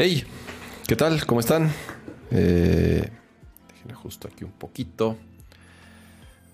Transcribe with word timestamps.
Hey, 0.00 0.22
¿qué 0.86 0.94
tal? 0.94 1.26
¿Cómo 1.26 1.40
están? 1.40 1.72
Eh, 2.30 3.10
déjenme 3.66 3.94
justo 3.94 4.28
aquí 4.28 4.44
un 4.44 4.52
poquito. 4.52 5.16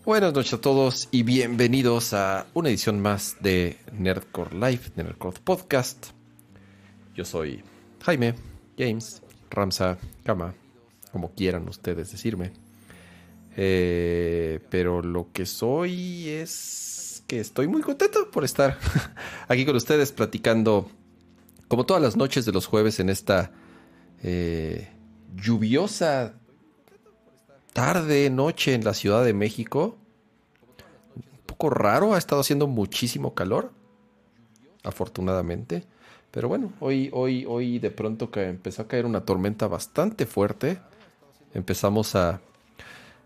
Buenas 0.07 0.33
noches 0.33 0.55
a 0.55 0.61
todos 0.63 1.11
y 1.11 1.25
bienvenidos 1.25 2.15
a 2.15 2.47
una 2.55 2.71
edición 2.71 3.01
más 3.01 3.37
de 3.41 3.77
Nerdcore 3.93 4.55
Live, 4.55 4.93
Nerdcore 4.97 5.41
Podcast. 5.45 6.07
Yo 7.15 7.27
soy 7.27 7.63
Jaime, 8.05 8.35
James, 8.79 9.21
Ramsa, 9.51 9.99
Kama, 10.25 10.55
como 11.13 11.35
quieran 11.35 11.69
ustedes 11.69 12.13
decirme. 12.13 12.51
Eh, 13.59 14.61
pero 14.71 15.03
lo 15.03 15.33
que 15.35 15.45
soy 15.45 16.31
es 16.31 17.23
que 17.27 17.41
estoy 17.41 17.69
muy 17.69 17.83
contento 17.83 18.31
por 18.31 18.43
estar 18.43 18.79
aquí 19.49 19.67
con 19.67 19.77
ustedes 19.77 20.13
platicando 20.13 20.89
como 21.75 21.87
todas 21.87 22.05
las 22.05 22.17
noches 22.17 22.45
de 22.45 22.53
los 22.53 22.67
jueves 22.67 23.01
en 23.01 23.09
esta 23.09 23.51
eh, 24.23 24.93
lluviosa 25.35 26.35
tarde, 27.73 28.31
noche 28.31 28.75
en 28.75 28.85
la 28.85 28.95
Ciudad 28.95 29.25
de 29.25 29.35
México. 29.35 29.99
Un 31.17 31.25
poco 31.47 31.71
raro, 31.71 32.15
ha 32.15 32.19
estado 32.19 32.43
haciendo 32.43 32.69
muchísimo 32.69 33.35
calor, 33.35 33.73
afortunadamente. 34.85 35.85
Pero 36.31 36.47
bueno, 36.47 36.73
hoy, 36.79 37.11
hoy, 37.13 37.45
hoy 37.45 37.81
de 37.81 37.91
pronto 37.91 38.31
que 38.31 38.45
empezó 38.45 38.83
a 38.83 38.87
caer 38.87 39.05
una 39.05 39.25
tormenta 39.25 39.67
bastante 39.67 40.27
fuerte. 40.27 40.79
Empezamos 41.55 42.15
a, 42.15 42.41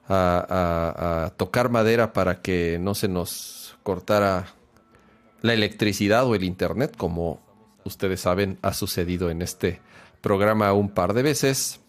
a, 0.08 1.24
a 1.26 1.30
tocar 1.36 1.68
madera 1.68 2.14
para 2.14 2.40
que 2.40 2.78
no 2.80 2.94
se 2.94 3.08
nos 3.08 3.76
cortara 3.82 4.54
la 5.42 5.52
electricidad 5.52 6.24
o 6.24 6.34
el 6.34 6.44
internet, 6.44 6.96
como 6.96 7.46
ustedes 7.88 8.20
saben, 8.20 8.58
ha 8.62 8.72
sucedido 8.72 9.30
en 9.30 9.42
este 9.42 9.80
programa 10.20 10.72
un 10.72 10.90
par 10.90 11.12
de 11.14 11.22
veces. 11.22 11.80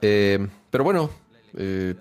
Eh, 0.00 0.46
pero 0.70 0.84
bueno, 0.84 1.10
eh, 1.56 1.94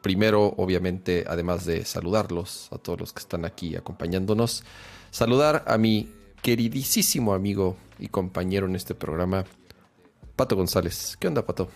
primero, 0.00 0.54
obviamente, 0.56 1.24
además 1.28 1.66
de 1.66 1.84
saludarlos 1.84 2.68
a 2.72 2.78
todos 2.78 2.98
los 2.98 3.12
que 3.12 3.20
están 3.20 3.44
aquí 3.44 3.76
acompañándonos, 3.76 4.64
saludar 5.10 5.64
a 5.66 5.76
mi 5.76 6.10
queridísimo 6.42 7.34
amigo 7.34 7.76
y 7.98 8.08
compañero 8.08 8.66
en 8.66 8.76
este 8.76 8.94
programa, 8.94 9.44
Pato 10.36 10.56
González. 10.56 11.16
¿Qué 11.20 11.28
onda, 11.28 11.44
Pato? 11.44 11.68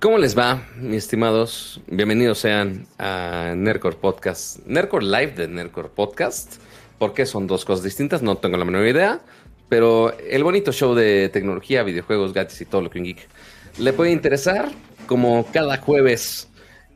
¿Cómo 0.00 0.18
les 0.18 0.36
va, 0.36 0.66
mis 0.76 1.04
estimados? 1.04 1.80
Bienvenidos 1.86 2.40
sean 2.40 2.88
a 2.98 3.54
Nercor 3.56 3.98
Podcast, 3.98 4.58
Nercor 4.66 5.04
Live 5.04 5.32
de 5.32 5.48
Nercor 5.48 5.90
Podcast 5.90 6.60
porque 7.02 7.26
son 7.26 7.48
dos 7.48 7.64
cosas 7.64 7.82
distintas, 7.82 8.22
no 8.22 8.36
tengo 8.36 8.56
la 8.56 8.64
menor 8.64 8.86
idea. 8.86 9.20
Pero 9.68 10.16
el 10.16 10.44
bonito 10.44 10.70
show 10.70 10.94
de 10.94 11.30
tecnología, 11.30 11.82
videojuegos, 11.82 12.32
gatos 12.32 12.60
y 12.60 12.64
todo 12.64 12.80
lo 12.80 12.90
que 12.90 13.00
un 13.00 13.06
geek 13.06 13.28
le 13.80 13.92
puede 13.92 14.12
interesar, 14.12 14.70
como 15.08 15.44
cada 15.52 15.78
jueves 15.78 16.48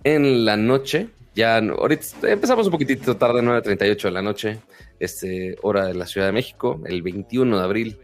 en 0.04 0.44
la 0.44 0.56
noche. 0.56 1.08
Ya 1.34 1.56
ahorita 1.56 2.30
empezamos 2.30 2.66
un 2.66 2.70
poquitito 2.70 3.16
tarde, 3.16 3.42
9.38 3.42 4.02
de 4.02 4.10
la 4.12 4.22
noche, 4.22 4.58
este, 5.00 5.56
hora 5.62 5.86
de 5.86 5.94
la 5.94 6.06
Ciudad 6.06 6.28
de 6.28 6.32
México, 6.32 6.80
el 6.86 7.02
21 7.02 7.58
de 7.58 7.64
abril 7.64 7.98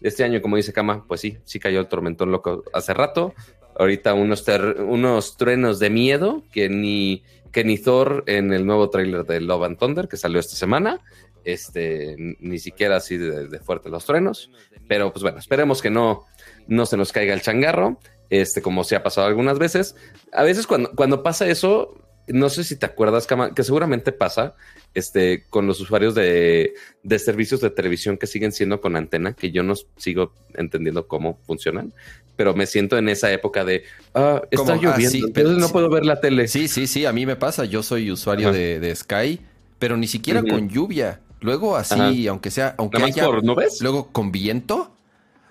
de 0.00 0.10
este 0.10 0.24
año, 0.24 0.42
como 0.42 0.56
dice 0.56 0.74
Kama, 0.74 1.06
pues 1.08 1.22
sí, 1.22 1.38
sí 1.46 1.58
cayó 1.58 1.80
el 1.80 1.88
tormentón 1.88 2.30
loco 2.32 2.64
hace 2.74 2.92
rato. 2.92 3.32
Ahorita 3.78 4.12
unos, 4.12 4.44
unos 4.86 5.38
truenos 5.38 5.78
de 5.78 5.88
miedo 5.88 6.42
que 6.52 6.68
ni, 6.68 7.22
que 7.50 7.64
ni 7.64 7.78
Thor 7.78 8.24
en 8.26 8.52
el 8.52 8.66
nuevo 8.66 8.90
tráiler 8.90 9.24
de 9.24 9.40
Love 9.40 9.64
and 9.64 9.78
Thunder 9.78 10.06
que 10.06 10.18
salió 10.18 10.38
esta 10.38 10.54
semana 10.54 11.00
este, 11.46 12.16
ni 12.40 12.58
siquiera 12.58 12.96
así 12.96 13.16
de, 13.16 13.58
fuerte 13.60 13.88
los 13.88 14.04
truenos, 14.04 14.50
pero 14.88 15.12
pues 15.12 15.22
bueno, 15.22 15.38
esperemos 15.38 15.80
que 15.80 15.90
no, 15.90 16.26
no 16.66 16.86
se 16.86 16.96
nos 16.96 17.12
caiga 17.12 17.32
el 17.32 17.40
changarro, 17.40 18.00
este, 18.30 18.60
como 18.60 18.82
se 18.82 18.96
ha 18.96 19.04
pasado 19.04 19.28
algunas 19.28 19.60
veces. 19.60 19.94
A 20.32 20.42
veces 20.42 20.66
cuando, 20.66 20.90
cuando 20.90 21.22
pasa 21.22 21.46
eso, 21.46 21.94
no 22.26 22.50
sé 22.50 22.64
si 22.64 22.74
te 22.74 22.84
acuerdas, 22.84 23.28
que 23.54 23.62
seguramente 23.62 24.10
pasa 24.10 24.56
este, 24.92 25.44
con 25.48 25.68
los 25.68 25.80
usuarios 25.80 26.16
de, 26.16 26.74
de, 27.04 27.18
servicios 27.20 27.60
de 27.60 27.70
televisión 27.70 28.18
que 28.18 28.26
siguen 28.26 28.50
siendo 28.50 28.80
con 28.80 28.96
antena, 28.96 29.34
que 29.34 29.52
yo 29.52 29.62
no 29.62 29.74
sigo 29.96 30.32
entendiendo 30.54 31.06
cómo 31.06 31.38
funcionan, 31.46 31.94
pero 32.34 32.54
me 32.54 32.66
siento 32.66 32.98
en 32.98 33.08
esa 33.08 33.32
época 33.32 33.64
de, 33.64 33.84
ah, 34.14 34.42
está 34.50 34.72
ah, 34.72 34.80
lloviendo, 34.82 35.28
pero 35.32 35.50
no 35.50 35.68
puedo 35.68 35.88
ver 35.88 36.04
la 36.04 36.20
tele. 36.20 36.48
Sí, 36.48 36.66
sí, 36.66 36.88
sí, 36.88 37.06
a 37.06 37.12
mí 37.12 37.24
me 37.24 37.36
pasa, 37.36 37.64
yo 37.64 37.84
soy 37.84 38.10
usuario 38.10 38.50
de, 38.50 38.92
Sky, 38.96 39.38
pero 39.78 39.96
ni 39.96 40.08
siquiera 40.08 40.42
con 40.42 40.68
lluvia. 40.68 41.20
Luego 41.40 41.76
así, 41.76 42.26
aunque 42.28 42.50
sea, 42.50 42.74
aunque 42.78 43.02
haya, 43.02 43.28
¿no 43.42 43.54
ves? 43.54 43.80
luego 43.80 44.08
con 44.08 44.32
viento, 44.32 44.94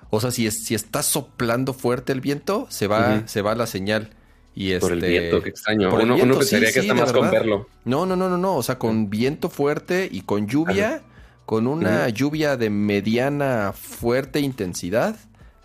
o 0.10 0.20
sea, 0.20 0.32
si, 0.32 0.48
es, 0.48 0.64
si 0.64 0.76
está 0.76 1.04
soplando 1.04 1.74
fuerte 1.74 2.12
el 2.12 2.22
viento, 2.22 2.68
se 2.70 2.88
va, 2.88 3.28
se 3.28 3.42
va 3.42 3.56
la 3.56 3.68
señal. 3.68 4.10
Y 4.58 4.74
por 4.78 4.94
el 4.94 5.00
este, 5.04 5.20
viento, 5.20 5.44
qué 5.44 5.50
extraño. 5.50 5.94
uno, 5.94 6.38
pensaría 6.38 6.72
que 6.72 6.80
está 6.80 6.94
más 6.94 7.12
con 7.12 7.30
verlo. 7.30 7.68
No, 7.84 8.06
no, 8.06 8.16
no, 8.16 8.30
no, 8.30 8.38
no. 8.38 8.56
O 8.56 8.64
sea, 8.64 8.80
con 8.80 9.10
viento 9.10 9.50
fuerte 9.50 10.08
y 10.10 10.22
con 10.22 10.48
lluvia, 10.48 11.02
con 11.46 11.68
una 11.68 12.08
lluvia 12.10 12.56
de 12.56 12.70
mediana 12.70 13.74
fuerte 13.74 14.40
intensidad, 14.40 15.18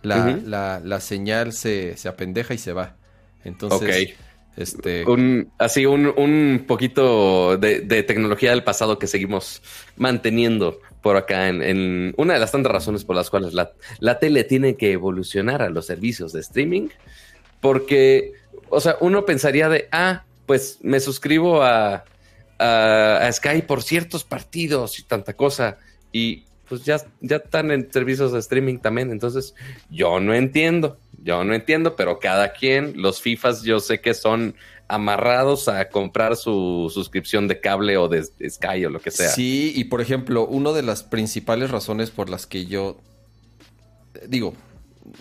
la, 0.03 0.39
la, 0.45 0.81
la 0.83 1.01
señal 1.01 1.53
se, 1.53 1.97
se 1.97 2.09
apendeja 2.09 2.53
y 2.53 2.59
se 2.59 2.73
va. 2.73 2.97
Entonces, 3.45 4.15
este... 4.61 5.05
Un, 5.05 5.51
así 5.59 5.87
un, 5.87 6.65
poquito 6.67 7.57
de, 7.57 8.03
tecnología 8.03 8.51
del 8.51 8.63
pasado 8.63 8.99
que 8.99 9.07
seguimos 9.07 9.63
manteniendo 9.97 10.81
por 11.03 11.17
acá 11.17 11.49
en, 11.49 12.15
una 12.17 12.35
de 12.35 12.41
las 12.41 12.53
tantas 12.53 12.73
razones 12.73 13.05
por 13.05 13.17
las 13.17 13.31
cuales 13.31 13.55
la, 13.55 14.19
tele 14.19 14.45
tiene 14.45 14.77
que 14.77 14.93
evolucionar 14.93 15.63
a 15.63 15.71
los 15.71 15.87
servicios 15.87 16.33
de 16.33 16.41
streaming. 16.41 16.89
Porque, 17.61 18.33
o 18.69 18.81
sea, 18.81 18.97
uno 19.01 19.25
pensaría 19.25 19.69
de, 19.69 19.89
ah, 19.93 20.25
pues 20.47 20.79
me 20.83 21.01
suscribo 21.01 21.63
a, 21.63 22.05
a, 22.59 23.17
a 23.17 23.33
Sky 23.33 23.63
por 23.63 23.83
ciertos 23.83 24.25
partidos 24.25 24.99
y 24.99 25.03
tanta 25.03 25.35
cosa. 25.35 25.79
Y 26.13 26.45
pues 26.71 26.85
ya, 26.85 26.99
ya 27.21 27.37
están 27.37 27.73
en 27.73 27.93
servicios 27.93 28.33
de 28.33 28.39
streaming 28.39 28.79
también. 28.79 29.11
Entonces, 29.11 29.57
yo 29.91 30.21
no 30.21 30.33
entiendo, 30.33 30.99
yo 31.23 31.45
no 31.45 31.55
entiendo, 31.55 31.97
pero 31.97 32.19
cada 32.19 32.53
quien, 32.53 32.95
los 33.01 33.21
FIFAs 33.21 33.63
yo 33.63 33.81
sé 33.81 34.01
que 34.01 34.15
son 34.15 34.55
amarrados 34.89 35.69
a 35.69 35.89
comprar 35.89 36.37
su 36.37 36.91
suscripción 36.93 37.47
de 37.47 37.61
cable 37.61 37.97
o 37.97 38.09
de, 38.09 38.25
Sky 38.25 38.85
o 38.87 38.91
lo 38.91 39.01
que 39.01 39.11
sea. 39.11 39.29
Sí, 39.29 39.73
y 39.77 39.85
por 39.85 40.01
ejemplo, 40.01 40.47
una 40.47 40.73
de 40.73 40.83
las 40.83 41.03
principales 41.03 41.71
razones 41.71 42.11
por 42.11 42.29
las 42.29 42.47
que 42.47 42.67
yo 42.67 42.99
digo, 44.27 44.55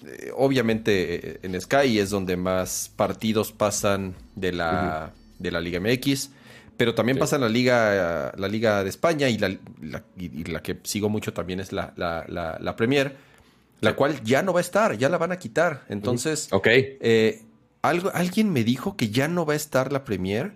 eh, 0.05 0.31
obviamente 0.35 1.33
eh, 1.33 1.39
en 1.43 1.59
Sky 1.59 1.99
es 1.99 2.09
donde 2.09 2.35
más 2.35 2.91
partidos 2.95 3.51
pasan 3.51 4.15
de 4.35 4.51
la, 4.51 5.13
de 5.37 5.51
la 5.51 5.61
Liga 5.61 5.79
MX 5.79 6.31
pero 6.79 6.95
también 6.95 7.17
pasa 7.17 7.35
en 7.35 7.41
la 7.41 7.49
liga, 7.49 8.31
la 8.37 8.47
liga 8.47 8.85
de 8.85 8.89
España 8.89 9.27
y 9.27 9.37
la, 9.37 9.49
y 10.17 10.45
la 10.45 10.63
que 10.63 10.77
sigo 10.83 11.09
mucho 11.09 11.33
también 11.33 11.59
es 11.59 11.73
la, 11.73 11.93
la, 11.97 12.75
Premier, 12.77 13.17
la 13.81 13.95
cual 13.95 14.23
ya 14.23 14.41
no 14.41 14.53
va 14.53 14.59
a 14.59 14.61
estar, 14.61 14.97
ya 14.97 15.09
la 15.09 15.17
van 15.17 15.31
a 15.31 15.39
quitar. 15.39 15.85
Entonces, 15.89 16.49
eh, 16.67 17.43
algo, 17.81 18.11
alguien 18.13 18.51
me 18.51 18.63
dijo 18.63 18.95
que 18.95 19.09
ya 19.09 19.27
no 19.27 19.45
va 19.45 19.53
a 19.53 19.55
estar 19.55 19.91
la 19.91 20.03
Premier, 20.03 20.53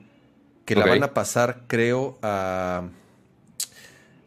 que 0.65 0.75
la 0.75 0.85
van 0.85 1.03
a 1.03 1.13
pasar, 1.13 1.63
creo, 1.67 2.17
a, 2.21 2.89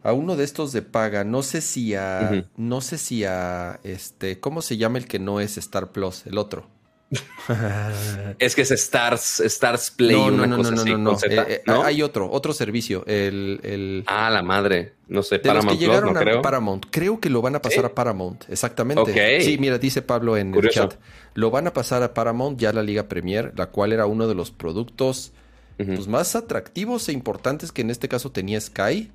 a 0.03 0.13
uno 0.13 0.35
de 0.35 0.43
estos 0.43 0.71
de 0.71 0.81
paga. 0.81 1.23
No 1.23 1.43
sé 1.43 1.61
si 1.61 1.95
a, 1.95 2.45
no 2.55 2.81
sé 2.81 2.97
si 2.97 3.23
a, 3.23 3.79
este, 3.83 4.39
¿cómo 4.39 4.61
se 4.61 4.77
llama 4.77 4.97
el 4.97 5.07
que 5.07 5.19
no 5.19 5.39
es 5.39 5.57
Star 5.57 5.91
Plus? 5.91 6.25
El 6.25 6.37
otro. 6.37 6.67
es 8.39 8.55
que 8.55 8.61
es 8.61 8.71
Stars, 8.71 9.39
Stars 9.39 9.91
Play, 9.91 10.15
no, 10.15 10.31
no, 10.31 10.43
una 10.43 10.55
cosa 10.57 10.73
así. 10.73 10.89
Eh, 10.91 11.45
eh, 11.47 11.61
no, 11.65 11.83
Hay 11.83 12.01
otro, 12.01 12.29
otro 12.29 12.53
servicio. 12.53 13.05
El, 13.05 14.03
Ah, 14.07 14.29
la 14.29 14.43
madre. 14.43 14.93
No 15.07 15.23
sé, 15.23 15.39
Paramount 15.39 15.79
que 15.79 15.85
llegaron 15.85 16.17
a 16.17 16.41
Paramount. 16.41 16.85
Creo 16.91 17.19
que 17.19 17.29
lo 17.29 17.41
van 17.41 17.55
a 17.55 17.61
pasar 17.61 17.85
a 17.85 17.95
Paramount. 17.95 18.43
Exactamente. 18.49 19.41
Sí, 19.41 19.57
mira, 19.57 19.77
dice 19.77 20.01
Pablo 20.01 20.35
en 20.37 20.53
el 20.53 20.69
chat. 20.69 20.95
Lo 21.33 21.51
van 21.51 21.67
a 21.67 21.73
pasar 21.73 22.03
a 22.03 22.13
Paramount 22.13 22.59
ya 22.59 22.73
la 22.73 22.83
Liga 22.83 23.07
Premier, 23.07 23.53
la 23.55 23.67
cual 23.67 23.93
era 23.93 24.05
uno 24.05 24.27
de 24.27 24.35
los 24.35 24.51
productos 24.51 25.31
pues, 25.77 26.07
más 26.07 26.35
atractivos 26.35 27.07
e 27.07 27.13
importantes 27.13 27.71
que 27.71 27.83
en 27.83 27.91
este 27.91 28.09
caso 28.09 28.31
tenía 28.31 28.59
Sky. 28.59 29.11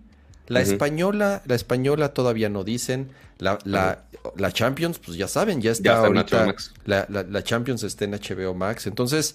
La 0.52 0.60
española, 0.60 1.42
la 1.46 1.54
española 1.54 2.14
todavía 2.14 2.48
no 2.48 2.64
dicen. 2.64 3.10
La, 3.38 3.58
la, 3.64 4.04
la, 4.36 4.52
Champions, 4.52 5.00
pues 5.00 5.16
ya 5.16 5.26
saben, 5.26 5.60
ya 5.60 5.72
está, 5.72 5.98
ahorita. 5.98 6.54
La, 6.84 7.06
la, 7.08 7.42
Champions 7.42 7.82
está 7.82 8.04
en 8.04 8.12
HBO 8.12 8.54
Max. 8.54 8.86
Entonces, 8.86 9.34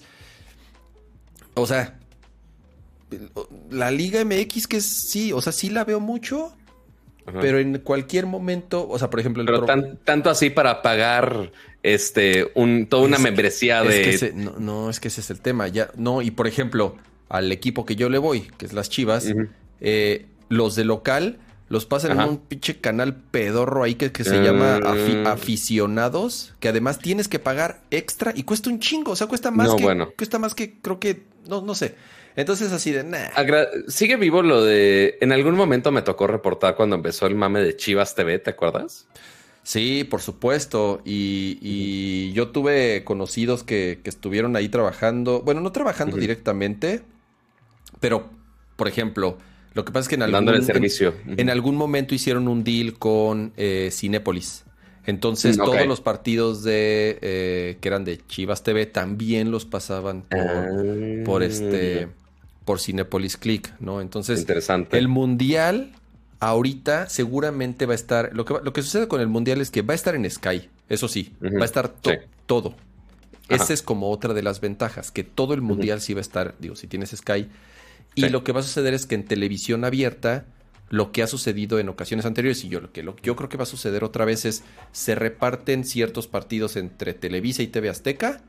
o 1.54 1.66
sea, 1.66 1.98
la 3.70 3.90
Liga 3.90 4.24
MX 4.24 4.66
que 4.66 4.80
sí, 4.80 5.32
o 5.32 5.40
sea, 5.40 5.52
sí 5.52 5.70
la 5.70 5.84
veo 5.84 6.00
mucho. 6.00 6.54
Pero 7.40 7.58
en 7.58 7.78
cualquier 7.80 8.24
momento, 8.24 8.88
o 8.88 8.98
sea, 8.98 9.10
por 9.10 9.20
ejemplo, 9.20 9.44
pero 9.44 9.66
tanto 10.04 10.30
así 10.30 10.48
para 10.48 10.80
pagar 10.80 11.52
este 11.82 12.50
un 12.54 12.86
toda 12.86 13.02
una 13.04 13.18
membresía 13.18 13.82
de 13.82 14.32
no, 14.34 14.88
es 14.88 14.98
que 14.98 15.08
ese 15.08 15.20
es 15.20 15.30
el 15.30 15.40
tema. 15.40 15.68
Ya, 15.68 15.90
no, 15.94 16.22
y 16.22 16.30
por 16.30 16.46
ejemplo, 16.46 16.96
al 17.28 17.52
equipo 17.52 17.84
que 17.84 17.96
yo 17.96 18.08
le 18.08 18.16
voy, 18.16 18.48
que 18.56 18.64
es 18.64 18.72
las 18.72 18.88
Chivas, 18.88 19.26
eh, 19.80 20.26
los 20.48 20.74
de 20.74 20.84
local 20.84 21.38
los 21.68 21.84
pasan 21.84 22.12
en 22.12 22.20
un 22.26 22.38
pinche 22.38 22.80
canal 22.80 23.14
pedorro 23.14 23.82
ahí 23.82 23.94
que, 23.94 24.24
se 24.24 24.42
llama 24.42 24.80
mm. 24.80 25.26
aficionados, 25.26 26.54
que 26.60 26.68
además 26.68 26.98
tienes 26.98 27.28
que 27.28 27.38
pagar 27.38 27.82
extra 27.90 28.32
y 28.34 28.44
cuesta 28.44 28.70
un 28.70 28.80
chingo, 28.80 29.12
o 29.12 29.16
sea, 29.16 29.26
cuesta 29.26 29.50
más 29.50 29.74
que 29.74 30.06
cuesta 30.16 30.38
más 30.38 30.54
que 30.54 30.80
creo 30.80 30.98
que 30.98 31.24
no 31.46 31.60
no 31.60 31.74
sé. 31.74 31.94
Entonces 32.36 32.72
así 32.72 32.92
de 32.92 33.04
nah. 33.04 33.28
Sigue 33.88 34.16
vivo 34.16 34.42
lo 34.42 34.64
de 34.64 35.18
en 35.20 35.32
algún 35.32 35.56
momento 35.56 35.90
me 35.90 36.02
tocó 36.02 36.26
reportar 36.26 36.74
cuando 36.74 36.96
empezó 36.96 37.26
el 37.26 37.34
mame 37.34 37.60
de 37.60 37.76
Chivas 37.76 38.14
TV, 38.14 38.38
¿te 38.38 38.50
acuerdas? 38.50 39.06
Sí, 39.68 40.04
por 40.04 40.22
supuesto. 40.22 41.02
Y, 41.04 42.32
yo 42.32 42.48
tuve 42.48 43.04
conocidos 43.04 43.64
que, 43.64 44.00
estuvieron 44.04 44.56
ahí 44.56 44.70
trabajando, 44.70 45.42
bueno, 45.42 45.60
no 45.60 45.72
trabajando 45.72 46.16
directamente, 46.16 47.02
pero, 48.00 48.30
por 48.76 48.88
ejemplo, 48.88 49.36
lo 49.78 49.84
que 49.84 49.92
pasa 49.92 50.06
es 50.06 50.08
que 50.08 50.16
en 50.16 50.22
algún, 50.22 50.64
servicio. 50.64 51.14
En, 51.36 51.50
algún 51.50 51.76
momento 51.76 52.12
hicieron 52.12 52.48
un 52.48 52.64
deal 52.64 52.94
con 52.94 53.52
eh, 53.56 53.90
Cinépolis. 53.92 54.64
Entonces 55.06 55.56
mm, 55.56 55.62
todos 55.62 55.86
los 55.86 56.00
partidos 56.00 56.64
de 56.64 57.16
eh, 57.22 57.78
que 57.80 57.86
eran 57.86 58.04
de 58.04 58.18
Chivas 58.26 58.64
TV 58.64 58.86
también 58.86 59.52
los 59.52 59.66
pasaban 59.66 60.24
por, 61.24 61.44
este 61.44 62.06
ah. 62.06 62.08
por 62.64 62.80
Cinepolis 62.80 63.36
Click, 63.36 63.72
¿no? 63.78 64.00
Entonces 64.00 64.40
Interesante. 64.40 64.98
el 64.98 65.06
mundial 65.06 65.92
ahorita 66.40 67.08
seguramente 67.08 67.86
va 67.86 67.92
a 67.92 67.94
estar. 67.94 68.30
Lo 68.32 68.44
que, 68.44 68.54
lo 68.60 68.72
que 68.72 68.82
sucede 68.82 69.06
con 69.06 69.20
el 69.20 69.28
mundial 69.28 69.60
es 69.60 69.70
que 69.70 69.82
va 69.82 69.92
a 69.92 69.94
estar 69.94 70.16
en 70.16 70.28
Sky, 70.28 70.68
eso 70.88 71.06
sí, 71.06 71.36
va 71.40 71.62
a 71.62 71.66
estar 71.66 71.94
todo. 72.46 72.74
Esa 73.48 73.72
es 73.72 73.82
como 73.82 74.10
otra 74.10 74.34
de 74.34 74.42
las 74.42 74.60
ventajas, 74.60 75.12
que 75.12 75.22
todo 75.22 75.54
el 75.54 75.62
mundial 75.62 76.00
sí 76.00 76.14
va 76.14 76.18
a 76.18 76.22
estar, 76.22 76.56
digo, 76.58 76.74
si 76.74 76.88
tienes 76.88 77.10
Sky, 77.10 77.48
y 78.26 78.30
lo 78.30 78.44
que 78.44 78.52
va 78.52 78.60
a 78.60 78.62
suceder 78.62 78.94
es 78.94 79.06
que 79.06 79.14
en 79.14 79.24
televisión 79.24 79.84
abierta, 79.84 80.46
lo 80.90 81.12
que 81.12 81.22
ha 81.22 81.26
sucedido 81.26 81.78
en 81.78 81.88
ocasiones 81.88 82.26
anteriores, 82.26 82.64
y 82.64 82.68
yo 82.68 82.80
lo 82.80 82.92
que 82.92 83.02
yo 83.22 83.36
creo 83.36 83.48
que 83.48 83.56
va 83.56 83.64
a 83.64 83.66
suceder 83.66 84.04
otra 84.04 84.24
vez 84.24 84.44
es, 84.44 84.64
se 84.92 85.14
reparten 85.14 85.84
ciertos 85.84 86.26
partidos 86.26 86.76
entre 86.76 87.14
Televisa 87.14 87.62
y 87.62 87.68
TV 87.68 87.88
Azteca. 87.88 88.42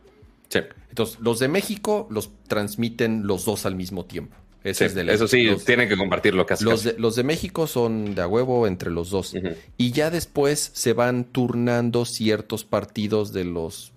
Sí. 0.47 0.59
Entonces, 0.89 1.19
los 1.19 1.39
de 1.39 1.47
México 1.47 2.07
los 2.09 2.31
transmiten 2.47 3.27
los 3.27 3.45
dos 3.45 3.65
al 3.65 3.75
mismo 3.75 4.05
tiempo. 4.05 4.35
es 4.63 4.81
eso 4.81 5.27
sí, 5.27 5.49
tienen 5.65 5.87
que 5.87 5.97
compartir 5.97 6.33
lo 6.33 6.45
que 6.45 6.53
hacen. 6.53 6.67
Los 6.67 6.83
de, 6.83 6.95
los 6.97 7.15
de 7.15 7.23
México 7.23 7.67
son 7.67 8.15
de 8.15 8.21
a 8.21 8.27
huevo 8.27 8.67
entre 8.67 8.89
los 8.89 9.09
dos. 9.09 9.35
Y 9.77 9.91
ya 9.91 10.09
después 10.09 10.71
se 10.73 10.93
van 10.93 11.25
turnando 11.25 12.05
ciertos 12.05 12.63
partidos 12.63 13.33
de 13.33 13.45
los, 13.45 13.91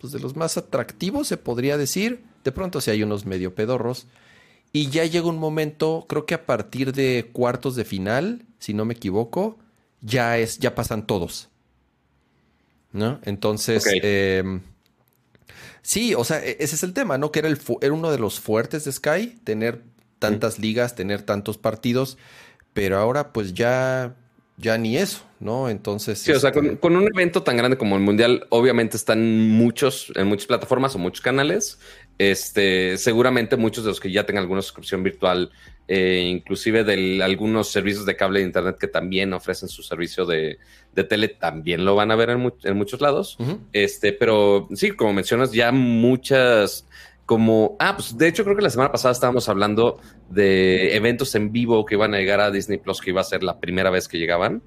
pues 0.00 0.12
de 0.12 0.20
los 0.20 0.36
más 0.36 0.56
atractivos, 0.56 1.28
se 1.28 1.36
podría 1.36 1.76
decir. 1.76 2.22
De 2.44 2.50
pronto 2.52 2.80
si 2.80 2.90
hay 2.90 3.02
unos 3.02 3.26
medio 3.26 3.54
pedorros. 3.54 4.06
Y 4.72 4.88
ya 4.88 5.04
llega 5.04 5.26
un 5.26 5.38
momento, 5.38 6.06
creo 6.08 6.24
que 6.24 6.34
a 6.34 6.46
partir 6.46 6.92
de 6.92 7.28
cuartos 7.32 7.76
de 7.76 7.84
final, 7.84 8.46
si 8.58 8.72
no 8.72 8.84
me 8.84 8.94
equivoco, 8.94 9.58
ya 10.00 10.38
es, 10.38 10.58
ya 10.58 10.74
pasan 10.74 11.06
todos. 11.06 11.50
¿No? 12.92 13.20
Entonces, 13.24 13.84
em, 14.02 14.60
sí, 15.82 16.14
o 16.14 16.24
sea, 16.24 16.44
e, 16.44 16.56
ese 16.60 16.74
es 16.74 16.82
el 16.82 16.92
tema, 16.92 17.18
¿no? 17.18 17.32
Que 17.32 17.40
era, 17.40 17.48
el 17.48 17.58
era 17.80 17.92
uno 17.92 18.10
de 18.10 18.18
los 18.18 18.40
fuertes 18.40 18.84
de 18.84 18.92
Sky, 18.92 19.38
tener 19.44 19.82
tantas 20.18 20.58
ligas, 20.58 20.94
tener 20.94 21.22
tantos 21.22 21.58
partidos, 21.58 22.16
pero 22.72 22.98
ahora 22.98 23.32
pues 23.32 23.54
ya, 23.54 24.14
ya 24.56 24.78
ni 24.78 24.96
eso, 24.96 25.22
¿no? 25.40 25.68
Entonces. 25.68 26.18
Sí, 26.18 26.32
o 26.32 26.40
sea, 26.40 26.52
con, 26.52 26.66
este 26.66 26.86
un 26.86 27.08
evento 27.12 27.42
tan 27.42 27.56
grande 27.56 27.76
como 27.76 27.96
el 27.96 28.02
Mundial, 28.02 28.46
obviamente 28.50 28.96
están 28.96 29.50
muchos, 29.50 30.12
en 30.14 30.28
muchas 30.28 30.46
plataformas 30.46 30.94
o 30.94 30.98
muchos 30.98 31.20
canales. 31.20 31.78
Este, 32.30 32.98
seguramente 32.98 33.56
muchos 33.56 33.82
de 33.82 33.90
los 33.90 33.98
que 33.98 34.12
ya 34.12 34.24
tengan 34.24 34.42
alguna 34.42 34.62
suscripción 34.62 35.02
virtual, 35.02 35.50
eh, 35.88 36.22
inclusive 36.24 36.84
de 36.84 37.20
algunos 37.20 37.68
servicios 37.68 38.06
de 38.06 38.14
cable 38.14 38.38
de 38.38 38.46
internet 38.46 38.76
que 38.78 38.86
también 38.86 39.32
ofrecen 39.32 39.68
su 39.68 39.82
servicio 39.82 40.24
de, 40.24 40.58
tele, 41.08 41.28
también 41.28 41.84
lo 41.84 41.96
van 41.96 42.12
a 42.12 42.16
ver 42.16 42.30
en, 42.30 42.76
muchos 42.76 43.00
lados. 43.00 43.38
Este, 43.72 44.12
pero 44.12 44.68
sí, 44.72 44.92
como 44.92 45.12
mencionas, 45.12 45.50
ya 45.52 45.72
muchas 45.72 46.86
como, 47.26 47.76
ah, 47.78 47.94
pues 47.96 48.16
de 48.18 48.28
hecho 48.28 48.44
creo 48.44 48.56
que 48.56 48.62
la 48.62 48.70
semana 48.70 48.92
pasada 48.92 49.12
estábamos 49.12 49.48
hablando 49.48 50.00
de 50.28 50.94
eventos 50.96 51.34
en 51.34 51.50
vivo 51.50 51.84
que 51.86 51.94
iban 51.94 52.14
a 52.14 52.18
llegar 52.18 52.40
a 52.40 52.50
Disney 52.50 52.78
Plus, 52.78 53.00
que 53.00 53.10
iba 53.10 53.20
a 53.20 53.24
ser 53.24 53.42
la 53.42 53.58
primera 53.58 53.90
vez 53.90 54.06
que 54.06 54.18
llegaban. 54.18 54.62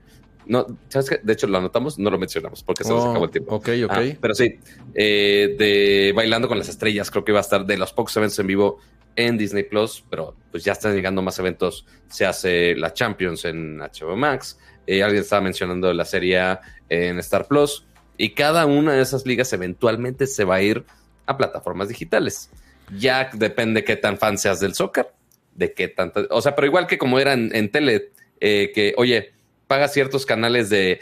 No, 0.48 0.66
¿sabes 0.90 1.10
qué? 1.10 1.20
De 1.24 1.34
hecho, 1.34 1.48
lo 1.48 1.58
anotamos, 1.58 1.98
no 2.00 2.10
lo 2.10 2.18
mencionamos 2.18 2.64
porque 2.64 2.84
se 2.84 2.92
nos 2.92 3.04
oh, 3.04 3.10
acabó 3.10 3.26
el 3.26 3.32
tiempo. 3.32 3.56
Ok, 3.56 3.70
ok. 3.86 3.92
Ah, 3.92 4.04
pero 4.22 4.36
sí, 4.36 4.60
eh, 4.94 5.56
de 5.58 6.14
Bailando 6.16 6.48
con 6.48 6.58
las 6.58 6.70
Estrellas, 6.70 7.10
creo 7.12 7.26
que 7.26 7.32
va 7.32 7.40
a 7.40 7.42
estar 7.42 7.66
de 7.66 7.78
los 7.78 7.94
pocos 7.94 8.16
eventos 8.18 8.38
en 8.40 8.48
vivo 8.48 8.80
en 9.16 9.38
Disney 9.38 9.64
Plus, 9.64 10.04
pero 10.10 10.36
pues 10.52 10.64
ya 10.64 10.74
están 10.74 10.94
llegando 10.94 11.22
más 11.22 11.40
eventos. 11.40 11.86
Se 12.08 12.26
hace 12.26 12.76
la 12.76 12.94
Champions 12.94 13.46
en 13.46 13.78
HBO 13.78 14.16
Max. 14.16 14.60
Eh, 14.88 15.04
alguien 15.04 15.24
estaba 15.24 15.42
mencionando 15.42 15.92
la 15.94 16.06
serie 16.06 16.58
en 16.90 17.20
Star 17.20 17.48
Plus. 17.48 17.86
Y 18.18 18.30
cada 18.30 18.66
una 18.66 18.94
de 18.94 19.02
esas 19.02 19.26
ligas 19.26 19.52
eventualmente 19.54 20.28
se 20.28 20.44
va 20.44 20.56
a 20.56 20.62
ir 20.62 20.86
a 21.26 21.38
plataformas 21.38 21.90
digitales. 21.90 22.50
Ya 22.98 23.30
depende 23.34 23.84
qué 23.84 23.96
tan 23.96 24.18
fan 24.18 24.38
seas 24.38 24.60
del 24.60 24.74
soccer, 24.74 25.12
de 25.54 25.74
qué 25.74 25.88
tanto. 25.88 26.26
O 26.30 26.42
sea, 26.42 26.56
pero 26.56 26.68
igual 26.68 26.88
que 26.88 26.98
como 26.98 27.20
era 27.20 27.34
en, 27.34 27.72
tele, 27.72 28.12
eh, 28.40 28.72
que 28.74 28.94
oye, 28.98 29.34
paga 29.68 29.88
ciertos 29.88 30.26
canales 30.26 30.70
de 30.70 31.00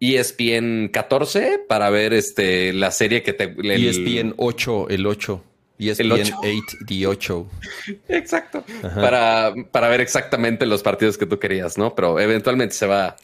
ESPN 0.00 0.88
14 0.88 1.60
para 1.68 1.90
ver 1.90 2.12
este 2.12 2.72
la 2.72 2.90
serie 2.90 3.22
que 3.22 3.32
te... 3.32 3.44
El, 3.44 3.70
ESPN 3.70 4.34
8, 4.36 4.88
el 4.90 5.06
8. 5.06 5.44
ESPN 5.78 6.12
8, 6.12 6.34
the 6.86 7.06
8. 7.06 7.46
Exacto. 8.08 8.64
Para, 8.82 9.54
para 9.70 9.88
ver 9.88 10.00
exactamente 10.00 10.66
los 10.66 10.82
partidos 10.82 11.16
que 11.18 11.26
tú 11.26 11.38
querías, 11.38 11.78
¿no? 11.78 11.94
Pero 11.94 12.18
eventualmente 12.18 12.74
se 12.74 12.86
va 12.86 13.06
a 13.06 13.16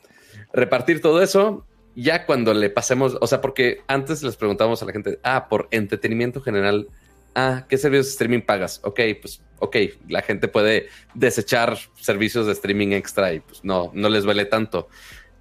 repartir 0.53 1.01
todo 1.01 1.23
eso. 1.23 1.67
Ya 1.97 2.27
cuando 2.27 2.55
le 2.55 2.71
pasemos, 2.71 3.17
o 3.21 3.27
sea, 3.27 3.41
porque 3.41 3.83
antes 3.87 4.23
les 4.23 4.37
preguntábamos 4.37 4.83
a 4.83 4.87
la 4.87 4.93
gente, 4.93 5.19
ah, 5.23 5.49
por 5.49 5.69
entretenimiento 5.71 6.41
general, 6.41 6.89
ah, 7.35 7.65
¿qué 7.69 7.79
servicios 7.79 8.07
de 8.07 8.13
streaming 8.13 8.41
pagas? 8.41 8.81
Ok, 8.85 9.01
pues, 9.21 9.41
ok, 9.59 9.77
la 10.09 10.23
gente 10.23 10.49
puede 10.49 10.89
desechar 11.15 11.77
servicios 12.01 12.47
de 12.47 12.53
streaming 12.53 12.89
extra 12.93 13.33
y 13.33 13.41
pues 13.41 13.65
no, 13.65 13.91
no 13.95 14.09
les 14.09 14.25
vale 14.25 14.45
tanto. 14.45 14.89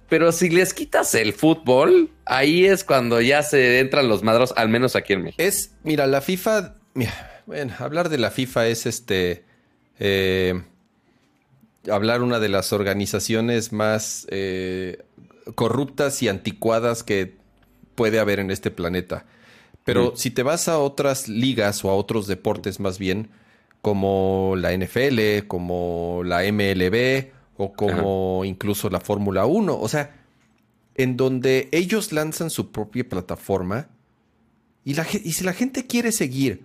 Pero 0.08 0.32
si 0.32 0.50
les 0.50 0.74
quitas 0.74 1.14
el 1.14 1.32
fútbol, 1.32 2.10
ahí 2.26 2.66
es 2.66 2.84
cuando 2.84 3.20
ya 3.20 3.42
se 3.42 3.80
entran 3.80 4.08
los 4.08 4.22
madros, 4.22 4.52
al 4.56 4.68
menos 4.68 4.96
aquí 4.96 5.14
en 5.14 5.24
México. 5.24 5.42
Es, 5.42 5.72
mira, 5.82 6.06
la 6.06 6.20
FIFA, 6.20 6.76
mira, 6.94 7.42
bueno, 7.46 7.74
hablar 7.78 8.08
de 8.10 8.18
la 8.18 8.30
FIFA 8.30 8.68
es 8.68 8.86
este, 8.86 9.44
eh, 9.98 10.62
hablar 11.90 12.22
una 12.22 12.38
de 12.38 12.48
las 12.48 12.72
organizaciones 12.72 13.72
más 13.72 14.26
eh, 14.30 15.02
corruptas 15.54 16.22
y 16.22 16.28
anticuadas 16.28 17.02
que 17.02 17.34
puede 17.94 18.18
haber 18.18 18.40
en 18.40 18.50
este 18.50 18.70
planeta. 18.70 19.26
Pero 19.84 20.16
si 20.16 20.30
te 20.30 20.42
vas 20.42 20.68
a 20.68 20.78
otras 20.78 21.28
ligas 21.28 21.84
o 21.84 21.90
a 21.90 21.94
otros 21.94 22.26
deportes 22.26 22.80
más 22.80 22.98
bien, 22.98 23.28
como 23.82 24.54
la 24.56 24.74
NFL, 24.74 25.46
como 25.46 26.22
la 26.24 26.40
MLB 26.50 27.32
o 27.58 27.72
como 27.74 28.44
incluso 28.46 28.88
la 28.88 29.00
Fórmula 29.00 29.44
1, 29.44 29.78
o 29.78 29.88
sea, 29.88 30.24
en 30.94 31.18
donde 31.18 31.68
ellos 31.70 32.12
lanzan 32.12 32.48
su 32.48 32.72
propia 32.72 33.06
plataforma 33.06 33.88
y, 34.84 34.94
la, 34.94 35.06
y 35.12 35.32
si 35.32 35.44
la 35.44 35.52
gente 35.52 35.86
quiere 35.86 36.12
seguir, 36.12 36.64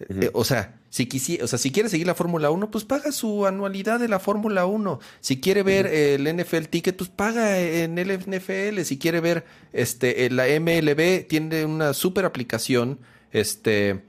eh, 0.00 0.30
o 0.34 0.44
sea, 0.44 0.79
si, 0.90 1.38
o 1.40 1.46
sea, 1.46 1.58
si 1.58 1.70
quiere 1.70 1.88
seguir 1.88 2.06
la 2.08 2.16
Fórmula 2.16 2.50
1, 2.50 2.70
pues 2.70 2.84
paga 2.84 3.12
su 3.12 3.46
anualidad 3.46 4.00
de 4.00 4.08
la 4.08 4.18
Fórmula 4.18 4.66
1. 4.66 4.98
Si 5.20 5.40
quiere 5.40 5.62
ver 5.62 5.86
el 5.86 6.36
NFL 6.36 6.64
Ticket, 6.64 6.96
pues 6.96 7.08
paga 7.08 7.60
en 7.60 7.96
el 7.96 8.18
NFL. 8.18 8.80
Si 8.82 8.98
quiere 8.98 9.20
ver 9.20 9.44
este, 9.72 10.28
la 10.30 10.46
MLB, 10.46 11.28
tiene 11.28 11.64
una 11.64 11.94
super 11.94 12.24
aplicación 12.24 12.98
este, 13.30 14.02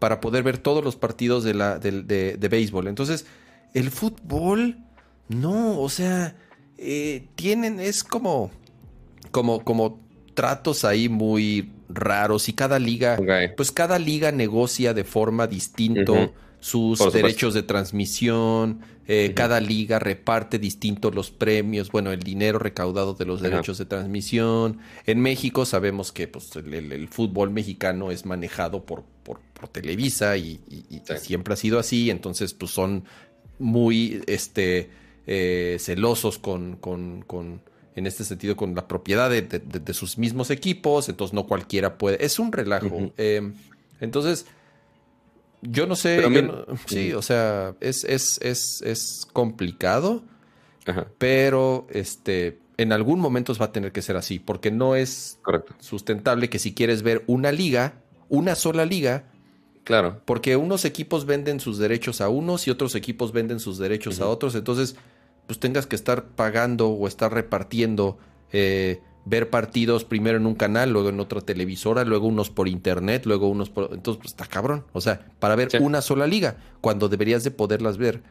para 0.00 0.20
poder 0.20 0.42
ver 0.42 0.58
todos 0.58 0.82
los 0.82 0.96
partidos 0.96 1.44
de, 1.44 1.54
la, 1.54 1.78
de, 1.78 2.02
de, 2.36 2.48
béisbol. 2.48 2.88
Entonces, 2.88 3.26
el 3.72 3.92
fútbol, 3.92 4.78
no, 5.28 5.78
o 5.80 5.88
sea, 5.88 6.36
eh, 6.78 7.28
tienen, 7.36 7.78
es 7.78 8.02
como, 8.02 8.50
como, 9.30 9.62
como 9.62 10.00
tratos 10.34 10.84
ahí 10.84 11.08
muy 11.08 11.70
raros 11.88 12.48
y 12.48 12.52
cada 12.52 12.78
liga, 12.78 13.18
pues 13.56 13.70
cada 13.72 13.98
liga 13.98 14.32
negocia 14.32 14.94
de 14.94 15.04
forma 15.04 15.46
distinto 15.46 16.32
sus 16.60 17.12
derechos 17.12 17.52
de 17.52 17.62
transmisión, 17.62 18.80
eh, 19.06 19.32
cada 19.34 19.60
liga 19.60 19.98
reparte 19.98 20.58
distinto 20.58 21.10
los 21.10 21.30
premios, 21.30 21.90
bueno, 21.90 22.10
el 22.10 22.20
dinero 22.20 22.58
recaudado 22.58 23.12
de 23.12 23.26
los 23.26 23.42
derechos 23.42 23.76
de 23.76 23.84
transmisión. 23.84 24.78
En 25.04 25.20
México 25.20 25.66
sabemos 25.66 26.10
que 26.10 26.26
pues, 26.26 26.56
el, 26.56 27.08
fútbol 27.08 27.50
mexicano 27.50 28.10
es 28.10 28.24
manejado 28.24 28.84
por, 28.84 29.04
por, 29.22 29.40
Televisa 29.72 30.36
y, 30.36 30.60
siempre 31.18 31.54
ha 31.54 31.56
sido 31.56 31.78
así, 31.78 32.10
entonces 32.10 32.52
pues 32.52 32.70
son 32.70 33.04
muy 33.58 34.22
este, 34.26 34.90
eh, 35.26 35.78
celosos 35.80 36.38
con, 36.38 36.76
con, 36.76 37.22
con 37.26 37.62
en 37.96 38.06
este 38.06 38.24
sentido 38.24 38.56
con 38.56 38.74
la 38.74 38.88
propiedad 38.88 39.30
de, 39.30 39.94
sus 39.94 40.18
mismos 40.18 40.50
equipos, 40.50 41.08
entonces 41.08 41.34
no 41.34 41.46
cualquiera 41.46 41.96
puede. 41.98 42.24
Es 42.24 42.38
un 42.38 42.52
relajo. 42.52 43.12
Eh, 43.16 43.52
entonces, 44.00 44.46
yo 45.62 45.86
no 45.86 45.96
sé. 45.96 46.22
sí, 46.86 47.12
o 47.12 47.22
sea, 47.22 47.74
es, 47.80 48.04
es, 48.04 48.38
es, 48.42 48.82
es 48.82 49.26
complicado. 49.32 50.22
Ajá. 50.86 51.06
pero 51.16 51.86
este, 51.90 52.58
en 52.76 52.92
algún 52.92 53.18
momento 53.18 53.54
va 53.54 53.66
a 53.66 53.72
tener 53.72 53.90
que 53.92 54.02
ser 54.02 54.16
así, 54.16 54.38
porque 54.38 54.70
no 54.70 54.96
es 54.96 55.38
Correcto. 55.42 55.74
sustentable 55.80 56.50
que 56.50 56.58
si 56.58 56.74
quieres 56.74 57.02
ver 57.02 57.24
una 57.26 57.52
liga, 57.52 57.94
una 58.28 58.54
sola 58.54 58.84
liga, 58.84 59.24
Claro. 59.84 60.20
porque 60.24 60.56
unos 60.56 60.84
equipos 60.84 61.24
venden 61.26 61.60
sus 61.60 61.78
derechos 61.78 62.20
a 62.20 62.28
unos 62.28 62.66
y 62.66 62.70
otros 62.70 62.94
equipos 62.94 63.32
venden 63.32 63.60
sus 63.60 63.78
derechos 63.78 64.20
a 64.20 64.26
otros, 64.26 64.54
entonces 64.54 64.96
pues 65.46 65.58
tengas 65.58 65.86
que 65.86 65.96
estar 65.96 66.24
pagando 66.24 66.88
o 66.88 67.06
estar 67.08 67.32
repartiendo, 67.32 68.18
eh, 68.52 69.00
ver 69.26 69.48
partidos 69.50 70.04
primero 70.04 70.36
en 70.38 70.46
un 70.46 70.54
canal, 70.54 70.90
luego 70.90 71.08
en 71.08 71.20
otra 71.20 71.40
televisora, 71.40 72.04
luego 72.04 72.26
unos 72.26 72.50
por 72.50 72.68
internet, 72.68 73.24
luego 73.26 73.48
unos 73.48 73.70
por... 73.70 73.90
Entonces 73.92 74.20
pues 74.20 74.32
está 74.32 74.46
cabrón, 74.46 74.84
o 74.92 75.00
sea, 75.00 75.26
para 75.38 75.56
ver 75.56 75.70
Sí. 75.70 75.78
una 75.80 76.02
sola 76.02 76.26
liga, 76.26 76.56
cuando 76.80 77.08
deberías 77.08 77.42
de 77.44 77.50
poderlas 77.50 77.96
ver 77.96 78.22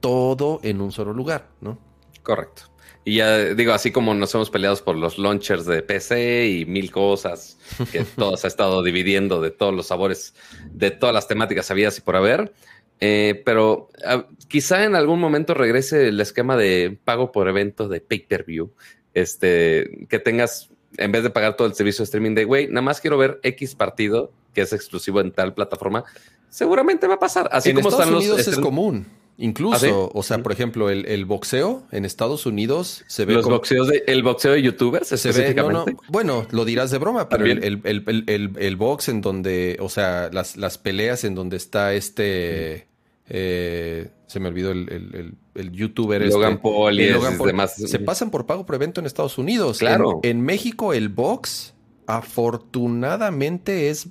todo 0.00 0.60
en 0.62 0.80
un 0.80 0.92
solo 0.92 1.12
lugar, 1.12 1.48
¿no? 1.60 1.78
Correcto. 2.22 2.62
Y 3.04 3.16
ya 3.16 3.38
digo, 3.54 3.72
así 3.72 3.90
como 3.90 4.12
nos 4.14 4.34
hemos 4.34 4.50
peleado 4.50 4.76
por 4.84 4.94
los 4.96 5.18
launchers 5.18 5.64
de 5.64 5.82
PC 5.82 6.48
y 6.48 6.66
mil 6.66 6.90
cosas 6.90 7.56
que 7.90 8.04
todos 8.16 8.44
ha 8.44 8.48
estado 8.48 8.82
dividiendo 8.82 9.40
de 9.40 9.50
todos 9.50 9.74
los 9.74 9.86
sabores, 9.86 10.34
de 10.70 10.90
todas 10.90 11.14
las 11.14 11.26
temáticas 11.26 11.70
habidas 11.70 11.96
y 11.98 12.00
por 12.02 12.16
haber. 12.16 12.52
Eh, 13.00 13.42
pero 13.44 13.88
ah, 14.04 14.26
quizá 14.48 14.84
en 14.84 14.94
algún 14.94 15.20
momento 15.20 15.54
regrese 15.54 16.08
el 16.08 16.20
esquema 16.20 16.56
de 16.56 16.98
pago 17.04 17.32
por 17.32 17.48
evento 17.48 17.88
de 17.88 18.00
pay-per-view. 18.00 18.70
Este, 19.14 20.06
que 20.08 20.18
tengas, 20.18 20.68
en 20.96 21.10
vez 21.12 21.22
de 21.22 21.30
pagar 21.30 21.56
todo 21.56 21.66
el 21.66 21.74
servicio 21.74 22.02
de 22.02 22.04
streaming 22.04 22.34
de, 22.34 22.44
güey, 22.44 22.68
nada 22.68 22.82
más 22.82 23.00
quiero 23.00 23.18
ver 23.18 23.40
X 23.42 23.74
partido 23.74 24.32
que 24.54 24.62
es 24.62 24.72
exclusivo 24.72 25.20
en 25.20 25.30
tal 25.32 25.54
plataforma. 25.54 26.04
Seguramente 26.50 27.06
va 27.06 27.14
a 27.14 27.18
pasar. 27.18 27.48
Así 27.52 27.70
en 27.70 27.76
como 27.76 27.88
Estados 27.88 28.06
están 28.06 28.14
los 28.14 28.24
Unidos 28.24 28.48
es 28.48 28.58
común. 28.58 29.06
Incluso, 29.40 29.76
¿Ah, 29.76 29.78
sí? 29.78 29.88
o 29.92 30.22
sea, 30.24 30.38
por 30.42 30.50
ejemplo, 30.50 30.90
el, 30.90 31.06
el 31.06 31.24
boxeo 31.24 31.84
en 31.92 32.04
Estados 32.04 32.44
Unidos 32.44 33.04
se 33.06 33.24
ve 33.24 33.34
los 33.34 33.44
como- 33.44 33.56
boxeos 33.58 33.86
de, 33.86 34.02
el 34.08 34.24
boxeo 34.24 34.50
de 34.50 34.62
youtubers 34.62 35.06
se 35.06 35.30
ve, 35.30 35.54
no, 35.54 35.84
bueno, 36.08 36.44
lo 36.50 36.64
dirás 36.64 36.90
de 36.90 36.98
broma, 36.98 37.28
pero 37.28 37.44
el, 37.44 37.62
el, 37.84 38.52
el 38.58 38.76
box 38.76 39.08
en 39.08 39.20
donde, 39.20 39.76
o 39.78 39.88
sea, 39.88 40.28
las, 40.32 40.56
las 40.56 40.76
peleas 40.78 41.22
en 41.22 41.36
donde 41.36 41.56
está 41.56 41.94
este, 41.94 42.87
eh, 43.28 44.10
se 44.26 44.40
me 44.40 44.48
olvidó 44.48 44.72
el, 44.72 44.90
el, 44.92 45.14
el- 45.14 45.34
el 45.54 45.72
youtuber 45.72 46.24
Logan 46.24 46.52
este, 46.52 46.62
Paul 46.62 47.00
y 47.00 47.10
Logan 47.10 47.36
Paul, 47.36 47.48
demás. 47.48 47.74
se 47.74 47.98
pasan 47.98 48.30
por 48.30 48.46
pago 48.46 48.64
por 48.64 48.76
evento 48.76 49.00
en 49.00 49.06
Estados 49.06 49.38
Unidos. 49.38 49.78
Claro. 49.78 50.20
En, 50.22 50.38
en 50.38 50.44
México 50.44 50.92
el 50.92 51.08
box 51.08 51.74
afortunadamente 52.06 53.90
es 53.90 54.08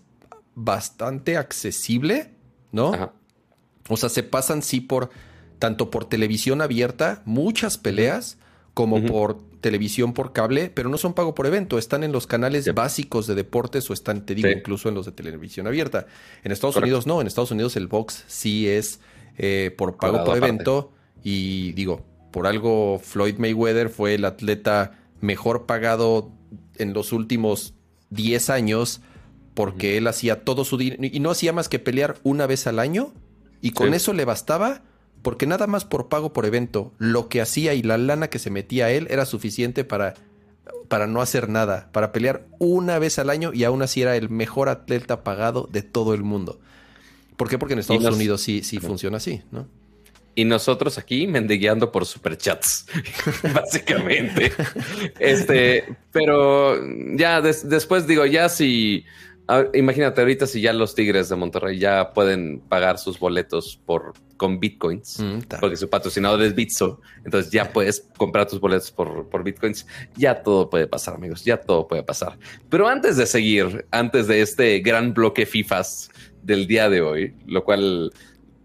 bastante 0.55 1.37
accesible, 1.37 2.31
¿no? 2.71 2.93
Ajá. 2.93 3.13
O 3.89 3.97
sea, 3.97 4.09
se 4.09 4.23
pasan 4.23 4.61
sí 4.61 4.81
por 4.81 5.09
tanto 5.59 5.89
por 5.89 6.05
televisión 6.05 6.61
abierta, 6.61 7.21
muchas 7.25 7.77
peleas, 7.77 8.37
como 8.73 9.03
por 9.05 9.39
televisión 9.61 10.13
por 10.13 10.33
cable, 10.33 10.69
pero 10.73 10.89
no 10.89 10.97
son 10.97 11.13
pago 11.13 11.33
por 11.35 11.45
evento, 11.47 11.77
están 11.77 12.03
en 12.03 12.11
los 12.11 12.27
canales 12.27 12.73
básicos 12.73 13.27
de 13.27 13.35
deportes 13.35 13.89
o 13.89 13.93
están, 13.93 14.25
te 14.25 14.35
digo, 14.35 14.47
Sí. 14.49 14.55
incluso 14.57 14.89
en 14.89 14.95
los 14.95 15.05
de 15.05 15.11
televisión 15.11 15.67
abierta. 15.67 16.05
En 16.43 16.51
Estados 16.51 16.75
Correcto. 16.75 16.87
Unidos 16.87 17.07
no, 17.07 17.21
en 17.21 17.27
Estados 17.27 17.51
Unidos 17.51 17.75
el 17.75 17.87
box 17.87 18.23
sí 18.27 18.67
es 18.67 18.99
eh, 19.37 19.73
por 19.77 19.97
pago 19.97 20.23
por 20.23 20.37
evento 20.37 20.91
y 21.23 21.71
digo, 21.73 22.05
por 22.31 22.47
algo 22.47 22.99
Floyd 23.03 23.37
Mayweather 23.37 23.89
fue 23.89 24.15
el 24.15 24.25
atleta 24.25 24.99
mejor 25.21 25.65
pagado 25.65 26.31
en 26.77 26.93
los 26.93 27.11
últimos 27.13 27.73
10 28.11 28.49
años 28.49 29.01
porque 29.53 29.97
él 29.97 30.07
hacía 30.07 30.43
todo 30.43 30.63
su 30.65 30.77
dinero 30.77 31.01
y 31.03 31.19
no 31.19 31.31
hacía 31.31 31.51
más 31.53 31.67
que 31.69 31.79
pelear 31.79 32.17
una 32.23 32.45
vez 32.47 32.67
al 32.67 32.77
año 32.79 33.11
y 33.61 33.71
con 33.71 33.89
Sí. 33.89 33.95
eso 33.95 34.13
le 34.13 34.23
bastaba 34.25 34.83
porque 35.21 35.45
nada 35.47 35.67
más 35.67 35.85
por 35.85 36.07
pago 36.09 36.33
por 36.33 36.45
evento, 36.45 36.93
lo 36.97 37.29
que 37.29 37.41
hacía 37.41 37.73
y 37.73 37.83
la 37.83 37.97
lana 37.97 38.29
que 38.29 38.39
se 38.39 38.49
metía 38.49 38.85
a 38.85 38.91
él 38.91 39.07
era 39.09 39.25
suficiente 39.25 39.83
para, 39.83 40.13
para 40.87 41.07
no 41.07 41.21
hacer 41.21 41.49
nada, 41.49 41.89
para 41.91 42.11
pelear 42.11 42.45
una 42.59 42.99
vez 42.99 43.19
al 43.19 43.29
año 43.29 43.51
y 43.53 43.63
aún 43.63 43.81
así 43.81 44.01
era 44.01 44.15
el 44.15 44.29
mejor 44.29 44.69
atleta 44.69 45.23
pagado 45.23 45.67
de 45.71 45.81
todo 45.81 46.13
el 46.13 46.23
mundo. 46.23 46.59
¿Por 47.35 47.49
qué? 47.49 47.57
Porque 47.57 47.73
en 47.73 47.79
Estados 47.79 48.03
nos- 48.03 48.15
Unidos 48.15 48.41
sí, 48.41 48.63
sí 48.63 48.79
funciona 48.79 49.17
así, 49.17 49.41
¿no? 49.51 49.67
Y 50.33 50.45
nosotros 50.45 50.99
aquí 50.99 51.25
mendigueando 51.25 51.91
por 51.91 52.05
superchats, 52.05 52.85
básicamente. 53.55 54.51
este, 55.19 55.83
pero 56.11 56.75
ya 57.15 57.41
des- 57.41 57.67
después 57.67 58.05
digo, 58.05 58.23
ya 58.25 58.47
si, 58.47 59.03
imagínate 59.73 60.21
ahorita 60.21 60.45
si 60.47 60.61
ya 60.61 60.73
los 60.73 60.93
Tigres 60.93 61.29
de 61.29 61.35
Monterrey 61.35 61.79
ya 61.79 62.11
pueden 62.13 62.59
pagar 62.59 62.97
sus 62.97 63.17
boletos 63.19 63.79
por 63.85 64.13
con 64.37 64.59
bitcoins, 64.59 65.19
Mm, 65.19 65.39
porque 65.59 65.75
su 65.75 65.89
patrocinador 65.89 66.41
es 66.43 66.53
Bitso, 66.53 67.01
entonces 67.25 67.51
ya 67.51 67.73
puedes 67.73 68.07
comprar 68.17 68.47
tus 68.47 68.59
boletos 68.59 68.91
por, 68.91 69.27
por 69.29 69.43
bitcoins. 69.43 69.87
Ya 70.15 70.43
todo 70.43 70.69
puede 70.69 70.87
pasar, 70.87 71.15
amigos, 71.15 71.43
ya 71.43 71.57
todo 71.57 71.87
puede 71.87 72.03
pasar. 72.03 72.37
Pero 72.69 72.87
antes 72.87 73.17
de 73.17 73.25
seguir, 73.25 73.85
antes 73.91 74.27
de 74.27 74.41
este 74.41 74.79
gran 74.79 75.13
bloque 75.13 75.45
FIFAs 75.45 76.09
del 76.43 76.67
día 76.67 76.89
de 76.89 77.01
hoy, 77.01 77.33
lo 77.45 77.63
cual 77.63 78.11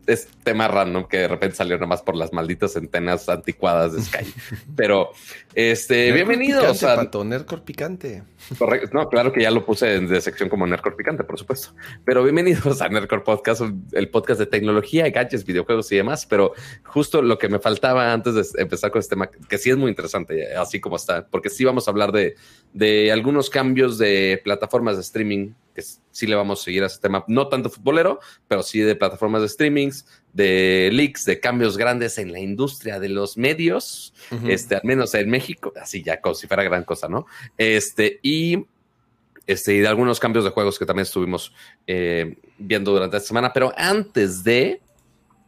es 0.07 0.29
tema 0.43 0.69
random 0.69 1.07
que 1.07 1.19
de 1.19 1.29
repente 1.29 1.57
salió 1.57 1.79
nomás 1.79 2.03
por 2.03 2.17
las 2.17 2.33
malditas 2.33 2.77
antenas 2.77 3.29
anticuadas 3.29 3.95
de 3.95 4.03
Sky. 4.03 4.25
Pero, 4.77 5.13
este, 5.55 6.11
Nerdcore 6.13 6.25
bienvenidos 6.25 6.79
picante, 6.79 6.87
a... 6.87 6.97
Pato, 6.97 7.25
Nerdcore 7.25 7.63
picante. 7.63 8.23
Correcto. 8.59 8.91
No, 8.93 9.09
claro 9.09 9.33
que 9.33 9.43
ya 9.43 9.51
lo 9.51 9.65
puse 9.65 9.95
en 9.95 10.09
de 10.09 10.21
sección 10.21 10.49
como 10.49 10.67
Nerdcore 10.67 10.97
Picante, 10.97 11.25
por 11.25 11.39
supuesto. 11.39 11.75
Pero 12.05 12.23
bienvenidos 12.25 12.83
a 12.83 12.89
Nerdcore 12.89 13.23
Podcast, 13.23 13.63
el 13.93 14.09
podcast 14.11 14.41
de 14.41 14.47
tecnología, 14.47 15.09
gadgets, 15.11 15.45
videojuegos 15.45 15.91
y 15.93 15.97
demás. 15.97 16.27
Pero 16.27 16.53
justo 16.85 17.23
lo 17.23 17.39
que 17.39 17.49
me 17.49 17.59
faltaba 17.61 18.13
antes 18.13 18.35
de 18.35 18.63
empezar 18.63 18.91
con 18.91 19.01
este 19.01 19.15
tema, 19.15 19.31
que 19.31 19.59
sí 19.59 19.71
es 19.71 19.77
muy 19.77 19.91
interesante, 19.91 20.55
así 20.57 20.81
como 20.81 20.97
está, 20.97 21.27
porque 21.27 21.51
sí 21.51 21.65
vamos 21.65 21.87
a 21.87 21.91
hablar 21.93 22.13
de, 22.13 22.35
de 22.73 23.13
algunos 23.13 23.49
cambios 23.49 23.99
de 23.99 24.41
plataformas 24.43 24.97
de 24.97 25.03
streaming, 25.03 25.53
que 25.75 25.83
sí 25.83 26.27
le 26.27 26.35
vamos 26.35 26.61
a 26.61 26.65
seguir 26.65 26.83
a 26.83 26.87
este 26.87 27.01
tema, 27.01 27.25
no 27.29 27.49
tanto 27.49 27.71
futbolero, 27.71 28.21
pero 28.49 28.63
sí 28.63 28.81
de 28.81 28.95
plataformas 28.95 29.43
de 29.43 29.49
streamings, 29.49 30.07
de 30.33 30.91
leaks, 30.93 31.25
de 31.25 31.41
cambios 31.41 31.77
grandes 31.77 32.19
en 32.19 32.33
la 32.33 32.41
industria 32.41 33.01
de 33.01 33.09
los 33.09 33.37
medios 33.37 34.15
este, 34.47 34.77
al 34.77 34.83
menos 34.85 35.15
en 35.15 35.29
México, 35.31 35.73
así 35.81 36.03
ya 36.03 36.21
como 36.21 36.35
si 36.35 36.47
fuera 36.47 36.63
gran 36.63 36.85
cosa, 36.85 37.09
¿no? 37.09 37.27
Este, 37.57 38.21
y 38.23 38.67
este, 39.47 39.75
y 39.75 39.81
de 39.81 39.89
algunos 39.89 40.21
cambios 40.21 40.45
de 40.45 40.51
juegos 40.51 40.79
que 40.79 40.87
también 40.87 41.03
estuvimos 41.03 41.53
eh, 41.87 42.37
viendo 42.59 42.93
durante 42.93 43.17
esta 43.17 43.29
semana. 43.29 43.53
Pero 43.53 43.73
antes 43.77 44.45
de, 44.45 44.81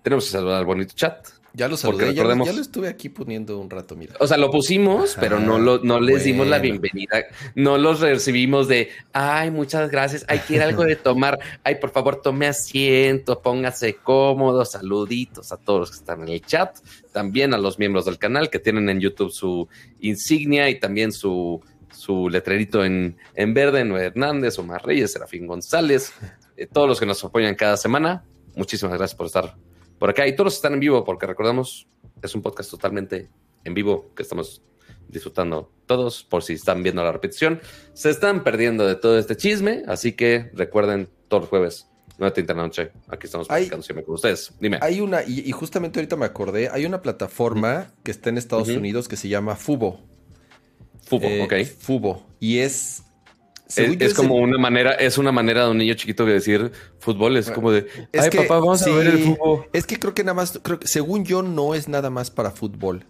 tenemos 0.02 0.24
que 0.24 0.32
saludar 0.32 0.58
al 0.58 0.64
bonito 0.64 0.94
chat. 0.94 1.26
Ya 1.56 1.68
lo 1.68 1.76
saludé, 1.76 2.06
ya, 2.06 2.06
lo- 2.24 2.30
recordemos- 2.30 2.46
ya 2.48 2.52
lo 2.52 2.60
estuve 2.60 2.88
aquí 2.88 3.08
poniendo 3.08 3.58
un 3.60 3.70
rato, 3.70 3.94
mira. 3.94 4.14
O 4.18 4.26
sea, 4.26 4.36
lo 4.36 4.50
pusimos, 4.50 5.16
pero 5.20 5.38
no, 5.38 5.60
lo, 5.60 5.78
no 5.84 6.00
les 6.00 6.24
dimos 6.24 6.48
la 6.48 6.58
bienvenida. 6.58 7.24
No 7.54 7.78
los 7.78 8.00
recibimos 8.00 8.66
de, 8.66 8.88
ay, 9.12 9.52
muchas 9.52 9.88
gracias. 9.88 10.24
Ay, 10.26 10.40
quiere 10.40 10.64
algo 10.64 10.82
de 10.84 10.96
tomar. 10.96 11.38
Ay, 11.62 11.76
por 11.76 11.90
favor, 11.90 12.20
tome 12.20 12.48
asiento, 12.48 13.40
póngase 13.40 13.94
cómodo. 13.94 14.64
Saluditos 14.64 15.52
a 15.52 15.56
todos 15.56 15.78
los 15.80 15.90
que 15.92 15.96
están 15.98 16.22
en 16.22 16.30
el 16.30 16.40
chat. 16.44 16.76
También 17.12 17.54
a 17.54 17.58
los 17.58 17.78
miembros 17.78 18.04
del 18.06 18.18
canal 18.18 18.50
que 18.50 18.58
tienen 18.58 18.88
en 18.88 18.98
YouTube 18.98 19.30
su 19.30 19.68
insignia 20.00 20.68
y 20.70 20.80
también 20.80 21.12
su, 21.12 21.62
su 21.96 22.28
letrerito 22.28 22.84
en, 22.84 23.16
en 23.36 23.54
verde, 23.54 23.84
Noé 23.84 24.06
Hernández, 24.06 24.58
Omar 24.58 24.84
Reyes, 24.84 25.12
Serafín 25.12 25.46
González, 25.46 26.12
eh, 26.56 26.66
todos 26.66 26.88
los 26.88 26.98
que 26.98 27.06
nos 27.06 27.22
apoyan 27.22 27.54
cada 27.54 27.76
semana. 27.76 28.24
Muchísimas 28.56 28.98
gracias 28.98 29.16
por 29.16 29.26
estar 29.26 29.54
por 30.04 30.10
acá. 30.10 30.26
Y 30.28 30.36
todos 30.36 30.52
están 30.54 30.74
en 30.74 30.80
vivo, 30.80 31.02
porque 31.02 31.24
recordamos, 31.24 31.86
es 32.20 32.34
un 32.34 32.42
podcast 32.42 32.70
totalmente 32.70 33.30
en 33.64 33.72
vivo 33.72 34.12
que 34.14 34.22
estamos 34.22 34.60
disfrutando 35.08 35.72
todos, 35.86 36.22
por 36.24 36.42
si 36.42 36.52
están 36.52 36.82
viendo 36.82 37.02
la 37.02 37.10
repetición. 37.10 37.58
Se 37.94 38.10
están 38.10 38.44
perdiendo 38.44 38.86
de 38.86 38.96
todo 38.96 39.18
este 39.18 39.34
chisme, 39.34 39.82
así 39.88 40.12
que 40.12 40.50
recuerden 40.52 41.08
todos 41.28 41.44
los 41.44 41.48
jueves, 41.48 41.88
9.30 42.18 42.34
de 42.34 42.54
la 42.54 42.62
noche, 42.62 42.92
aquí 43.08 43.24
estamos 43.24 43.50
Hay- 43.50 43.62
platicando 43.62 43.82
siempre 43.82 44.04
con 44.04 44.14
ustedes. 44.16 44.52
Dime. 44.60 44.78
Hay 44.82 45.00
una, 45.00 45.22
y, 45.22 45.40
y 45.40 45.52
justamente 45.52 45.98
ahorita 46.00 46.16
me 46.16 46.26
acordé, 46.26 46.68
hay 46.70 46.84
una 46.84 47.00
plataforma 47.00 47.90
que 48.02 48.10
está 48.10 48.28
en 48.28 48.36
Estados. 48.36 48.68
Unidos 48.68 49.08
que 49.08 49.16
se 49.16 49.30
llama 49.30 49.56
Fubo. 49.56 50.00
Fútbol, 51.06 51.30
Eh, 51.32 51.42
ok. 51.44 51.78
Fubo. 51.78 52.26
Y 52.40 52.58
es. 52.58 53.04
Es, 53.66 54.12
como 54.14 54.34
una 54.36 54.58
manera, 54.58 54.92
es 54.92 55.16
una 55.18 55.32
manera 55.32 55.64
de 55.64 55.70
un 55.70 55.78
niño 55.78 55.94
chiquito 55.94 56.24
de 56.26 56.34
decir 56.34 56.70
fútbol, 56.98 57.36
es 57.36 57.50
como 57.50 57.72
de, 57.72 57.86
Es 58.12 58.24
ay 58.24 58.30
que- 58.30 58.38
papá, 58.42 58.58
vamos 58.58 58.80
sí, 58.80 58.90
a 58.90 58.94
ver 58.94 59.06
el 59.06 59.18
fútbol. 59.20 59.66
Es 59.72 59.86
que 59.86 59.98
creo 59.98 60.14
que 60.14 60.22
nada 60.22 60.34
más, 60.34 60.58
creo 60.62 60.78
que 60.78 60.86
según 60.86 61.24
yo, 61.24 61.42
no 61.42 61.74
es 61.74 61.88
nada 61.88 62.10
más 62.10 62.30
para 62.30 62.50
fútbol. 62.50 63.04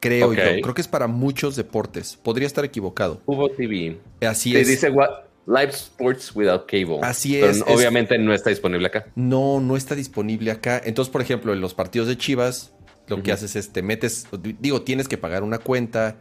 Creo 0.00 0.28
Ok. 0.28 0.34
yo. 0.36 0.42
Creo 0.62 0.74
que 0.74 0.80
es 0.80 0.88
para 0.88 1.08
muchos 1.08 1.56
deportes. 1.56 2.16
Podría 2.22 2.46
estar 2.46 2.64
equivocado. 2.64 3.20
Fútbol 3.26 3.52
TV. 3.56 3.98
Así 4.26 4.52
Te 4.52 4.60
es. 4.62 4.68
dice 4.68 4.88
what, 4.90 5.10
Live 5.46 5.70
Sports 5.70 6.34
Without 6.34 6.66
Cable. 6.66 6.98
Así 7.02 7.34
Pero 7.34 7.48
es, 7.50 7.56
es- 7.58 7.62
obviamente 7.66 8.16
no 8.18 8.32
está 8.32 8.50
disponible 8.50 8.86
acá. 8.86 9.06
No, 9.16 9.60
no 9.60 9.76
está 9.76 9.94
disponible 9.94 10.50
acá. 10.52 10.80
Entonces, 10.84 11.10
por 11.12 11.20
ejemplo, 11.20 11.52
en 11.52 11.60
los 11.60 11.74
partidos 11.74 12.06
de 12.08 12.16
Chivas, 12.16 12.72
lo 13.08 13.22
que 13.22 13.32
haces 13.32 13.56
es 13.56 13.72
te 13.72 13.82
metes, 13.82 14.26
digo, 14.60 14.82
tienes 14.82 15.08
que 15.08 15.18
pagar 15.18 15.42
una 15.42 15.58
cuenta, 15.58 16.16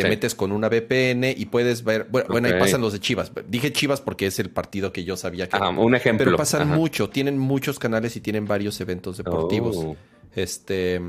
te 0.00 0.06
Sí. 0.06 0.08
metes 0.08 0.34
con 0.34 0.52
una 0.52 0.68
VPN 0.68 1.34
y 1.36 1.46
puedes 1.46 1.84
ver. 1.84 2.06
Bueno, 2.10 2.28
bueno, 2.30 2.48
ahí 2.48 2.54
pasan 2.58 2.80
los 2.80 2.92
de 2.92 3.00
Chivas. 3.00 3.32
Dije 3.48 3.72
Chivas 3.72 4.00
porque 4.00 4.26
es 4.26 4.38
el 4.38 4.50
partido 4.50 4.92
que 4.92 5.04
yo 5.04 5.16
sabía 5.16 5.48
que. 5.48 5.56
Ajá, 5.56 5.68
un 5.70 5.94
ejemplo. 5.94 6.24
pero 6.24 6.36
pasan 6.36 6.62
Ajá. 6.68 6.74
mucho, 6.76 7.08
tienen 7.10 7.38
muchos 7.38 7.78
canales 7.78 8.16
y 8.16 8.20
tienen 8.20 8.46
varios 8.46 8.80
eventos 8.80 9.16
deportivos. 9.18 9.76
Oh. 9.78 9.96
Este. 10.34 11.00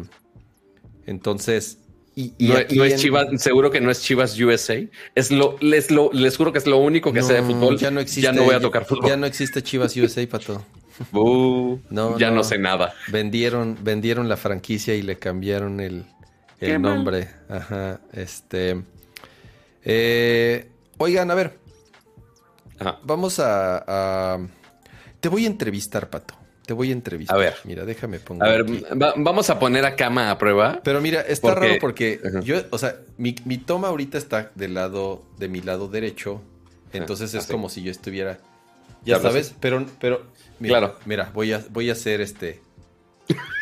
Entonces, 1.06 1.78
Y, 2.16 2.34
y 2.38 2.50
no, 2.50 2.56
no 2.76 2.84
es 2.84 2.98
Chivas, 3.02 3.28
seguro 3.42 3.72
que 3.72 3.80
no 3.80 3.90
es 3.90 4.02
Chivas 4.02 4.38
USA. 4.40 4.76
Es 5.16 5.32
lo, 5.32 5.56
les, 5.62 5.92
lo, 5.92 6.12
les 6.12 6.36
juro 6.36 6.52
que 6.52 6.58
es 6.60 6.68
lo 6.68 6.78
único 6.78 7.14
que 7.14 7.22
sé 7.24 7.34
de 7.36 7.42
No, 7.42 7.48
fútbol. 7.48 7.78
Ya 7.78 7.90
no 7.90 8.02
existe. 8.02 8.22
Ya 8.22 8.34
no 8.34 8.44
voy 8.44 8.54
a 8.56 8.60
tocar 8.60 8.86
fútbol. 8.86 9.08
Ya 9.10 9.16
no 9.18 9.26
existe 9.26 9.62
Chivas 9.64 9.96
USA, 9.96 10.28
Pato. 10.28 10.64
Uh, 11.14 11.80
No, 11.90 12.20
ya 12.20 12.30
no. 12.30 12.38
no. 12.38 12.44
sé 12.44 12.60
nada. 12.60 12.94
Vendieron, 13.08 13.78
vendieron 13.82 14.28
la 14.30 14.36
franquicia 14.38 14.94
y 14.94 15.02
le 15.02 15.18
cambiaron 15.18 15.80
el, 15.80 16.04
Qué 16.62 16.74
el 16.74 16.80
mal. 16.80 16.96
nombre. 16.96 17.28
Ajá. 17.50 18.00
Este. 18.14 18.82
eh, 19.84 20.70
oigan, 20.98 21.30
a 21.32 21.36
ver, 21.36 21.58
Ajá. 22.80 23.00
vamos 23.04 23.40
a, 23.40 23.84
a- 24.36 24.40
Te 25.20 25.30
voy 25.30 25.44
a 25.46 25.48
entrevistar, 25.48 26.10
Pato. 26.10 26.36
Te 26.66 26.74
voy 26.74 26.90
a 26.90 26.94
entrevistar. 26.94 27.36
A 27.36 27.40
ver. 27.40 27.56
Mira, 27.66 27.84
déjame 27.86 28.20
poner. 28.20 28.44
A 28.44 28.52
ver, 28.52 28.66
va- 29.02 29.14
vamos 29.18 29.50
a 29.50 29.60
poner 29.60 29.86
a 29.86 29.96
Cama 29.96 30.32
a 30.32 30.38
prueba. 30.38 30.80
Pero 30.84 31.02
mira, 31.02 31.22
está 31.22 31.50
Porque- 31.50 31.68
raro 31.68 31.80
porque 31.82 32.20
Ajá. 32.26 32.40
yo, 32.42 32.62
o 32.70 32.78
sea, 32.78 32.96
mi, 33.18 33.36
mi 33.46 33.58
toma 33.58 33.88
ahorita 33.90 34.18
está 34.18 34.52
del 34.56 34.76
lado, 34.76 35.26
de 35.38 35.48
mi 35.50 35.62
lado 35.62 35.88
derecho. 35.88 36.42
Entonces 36.94 37.34
es 37.34 37.44
así. 37.44 37.52
como 37.52 37.70
si 37.70 37.82
yo 37.84 37.92
estuviera. 37.92 38.38
Ya 39.04 39.16
Claro, 39.18 39.24
sabes, 39.30 39.48
sí. 39.48 39.56
pero, 39.60 39.86
pero. 40.00 40.28
Mira, 40.60 40.78
Claro. 40.78 40.96
Mira, 41.06 41.32
voy 41.34 41.52
a, 41.54 41.64
voy 41.72 41.90
a 41.90 41.94
hacer 41.94 42.22
este. 42.22 42.62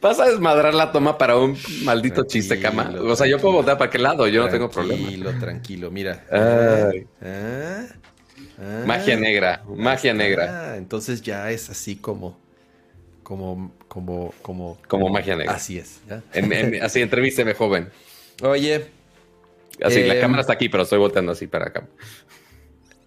Vas 0.00 0.20
a 0.20 0.26
desmadrar 0.28 0.74
la 0.74 0.92
toma 0.92 1.18
para 1.18 1.36
un 1.36 1.56
maldito 1.82 2.16
Tranquilo, 2.16 2.28
chiste, 2.30 2.60
Cama. 2.60 2.94
O 3.00 3.16
sea, 3.16 3.26
yo 3.26 3.38
puedo 3.40 3.54
voltear 3.54 3.76
para 3.78 3.88
aquel 3.88 4.02
lado, 4.04 4.28
yo 4.28 4.44
no 4.44 4.48
tengo 4.48 4.70
problema. 4.70 5.02
Tranquilo, 5.02 5.30
tranquilo, 5.40 5.90
mira. 5.90 6.24
Ay. 6.30 7.06
Ah, 7.22 7.86
ah, 8.60 8.82
Magia 8.86 9.16
negra, 9.16 9.62
magia 9.74 10.14
negra. 10.14 10.76
Entonces 10.76 11.20
ya 11.22 11.50
es 11.50 11.68
así 11.70 11.96
como. 11.96 12.38
Como. 13.24 13.72
Como. 13.88 14.32
Como. 14.42 14.78
Como 14.86 15.08
magia 15.08 15.34
negra. 15.36 15.54
Así 15.54 15.78
es. 15.78 16.00
¿ya? 16.08 16.22
En- 16.32 16.52
en- 16.52 16.82
así, 16.84 17.00
entrevísteme, 17.02 17.54
joven. 17.54 17.90
Oye, 18.42 18.86
Así, 19.82 20.02
la 20.04 20.14
Em, 20.14 20.20
cámara 20.22 20.40
está 20.40 20.52
aquí, 20.54 20.68
pero 20.70 20.84
estoy 20.84 20.98
volteando 20.98 21.32
así 21.32 21.46
para 21.48 21.66
acá. 21.66 21.86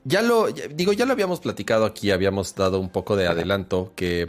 ya 0.03 0.21
lo. 0.21 0.49
ya- 0.49 0.67
digo, 0.67 0.91
ya 0.93 1.05
lo 1.05 1.13
habíamos 1.13 1.39
platicado 1.39 1.85
aquí, 1.85 2.11
habíamos 2.11 2.53
dado 2.53 2.79
un 2.79 2.89
poco 2.89 3.15
de 3.15 3.27
adelanto 3.27 3.91
que. 3.95 4.27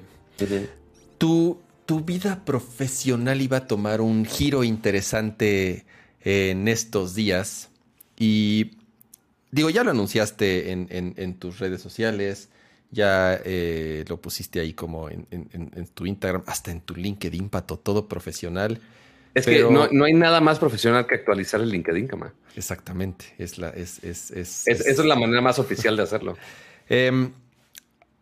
tu, 1.18 1.60
tu 1.90 2.02
vida 2.02 2.44
profesional 2.44 3.40
iba 3.42 3.56
a 3.56 3.66
tomar 3.66 4.00
un 4.00 4.24
giro 4.24 4.62
interesante 4.62 5.84
en 6.22 6.68
estos 6.68 7.16
días. 7.16 7.68
Y 8.16 8.76
digo, 9.50 9.70
ya 9.70 9.82
lo 9.82 9.90
anunciaste 9.90 10.70
en, 10.70 10.86
en- 10.90 11.14
en 11.16 11.34
tus 11.34 11.58
redes 11.58 11.82
sociales, 11.82 12.48
ya 12.92 13.40
eh, 13.44 14.04
lo 14.06 14.20
pusiste 14.20 14.60
ahí 14.60 14.72
como 14.72 15.08
en, 15.10 15.26
tu 15.92 16.06
Instagram, 16.06 16.44
hasta 16.46 16.70
en 16.70 16.80
tu 16.80 16.94
LinkedIn, 16.94 17.48
Pato, 17.48 17.76
todo 17.76 18.06
profesional. 18.06 18.80
Es 19.34 19.44
Pero- 19.46 19.66
que 19.66 19.74
no, 19.74 19.88
no 19.90 20.04
hay 20.04 20.12
nada 20.12 20.40
más 20.40 20.60
profesional 20.60 21.08
que 21.08 21.16
actualizar 21.16 21.60
el 21.60 21.70
LinkedIn, 21.70 22.06
Cama. 22.06 22.32
Exactamente, 22.54 23.34
es 23.36 23.58
la, 23.58 23.70
es, 23.70 23.98
es, 24.04 24.30
es- 24.30 24.68
Es, 24.68 24.80
es- 24.80 24.86
esa 24.86 25.02
es 25.02 25.08
la 25.08 25.16
manera 25.16 25.40
más 25.40 25.58
oficial 25.58 25.96
de 25.96 26.04
hacerlo. 26.04 26.36
Em, 26.88 27.32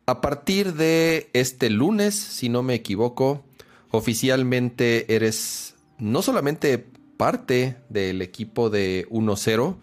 a 0.06 0.22
partir 0.22 0.72
de 0.72 1.28
este 1.34 1.68
lunes, 1.68 2.14
si 2.14 2.48
no 2.48 2.62
me 2.62 2.72
equivoco, 2.72 3.44
oficialmente 3.90 5.14
eres 5.14 5.74
no 5.98 6.22
solamente 6.22 6.86
parte 7.16 7.76
del 7.88 8.22
equipo 8.22 8.70
de 8.70 9.06
1-0, 9.10 9.76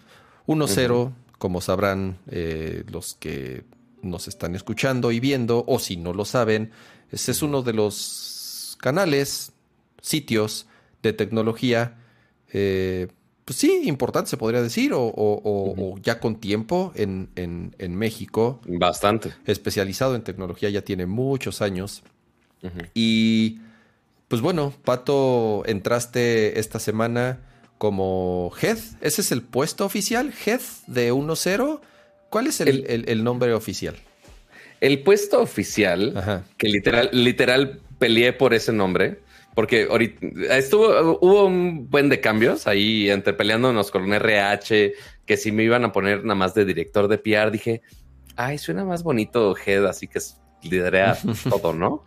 1-0, 0.48 1.12
como 1.38 1.62
sabrán 1.62 2.18
eh, 2.28 2.84
los 2.90 3.16
que 3.16 3.64
nos 4.02 4.28
están 4.28 4.56
escuchando 4.56 5.12
y 5.12 5.20
viendo, 5.20 5.64
o 5.68 5.80
si 5.80 5.98
no 5.98 6.14
lo 6.14 6.26
saben, 6.26 6.72
ese 7.12 7.32
es 7.32 7.42
uno 7.42 7.62
de 7.62 7.74
los 7.74 8.78
canales, 8.80 9.52
sitios 10.02 10.68
de 11.02 11.14
tecnología, 11.14 11.98
eh, 12.54 13.08
pues 13.44 13.58
sí, 13.60 13.82
importante 13.86 14.30
se 14.30 14.38
podría 14.38 14.62
decir, 14.62 14.94
o, 14.94 15.02
o- 15.04 15.42
o- 15.44 15.94
o 15.94 15.98
ya 16.00 16.20
con 16.20 16.40
tiempo 16.40 16.92
en, 16.96 17.30
en- 17.36 17.76
en 17.80 17.96
México, 17.96 18.62
Bastante. 18.68 19.34
especializado 19.46 20.16
en 20.16 20.24
tecnología, 20.24 20.70
ya 20.70 20.84
tiene 20.84 21.06
muchos 21.06 21.62
años. 21.62 22.02
Y 22.96 23.60
pues 24.28 24.42
bueno, 24.42 24.74
Pato, 24.84 25.64
entraste 25.66 26.60
esta 26.60 26.80
semana 26.80 27.40
como 27.78 28.52
Head. 28.62 28.78
¿Ese 29.02 29.22
es 29.22 29.32
el 29.32 29.42
puesto 29.42 29.86
oficial? 29.86 30.34
¿Head 30.46 30.62
de 30.88 31.12
1-0? 31.14 31.82
¿Cuál 32.30 32.48
es 32.48 32.62
el, 32.62 32.68
El- 32.70 32.86
el- 32.90 33.10
el 33.10 33.24
nombre 33.24 33.54
oficial? 33.54 33.96
El 34.82 35.04
puesto 35.04 35.42
oficial, 35.42 36.14
Ajá. 36.18 36.44
que 36.58 36.68
literal, 36.68 37.10
literal 37.14 37.80
peleé 37.98 38.34
por 38.34 38.54
ese 38.54 38.74
nombre, 38.74 39.20
porque 39.56 39.88
ahorita 39.90 40.28
estuvo, 40.58 41.18
hubo 41.22 41.46
un 41.46 41.90
buen 41.90 42.10
de 42.10 42.20
cambios 42.20 42.68
ahí 42.68 43.10
entre 43.10 43.34
peleándonos 43.34 43.90
con 43.90 44.04
un 44.04 44.14
RH, 44.14 44.94
que 45.26 45.38
si 45.38 45.52
me 45.54 45.64
iban 45.64 45.86
a 45.86 45.92
poner 45.94 46.24
nada 46.24 46.36
más 46.36 46.54
de 46.54 46.66
director 46.66 47.08
de 47.08 47.18
PR, 47.18 47.52
dije, 47.52 47.82
ay, 48.36 48.58
suena 48.58 48.84
más 48.84 49.02
bonito 49.04 49.56
Head, 49.58 49.86
así 49.86 50.08
que 50.08 50.18
es- 50.18 50.38
liderea 50.62 51.18
todo, 51.50 51.74
¿no? 51.74 52.04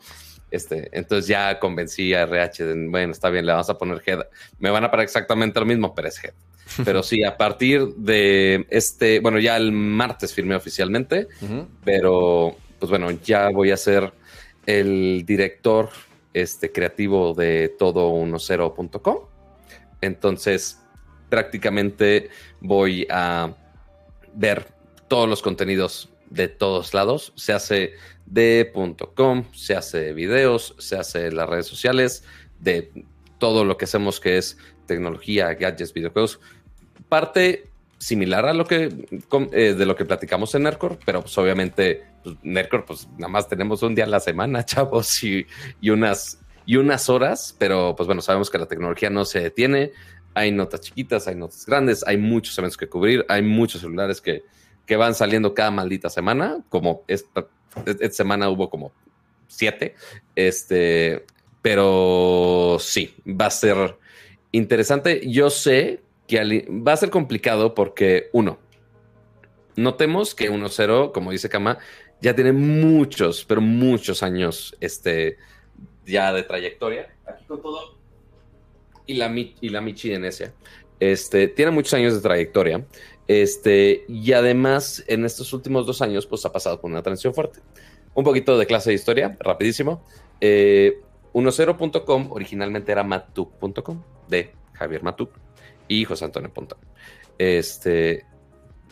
Este, 0.51 0.89
entonces 0.93 1.27
ya 1.29 1.59
convencí 1.59 2.15
a 2.15 2.23
RH 2.23 2.65
de, 2.65 2.89
bueno, 2.89 3.13
está 3.13 3.31
bien, 3.31 3.45
le 3.47 3.53
vamos 3.53 3.69
a 3.69 3.77
poner 3.77 4.03
Head. 4.05 4.21
Me 4.59 4.71
van 4.71 4.85
a 4.85 4.91
pagar 4.91 5.05
exactamente 5.05 5.61
lo 5.61 5.67
mismo, 5.67 5.95
pero 5.95 6.09
es 6.09 6.23
Head. 6.23 6.35
Pero 6.85 7.03
sí, 7.03 7.25
a 7.25 7.39
partir 7.39 7.95
de 7.97 8.67
este, 8.69 9.21
bueno, 9.21 9.39
ya 9.39 9.57
el 9.57 9.73
martes 9.73 10.35
firmé 10.35 10.55
oficialmente 10.55 11.29
pero 11.83 12.55
pues 12.79 12.91
bueno, 12.91 13.11
ya 13.11 13.49
voy 13.49 13.71
a 13.71 13.77
ser 13.79 14.13
el 14.67 15.25
director 15.25 15.89
este, 16.35 16.71
creativo 16.71 17.33
de 17.35 17.75
todo10.com. 17.79 19.19
Entonces, 20.01 20.79
prácticamente 21.29 22.31
voy 22.61 23.07
a 23.11 23.55
ver 24.35 24.67
todos 25.09 25.29
los 25.29 25.43
contenidos 25.43 26.11
de 26.31 26.49
todos 26.49 26.95
lados. 26.95 27.33
Se 27.35 27.53
hace 27.53 27.95
de 28.31 28.73
.com, 29.15 29.45
se 29.53 29.75
hace 29.75 29.99
de 29.99 30.13
videos, 30.13 30.75
se 30.79 30.97
hace 30.97 31.21
de 31.21 31.33
las 31.33 31.49
redes 31.49 31.67
sociales, 31.67 32.25
de 32.61 32.91
todo 33.39 33.65
lo 33.65 33.77
que 33.77 33.87
hacemos 33.87 34.21
que 34.21 34.39
es 34.39 34.59
tecnología, 34.87 35.55
gadgets, 35.55 35.93
videojuegos. 35.93 36.41
Parte 37.09 37.71
similar 37.99 38.47
a 38.47 38.53
lo 38.53 38.65
que 38.65 39.07
eh, 39.53 39.75
de 39.75 39.87
lo 39.87 39.97
que 39.97 40.05
platicamos 40.05 40.55
en 40.55 40.63
Nercor, 40.65 40.99
pero 41.05 41.23
pues 41.23 41.37
obviamente 41.39 42.05
pues, 42.23 42.37
pues 42.87 43.09
nada 43.17 43.29
más 43.29 43.49
tenemos 43.49 43.83
un 43.83 43.95
día 43.95 44.05
a 44.05 44.09
la 44.09 44.21
semana, 44.21 44.65
chavos, 44.65 45.23
y, 45.25 45.47
y 45.81 45.91
unas 45.91 46.39
y 46.67 46.77
unas 46.77 47.09
horas, 47.09 47.57
pero 47.59 47.97
pues 47.97 48.07
bueno, 48.07 48.21
sabemos 48.21 48.51
que 48.51 48.59
la 48.59 48.67
tecnología 48.67 49.09
no 49.09 49.25
se 49.25 49.41
detiene, 49.41 49.93
hay 50.35 50.53
notas 50.53 50.83
chiquitas, 50.83 51.27
hay 51.27 51.35
notas 51.35 51.65
grandes, 51.65 52.05
hay 52.07 52.19
muchos 52.19 52.59
eventos 52.59 52.77
que 52.77 52.89
cubrir, 52.89 53.25
hay 53.29 53.41
muchos 53.41 53.81
celulares 53.81 54.21
que, 54.21 54.45
que 54.85 54.97
van 54.97 55.15
saliendo 55.15 55.55
cada 55.55 55.71
maldita 55.71 56.11
semana, 56.11 56.59
como 56.69 57.05
esta, 57.09 57.47
esta 57.87 58.11
semana 58.11 58.49
hubo 58.51 58.71
como 58.71 58.93
siete, 59.47 59.95
este, 60.35 61.25
pero 61.63 62.77
sí, 62.81 63.15
va 63.27 63.47
a 63.47 63.51
ser 63.51 63.97
interesante. 64.53 65.29
Yo 65.29 65.51
sé 65.51 66.01
que 66.27 66.67
va 66.71 66.93
a 66.93 66.97
ser 66.97 67.11
complicado 67.11 67.75
porque, 67.75 68.29
uno, 68.33 68.59
notemos 69.77 70.35
que 70.35 70.51
1-0, 70.51 71.13
como 71.13 71.31
dice 71.31 71.49
Kama, 71.49 71.79
ya 72.21 72.35
tiene 72.35 72.53
muchos, 72.53 73.45
pero 73.45 73.61
muchos 73.61 74.23
años 74.23 74.77
este, 74.81 75.39
ya 76.05 76.33
de 76.33 76.43
trayectoria. 76.43 77.15
Aquí 77.27 77.45
con 77.47 77.63
todo. 77.63 77.97
Y 79.07 79.15
la, 79.15 79.33
y 79.35 79.69
la 79.71 79.81
Michi 79.81 80.11
de 80.11 80.19
Necia. 80.19 80.53
Este, 81.01 81.49
tiene 81.49 81.71
muchos 81.71 81.95
años 81.95 82.15
de 82.15 82.21
trayectoria. 82.21 82.85
Este, 83.29 84.07
y 84.09 84.33
además, 84.33 85.05
en 85.07 85.27
estos 85.27 85.53
últimos 85.53 85.87
dos 85.87 86.01
años, 86.01 86.27
pues 86.27 86.45
ha 86.47 86.53
pasado 86.53 86.81
por 86.81 86.91
una 86.91 87.03
transición 87.03 87.35
fuerte. 87.35 87.61
Un 88.15 88.25
poquito 88.25 88.59
de 88.59 88.67
clase 88.67 88.91
de 88.91 88.97
historia, 88.97 89.37
rapidísimo. 89.39 90.03
Eh, 90.41 91.03
10.com 91.35 92.33
originalmente 92.33 92.91
era 92.91 93.05
matuk.com 93.05 94.03
de 94.29 94.53
Javier 94.73 95.03
Matuk 95.03 95.31
y 95.87 96.05
José 96.05 96.25
Antonio 96.25 96.53
Pontón. 96.53 96.79
Este, 97.37 98.25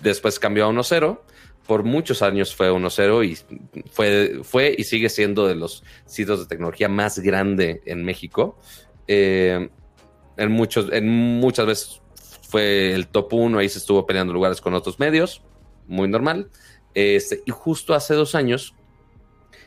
después 0.03 0.39
cambió 0.39 0.67
a 0.67 0.71
1.0. 0.71 1.21
Por 1.67 1.83
muchos 1.83 2.23
años 2.23 2.55
fue 2.55 2.71
1.0 2.71 3.27
y 3.27 3.83
fue, 3.91 4.41
fue 4.45 4.75
y 4.77 4.85
sigue 4.85 5.09
siendo 5.09 5.49
de 5.49 5.57
los 5.57 5.83
sitios 6.05 6.41
de 6.41 6.47
tecnología 6.47 6.89
más 6.89 7.19
grande 7.19 7.83
en 7.87 8.05
México. 8.05 8.59
Eh, 9.09 9.69
en, 10.37 10.53
muchos, 10.53 10.93
en 10.93 11.09
muchas 11.09 11.67
veces 11.67 12.03
fue 12.49 12.93
el 12.93 13.09
top 13.09 13.33
1, 13.33 13.59
ahí 13.59 13.69
se 13.69 13.79
estuvo 13.79 14.07
peleando 14.07 14.33
lugares 14.33 14.61
con 14.61 14.75
otros 14.75 14.99
medios, 14.99 15.43
muy 15.87 16.09
normal. 16.09 16.49
Este, 16.95 17.43
y 17.45 17.51
justo 17.51 17.95
hace 17.95 18.15
dos 18.15 18.35
años, 18.35 18.75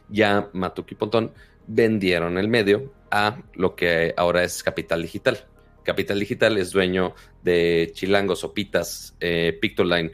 ya 0.09 0.49
Matuk 0.53 0.91
y 0.91 0.95
Pontón 0.95 1.31
vendieron 1.67 2.37
el 2.37 2.47
medio 2.47 2.91
a 3.11 3.37
lo 3.53 3.75
que 3.75 4.13
ahora 4.17 4.43
es 4.43 4.63
Capital 4.63 5.01
Digital. 5.01 5.45
Capital 5.83 6.19
Digital 6.19 6.57
es 6.57 6.71
dueño 6.71 7.15
de 7.43 7.91
Chilango, 7.93 8.35
Sopitas, 8.35 9.15
eh, 9.19 9.57
Pictoline, 9.59 10.11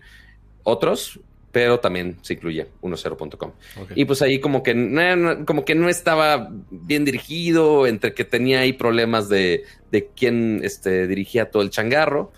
otros, 0.64 1.20
pero 1.52 1.80
también 1.80 2.18
se 2.22 2.34
incluye 2.34 2.68
10.com. 2.82 3.52
Y 3.96 4.04
pues 4.04 4.22
ahí 4.22 4.42
como 4.42 4.62
que, 4.62 4.76
no, 4.76 5.46
como 5.46 5.64
que 5.64 5.74
no 5.74 5.88
estaba 5.88 6.50
bien 6.70 7.06
dirigido, 7.06 7.88
entre 7.88 8.14
que 8.14 8.26
tenía 8.26 8.60
ahí 8.60 8.74
problemas 8.74 9.30
de, 9.30 9.64
de 9.90 10.10
quién 10.16 10.60
este, 10.64 11.08
dirigía 11.08 11.50
todo 11.50 11.64
el 11.64 11.70
changarro. 11.70 12.34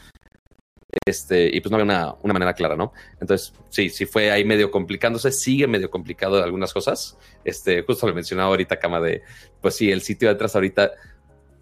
Este, 1.06 1.50
y 1.54 1.62
pues 1.62 1.72
no 1.72 1.78
había 1.78 1.86
una, 1.86 2.16
una, 2.22 2.34
manera 2.34 2.54
clara, 2.54 2.76
¿no? 2.76 2.94
Entonces, 3.20 3.54
sí, 3.70 3.90
sí 3.90 4.06
fue 4.06 4.32
ahí 4.32 4.44
medio 4.44 4.72
complicándose, 4.72 5.32
sigue 5.32 5.68
medio 5.68 5.90
complicado 5.90 6.42
algunas 6.44 6.74
cosas. 6.74 7.18
Este, 7.44 7.84
justo 7.84 8.08
lo 8.08 8.14
mencionaba 8.14 8.50
ahorita, 8.50 8.80
Cama, 8.80 9.00
de, 9.00 9.22
pues 9.62 9.76
sí, 9.76 9.92
el 9.92 10.02
sitio 10.02 10.28
de 10.28 10.36
atrás 10.36 10.56
ahorita, 10.56 10.92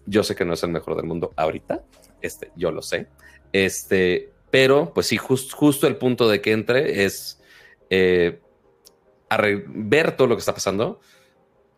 yo 0.06 0.22
sé 0.22 0.34
que 0.34 0.44
no 0.44 0.54
es 0.54 0.62
el 0.62 0.70
mejor 0.70 0.96
del 0.96 1.06
mundo 1.06 1.32
ahorita, 1.36 1.82
este, 2.22 2.50
yo 2.56 2.70
lo 2.70 2.82
sé. 2.82 3.08
Este, 3.52 4.32
pero, 4.50 4.92
pues 4.94 5.06
sí, 5.06 5.16
justo 5.16 5.86
el 5.86 5.96
punto 5.96 6.28
de 6.28 6.40
que 6.40 6.52
entre 6.52 7.04
es 7.04 7.40
eh, 7.90 8.40
ver 9.68 10.16
todo 10.16 10.28
lo 10.28 10.36
que 10.36 10.40
está 10.40 10.54
pasando, 10.54 11.00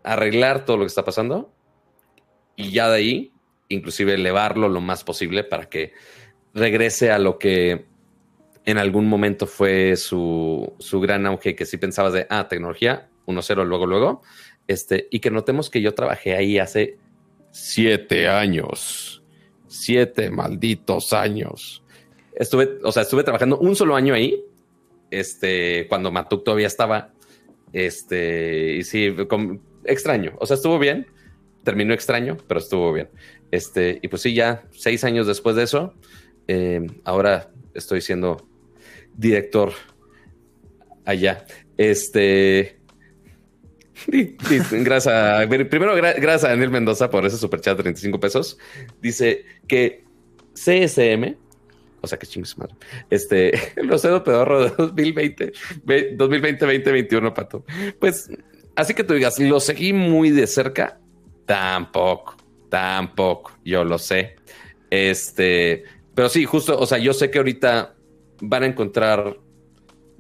arreglar 0.02 0.64
todo 0.64 0.76
lo 0.76 0.84
que 0.84 0.88
está 0.88 1.04
pasando 1.04 1.52
y 2.56 2.72
ya 2.72 2.88
de 2.88 2.96
ahí, 2.96 3.32
inclusive 3.68 4.14
elevarlo 4.14 4.68
lo 4.68 4.80
más 4.80 5.04
posible 5.04 5.44
para 5.44 5.68
que 5.68 5.92
regrese 6.58 7.10
a 7.10 7.18
lo 7.18 7.38
que 7.38 7.86
en 8.64 8.78
algún 8.78 9.06
momento 9.06 9.46
fue 9.46 9.96
su, 9.96 10.74
su 10.78 11.00
gran 11.00 11.26
auge, 11.26 11.54
que 11.54 11.64
si 11.64 11.78
pensabas 11.78 12.12
de, 12.12 12.26
ah, 12.28 12.48
tecnología, 12.48 13.08
1-0, 13.26 13.64
luego, 13.64 13.86
luego, 13.86 14.22
este, 14.66 15.08
y 15.10 15.20
que 15.20 15.30
notemos 15.30 15.70
que 15.70 15.80
yo 15.80 15.94
trabajé 15.94 16.34
ahí 16.34 16.58
hace 16.58 16.98
siete 17.50 18.28
años, 18.28 19.22
siete 19.66 20.30
malditos 20.30 21.12
años. 21.14 21.82
Estuve, 22.34 22.78
o 22.82 22.92
sea, 22.92 23.02
estuve 23.02 23.24
trabajando 23.24 23.58
un 23.58 23.74
solo 23.74 23.96
año 23.96 24.14
ahí 24.14 24.44
este, 25.10 25.86
cuando 25.88 26.10
Matuk 26.10 26.44
todavía 26.44 26.66
estaba, 26.66 27.12
este, 27.72 28.76
y 28.76 28.84
sí, 28.84 29.14
extraño, 29.84 30.34
o 30.38 30.46
sea, 30.46 30.56
estuvo 30.56 30.78
bien, 30.78 31.06
terminó 31.64 31.94
extraño, 31.94 32.36
pero 32.46 32.60
estuvo 32.60 32.92
bien. 32.92 33.08
Este, 33.50 33.98
y 34.02 34.08
pues 34.08 34.22
sí, 34.22 34.34
ya 34.34 34.64
seis 34.70 35.04
años 35.04 35.26
después 35.26 35.56
de 35.56 35.62
eso, 35.64 35.94
eh, 36.48 36.84
ahora 37.04 37.50
estoy 37.74 38.00
siendo 38.00 38.48
director 39.14 39.72
allá. 41.04 41.46
Este, 41.76 42.80
gracias, 44.06 45.46
primero 45.46 45.94
gracias 45.94 46.44
a 46.44 46.48
Daniel 46.48 46.70
Mendoza 46.70 47.10
por 47.10 47.24
ese 47.24 47.36
superchat 47.36 47.76
de 47.76 47.82
35 47.84 48.18
pesos. 48.18 48.58
Dice 49.00 49.44
que 49.66 50.04
CSM 50.54 51.36
o 52.00 52.06
sea, 52.06 52.18
que 52.18 52.26
chingue 52.26 52.48
madre. 52.56 52.74
Este, 53.10 53.52
el 53.80 53.88
Rosero 53.88 54.22
Pedorro 54.22 54.64
de 54.64 54.70
2020, 54.76 55.52
2020-2021, 56.16 57.32
pato. 57.34 57.64
Pues, 57.98 58.30
así 58.76 58.94
que 58.94 59.04
tú 59.04 59.14
digas, 59.14 59.38
lo 59.38 59.60
seguí 59.60 59.92
muy 59.92 60.30
de 60.30 60.46
cerca. 60.46 61.00
Tampoco, 61.46 62.36
tampoco, 62.68 63.52
yo 63.64 63.84
lo 63.84 63.98
sé. 63.98 64.36
Este, 64.90 65.84
pero 66.18 66.28
sí, 66.28 66.44
justo, 66.46 66.76
o 66.76 66.84
sea, 66.84 66.98
yo 66.98 67.12
sé 67.12 67.30
que 67.30 67.38
ahorita 67.38 67.94
van 68.40 68.64
a 68.64 68.66
encontrar 68.66 69.38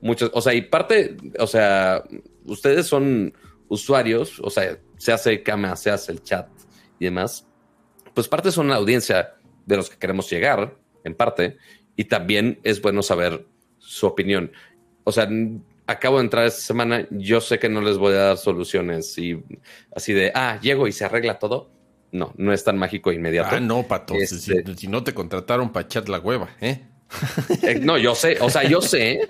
muchos, 0.00 0.30
o 0.32 0.40
sea, 0.40 0.54
y 0.54 0.60
parte, 0.62 1.16
o 1.40 1.46
sea, 1.48 2.04
ustedes 2.44 2.86
son 2.86 3.34
usuarios, 3.66 4.38
o 4.38 4.48
sea, 4.48 4.78
se 4.96 5.10
hace 5.10 5.42
cama, 5.42 5.74
se 5.74 5.90
hace 5.90 6.12
el 6.12 6.22
chat 6.22 6.46
y 7.00 7.06
demás, 7.06 7.48
pues 8.14 8.28
parte 8.28 8.52
son 8.52 8.68
la 8.68 8.76
audiencia 8.76 9.34
de 9.66 9.76
los 9.76 9.90
que 9.90 9.98
queremos 9.98 10.30
llegar 10.30 10.76
en 11.02 11.16
parte, 11.16 11.56
y 11.96 12.04
también 12.04 12.60
es 12.62 12.80
bueno 12.80 13.02
saber 13.02 13.44
su 13.78 14.06
opinión. 14.06 14.52
O 15.02 15.10
sea, 15.10 15.28
acabo 15.88 16.18
de 16.18 16.22
entrar 16.22 16.46
esta 16.46 16.60
semana, 16.60 17.08
yo 17.10 17.40
sé 17.40 17.58
que 17.58 17.68
no 17.68 17.80
les 17.80 17.98
voy 17.98 18.14
a 18.14 18.18
dar 18.18 18.38
soluciones 18.38 19.18
y 19.18 19.42
así 19.96 20.12
de, 20.12 20.30
ah, 20.32 20.60
llego 20.62 20.86
y 20.86 20.92
se 20.92 21.06
arregla 21.06 21.40
todo. 21.40 21.72
No, 22.10 22.32
no 22.36 22.52
es 22.52 22.64
tan 22.64 22.78
mágico 22.78 23.10
e 23.10 23.14
inmediato. 23.14 23.56
Ah, 23.56 23.60
no, 23.60 23.82
Pato. 23.82 24.14
Este 24.14 24.64
si, 24.76 24.86
no 24.88 25.04
te 25.04 25.12
contrataron 25.12 25.70
para 25.70 25.86
echar 25.86 26.08
la 26.08 26.18
hueva, 26.18 26.50
¿eh? 26.60 26.82
¿eh? 27.62 27.80
no, 27.82 27.98
yo 27.98 28.14
sé, 28.14 28.38
o 28.40 28.50
sea, 28.50 28.64
yo 28.64 28.80
sé, 28.80 29.28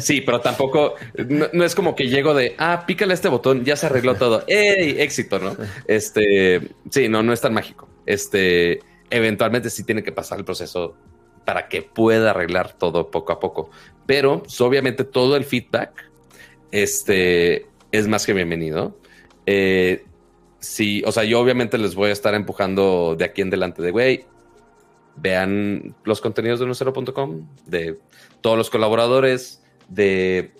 sí, 0.00 0.20
pero 0.20 0.40
tampoco, 0.40 0.94
no, 1.28 1.64
es 1.64 1.74
como 1.74 1.94
que 1.94 2.08
llego 2.08 2.34
de, 2.34 2.54
ah, 2.58 2.84
pícale 2.86 3.14
este 3.14 3.28
botón, 3.28 3.64
ya 3.64 3.76
se 3.76 3.86
arregló 3.86 4.16
todo, 4.16 4.44
¡ey! 4.46 5.00
Éxito, 5.00 5.38
¿no? 5.38 5.56
Este, 5.86 6.60
sí, 6.90 7.08
no, 7.08 7.22
no 7.22 7.32
es 7.32 7.40
tan 7.40 7.54
mágico. 7.54 7.88
Este, 8.06 8.80
eventualmente 9.10 9.70
sí 9.70 9.84
tiene 9.84 10.02
que 10.02 10.12
pasar 10.12 10.38
el 10.38 10.44
proceso 10.44 10.96
para 11.44 11.68
que 11.68 11.82
pueda 11.82 12.30
arreglar 12.30 12.74
todo 12.74 13.10
poco 13.10 13.32
a 13.32 13.40
poco. 13.40 13.70
Pero 14.06 14.42
pues, 14.42 14.60
obviamente 14.60 15.04
todo 15.04 15.36
el 15.36 15.44
feedback 15.44 16.10
este, 16.70 17.66
es 17.92 18.08
más 18.08 18.26
que 18.26 18.32
bienvenido. 18.32 18.96
Eh, 19.46 20.04
sí, 20.60 21.02
o 21.04 21.12
sea, 21.12 21.24
yo 21.24 21.40
obviamente 21.40 21.78
les 21.78 21.94
voy 21.94 22.10
a 22.10 22.12
estar 22.12 22.34
empujando 22.34 23.16
de 23.16 23.24
aquí 23.24 23.42
en 23.42 23.50
delante 23.50 23.82
de, 23.82 23.90
güey, 23.90 24.24
vean 25.16 25.94
los 26.04 26.20
contenidos 26.20 26.60
de 26.60 26.66
nuestro.com, 26.66 27.46
de 27.66 27.98
todos 28.40 28.56
los 28.56 28.70
colaboradores, 28.70 29.62
de, 29.88 30.52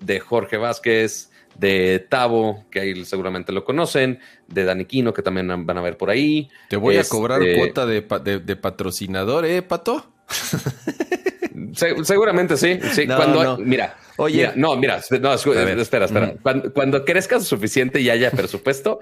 de 0.00 0.20
Jorge 0.20 0.56
Vázquez, 0.56 1.30
de 1.56 2.06
Tavo, 2.08 2.64
que 2.70 2.80
ahí 2.80 3.04
seguramente 3.04 3.52
lo 3.52 3.64
conocen, 3.64 4.20
de 4.48 4.64
Daniquino, 4.64 5.12
que 5.12 5.22
también 5.22 5.66
van 5.66 5.78
a 5.78 5.82
ver 5.82 5.96
por 5.96 6.10
ahí. 6.10 6.48
Te 6.68 6.76
voy 6.76 6.96
a 6.96 7.04
cobrar 7.04 7.42
este, 7.42 7.58
cuota 7.58 7.86
de, 7.86 8.56
patrocinador, 8.56 9.44
¿eh, 9.44 9.62
Pato? 9.62 10.12
seguramente 11.74 12.56
sí. 12.56 12.78
sí. 12.92 13.06
cuando, 13.06 13.58
Mira, 13.58 13.96
oye, 14.16 14.52
no, 14.56 14.76
mira, 14.76 15.00
no, 15.20 15.34
espera, 15.34 16.04
espera. 16.06 16.34
Cuando, 16.74 17.04
crezcas 17.04 17.44
suficiente 17.44 18.00
y 18.00 18.10
haya 18.10 18.30
presupuesto, 18.30 19.00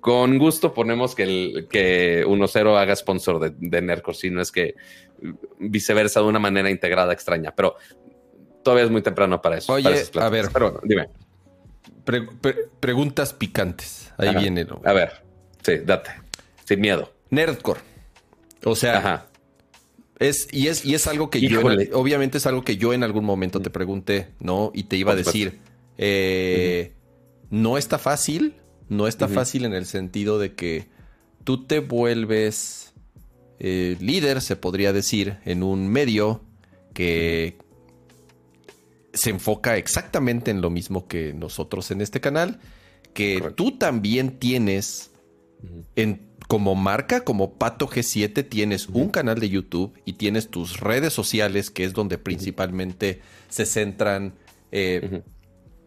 con 0.00 0.38
gusto 0.38 0.72
ponemos 0.72 1.14
que 1.14 1.22
el 1.22 1.68
que 1.68 2.24
1-0 2.26 2.76
haga 2.78 2.96
sponsor 2.96 3.38
de, 3.38 3.52
de 3.58 4.02
si 4.14 4.30
no 4.30 4.40
es 4.40 4.50
que 4.50 4.74
viceversa 5.58 6.20
de 6.20 6.26
una 6.26 6.38
manera 6.38 6.70
integrada 6.70 7.12
extraña, 7.12 7.54
pero 7.54 7.76
todavía 8.62 8.84
es 8.84 8.90
muy 8.90 9.02
temprano 9.02 9.42
para 9.42 9.58
eso. 9.58 9.72
Oye, 9.72 10.04
a 10.18 10.28
ver, 10.28 10.48
pero 10.52 10.80
dime 10.82 11.08
preguntas 12.80 13.32
picantes. 13.32 14.12
Ahí 14.16 14.34
viene. 14.36 14.66
A 14.84 14.92
ver, 14.92 15.22
sí, 15.62 15.78
date. 15.78 16.10
Sin 16.64 16.80
miedo. 16.80 17.12
Nerdcore. 17.30 17.80
O 18.64 18.74
sea, 18.74 19.26
es 20.20 20.46
y 20.52 20.68
es 20.68 20.84
y 20.84 20.94
es 20.94 21.06
algo 21.06 21.30
que 21.30 21.40
yo 21.40 21.60
obviamente 21.94 22.38
es 22.38 22.46
algo 22.46 22.62
que 22.62 22.76
yo 22.76 22.92
en 22.92 23.02
algún 23.02 23.24
momento 23.24 23.60
te 23.60 23.70
pregunté, 23.70 24.28
¿no? 24.38 24.70
Y 24.74 24.84
te 24.84 24.96
iba 24.96 25.12
a 25.12 25.16
decir, 25.16 25.58
eh, 25.98 26.92
no 27.48 27.78
está 27.78 27.98
fácil, 27.98 28.54
no 28.88 29.08
está 29.08 29.28
fácil 29.28 29.64
en 29.64 29.72
el 29.72 29.86
sentido 29.86 30.38
de 30.38 30.54
que 30.54 30.88
tú 31.42 31.64
te 31.66 31.80
vuelves 31.80 32.92
eh, 33.58 33.96
líder, 34.00 34.42
se 34.42 34.56
podría 34.56 34.92
decir, 34.92 35.38
en 35.44 35.62
un 35.62 35.88
medio 35.88 36.42
que 36.92 37.56
se 39.12 39.30
enfoca 39.30 39.76
exactamente 39.76 40.50
en 40.50 40.60
lo 40.60 40.70
mismo 40.70 41.08
que 41.08 41.32
nosotros 41.32 41.90
en 41.90 42.02
este 42.02 42.20
canal, 42.20 42.60
que 43.14 43.52
tú 43.56 43.78
también 43.78 44.38
tienes 44.38 45.10
en, 45.96 46.29
como 46.50 46.74
marca, 46.74 47.20
como 47.20 47.52
Pato 47.52 47.86
G7, 47.86 48.48
tienes 48.48 48.88
un 48.88 49.10
canal 49.10 49.38
de 49.38 49.48
YouTube 49.48 49.92
y 50.04 50.14
tienes 50.14 50.48
tus 50.50 50.80
redes 50.80 51.12
sociales, 51.12 51.70
que 51.70 51.84
es 51.84 51.92
donde 51.92 52.18
principalmente 52.18 53.20
se 53.48 53.64
centran, 53.64 54.34
eh, 54.72 55.22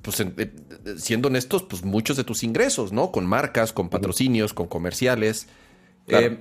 pues 0.02 0.22
eh, 0.22 0.54
siendo 0.96 1.28
honestos, 1.28 1.64
pues 1.64 1.84
muchos 1.84 2.16
de 2.16 2.24
tus 2.24 2.44
ingresos, 2.44 2.94
¿no? 2.94 3.12
Con 3.12 3.26
marcas, 3.26 3.74
con 3.74 3.90
patrocinios, 3.90 4.54
con 4.54 4.68
comerciales. 4.68 5.50
Eh, 6.08 6.40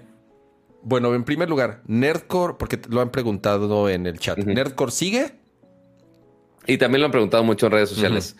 bueno, 0.85 1.13
en 1.17 1.25
primer 1.25 1.51
lugar, 1.51 1.83
Nerdcore, 1.89 2.55
porque 2.61 2.81
lo 2.91 3.01
han 3.01 3.11
preguntado 3.11 3.89
en 3.89 4.07
el 4.07 4.21
chat, 4.21 4.39
¿Nerdcore 4.39 4.93
sigue? 4.93 5.33
Y 6.69 6.79
también 6.79 7.01
lo 7.01 7.07
han 7.07 7.13
preguntado 7.13 7.43
mucho 7.43 7.67
en 7.67 7.73
redes 7.73 7.89
sociales. 7.89 8.37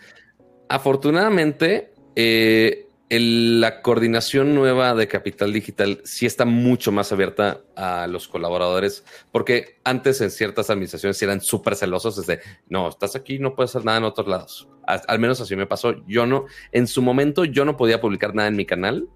Afortunadamente, 0.69 1.91
eh, 2.15 2.87
la 3.19 3.81
coordinación 3.81 4.55
nueva 4.55 4.95
de 4.95 5.07
Capital 5.07 5.51
Digital 5.51 6.01
sí 6.03 6.25
está 6.25 6.45
mucho 6.45 6.91
más 6.91 7.11
abierta 7.11 7.61
a 7.75 8.07
los 8.07 8.27
colaboradores, 8.27 9.03
porque 9.31 9.79
antes 9.83 10.21
en 10.21 10.31
ciertas 10.31 10.69
administraciones 10.69 11.21
eran 11.21 11.41
súper 11.41 11.75
celosos 11.75 12.15
desde, 12.15 12.41
no, 12.69 12.89
estás 12.89 13.15
aquí, 13.15 13.39
no 13.39 13.55
puedes 13.55 13.71
hacer 13.71 13.85
nada 13.85 13.97
en 13.97 14.03
otros 14.05 14.27
lados. 14.27 14.67
Al, 14.85 15.19
menos 15.19 15.39
así 15.41 15.55
me 15.55 15.65
pasó. 15.65 15.95
Yo 16.07 16.25
no, 16.25 16.45
en 16.71 16.87
su 16.87 17.01
momento 17.01 17.45
yo 17.45 17.65
no 17.65 17.77
podía 17.77 18.01
publicar 18.01 18.35
nada 18.35 18.47
en 18.47 18.55
mi 18.55 18.65
canal 18.65 19.07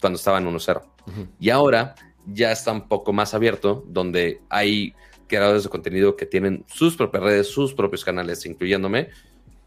cuando 0.00 0.16
estaba 0.16 0.38
en 0.38 0.46
1.0. 0.46 0.82
Y 1.38 1.50
ahora 1.50 1.94
ya 2.26 2.52
está 2.52 2.72
un 2.72 2.88
poco 2.88 3.12
más 3.12 3.34
abierto, 3.34 3.84
donde 3.86 4.40
hay 4.48 4.94
creadores 5.26 5.64
de 5.64 5.68
contenido 5.68 6.16
que 6.16 6.26
tienen 6.26 6.64
sus 6.66 6.96
propias 6.96 7.22
redes, 7.22 7.48
sus 7.48 7.74
propios 7.74 8.04
canales, 8.04 8.44
incluyéndome, 8.46 9.08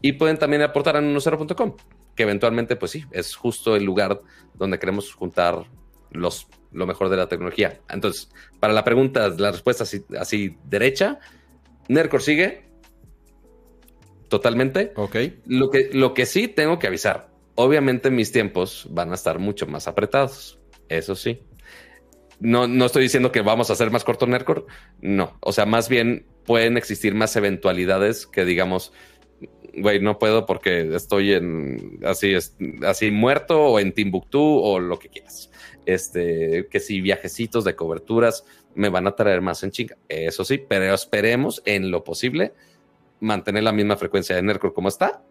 y 0.00 0.12
pueden 0.12 0.38
también 0.38 0.62
aportar 0.62 0.96
a 0.96 1.00
10.com, 1.00 1.76
que 2.14 2.22
eventualmente, 2.22 2.76
pues 2.76 2.92
sí, 2.92 3.04
es 3.10 3.34
justo 3.34 3.76
el 3.76 3.84
lugar 3.84 4.20
donde 4.54 4.78
queremos 4.78 5.12
juntar 5.12 5.64
los, 6.10 6.46
lo 6.72 6.86
mejor 6.86 7.08
de 7.08 7.16
la 7.16 7.28
tecnología. 7.28 7.80
Entonces, 7.88 8.30
para 8.60 8.72
la 8.72 8.84
pregunta, 8.84 9.28
la 9.28 9.50
respuesta 9.52 9.84
así, 9.84 10.04
así 10.18 10.56
derecha, 10.64 11.18
Nercor 11.88 12.22
sigue. 12.22 12.64
totalmente. 14.28 14.92
Ok. 14.96 15.16
Lo 15.46 15.70
que, 15.70 15.90
lo 15.92 16.14
que 16.14 16.26
sí 16.26 16.48
tengo 16.48 16.78
que 16.78 16.86
avisar, 16.86 17.30
obviamente 17.54 18.10
mis 18.10 18.32
tiempos 18.32 18.86
van 18.90 19.12
a 19.12 19.14
estar 19.14 19.38
mucho 19.38 19.66
más 19.66 19.86
apretados, 19.86 20.58
eso 20.88 21.14
sí. 21.14 21.40
No, 22.40 22.66
no 22.66 22.86
estoy 22.86 23.02
diciendo 23.04 23.30
que 23.30 23.42
vamos 23.42 23.70
a 23.70 23.74
hacer 23.74 23.90
más 23.90 24.04
corto 24.04 24.26
Nerdcore, 24.26 24.64
no. 25.00 25.38
O 25.40 25.52
sea, 25.52 25.66
más 25.66 25.88
bien 25.88 26.26
pueden 26.46 26.76
existir 26.76 27.14
más 27.14 27.36
eventualidades 27.36 28.26
que 28.26 28.44
digamos, 28.44 28.92
güey, 29.76 30.00
no 30.00 30.18
puedo 30.18 30.46
porque 30.46 30.94
estoy 30.94 31.32
en 31.32 32.00
así, 32.04 32.34
así 32.86 33.10
muerto 33.10 33.60
o 33.60 33.78
en 33.78 33.92
Timbuktu 33.92 34.40
o 34.40 34.78
lo 34.78 34.98
que 34.98 35.08
quieras. 35.08 35.50
Este, 35.86 36.66
que 36.70 36.80
si 36.80 37.00
viajecitos 37.00 37.64
de 37.64 37.74
coberturas 37.74 38.44
me 38.74 38.88
van 38.88 39.06
a 39.06 39.14
traer 39.14 39.40
más 39.40 39.62
en 39.62 39.70
chinga. 39.70 39.96
Eso 40.08 40.44
sí, 40.44 40.58
pero 40.58 40.94
esperemos 40.94 41.62
en 41.64 41.90
lo 41.90 42.04
posible 42.04 42.52
mantener 43.20 43.62
la 43.62 43.72
misma 43.72 43.96
frecuencia 43.96 44.36
de 44.36 44.42
Nerdcore 44.42 44.74
como 44.74 44.88
está. 44.88 45.22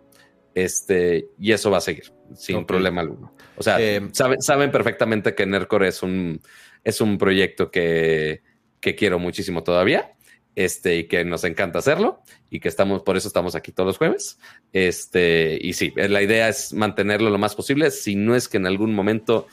Este, 0.56 1.30
y 1.40 1.52
eso 1.52 1.72
va 1.72 1.78
a 1.78 1.82
seguir 1.82 2.14
sin 2.36 2.66
problema 2.66 3.02
alguno. 3.02 3.34
O 3.58 3.64
sea, 3.64 3.82
eh, 3.82 4.02
saben, 4.12 4.42
saben 4.42 4.72
perfectamente 4.72 5.34
que 5.34 5.48
Nerdcore 5.48 5.88
es 5.88 6.04
un, 6.04 6.40
es 6.84 7.02
un 7.02 7.18
proyecto 7.18 7.72
que, 7.72 8.44
que 8.80 8.96
quiero 8.96 9.18
muchísimo 9.18 9.64
todavía 9.64 10.14
este, 10.56 10.98
y 10.98 11.04
que 11.06 11.26
nos 11.26 11.44
encanta 11.44 11.80
hacerlo 11.80 12.22
y 12.50 12.60
que 12.60 12.70
estamos, 12.70 13.04
por 13.04 13.18
eso 13.18 13.28
estamos 13.28 13.56
aquí 13.56 13.72
todos 13.72 13.88
los 13.88 13.98
jueves. 13.98 14.40
Este, 14.72 15.58
y 15.62 15.74
sí, 15.74 15.94
la 15.96 16.22
idea 16.22 16.50
es 16.50 16.74
mantenerlo 16.74 17.30
lo 17.30 17.38
más 17.38 17.56
posible, 17.56 17.92
si 17.92 18.16
no 18.16 18.36
es 18.36 18.48
que 18.48 18.58
en 18.58 18.68
algún 18.68 18.94
momento 18.94 19.48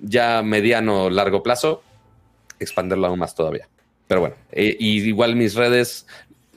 ya 0.00 0.42
mediano 0.42 1.04
o 1.04 1.10
largo 1.10 1.42
plazo, 1.42 1.82
expanderlo 2.58 3.06
aún 3.06 3.18
más 3.18 3.34
todavía. 3.34 3.68
Pero 4.06 4.20
bueno, 4.20 4.36
eh, 4.52 4.76
y 4.78 5.02
igual 5.02 5.36
mis 5.36 5.54
redes, 5.54 6.06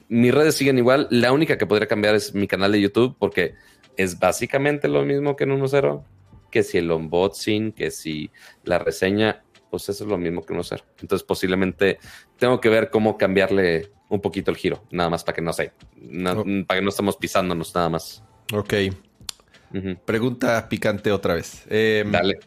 mis 0.08 0.32
redes 0.32 0.54
siguen 0.54 0.78
igual. 0.78 1.08
La 1.10 1.32
única 1.32 1.58
que 1.58 1.66
podría 1.66 1.88
cambiar 1.88 2.14
es 2.14 2.34
mi 2.34 2.46
canal 2.46 2.72
de 2.72 2.80
YouTube 2.80 3.16
porque 3.18 3.54
es 3.96 4.18
básicamente 4.18 4.88
lo 4.88 5.04
mismo 5.04 5.36
que 5.36 5.44
en 5.44 5.60
1.0, 5.60 6.04
que 6.50 6.62
si 6.62 6.78
el 6.78 6.90
unboxing, 6.90 7.72
que 7.72 7.90
si 7.90 8.30
la 8.64 8.78
reseña, 8.78 9.42
pues 9.70 9.88
eso 9.88 10.04
es 10.04 10.10
lo 10.10 10.18
mismo 10.18 10.44
que 10.44 10.52
1.0. 10.52 10.82
Entonces 11.00 11.24
posiblemente 11.24 11.98
tengo 12.38 12.60
que 12.60 12.68
ver 12.68 12.90
cómo 12.90 13.16
cambiarle 13.16 13.92
un 14.08 14.20
poquito 14.20 14.50
el 14.50 14.56
giro, 14.56 14.84
nada 14.90 15.08
más 15.08 15.24
para 15.24 15.36
que 15.36 15.42
no 15.42 15.52
sé, 15.52 15.72
para 16.66 16.80
que 16.80 16.82
no 16.82 16.88
estemos 16.88 17.16
pisándonos 17.16 17.74
nada 17.74 17.88
más. 17.88 18.22
Ok. 18.52 18.74
Pregunta 20.04 20.68
picante 20.68 21.12
otra 21.12 21.34
vez. 21.34 21.64
Em, 21.68 22.10
Dale. 22.10 22.40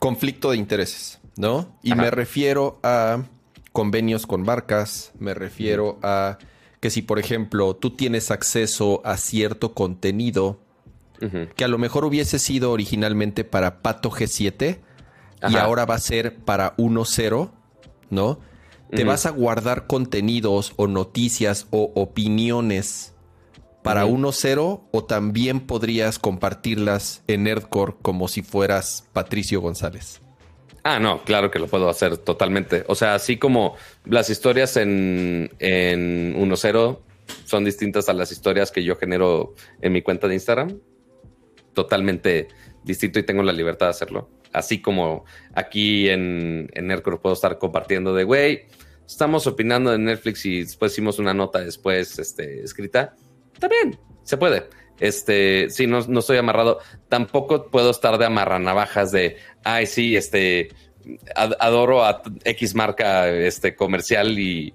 Conflicto 0.00 0.50
de 0.50 0.56
intereses, 0.56 1.20
¿no? 1.36 1.78
Y 1.82 1.94
me 1.94 2.10
refiero 2.10 2.80
a 2.82 3.22
convenios 3.70 4.26
con 4.26 4.42
marcas, 4.42 5.12
me 5.18 5.32
refiero 5.32 6.00
a 6.02 6.38
que 6.80 6.90
si, 6.90 7.02
por 7.02 7.20
ejemplo, 7.20 7.76
tú 7.76 7.90
tienes 7.90 8.32
acceso 8.32 9.00
a 9.04 9.16
cierto 9.16 9.72
contenido 9.74 10.60
que 11.54 11.64
a 11.64 11.68
lo 11.68 11.78
mejor 11.78 12.04
hubiese 12.04 12.40
sido 12.40 12.72
originalmente 12.72 13.44
para 13.44 13.80
Pato 13.80 14.10
G7 14.10 14.80
y 15.48 15.56
ahora 15.56 15.84
va 15.84 15.96
a 15.96 16.00
ser 16.00 16.36
para 16.36 16.76
1.0, 16.76 17.50
¿no? 18.10 18.40
Te 18.90 19.04
vas 19.04 19.24
a 19.24 19.30
guardar 19.30 19.86
contenidos 19.86 20.74
o 20.76 20.86
noticias 20.86 21.66
o 21.70 21.92
opiniones 21.94 23.14
para 23.82 24.06
1.0 24.06 24.82
o 24.90 25.04
también 25.04 25.60
podrías 25.60 26.18
compartirlas 26.18 27.22
en 27.26 27.44
Nerdcore 27.44 27.94
como 28.02 28.28
si 28.28 28.42
fueras 28.42 29.08
Patricio 29.12 29.60
González. 29.60 30.20
Ah, 30.84 30.98
no, 30.98 31.22
claro 31.24 31.50
que 31.50 31.58
lo 31.58 31.68
puedo 31.68 31.88
hacer 31.88 32.18
totalmente. 32.18 32.84
O 32.88 32.94
sea, 32.94 33.14
así 33.14 33.38
como 33.38 33.76
las 34.04 34.30
historias 34.30 34.76
en, 34.76 35.50
en 35.58 36.34
1.0 36.36 36.98
son 37.44 37.64
distintas 37.64 38.08
a 38.08 38.12
las 38.12 38.30
historias 38.32 38.70
que 38.70 38.82
yo 38.82 38.96
genero 38.96 39.54
en 39.80 39.92
mi 39.92 40.02
cuenta 40.02 40.28
de 40.28 40.34
Instagram, 40.34 40.80
totalmente 41.72 42.48
distinto 42.84 43.18
y 43.18 43.22
tengo 43.22 43.42
la 43.42 43.52
libertad 43.52 43.86
de 43.86 43.90
hacerlo. 43.90 44.28
Así 44.52 44.80
como 44.80 45.24
aquí 45.54 46.08
en, 46.08 46.68
en 46.74 46.86
Nerdcore 46.86 47.18
puedo 47.18 47.34
estar 47.34 47.58
compartiendo 47.58 48.14
de, 48.14 48.24
güey, 48.24 48.66
estamos 49.06 49.46
opinando 49.46 49.90
de 49.90 49.98
Netflix 49.98 50.44
y 50.46 50.60
después 50.60 50.92
hicimos 50.92 51.18
una 51.18 51.34
nota 51.34 51.60
después 51.60 52.18
este, 52.18 52.62
escrita. 52.62 53.14
Bien, 53.68 53.98
se 54.22 54.36
puede. 54.36 54.64
Este, 55.00 55.68
sí, 55.70 55.86
no, 55.86 56.00
no 56.06 56.20
estoy 56.20 56.38
amarrado. 56.38 56.78
Tampoco 57.08 57.70
puedo 57.70 57.90
estar 57.90 58.18
de 58.18 58.26
amarranavajas 58.26 59.12
de, 59.12 59.36
ay, 59.64 59.86
sí, 59.86 60.16
este, 60.16 60.70
adoro 61.36 62.04
a 62.04 62.22
X 62.44 62.74
marca 62.74 63.28
este, 63.28 63.74
comercial 63.74 64.38
y 64.38 64.74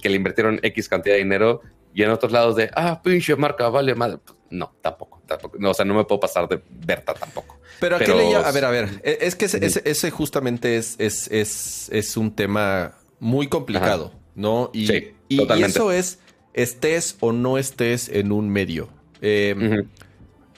que 0.00 0.08
le 0.08 0.16
invirtieron 0.16 0.60
X 0.62 0.88
cantidad 0.88 1.14
de 1.14 1.22
dinero. 1.22 1.62
Y 1.94 2.02
en 2.02 2.10
otros 2.10 2.32
lados 2.32 2.56
de, 2.56 2.70
ah, 2.74 3.02
pinche 3.02 3.36
marca, 3.36 3.68
vale 3.68 3.94
madre. 3.94 4.18
No, 4.52 4.74
tampoco, 4.82 5.22
tampoco. 5.26 5.56
No, 5.58 5.70
o 5.70 5.74
sea, 5.74 5.86
no 5.86 5.94
me 5.94 6.04
puedo 6.04 6.20
pasar 6.20 6.46
de 6.46 6.60
Berta 6.68 7.14
tampoco. 7.14 7.58
Pero, 7.80 7.96
¿a 7.96 7.98
qué 7.98 8.14
le 8.14 8.34
A 8.36 8.50
ver, 8.52 8.64
a 8.66 8.70
ver. 8.70 9.00
E, 9.02 9.18
es 9.22 9.34
que 9.34 9.46
ese, 9.46 10.10
justamente 10.10 10.76
es, 10.76 10.94
es, 10.98 11.26
es, 11.30 11.88
es, 11.90 12.16
un 12.18 12.34
tema 12.34 12.92
muy 13.18 13.48
complicado, 13.48 14.12
¿no? 14.34 14.70
Y, 14.74 14.92
y, 15.28 15.42
eso 15.64 15.90
es, 15.90 16.18
estés 16.52 17.16
o 17.20 17.32
no 17.32 17.56
estés 17.56 18.10
en 18.10 18.30
un 18.30 18.50
medio. 18.50 18.90
Em, 19.22 19.88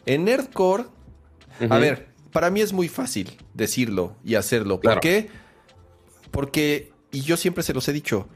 en 0.07 0.24
Nerdcore, 0.24 0.87
a 1.70 1.78
ver, 1.78 2.09
para 2.33 2.50
mí 2.50 2.61
es 2.61 2.72
muy 2.72 2.88
fácil 2.88 3.37
decirlo 3.54 4.16
y 4.24 4.35
hacerlo. 4.35 4.80
¿Por 4.80 4.98
qué? 4.98 5.28
Porque, 6.33 6.92
y 7.12 7.20
yo 7.20 7.37
siempre 7.37 7.62
se 7.62 7.72
los 7.72 7.87
he 7.88 7.92
dicho, 7.92 8.28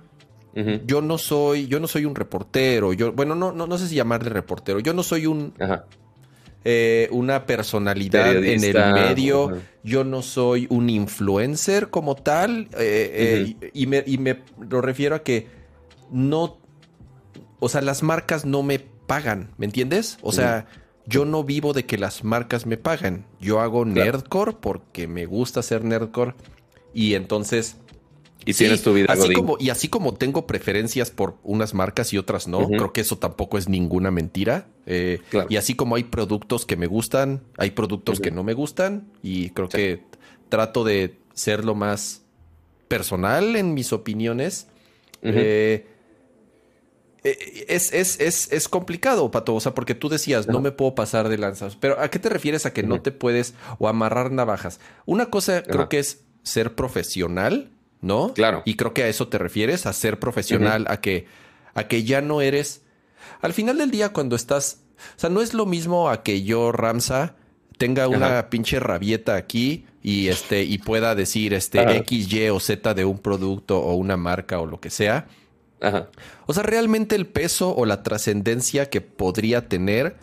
yo 0.87 1.02
no 1.02 1.18
soy, 1.18 1.68
yo 1.68 1.78
no 1.78 1.87
soy 1.87 2.04
un 2.04 2.16
reportero, 2.16 2.92
yo, 2.92 3.12
bueno, 3.12 3.37
no, 3.37 3.52
no, 3.52 3.66
no 3.66 3.78
sé 3.78 3.87
si 3.87 3.94
llamarle 3.94 4.28
reportero, 4.30 4.80
yo 4.80 4.92
no 4.92 5.04
soy 5.04 5.26
un 5.26 5.54
eh, 6.64 7.08
una 7.12 7.46
personalidad 7.46 8.37
en 8.44 8.64
el 8.64 8.92
medio, 8.92 9.52
yo 9.84 10.02
no 10.02 10.22
soy 10.22 10.66
un 10.70 10.90
influencer 10.90 11.88
como 11.90 12.16
tal, 12.16 12.68
eh, 12.76 13.54
eh, 13.61 13.70
y, 13.72 13.87
me, 13.87 14.02
y 14.04 14.18
me 14.18 14.42
lo 14.68 14.80
refiero 14.80 15.14
a 15.14 15.22
que 15.22 15.46
no, 16.11 16.58
o 17.61 17.68
sea, 17.68 17.80
las 17.80 18.02
marcas 18.02 18.44
no 18.44 18.64
me 18.64 18.80
pagan, 18.80 19.50
¿me 19.56 19.66
entiendes? 19.66 20.18
O 20.22 20.32
sea, 20.32 20.66
yo 21.06 21.24
no 21.24 21.44
vivo 21.44 21.72
de 21.72 21.87
que 21.87 21.96
las 21.96 22.22
marcas 22.22 22.66
me 22.66 22.76
pagan. 22.76 23.24
Yo 23.40 23.61
hago 23.61 23.84
nerdcore 23.84 24.52
porque 24.61 25.08
me 25.08 25.24
gusta 25.24 25.61
hacer 25.61 25.84
nerdcore 25.84 26.34
y 26.92 27.14
entonces 27.14 27.78
y 28.44 28.55
tienes 28.55 28.83
tu 28.83 28.94
vida 28.94 29.12
así 29.12 29.33
como 29.33 29.57
y 29.59 29.70
así 29.70 29.88
como 29.88 30.14
tengo 30.14 30.46
preferencias 30.46 31.11
por 31.11 31.37
unas 31.42 31.74
marcas 31.74 32.12
y 32.12 32.18
otras 32.18 32.48
no, 32.48 32.66
creo 32.68 32.92
que 32.92 33.01
eso 33.01 33.18
tampoco 33.18 33.59
es 33.59 33.68
ninguna 33.68 34.11
mentira. 34.11 34.66
Eh, 34.87 35.20
y 35.48 35.57
así 35.57 35.74
como 35.74 35.96
hay 35.96 36.05
productos 36.05 36.64
que 36.64 36.77
me 36.77 36.87
gustan, 36.87 37.42
hay 37.57 37.72
productos 37.72 38.20
que 38.20 38.31
no 38.31 38.44
me 38.44 38.55
gustan 38.55 39.09
y 39.22 39.51
creo 39.51 39.68
que 39.68 40.03
trato 40.48 40.85
de 40.85 41.18
ser 41.35 41.64
lo 41.64 41.74
más 41.74 42.22
personal 42.88 43.57
en 43.57 43.74
mis 43.74 43.92
opiniones. 43.92 44.68
Eh, 45.22 45.87
eh, 47.24 47.66
es, 47.68 47.92
es, 47.92 48.53
es, 48.53 48.68
complicado, 48.68 49.31
Pato, 49.31 49.55
o 49.55 49.61
sea, 49.61 49.74
porque 49.74 49.94
tú 49.94 50.09
decías, 50.09 50.46
no. 50.46 50.61
me 50.61 50.70
puedo 50.70 50.94
pasar 50.94 51.29
de 51.29 51.37
lanzas, 51.37 51.77
pero 51.77 52.01
¿a 52.01 52.09
qué 52.09 52.18
te 52.18 52.29
refieres 52.29 52.66
a 52.66 52.72
que 52.72 52.83
no 52.83 53.03
te 53.03 53.11
puedes 53.11 53.55
o 53.79 53.88
amarrar 53.88 54.31
navajas? 54.31 54.81
Una 55.05 55.27
cosa 55.27 55.62
creo 55.62 55.88
que 55.88 55.98
es 55.98 56.24
ser 56.44 56.74
profesional, 56.74 57.70
¿no? 58.00 58.32
Claro. 58.34 58.62
Y 58.64 58.74
creo 58.74 58.94
que 58.94 59.04
a 59.04 59.08
eso 59.08 59.28
te 59.28 59.38
refieres, 59.38 59.87
a 59.87 59.92
ser 59.92 60.18
profesional, 60.18 60.87
a, 60.88 61.00
que, 61.00 61.26
a 61.74 61.88
que 61.88 62.04
ya 62.04 62.20
no 62.20 62.40
eres... 62.40 62.82
Al 63.40 63.52
final 63.52 63.78
del 63.78 63.90
día, 63.90 64.12
cuando 64.12 64.37
estás... 64.37 64.80
O 65.16 65.20
sea, 65.20 65.30
no 65.30 65.40
es 65.40 65.54
lo 65.54 65.66
mismo 65.66 66.11
a 66.11 66.22
que 66.22 66.42
yo, 66.42 66.72
Ramsa, 66.72 67.37
tenga 67.76 68.08
una 68.08 68.50
pinche 68.50 68.80
rabieta 68.80 69.37
aquí 69.37 69.87
y 70.02 70.26
este 70.28 70.64
y 70.64 70.78
pueda 70.78 71.14
decir 71.14 71.54
este 71.54 71.80
X, 71.98 72.32
Y 72.32 72.48
o 72.48 72.58
Z 72.58 72.94
de 72.94 73.04
un 73.04 73.20
producto 73.20 73.78
o 73.78 73.94
una 73.94 74.16
marca 74.16 74.58
o 74.58 74.66
lo 74.66 74.80
que 74.80 74.90
sea 74.90 75.28
o 76.46 76.54
sea, 76.54 76.62
realmente 76.62 77.14
el 77.14 77.26
peso 77.26 77.74
o 77.74 77.87
la 77.87 78.02
trascendencia 78.02 78.90
que 78.90 79.00
podría 79.00 79.68
tener, 79.68 80.16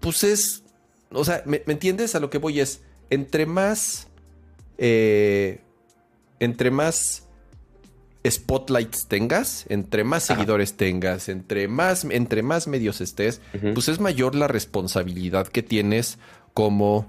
pues 0.00 0.24
es. 0.24 0.62
O 1.10 1.24
sea, 1.24 1.42
¿me, 1.46 1.62
entiendes? 1.66 2.14
A 2.14 2.20
lo 2.20 2.30
que 2.30 2.38
voy 2.38 2.60
es. 2.60 2.82
Entre 3.10 3.46
más. 3.46 4.08
Eh, 4.78 5.60
entre 6.44 6.70
más 6.70 7.28
spotlights 8.26 9.06
tengas, 9.06 9.66
entre 9.68 10.04
más 10.04 10.24
seguidores 10.24 10.76
tengas, 10.76 11.28
entre 11.28 11.68
más, 11.68 12.04
entre 12.04 12.42
más 12.42 12.66
medios 12.66 13.00
estés, 13.00 13.40
pues 13.74 13.88
es 13.88 14.00
mayor 14.00 14.34
la 14.34 14.48
responsabilidad 14.48 15.48
que 15.48 15.62
tienes 15.62 16.18
como 16.54 17.06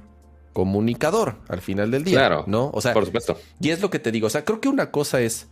comunicador 0.54 1.38
al 1.48 1.62
final 1.62 1.91
del 1.91 2.04
día. 2.04 2.17
Claro. 2.17 2.43
¿No? 2.48 2.69
O 2.74 2.82
sea, 2.82 2.93
por 2.93 3.06
supuesto. 3.06 3.39
Y 3.60 3.69
es 3.69 3.82
lo 3.82 3.89
que 3.89 4.00
te 4.00 4.12
digo. 4.12 4.28
O 4.28 4.30
sea, 4.30 4.43
creo 4.43 4.60
que 4.60 4.69
una 4.69 4.91
cosa 4.91 5.21
es 5.21 5.48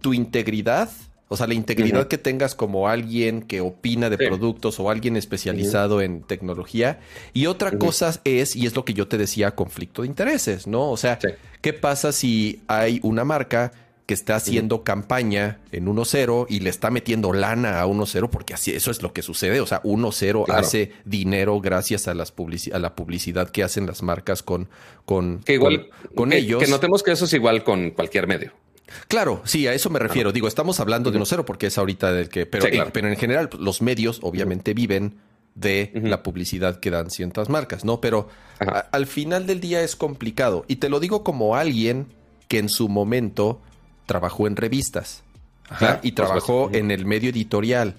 tu 0.00 0.12
integridad 0.12 0.90
o 1.28 1.36
sea, 1.36 1.46
la 1.46 1.54
integridad 1.54 2.06
que 2.06 2.18
tengas 2.18 2.54
como 2.54 2.88
alguien 2.88 3.42
que 3.42 3.60
opina 3.60 4.10
de 4.10 4.16
productos 4.16 4.78
o 4.78 4.90
alguien 4.90 5.16
especializado 5.16 6.00
en 6.00 6.22
tecnología. 6.22 7.00
Y 7.32 7.46
otra 7.46 7.72
cosa 7.78 8.20
es, 8.24 8.54
y 8.54 8.66
es 8.66 8.76
lo 8.76 8.84
que 8.84 8.94
yo 8.94 9.08
te 9.08 9.18
decía, 9.18 9.54
conflicto 9.54 10.02
de 10.02 10.08
intereses, 10.08 10.66
¿no? 10.66 10.90
O 10.90 10.96
sea, 10.96 11.18
¿qué 11.60 11.72
pasa 11.72 12.12
si 12.12 12.62
hay 12.68 13.00
una 13.02 13.24
marca 13.24 13.72
que 14.06 14.14
está 14.14 14.36
haciendo 14.36 14.84
campaña 14.84 15.58
en 15.72 15.86
1-0 15.86 16.46
y 16.48 16.60
le 16.60 16.70
está 16.70 16.90
metiendo 16.90 17.32
lana 17.32 17.80
a 17.80 17.86
1-0, 17.86 18.30
porque 18.30 18.54
así 18.54 18.70
eso 18.70 18.92
es 18.92 19.02
lo 19.02 19.12
que 19.12 19.22
sucede. 19.22 19.60
O 19.60 19.66
sea, 19.66 19.82
1-0 19.82 20.48
hace 20.48 20.92
dinero 21.04 21.60
gracias 21.60 22.06
a, 22.06 22.14
las 22.14 22.32
a 22.72 22.78
la 22.78 22.94
publicidad 22.94 23.50
que 23.50 23.64
hacen 23.64 23.86
las 23.86 24.04
marcas 24.04 24.44
con, 24.44 24.68
con, 25.04 25.40
igual, 25.48 25.90
con, 26.14 26.32
ellos. 26.32 26.62
Que 26.62 26.70
notemos 26.70 27.02
que 27.02 27.10
eso 27.12 27.24
es 27.24 27.32
igual 27.32 27.64
con 27.64 27.90
cualquier 27.90 28.28
medio. 28.28 28.52
Claro, 29.08 29.42
sí, 29.44 29.66
a 29.66 29.74
eso 29.74 29.90
me 29.90 29.98
refiero. 29.98 30.32
Digo, 30.32 30.48
estamos 30.48 30.80
hablando 30.80 31.10
de 31.10 31.18
1-0 31.18 31.44
porque 31.44 31.66
es 31.66 31.78
ahorita 31.78 32.12
del 32.12 32.28
que. 32.28 32.46
Pero, 32.46 32.66
pero 32.92 33.08
en 33.08 33.16
general, 33.16 33.50
los 33.58 33.82
medios 33.82 34.20
obviamente 34.22 34.74
viven 34.74 35.18
de 35.56 35.90
la 35.94 36.22
publicidad 36.22 36.80
que 36.80 36.90
dan 36.90 37.10
ciertas 37.10 37.48
marcas, 37.48 37.84
¿no? 37.84 38.00
Pero 38.00 38.28
al 38.92 39.06
final 39.06 39.46
del 39.46 39.60
día 39.60 39.80
es 39.82 39.96
complicado. 39.96 40.64
Y 40.68 40.76
te 40.76 40.88
lo 40.88 41.00
digo 41.00 41.24
como 41.24 41.56
alguien 41.56 42.06
que 42.46 42.58
en 42.58 42.68
su 42.68 42.88
momento 42.88 43.60
trabajó 44.04 44.46
en 44.46 44.54
revistas 44.54 45.24
y 46.02 46.12
trabajó 46.12 46.70
en 46.72 46.90
el 46.90 47.06
medio 47.06 47.30
editorial. 47.30 47.94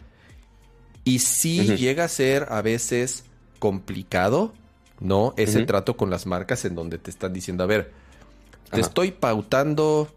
Y 1.03 1.19
sí 1.19 1.75
llega 1.75 2.03
a 2.05 2.07
ser 2.09 2.47
a 2.49 2.61
veces 2.61 3.25
complicado, 3.59 4.53
¿no? 4.99 5.33
Ese 5.35 5.65
trato 5.65 5.97
con 5.97 6.09
las 6.09 6.27
marcas 6.27 6.63
en 6.63 6.75
donde 6.75 6.97
te 6.97 7.09
están 7.09 7.33
diciendo, 7.33 7.63
a 7.63 7.67
ver, 7.67 7.91
te 8.71 8.81
estoy 8.81 9.11
pautando 9.11 10.09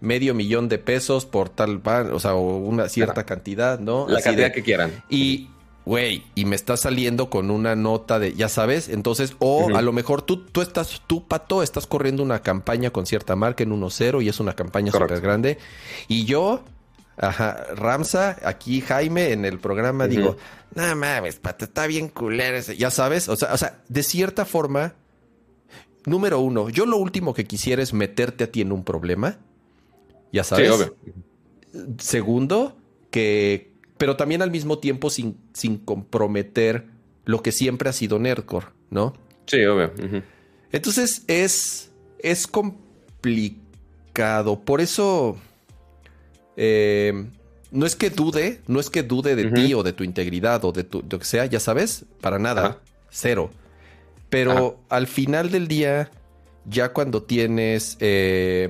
medio 0.00 0.34
millón 0.34 0.68
de 0.68 0.78
pesos 0.78 1.26
por 1.26 1.48
tal, 1.48 1.82
o 2.12 2.20
sea, 2.20 2.34
una 2.34 2.88
cierta 2.88 3.24
cantidad, 3.24 3.78
¿no? 3.78 4.06
La 4.08 4.20
cantidad 4.20 4.52
que 4.52 4.62
quieran. 4.62 5.02
Y 5.08 5.48
güey, 5.88 6.22
y 6.34 6.44
me 6.44 6.54
está 6.54 6.76
saliendo 6.76 7.30
con 7.30 7.50
una 7.50 7.74
nota 7.74 8.18
de, 8.18 8.34
ya 8.34 8.50
sabes, 8.50 8.90
entonces, 8.90 9.34
o 9.38 9.74
a 9.74 9.80
lo 9.80 9.94
mejor 9.94 10.20
tú, 10.20 10.44
tú 10.44 10.60
estás, 10.60 11.00
tú, 11.06 11.26
Pato, 11.26 11.62
estás 11.62 11.86
corriendo 11.86 12.22
una 12.22 12.42
campaña 12.42 12.90
con 12.90 13.06
cierta 13.06 13.36
marca 13.36 13.62
en 13.62 13.70
1-0 13.70 14.22
y 14.22 14.28
es 14.28 14.38
una 14.38 14.52
campaña 14.54 14.92
súper 14.92 15.22
grande. 15.22 15.56
Y 16.06 16.26
yo, 16.26 16.62
ajá, 17.16 17.68
Ramsa, 17.74 18.36
aquí 18.44 18.82
Jaime 18.82 19.32
en 19.32 19.46
el 19.46 19.60
programa, 19.60 20.06
digo, 20.06 20.36
no 20.74 20.94
mames, 20.94 21.36
Pato, 21.36 21.64
está 21.64 21.86
bien 21.86 22.08
culero 22.08 22.58
ese. 22.58 22.76
Ya 22.76 22.90
sabes, 22.90 23.30
o 23.30 23.36
sea, 23.36 23.54
o 23.54 23.56
sea, 23.56 23.80
de 23.88 24.02
cierta 24.02 24.44
forma, 24.44 24.94
número 26.04 26.38
uno, 26.40 26.68
yo 26.68 26.84
lo 26.84 26.98
último 26.98 27.32
que 27.32 27.46
quisiera 27.46 27.82
es 27.82 27.94
meterte 27.94 28.44
a 28.44 28.52
ti 28.52 28.60
en 28.60 28.72
un 28.72 28.84
problema. 28.84 29.38
Ya 30.32 30.44
sabes. 30.44 30.68
Sí, 30.68 30.72
obvio. 30.72 30.96
Segundo, 31.98 32.76
que 33.10 33.72
pero 33.98 34.16
también 34.16 34.40
al 34.42 34.50
mismo 34.50 34.78
tiempo 34.78 35.10
sin, 35.10 35.36
sin 35.52 35.76
comprometer 35.76 36.86
lo 37.24 37.42
que 37.42 37.52
siempre 37.52 37.90
ha 37.90 37.92
sido 37.92 38.18
Nerdcore, 38.18 38.68
¿no? 38.90 39.12
Sí, 39.46 39.64
obvio. 39.66 39.92
Entonces 40.72 41.24
es, 41.26 41.90
es 42.20 42.46
complicado. 42.46 43.70
Por 44.60 44.80
eso 44.80 45.36
eh, 46.56 47.26
no 47.70 47.86
es 47.86 47.96
que 47.96 48.10
dude, 48.10 48.60
no 48.66 48.80
es 48.80 48.88
que 48.88 49.02
dude 49.02 49.36
de 49.36 49.50
ti 49.50 49.74
o 49.74 49.82
de 49.82 49.92
tu 49.92 50.04
integridad 50.04 50.64
o 50.64 50.72
de, 50.72 50.84
tu, 50.84 51.04
lo 51.08 51.18
que 51.18 51.24
sea, 51.24 51.46
ya 51.46 51.60
sabes, 51.60 52.04
para 52.20 52.38
nada, 52.38 52.80
cero. 53.10 53.50
Pero 54.30 54.80
al 54.88 55.06
final 55.06 55.50
del 55.50 55.68
día, 55.68 56.10
ya 56.66 56.92
cuando 56.92 57.22
tienes 57.22 57.96
eh, 58.00 58.68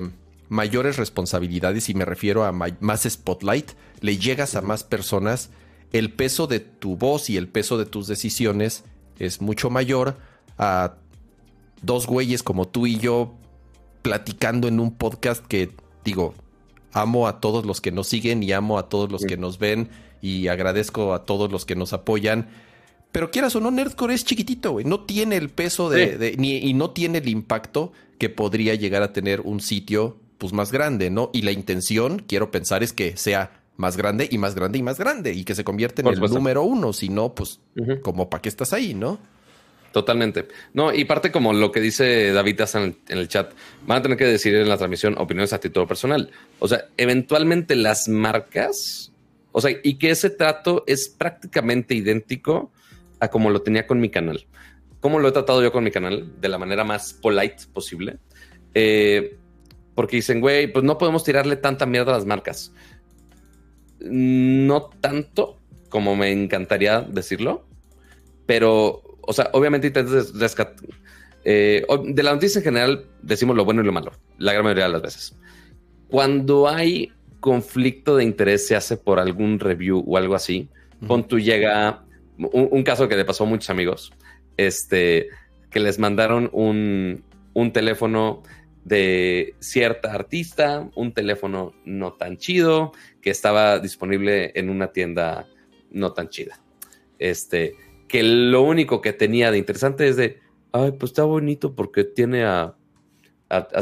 mayores 0.49 0.97
responsabilidades, 0.97 1.89
y 1.89 1.93
me 1.93 2.05
refiero 2.05 2.43
a 2.43 2.51
más 2.51 3.03
spotlight, 3.07 3.71
le 4.01 4.17
llegas 4.17 4.55
a 4.55 4.61
más 4.61 4.83
personas, 4.83 5.51
el 5.93 6.11
peso 6.11 6.47
de 6.47 6.59
tu 6.59 6.97
voz 6.97 7.29
y 7.29 7.37
el 7.37 7.47
peso 7.47 7.77
de 7.77 7.85
tus 7.85 8.07
decisiones 8.07 8.83
es 9.17 9.41
mucho 9.41 9.69
mayor 9.69 10.17
a 10.57 10.95
dos 11.81 12.07
güeyes 12.07 12.43
como 12.43 12.67
tú 12.67 12.87
y 12.87 12.97
yo 12.97 13.35
platicando 14.01 14.67
en 14.67 14.79
un 14.79 14.91
podcast 14.91 15.45
que 15.45 15.71
digo, 16.03 16.33
amo 16.93 17.27
a 17.27 17.39
todos 17.39 17.65
los 17.65 17.81
que 17.81 17.91
nos 17.91 18.07
siguen 18.07 18.43
y 18.43 18.51
amo 18.51 18.77
a 18.77 18.89
todos 18.89 19.11
los 19.11 19.23
que 19.23 19.37
nos 19.37 19.59
ven 19.59 19.89
y 20.21 20.47
agradezco 20.47 21.13
a 21.13 21.25
todos 21.25 21.51
los 21.51 21.65
que 21.65 21.75
nos 21.75 21.93
apoyan. 21.93 22.49
Pero 23.11 23.31
quieras 23.31 23.55
o 23.55 23.59
no, 23.59 23.71
Nerdcore 23.71 24.13
es 24.13 24.23
chiquitito, 24.23 24.71
güey. 24.71 24.85
No 24.85 25.01
tiene 25.01 25.37
el 25.37 25.49
peso 25.49 25.89
de, 25.89 26.35
ni, 26.37 26.57
y 26.57 26.73
no 26.73 26.91
tiene 26.91 27.19
el 27.19 27.27
impacto 27.27 27.91
que 28.19 28.29
podría 28.29 28.75
llegar 28.75 29.01
a 29.01 29.13
tener 29.13 29.41
un 29.41 29.61
sitio 29.61 30.17
pues 30.39 30.53
más 30.53 30.71
grande, 30.71 31.11
¿no? 31.11 31.29
Y 31.33 31.43
la 31.43 31.51
intención, 31.51 32.23
quiero 32.27 32.49
pensar, 32.49 32.81
es 32.81 32.93
que 32.93 33.15
sea 33.15 33.61
más 33.77 33.95
grande 33.95 34.27
y 34.31 34.37
más 34.39 34.55
grande 34.55 34.79
y 34.79 34.83
más 34.83 34.97
grande 34.97 35.33
y 35.33 35.43
que 35.43 35.53
se 35.53 35.63
convierte 35.63 36.01
en 36.01 36.07
el 36.07 36.19
número 36.19 36.63
uno. 36.63 36.91
Si 36.93 37.09
no, 37.09 37.35
pues, 37.35 37.59
como 38.01 38.29
para 38.29 38.41
qué 38.41 38.49
estás 38.49 38.73
ahí, 38.73 38.93
¿no? 38.93 39.19
Totalmente. 39.91 40.47
No, 40.73 40.93
y 40.93 41.05
parte 41.05 41.31
como 41.31 41.51
lo 41.53 41.71
que 41.71 41.81
dice 41.81 42.31
David 42.31 42.61
en 42.75 42.95
el, 43.07 43.27
chat, 43.27 43.51
van 43.87 43.99
a 43.99 44.01
tener 44.01 44.17
que 44.17 44.25
decir 44.25 44.55
en 44.55 44.69
la 44.69 44.77
transmisión 44.77 45.15
opiniones 45.17 45.51
a 45.53 45.59
título 45.59 45.87
personal. 45.87 46.29
O 46.59 46.67
sea, 46.67 46.85
eventualmente 46.97 47.75
las 47.75 48.07
marcas, 48.07 49.11
o 49.51 49.61
sea, 49.61 49.71
y 49.83 49.95
que 49.95 50.11
ese 50.11 50.29
trato 50.29 50.83
es 50.85 51.09
prácticamente 51.09 51.95
idéntico 51.95 52.71
a 53.19 53.29
como 53.29 53.49
lo 53.49 53.61
tenía 53.61 53.87
con 53.87 53.99
mi 53.99 54.09
canal. 54.09 54.45
¿Cómo 54.99 55.19
lo 55.19 55.29
he 55.29 55.31
tratado 55.31 55.63
yo 55.63 55.71
con 55.71 55.83
mi 55.83 55.91
canal? 55.91 56.39
De 56.39 56.49
la 56.49 56.57
manera 56.57 56.83
más 56.83 57.13
polite 57.13 57.63
posible. 57.73 58.17
Eh, 58.75 59.37
porque 59.99 60.15
dicen, 60.15 60.39
güey, 60.39 60.71
pues 60.71 60.85
no 60.85 60.97
podemos 60.97 61.25
tirarle 61.25 61.57
tanta 61.57 61.85
mierda 61.85 62.13
a 62.13 62.15
las 62.15 62.25
marcas 62.25 62.71
no 63.99 64.89
tanto 65.01 65.59
como 65.89 66.15
me 66.15 66.31
encantaría 66.31 67.01
decirlo, 67.01 67.65
pero, 68.45 69.01
o 69.21 69.33
sea, 69.33 69.49
obviamente 69.51 69.87
intentas 69.87 70.33
eh, 71.43 71.85
de 72.05 72.23
la 72.23 72.33
noticia 72.33 72.59
en 72.59 72.63
general 72.63 73.05
decimos 73.21 73.57
lo 73.57 73.65
bueno 73.65 73.81
y 73.81 73.85
lo 73.85 73.91
malo, 73.91 74.13
la 74.37 74.53
gran 74.53 74.63
mayoría 74.63 74.85
de 74.85 74.91
las 74.91 75.01
veces. 75.01 75.35
Cuando 76.07 76.69
hay 76.69 77.11
conflicto 77.41 78.15
de 78.15 78.23
interés, 78.23 78.67
se 78.67 78.75
hace 78.77 78.95
por 78.95 79.19
algún 79.19 79.59
review 79.59 80.03
o 80.07 80.17
algo 80.17 80.35
así, 80.35 80.69
pon 81.07 81.27
tú 81.27 81.39
llega 81.39 82.05
un, 82.37 82.83
caso 82.83 83.09
que 83.09 83.17
le 83.17 83.25
pasó 83.25 83.43
a 83.43 83.47
muchos 83.47 83.69
amigos, 83.69 84.13
este, 84.55 85.27
que 85.71 85.81
les 85.81 85.99
mandaron 85.99 86.49
un, 86.53 87.23
un 87.53 87.73
teléfono 87.73 88.43
de 88.89 89.53
cierta 89.59 90.11
artista, 90.11 90.89
un 90.95 91.13
teléfono 91.13 91.73
no 91.85 92.13
tan 92.13 92.37
chido 92.37 92.91
que 93.21 93.29
estaba 93.29 93.77
disponible 93.77 94.51
en 94.55 94.71
una 94.71 94.91
tienda 94.91 95.47
no 95.91 96.11
tan 96.13 96.29
chida. 96.29 96.59
Este, 97.19 97.75
que 98.07 98.23
lo 98.23 98.63
único 98.63 98.99
que 98.99 99.13
tenía 99.13 99.51
de 99.51 99.59
interesante 99.59 100.07
es 100.07 100.17
de, 100.17 100.39
ay, 100.71 100.93
pues 100.93 101.11
está 101.11 101.23
bonito 101.23 101.75
porque 101.75 102.03
tiene 102.03 102.43
a, 102.45 102.75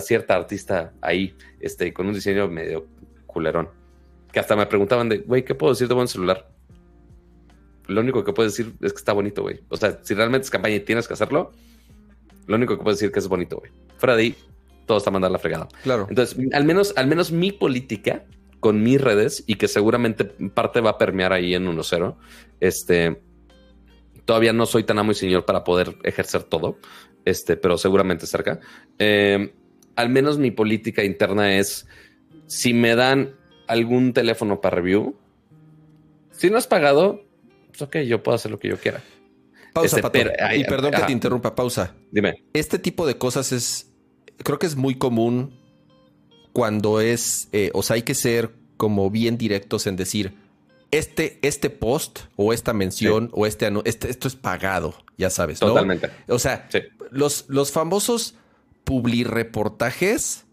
cierta 0.01 0.35
artista 0.35 0.93
ahí, 1.01 1.35
este, 1.61 1.93
con 1.93 2.07
un 2.07 2.13
diseño 2.13 2.49
medio 2.49 2.85
culerón. 3.27 3.69
Que 4.33 4.41
hasta 4.41 4.57
me 4.57 4.65
preguntaban 4.65 5.07
de, 5.07 5.19
güey, 5.19 5.45
¿qué 5.45 5.55
puedo 5.55 5.71
decir 5.71 5.87
de 5.87 5.93
buen 5.93 6.09
celular? 6.09 6.51
Lo 7.87 8.01
único 8.01 8.25
que 8.25 8.33
puedo 8.33 8.49
decir 8.49 8.73
es 8.81 8.91
que 8.91 8.99
está 8.99 9.13
bonito, 9.13 9.41
güey. 9.41 9.61
O 9.69 9.77
sea, 9.77 9.99
si 10.03 10.13
realmente 10.13 10.43
es 10.43 10.51
campaña 10.51 10.75
y 10.75 10.81
tienes 10.81 11.07
que 11.07 11.13
hacerlo, 11.13 11.53
lo 12.45 12.55
único 12.57 12.77
que 12.77 12.83
puedo 12.83 12.93
decir 12.93 13.07
es 13.07 13.13
que 13.13 13.19
es 13.19 13.27
bonito, 13.29 13.57
güey. 13.57 13.71
Fuera 13.97 14.17
de 14.17 14.23
ahí, 14.23 14.35
todo 14.87 14.97
está 14.97 15.11
mandando 15.11 15.33
la 15.33 15.39
fregada. 15.39 15.67
Claro. 15.83 16.07
Entonces, 16.09 16.35
al 16.53 16.65
menos, 16.65 16.93
al 16.95 17.05
menos 17.05 17.31
mi 17.31 17.51
política 17.51 18.25
con 18.59 18.81
mis 18.81 18.99
redes 18.99 19.43
y 19.45 19.55
que 19.55 19.67
seguramente 19.67 20.25
parte 20.25 20.81
va 20.81 20.91
a 20.91 20.97
permear 20.97 21.33
ahí 21.33 21.53
en 21.53 21.67
1-0. 21.67 22.15
Este, 22.59 23.21
todavía 24.25 24.53
no 24.53 24.65
soy 24.65 24.83
tan 24.83 24.97
amo 24.99 25.11
y 25.11 25.15
señor 25.15 25.45
para 25.45 25.63
poder 25.63 25.97
ejercer 26.03 26.43
todo, 26.43 26.79
este, 27.25 27.57
pero 27.57 27.77
seguramente 27.77 28.25
cerca. 28.25 28.59
Em, 28.97 29.51
al 29.95 30.09
menos 30.09 30.37
mi 30.37 30.51
política 30.51 31.03
interna 31.03 31.57
es, 31.57 31.87
si 32.47 32.73
me 32.73 32.95
dan 32.95 33.35
algún 33.67 34.13
teléfono 34.13 34.61
para 34.61 34.77
review, 34.77 35.15
si 36.31 36.49
no 36.49 36.57
has 36.57 36.67
pagado, 36.67 37.23
pues 37.69 37.81
ok, 37.81 37.97
yo 37.99 38.23
puedo 38.23 38.35
hacer 38.35 38.51
lo 38.51 38.59
que 38.59 38.69
yo 38.69 38.77
quiera. 38.77 39.03
Pausa, 39.73 39.99
este, 39.99 40.57
y 40.57 40.63
perdón 40.63 40.91
que 40.91 41.01
te 41.03 41.11
interrumpa, 41.11 41.53
pausa. 41.53 41.95
Dime. 42.11 42.43
Este 42.53 42.79
tipo 42.79 43.05
de 43.05 43.17
cosas 43.17 43.51
es 43.51 43.86
creo 44.43 44.59
que 44.59 44.67
es 44.67 44.75
muy 44.75 44.95
común 44.95 45.57
cuando 46.53 47.01
es, 47.01 47.49
eh, 47.51 47.71
o 47.73 47.83
sea, 47.83 47.95
hay 47.95 48.03
que 48.03 48.15
ser 48.15 48.51
como 48.77 49.09
bien 49.09 49.37
directos 49.37 49.87
en 49.87 49.95
decir, 49.95 50.35
este, 50.91 51.39
este 51.41 51.69
post 51.69 52.19
o 52.35 52.53
esta 52.53 52.73
mención 52.73 53.29
o 53.33 53.45
este, 53.45 53.71
este, 53.85 54.09
esto 54.09 54.27
es 54.27 54.35
pagado, 54.35 54.95
ya 55.17 55.29
sabes, 55.29 55.61
¿no? 55.61 55.67
Totalmente. 55.69 56.09
O 56.27 56.39
sea, 56.39 56.67
los, 57.11 57.45
los 57.47 57.71
famosos 57.71 58.35
publireportajes, 58.83 60.45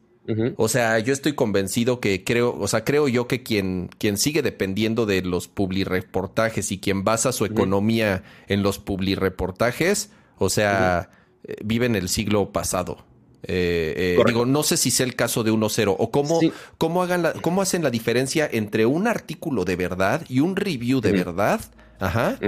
o 0.57 0.69
sea, 0.69 0.99
yo 0.99 1.13
estoy 1.13 1.35
convencido 1.35 2.01
que 2.01 2.25
creo, 2.25 2.57
o 2.59 2.67
sea, 2.67 2.85
creo 2.85 3.09
yo 3.09 3.29
que 3.29 3.43
quien, 3.43 3.91
quien 3.99 4.17
sigue 4.17 4.43
dependiendo 4.43 5.07
de 5.07 5.23
los 5.23 5.49
publireportajes 5.49 6.73
y 6.73 6.81
quien 6.81 7.05
basa 7.05 7.31
su 7.33 7.45
economía 7.45 8.25
en 8.49 8.63
los 8.63 8.79
publireportajes, 8.79 10.11
o 10.39 10.51
sea, 10.51 11.11
eh, 11.45 11.57
vive 11.65 11.87
en 11.87 11.95
el 11.95 12.09
siglo 12.09 12.53
pasado. 12.53 13.05
Eh, 13.47 14.17
eh, 14.19 14.23
digo, 14.27 14.47
no 14.47 14.63
sé 14.63 14.77
si 14.77 14.91
sea 14.91 15.07
el 15.07 15.15
caso 15.15 15.45
de 15.45 15.53
1-0 15.53 15.95
o 15.99 16.11
cómo, 16.11 16.41
cómo, 16.79 17.03
hagan 17.03 17.23
la, 17.23 17.33
cómo 17.35 17.63
hacen 17.63 17.83
la 17.83 17.91
diferencia 17.91 18.49
entre 18.51 18.87
un 18.87 19.07
artículo 19.07 19.65
de 19.65 19.77
verdad 19.77 20.23
y 20.29 20.41
un 20.41 20.57
review 20.57 21.01
de 21.01 21.13
verdad, 21.13 21.61
ajá, 22.01 22.39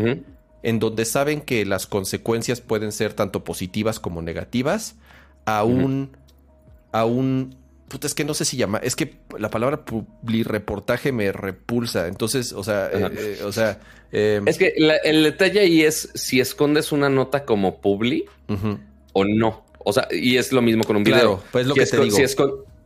en 0.62 0.78
donde 0.78 1.04
saben 1.04 1.42
que 1.42 1.64
las 1.64 1.86
consecuencias 1.86 2.60
pueden 2.60 2.92
ser 2.92 3.12
tanto 3.12 3.44
positivas 3.44 4.00
como 4.00 4.22
negativas, 4.22 4.96
a 5.44 5.64
un, 5.64 6.16
a 6.92 7.04
un 7.04 7.56
Puta, 7.88 8.08
es 8.08 8.14
que 8.14 8.24
no 8.24 8.34
sé 8.34 8.44
si 8.44 8.56
llama. 8.56 8.78
Es 8.78 8.96
que 8.96 9.18
la 9.38 9.48
palabra 9.48 9.84
reportaje 10.22 11.12
me 11.12 11.30
repulsa. 11.30 12.08
Entonces, 12.08 12.52
o 12.52 12.64
sea, 12.64 12.90
eh, 12.92 13.10
eh, 13.16 13.38
o 13.44 13.52
sea. 13.52 13.78
Em, 14.10 14.46
es 14.48 14.58
que 14.58 14.74
el 14.76 15.22
detalle 15.22 15.60
ahí 15.60 15.82
es 15.82 16.10
si 16.14 16.40
escondes 16.40 16.90
una 16.90 17.08
nota 17.08 17.44
como 17.44 17.80
publi 17.80 18.24
o 19.12 19.24
no. 19.24 19.65
O 19.88 19.92
sea, 19.92 20.08
y 20.10 20.36
es 20.36 20.50
lo 20.50 20.62
mismo 20.62 20.82
con 20.82 20.96
un 20.96 21.04
video. 21.04 21.40
pues 21.52 21.64
lo 21.64 21.74
que 21.74 21.86
te 21.86 22.00
digo. 22.00 22.16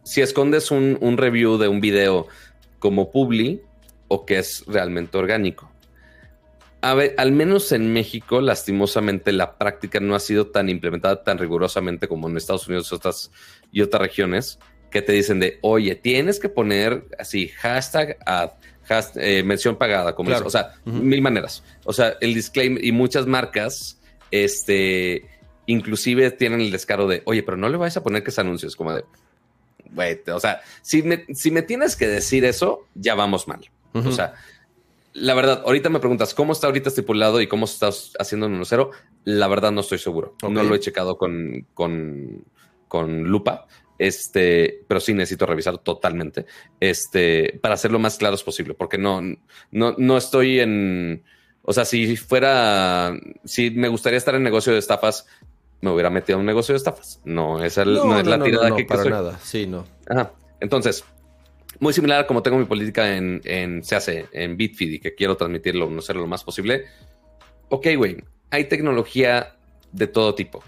Si, 0.02 0.20
escondes 0.20 0.70
un, 0.70 0.98
un, 1.00 1.16
review 1.16 1.56
de 1.56 1.66
un 1.66 1.80
video 1.80 2.26
como 2.78 3.10
publi 3.10 3.62
o 4.08 4.26
que 4.26 4.38
es 4.38 4.64
realmente 4.66 5.16
orgánico. 5.16 5.72
A 6.82 6.92
ver, 6.92 7.14
al 7.16 7.32
menos 7.32 7.72
en 7.72 7.90
México, 7.94 8.42
lastimosamente, 8.42 9.32
la 9.32 9.56
práctica 9.56 9.98
no 9.98 10.14
ha 10.14 10.20
sido 10.20 10.48
tan 10.48 10.68
implementada 10.68 11.22
tan 11.22 11.38
rigurosamente 11.38 12.06
como 12.06 12.28
en 12.28 12.36
Estados 12.36 12.68
Unidos 12.68 12.92
otras, 12.92 13.30
y 13.72 13.80
otras 13.80 14.02
regiones 14.02 14.58
que 14.90 15.00
te 15.00 15.12
dicen 15.12 15.40
de, 15.40 15.58
oye, 15.62 15.94
tienes 15.94 16.38
que 16.38 16.50
poner 16.50 17.06
así 17.18 17.48
hashtag 17.48 18.18
ad, 18.26 18.50
eh, 19.16 19.42
mención 19.42 19.76
pagada, 19.76 20.14
como 20.14 20.36
o 20.36 20.50
sea, 20.50 20.74
mil 20.84 21.22
maneras. 21.22 21.62
O 21.84 21.94
sea, 21.94 22.18
el 22.20 22.34
disclaimer 22.34 22.84
y 22.84 22.92
muchas 22.92 23.26
marcas, 23.26 23.98
este, 24.30 25.39
inclusive 25.70 26.30
tienen 26.30 26.60
el 26.60 26.70
descaro 26.70 27.06
de, 27.06 27.22
oye, 27.26 27.42
pero 27.42 27.56
no 27.56 27.68
le 27.68 27.76
vais 27.76 27.96
a 27.96 28.02
poner 28.02 28.22
que 28.22 28.30
es 28.30 28.38
anuncios, 28.38 28.76
como 28.76 28.92
de, 28.94 29.04
güey, 29.92 30.20
o 30.32 30.40
sea, 30.40 30.60
si 30.82 31.02
me, 31.02 31.26
si 31.34 31.50
me 31.50 31.62
tienes 31.62 31.96
que 31.96 32.06
decir 32.06 32.44
eso, 32.44 32.86
ya 32.94 33.14
vamos 33.14 33.48
mal. 33.48 33.60
O 33.92 34.12
sea, 34.12 34.34
la 35.12 35.34
verdad, 35.34 35.62
ahorita 35.64 35.88
me 35.88 35.98
preguntas 35.98 36.34
cómo 36.34 36.52
está 36.52 36.68
ahorita 36.68 36.90
estipulado 36.90 37.40
y 37.40 37.48
cómo 37.48 37.64
estás 37.64 38.12
haciendo 38.18 38.46
en 38.46 38.60
1.0. 38.60 38.90
La 39.24 39.48
verdad, 39.48 39.72
no 39.72 39.80
estoy 39.80 39.98
seguro. 39.98 40.36
No 40.42 40.62
lo 40.62 40.74
he 40.74 40.80
checado 40.80 41.18
con, 41.18 41.66
con, 41.74 42.44
con 42.86 43.24
lupa. 43.24 43.66
Este, 43.98 44.82
pero 44.88 45.00
sí 45.00 45.12
necesito 45.12 45.44
revisar 45.44 45.78
totalmente. 45.78 46.46
Este, 46.78 47.58
para 47.60 47.74
hacer 47.74 47.90
lo 47.90 47.98
más 47.98 48.16
claros 48.16 48.44
posible, 48.44 48.74
porque 48.74 48.96
no, 48.96 49.20
no, 49.72 49.94
no 49.98 50.16
estoy 50.16 50.60
en. 50.60 51.24
O 51.62 51.72
sea, 51.72 51.84
si 51.84 52.16
fuera. 52.16 53.12
Si 53.44 53.70
me 53.70 53.88
gustaría 53.88 54.16
estar 54.16 54.34
en 54.36 54.42
negocio 54.42 54.72
de 54.72 54.78
estafas, 54.78 55.26
me 55.80 55.90
hubiera 55.90 56.10
metido 56.10 56.36
en 56.36 56.40
un 56.40 56.46
negocio 56.46 56.72
de 56.72 56.78
estafas. 56.78 57.20
No, 57.24 57.62
esa 57.62 57.84
no, 57.84 58.18
es 58.18 58.26
la 58.26 58.42
tirada 58.42 58.74
que 58.76 58.84
para 58.84 59.04
nada. 59.04 59.38
Sí, 59.42 59.66
no. 59.66 59.86
Ajá. 60.08 60.32
Entonces, 60.60 61.04
muy 61.78 61.92
similar 61.92 62.20
a 62.20 62.26
como 62.26 62.42
tengo 62.42 62.58
mi 62.58 62.66
política 62.66 63.16
en, 63.16 63.40
en 63.44 63.82
se 63.82 63.96
hace 63.96 64.26
en 64.32 64.56
Bitfeed 64.56 64.92
y 64.92 64.98
que 64.98 65.14
quiero 65.14 65.36
transmitirlo, 65.36 65.88
no 65.88 66.00
hacerlo 66.00 66.22
lo 66.22 66.28
más 66.28 66.44
posible. 66.44 66.86
Ok, 67.68 67.86
güey, 67.96 68.18
hay 68.50 68.64
tecnología 68.64 69.56
de 69.92 70.06
todo 70.06 70.34
tipo. 70.34 70.62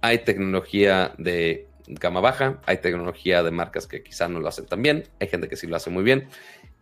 Hay 0.00 0.18
tecnología 0.18 1.14
de 1.18 1.68
gama 1.86 2.20
baja, 2.20 2.60
hay 2.66 2.78
tecnología 2.78 3.42
de 3.42 3.50
marcas 3.50 3.86
que 3.86 4.02
quizás 4.02 4.30
no 4.30 4.40
lo 4.40 4.48
hacen 4.48 4.66
tan 4.66 4.82
bien, 4.82 5.04
hay 5.20 5.28
gente 5.28 5.48
que 5.48 5.56
sí 5.56 5.66
lo 5.66 5.76
hace 5.76 5.90
muy 5.90 6.04
bien 6.04 6.28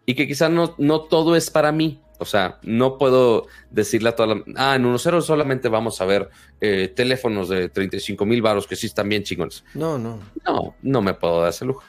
y 0.07 0.15
que 0.15 0.27
quizás 0.27 0.51
no, 0.51 0.75
no 0.79 1.03
todo 1.03 1.37
es 1.37 1.51
para 1.51 1.73
mí. 1.73 2.01
O 2.21 2.27
sea, 2.27 2.59
no 2.63 2.99
puedo 2.99 3.47
decirle 3.71 4.11
a 4.11 4.15
toda 4.15 4.35
la... 4.35 4.45
Ah, 4.57 4.77
en 4.77 4.85
1.0 4.85 5.23
solamente 5.23 5.71
vamos 5.71 6.03
a 6.03 6.05
ver 6.05 6.29
eh, 6.61 6.93
teléfonos 6.95 7.49
de 7.49 7.71
35 7.71 8.27
mil 8.27 8.43
baros 8.43 8.67
que 8.67 8.77
sí 8.77 8.89
están 8.89 9.09
bien 9.09 9.23
chingones. 9.23 9.65
No, 9.73 9.99
no. 9.99 10.21
No, 10.47 10.77
no 10.83 11.01
me 11.01 11.15
puedo 11.15 11.41
dar 11.41 11.49
ese 11.49 11.65
lujo. 11.65 11.83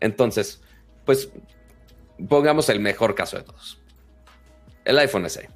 Entonces, 0.00 0.60
pues 1.04 1.30
pongamos 2.28 2.68
el 2.68 2.80
mejor 2.80 3.14
caso 3.14 3.36
de 3.36 3.44
todos. 3.44 3.80
El 4.84 4.98
iPhone 4.98 5.30
SE. 5.30 5.48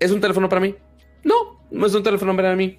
¿Es 0.00 0.10
un 0.10 0.22
teléfono 0.22 0.48
para 0.48 0.62
mí? 0.62 0.74
No, 1.22 1.60
no 1.70 1.86
es 1.86 1.94
un 1.94 2.02
teléfono 2.02 2.34
para 2.34 2.56
mí. 2.56 2.78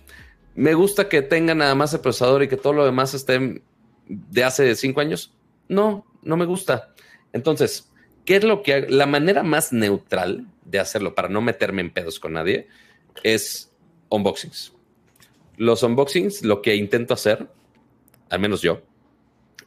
Me 0.55 0.73
gusta 0.73 1.07
que 1.09 1.21
tenga 1.21 1.53
nada 1.53 1.75
más 1.75 1.93
el 1.93 1.99
procesador 1.99 2.41
y 2.41 2.47
que 2.47 2.57
todo 2.57 2.73
lo 2.73 2.85
demás 2.85 3.13
esté 3.13 3.61
de 4.07 4.43
hace 4.43 4.73
cinco 4.73 4.99
años. 4.99 5.31
No, 5.67 6.07
no 6.23 6.37
me 6.37 6.45
gusta. 6.45 6.95
Entonces, 7.33 7.91
¿qué 8.27 8.35
es 8.35 8.43
lo 8.43 8.61
que 8.61 8.81
la 8.81 9.05
manera 9.05 9.41
más 9.41 9.71
neutral 9.71 10.45
de 10.65 10.79
hacerlo 10.79 11.15
para 11.15 11.29
no 11.29 11.39
meterme 11.39 11.81
en 11.81 11.91
pedos 11.91 12.19
con 12.19 12.33
nadie 12.33 12.67
es 13.23 13.71
unboxings. 14.09 14.73
Los 15.55 15.81
unboxings, 15.81 16.43
lo 16.43 16.61
que 16.61 16.75
intento 16.75 17.13
hacer, 17.13 17.47
al 18.29 18.39
menos 18.39 18.61
yo, 18.61 18.81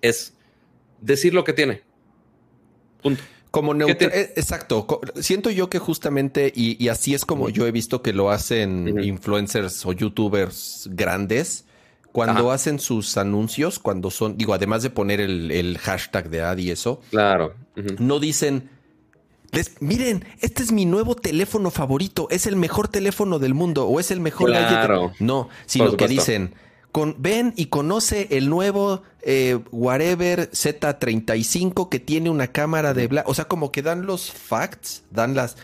es 0.02 0.34
decir 1.00 1.32
lo 1.32 1.42
que 1.42 1.54
tiene. 1.54 1.80
Punto. 3.02 3.22
Como 3.50 3.72
neutral, 3.72 4.12
eh, 4.12 4.34
exacto. 4.36 4.86
Siento 5.16 5.50
yo 5.50 5.70
que 5.70 5.78
justamente, 5.78 6.52
y, 6.54 6.86
así 6.88 7.14
es 7.14 7.24
como 7.24 7.48
yo 7.48 7.66
he 7.66 7.72
visto 7.72 8.02
que 8.02 8.12
lo 8.12 8.30
hacen 8.30 9.02
influencers 9.02 9.86
o 9.86 9.92
youtubers 9.92 10.86
grandes, 10.92 11.64
cuando 12.12 12.50
hacen 12.50 12.78
sus 12.78 13.16
anuncios, 13.16 13.78
cuando 13.78 14.11
son, 14.11 14.36
digo, 14.36 14.54
además 14.54 14.82
de 14.82 14.90
poner 14.90 15.20
el, 15.20 15.78
hashtag 15.78 16.30
de 16.30 16.42
ad 16.42 16.58
y 16.58 16.70
eso, 16.70 17.00
claro, 17.11 17.54
no 17.98 18.18
dicen, 18.18 18.70
miren, 19.80 20.24
este 20.40 20.62
es 20.62 20.72
mi 20.72 20.86
nuevo 20.86 21.14
teléfono 21.14 21.70
favorito, 21.70 22.28
es 22.30 22.46
el 22.46 22.56
mejor 22.56 22.88
teléfono 22.88 23.38
del 23.38 23.54
mundo 23.54 23.86
o 23.86 24.00
es 24.00 24.11
el 24.11 24.20
mejor 24.20 24.50
claro. 24.50 25.12
No, 25.18 25.48
sino 25.66 25.96
que 25.96 26.08
dicen, 26.08 26.54
ven 27.18 27.52
y 27.56 27.66
conoce 27.66 28.28
el 28.30 28.48
nuevo 28.48 29.02
eh, 29.22 29.58
Whatever 29.70 30.50
Z35 30.50 31.88
que 31.88 32.00
tiene 32.00 32.30
una 32.30 32.48
cámara 32.48 32.94
de 32.94 33.06
bla. 33.06 33.24
O 33.26 33.34
sea, 33.34 33.46
como 33.46 33.72
que 33.72 33.82
dan 33.82 34.06
los 34.06 34.30
facts, 34.30 35.04
dan 35.11 35.34
las, 35.34 35.56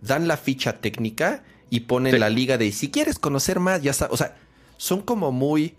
dan 0.00 0.28
la 0.28 0.36
ficha 0.36 0.80
técnica 0.80 1.42
y 1.70 1.80
ponen 1.80 2.20
la 2.20 2.28
liga 2.28 2.58
de 2.58 2.72
si 2.72 2.90
quieres 2.90 3.18
conocer 3.18 3.60
más, 3.60 3.82
ya 3.82 3.92
sabes. 3.92 4.14
O 4.14 4.16
sea, 4.16 4.36
son 4.76 5.02
como 5.02 5.32
muy 5.32 5.76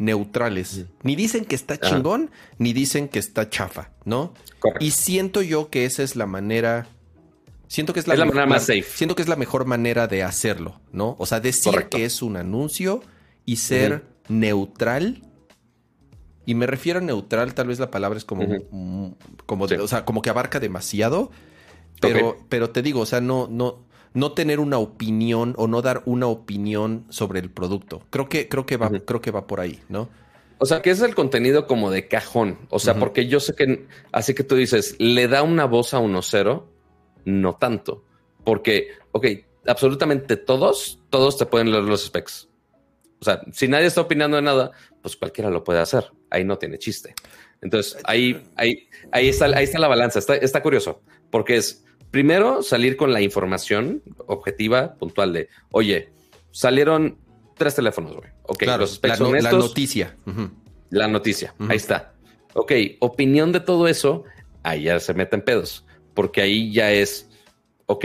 neutrales. 0.00 0.86
Ni 1.02 1.14
dicen 1.14 1.44
que 1.44 1.54
está 1.54 1.78
chingón, 1.78 2.30
ni 2.58 2.72
dicen 2.72 3.06
que 3.08 3.18
está 3.18 3.50
chafa, 3.50 3.90
¿no? 4.04 4.32
Y 4.80 4.92
siento 4.92 5.42
yo 5.42 5.68
que 5.68 5.84
esa 5.84 6.02
es 6.02 6.16
la 6.16 6.26
manera. 6.26 6.88
Siento 7.68 7.92
que 7.92 8.00
es 8.00 8.08
la, 8.08 8.16
manera 8.16 8.46
más 8.46 8.62
safe. 8.62 8.82
Siento 8.82 9.14
que 9.14 9.22
es 9.22 9.28
la 9.28 9.36
mejor 9.36 9.66
manera 9.66 10.08
de 10.08 10.22
hacerlo, 10.22 10.80
¿no? 10.90 11.16
O 11.18 11.26
sea, 11.26 11.38
decir 11.38 11.88
que 11.90 12.04
es 12.04 12.22
un 12.22 12.36
anuncio 12.36 13.02
y 13.44 13.56
ser 13.56 14.04
neutral. 14.28 15.22
Y 16.46 16.54
me 16.54 16.66
refiero 16.66 16.98
a 16.98 17.02
neutral, 17.02 17.54
tal 17.54 17.68
vez 17.68 17.78
la 17.78 17.90
palabra 17.90 18.16
es 18.16 18.24
como, 18.24 18.42
como, 19.46 19.64
o 19.64 19.86
sea, 19.86 20.04
como 20.06 20.22
que 20.22 20.30
abarca 20.30 20.58
demasiado. 20.58 21.30
Pero, 22.00 22.38
pero 22.48 22.70
te 22.70 22.80
digo, 22.80 23.00
o 23.00 23.06
sea, 23.06 23.20
no, 23.20 23.46
no, 23.48 23.84
no 24.12 24.32
tener 24.32 24.60
una 24.60 24.78
opinión 24.78 25.54
o 25.56 25.66
no 25.68 25.82
dar 25.82 26.02
una 26.04 26.26
opinión 26.26 27.06
sobre 27.10 27.40
el 27.40 27.50
producto. 27.50 28.02
Creo 28.10 28.28
que, 28.28 28.48
creo 28.48 28.66
que 28.66 28.76
va, 28.76 28.90
creo 28.90 29.20
que 29.20 29.30
va 29.30 29.46
por 29.46 29.60
ahí, 29.60 29.80
¿no? 29.88 30.08
O 30.58 30.66
sea, 30.66 30.82
que 30.82 30.90
es 30.90 31.00
el 31.00 31.14
contenido 31.14 31.66
como 31.66 31.90
de 31.90 32.06
cajón. 32.06 32.58
O 32.68 32.78
sea, 32.78 32.96
porque 32.96 33.26
yo 33.26 33.40
sé 33.40 33.54
que, 33.54 33.86
así 34.12 34.34
que 34.34 34.44
tú 34.44 34.56
dices, 34.56 34.94
le 34.98 35.26
da 35.26 35.42
una 35.42 35.64
voz 35.64 35.94
a 35.94 36.00
1.0, 36.00 36.64
no 37.24 37.54
tanto. 37.56 38.04
Porque, 38.44 38.88
ok, 39.12 39.26
absolutamente 39.66 40.36
todos, 40.36 41.00
todos 41.08 41.38
te 41.38 41.46
pueden 41.46 41.70
leer 41.70 41.84
los 41.84 42.04
specs. 42.04 42.48
O 43.20 43.24
sea, 43.24 43.40
si 43.52 43.68
nadie 43.68 43.86
está 43.86 44.02
opinando 44.02 44.36
de 44.36 44.42
nada, 44.42 44.72
pues 45.00 45.16
cualquiera 45.16 45.50
lo 45.50 45.64
puede 45.64 45.80
hacer. 45.80 46.12
Ahí 46.30 46.44
no 46.44 46.58
tiene 46.58 46.78
chiste. 46.78 47.14
Entonces, 47.62 47.98
ahí, 48.04 48.42
ahí, 48.56 48.88
ahí, 49.12 49.28
está, 49.28 49.46
ahí 49.46 49.64
está 49.64 49.78
la 49.78 49.88
balanza. 49.88 50.18
Está, 50.18 50.36
está 50.36 50.62
curioso, 50.62 51.02
porque 51.30 51.56
es 51.56 51.84
primero 52.10 52.62
salir 52.62 52.96
con 52.96 53.12
la 53.12 53.20
información 53.20 54.02
objetiva, 54.26 54.94
puntual 54.94 55.32
de, 55.32 55.48
oye, 55.70 56.10
salieron 56.50 57.18
tres 57.56 57.74
teléfonos, 57.74 58.16
güey. 58.16 58.28
Ok, 58.44 58.62
los 58.78 59.00
la, 59.02 59.16
la, 59.40 59.52
noticia. 59.52 60.16
La 60.90 61.08
noticia, 61.08 61.54
ahí 61.68 61.76
está. 61.76 62.14
Ok, 62.54 62.72
opinión 63.00 63.52
de 63.52 63.60
todo 63.60 63.86
eso, 63.86 64.24
ahí 64.62 64.84
ya 64.84 64.98
se 64.98 65.14
meten 65.14 65.42
pedos, 65.42 65.86
porque 66.14 66.40
ahí 66.40 66.72
ya 66.72 66.90
es, 66.90 67.28
ok, 67.86 68.04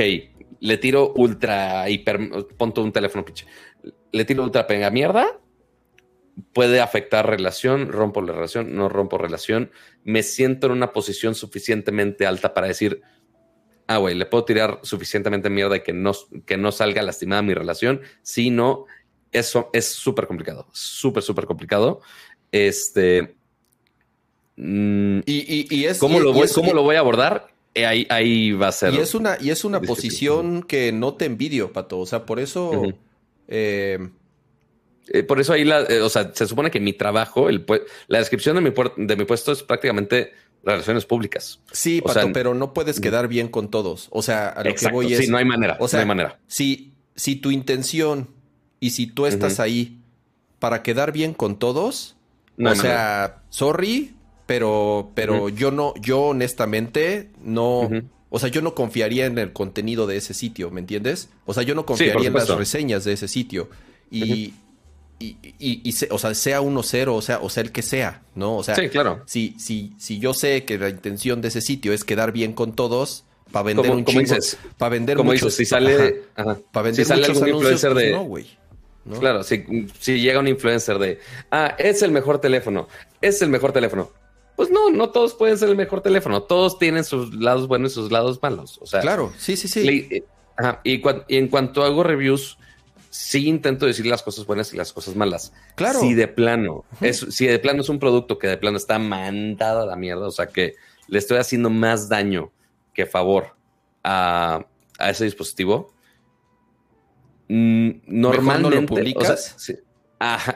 le 0.59 0.77
tiro 0.77 1.13
ultra 1.15 1.89
hiper, 1.89 2.19
ponto 2.57 2.83
un 2.83 2.91
teléfono 2.91 3.25
pinche 3.25 3.45
le 4.15 4.23
tiro 4.23 4.43
ultra 4.43 4.65
pega 4.65 4.89
mierda, 4.89 5.37
puede 6.53 6.81
afectar 6.81 7.27
relación, 7.27 7.89
rompo 7.89 8.21
la 8.21 8.33
relación, 8.33 8.75
no 8.75 8.89
rompo 8.89 9.17
relación, 9.17 9.71
me 10.03 10.23
siento 10.23 10.67
en 10.67 10.73
una 10.73 10.91
posición 10.91 11.35
suficientemente 11.35 12.25
alta 12.25 12.53
para 12.53 12.67
decir, 12.67 13.01
ah, 13.87 13.97
güey, 13.97 14.15
le 14.15 14.25
puedo 14.25 14.45
tirar 14.45 14.79
suficientemente 14.83 15.49
mierda 15.49 15.77
y 15.77 15.83
que 15.83 15.93
no, 15.93 16.11
que 16.45 16.57
no 16.57 16.71
salga 16.71 17.01
lastimada 17.01 17.41
mi 17.41 17.53
relación, 17.53 18.01
si 18.21 18.49
no, 18.49 18.85
eso 19.31 19.69
es 19.73 19.85
súper 19.85 20.27
complicado, 20.27 20.67
súper, 20.71 21.23
súper 21.23 21.45
complicado. 21.45 22.01
Este... 22.51 23.35
Mm, 24.57 25.19
y, 25.25 25.85
es... 25.85 25.99
¿Cómo, 25.99 26.19
lo, 26.19 26.33
voy, 26.33 26.47
¿cómo 26.53 26.73
lo 26.73 26.83
voy 26.83 26.95
a 26.95 26.99
abordar? 26.99 27.49
Eh, 27.73 27.85
ahí, 27.85 28.07
ahí 28.09 28.53
va 28.53 28.69
a 28.69 28.71
ser. 28.71 28.93
Y 28.93 28.97
es 28.97 29.13
una, 29.15 29.37
y 29.41 29.49
es 29.49 29.65
una 29.65 29.81
posición 29.81 30.63
que 30.63 30.93
no 30.93 31.15
te 31.15 31.25
envidio, 31.25 31.73
Pato. 31.73 31.99
O 31.99 32.05
sea, 32.05 32.25
por 32.25 32.39
eso... 32.39 32.83
Eh, 33.47 34.09
eh, 35.07 35.23
por 35.23 35.39
eso 35.39 35.53
ahí, 35.53 35.63
la, 35.63 35.81
eh, 35.81 36.01
o 36.01 36.09
sea, 36.09 36.31
se 36.33 36.47
supone 36.47 36.71
que 36.71 36.79
mi 36.79 36.93
trabajo, 36.93 37.49
el, 37.49 37.65
la 38.07 38.19
descripción 38.19 38.55
de 38.55 38.61
mi, 38.61 38.73
de 38.97 39.15
mi 39.15 39.25
puesto 39.25 39.51
es 39.51 39.63
prácticamente 39.63 40.33
relaciones 40.63 41.05
públicas. 41.05 41.59
Sí, 41.71 42.01
Pato, 42.01 42.31
pero 42.33 42.53
no 42.53 42.73
puedes 42.73 42.99
quedar 42.99 43.27
bien 43.27 43.47
con 43.47 43.69
todos. 43.69 44.07
O 44.11 44.21
sea, 44.21 44.49
a 44.49 44.63
lo 44.63 44.73
que 44.73 44.89
voy 44.89 45.13
es. 45.13 45.19
Sí, 45.19 45.27
no 45.27 45.37
hay 45.37 45.45
manera. 45.45 45.77
O 45.79 45.87
sea, 45.87 45.99
no 45.99 46.01
hay 46.01 46.07
manera. 46.07 46.39
Si, 46.47 46.93
si 47.15 47.35
tu 47.35 47.51
intención 47.51 48.29
y 48.79 48.91
si 48.91 49.07
tú 49.07 49.27
estás 49.27 49.59
ahí 49.59 49.99
para 50.59 50.81
quedar 50.81 51.11
bien 51.11 51.33
con 51.33 51.59
todos, 51.59 52.15
o 52.57 52.75
sea, 52.75 53.43
sorry, 53.49 54.15
pero, 54.45 55.11
pero 55.13 55.49
yo 55.49 55.71
no, 55.71 55.93
yo 56.01 56.21
honestamente 56.21 57.29
no, 57.43 57.89
o 58.29 58.39
sea, 58.39 58.49
yo 58.49 58.61
no 58.61 58.73
confiaría 58.73 59.27
en 59.27 59.37
el 59.37 59.53
contenido 59.53 60.07
de 60.07 60.17
ese 60.17 60.33
sitio, 60.33 60.71
¿me 60.71 60.79
entiendes? 60.79 61.29
O 61.45 61.53
sea, 61.53 61.63
yo 61.63 61.75
no 61.75 61.85
confiaría 61.85 62.27
en 62.27 62.33
las 62.33 62.49
reseñas 62.49 63.03
de 63.03 63.13
ese 63.13 63.27
sitio. 63.27 63.69
Y, 65.17 65.37
y, 65.59 65.89
y, 65.89 65.95
o 66.09 66.17
sea, 66.17 66.33
sea 66.33 66.61
1-0, 66.61 67.07
o 67.07 67.21
sea, 67.21 67.39
o 67.39 67.49
sea, 67.49 67.63
el 67.63 67.71
que 67.71 67.81
sea, 67.81 68.21
¿no? 68.35 68.57
O 68.57 68.63
sea, 68.63 68.75
sí, 68.75 68.89
claro. 68.89 69.21
si, 69.25 69.55
si, 69.57 69.93
si 69.97 70.19
yo 70.19 70.33
sé 70.33 70.65
que 70.65 70.77
la 70.77 70.89
intención 70.89 71.41
de 71.41 71.47
ese 71.47 71.61
sitio 71.61 71.93
es 71.93 72.03
quedar 72.03 72.33
bien 72.33 72.51
con 72.51 72.75
todos, 72.75 73.23
para 73.51 73.63
vender 73.63 73.91
un 73.91 74.03
chingo, 74.03 74.35
para 74.77 74.89
vender 74.89 75.15
como 75.17 75.31
muchos, 75.31 75.53
si 75.53 75.65
sale, 75.65 76.23
para 76.35 76.83
vender 76.83 77.05
si 77.05 77.05
sale 77.05 77.25
algún 77.25 77.47
influencer 77.47 77.93
pues 77.93 78.05
de, 78.05 78.11
no, 78.11 78.23
güey. 78.23 78.45
Claro, 79.19 79.43
si, 79.43 79.87
si 79.99 80.19
llega 80.19 80.39
un 80.39 80.47
influencer 80.47 80.97
de, 80.97 81.19
ah, 81.51 81.75
es 81.77 82.01
el 82.01 82.11
mejor 82.11 82.39
teléfono, 82.39 82.87
es 83.21 83.41
el 83.41 83.49
mejor 83.49 83.71
teléfono. 83.71 84.11
Pues 84.55 84.71
no, 84.71 84.89
no 84.89 85.09
todos 85.09 85.33
pueden 85.33 85.57
ser 85.57 85.69
el 85.69 85.75
mejor 85.75 86.01
teléfono. 86.01 86.43
Todos 86.43 86.79
tienen 86.79 87.03
sus 87.03 87.33
lados 87.35 87.67
buenos 87.67 87.91
y 87.91 87.95
sus 87.95 88.11
lados 88.11 88.39
malos. 88.41 88.79
O 88.81 88.85
sea, 88.85 89.01
claro, 89.01 89.33
sí, 89.37 89.57
sí, 89.57 89.67
sí. 89.67 90.07
Eh, 90.09 90.23
y, 90.83 91.01
en 91.37 91.47
cuanto 91.49 91.83
hago 91.83 92.03
reviews, 92.03 92.57
sí 93.15 93.47
intento 93.47 93.85
decir 93.85 94.05
las 94.05 94.21
cosas 94.21 94.45
buenas 94.45 94.73
y 94.73 94.77
las 94.77 94.91
cosas 94.91 95.15
malas. 95.15 95.53
Claro. 95.75 96.01
Si 96.01 96.13
de 96.13 96.27
plano, 96.27 96.83
es, 96.99 97.25
si 97.29 97.47
de 97.47 97.57
plano 97.59 97.81
es 97.81 97.89
un 97.89 97.97
producto 97.97 98.37
que 98.37 98.47
de 98.47 98.57
plano 98.57 98.77
está 98.77 98.99
mandado 98.99 99.83
a 99.83 99.85
la 99.85 99.95
mierda, 99.95 100.27
o 100.27 100.31
sea 100.31 100.47
que 100.47 100.75
le 101.07 101.19
estoy 101.19 101.37
haciendo 101.37 101.69
más 101.69 102.09
daño 102.09 102.51
que 102.93 103.05
favor 103.05 103.55
a, 104.03 104.65
ese 104.99 105.23
dispositivo, 105.23 105.93
mm, 107.47 107.89
normalmente. 108.07 108.75
No 108.75 108.81
lo 108.81 108.87
publicas? 108.87 109.55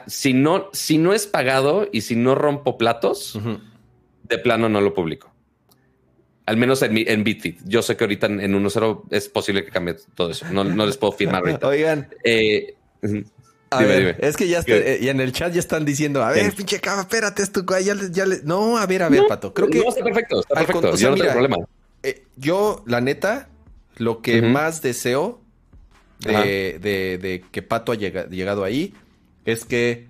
si, 0.06 0.34
no, 0.34 0.68
si 0.72 0.98
no 0.98 1.14
es 1.14 1.26
pagado 1.26 1.88
y 1.90 2.02
si 2.02 2.14
no 2.14 2.34
rompo 2.34 2.76
platos, 2.76 3.38
de 4.24 4.38
plano 4.38 4.68
no 4.68 4.82
lo 4.82 4.92
publico. 4.92 5.32
Al 6.46 6.56
menos 6.56 6.82
en, 6.82 6.96
en 6.96 7.24
Bitfit. 7.24 7.60
Yo 7.64 7.82
sé 7.82 7.96
que 7.96 8.04
ahorita 8.04 8.26
en, 8.26 8.40
1.0 8.40 9.04
es 9.10 9.28
posible 9.28 9.64
que 9.64 9.70
cambie 9.70 9.96
todo 10.14 10.30
eso. 10.30 10.46
No, 10.50 10.64
les 10.64 10.96
puedo 10.96 11.12
firmar 11.12 11.42
ahorita. 11.42 11.66
Oigan. 11.68 12.08
Eh, 12.24 12.74
es 14.18 14.36
que 14.36 14.48
ya 14.48 14.62
eh, 14.66 14.98
y 15.00 15.08
en 15.08 15.20
el 15.20 15.32
chat 15.32 15.52
ya 15.52 15.60
están 15.60 15.84
diciendo, 15.84 16.24
a 16.24 16.32
ver, 16.32 16.52
pinche 16.54 16.80
cama, 16.80 17.02
espérate, 17.02 17.42
esto 17.42 17.64
ya, 17.78 17.94
ya 18.10 18.26
le... 18.26 18.40
No, 18.42 18.76
a 18.76 18.86
ver, 18.86 19.04
a 19.04 19.08
ver, 19.08 19.22
Pato. 19.28 19.54
Creo 19.54 19.68
que. 19.68 19.78
No, 19.78 19.90
está 19.90 20.02
perfecto, 20.02 20.40
está 20.40 20.54
perfecto. 20.56 20.96
yo 20.96 21.10
no 21.10 21.16
tengo 21.16 21.32
problema. 21.32 21.56
Eh, 22.02 22.24
yo, 22.36 22.82
la 22.86 23.00
neta, 23.00 23.48
lo 23.96 24.22
que 24.22 24.42
más 24.42 24.82
deseo 24.82 25.40
de, 26.18 26.78
de, 26.80 27.44
que 27.52 27.62
Pato 27.62 27.92
haya 27.92 28.26
llegado 28.28 28.64
ahí 28.64 28.92
es 29.44 29.64
que 29.64 30.08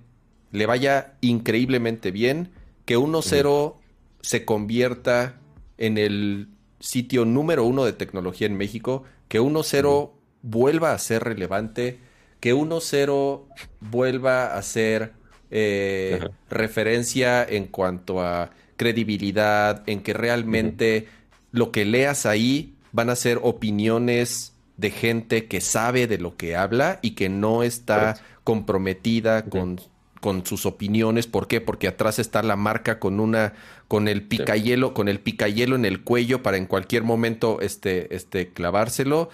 le 0.52 0.66
vaya 0.66 1.14
increíblemente 1.20 2.12
bien, 2.12 2.50
que 2.86 2.96
1.0 2.96 3.74
se 4.22 4.44
convierta 4.44 5.39
en 5.80 5.98
el 5.98 6.48
sitio 6.78 7.24
número 7.24 7.64
uno 7.64 7.84
de 7.84 7.92
tecnología 7.92 8.46
en 8.46 8.56
México, 8.56 9.02
que 9.28 9.40
1.0 9.40 10.10
vuelva 10.42 10.92
a 10.92 10.98
ser 10.98 11.24
relevante, 11.24 11.98
que 12.38 12.54
1.0 12.54 13.46
vuelva 13.80 14.54
a 14.54 14.62
ser 14.62 15.12
eh, 15.50 16.20
referencia 16.48 17.42
en 17.42 17.66
cuanto 17.66 18.20
a 18.20 18.50
credibilidad, 18.76 19.82
en 19.86 20.02
que 20.02 20.12
realmente 20.12 21.08
lo 21.50 21.72
que 21.72 21.84
leas 21.84 22.26
ahí 22.26 22.76
van 22.92 23.10
a 23.10 23.16
ser 23.16 23.40
opiniones 23.42 24.54
de 24.76 24.90
gente 24.90 25.46
que 25.46 25.60
sabe 25.60 26.06
de 26.06 26.18
lo 26.18 26.36
que 26.36 26.56
habla 26.56 26.98
y 27.02 27.10
que 27.10 27.28
no 27.28 27.62
está 27.62 28.16
comprometida 28.44 29.44
con 29.44 29.78
con 30.20 30.44
sus 30.46 30.66
opiniones. 30.66 31.26
¿Por 31.26 31.48
qué? 31.48 31.60
Porque 31.60 31.88
atrás 31.88 32.18
está 32.18 32.42
la 32.42 32.56
marca 32.56 32.98
con 32.98 33.20
una, 33.20 33.54
con 33.91 34.07
el 34.07 34.22
picayelo, 34.22 34.95
con 34.95 35.09
el 35.09 35.18
picayelo 35.18 35.74
en 35.74 35.84
el 35.84 36.05
cuello 36.05 36.45
para 36.45 36.57
en 36.57 36.66
cualquier 36.66 37.03
momento 37.03 37.61
este, 37.61 38.14
este, 38.14 38.51
clavárselo. 38.53 39.30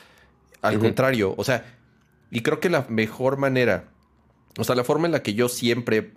Al 0.62 0.78
contrario, 0.78 1.34
o 1.36 1.44
sea, 1.44 1.76
y 2.30 2.40
creo 2.40 2.58
que 2.58 2.70
la 2.70 2.86
mejor 2.88 3.36
manera, 3.36 3.90
o 4.56 4.64
sea, 4.64 4.74
la 4.74 4.82
forma 4.82 5.04
en 5.04 5.12
la 5.12 5.22
que 5.22 5.34
yo 5.34 5.50
siempre 5.50 6.14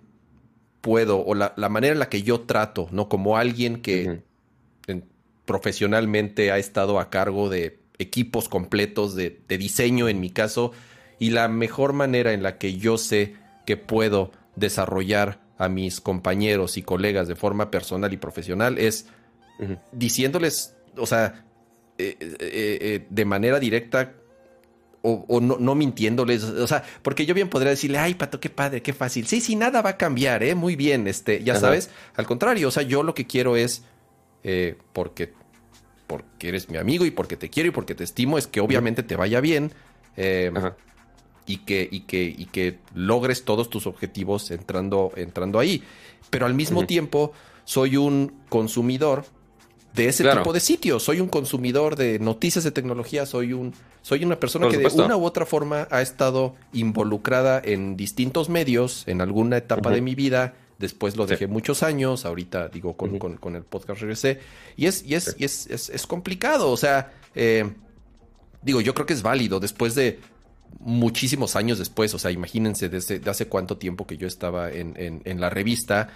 puedo, 0.80 1.22
o 1.22 1.34
la, 1.34 1.52
manera 1.68 1.92
en 1.92 1.98
la 1.98 2.08
que 2.08 2.22
yo 2.22 2.40
trato, 2.40 2.88
¿no? 2.92 3.10
Como 3.10 3.36
alguien 3.36 3.82
que 3.82 4.22
profesionalmente 5.44 6.50
ha 6.50 6.56
estado 6.56 6.98
a 6.98 7.10
cargo 7.10 7.50
de 7.50 7.78
equipos 7.98 8.48
completos 8.48 9.14
de, 9.14 9.38
de 9.48 9.58
diseño 9.58 10.08
en 10.08 10.18
mi 10.18 10.30
caso, 10.30 10.72
y 11.18 11.28
la 11.28 11.46
mejor 11.48 11.92
manera 11.92 12.32
en 12.32 12.42
la 12.42 12.56
que 12.56 12.78
yo 12.78 12.96
sé 12.96 13.34
que 13.66 13.76
puedo 13.76 14.32
desarrollar 14.56 15.42
a 15.60 15.68
mis 15.68 16.00
compañeros 16.00 16.78
y 16.78 16.82
colegas 16.82 17.28
de 17.28 17.36
forma 17.36 17.70
personal 17.70 18.10
y 18.14 18.16
profesional 18.16 18.78
es 18.78 19.06
diciéndoles, 19.92 20.74
o 20.96 21.04
sea, 21.04 21.44
eh, 21.98 22.16
eh, 22.18 22.38
eh, 22.40 23.06
de 23.10 23.24
manera 23.26 23.60
directa 23.60 24.14
o, 25.02 25.40
no, 25.40 25.74
mintiéndoles, 25.74 26.44
o 26.44 26.66
sea, 26.66 26.82
porque 27.02 27.26
yo 27.26 27.34
bien 27.34 27.50
podría 27.50 27.70
decirle, 27.70 27.98
ay, 27.98 28.14
Pato, 28.14 28.40
qué 28.40 28.48
padre, 28.48 28.80
qué 28.80 28.94
fácil. 28.94 29.26
Sí, 29.26 29.42
sí, 29.42 29.54
nada 29.54 29.82
va 29.82 29.90
a 29.90 29.96
cambiar, 29.98 30.42
¿eh? 30.42 30.54
Muy 30.54 30.76
bien, 30.76 31.06
este, 31.06 31.44
ya 31.44 31.56
sabes. 31.56 31.90
Al 32.16 32.26
contrario, 32.26 32.68
o 32.68 32.70
sea, 32.70 32.82
yo 32.82 33.02
lo 33.02 33.14
que 33.14 33.26
quiero 33.26 33.54
es, 33.54 33.82
porque, 34.94 35.34
porque 36.06 36.48
eres 36.48 36.70
mi 36.70 36.78
amigo 36.78 37.04
y 37.04 37.10
porque 37.10 37.36
te 37.36 37.50
quiero 37.50 37.68
y 37.68 37.72
porque 37.72 37.94
te 37.94 38.04
estimo, 38.04 38.38
es 38.38 38.46
que 38.46 38.60
obviamente 38.60 39.02
te 39.02 39.14
vaya 39.16 39.42
bien 39.42 39.72
y 41.46 41.58
que, 41.58 41.88
y 41.90 42.00
que, 42.00 42.22
y 42.24 42.46
que 42.46 42.78
logres 42.94 43.44
todos 43.44 43.70
tus 43.70 43.86
objetivos 43.86 44.50
entrando, 44.50 45.12
entrando 45.16 45.58
ahí. 45.58 45.82
Pero 46.30 46.46
al 46.46 46.54
mismo 46.54 46.86
tiempo, 46.86 47.32
soy 47.64 47.96
un 47.96 48.32
consumidor 48.48 49.24
de 49.94 50.08
ese 50.08 50.24
tipo 50.24 50.52
de 50.52 50.60
sitios. 50.60 51.02
Soy 51.02 51.20
un 51.20 51.28
consumidor 51.28 51.96
de 51.96 52.18
noticias 52.18 52.64
de 52.64 52.70
tecnología, 52.70 53.26
soy 53.26 53.52
un, 53.52 53.74
soy 54.02 54.24
una 54.24 54.38
persona 54.38 54.68
que 54.68 54.78
de 54.78 54.86
una 54.88 55.16
u 55.16 55.24
otra 55.24 55.46
forma 55.46 55.88
ha 55.90 56.02
estado 56.02 56.54
involucrada 56.72 57.60
en 57.64 57.96
distintos 57.96 58.48
medios 58.48 59.04
en 59.06 59.20
alguna 59.20 59.56
etapa 59.56 59.90
de 59.90 60.00
mi 60.00 60.14
vida. 60.14 60.54
Después 60.78 61.16
lo 61.16 61.26
dejé 61.26 61.46
muchos 61.46 61.82
años, 61.82 62.24
ahorita 62.24 62.68
digo 62.68 62.96
con, 62.96 63.18
con, 63.18 63.56
el 63.56 63.64
podcast 63.64 64.00
regresé. 64.00 64.40
Y 64.76 64.86
es, 64.86 65.04
y 65.04 65.14
es, 65.14 65.36
y 65.38 65.44
es, 65.44 65.66
es, 65.68 66.06
complicado. 66.06 66.70
O 66.70 66.76
sea, 66.78 67.12
eh, 67.34 67.70
digo, 68.62 68.80
yo 68.80 68.94
creo 68.94 69.04
que 69.04 69.12
es 69.12 69.20
válido 69.20 69.60
después 69.60 69.94
de 69.94 70.20
muchísimos 70.78 71.56
años 71.56 71.78
después, 71.78 72.14
o 72.14 72.18
sea, 72.18 72.30
imagínense 72.30 72.88
desde 72.88 73.20
hace 73.28 73.46
cuánto 73.46 73.76
tiempo 73.76 74.06
que 74.06 74.16
yo 74.16 74.26
estaba 74.26 74.70
en, 74.70 74.94
en, 74.96 75.40
la 75.40 75.50
revista, 75.50 76.08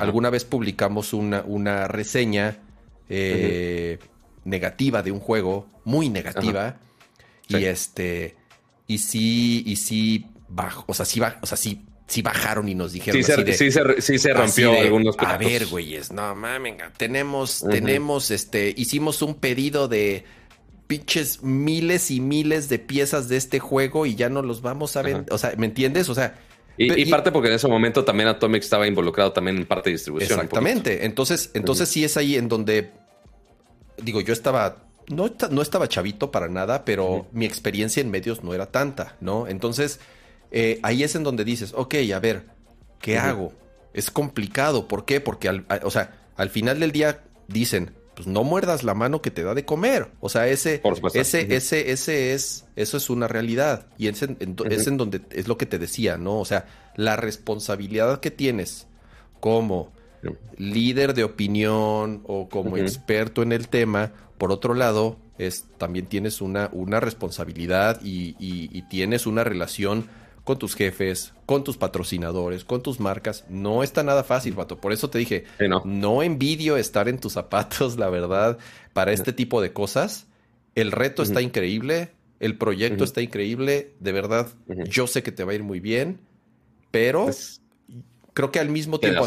alguna 0.00 0.30
vez 0.30 0.44
publicamos 0.44 1.12
una, 1.12 1.42
una 1.42 1.88
reseña 1.88 2.58
eh, 3.08 3.98
negativa 4.44 5.02
de 5.02 5.12
un 5.12 5.20
juego, 5.20 5.68
muy 5.84 6.08
negativa, 6.08 6.78
y 7.48 7.56
este, 7.64 8.36
y 8.86 8.98
sí, 8.98 9.62
y 9.66 9.76
sí, 9.76 10.26
bajo, 10.48 10.84
o 10.86 10.94
sea, 10.94 11.04
sí, 11.04 11.20
o 11.20 11.46
sea, 11.46 11.56
sí, 11.56 11.84
sí 12.06 12.22
bajaron 12.22 12.68
y 12.68 12.74
nos 12.74 12.92
dijeron 12.92 13.22
sí, 13.22 13.32
así 13.32 13.70
se, 13.70 14.00
sí, 14.00 14.18
se, 14.18 14.32
rompió 14.32 14.72
algunos 14.72 15.16
A 15.18 15.36
ver, 15.36 15.66
güeyes, 15.66 16.10
no 16.10 16.34
mames, 16.34 16.76
tenemos, 16.96 17.64
tenemos, 17.70 18.30
este, 18.30 18.72
hicimos 18.76 19.22
un 19.22 19.34
pedido 19.34 19.88
de 19.88 20.24
pinches 20.88 21.42
miles 21.42 22.10
y 22.10 22.20
miles 22.20 22.68
de 22.68 22.80
piezas 22.80 23.28
de 23.28 23.36
este 23.36 23.60
juego 23.60 24.06
y 24.06 24.16
ya 24.16 24.28
no 24.28 24.42
los 24.42 24.62
vamos 24.62 24.96
a 24.96 25.02
ver. 25.02 25.26
O 25.30 25.38
sea, 25.38 25.52
¿me 25.56 25.66
entiendes? 25.66 26.08
O 26.08 26.14
sea. 26.14 26.40
Y, 26.78 27.06
parte 27.06 27.32
porque 27.32 27.48
en 27.48 27.54
ese 27.54 27.68
momento 27.68 28.04
también 28.04 28.28
Atomic 28.28 28.62
estaba 28.62 28.86
involucrado 28.86 29.32
también 29.32 29.56
en 29.58 29.66
parte 29.66 29.90
de 29.90 29.94
distribución. 29.94 30.38
Exactamente. 30.38 31.04
Entonces, 31.04 31.50
entonces 31.54 31.88
sí 31.88 32.04
es 32.04 32.16
ahí 32.16 32.36
en 32.36 32.48
donde. 32.48 32.90
Digo, 34.02 34.20
yo 34.20 34.32
estaba. 34.32 34.84
No, 35.08 35.30
no 35.50 35.62
estaba 35.62 35.88
chavito 35.88 36.30
para 36.30 36.48
nada, 36.48 36.84
pero 36.84 37.26
mi 37.32 37.46
experiencia 37.46 38.00
en 38.00 38.10
medios 38.10 38.42
no 38.42 38.54
era 38.54 38.66
tanta, 38.66 39.16
¿no? 39.20 39.46
Entonces, 39.46 40.00
eh, 40.50 40.80
ahí 40.82 41.02
es 41.02 41.14
en 41.14 41.22
donde 41.22 41.44
dices, 41.44 41.72
ok, 41.74 41.94
a 42.14 42.18
ver, 42.18 42.46
¿qué 43.00 43.18
hago? 43.18 43.52
Es 43.92 44.10
complicado. 44.10 44.86
¿Por 44.86 45.04
qué? 45.04 45.20
Porque, 45.20 45.48
al, 45.48 45.66
o 45.82 45.90
sea, 45.90 46.14
al 46.36 46.50
final 46.50 46.78
del 46.78 46.92
día 46.92 47.24
dicen, 47.48 47.97
pues 48.18 48.26
no 48.26 48.42
muerdas 48.42 48.82
la 48.82 48.94
mano 48.94 49.22
que 49.22 49.30
te 49.30 49.44
da 49.44 49.54
de 49.54 49.64
comer. 49.64 50.08
O 50.18 50.28
sea, 50.28 50.48
ese, 50.48 50.82
ese, 51.14 51.54
ese, 51.54 51.92
ese 51.92 52.34
es, 52.34 52.64
eso 52.74 52.96
es 52.96 53.10
una 53.10 53.28
realidad. 53.28 53.86
Y 53.96 54.08
es 54.08 54.22
en, 54.22 54.36
es 54.68 54.88
en 54.88 54.96
donde 54.96 55.20
es 55.30 55.46
lo 55.46 55.56
que 55.56 55.66
te 55.66 55.78
decía, 55.78 56.18
¿no? 56.18 56.40
O 56.40 56.44
sea, 56.44 56.66
la 56.96 57.14
responsabilidad 57.14 58.18
que 58.18 58.32
tienes 58.32 58.88
como 59.38 59.92
líder 60.56 61.14
de 61.14 61.22
opinión 61.22 62.24
o 62.26 62.48
como 62.48 62.76
experto 62.76 63.44
en 63.44 63.52
el 63.52 63.68
tema, 63.68 64.10
por 64.36 64.50
otro 64.50 64.74
lado, 64.74 65.16
es, 65.38 65.66
también 65.78 66.06
tienes 66.06 66.40
una, 66.40 66.70
una 66.72 66.98
responsabilidad 66.98 68.00
y, 68.02 68.34
y 68.40 68.82
tienes 68.88 69.28
una 69.28 69.44
relación 69.44 70.08
con 70.48 70.58
tus 70.58 70.74
jefes, 70.74 71.34
con 71.44 71.62
tus 71.62 71.76
patrocinadores, 71.76 72.64
con 72.64 72.82
tus 72.82 73.00
marcas. 73.00 73.44
No 73.50 73.82
está 73.82 74.02
nada 74.02 74.24
fácil, 74.24 74.54
vato. 74.54 74.78
Por 74.78 74.94
eso 74.94 75.10
te 75.10 75.18
dije, 75.18 75.44
no. 75.84 76.22
envidio 76.22 76.78
estar 76.78 77.06
en 77.06 77.18
tus 77.18 77.34
zapatos, 77.34 77.98
la 77.98 78.08
verdad, 78.08 78.56
para 78.94 79.12
este 79.12 79.34
tipo 79.34 79.60
de 79.60 79.74
cosas. 79.74 80.26
El 80.74 80.90
reto 80.90 81.22
está 81.22 81.42
increíble, 81.42 82.12
el 82.40 82.56
proyecto 82.56 83.04
está 83.04 83.20
increíble, 83.20 83.92
de 84.00 84.12
verdad, 84.12 84.48
yo 84.88 85.06
sé 85.06 85.22
que 85.22 85.32
te 85.32 85.44
va 85.44 85.52
a 85.52 85.54
ir 85.54 85.62
muy 85.62 85.80
bien, 85.80 86.18
pero 86.90 87.28
Creo 88.32 88.50
que 88.50 88.58
al 88.58 88.70
mismo 88.70 89.00
tiempo, 89.00 89.26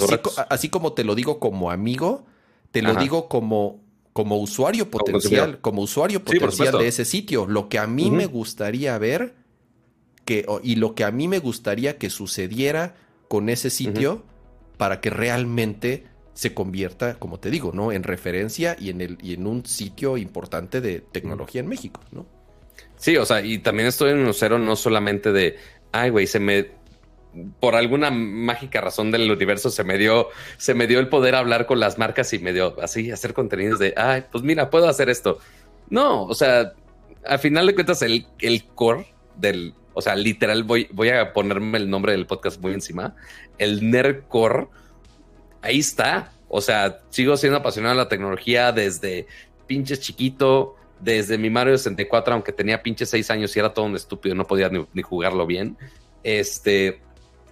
así, 0.49 0.69
como 0.69 0.93
te 0.93 1.03
lo 1.03 1.13
digo 1.13 1.39
como 1.39 1.69
amigo, 1.69 2.25
te 2.71 2.81
lo 2.81 2.95
digo 2.95 3.29
como, 3.29 3.79
como 4.11 4.37
usuario 4.37 4.89
potencial, 4.89 5.59
como, 5.61 5.83
usuario 5.83 6.23
potencial 6.23 6.79
de 6.79 6.87
ese 6.87 7.05
sitio. 7.05 7.45
Lo 7.45 7.69
que 7.69 7.77
a 7.77 7.85
mí 7.85 8.09
me 8.09 8.25
gustaría 8.25 8.97
ver 8.97 9.35
que, 10.31 10.45
y 10.63 10.75
lo 10.75 10.95
que 10.95 11.03
a 11.03 11.11
mí 11.11 11.27
me 11.27 11.39
gustaría 11.39 11.97
que 11.97 12.09
sucediera 12.09 12.95
con 13.27 13.49
ese 13.49 13.69
sitio 13.69 14.23
para 14.77 15.01
que 15.01 15.09
realmente 15.09 16.05
se 16.33 16.53
convierta, 16.53 17.15
como 17.19 17.37
te 17.39 17.51
digo, 17.51 17.71
¿no? 17.73 17.91
En 17.91 18.03
referencia 18.03 18.77
y 18.79 18.91
en, 18.91 19.01
el, 19.01 19.17
y 19.21 19.33
en 19.33 19.45
un 19.45 19.65
sitio 19.65 20.15
importante 20.15 20.79
de 20.79 21.01
tecnología 21.01 21.59
en 21.59 21.67
México, 21.67 21.99
¿no? 22.11 22.25
Sí, 22.95 23.17
o 23.17 23.25
sea, 23.25 23.41
y 23.41 23.59
también 23.59 23.89
estoy 23.89 24.11
en 24.11 24.19
un 24.19 24.33
cero 24.33 24.57
no 24.57 24.77
solamente 24.77 25.33
de, 25.33 25.57
ay, 25.91 26.11
güey, 26.11 26.27
se 26.27 26.39
me 26.39 26.79
por 27.59 27.75
alguna 27.75 28.11
mágica 28.11 28.81
razón 28.81 29.09
del 29.09 29.31
universo 29.31 29.69
se 29.69 29.85
me 29.85 29.97
dio, 29.97 30.27
se 30.57 30.73
me 30.73 30.85
dio 30.85 30.99
el 30.99 31.07
poder 31.07 31.35
hablar 31.35 31.65
con 31.65 31.79
las 31.79 31.97
marcas 31.97 32.33
y 32.33 32.39
me 32.39 32.51
dio 32.51 32.75
así 32.81 33.09
hacer 33.09 33.33
contenidos 33.33 33.79
de, 33.79 33.93
ay, 33.95 34.25
pues 34.31 34.43
mira, 34.43 34.69
puedo 34.69 34.87
hacer 34.87 35.09
esto. 35.09 35.39
No, 35.89 36.23
o 36.23 36.35
sea, 36.35 36.73
al 37.25 37.39
final 37.39 37.67
de 37.67 37.73
cuentas 37.73 38.01
el, 38.01 38.27
el 38.39 38.65
core 38.65 39.13
del, 39.37 39.73
o 39.93 40.01
sea, 40.01 40.15
literal 40.15 40.63
voy, 40.63 40.87
voy 40.91 41.09
a 41.09 41.33
ponerme 41.33 41.77
el 41.77 41.89
nombre 41.89 42.13
del 42.13 42.25
podcast 42.25 42.61
muy 42.61 42.73
encima, 42.73 43.15
el 43.57 43.89
nerd 43.89 44.23
core, 44.27 44.67
ahí 45.61 45.79
está. 45.79 46.31
O 46.47 46.61
sea, 46.61 46.99
sigo 47.09 47.37
siendo 47.37 47.59
apasionado 47.59 47.95
de 47.95 48.03
la 48.03 48.09
tecnología 48.09 48.71
desde 48.71 49.27
pinches 49.67 50.01
chiquito, 50.01 50.75
desde 50.99 51.37
mi 51.37 51.49
Mario 51.49 51.77
64, 51.77 52.33
aunque 52.33 52.51
tenía 52.51 52.83
pinches 52.83 53.09
seis 53.09 53.31
años 53.31 53.55
y 53.55 53.59
era 53.59 53.73
todo 53.73 53.85
un 53.85 53.95
estúpido, 53.95 54.35
no 54.35 54.45
podía 54.45 54.69
ni, 54.69 54.85
ni 54.93 55.01
jugarlo 55.01 55.45
bien. 55.45 55.77
Este, 56.23 56.99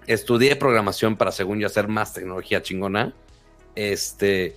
estudié 0.06 0.56
programación 0.56 1.16
para, 1.18 1.32
según 1.32 1.60
yo, 1.60 1.68
hacer 1.68 1.88
más 1.88 2.14
tecnología 2.14 2.62
chingona. 2.62 3.14
Este, 3.76 4.56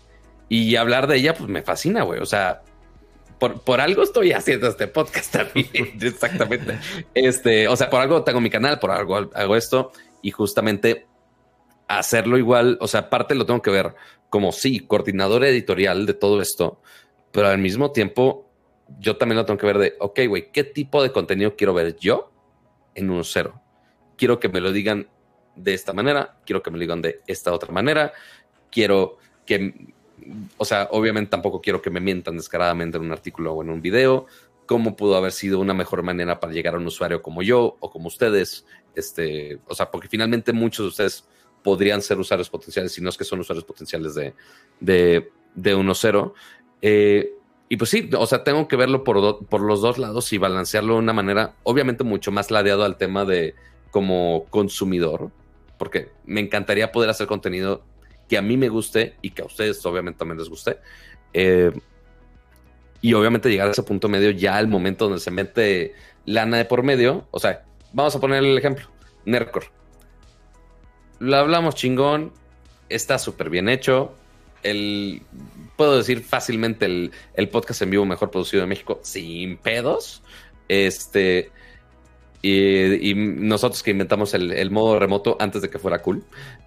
y 0.49 0.77
hablar 0.77 1.07
de 1.07 1.17
ella, 1.17 1.35
pues 1.35 1.49
me 1.49 1.63
fascina, 1.63 2.03
güey. 2.03 2.21
O 2.21 2.27
sea, 2.27 2.63
por, 3.51 3.81
algo 3.81 4.03
estoy 4.03 4.33
haciendo 4.33 4.69
este 4.69 4.87
podcast 4.87 5.33
también. 5.37 5.69
Exactamente. 6.01 6.79
Este, 7.15 7.69
o 7.69 7.77
sea, 7.77 7.91
por 7.91 8.01
algo 8.01 8.23
tengo 8.23 8.41
mi 8.41 8.51
canal, 8.51 8.79
por 8.79 8.91
algo 8.91 9.17
hago 9.17 9.57
esto. 9.57 9.93
Y 10.23 10.31
justamente 10.31 11.07
hacerlo 11.89 12.39
igual, 12.39 12.79
o 12.81 12.89
sea, 12.89 13.01
aparte 13.01 13.35
lo 13.35 13.45
tengo 13.45 13.61
que 13.61 13.71
ver 13.71 13.95
como 14.31 14.53
sí, 14.53 14.81
coordinador 14.81 15.45
editorial 15.45 16.07
de 16.07 16.15
todo 16.15 16.41
esto, 16.41 16.81
pero 17.33 17.49
al 17.49 17.59
mismo 17.59 17.93
tiempo 17.93 18.49
yo 18.99 19.17
también 19.17 19.37
lo 19.37 19.45
tengo 19.45 19.59
que 19.59 19.67
ver 19.67 19.79
de, 19.79 19.95
ok, 19.99 20.21
güey, 20.29 20.51
¿qué 20.53 20.65
tipo 20.65 21.03
de 21.03 21.13
contenido 21.13 21.55
quiero 21.55 21.75
ver 21.75 21.97
yo 21.97 22.33
en 22.95 23.11
un 23.11 23.25
cero? 23.25 23.61
Quiero 24.17 24.41
que 24.41 24.49
me 24.49 24.61
lo 24.61 24.73
digan 24.73 25.09
de 25.57 25.75
esta 25.75 25.93
manera, 25.93 26.39
quiero 26.47 26.63
que 26.63 26.71
me 26.71 26.79
lo 26.79 26.83
digan 26.83 27.03
de 27.03 27.21
esta 27.27 27.53
otra 27.53 27.73
manera, 27.73 28.13
quiero 28.71 29.19
que, 29.45 29.93
o 30.57 30.65
sea, 30.65 30.89
obviamente 30.91 31.31
tampoco 31.31 31.61
quiero 31.61 31.83
que 31.83 31.91
me 31.91 32.01
mientan 32.01 32.37
descaradamente 32.37 32.99
en 32.99 33.05
un 33.05 33.13
artículo 33.13 33.53
o 33.55 33.63
en 33.63 33.71
un 33.71 33.81
video, 33.81 34.27
cómo 34.67 34.97
pudo 34.97 35.17
haber 35.17 35.33
sido 35.33 35.61
una 35.61 35.75
mejor 35.75 36.03
manera 36.03 36.41
para 36.41 36.53
llegar 36.53 36.75
a 36.75 36.79
un 36.79 36.87
usuario 36.87 37.23
como 37.23 37.43
yo 37.43 37.77
o 37.81 37.91
como 37.91 38.09
ustedes, 38.09 38.65
este, 38.95 39.59
o 39.67 39.75
sea, 39.75 39.91
porque 39.91 40.09
finalmente 40.09 40.53
muchos 40.53 40.85
de 40.85 40.89
ustedes 40.89 41.29
podrían 41.63 42.03
ser 42.03 42.19
usuarios 42.19 42.51
potenciales, 42.51 42.93
si 42.93 43.01
no 43.01 43.09
es 43.09 43.17
que 43.17 43.25
son 43.25 43.41
usuarios 43.41 43.65
potenciales 43.65 44.15
de, 44.15 44.35
de, 44.81 45.31
de 45.55 45.77
1.0. 45.77 46.33
Eh, 46.83 47.35
y 47.69 47.77
pues 47.77 47.91
sí, 47.91 48.11
o 48.17 48.27
sea, 48.27 48.45
tengo 48.45 48.69
que 48.69 48.77
verlo 48.77 49.05
por, 49.05 49.47
por 49.47 49.61
los 49.61 49.81
dos 49.81 49.99
lados 49.99 50.33
y 50.33 50.39
balancearlo 50.39 50.95
de 50.95 50.99
una 50.99 51.13
manera, 51.13 51.55
obviamente, 51.63 52.05
mucho 52.05 52.31
más 52.33 52.51
ladeado 52.51 52.85
al 52.85 52.99
tema 52.99 53.25
de 53.25 53.55
como 53.91 54.47
consumidor, 54.51 55.31
porque 55.79 56.11
me 56.25 56.41
encantaría 56.41 56.93
poder 56.93 57.11
hacer 57.11 57.27
contenido 57.27 57.83
que 58.33 58.39
a 58.39 58.41
mí 58.41 58.57
me 58.57 58.71
guste 58.71 59.17
y 59.21 59.29
que 59.29 59.43
a 59.43 59.45
ustedes 59.45 59.85
obviamente 59.85 60.21
también 60.21 60.39
les 60.39 60.49
guste. 60.49 60.79
Eh, 61.35 61.71
y 63.03 63.13
obviamente 63.13 63.51
llegar 63.51 63.69
a 63.69 63.73
ese 63.73 63.83
punto 63.83 64.09
medio 64.09 64.31
ya 64.31 64.57
al 64.57 64.69
momento 64.69 65.05
donde 65.05 65.21
se 65.21 65.31
mete 65.31 65.93
lana 66.25 66.57
de 66.57 66.65
por 66.65 66.83
medio. 66.83 67.29
O 67.31 67.39
sea, 67.39 67.67
vamos 67.93 68.17
a 68.17 68.21
poner 68.21 68.43
el 68.43 68.57
ejemplo. 68.57 68.87
Nercor. 69.27 69.65
Lo 71.19 71.37
hablamos 71.37 71.75
chingón. 71.75 72.33
Está 72.89 73.19
súper 73.19 73.51
bien 73.51 73.69
hecho. 73.69 74.15
El, 74.63 75.21
puedo 75.77 75.99
decir 75.99 76.23
fácilmente 76.23 76.87
el, 76.87 77.13
el, 77.35 77.51
podcast 77.51 77.83
en 77.83 77.91
vivo 77.91 78.07
mejor 78.07 78.31
producido 78.31 78.63
de 78.63 78.67
México 78.67 78.99
sin 79.03 79.59
pedos. 79.59 80.23
Este, 80.69 81.51
y, 82.43 83.15
nosotros 83.15 83.83
que 83.83 83.93
inventamos 83.93 84.35
el, 84.35 84.71
modo 84.71 84.99
remoto 84.99 85.37
antes 85.39 85.63
de 85.63 85.71
que 85.71 85.79
fuera 85.79 86.03
cool, 86.03 86.25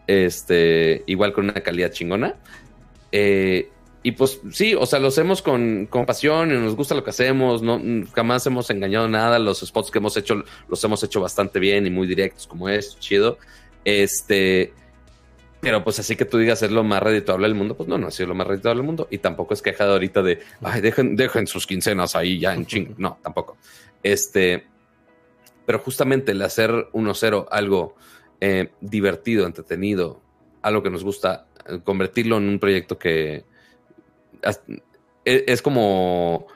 este, 0.07 1.03
igual 1.05 1.33
con 1.33 1.45
una 1.45 1.61
calidad 1.61 1.91
chingona. 1.91 2.35
Eh, 3.11 3.69
y 4.01 4.11
pues 4.11 4.39
sí, 4.51 4.75
o 4.75 4.85
sea, 4.85 4.99
lo 4.99 5.07
hacemos 5.07 5.41
con, 5.41 5.87
con, 5.87 6.05
pasión 6.05 6.51
y 6.51 6.53
nos 6.53 6.75
gusta 6.75 6.93
lo 6.93 7.03
que 7.03 7.09
hacemos, 7.09 7.63
no, 7.63 7.81
jamás 8.13 8.45
hemos 8.45 8.69
engañado 8.69 9.07
nada, 9.09 9.39
los 9.39 9.61
spots 9.61 9.89
que 9.89 9.97
hemos 9.97 10.15
hecho 10.15 10.43
los 10.69 10.83
hemos 10.83 11.03
hecho 11.03 11.21
bastante 11.21 11.59
bien 11.59 11.87
y 11.87 11.89
muy 11.89 12.05
directos 12.07 12.45
como 12.45 12.69
es, 12.69 12.99
chido. 12.99 13.39
Este, 13.83 14.73
pero 15.59 15.83
pues 15.83 15.97
así 15.97 16.15
que 16.15 16.25
tú 16.25 16.37
digas 16.37 16.61
es 16.61 16.69
lo 16.69 16.83
más 16.83 17.01
redituable 17.01 17.47
del 17.47 17.55
mundo, 17.55 17.75
pues 17.75 17.89
no, 17.89 17.97
no 17.97 18.07
ha 18.07 18.11
sido 18.11 18.29
lo 18.29 18.35
más 18.35 18.45
redituable 18.45 18.77
del 18.77 18.85
mundo 18.85 19.07
y 19.09 19.17
tampoco 19.17 19.55
es 19.55 19.63
quejado 19.63 19.93
ahorita 19.93 20.21
de, 20.21 20.39
ay, 20.61 20.81
dejen, 20.81 21.15
dejen 21.15 21.47
sus 21.47 21.65
quincenas 21.65 22.15
ahí 22.15 22.39
ya 22.39 22.53
en 22.53 22.67
ching, 22.67 22.93
no, 22.99 23.17
tampoco. 23.23 23.57
Este, 24.03 24.67
pero 25.65 25.79
justamente 25.79 26.31
el 26.31 26.41
hacer 26.41 26.71
1-0 26.93 27.47
algo 27.49 27.95
eh, 28.41 28.71
divertido, 28.81 29.45
entretenido, 29.45 30.21
algo 30.61 30.83
que 30.83 30.89
nos 30.89 31.03
gusta, 31.03 31.47
eh, 31.67 31.79
convertirlo 31.83 32.37
en 32.37 32.49
un 32.49 32.59
proyecto 32.59 32.97
que 32.97 33.45
e, 35.25 35.45
es, 35.47 35.61
como 35.61 36.47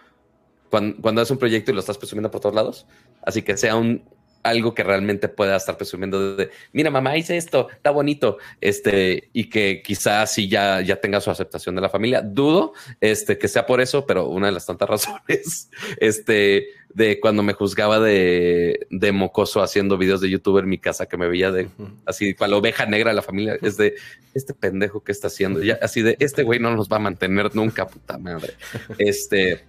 cuando, 0.69 1.01
cuando 1.01 1.21
haces 1.21 1.31
un 1.31 1.37
proyecto 1.37 1.71
y 1.71 1.73
lo 1.73 1.79
estás 1.79 1.97
presumiendo 1.97 2.29
por 2.29 2.41
todos 2.41 2.55
lados, 2.55 2.85
así 3.23 3.41
que 3.41 3.57
sea 3.57 3.75
un, 3.75 4.03
algo 4.43 4.73
que 4.73 4.83
realmente 4.83 5.27
pueda 5.27 5.55
estar 5.55 5.77
presumiendo 5.77 6.35
de, 6.35 6.49
mira, 6.71 6.89
mamá, 6.91 7.17
hice 7.17 7.37
esto, 7.37 7.69
está 7.69 7.91
bonito, 7.91 8.37
este, 8.61 9.29
y 9.33 9.49
que 9.49 9.81
quizás 9.83 10.33
sí 10.33 10.47
ya, 10.47 10.81
ya 10.81 10.97
tenga 10.97 11.21
su 11.21 11.29
aceptación 11.29 11.75
de 11.75 11.81
la 11.81 11.89
familia. 11.89 12.21
Dudo, 12.21 12.73
este, 13.01 13.37
que 13.37 13.47
sea 13.47 13.65
por 13.65 13.81
eso, 13.81 14.05
pero 14.05 14.27
una 14.27 14.47
de 14.47 14.53
las 14.53 14.65
tantas 14.65 14.89
razones, 14.89 15.69
este, 15.99 16.67
de 16.93 17.19
cuando 17.19 17.43
me 17.43 17.53
juzgaba 17.53 17.99
de, 17.99 18.87
de 18.89 19.11
mocoso 19.11 19.61
haciendo 19.61 19.97
videos 19.97 20.21
de 20.21 20.29
youtuber 20.29 20.63
en 20.63 20.69
mi 20.69 20.77
casa, 20.79 21.05
que 21.05 21.17
me 21.17 21.27
veía 21.27 21.51
de, 21.51 21.67
así, 22.05 22.33
para 22.33 22.51
la 22.51 22.57
oveja 22.57 22.85
negra 22.85 23.11
de 23.11 23.15
la 23.15 23.21
familia, 23.21 23.57
es 23.61 23.77
de, 23.77 23.95
este 24.33 24.53
pendejo 24.53 25.03
que 25.03 25.11
está 25.11 25.27
haciendo, 25.27 25.61
ya, 25.61 25.77
así 25.81 26.01
de, 26.01 26.15
este 26.19 26.43
güey 26.43 26.59
no 26.59 26.75
nos 26.75 26.89
va 26.89 26.97
a 26.97 26.99
mantener 26.99 27.55
nunca, 27.55 27.87
puta 27.87 28.17
madre. 28.17 28.53
Este, 28.97 29.63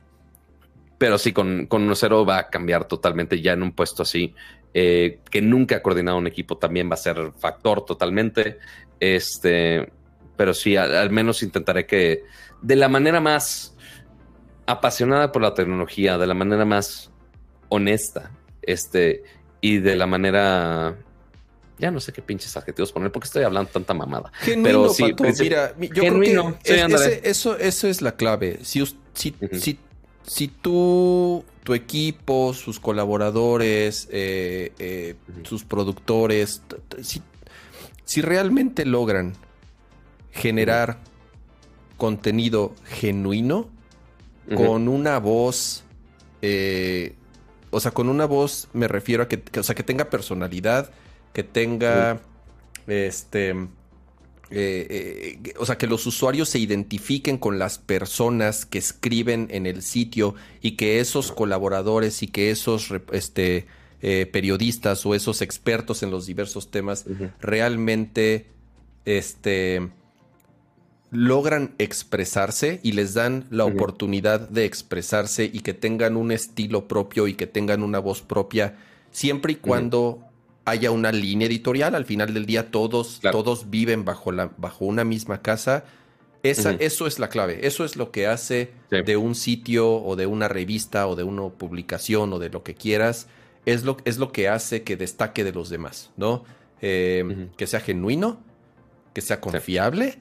pero 1.00 1.16
sí, 1.16 1.32
con, 1.32 1.64
con 1.64 1.96
cero 1.96 2.26
va 2.26 2.38
a 2.38 2.48
cambiar 2.50 2.86
totalmente 2.86 3.40
ya 3.40 3.54
en 3.54 3.62
un 3.62 3.72
puesto 3.72 4.02
así. 4.02 4.34
Eh, 4.72 5.18
que 5.28 5.42
nunca 5.42 5.76
ha 5.76 5.82
coordinado 5.82 6.16
un 6.18 6.28
equipo 6.28 6.56
también 6.56 6.88
va 6.88 6.94
a 6.94 6.98
ser 6.98 7.32
factor 7.38 7.84
totalmente. 7.84 8.58
Este, 9.00 9.90
pero 10.36 10.54
sí, 10.54 10.76
al, 10.76 11.10
menos 11.10 11.42
intentaré 11.42 11.86
que 11.86 12.24
de 12.62 12.76
la 12.76 12.88
manera 12.88 13.20
más 13.20 13.76
apasionada 14.66 15.32
por 15.32 15.42
la 15.42 15.54
tecnología, 15.54 16.18
de 16.18 16.26
la 16.26 16.34
manera 16.34 16.64
más 16.64 17.10
honesta, 17.68 18.30
este, 18.62 19.24
y 19.60 19.78
de 19.78 19.96
la 19.96 20.06
manera 20.06 20.96
ya 21.78 21.90
no 21.90 21.98
sé 21.98 22.12
qué 22.12 22.20
pinches 22.20 22.54
adjetivos 22.58 22.92
poner 22.92 23.10
porque 23.10 23.26
estoy 23.26 23.42
hablando 23.42 23.70
tanta 23.70 23.94
mamada. 23.94 24.30
pero 24.62 24.90
sí, 24.90 25.14
mira, 25.40 25.74
yo 25.78 26.02
creo 26.02 26.58
que 26.62 27.20
eso, 27.24 27.56
eso 27.56 27.88
es 27.88 28.02
la 28.02 28.16
clave. 28.16 28.58
Si, 28.62 28.84
si, 29.14 29.34
si, 29.52 29.78
si 30.22 30.48
tú 30.48 31.42
tu 31.62 31.74
equipo, 31.74 32.54
sus 32.54 32.80
colaboradores, 32.80 34.08
eh, 34.10 34.72
eh, 34.78 35.16
sus 35.44 35.64
productores, 35.64 36.62
si, 37.02 38.22
realmente 38.22 38.84
logran 38.86 39.34
generar 40.32 40.98
contenido 41.96 42.74
genuino 42.84 43.68
con 44.56 44.88
una 44.88 45.18
voz, 45.18 45.84
eh, 46.42 47.14
o 47.70 47.78
sea, 47.78 47.92
con 47.92 48.08
una 48.08 48.24
voz 48.24 48.68
me 48.72 48.88
refiero 48.88 49.22
a 49.22 49.28
que, 49.28 49.42
o 49.58 49.62
sea, 49.62 49.74
que 49.74 49.84
tenga 49.84 50.10
personalidad, 50.10 50.90
que 51.32 51.44
tenga, 51.44 52.20
este, 52.88 53.54
eh, 54.52 55.38
eh, 55.44 55.54
o 55.58 55.66
sea, 55.66 55.78
que 55.78 55.86
los 55.86 56.06
usuarios 56.06 56.48
se 56.48 56.58
identifiquen 56.58 57.38
con 57.38 57.58
las 57.58 57.78
personas 57.78 58.66
que 58.66 58.78
escriben 58.78 59.46
en 59.50 59.66
el 59.66 59.82
sitio 59.82 60.34
y 60.60 60.72
que 60.72 60.98
esos 60.98 61.30
colaboradores 61.30 62.22
y 62.24 62.26
que 62.26 62.50
esos 62.50 62.88
este, 63.12 63.66
eh, 64.02 64.28
periodistas 64.32 65.06
o 65.06 65.14
esos 65.14 65.40
expertos 65.40 66.02
en 66.02 66.10
los 66.10 66.26
diversos 66.26 66.70
temas 66.72 67.04
realmente 67.40 68.46
este, 69.04 69.88
logran 71.12 71.74
expresarse 71.78 72.80
y 72.82 72.92
les 72.92 73.14
dan 73.14 73.46
la 73.50 73.64
oportunidad 73.64 74.48
de 74.48 74.64
expresarse 74.64 75.44
y 75.44 75.60
que 75.60 75.74
tengan 75.74 76.16
un 76.16 76.32
estilo 76.32 76.88
propio 76.88 77.28
y 77.28 77.34
que 77.34 77.46
tengan 77.46 77.84
una 77.84 78.00
voz 78.00 78.20
propia, 78.20 78.76
siempre 79.12 79.52
y 79.52 79.56
cuando 79.56 80.29
haya 80.64 80.90
una 80.90 81.12
línea 81.12 81.46
editorial. 81.46 81.94
Al 81.94 82.04
final 82.04 82.34
del 82.34 82.46
día 82.46 82.70
todos, 82.70 83.20
todos 83.20 83.70
viven 83.70 84.04
bajo, 84.04 84.32
la, 84.32 84.50
bajo 84.56 84.84
una 84.84 85.04
misma 85.04 85.42
casa. 85.42 85.84
Esa, 86.42 86.72
Eso 86.72 87.06
es 87.06 87.18
la 87.18 87.28
clave. 87.28 87.66
Eso 87.66 87.84
es 87.84 87.96
lo 87.96 88.10
que 88.10 88.26
hace 88.26 88.72
de 88.90 89.16
un 89.16 89.34
sitio 89.34 89.92
o 89.92 90.16
de 90.16 90.26
una 90.26 90.48
revista 90.48 91.06
o 91.06 91.16
de 91.16 91.22
una 91.22 91.48
publicación 91.48 92.32
o 92.32 92.38
de 92.38 92.48
lo 92.48 92.62
que 92.62 92.74
quieras. 92.74 93.28
Es 93.66 93.84
lo, 93.84 93.98
es 94.04 94.18
lo 94.18 94.32
que 94.32 94.48
hace 94.48 94.82
que 94.82 94.96
destaque 94.96 95.44
de 95.44 95.52
los 95.52 95.68
demás, 95.68 96.10
¿no? 96.16 96.44
Eh, 96.80 97.48
que 97.58 97.66
sea 97.66 97.80
genuino, 97.80 98.40
que 99.12 99.20
sea 99.20 99.40
confiable 99.40 100.18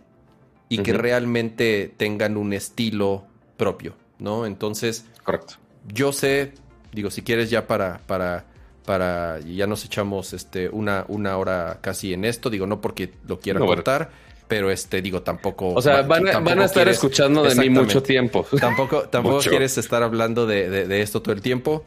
y 0.68 0.80
que 0.80 0.94
realmente 0.94 1.94
tengan 1.96 2.36
un 2.36 2.52
estilo 2.54 3.26
propio, 3.56 3.96
¿no? 4.20 4.46
Entonces, 4.46 5.06
correcto. 5.24 5.56
Yo 5.88 6.12
sé, 6.12 6.54
digo, 6.94 7.10
si 7.10 7.22
quieres 7.24 7.50
ya 7.50 7.66
para, 7.66 8.00
para, 8.06 8.46
para, 8.86 9.40
ya 9.40 9.68
nos 9.68 9.86
echamos 9.86 10.34
este, 10.34 10.70
una, 10.70 11.06
una 11.08 11.38
hora 11.38 11.80
casi 11.82 12.14
en 12.14 12.26
esto, 12.26 12.50
digo, 12.50 12.66
no 12.66 12.82
porque 12.82 13.14
lo 13.28 13.40
quiera 13.40 13.60
cortar. 13.60 14.10
Pero 14.48 14.72
este, 14.72 15.04
digo, 15.04 15.22
tampoco. 15.22 15.76
O 15.76 15.82
sea, 15.82 16.02
van, 16.02 16.28
a 16.28 16.66
estar 16.66 16.90
escuchando 16.90 17.44
de 17.44 17.54
mí 17.54 17.70
mucho 17.70 18.02
tiempo. 18.02 18.48
Tampoco, 18.60 19.04
tampoco 19.04 19.42
quieres 19.42 19.78
estar 19.78 20.02
hablando 20.02 20.48
de, 20.48 21.02
esto 21.02 21.22
todo 21.22 21.36
el 21.36 21.42
tiempo. 21.44 21.86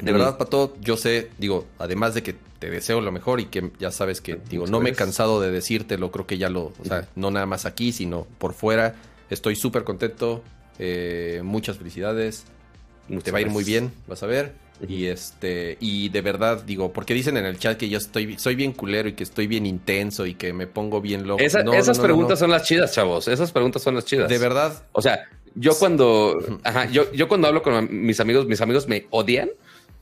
De 0.00 0.12
verdad, 0.12 0.38
Pato, 0.38 0.76
yo 0.80 0.96
sé, 0.96 1.30
digo, 1.38 1.66
además 1.78 2.14
de 2.14 2.22
que 2.22 2.36
te 2.60 2.70
deseo 2.70 3.00
lo 3.00 3.10
mejor 3.10 3.40
y 3.40 3.46
que 3.46 3.72
ya 3.80 3.90
sabes 3.90 4.20
que, 4.20 4.38
digo, 4.48 4.68
no 4.68 4.78
me 4.78 4.90
he 4.90 4.92
cansado 4.94 5.40
de 5.40 5.50
decírtelo, 5.50 6.12
creo 6.12 6.28
que 6.28 6.38
ya 6.38 6.48
lo, 6.48 6.66
o 6.66 6.84
sea, 6.84 7.08
no 7.16 7.32
nada 7.32 7.46
más 7.46 7.66
aquí, 7.66 7.92
sino 7.92 8.28
por 8.38 8.52
fuera. 8.52 8.94
Estoy 9.30 9.56
súper 9.56 9.82
contento, 9.82 10.44
eh, 10.78 11.40
muchas 11.42 11.78
felicidades, 11.78 12.44
te 13.24 13.32
va 13.32 13.38
a 13.38 13.40
ir 13.40 13.50
muy 13.50 13.64
bien, 13.64 13.92
vas 14.06 14.22
a 14.22 14.26
ver. 14.26 14.52
Y 14.88 15.06
este, 15.06 15.76
y 15.80 16.08
de 16.08 16.20
verdad, 16.22 16.62
digo, 16.64 16.92
porque 16.92 17.14
dicen 17.14 17.36
en 17.36 17.46
el 17.46 17.58
chat 17.58 17.78
que 17.78 17.88
yo 17.88 17.98
estoy, 17.98 18.38
soy 18.38 18.54
bien 18.54 18.72
culero 18.72 19.08
y 19.08 19.12
que 19.12 19.22
estoy 19.22 19.46
bien 19.46 19.66
intenso 19.66 20.26
y 20.26 20.34
que 20.34 20.52
me 20.52 20.66
pongo 20.66 21.00
bien 21.00 21.26
loco. 21.26 21.42
esas 21.42 21.98
preguntas 21.98 22.38
son 22.38 22.50
las 22.50 22.64
chidas, 22.64 22.92
chavos. 22.92 23.28
Esas 23.28 23.52
preguntas 23.52 23.82
son 23.82 23.94
las 23.94 24.04
chidas. 24.04 24.28
De 24.28 24.38
verdad. 24.38 24.84
O 24.92 25.02
sea, 25.02 25.28
yo 25.54 25.78
cuando, 25.78 26.60
ajá, 26.64 26.86
yo, 26.90 27.12
yo 27.12 27.28
cuando 27.28 27.48
hablo 27.48 27.62
con 27.62 27.88
mis 27.90 28.18
amigos, 28.20 28.46
mis 28.46 28.60
amigos 28.60 28.88
me 28.88 29.06
odian. 29.10 29.50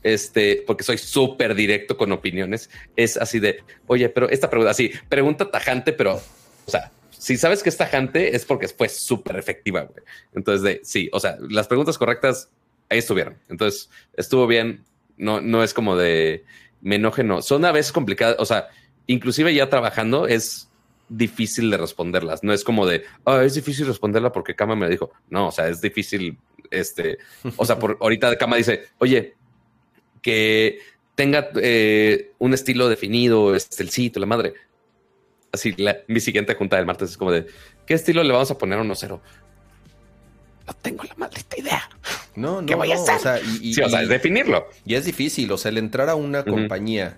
Este, 0.03 0.63
porque 0.65 0.83
soy 0.83 0.97
súper 0.97 1.53
directo 1.53 1.95
con 1.95 2.11
opiniones. 2.11 2.71
Es 2.95 3.17
así 3.17 3.39
de, 3.39 3.63
oye, 3.85 4.09
pero 4.09 4.29
esta 4.29 4.49
pregunta, 4.49 4.71
así, 4.71 4.91
pregunta 5.09 5.51
tajante, 5.51 5.93
pero, 5.93 6.15
o 6.15 6.71
sea, 6.71 6.91
si 7.11 7.37
sabes 7.37 7.61
que 7.61 7.69
es 7.69 7.77
tajante 7.77 8.35
es 8.35 8.45
porque 8.45 8.67
fue 8.67 8.89
súper 8.89 9.35
efectiva, 9.35 9.81
güey. 9.81 10.03
Entonces, 10.33 10.63
de, 10.63 10.81
sí, 10.83 11.07
o 11.13 11.19
sea, 11.19 11.37
las 11.39 11.67
preguntas 11.67 11.99
correctas 11.99 12.49
ahí 12.91 12.99
estuvieron. 12.99 13.37
Entonces, 13.49 13.89
estuvo 14.13 14.45
bien. 14.45 14.83
No, 15.17 15.41
no 15.41 15.63
es 15.63 15.73
como 15.73 15.95
de 15.95 16.43
me 16.81 16.95
enoje, 16.95 17.23
no. 17.23 17.41
Son 17.41 17.63
a 17.65 17.71
veces 17.71 17.91
complicadas. 17.91 18.35
O 18.39 18.45
sea, 18.45 18.69
inclusive 19.07 19.53
ya 19.53 19.69
trabajando 19.69 20.27
es 20.27 20.69
difícil 21.09 21.69
de 21.69 21.77
responderlas. 21.77 22.43
No 22.43 22.53
es 22.53 22.63
como 22.63 22.85
de, 22.85 23.03
ah, 23.25 23.43
es 23.43 23.53
difícil 23.53 23.87
responderla 23.87 24.31
porque 24.31 24.55
Kama 24.55 24.75
me 24.75 24.89
dijo. 24.89 25.11
No, 25.29 25.47
o 25.47 25.51
sea, 25.51 25.67
es 25.67 25.81
difícil. 25.81 26.37
Este, 26.69 27.17
o 27.57 27.65
sea, 27.65 27.77
por 27.79 27.97
ahorita 28.01 28.37
Kama 28.37 28.57
dice, 28.57 28.87
oye, 28.97 29.35
que 30.21 30.79
tenga 31.15 31.49
eh, 31.61 32.31
un 32.39 32.53
estilo 32.53 32.89
definido, 32.89 33.55
este, 33.55 33.83
el 33.83 33.89
sitio, 33.89 34.19
la 34.19 34.25
madre. 34.25 34.53
Así, 35.51 35.75
mi 36.07 36.21
siguiente 36.21 36.55
junta 36.55 36.77
del 36.77 36.85
martes 36.85 37.11
es 37.11 37.17
como 37.17 37.31
de, 37.31 37.45
¿qué 37.85 37.93
estilo 37.93 38.23
le 38.23 38.31
vamos 38.31 38.49
a 38.51 38.57
poner 38.57 38.79
a 38.79 38.83
1-0? 38.83 39.19
No 40.67 40.73
tengo 40.81 41.03
la 41.03 41.15
maldita 41.15 41.59
idea. 41.59 41.89
No, 42.35 42.61
no. 42.61 42.67
¿Qué 42.67 42.75
voy 42.75 42.91
a 42.91 42.95
hacer? 42.95 43.15
O 43.15 43.19
sea, 43.19 43.39
y, 43.39 43.73
sí, 43.73 43.81
o 43.81 43.89
sea, 43.89 44.01
es 44.01 44.09
definirlo. 44.09 44.67
Y 44.85 44.95
es 44.95 45.05
difícil, 45.05 45.51
o 45.51 45.57
sea, 45.57 45.69
el 45.69 45.77
entrar 45.77 46.09
a 46.09 46.15
una 46.15 46.43
compañía 46.43 47.17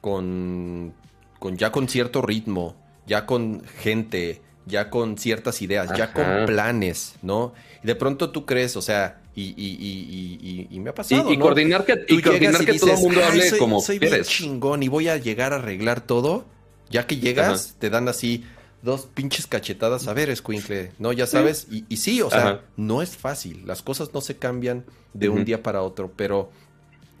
con, 0.00 0.94
con 1.38 1.56
ya 1.56 1.70
con 1.70 1.88
cierto 1.88 2.22
ritmo, 2.22 2.76
ya 3.06 3.26
con 3.26 3.62
gente, 3.80 4.40
ya 4.66 4.90
con 4.90 5.18
ciertas 5.18 5.60
ideas, 5.62 5.90
ya 5.96 6.12
con 6.12 6.46
planes, 6.46 7.16
¿no? 7.22 7.52
Y 7.82 7.86
de 7.86 7.94
pronto 7.94 8.30
tú 8.30 8.46
crees, 8.46 8.76
o 8.76 8.82
sea, 8.82 9.20
y, 9.34 9.54
y, 9.56 10.68
y 10.70 10.80
me 10.80 10.90
ha 10.90 10.94
pasado. 10.94 11.32
Y, 11.32 11.38
coordinar 11.38 11.84
que, 11.84 12.04
y 12.08 12.20
coordinar 12.20 12.64
que 12.64 12.78
todo 12.78 12.92
el 12.92 12.98
mundo 12.98 13.24
hable 13.24 13.58
como 13.58 13.80
soy 13.80 13.98
bien 13.98 14.22
chingón 14.22 14.82
y 14.82 14.88
voy 14.88 15.08
a 15.08 15.16
llegar 15.16 15.52
a 15.52 15.56
arreglar 15.56 16.00
todo. 16.00 16.44
Ya 16.90 17.06
que 17.06 17.16
llegas, 17.16 17.76
te 17.78 17.88
dan 17.88 18.06
así 18.08 18.44
dos 18.82 19.06
pinches 19.06 19.46
cachetadas. 19.46 20.08
A 20.08 20.12
ver, 20.12 20.30
escuincle, 20.30 20.92
¿no? 20.98 21.12
Ya 21.12 21.26
sabes. 21.26 21.66
Y, 21.70 21.96
sí, 21.96 22.20
o 22.20 22.30
sea, 22.30 22.62
no 22.76 23.02
es 23.02 23.16
fácil. 23.16 23.62
Las 23.66 23.82
cosas 23.82 24.12
no 24.12 24.20
se 24.20 24.36
cambian 24.36 24.84
de 25.14 25.28
un 25.28 25.44
día 25.44 25.62
para 25.62 25.82
otro. 25.82 26.12
Pero 26.16 26.50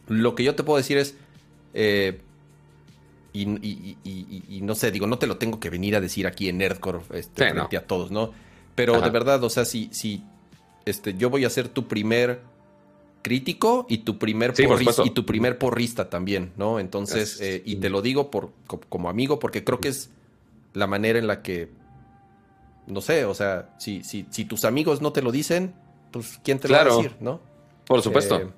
lo 0.08 0.34
que 0.34 0.44
yo 0.44 0.54
te 0.54 0.62
puedo 0.62 0.76
decir 0.76 0.98
es. 0.98 1.14
Eh, 1.74 2.20
y, 3.34 4.60
no 4.62 4.74
sé, 4.74 4.90
digo, 4.90 5.06
no 5.06 5.18
te 5.18 5.26
lo 5.26 5.38
tengo 5.38 5.58
que 5.58 5.70
venir 5.70 5.96
a 5.96 6.00
decir 6.00 6.26
aquí 6.26 6.48
en 6.48 6.58
Nerdcore 6.58 7.00
este, 7.14 7.50
frente 7.50 7.76
a 7.76 7.86
todos, 7.86 8.10
¿no? 8.10 8.32
Pero 8.74 9.00
de 9.00 9.10
verdad, 9.10 9.42
o 9.44 9.50
sea, 9.50 9.64
si, 9.64 9.88
si 9.92 10.22
este, 10.84 11.14
yo 11.14 11.30
voy 11.30 11.44
a 11.44 11.50
ser 11.50 11.68
tu 11.68 11.88
primer 11.88 12.40
crítico 13.22 13.86
y 13.88 13.98
tu 13.98 14.18
primer 14.18 14.52
porrista, 14.52 15.02
y 15.04 15.10
tu 15.10 15.24
primer 15.24 15.56
porrista 15.56 16.10
también, 16.10 16.52
¿no? 16.56 16.78
Entonces, 16.80 17.40
eh, 17.40 17.62
y 17.64 17.76
te 17.76 17.88
lo 17.88 18.02
digo 18.02 18.30
por, 18.30 18.50
como 18.88 19.08
amigo 19.08 19.38
porque 19.38 19.64
creo 19.64 19.80
que 19.80 19.88
es 19.88 20.10
la 20.74 20.86
manera 20.86 21.18
en 21.18 21.26
la 21.26 21.42
que, 21.42 21.70
no 22.86 23.00
sé, 23.00 23.24
o 23.24 23.34
sea, 23.34 23.74
si, 23.78 24.02
si, 24.04 24.26
si 24.30 24.44
tus 24.44 24.64
amigos 24.64 25.02
no 25.02 25.12
te 25.12 25.22
lo 25.22 25.32
dicen, 25.32 25.74
pues 26.10 26.40
¿quién 26.42 26.58
te 26.58 26.68
lo 26.68 26.74
va 26.74 26.80
a 26.80 26.84
decir, 26.84 27.16
no? 27.20 27.40
Por 27.86 28.02
supuesto. 28.02 28.38
Eh, 28.38 28.48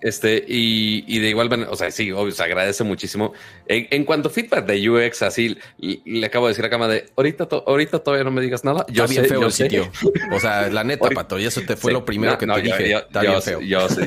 este, 0.00 0.44
y, 0.46 1.18
de 1.18 1.28
igual 1.28 1.50
manera, 1.50 1.70
o 1.70 1.76
sea, 1.76 1.90
sí, 1.90 2.12
obvio, 2.12 2.32
se 2.32 2.42
agradece 2.42 2.84
muchísimo. 2.84 3.32
En, 3.66 4.04
cuanto 4.04 4.28
a 4.28 4.30
feedback 4.30 4.64
de 4.64 4.88
UX, 4.88 5.22
así 5.22 5.58
le, 5.78 6.26
acabo 6.26 6.46
de 6.46 6.52
decir 6.52 6.64
a 6.64 6.70
Cama 6.70 6.86
de 6.86 7.06
ahorita, 7.16 7.48
ahorita 7.66 7.98
todavía 7.98 8.24
no 8.24 8.30
me 8.30 8.40
digas 8.40 8.64
nada. 8.64 8.86
Yo 8.88 9.04
Está 9.04 9.20
bien 9.20 9.26
feo 9.26 9.46
el 9.46 9.52
sitio. 9.52 9.90
O 10.32 10.38
sea, 10.38 10.68
la 10.68 10.84
neta, 10.84 11.08
Pato, 11.10 11.38
y 11.38 11.46
eso 11.46 11.62
te 11.62 11.76
fue 11.76 11.92
lo 11.92 12.04
primero 12.04 12.38
que 12.38 12.46
te 12.46 12.62
dije. 12.62 12.90
Yo, 12.90 12.98
Está 12.98 13.20
bien 13.22 13.42
feo. 13.42 13.60
Yo, 13.60 13.88
sí. 13.88 14.02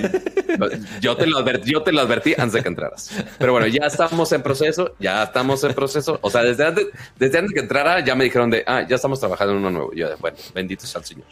yo, 1.02 1.18
te 1.18 1.28
lo 1.28 1.40
advertí, 1.40 1.72
yo 1.72 1.84
te 1.84 1.92
lo 1.92 2.02
advertí 2.02 2.34
antes 2.38 2.54
de 2.54 2.62
que 2.62 2.70
entraras. 2.70 3.12
Pero 3.38 3.52
bueno, 3.52 3.68
ya 3.68 3.86
estamos 3.86 4.32
en 4.32 4.42
proceso, 4.42 4.96
ya 5.00 5.24
estamos 5.24 5.64
en 5.66 5.74
proceso. 5.74 6.20
O 6.22 6.30
sea, 6.30 6.44
desde 6.44 6.66
antes, 6.66 6.88
desde 7.20 7.38
antes 7.38 7.54
que 7.54 7.60
entrara, 7.60 8.00
ya 8.00 8.16
me 8.16 8.24
dijeron 8.24 8.50
de, 8.50 8.64
ah, 8.66 8.86
ya 8.88 8.96
estamos 8.96 9.20
trabajando 9.20 9.54
en 9.54 9.60
uno 9.60 9.72
nuevo. 9.72 9.94
Yo, 9.94 10.08
bueno, 10.20 10.38
bendito 10.54 10.86
sea 10.86 11.00
el 11.00 11.06
Señor. 11.06 11.26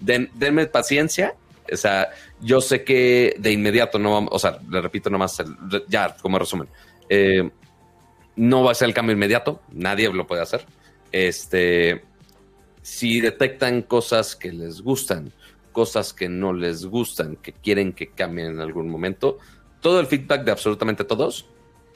Den, 0.00 0.30
denme 0.34 0.66
paciencia 0.66 1.34
o 1.72 1.76
sea, 1.76 2.10
yo 2.40 2.60
sé 2.60 2.84
que 2.84 3.36
de 3.38 3.52
inmediato 3.52 3.98
no 3.98 4.12
vamos, 4.12 4.30
o 4.32 4.38
sea, 4.38 4.58
le 4.68 4.80
repito 4.80 5.10
nomás, 5.10 5.42
ya 5.88 6.16
como 6.20 6.38
resumen, 6.38 6.68
eh, 7.08 7.50
no 8.36 8.64
va 8.64 8.72
a 8.72 8.74
ser 8.74 8.88
el 8.88 8.94
cambio 8.94 9.14
inmediato, 9.14 9.60
nadie 9.72 10.12
lo 10.12 10.26
puede 10.26 10.42
hacer. 10.42 10.66
Este, 11.12 12.02
si 12.82 13.20
detectan 13.20 13.82
cosas 13.82 14.36
que 14.36 14.52
les 14.52 14.82
gustan, 14.82 15.32
cosas 15.72 16.12
que 16.12 16.28
no 16.28 16.52
les 16.52 16.86
gustan, 16.86 17.36
que 17.36 17.52
quieren 17.52 17.92
que 17.92 18.10
cambien 18.10 18.48
en 18.48 18.60
algún 18.60 18.88
momento, 18.88 19.38
todo 19.80 20.00
el 20.00 20.06
feedback 20.06 20.44
de 20.44 20.52
absolutamente 20.52 21.04
todos 21.04 21.46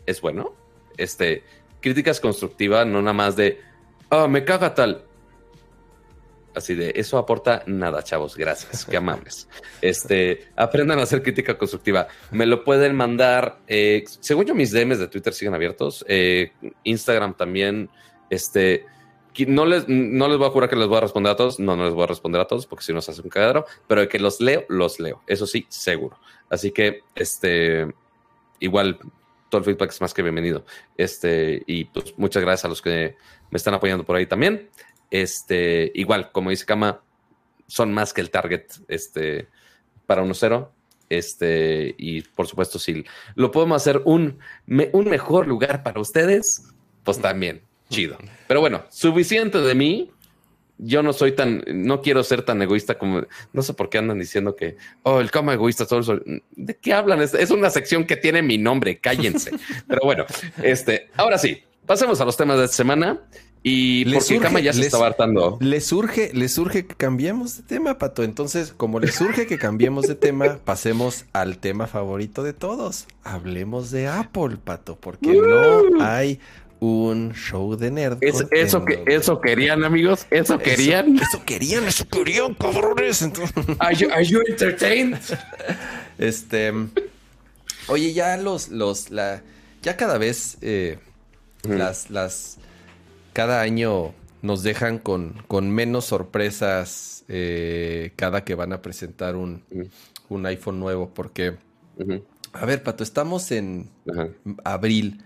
es 0.07 0.21
bueno. 0.21 0.55
Este, 0.97 1.45
críticas 1.81 2.21
constructivas, 2.21 2.87
no 2.87 3.01
nada 3.01 3.13
más 3.13 3.37
de, 3.37 3.61
ah, 4.11 4.29
me 4.29 4.45
caga 4.45 4.75
tal. 4.75 5.05
Así 6.55 6.75
de, 6.75 6.93
eso 6.97 7.19
aporta 7.19 7.63
nada, 7.67 8.03
chavos. 8.03 8.37
Gracias. 8.37 8.85
Qué 8.85 8.97
amables. 8.97 9.49
Este, 9.81 10.49
aprendan 10.57 10.99
a 10.99 11.03
hacer 11.03 11.23
crítica 11.23 11.57
constructiva. 11.57 12.09
Me 12.33 12.47
lo 12.47 12.65
pueden 12.65 12.97
mandar. 12.97 13.61
Eh, 13.69 14.03
según 14.21 14.45
yo, 14.45 14.55
mis 14.55 14.73
DMs 14.73 14.99
de 14.99 15.07
Twitter 15.07 15.33
siguen 15.33 15.55
abiertos. 15.55 16.05
Eh, 16.09 16.53
Instagram 16.83 17.37
también. 17.37 17.89
Este, 18.29 18.87
no 19.47 19.67
les, 19.67 19.89
no 19.89 20.27
les 20.27 20.37
voy 20.37 20.49
a 20.49 20.51
jurar 20.51 20.69
que 20.69 20.75
les 20.75 20.89
voy 20.89 20.99
a 20.99 21.03
responder 21.03 21.33
a 21.33 21.37
todos. 21.37 21.61
No, 21.61 21.77
no 21.77 21.85
les 21.85 21.95
voy 21.95 22.05
a 22.05 22.07
responder 22.09 22.41
a 22.41 22.47
todos 22.47 22.67
porque 22.67 22.85
si 22.85 22.93
no 22.93 23.01
se 23.01 23.13
hace 23.13 23.23
un 23.23 23.29
cagadero. 23.29 23.67
Pero 23.87 24.09
que 24.09 24.19
los 24.19 24.41
leo, 24.41 24.65
los 24.69 24.99
leo. 24.99 25.23
Eso 25.27 25.47
sí, 25.47 25.67
seguro. 25.69 26.19
Así 26.51 26.73
que, 26.73 27.03
este, 27.15 27.87
igual, 28.59 28.99
todo 29.49 29.61
el 29.61 29.65
feedback 29.65 29.91
es 29.91 30.01
más 30.01 30.15
que 30.15 30.23
bienvenido. 30.23 30.65
Este, 30.97 31.63
y 31.67 31.85
pues 31.85 32.15
muchas 32.17 32.43
gracias 32.43 32.65
a 32.65 32.69
los 32.69 32.83
que 32.83 33.17
me 33.51 33.57
están 33.57 33.75
apoyando 33.75 34.05
por 34.05 34.17
ahí 34.17 34.27
también. 34.27 34.71
Este, 35.11 35.91
igual, 35.95 36.31
como 36.33 36.51
dice 36.51 36.67
Kama, 36.67 37.03
son 37.67 37.93
más 37.93 38.13
que 38.13 38.21
el 38.21 38.31
target 38.31 38.65
este, 38.89 39.49
para 40.07 40.25
1-0. 40.25 40.69
Este, 41.11 41.95
y 41.97 42.23
por 42.23 42.47
supuesto, 42.47 42.79
si 42.79 43.05
lo 43.35 43.51
podemos 43.51 43.81
hacer 43.81 44.03
un, 44.05 44.39
un 44.67 45.05
mejor 45.09 45.47
lugar 45.47 45.83
para 45.83 46.01
ustedes, 46.01 46.65
pues 47.03 47.19
también, 47.21 47.63
chido. 47.89 48.19
Pero 48.47 48.61
bueno, 48.61 48.85
suficiente 48.91 49.59
de 49.59 49.75
mí. 49.75 50.11
Yo 50.81 51.03
no 51.03 51.13
soy 51.13 51.33
tan, 51.33 51.65
no 51.67 52.03
quiero 52.03 52.23
ser 52.23 52.43
tan 52.43 52.63
egoísta 52.63 52.99
como, 52.99 53.23
no 53.53 53.63
sé 53.63 53.75
por 53.75 53.91
qué 53.91 53.99
andan 53.99 54.21
diciendo 54.21 54.55
que, 54.55 54.77
oh, 55.03 55.19
el 55.19 55.29
cama 55.33 55.53
egoísta, 55.53 55.87
solo, 55.87 56.23
¿de 56.53 56.77
qué 56.77 56.93
hablan? 56.93 57.21
Es, 57.21 57.35
es 57.35 57.51
una 57.51 57.69
sección 57.69 58.05
que 58.05 58.15
tiene 58.17 58.43
mi 58.43 58.59
nombre, 58.59 59.01
cállense. 59.01 59.51
Pero 59.89 60.03
bueno, 60.05 60.25
este, 60.63 61.11
ahora 61.17 61.37
sí, 61.37 61.65
pasemos 61.85 62.21
a 62.21 62.25
los 62.25 62.37
temas 62.37 62.59
de 62.59 62.67
esta 62.67 62.77
semana. 62.77 63.21
Y 63.63 64.05
porque 64.13 64.39
Kama 64.39 64.61
ya 64.61 64.73
se 64.73 64.83
está 64.83 65.05
hartando. 65.05 65.59
Le 65.61 65.81
surge, 65.81 66.31
le 66.33 66.49
surge 66.49 66.87
que 66.87 66.95
cambiemos 66.95 67.57
de 67.57 67.63
tema, 67.65 67.99
Pato. 67.99 68.23
Entonces, 68.23 68.73
como 68.77 69.01
le 69.01 69.11
surge 69.11 69.47
que 69.47 69.59
cambiemos 69.59 70.07
de 70.07 70.15
tema, 70.15 70.59
pasemos 70.65 71.25
al 71.33 71.59
tema 71.59 71.87
favorito 71.87 72.43
de 72.43 72.53
todos. 72.53 73.07
Hablemos 73.25 73.91
de 73.91 74.07
Apple, 74.07 74.57
Pato, 74.63 74.97
porque 74.97 75.33
no 75.33 76.03
hay 76.03 76.41
un 76.81 77.33
show 77.35 77.77
de 77.77 77.91
nerd. 77.91 78.19
eso, 78.21 78.85
que, 78.85 79.03
eso 79.07 79.41
querían, 79.41 79.85
amigos. 79.85 80.27
Eso 80.31 80.59
querían. 80.59 81.19
Eso, 81.19 81.45
querían, 81.45 81.85
eso 81.85 82.07
querían, 82.09 82.55
cabrones. 82.55 83.23
Are, 83.79 84.25
you, 84.25 84.41
entertained? 84.47 85.19
Este. 86.19 86.73
Oye, 87.87 88.13
ya 88.13 88.37
los, 88.37 88.69
los, 88.69 89.11
la, 89.11 89.43
ya 89.83 89.97
cada 89.97 90.19
vez 90.19 90.59
eh, 90.63 90.99
las, 91.63 92.11
las, 92.11 92.59
cada 93.39 93.61
año 93.61 94.15
nos 94.43 94.65
dejan 94.65 94.99
con, 94.99 95.45
con 95.47 95.71
menos 95.71 96.07
sorpresas 96.07 97.25
eh, 97.29 98.11
cada 98.17 98.43
que 98.43 98.57
van 98.57 98.73
a 98.73 98.83
presentar 98.83 99.37
un, 99.37 99.63
un 100.29 100.45
iPhone 100.47 100.81
nuevo, 100.81 101.15
porque, 101.15 101.55
a 102.53 102.67
ver, 102.67 102.83
Pato, 102.83 103.05
estamos 103.05 103.53
en 103.53 103.91
abril 104.65 105.23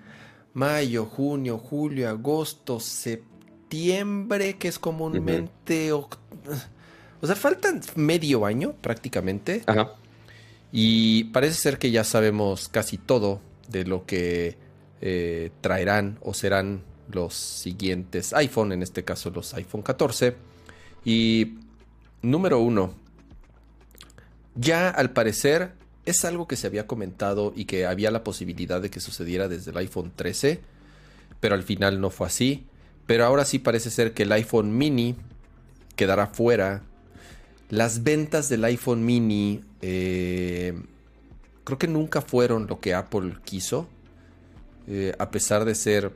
mayo, 0.53 1.07
junio, 1.07 1.57
julio, 1.57 2.11
agosto, 2.11 2.81
septiembre, 2.81 4.59
que 4.59 4.69
es 4.69 4.79
comúnmente... 4.79 5.91
O 5.95 6.07
sea, 7.23 7.35
faltan 7.35 7.81
medio 7.97 8.45
año 8.45 8.75
prácticamente. 8.75 9.63
Ajá. 9.65 9.95
Y 10.71 11.25
parece 11.33 11.55
ser 11.55 11.79
que 11.79 11.91
ya 11.91 12.05
sabemos 12.05 12.69
casi 12.69 12.99
todo 12.99 13.41
de 13.71 13.87
lo 13.87 14.05
que 14.05 14.59
eh, 15.01 15.51
traerán 15.63 16.19
o 16.21 16.35
serán 16.35 16.92
los 17.13 17.35
siguientes 17.35 18.33
iPhone, 18.33 18.73
en 18.73 18.83
este 18.83 19.05
caso 19.05 19.31
los 19.31 19.55
iPhone 19.55 19.83
14. 19.83 20.35
Y 21.05 21.55
número 22.23 22.59
uno, 22.61 22.95
ya 24.55 24.91
al 24.91 25.11
parecer 25.11 25.73
es 26.05 26.25
algo 26.25 26.49
que 26.49 26.57
se 26.57 26.67
había 26.67 26.87
comentado 26.87 27.53
y 27.55 27.65
que 27.65 27.87
había 27.87 28.11
la 28.11 28.25
posibilidad 28.25 28.81
de 28.81 28.91
que 28.91 29.01
sucediera 29.01 29.49
desde 29.49 29.71
el 29.71 29.77
iPhone 29.79 30.13
13, 30.15 30.61
pero 31.41 31.55
al 31.55 31.63
final 31.63 32.01
no 32.01 32.11
fue 32.11 32.27
así. 32.27 32.67
Pero 33.07 33.25
ahora 33.25 33.45
sí 33.45 33.59
parece 33.59 33.91
ser 33.91 34.15
que 34.15 34.23
el 34.25 34.33
iPhone 34.33 34.77
mini 34.77 35.17
quedará 35.97 36.29
fuera. 36.29 36.83
Las 37.69 38.03
ventas 38.03 38.49
del 38.49 38.65
iPhone 38.65 39.05
mini 39.05 39.63
eh, 39.81 40.75
creo 41.65 41.79
que 41.79 41.89
nunca 41.89 42.23
fueron 42.23 42.67
lo 42.67 42.81
que 42.81 42.95
Apple 42.95 43.35
quiso, 43.45 43.89
eh, 44.87 45.15
a 45.19 45.31
pesar 45.31 45.65
de 45.65 45.75
ser 45.75 46.13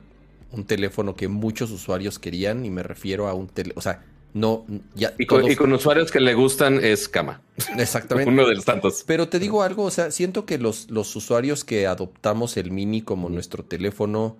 un 0.51 0.65
teléfono 0.65 1.15
que 1.15 1.27
muchos 1.27 1.71
usuarios 1.71 2.19
querían, 2.19 2.65
y 2.65 2.69
me 2.69 2.83
refiero 2.83 3.27
a 3.27 3.33
un 3.33 3.47
teléfono, 3.47 3.79
o 3.79 3.81
sea, 3.81 4.03
no, 4.33 4.65
ya. 4.93 5.13
Y 5.17 5.25
con, 5.25 5.73
usuarios 5.73 6.11
que 6.11 6.19
le 6.19 6.35
gustan 6.35 6.83
es 6.83 7.09
cama. 7.09 7.41
Exactamente. 7.77 8.29
Uno 8.31 8.47
de 8.47 8.55
los 8.55 8.65
tantos. 8.65 9.03
Pero 9.07 9.29
te 9.29 9.39
digo 9.39 9.63
algo, 9.63 9.83
o 9.83 9.91
sea, 9.91 10.11
siento 10.11 10.45
que 10.45 10.57
los, 10.59 10.91
los 10.91 11.15
usuarios 11.15 11.63
que 11.63 11.87
adoptamos 11.87 12.55
el 12.57 12.69
mini 12.69 13.01
como 13.01 13.29
nuestro 13.29 13.63
teléfono 13.63 14.37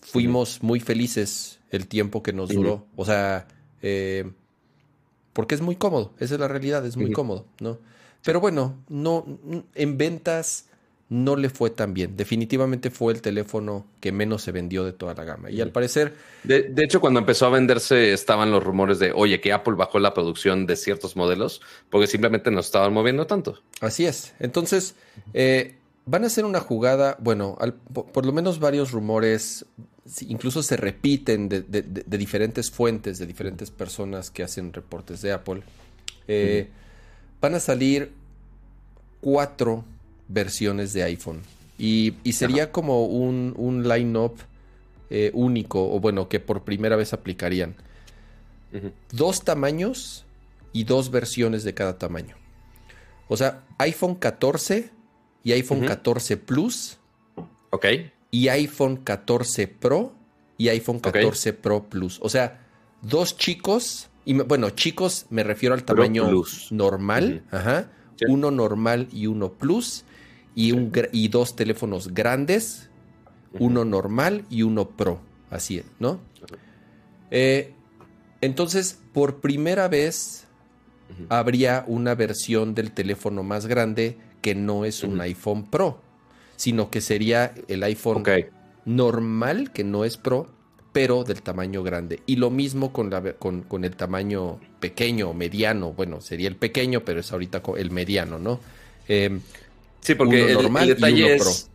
fuimos 0.00 0.62
muy 0.62 0.80
felices 0.80 1.60
el 1.70 1.86
tiempo 1.86 2.22
que 2.22 2.32
nos 2.32 2.48
duró. 2.48 2.86
O 2.96 3.04
sea, 3.04 3.46
eh, 3.82 4.30
porque 5.32 5.54
es 5.54 5.60
muy 5.60 5.76
cómodo, 5.76 6.14
esa 6.18 6.34
es 6.34 6.40
la 6.40 6.48
realidad, 6.48 6.84
es 6.84 6.96
muy 6.96 7.12
cómodo, 7.12 7.46
¿no? 7.60 7.78
Pero 8.24 8.40
bueno, 8.40 8.74
no, 8.88 9.24
en 9.74 9.96
ventas 9.96 10.67
no 11.10 11.36
le 11.36 11.48
fue 11.48 11.70
tan 11.70 11.94
bien. 11.94 12.16
Definitivamente 12.16 12.90
fue 12.90 13.14
el 13.14 13.22
teléfono 13.22 13.86
que 14.00 14.12
menos 14.12 14.42
se 14.42 14.52
vendió 14.52 14.84
de 14.84 14.92
toda 14.92 15.14
la 15.14 15.24
gama. 15.24 15.50
Y 15.50 15.60
al 15.60 15.72
parecer... 15.72 16.14
De, 16.44 16.70
hecho, 16.76 17.00
cuando 17.00 17.20
empezó 17.20 17.46
a 17.46 17.50
venderse 17.50 18.12
estaban 18.12 18.50
los 18.50 18.62
rumores 18.62 18.98
de, 18.98 19.12
oye, 19.12 19.40
que 19.40 19.52
Apple 19.52 19.74
bajó 19.74 19.98
la 19.98 20.12
producción 20.12 20.66
de 20.66 20.76
ciertos 20.76 21.16
modelos 21.16 21.62
porque 21.88 22.06
simplemente 22.06 22.50
no 22.50 22.60
estaban 22.60 22.92
moviendo 22.92 23.26
tanto. 23.26 23.58
Así 23.80 24.04
es. 24.04 24.34
Entonces, 24.38 24.94
eh, 25.32 25.76
van 26.04 26.24
a 26.24 26.26
hacer 26.26 26.44
una 26.44 26.60
jugada, 26.60 27.16
bueno, 27.20 27.56
por, 27.92 28.26
lo 28.26 28.32
menos 28.32 28.60
varios 28.60 28.92
rumores, 28.92 29.64
incluso 30.20 30.62
se 30.62 30.76
repiten 30.76 31.48
de, 31.48 31.62
diferentes 32.18 32.70
fuentes, 32.70 33.18
de 33.18 33.26
diferentes 33.26 33.70
personas 33.70 34.30
que 34.30 34.42
hacen 34.42 34.74
reportes 34.74 35.22
de 35.22 35.32
Apple. 35.32 35.62
Eh, 36.26 36.68
van 37.40 37.54
a 37.54 37.60
salir 37.60 38.12
cuatro 39.22 39.84
versiones 40.28 40.92
de 40.92 41.02
iPhone. 41.04 41.42
Y, 41.78 42.14
sería 42.32 42.72
como 42.72 43.06
un, 43.06 43.54
un 43.56 43.88
line-up 43.88 44.34
eh, 45.10 45.30
único, 45.32 45.92
o 45.94 46.00
bueno, 46.00 46.28
que 46.28 46.40
por 46.40 46.64
primera 46.64 46.96
vez 46.96 47.12
aplicarían. 47.12 47.74
Dos 49.12 49.42
tamaños 49.44 50.26
y 50.72 50.84
dos 50.84 51.10
versiones 51.10 51.64
de 51.64 51.72
cada 51.74 51.96
tamaño. 51.96 52.36
O 53.28 53.36
sea, 53.36 53.62
iPhone 53.78 54.16
14 54.16 54.90
y 55.44 55.52
iPhone 55.52 55.86
14 55.86 56.36
Plus. 56.36 56.98
Ok. 57.70 57.86
Y 58.30 58.48
iPhone 58.48 58.96
14 58.98 59.68
Pro 59.68 60.12
y 60.58 60.68
iPhone 60.68 61.00
14 61.00 61.52
Pro 61.54 61.84
Plus. 61.84 62.18
O 62.20 62.28
sea, 62.28 62.60
dos 63.00 63.36
chicos. 63.36 64.08
Y 64.26 64.34
bueno, 64.34 64.70
chicos, 64.70 65.26
me 65.30 65.42
refiero 65.42 65.74
al 65.74 65.84
tamaño 65.84 66.30
normal. 66.70 67.42
Ajá. 67.50 67.90
Uno 68.28 68.50
normal 68.50 69.08
y 69.12 69.26
uno 69.26 69.52
plus 69.52 70.04
y, 70.54 70.72
un, 70.72 70.92
y 71.12 71.28
dos 71.28 71.56
teléfonos 71.56 72.14
grandes, 72.14 72.88
uno 73.58 73.84
normal 73.84 74.44
y 74.50 74.62
uno 74.62 74.88
pro. 74.88 75.20
Así 75.50 75.78
es, 75.78 75.84
¿no? 75.98 76.20
Eh, 77.30 77.72
entonces, 78.40 78.98
por 79.12 79.40
primera 79.40 79.88
vez 79.88 80.44
habría 81.28 81.84
una 81.86 82.14
versión 82.14 82.74
del 82.74 82.92
teléfono 82.92 83.42
más 83.42 83.66
grande 83.66 84.16
que 84.42 84.54
no 84.54 84.84
es 84.84 85.02
un 85.02 85.20
iPhone 85.20 85.64
Pro, 85.64 86.00
sino 86.56 86.90
que 86.90 87.00
sería 87.00 87.54
el 87.66 87.82
iPhone 87.82 88.24
normal, 88.84 89.72
que 89.72 89.84
no 89.84 90.04
es 90.04 90.16
Pro, 90.16 90.48
pero 90.92 91.24
del 91.24 91.42
tamaño 91.42 91.82
grande. 91.82 92.22
Y 92.26 92.36
lo 92.36 92.50
mismo 92.50 92.92
con, 92.92 93.10
la, 93.10 93.34
con, 93.34 93.62
con 93.62 93.84
el 93.84 93.96
tamaño 93.96 94.58
pequeño, 94.80 95.32
mediano. 95.34 95.92
Bueno, 95.92 96.20
sería 96.20 96.48
el 96.48 96.56
pequeño, 96.56 97.04
pero 97.04 97.20
es 97.20 97.32
ahorita 97.32 97.62
el 97.76 97.90
mediano, 97.90 98.38
¿no? 98.38 98.60
Eh, 99.08 99.40
Sí, 100.08 100.14
porque 100.14 100.52
el, 100.52 100.72
detalle 100.86 101.34
es. 101.34 101.70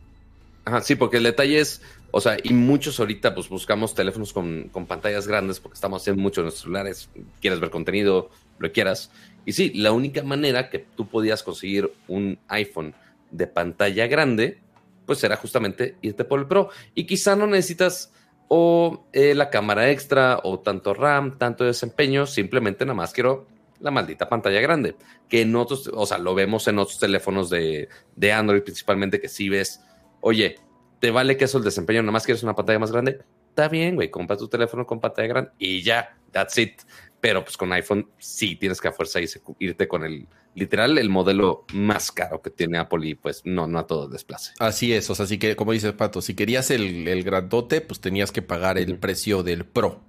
Ajá, 0.66 0.82
sí, 0.82 0.96
porque 0.96 1.18
el 1.18 1.24
detalle 1.24 1.60
es. 1.60 1.84
O 2.10 2.20
sea, 2.20 2.36
y 2.44 2.52
muchos 2.52 3.00
ahorita 3.00 3.36
pues 3.36 3.48
buscamos 3.48 3.94
teléfonos 3.94 4.34
con, 4.34 4.72
pantallas 4.88 5.28
grandes 5.28 5.60
porque 5.60 5.76
estamos 5.76 6.02
haciendo 6.02 6.20
mucho 6.20 6.42
en 6.42 6.46
nuestros 6.46 6.64
celulares, 6.64 7.10
quieres 7.42 7.60
ver 7.60 7.70
contenido, 7.70 8.32
lo 8.58 8.72
quieras. 8.72 9.12
Y 9.46 9.54
sí, 9.54 9.72
la 9.76 9.92
única 9.92 10.24
manera 10.24 10.72
que 10.72 10.80
tú 10.80 11.08
podías 11.08 11.44
conseguir 11.44 11.94
un 12.08 12.40
iPhone 12.48 12.96
de 13.30 13.46
pantalla 13.46 14.08
grande, 14.08 14.58
pues 15.06 15.24
era 15.24 15.36
justamente 15.36 15.98
irte 16.02 16.24
por 16.24 16.40
el 16.40 16.48
Pro. 16.48 16.70
Y 16.96 17.06
quizá 17.06 17.36
no 17.36 17.46
necesitas 17.46 18.12
o 18.48 19.06
eh, 19.14 19.36
la 19.36 19.52
cámara 19.52 19.92
extra 19.92 20.40
o 20.44 20.58
tanto 20.58 20.96
RAM, 20.96 21.38
tanto 21.38 21.66
desempeño, 21.66 22.26
simplemente 22.26 22.84
nada 22.84 22.96
más 22.96 23.14
quiero 23.14 23.53
la 23.84 23.92
maldita 23.92 24.28
pantalla 24.30 24.62
grande. 24.62 24.96
Que 25.30 25.42
en 25.42 25.56
otros, 25.56 25.92
o 25.94 26.06
sea, 26.06 26.18
lo 26.18 26.34
vemos 26.34 26.68
en 26.68 26.80
otros 26.80 26.98
teléfonos 26.98 27.50
de, 27.50 27.90
de 28.16 28.32
Android 28.32 28.64
principalmente, 28.64 29.22
que 29.22 29.28
si 29.28 29.50
ves, 29.50 29.82
oye, 30.22 30.56
te 31.00 31.12
vale 31.12 31.38
que 31.38 31.46
eso 31.46 31.58
el 31.58 31.64
desempeño, 31.64 32.02
nada 32.02 32.14
más 32.14 32.26
quieres 32.26 32.44
una 32.44 32.56
pantalla 32.56 32.80
más 32.80 32.92
grande. 32.92 33.20
Está 33.50 33.68
bien, 33.68 33.96
güey, 33.96 34.10
compra 34.10 34.38
tu 34.38 34.48
teléfono 34.48 34.88
con 34.88 35.00
pantalla 35.00 35.28
grande 35.28 35.52
y 35.60 35.84
ya, 35.84 36.18
that's 36.32 36.58
it. 36.58 36.82
Pero 37.20 37.44
pues 37.44 37.56
con 37.56 37.72
iPhone 37.74 38.10
sí 38.18 38.56
tienes 38.56 38.82
que 38.82 38.88
a 38.88 38.92
fuerza 38.92 39.20
irte 39.60 39.88
con 39.88 40.04
el 40.04 40.28
literal 40.56 40.98
el 40.98 41.10
modelo 41.10 41.66
más 41.74 42.12
caro 42.12 42.42
que 42.42 42.50
tiene 42.50 42.78
Apple 42.78 43.08
y 43.08 43.16
pues 43.16 43.42
no, 43.46 43.68
no 43.68 43.80
a 43.80 43.88
todo 43.88 44.08
desplace. 44.08 44.52
Así 44.60 44.94
es, 44.94 45.10
o 45.10 45.16
sea, 45.16 45.26
así 45.26 45.38
que 45.38 45.56
como 45.56 45.72
dices 45.72 45.94
Pato, 45.94 46.22
si 46.22 46.36
querías 46.36 46.72
el, 46.72 47.08
el 47.08 47.24
grandote, 47.24 47.82
pues 47.82 48.00
tenías 48.00 48.32
que 48.32 48.42
pagar 48.42 48.78
el 48.78 48.98
precio 48.98 49.44
del 49.44 49.66
Pro. 49.66 50.02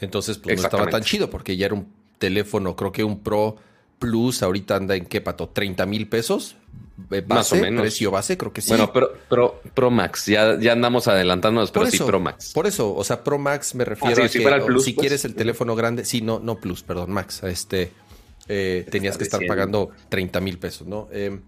Entonces, 0.00 0.38
pues 0.38 0.56
no 0.58 0.64
estaba 0.64 0.86
tan 0.88 1.02
chido 1.02 1.30
porque 1.30 1.56
ya 1.56 1.66
era 1.66 1.74
un 1.74 1.92
teléfono, 2.18 2.76
creo 2.76 2.92
que 2.92 3.04
un 3.04 3.22
Pro 3.22 3.56
Plus 3.98 4.42
ahorita 4.42 4.76
anda 4.76 4.94
en 4.94 5.06
qué 5.06 5.20
pato, 5.20 5.48
30 5.48 5.86
mil 5.86 6.08
pesos. 6.08 6.56
Base, 6.96 7.24
Más 7.28 7.52
o 7.52 7.56
menos. 7.56 7.82
Precio 7.82 8.10
base, 8.10 8.38
creo 8.38 8.52
que 8.52 8.62
sí. 8.62 8.68
Bueno, 8.68 8.90
pero 8.92 9.12
Pro, 9.28 9.60
Pro 9.74 9.90
Max, 9.90 10.26
ya, 10.26 10.58
ya 10.58 10.72
andamos 10.72 11.08
adelantándonos, 11.08 11.70
pero 11.70 11.86
sí 11.86 11.98
Pro 11.98 12.20
Max. 12.20 12.52
Por 12.54 12.66
eso, 12.66 12.94
o 12.94 13.04
sea, 13.04 13.22
Pro 13.22 13.38
Max 13.38 13.74
me 13.74 13.84
refiero 13.84 14.22
ah, 14.22 14.26
a 14.26 14.28
que 14.28 14.38
si, 14.38 14.42
pues. 14.42 14.94
quieres 14.96 15.24
el 15.24 15.34
teléfono 15.34 15.74
grande, 15.74 16.04
sí, 16.04 16.22
no, 16.22 16.38
no 16.38 16.56
Plus, 16.56 16.82
perdón, 16.82 17.12
Max, 17.12 17.42
este, 17.42 17.92
eh, 18.48 18.86
tenías 18.90 19.18
que 19.18 19.24
estar 19.24 19.40
pagando 19.46 19.90
30 20.08 20.40
mil 20.40 20.58
pesos, 20.58 20.86
¿no? 20.86 21.08
Em, 21.12 21.40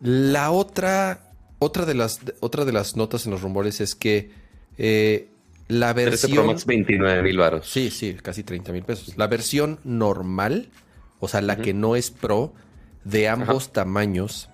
la 0.00 0.50
otra, 0.50 1.32
otra 1.58 1.84
de 1.84 1.94
las, 1.94 2.20
otra 2.40 2.64
de 2.64 2.72
las 2.72 2.96
notas 2.96 3.26
en 3.26 3.32
los 3.32 3.42
rumores 3.42 3.80
es 3.80 3.94
que 3.94 4.30
eh, 4.78 5.28
la 5.68 5.92
versión. 5.92 6.32
Pro 6.32 6.44
Max 6.46 6.66
29 6.66 7.22
mil 7.22 7.38
baros. 7.38 7.68
Sí, 7.68 7.90
sí, 7.90 8.14
casi 8.14 8.42
30 8.42 8.72
mil 8.72 8.84
pesos. 8.84 9.16
La 9.16 9.26
versión 9.26 9.80
normal, 9.84 10.68
o 11.20 11.28
sea, 11.28 11.40
la 11.40 11.56
que 11.56 11.74
no 11.74 11.96
es 11.96 12.10
Pro, 12.10 12.52
de 13.04 13.28
ambos 13.28 13.72
tamaños, 13.72 14.50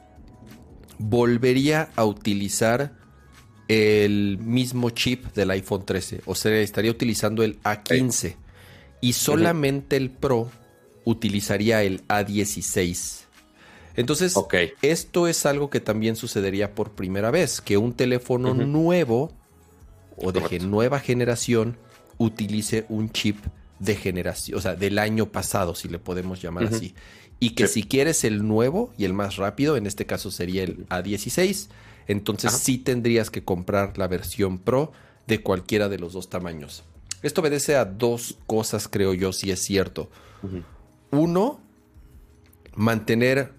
volvería 0.99 1.91
a 1.97 2.05
utilizar 2.05 2.93
el 3.69 4.39
mismo 4.39 4.91
chip 4.91 5.33
del 5.35 5.51
iPhone 5.51 5.85
13, 5.87 6.23
o 6.27 6.35
sea, 6.35 6.53
estaría 6.61 6.91
utilizando 6.91 7.43
el 7.43 7.61
A15 7.63 8.37
y 9.01 9.15
solamente 9.15 9.97
el 9.97 10.11
Pro 10.11 10.51
utilizaría 11.05 11.83
el 11.83 12.07
A16. 12.09 13.23
Entonces, 13.95 14.35
esto 14.81 15.29
es 15.29 15.47
algo 15.47 15.71
que 15.71 15.81
también 15.81 16.17
sucedería 16.17 16.75
por 16.75 16.93
primera 16.93 17.31
vez, 17.31 17.61
que 17.61 17.77
un 17.77 17.93
teléfono 17.93 18.55
nuevo 18.55 19.33
o 20.23 20.33
de 20.33 20.61
nueva 20.61 21.01
generación 21.01 21.77
utilice 22.19 22.87
un 22.89 23.11
chip 23.11 23.39
de 23.79 23.97
generación, 23.97 24.59
o 24.59 24.61
sea, 24.61 24.77
del 24.77 24.99
año 24.99 25.31
pasado, 25.33 25.75
si 25.75 25.89
le 25.89 25.99
podemos 25.99 26.41
llamar 26.41 26.65
así. 26.65 26.95
Y 27.41 27.51
que 27.51 27.67
si 27.67 27.83
quieres 27.83 28.23
el 28.23 28.47
nuevo 28.47 28.93
y 28.97 29.05
el 29.05 29.13
más 29.13 29.37
rápido, 29.37 29.77
en 29.77 29.87
este 29.87 30.07
caso 30.07 30.31
sería 30.31 30.63
el 30.63 30.87
A16, 30.89 31.69
entonces 32.07 32.53
sí 32.53 32.79
tendrías 32.79 33.31
que 33.31 33.43
comprar 33.43 33.99
la 33.99 34.07
versión 34.07 34.59
Pro 34.59 34.93
de 35.27 35.43
cualquiera 35.43 35.89
de 35.89 35.99
los 35.99 36.13
dos 36.13 36.29
tamaños. 36.29 36.85
Esto 37.23 37.41
obedece 37.41 37.77
a 37.77 37.85
dos 37.85 38.39
cosas, 38.47 38.89
creo 38.89 39.15
yo, 39.15 39.33
si 39.33 39.51
es 39.51 39.61
cierto. 39.63 40.11
Uno, 41.11 41.61
mantener 42.75 43.53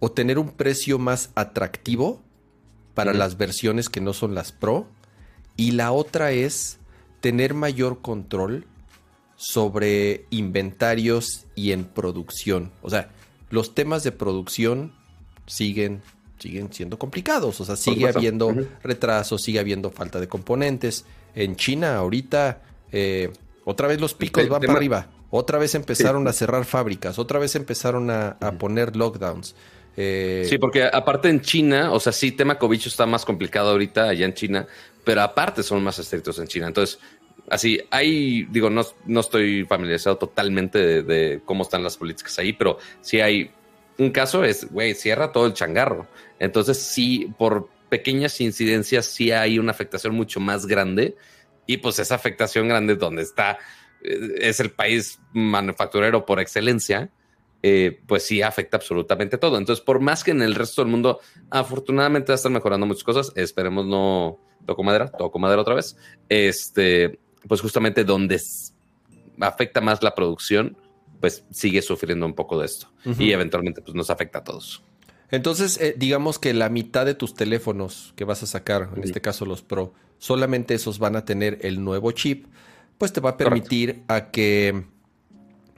o 0.00 0.10
tener 0.10 0.38
un 0.38 0.50
precio 0.50 0.98
más 0.98 1.30
atractivo 1.34 2.22
para 2.94 3.12
las 3.12 3.36
versiones 3.36 3.88
que 3.88 4.00
no 4.00 4.12
son 4.12 4.34
las 4.34 4.52
Pro. 4.52 4.88
Y 5.58 5.72
la 5.72 5.90
otra 5.90 6.30
es 6.30 6.78
tener 7.20 7.52
mayor 7.52 8.00
control 8.00 8.64
sobre 9.34 10.24
inventarios 10.30 11.46
y 11.56 11.72
en 11.72 11.84
producción. 11.84 12.70
O 12.80 12.88
sea, 12.88 13.10
los 13.50 13.74
temas 13.74 14.04
de 14.04 14.12
producción 14.12 14.92
siguen, 15.46 16.00
siguen 16.38 16.72
siendo 16.72 16.96
complicados. 16.96 17.60
O 17.60 17.64
sea, 17.64 17.74
sigue 17.74 18.08
habiendo 18.08 18.54
retrasos, 18.84 19.42
sigue 19.42 19.58
habiendo 19.58 19.90
falta 19.90 20.20
de 20.20 20.28
componentes. 20.28 21.04
En 21.34 21.56
China 21.56 21.96
ahorita 21.96 22.62
eh, 22.92 23.32
otra 23.64 23.88
vez 23.88 24.00
los 24.00 24.14
picos 24.14 24.48
van 24.48 24.60
para 24.60 24.74
arriba. 24.74 25.08
Otra 25.30 25.58
vez 25.58 25.74
empezaron 25.74 26.26
a 26.28 26.32
cerrar 26.32 26.64
fábricas. 26.64 27.18
Otra 27.18 27.40
vez 27.40 27.56
empezaron 27.56 28.10
a, 28.10 28.36
a 28.40 28.52
poner 28.52 28.94
lockdowns. 28.94 29.56
Eh, 30.00 30.46
sí, 30.48 30.58
porque 30.58 30.84
aparte 30.84 31.28
en 31.28 31.40
China, 31.40 31.90
o 31.90 31.98
sea, 31.98 32.12
sí, 32.12 32.30
tema 32.30 32.56
COVID 32.56 32.80
está 32.86 33.04
más 33.04 33.24
complicado 33.24 33.70
ahorita 33.70 34.08
allá 34.08 34.26
en 34.26 34.32
China, 34.32 34.64
pero 35.08 35.22
aparte 35.22 35.62
son 35.62 35.82
más 35.82 35.98
estrictos 35.98 36.38
en 36.38 36.46
China. 36.48 36.66
Entonces, 36.66 36.98
así, 37.48 37.80
hay, 37.90 38.42
digo, 38.50 38.68
no, 38.68 38.82
no 39.06 39.20
estoy 39.20 39.64
familiarizado 39.64 40.18
totalmente 40.18 41.02
de, 41.02 41.40
cómo 41.46 41.62
están 41.62 41.82
las 41.82 41.96
políticas 41.96 42.38
ahí, 42.38 42.52
pero 42.52 42.76
si 43.00 43.18
hay 43.18 43.50
un 43.96 44.10
caso 44.10 44.44
es, 44.44 44.70
güey, 44.70 44.94
cierra 44.94 45.32
todo 45.32 45.46
el 45.46 45.54
changarro. 45.54 46.06
Entonces, 46.38 46.76
sí, 46.76 47.32
por 47.38 47.70
pequeñas 47.88 48.38
incidencias, 48.42 49.06
sí 49.06 49.32
hay 49.32 49.58
una 49.58 49.70
afectación 49.70 50.14
mucho 50.14 50.40
más 50.40 50.66
grande. 50.66 51.16
Y 51.64 51.78
pues 51.78 51.98
esa 52.00 52.14
afectación 52.14 52.68
grande 52.68 52.94
donde 52.94 53.22
está, 53.22 53.56
eh, 54.04 54.34
es 54.42 54.60
el 54.60 54.72
país 54.72 55.20
manufacturero 55.32 56.26
por 56.26 56.38
excelencia 56.38 57.10
eh, 57.62 57.98
pues 58.06 58.24
sí 58.24 58.42
afecta 58.42 58.76
absolutamente 58.76 59.38
todo. 59.38 59.56
Entonces, 59.56 59.82
por 59.82 60.00
más 60.00 60.22
que 60.22 60.32
en 60.32 60.42
el 60.42 60.54
resto 60.54 60.82
del 60.82 60.90
mundo, 60.90 61.20
afortunadamente 61.48 62.30
va 62.30 62.34
a 62.34 62.36
estar 62.36 62.52
mejorando 62.52 62.84
muchas 62.84 63.04
cosas, 63.04 63.32
esperemos 63.36 63.86
no 63.86 64.38
toco 64.68 64.82
madera, 64.82 65.08
toco 65.08 65.38
madera 65.38 65.62
otra 65.62 65.74
vez. 65.74 65.96
Este, 66.28 67.18
pues 67.48 67.62
justamente 67.62 68.04
donde 68.04 68.38
afecta 69.40 69.80
más 69.80 70.02
la 70.02 70.14
producción, 70.14 70.76
pues 71.20 71.42
sigue 71.50 71.80
sufriendo 71.80 72.26
un 72.26 72.34
poco 72.34 72.60
de 72.60 72.66
esto 72.66 72.92
y 73.18 73.32
eventualmente 73.32 73.80
pues 73.80 73.94
nos 73.94 74.10
afecta 74.10 74.40
a 74.40 74.44
todos. 74.44 74.82
Entonces, 75.30 75.80
eh, 75.80 75.94
digamos 75.96 76.38
que 76.38 76.52
la 76.52 76.68
mitad 76.68 77.06
de 77.06 77.14
tus 77.14 77.34
teléfonos 77.34 78.12
que 78.14 78.24
vas 78.24 78.42
a 78.42 78.46
sacar, 78.46 78.90
en 78.94 79.04
este 79.04 79.22
caso 79.22 79.46
los 79.46 79.62
Pro, 79.62 79.94
solamente 80.18 80.74
esos 80.74 80.98
van 80.98 81.16
a 81.16 81.24
tener 81.24 81.58
el 81.62 81.82
nuevo 81.82 82.12
chip, 82.12 82.46
pues 82.98 83.12
te 83.12 83.20
va 83.20 83.30
a 83.30 83.36
permitir 83.38 84.02
a 84.08 84.30
que 84.30 84.84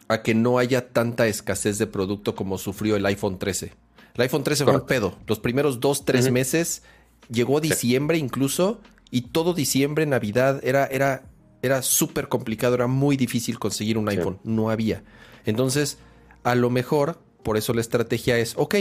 a 0.09 0.23
que 0.23 0.35
no 0.35 0.59
haya 0.59 0.89
tanta 0.89 1.29
escasez 1.29 1.79
de 1.79 1.87
producto 1.87 2.35
como 2.35 2.59
sufrió 2.59 2.97
el 2.97 3.07
iPhone 3.07 3.39
13. 3.39 3.73
El 4.15 4.23
iPhone 4.23 4.43
13 4.43 4.65
fue 4.65 4.75
un 4.75 4.87
pedo. 4.87 5.17
Los 5.29 5.39
primeros 5.39 5.79
dos, 5.79 6.05
tres 6.05 6.33
meses, 6.33 6.83
llegó 7.31 7.61
diciembre 7.61 8.19
incluso, 8.19 8.81
y 9.11 9.23
todo 9.23 9.55
diciembre, 9.55 10.07
Navidad, 10.07 10.61
era, 10.63 10.87
era, 10.87 11.25
era 11.63 11.83
súper 11.83 12.29
complicado, 12.29 12.75
era 12.75 12.87
muy 12.87 13.17
difícil 13.17 13.59
conseguir 13.59 13.99
un 13.99 14.09
iPhone. 14.09 14.39
No 14.45 14.71
había. 14.71 15.03
Entonces, 15.45 15.99
a 16.43 16.55
lo 16.55 16.71
mejor, 16.71 17.21
por 17.43 17.57
eso 17.57 17.75
la 17.75 17.81
estrategia 17.81 18.39
es, 18.39 18.55
ok, 18.57 18.75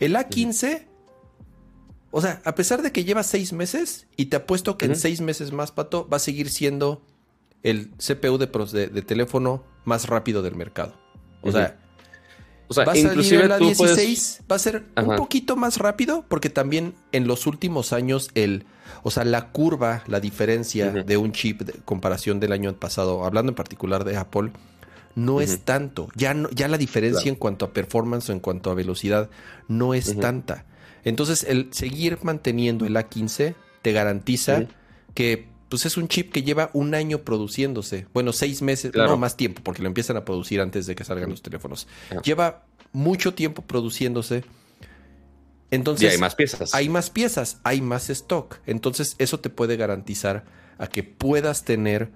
el 0.00 0.16
A15, 0.16 0.86
o 2.10 2.20
sea, 2.20 2.40
a 2.44 2.54
pesar 2.54 2.82
de 2.82 2.92
que 2.92 3.04
lleva 3.04 3.22
seis 3.22 3.52
meses, 3.52 4.06
y 4.16 4.26
te 4.26 4.36
apuesto 4.36 4.76
que 4.76 4.86
en 4.86 4.96
seis 4.96 5.20
meses 5.20 5.52
más, 5.52 5.72
Pato, 5.72 6.08
va 6.08 6.16
a 6.16 6.20
seguir 6.20 6.48
siendo 6.50 7.02
el 7.62 7.90
CPU 7.92 8.38
de, 8.38 8.88
de, 8.88 9.02
teléfono 9.02 9.64
más 9.84 10.06
rápido 10.06 10.42
del 10.42 10.54
mercado. 10.54 10.94
O 11.42 11.52
sea, 11.52 11.78
o 12.68 12.74
sea 12.74 12.84
va 12.84 12.92
a 12.92 12.98
inclusive 12.98 13.48
la 13.48 13.58
16, 13.58 14.42
va 14.50 14.56
a 14.56 14.58
ser 14.58 14.84
un 14.96 15.16
poquito 15.16 15.56
más 15.56 15.78
rápido 15.78 16.24
porque 16.28 16.50
también 16.50 16.94
en 17.12 17.26
los 17.26 17.46
últimos 17.46 17.92
años 17.92 18.30
el, 18.34 18.66
o 19.02 19.10
sea, 19.10 19.24
la 19.24 19.50
curva, 19.50 20.02
la 20.06 20.20
diferencia 20.20 20.90
de 20.90 21.16
un 21.16 21.32
chip 21.32 21.62
de 21.62 21.74
comparación 21.84 22.40
del 22.40 22.52
año 22.52 22.72
pasado, 22.74 23.24
hablando 23.24 23.50
en 23.50 23.56
particular 23.56 24.04
de 24.04 24.16
Apple, 24.16 24.52
no 25.14 25.40
es 25.40 25.60
tanto. 25.60 26.08
Ya, 26.14 26.34
no, 26.34 26.50
ya 26.50 26.68
la 26.68 26.78
diferencia 26.78 27.28
en 27.28 27.36
cuanto 27.36 27.64
a 27.64 27.72
performance 27.72 28.30
o 28.30 28.32
en 28.32 28.40
cuanto 28.40 28.70
a 28.70 28.74
velocidad 28.74 29.30
no 29.68 29.94
es 29.94 30.18
tanta. 30.18 30.64
Entonces, 31.04 31.44
el 31.44 31.68
seguir 31.72 32.18
manteniendo 32.22 32.86
el 32.86 32.96
A15 32.96 33.54
te 33.82 33.92
garantiza 33.92 34.66
que 35.12 35.48
pues 35.74 35.86
es 35.86 35.96
un 35.96 36.06
chip 36.06 36.30
que 36.30 36.44
lleva 36.44 36.70
un 36.72 36.94
año 36.94 37.22
produciéndose. 37.22 38.06
Bueno, 38.14 38.32
seis 38.32 38.62
meses, 38.62 38.94
no 38.94 39.16
más 39.16 39.36
tiempo, 39.36 39.60
porque 39.64 39.82
lo 39.82 39.88
empiezan 39.88 40.16
a 40.16 40.24
producir 40.24 40.60
antes 40.60 40.86
de 40.86 40.94
que 40.94 41.02
salgan 41.02 41.30
los 41.30 41.42
teléfonos. 41.42 41.88
Ah. 42.12 42.22
Lleva 42.22 42.64
mucho 42.92 43.34
tiempo 43.34 43.62
produciéndose. 43.62 44.44
Entonces, 45.72 46.12
y 46.12 46.14
hay 46.14 46.18
más 46.18 46.36
piezas. 46.36 46.72
Hay 46.72 46.88
más 46.88 47.10
piezas, 47.10 47.58
hay 47.64 47.80
más 47.80 48.08
stock. 48.08 48.60
Entonces, 48.66 49.16
eso 49.18 49.40
te 49.40 49.50
puede 49.50 49.76
garantizar 49.76 50.44
a 50.78 50.86
que 50.86 51.02
puedas 51.02 51.64
tener 51.64 52.12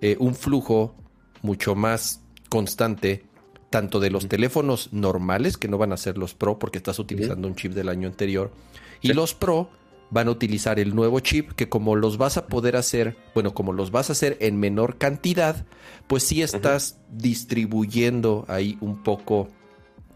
eh, 0.00 0.14
un 0.20 0.36
flujo 0.36 0.94
mucho 1.42 1.74
más 1.74 2.22
constante, 2.48 3.24
tanto 3.70 3.98
de 3.98 4.10
los 4.10 4.28
teléfonos 4.28 4.92
normales, 4.92 5.56
que 5.56 5.66
no 5.66 5.78
van 5.78 5.92
a 5.92 5.96
ser 5.96 6.16
los 6.16 6.32
Pro, 6.32 6.60
porque 6.60 6.78
estás 6.78 7.00
utilizando 7.00 7.48
un 7.48 7.56
chip 7.56 7.72
del 7.72 7.88
año 7.88 8.06
anterior, 8.06 8.52
y 9.00 9.14
los 9.14 9.34
Pro, 9.34 9.68
van 10.10 10.28
a 10.28 10.30
utilizar 10.30 10.78
el 10.78 10.94
nuevo 10.94 11.20
chip 11.20 11.52
que 11.52 11.68
como 11.68 11.96
los 11.96 12.18
vas 12.18 12.36
a 12.36 12.46
poder 12.46 12.76
hacer, 12.76 13.16
bueno, 13.34 13.54
como 13.54 13.72
los 13.72 13.90
vas 13.90 14.10
a 14.10 14.12
hacer 14.12 14.36
en 14.40 14.58
menor 14.58 14.98
cantidad, 14.98 15.66
pues 16.06 16.22
sí 16.22 16.42
estás 16.42 17.00
distribuyendo 17.10 18.44
ahí 18.48 18.78
un 18.80 19.02
poco 19.02 19.48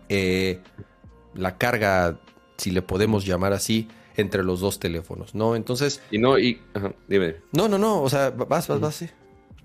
eh, 0.09 0.61
la 1.35 1.59
carga, 1.59 2.21
si 2.57 2.71
le 2.71 2.83
podemos 2.83 3.25
llamar 3.25 3.53
así, 3.53 3.89
entre 4.17 4.43
los 4.43 4.61
dos 4.61 4.81
teléfonos, 4.81 5.35
¿no? 5.35 5.57
Entonces... 5.57 6.03
Y 6.11 6.19
no, 6.19 6.39
y... 6.39 6.61
dime. 7.09 7.37
No, 7.53 7.69
no, 7.69 7.79
no, 7.79 8.03
o 8.03 8.09
sea, 8.09 8.31
vas, 8.31 8.69
vas, 8.69 8.81
vas, 8.81 8.95
sí. 8.95 9.09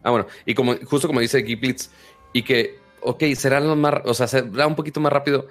Ah, 0.04 0.12
bueno, 0.12 0.28
y 0.46 0.54
como 0.54 0.76
justo 0.86 1.08
como 1.08 1.22
dice 1.22 1.44
Giblitz, 1.44 1.90
y 2.34 2.44
que, 2.44 2.80
ok, 3.02 3.24
será 3.36 3.60
lo 3.60 3.76
más, 3.76 4.02
o 4.06 4.14
sea, 4.14 4.28
será 4.28 4.68
un 4.68 4.76
poquito 4.76 5.00
más 5.00 5.14
rápido. 5.14 5.48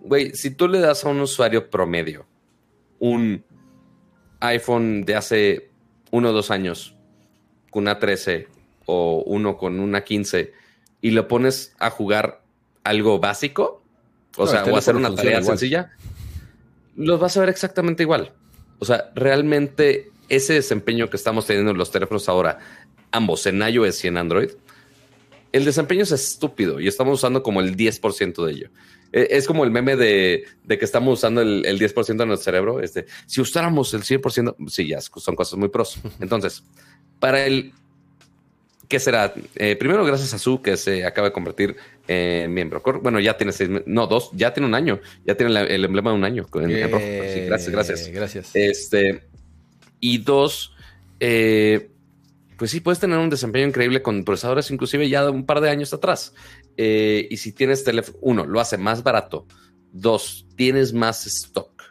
Güey, 0.00 0.34
si 0.34 0.50
tú 0.50 0.68
le 0.68 0.78
das 0.78 1.04
a 1.04 1.08
un 1.08 1.20
usuario 1.20 1.70
promedio 1.70 2.26
un 2.98 3.44
iPhone 4.40 5.04
de 5.04 5.16
hace 5.16 5.70
uno 6.10 6.30
o 6.30 6.32
dos 6.32 6.50
años 6.50 6.94
con 7.70 7.84
una 7.84 7.98
13 7.98 8.48
o 8.86 9.22
uno 9.26 9.56
con 9.56 9.80
una 9.80 10.02
15 10.02 10.52
y 11.00 11.10
lo 11.10 11.28
pones 11.28 11.74
a 11.78 11.90
jugar 11.90 12.42
algo 12.84 13.18
básico, 13.18 13.82
o 14.36 14.46
sea, 14.46 14.64
o 14.64 14.76
hacer 14.76 14.96
una 14.96 15.14
tarea 15.14 15.42
sencilla, 15.42 15.92
los 16.96 17.20
vas 17.20 17.36
a 17.36 17.40
ver 17.40 17.48
exactamente 17.48 18.02
igual. 18.02 18.32
O 18.78 18.84
sea, 18.84 19.10
realmente 19.14 20.10
ese 20.28 20.54
desempeño 20.54 21.10
que 21.10 21.16
estamos 21.16 21.46
teniendo 21.46 21.70
en 21.70 21.78
los 21.78 21.90
teléfonos 21.90 22.28
ahora, 22.28 22.58
ambos 23.10 23.46
en 23.46 23.60
iOS 23.62 24.04
y 24.04 24.08
en 24.08 24.16
Android, 24.16 24.50
el 25.52 25.64
desempeño 25.64 26.02
es 26.02 26.12
estúpido 26.12 26.80
y 26.80 26.88
estamos 26.88 27.18
usando 27.18 27.42
como 27.42 27.60
el 27.60 27.76
10% 27.76 28.44
de 28.44 28.52
ello. 28.52 28.70
E, 29.12 29.28
es 29.30 29.46
como 29.46 29.64
el 29.64 29.70
meme 29.70 29.96
de, 29.96 30.44
que 30.68 30.84
estamos 30.84 31.18
usando 31.18 31.40
el, 31.42 31.64
10% 31.64 32.16
de 32.16 32.26
nuestro 32.26 32.44
cerebro. 32.44 32.80
Este, 32.80 33.06
si 33.26 33.40
usáramos 33.40 33.92
el 33.94 34.02
100%, 34.02 34.68
sí, 34.68 34.88
ya 34.88 35.00
son 35.00 35.34
cosas 35.34 35.58
muy 35.58 35.68
pros. 35.68 35.98
Entonces, 36.20 36.62
para 37.18 37.44
el, 37.44 37.72
¿qué 38.88 38.98
será? 38.98 39.34
Eh, 39.54 39.76
primero, 39.76 40.04
gracias 40.04 40.34
a 40.34 40.38
Su, 40.38 40.62
que 40.62 40.76
se 40.76 41.04
acaba 41.04 41.28
de 41.28 41.32
convertir 41.32 41.76
en 42.06 42.52
miembro. 42.52 42.82
Bueno, 43.02 43.20
ya 43.20 43.36
tiene 43.36 43.52
seis, 43.52 43.70
no, 43.86 44.06
dos, 44.06 44.30
ya 44.32 44.52
tiene 44.52 44.66
un 44.66 44.74
año, 44.74 45.00
ya 45.24 45.34
tiene 45.36 45.58
el, 45.60 45.84
emblema 45.84 46.10
de 46.10 46.16
un 46.16 46.24
año. 46.24 46.46
gracias, 46.50 47.68
gracias. 47.70 48.08
Gracias. 48.08 48.50
Este, 48.54 49.22
y 50.00 50.18
dos, 50.18 50.74
eh, 51.20 51.90
pues 52.56 52.70
sí, 52.70 52.80
puedes 52.80 52.98
tener 52.98 53.18
un 53.18 53.30
desempeño 53.30 53.66
increíble 53.66 54.02
con 54.02 54.24
procesadores, 54.24 54.70
inclusive 54.70 55.08
ya 55.08 55.22
de 55.24 55.30
un 55.30 55.46
par 55.46 55.60
de 55.60 55.70
años 55.70 55.92
atrás. 55.92 56.34
Eh, 56.80 57.26
y 57.28 57.36
si 57.36 57.52
tienes 57.52 57.82
teléfono, 57.82 58.18
uno, 58.22 58.46
lo 58.46 58.60
hace 58.60 58.78
más 58.78 59.02
barato. 59.02 59.46
Dos, 59.92 60.46
tienes 60.56 60.92
más 60.92 61.26
stock. 61.26 61.82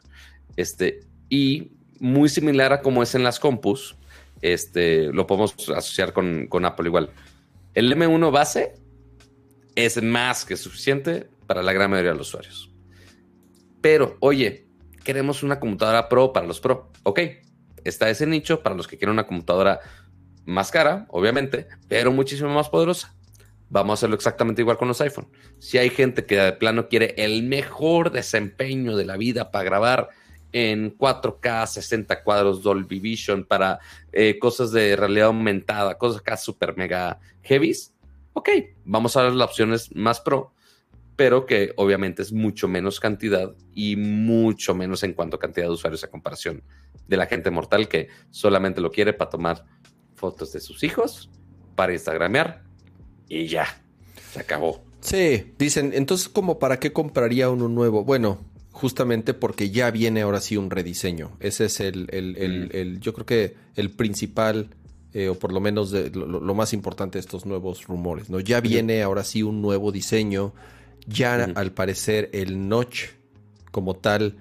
Este, 0.55 1.01
y 1.29 1.73
muy 1.99 2.29
similar 2.29 2.71
a 2.71 2.81
como 2.81 3.03
es 3.03 3.13
en 3.13 3.23
las 3.23 3.39
compus. 3.39 3.97
Este, 4.41 5.11
lo 5.11 5.27
podemos 5.27 5.53
asociar 5.69 6.13
con, 6.13 6.47
con 6.47 6.63
Apple 6.63 6.87
igual. 6.87 7.09
El 7.73 7.93
M1 7.93 8.31
base 8.31 8.75
es 9.75 10.01
más 10.01 10.45
que 10.45 10.55
suficiente 10.55 11.29
para 11.47 11.61
la 11.61 11.73
gran 11.73 11.91
mayoría 11.91 12.11
de 12.11 12.17
los 12.17 12.29
usuarios. 12.29 12.71
Pero, 13.81 14.15
oye, 14.21 14.67
queremos 15.03 15.43
una 15.43 15.59
computadora 15.59 16.07
pro 16.07 16.31
para 16.31 16.47
los 16.47 16.61
pro. 16.61 16.91
Ok, 17.03 17.19
está 17.83 18.09
ese 18.09 18.25
nicho 18.25 18.63
para 18.63 18.75
los 18.75 18.87
que 18.87 18.97
quieren 18.97 19.13
una 19.13 19.27
computadora 19.27 19.81
más 20.45 20.71
cara, 20.71 21.07
obviamente, 21.09 21.67
pero 21.89 22.11
muchísimo 22.11 22.49
más 22.53 22.69
poderosa. 22.69 23.16
Vamos 23.69 23.91
a 23.91 23.95
hacerlo 23.95 24.15
exactamente 24.15 24.61
igual 24.61 24.77
con 24.77 24.87
los 24.87 25.01
iPhone. 25.01 25.27
Si 25.59 25.77
hay 25.77 25.89
gente 25.89 26.25
que 26.25 26.37
de 26.37 26.53
plano 26.53 26.87
quiere 26.87 27.15
el 27.17 27.43
mejor 27.43 28.11
desempeño 28.11 28.95
de 28.95 29.05
la 29.05 29.17
vida 29.17 29.51
para 29.51 29.65
grabar 29.65 30.09
en 30.53 30.97
4K, 30.97 31.67
60 31.67 32.23
cuadros, 32.23 32.63
Dolby 32.63 32.99
Vision, 32.99 33.43
para 33.43 33.79
eh, 34.11 34.39
cosas 34.39 34.71
de 34.71 34.95
realidad 34.95 35.27
aumentada, 35.27 35.97
cosas 35.97 36.21
acá 36.21 36.37
super 36.37 36.77
mega 36.77 37.19
heavies, 37.43 37.93
ok, 38.33 38.49
vamos 38.85 39.17
a 39.17 39.23
ver 39.23 39.33
las 39.33 39.49
opciones 39.49 39.93
más 39.95 40.21
pro, 40.21 40.53
pero 41.15 41.45
que 41.45 41.73
obviamente 41.75 42.21
es 42.21 42.31
mucho 42.31 42.67
menos 42.67 42.99
cantidad 42.99 43.53
y 43.73 43.95
mucho 43.95 44.75
menos 44.75 45.03
en 45.03 45.13
cuanto 45.13 45.35
a 45.35 45.39
cantidad 45.39 45.65
de 45.65 45.73
usuarios 45.73 46.03
a 46.03 46.09
comparación 46.09 46.63
de 47.07 47.17
la 47.17 47.25
gente 47.25 47.49
mortal 47.49 47.87
que 47.87 48.07
solamente 48.29 48.79
lo 48.79 48.91
quiere 48.91 49.13
para 49.13 49.31
tomar 49.31 49.65
fotos 50.15 50.53
de 50.53 50.59
sus 50.59 50.83
hijos, 50.83 51.29
para 51.75 51.93
Instagramear 51.93 52.66
y 53.29 53.47
ya, 53.47 53.81
se 54.31 54.39
acabó. 54.39 54.81
Sí, 55.01 55.53
dicen, 55.57 55.91
entonces, 55.93 56.29
¿cómo 56.29 56.59
para 56.59 56.79
qué 56.79 56.91
compraría 56.91 57.49
uno 57.49 57.67
nuevo? 57.67 58.03
Bueno, 58.03 58.39
justamente 58.71 59.33
porque 59.33 59.69
ya 59.69 59.89
viene 59.91 60.21
ahora 60.21 60.41
sí 60.41 60.57
un 60.57 60.69
rediseño. 60.69 61.31
Ese 61.39 61.65
es 61.65 61.79
el, 61.79 62.07
el, 62.11 62.69
el, 62.71 62.99
yo 62.99 63.13
creo 63.13 63.25
que 63.25 63.55
el 63.75 63.91
principal, 63.91 64.69
eh, 65.13 65.29
o 65.29 65.35
por 65.35 65.51
lo 65.51 65.59
menos 65.59 65.91
lo, 65.91 66.53
más 66.53 66.73
importante 66.73 67.17
de 67.17 67.21
estos 67.21 67.45
nuevos 67.45 67.85
rumores, 67.85 68.29
¿no? 68.29 68.39
Ya 68.39 68.61
viene 68.61 69.01
ahora 69.01 69.23
sí 69.23 69.43
un 69.43 69.61
nuevo 69.61 69.91
diseño. 69.91 70.53
Ya 71.07 71.35
al 71.55 71.71
parecer 71.71 72.29
el 72.33 72.67
notch 72.67 73.05
como 73.71 73.95
tal 73.95 74.37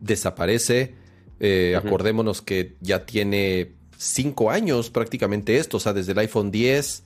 desaparece. 0.00 0.94
Eh, 1.40 1.74
acordémonos 1.76 2.42
que 2.42 2.76
ya 2.80 3.06
tiene 3.06 3.72
cinco 3.96 4.50
años 4.50 4.90
prácticamente 4.90 5.56
esto, 5.56 5.78
o 5.78 5.80
sea, 5.80 5.92
desde 5.92 6.12
el 6.12 6.18
iPhone 6.18 6.50
10, 6.50 7.02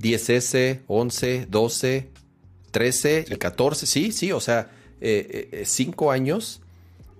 10S, 0.00 0.80
11, 0.86 1.46
12, 1.50 2.10
13 2.70 3.24
y 3.28 3.36
14, 3.36 3.86
sí, 3.86 4.12
sí, 4.12 4.32
o 4.32 4.40
sea, 4.40 4.70
eh, 5.00 5.48
eh, 5.52 5.62
cinco 5.66 6.10
años 6.10 6.60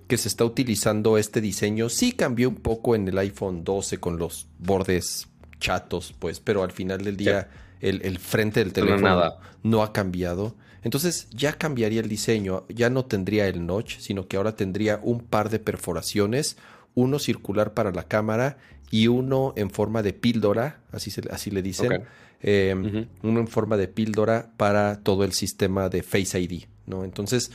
que 0.07 0.17
se 0.17 0.27
está 0.27 0.45
utilizando 0.45 1.17
este 1.17 1.41
diseño. 1.41 1.89
Sí 1.89 2.11
cambió 2.11 2.49
un 2.49 2.55
poco 2.55 2.95
en 2.95 3.07
el 3.07 3.17
iPhone 3.17 3.63
12 3.63 3.99
con 3.99 4.17
los 4.17 4.47
bordes 4.59 5.27
chatos, 5.59 6.13
pues, 6.19 6.39
pero 6.39 6.63
al 6.63 6.71
final 6.71 7.03
del 7.03 7.17
día 7.17 7.49
el, 7.79 8.19
frente 8.19 8.63
del 8.63 8.73
teléfono 8.73 9.35
no 9.63 9.83
ha 9.83 9.93
cambiado. 9.93 10.55
Entonces 10.83 11.27
ya 11.31 11.53
cambiaría 11.53 12.01
el 12.01 12.09
diseño, 12.09 12.65
ya 12.69 12.89
no 12.91 13.05
tendría 13.05 13.47
el 13.47 13.65
notch, 13.65 13.97
sino 13.97 14.27
que 14.27 14.37
ahora 14.37 14.55
tendría 14.55 14.99
un 15.01 15.21
par 15.21 15.49
de 15.49 15.57
perforaciones, 15.59 16.57
uno 16.93 17.17
circular 17.17 17.73
para 17.73 17.91
la 17.91 18.03
cámara 18.03 18.57
y 18.91 19.07
uno 19.07 19.53
en 19.55 19.71
forma 19.71 20.03
de 20.03 20.13
píldora, 20.13 20.81
así, 20.91 21.09
se, 21.09 21.21
así 21.31 21.49
le 21.49 21.63
dicen, 21.63 22.03
em, 22.41 23.07
uno 23.23 23.39
en 23.39 23.47
forma 23.47 23.77
de 23.77 23.87
píldora 23.87 24.51
para 24.57 24.99
todo 25.01 25.23
el 25.23 25.33
sistema 25.33 25.89
de 25.89 26.03
Face 26.03 26.39
ID, 26.39 26.65
¿no? 26.85 27.03
Entonces, 27.03 27.51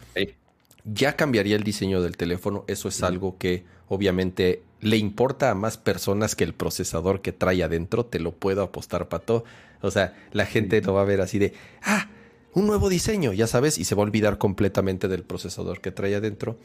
ya 0.85 1.17
cambiaría 1.17 1.57
el 1.57 1.63
diseño 1.63 2.03
del 2.03 2.17
teléfono, 2.17 2.65
eso 2.67 2.89
es 2.89 3.03
algo 3.03 3.39
que 3.39 3.65
obviamente 3.89 4.63
le 4.81 4.97
importa 4.97 5.51
a 5.51 5.55
más 5.55 5.77
personas 5.77 6.35
que 6.35 6.45
el 6.45 6.55
procesador 6.55 7.21
que 7.21 7.33
trae 7.33 7.63
adentro, 7.63 8.07
te 8.07 8.19
lo 8.19 8.33
puedo 8.33 8.63
apostar, 8.63 9.09
Pato. 9.09 9.45
O 9.83 9.91
sea, 9.91 10.15
la 10.33 10.47
gente 10.47 10.81
lo 10.81 10.95
va 10.95 11.03
a 11.03 11.05
ver 11.05 11.21
así 11.21 11.39
de, 11.39 11.55
ah, 11.83 12.09
un 12.53 12.67
nuevo 12.67 12.89
diseño, 12.89 13.33
ya 13.33 13.47
sabes, 13.47 13.79
y 13.79 13.85
se 13.85 13.95
va 13.95 14.03
a 14.03 14.07
olvidar 14.07 14.39
completamente 14.39 15.09
del 15.09 15.23
procesador 15.23 15.81
que 15.81 15.93
trae 15.93 16.15
adentro. 16.15 16.57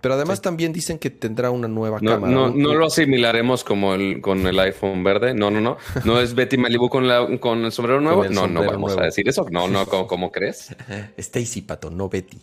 Pero 0.00 0.14
además 0.14 0.42
también 0.42 0.72
dicen 0.72 0.98
que 0.98 1.10
tendrá 1.10 1.50
una 1.50 1.66
nueva 1.66 1.98
cámara. 1.98 2.32
No, 2.32 2.50
no 2.50 2.74
lo 2.74 2.86
asimilaremos 2.86 3.64
como 3.64 3.94
el, 3.94 4.20
con 4.20 4.46
el 4.46 4.58
iPhone 4.60 5.02
verde. 5.02 5.34
No, 5.34 5.50
no, 5.50 5.60
no. 5.60 5.76
No 6.04 6.20
es 6.20 6.34
Betty 6.34 6.56
Malibu 6.56 6.88
con, 6.88 7.08
la, 7.08 7.38
con 7.40 7.64
el 7.64 7.72
sombrero 7.72 8.00
nuevo. 8.02 8.24
no, 8.28 8.46
no 8.46 8.64
vamos 8.64 8.96
a 8.96 9.02
decir 9.02 9.28
eso. 9.28 9.46
No, 9.50 9.66
no, 9.66 9.86
¿cómo, 9.86 10.30
crees? 10.30 10.74
Stacy 11.16 11.62
Pato, 11.62 11.90
no 11.90 12.08
Betty. 12.08 12.38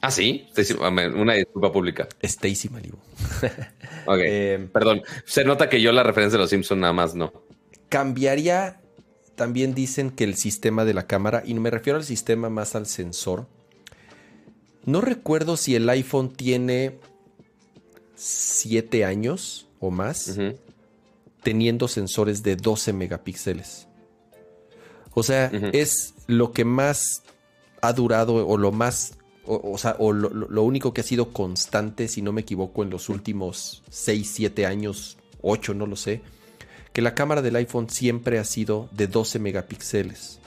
Ah, 0.00 0.10
sí. 0.12 0.48
una 1.16 1.34
disculpa 1.34 1.72
pública. 1.72 2.08
Stacy 2.22 2.68
Malibu. 2.68 2.98
ok. 4.06 4.18
Eh, 4.24 4.68
Perdón. 4.72 5.02
Se 5.24 5.44
nota 5.44 5.68
que 5.68 5.80
yo 5.82 5.92
la 5.92 6.02
referencia 6.02 6.38
de 6.38 6.42
los 6.42 6.50
Simpsons 6.50 6.80
nada 6.80 6.92
más 6.92 7.14
no. 7.14 7.32
Cambiaría 7.88 8.80
también 9.38 9.72
dicen 9.72 10.10
que 10.10 10.24
el 10.24 10.34
sistema 10.34 10.84
de 10.84 10.92
la 10.92 11.06
cámara, 11.06 11.42
y 11.46 11.54
no 11.54 11.62
me 11.62 11.70
refiero 11.70 11.96
al 11.96 12.04
sistema 12.04 12.50
más 12.50 12.74
al 12.74 12.86
sensor, 12.86 13.46
no 14.84 15.00
recuerdo 15.00 15.56
si 15.56 15.74
el 15.74 15.88
iPhone 15.88 16.28
tiene 16.28 16.98
7 18.16 19.06
años 19.06 19.66
o 19.80 19.90
más 19.90 20.36
teniendo 21.42 21.88
sensores 21.88 22.42
de 22.42 22.56
12 22.56 22.92
megapíxeles. 22.92 23.86
O 25.14 25.22
sea, 25.22 25.50
es 25.72 26.14
lo 26.26 26.52
que 26.52 26.64
más 26.64 27.22
ha 27.80 27.92
durado 27.92 28.46
o 28.46 28.56
lo 28.58 28.72
más, 28.72 29.18
o, 29.46 29.78
sea, 29.78 29.96
o 29.98 30.12
lo, 30.12 30.30
lo, 30.30 30.62
único 30.62 30.92
que 30.92 31.00
ha 31.00 31.04
sido 31.04 31.32
constante, 31.32 32.08
si 32.08 32.22
no 32.22 32.32
me 32.32 32.40
equivoco, 32.40 32.82
en 32.82 32.90
los 32.90 33.08
últimos 33.08 33.82
6, 33.88 34.30
7 34.34 34.66
años, 34.66 35.16
8, 35.42 35.74
no 35.74 35.86
lo 35.86 35.96
sé 35.96 36.22
que 36.98 37.02
la 37.02 37.14
cámara 37.14 37.42
del 37.42 37.54
iPhone 37.54 37.88
siempre 37.88 38.40
ha 38.40 38.44
sido 38.44 38.88
de 38.90 39.06
12 39.06 39.38
megapíxeles. 39.38 40.40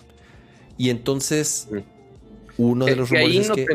Y 0.77 0.89
entonces, 0.89 1.69
uno 2.57 2.83
de 2.83 2.97
los 2.97 3.09
rumores 3.09 3.49
es 3.49 3.51
que... 3.51 3.65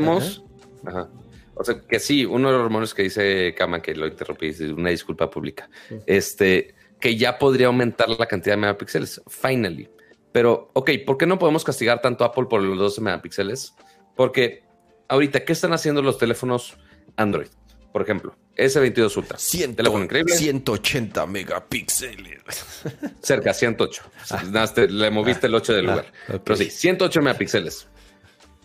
O 1.54 1.64
sea, 1.64 1.80
que 1.88 1.98
sí, 1.98 2.26
uno 2.26 2.48
de 2.48 2.54
los 2.58 2.64
rumores 2.64 2.92
que 2.92 3.04
dice 3.04 3.54
Kama, 3.56 3.80
que 3.80 3.94
lo 3.94 4.06
interrumpí, 4.06 4.50
una 4.76 4.90
disculpa 4.90 5.30
pública, 5.30 5.70
este, 6.04 6.74
que 7.00 7.16
ya 7.16 7.38
podría 7.38 7.68
aumentar 7.68 8.10
la 8.10 8.26
cantidad 8.26 8.56
de 8.56 8.60
megapíxeles, 8.60 9.22
finally. 9.26 9.88
Pero, 10.32 10.68
ok, 10.74 10.90
¿por 11.06 11.16
qué 11.16 11.24
no 11.24 11.38
podemos 11.38 11.64
castigar 11.64 12.02
tanto 12.02 12.24
a 12.24 12.26
Apple 12.26 12.44
por 12.44 12.60
los 12.60 12.76
12 12.76 13.00
megapíxeles? 13.00 13.74
Porque 14.14 14.64
ahorita, 15.08 15.46
¿qué 15.46 15.54
están 15.54 15.72
haciendo 15.72 16.02
los 16.02 16.18
teléfonos 16.18 16.76
Android? 17.16 17.48
Por 17.96 18.02
ejemplo, 18.02 18.36
S22 18.58 19.16
Ultra. 19.16 19.38
teléfono 19.74 20.04
increíble. 20.04 20.34
180 20.34 21.26
megapíxeles. 21.28 22.44
Cerca, 23.22 23.54
108. 23.54 24.02
Ah. 24.32 24.42
le 24.90 25.10
moviste 25.10 25.46
el 25.46 25.54
8 25.54 25.72
del 25.72 25.88
ah, 25.88 25.90
lugar. 25.90 26.12
Pero 26.44 26.56
sí, 26.56 26.68
108 26.68 27.22
megapíxeles. 27.22 27.88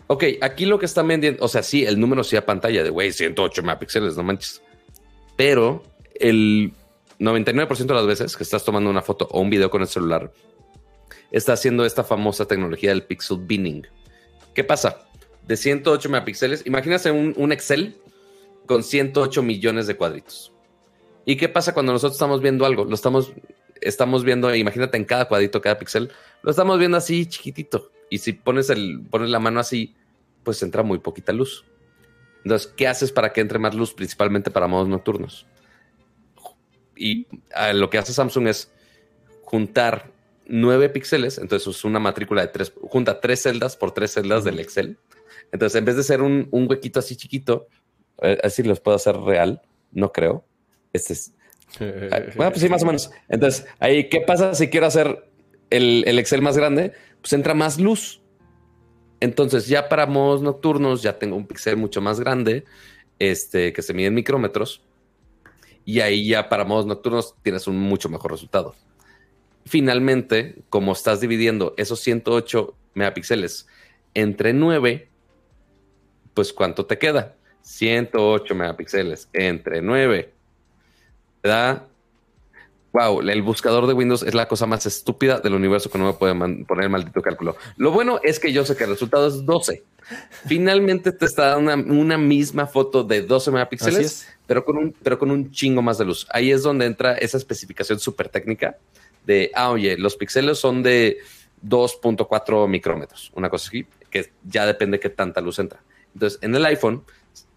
Ok, 0.08 0.24
aquí 0.42 0.66
lo 0.66 0.78
que 0.78 0.84
están 0.84 1.08
vendiendo, 1.08 1.42
o 1.42 1.48
sea, 1.48 1.62
sí, 1.62 1.82
el 1.82 1.98
número 1.98 2.22
sí 2.24 2.36
a 2.36 2.44
pantalla 2.44 2.82
de, 2.82 2.90
güey, 2.90 3.10
108 3.10 3.62
megapíxeles, 3.62 4.18
no 4.18 4.22
manches. 4.22 4.60
Pero 5.34 5.82
el 6.16 6.74
99% 7.18 7.86
de 7.86 7.94
las 7.94 8.06
veces 8.06 8.36
que 8.36 8.42
estás 8.42 8.66
tomando 8.66 8.90
una 8.90 9.00
foto 9.00 9.28
o 9.30 9.40
un 9.40 9.48
video 9.48 9.70
con 9.70 9.80
el 9.80 9.88
celular, 9.88 10.30
está 11.30 11.54
haciendo 11.54 11.86
esta 11.86 12.04
famosa 12.04 12.44
tecnología 12.44 12.90
del 12.90 13.04
pixel 13.04 13.38
binning. 13.38 13.86
¿Qué 14.54 14.62
pasa? 14.62 15.06
De 15.48 15.56
108 15.56 16.10
megapíxeles, 16.10 16.66
imagínate 16.66 17.10
un, 17.10 17.32
un 17.38 17.50
Excel 17.50 17.96
con 18.72 18.82
108 18.82 19.42
millones 19.42 19.86
de 19.86 19.98
cuadritos. 19.98 20.50
¿Y 21.26 21.36
qué 21.36 21.50
pasa 21.50 21.74
cuando 21.74 21.92
nosotros 21.92 22.14
estamos 22.14 22.40
viendo 22.40 22.64
algo? 22.64 22.86
Lo 22.86 22.94
estamos, 22.94 23.34
estamos 23.82 24.24
viendo, 24.24 24.54
imagínate 24.54 24.96
en 24.96 25.04
cada 25.04 25.28
cuadrito, 25.28 25.60
cada 25.60 25.78
píxel, 25.78 26.10
lo 26.40 26.50
estamos 26.50 26.78
viendo 26.78 26.96
así 26.96 27.26
chiquitito. 27.26 27.90
Y 28.08 28.16
si 28.16 28.32
pones, 28.32 28.70
el, 28.70 29.02
pones 29.10 29.28
la 29.28 29.40
mano 29.40 29.60
así, 29.60 29.94
pues 30.42 30.62
entra 30.62 30.82
muy 30.82 31.00
poquita 31.00 31.34
luz. 31.34 31.66
Entonces, 32.44 32.72
¿qué 32.74 32.88
haces 32.88 33.12
para 33.12 33.34
que 33.34 33.42
entre 33.42 33.58
más 33.58 33.74
luz, 33.74 33.92
principalmente 33.92 34.50
para 34.50 34.68
modos 34.68 34.88
nocturnos? 34.88 35.46
Y 36.96 37.26
lo 37.74 37.90
que 37.90 37.98
hace 37.98 38.14
Samsung 38.14 38.46
es 38.48 38.72
juntar 39.42 40.10
nueve 40.46 40.88
píxeles, 40.88 41.36
entonces 41.36 41.76
es 41.76 41.84
una 41.84 41.98
matrícula 41.98 42.40
de 42.40 42.48
tres, 42.48 42.72
junta 42.80 43.20
tres 43.20 43.42
celdas 43.42 43.76
por 43.76 43.92
tres 43.92 44.14
celdas 44.14 44.44
del 44.44 44.60
Excel. 44.60 44.96
Entonces, 45.52 45.78
en 45.78 45.84
vez 45.84 45.96
de 45.96 46.04
ser 46.04 46.22
un, 46.22 46.48
un 46.50 46.66
huequito 46.70 47.00
así 47.00 47.16
chiquito, 47.16 47.68
así 48.42 48.62
los 48.62 48.80
puedo 48.80 48.96
hacer 48.96 49.16
real, 49.16 49.62
no 49.92 50.12
creo. 50.12 50.44
Este 50.92 51.12
es. 51.12 51.32
Ah, 51.80 52.20
bueno, 52.36 52.52
pues 52.52 52.60
sí, 52.60 52.68
más 52.68 52.82
o 52.82 52.86
menos. 52.86 53.10
Entonces, 53.28 53.66
ahí, 53.78 54.08
¿qué 54.08 54.20
pasa 54.20 54.54
si 54.54 54.68
quiero 54.68 54.86
hacer 54.86 55.30
el, 55.70 56.18
Excel 56.18 56.42
más 56.42 56.56
grande? 56.56 56.92
Pues 57.20 57.32
entra 57.32 57.54
más 57.54 57.78
luz. 57.78 58.22
Entonces, 59.20 59.68
ya 59.68 59.88
para 59.88 60.06
modos 60.06 60.42
nocturnos, 60.42 61.02
ya 61.02 61.18
tengo 61.18 61.36
un 61.36 61.46
píxel 61.46 61.76
mucho 61.76 62.00
más 62.00 62.20
grande, 62.20 62.64
este, 63.18 63.72
que 63.72 63.82
se 63.82 63.94
mide 63.94 64.08
en 64.08 64.14
micrómetros. 64.14 64.82
Y 65.84 66.00
ahí 66.00 66.26
ya 66.28 66.48
para 66.48 66.64
modos 66.64 66.86
nocturnos 66.86 67.34
tienes 67.42 67.66
un 67.66 67.78
mucho 67.78 68.08
mejor 68.08 68.32
resultado. 68.32 68.74
Finalmente, 69.64 70.62
como 70.68 70.92
estás 70.92 71.20
dividiendo 71.20 71.74
esos 71.76 72.00
108 72.00 72.74
megapíxeles 72.94 73.66
entre 74.14 74.52
9, 74.52 75.08
pues 76.34 76.52
¿cuánto 76.52 76.86
te 76.86 76.98
queda? 76.98 77.36
108 77.62 78.54
megapíxeles 78.54 79.28
entre 79.32 79.82
9. 79.82 80.32
da 81.42 81.86
wow, 82.92 83.20
el 83.20 83.42
buscador 83.42 83.86
de 83.86 83.94
Windows 83.94 84.22
es 84.22 84.34
la 84.34 84.46
cosa 84.46 84.66
más 84.66 84.84
estúpida 84.86 85.40
del 85.40 85.54
universo 85.54 85.90
que 85.90 85.98
no 85.98 86.06
me 86.06 86.12
puede 86.12 86.34
poner 86.64 86.84
el 86.84 86.90
maldito 86.90 87.22
cálculo. 87.22 87.56
Lo 87.76 87.90
bueno 87.90 88.20
es 88.22 88.38
que 88.38 88.52
yo 88.52 88.64
sé 88.64 88.76
que 88.76 88.84
el 88.84 88.90
resultado 88.90 89.26
es 89.26 89.44
12. 89.44 89.82
Finalmente 90.46 91.12
te 91.12 91.24
está 91.24 91.58
dando 91.58 91.72
una, 91.94 92.18
misma 92.18 92.66
foto 92.66 93.02
de 93.02 93.22
12 93.22 93.50
megapíxeles, 93.50 94.28
pero 94.46 94.64
con, 94.64 94.76
un, 94.76 94.94
pero 95.02 95.18
con 95.18 95.30
un 95.30 95.50
chingo 95.50 95.80
más 95.80 95.98
de 95.98 96.04
luz. 96.04 96.26
Ahí 96.30 96.50
es 96.50 96.62
donde 96.62 96.84
entra 96.84 97.14
esa 97.14 97.38
especificación 97.38 97.98
súper 97.98 98.28
técnica 98.28 98.76
de, 99.24 99.50
ah, 99.54 99.70
oye, 99.70 99.96
los 99.96 100.16
píxeles 100.16 100.58
son 100.58 100.82
de 100.82 101.18
2.4 101.66 102.68
micrómetros, 102.68 103.30
una 103.34 103.48
cosa 103.48 103.68
así, 103.68 103.86
que 104.10 104.32
ya 104.44 104.66
depende 104.66 104.96
de 104.98 105.00
qué 105.00 105.08
tanta 105.08 105.40
luz 105.40 105.58
entra. 105.58 105.80
Entonces, 106.12 106.38
en 106.42 106.54
el 106.54 106.64
iPhone 106.66 107.04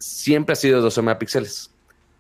siempre 0.06 0.54
ha 0.54 0.56
sido 0.56 0.82
12 0.82 1.02
megapíxeles, 1.02 1.72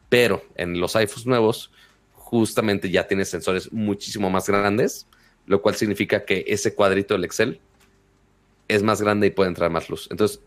pero 0.09 0.43
en 0.55 0.79
los 0.79 0.95
iPhones 0.95 1.25
nuevos 1.25 1.71
justamente 2.13 2.89
ya 2.89 3.07
tiene 3.07 3.25
sensores 3.25 3.71
muchísimo 3.71 4.29
más 4.29 4.47
grandes, 4.47 5.07
lo 5.45 5.61
cual 5.61 5.75
significa 5.75 6.25
que 6.25 6.43
ese 6.47 6.73
cuadrito 6.73 7.13
del 7.13 7.25
Excel 7.25 7.59
es 8.67 8.81
más 8.81 9.01
grande 9.01 9.27
y 9.27 9.29
puede 9.29 9.49
entrar 9.49 9.69
más 9.69 9.89
luz. 9.89 10.07
Entonces, 10.09 10.41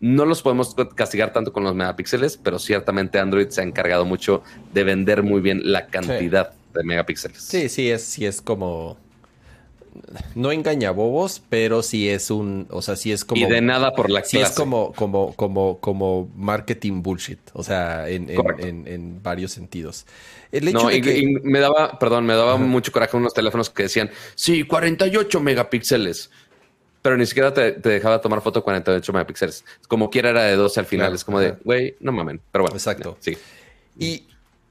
no 0.00 0.26
los 0.26 0.42
podemos 0.42 0.74
castigar 0.94 1.32
tanto 1.32 1.52
con 1.52 1.64
los 1.64 1.74
megapíxeles, 1.74 2.36
pero 2.36 2.58
ciertamente 2.58 3.18
Android 3.18 3.48
se 3.48 3.62
ha 3.62 3.64
encargado 3.64 4.04
mucho 4.04 4.42
de 4.74 4.84
vender 4.84 5.22
muy 5.22 5.40
bien 5.40 5.60
la 5.64 5.86
cantidad 5.86 6.52
de 6.74 6.84
megapíxeles. 6.84 7.40
Sí, 7.40 7.68
sí, 7.68 7.90
es, 7.90 8.04
sí 8.04 8.26
es 8.26 8.42
como 8.42 8.98
no 10.34 10.52
engaña 10.52 10.90
bobos, 10.90 11.42
pero 11.48 11.82
sí 11.82 12.08
es 12.08 12.30
un, 12.30 12.66
o 12.70 12.82
sea, 12.82 12.96
sí 12.96 13.12
es 13.12 13.24
como... 13.24 13.40
Y 13.40 13.50
de 13.50 13.60
nada 13.60 13.92
por 13.92 14.10
la 14.10 14.24
sí 14.24 14.38
es 14.38 14.50
como, 14.50 14.92
como, 14.92 15.34
como, 15.34 15.78
como 15.78 16.30
marketing 16.36 17.02
bullshit, 17.02 17.38
o 17.52 17.62
sea, 17.62 18.08
en, 18.08 18.28
en, 18.28 19.22
varios 19.22 19.52
sentidos. 19.52 20.06
El 20.50 20.68
hecho 20.68 20.88
de 20.88 21.00
que... 21.00 21.40
me 21.42 21.60
daba, 21.60 21.98
perdón, 21.98 22.26
me 22.26 22.34
daba 22.34 22.56
mucho 22.56 22.92
coraje 22.92 23.16
unos 23.16 23.34
teléfonos 23.34 23.70
que 23.70 23.84
decían, 23.84 24.10
sí, 24.34 24.64
48 24.64 25.40
megapíxeles, 25.40 26.30
pero 27.02 27.16
ni 27.16 27.26
siquiera 27.26 27.52
te, 27.52 27.72
dejaba 27.72 28.20
tomar 28.20 28.40
foto 28.40 28.62
48 28.62 29.12
megapíxeles. 29.12 29.64
Como 29.88 30.10
quiera 30.10 30.30
era 30.30 30.44
de 30.44 30.56
12 30.56 30.80
al 30.80 30.86
final, 30.86 31.14
es 31.14 31.24
como 31.24 31.40
de, 31.40 31.56
güey, 31.64 31.96
no 32.00 32.12
mamen, 32.12 32.40
pero 32.50 32.64
bueno. 32.64 32.76
Exacto. 32.76 33.16
sí. 33.20 33.36
Y, 33.98 34.24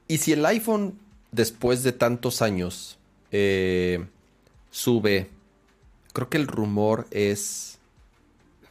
y 0.08 0.18
si 0.18 0.32
el 0.32 0.44
iPhone, 0.44 0.98
después 1.30 1.82
de 1.84 1.92
tantos 1.92 2.42
años, 2.42 2.98
eh, 3.30 4.04
sube, 4.72 5.28
creo 6.12 6.28
que 6.28 6.38
el 6.38 6.48
rumor 6.48 7.06
es 7.12 7.78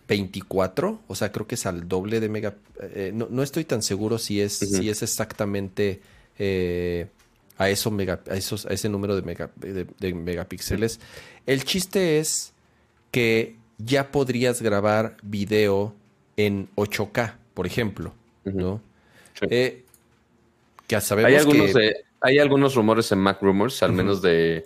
24, 0.10 0.99
o 1.07 1.15
sea, 1.15 1.32
creo 1.32 1.48
que 1.48 1.56
es 1.56 1.65
al 1.65 1.88
doble 1.88 2.19
de 2.19 2.28
mega... 2.28 2.56
Eh, 2.82 3.14
no, 3.14 3.41
estoy 3.41 3.64
tan 3.64 3.82
seguro 3.82 4.18
si 4.18 4.41
es, 4.41 4.57
si 4.57 4.90
es 4.90 5.03
exactamente 5.03 6.02
eh, 6.38 7.07
a, 7.57 7.69
eso 7.69 7.91
mega, 7.91 8.19
a, 8.30 8.36
esos, 8.36 8.65
a 8.65 8.73
ese 8.73 8.90
número 8.90 9.15
de, 9.15 9.22
mega, 9.22 9.52
de, 9.56 10.14
megapíxeles. 10.14 10.99
El 11.45 11.64
chiste 11.64 12.19
es 12.19 12.52
que 13.11 13.56
ya 13.78 14.11
podrías 14.11 14.61
grabar 14.61 15.18
video 15.22 15.94
en 16.36 16.68
8K, 16.76 17.36
por 17.53 17.68
ejemplo, 17.68 18.14
¿no? 18.44 18.82
Eh, 19.41 19.84
sabemos 20.99 21.30
hay 21.30 21.38
algunos, 21.38 21.72
hay 22.19 22.40
algunos 22.40 22.76
rumores 22.76 23.11
en 23.11 23.19
Mac 23.19 23.41
Rumors, 23.41 23.82
al 23.84 23.94
menos 23.94 24.22
de 24.22 24.65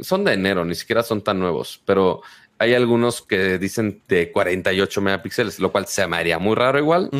son 0.00 0.24
de 0.24 0.34
enero, 0.34 0.64
ni 0.64 0.74
siquiera 0.74 1.02
son 1.02 1.22
tan 1.22 1.38
nuevos, 1.38 1.80
pero 1.84 2.22
hay 2.58 2.74
algunos 2.74 3.22
que 3.22 3.58
dicen 3.58 4.02
de 4.08 4.32
48 4.32 5.00
megapíxeles, 5.00 5.60
lo 5.60 5.70
cual 5.70 5.86
se 5.86 6.06
me 6.06 6.16
haría 6.16 6.38
muy 6.38 6.56
raro 6.56 6.78
igual. 6.78 7.10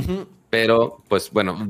Pero, 0.50 1.02
pues 1.08 1.30
bueno, 1.30 1.68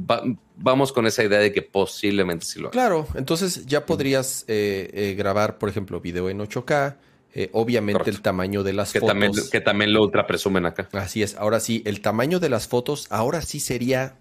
vamos 0.56 0.92
con 0.92 1.06
esa 1.06 1.24
idea 1.24 1.40
de 1.40 1.52
que 1.52 1.62
posiblemente 1.62 2.46
sí 2.46 2.60
lo 2.60 2.68
haga. 2.68 2.72
Claro, 2.72 3.06
entonces 3.14 3.66
ya 3.66 3.84
podrías 3.84 4.44
eh, 4.46 4.88
eh, 4.92 5.14
grabar, 5.18 5.58
por 5.58 5.68
ejemplo, 5.68 6.00
video 6.00 6.30
en 6.30 6.38
8K. 6.38 6.96
Eh, 7.34 7.50
obviamente 7.52 8.08
el 8.08 8.22
tamaño 8.22 8.62
de 8.62 8.72
las 8.72 8.92
que 8.92 9.00
fotos. 9.00 9.12
También, 9.12 9.32
que 9.50 9.60
también 9.60 9.92
lo 9.92 10.02
ultra 10.02 10.26
presumen 10.26 10.64
acá. 10.64 10.88
Así 10.92 11.22
es. 11.22 11.36
Ahora 11.36 11.60
sí, 11.60 11.82
el 11.84 12.00
tamaño 12.00 12.40
de 12.40 12.48
las 12.48 12.68
fotos, 12.68 13.06
ahora 13.10 13.42
sí 13.42 13.60
sería 13.60 14.16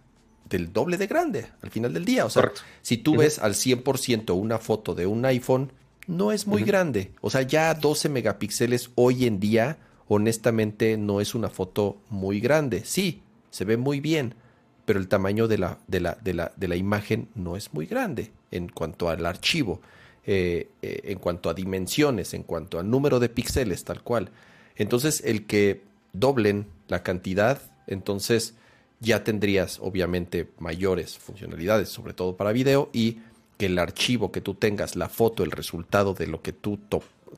del 0.49 0.73
doble 0.73 0.97
de 0.97 1.07
grande 1.07 1.47
al 1.61 1.69
final 1.69 1.93
del 1.93 2.05
día. 2.05 2.25
O 2.25 2.29
sea, 2.29 2.51
si 2.81 2.97
tú 2.97 3.17
ves 3.17 3.39
al 3.39 3.53
100% 3.53 4.35
una 4.35 4.57
foto 4.57 4.93
de 4.93 5.05
un 5.05 5.23
iPhone, 5.25 5.71
no 6.07 6.31
es 6.31 6.47
muy 6.47 6.63
grande. 6.63 7.11
O 7.21 7.29
sea, 7.29 7.41
ya 7.41 7.73
12 7.73 8.09
megapíxeles 8.09 8.89
hoy 8.95 9.25
en 9.25 9.39
día, 9.39 9.77
honestamente, 10.07 10.97
no 10.97 11.21
es 11.21 11.35
una 11.35 11.49
foto 11.49 11.97
muy 12.09 12.39
grande. 12.39 12.83
Sí, 12.85 13.21
se 13.49 13.65
ve 13.65 13.77
muy 13.77 13.99
bien, 13.99 14.33
pero 14.85 14.99
el 14.99 15.09
tamaño 15.09 15.47
de 15.47 15.57
la, 15.57 15.79
de 15.87 15.99
la, 15.99 16.17
de 16.23 16.33
la, 16.33 16.53
de 16.55 16.67
la 16.67 16.75
imagen 16.77 17.27
no 17.35 17.57
es 17.57 17.73
muy 17.73 17.85
grande 17.85 18.31
en 18.51 18.69
cuanto 18.69 19.09
al 19.09 19.25
archivo, 19.25 19.81
eh, 20.25 20.69
eh, 20.81 21.01
en 21.03 21.19
cuanto 21.19 21.49
a 21.49 21.53
dimensiones, 21.53 22.33
en 22.33 22.43
cuanto 22.43 22.79
al 22.79 22.89
número 22.89 23.19
de 23.19 23.29
píxeles, 23.29 23.83
tal 23.83 24.01
cual. 24.01 24.29
Entonces, 24.77 25.21
el 25.25 25.45
que 25.45 25.83
doblen 26.13 26.67
la 26.87 27.03
cantidad, 27.03 27.61
entonces 27.85 28.55
ya 28.99 29.23
tendrías 29.23 29.79
obviamente 29.81 30.49
mayores 30.57 31.17
funcionalidades, 31.17 31.89
sobre 31.89 32.13
todo 32.13 32.37
para 32.37 32.51
video, 32.51 32.89
y 32.93 33.19
que 33.57 33.67
el 33.67 33.79
archivo 33.79 34.31
que 34.31 34.41
tú 34.41 34.53
tengas, 34.53 34.95
la 34.95 35.09
foto, 35.09 35.43
el 35.43 35.51
resultado 35.51 36.13
de 36.13 36.27
lo 36.27 36.41
que 36.41 36.53
tú 36.53 36.79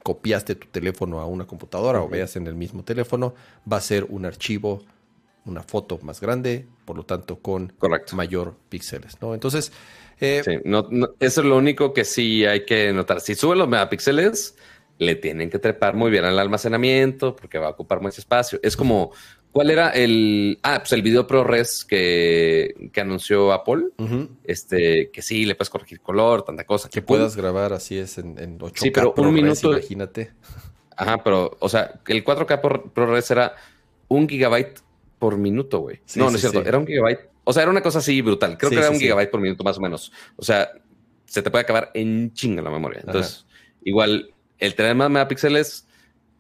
copiaste 0.03 0.55
tu 0.55 0.67
teléfono 0.67 1.19
a 1.19 1.25
una 1.25 1.45
computadora 1.45 2.01
o 2.01 2.09
veas 2.09 2.35
en 2.35 2.47
el 2.47 2.55
mismo 2.55 2.83
teléfono, 2.83 3.33
va 3.71 3.77
a 3.77 3.81
ser 3.81 4.05
un 4.09 4.25
archivo, 4.25 4.83
una 5.45 5.63
foto 5.63 5.99
más 6.01 6.21
grande, 6.21 6.67
por 6.85 6.97
lo 6.97 7.03
tanto 7.03 7.39
con 7.39 7.73
mayor 8.13 8.55
píxeles, 8.69 9.21
¿no? 9.21 9.33
Entonces... 9.33 9.71
Eh, 10.21 10.43
eso 11.21 11.41
es 11.41 11.47
lo 11.47 11.55
único 11.55 11.93
que 11.93 12.03
sí 12.03 12.45
hay 12.45 12.65
que 12.65 12.91
notar. 12.91 13.21
Si 13.21 13.35
sube 13.35 13.55
los 13.55 13.69
megapíxeles, 13.69 14.53
le 14.99 15.15
tienen 15.15 15.49
que 15.49 15.59
trepar 15.59 15.95
muy 15.95 16.11
bien 16.11 16.25
al 16.25 16.37
almacenamiento 16.37 17.35
porque 17.35 17.57
va 17.57 17.67
a 17.67 17.69
ocupar 17.71 18.01
mucho 18.01 18.19
espacio. 18.19 18.59
Es 18.61 18.75
como 18.75 19.11
¿Cuál 19.51 19.71
era 19.71 19.89
el. 19.89 20.59
Ah, 20.61 20.77
pues 20.79 20.91
el 20.91 21.01
video 21.01 21.25
ProRes 21.25 21.83
que, 21.83 22.89
que 22.93 23.01
anunció 23.01 23.51
Apple. 23.51 23.85
Este, 24.43 25.09
que 25.11 25.21
sí, 25.21 25.45
le 25.45 25.55
puedes 25.55 25.69
corregir 25.69 26.01
color, 26.01 26.43
tanta 26.43 26.65
cosa. 26.65 26.87
Que 26.89 27.01
puedas 27.01 27.35
grabar 27.35 27.73
así 27.73 27.97
es 27.97 28.19
en, 28.19 28.37
en 28.37 28.59
8K. 28.59 28.77
Sí, 28.77 28.91
pero 28.91 29.13
un 29.17 29.33
minuto. 29.33 29.71
Imagínate. 29.71 30.31
Ajá, 30.95 31.23
pero, 31.23 31.57
o 31.59 31.69
sea, 31.69 31.99
el 32.07 32.23
4K 32.23 32.91
ProRes 32.93 33.31
era 33.31 33.55
un 34.07 34.27
gigabyte 34.27 34.81
por 35.17 35.37
minuto, 35.37 35.79
güey. 35.79 35.99
no, 36.15 36.29
no 36.29 36.35
es 36.35 36.41
cierto. 36.41 36.61
Era 36.61 36.77
un 36.77 36.85
gigabyte. 36.85 37.29
O 37.43 37.53
sea, 37.53 37.63
era 37.63 37.71
una 37.71 37.81
cosa 37.81 37.99
así 37.99 38.21
brutal. 38.21 38.57
Creo 38.57 38.69
que 38.69 38.77
era 38.77 38.91
un 38.91 38.99
gigabyte 38.99 39.31
por 39.31 39.41
minuto, 39.41 39.63
más 39.63 39.77
o 39.77 39.81
menos. 39.81 40.11
O 40.35 40.43
sea, 40.43 40.71
se 41.25 41.41
te 41.41 41.49
puede 41.49 41.63
acabar 41.63 41.89
en 41.95 42.33
chinga 42.33 42.61
la 42.61 42.69
memoria. 42.69 43.01
Entonces, 43.03 43.47
igual, 43.83 44.31
el 44.59 44.75
tener 44.75 44.93
más 44.93 45.09
megapíxeles, 45.09 45.87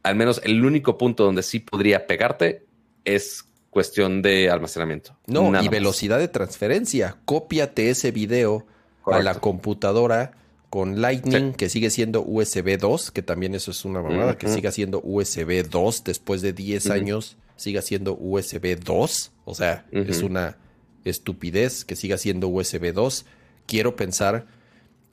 al 0.03 0.15
menos 0.15 0.41
el 0.43 0.63
único 0.63 0.97
punto 0.97 1.23
donde 1.23 1.41
sí 1.41 1.59
podría 1.59 2.05
pegarte 2.05 2.68
es 3.15 3.45
cuestión 3.69 4.21
de 4.21 4.49
almacenamiento. 4.49 5.15
No, 5.27 5.61
y 5.61 5.67
velocidad 5.67 6.19
de 6.19 6.27
transferencia. 6.27 7.17
Cópiate 7.25 7.89
ese 7.89 8.11
video 8.11 8.65
a 9.05 9.19
la 9.19 9.35
computadora 9.35 10.31
con 10.69 11.01
Lightning, 11.01 11.53
que 11.53 11.69
sigue 11.69 11.89
siendo 11.89 12.21
USB 12.21 12.77
2, 12.77 13.11
que 13.11 13.21
también 13.21 13.55
eso 13.55 13.71
es 13.71 13.85
una 13.85 14.01
mamada, 14.01 14.37
que 14.37 14.47
siga 14.47 14.71
siendo 14.71 15.01
USB 15.03 15.67
2 15.67 16.03
después 16.03 16.41
de 16.41 16.53
10 16.53 16.89
años, 16.91 17.37
siga 17.55 17.81
siendo 17.81 18.15
USB 18.19 18.77
2. 18.79 19.31
O 19.45 19.55
sea, 19.55 19.85
es 19.91 20.21
una 20.21 20.57
estupidez 21.05 21.85
que 21.85 21.95
siga 21.95 22.17
siendo 22.17 22.47
USB 22.49 22.93
2. 22.93 23.25
Quiero 23.65 23.95
pensar 23.95 24.45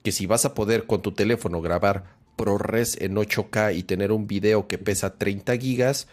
que 0.03 0.11
si 0.11 0.25
vas 0.25 0.45
a 0.45 0.53
poder 0.53 0.85
con 0.85 1.01
tu 1.01 1.11
teléfono 1.11 1.61
grabar 1.61 2.15
ProRes 2.35 2.95
en 3.01 3.15
8K 3.15 3.75
y 3.75 3.83
tener 3.83 4.11
un 4.11 4.27
video 4.27 4.67
que 4.67 4.77
pesa 4.77 5.17
30 5.17 5.57
gigas, 5.57 6.07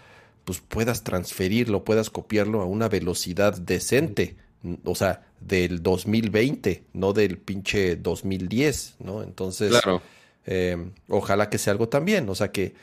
pues 0.44 0.60
puedas 0.60 1.04
transferirlo, 1.04 1.84
puedas 1.84 2.10
copiarlo 2.10 2.60
a 2.60 2.66
una 2.66 2.88
velocidad 2.88 3.56
decente, 3.56 4.36
o 4.84 4.94
sea, 4.94 5.26
del 5.40 5.82
2020, 5.82 6.84
no 6.92 7.12
del 7.12 7.38
pinche 7.38 7.96
2010, 7.96 8.96
¿no? 9.00 9.22
Entonces, 9.22 9.74
em, 10.46 10.92
ojalá 11.08 11.50
que 11.50 11.58
sea 11.58 11.72
algo 11.72 11.88
también, 11.88 12.28
o 12.28 12.34
sea 12.34 12.52
que, 12.52 12.74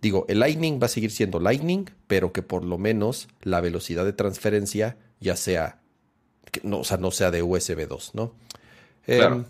digo, 0.00 0.24
el 0.28 0.40
Lightning 0.40 0.80
va 0.80 0.86
a 0.86 0.88
seguir 0.88 1.10
siendo 1.10 1.40
Lightning, 1.40 1.90
pero 2.06 2.32
que 2.32 2.42
por 2.42 2.64
lo 2.64 2.78
menos 2.78 3.28
la 3.42 3.60
velocidad 3.60 4.04
de 4.04 4.12
transferencia 4.12 4.96
ya 5.20 5.36
sea, 5.36 5.80
no, 6.62 6.80
o 6.80 6.84
sea, 6.84 6.96
no 6.96 7.10
sea 7.10 7.30
de 7.30 7.42
USB 7.42 7.86
2, 7.86 8.14
¿no? 8.14 8.34
Em, 9.06 9.44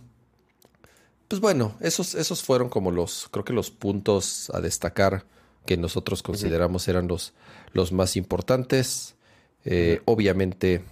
pues 1.29 1.41
bueno, 1.41 1.77
esos, 1.81 2.15
esos 2.17 2.43
fueron 2.43 2.69
como 2.69 2.91
los, 2.91 3.29
creo 3.31 3.45
que 3.45 3.53
los 3.53 3.71
puntos 3.71 4.51
a 4.53 4.61
destacar 4.61 5.25
que 5.67 5.77
nosotros 5.77 6.23
consideramos 6.23 6.89
eran 6.89 7.09
los, 7.09 7.33
los 7.73 7.93
más 7.93 8.17
importantes. 8.17 9.15
Eh, 9.65 10.01
obviamente 10.05 10.83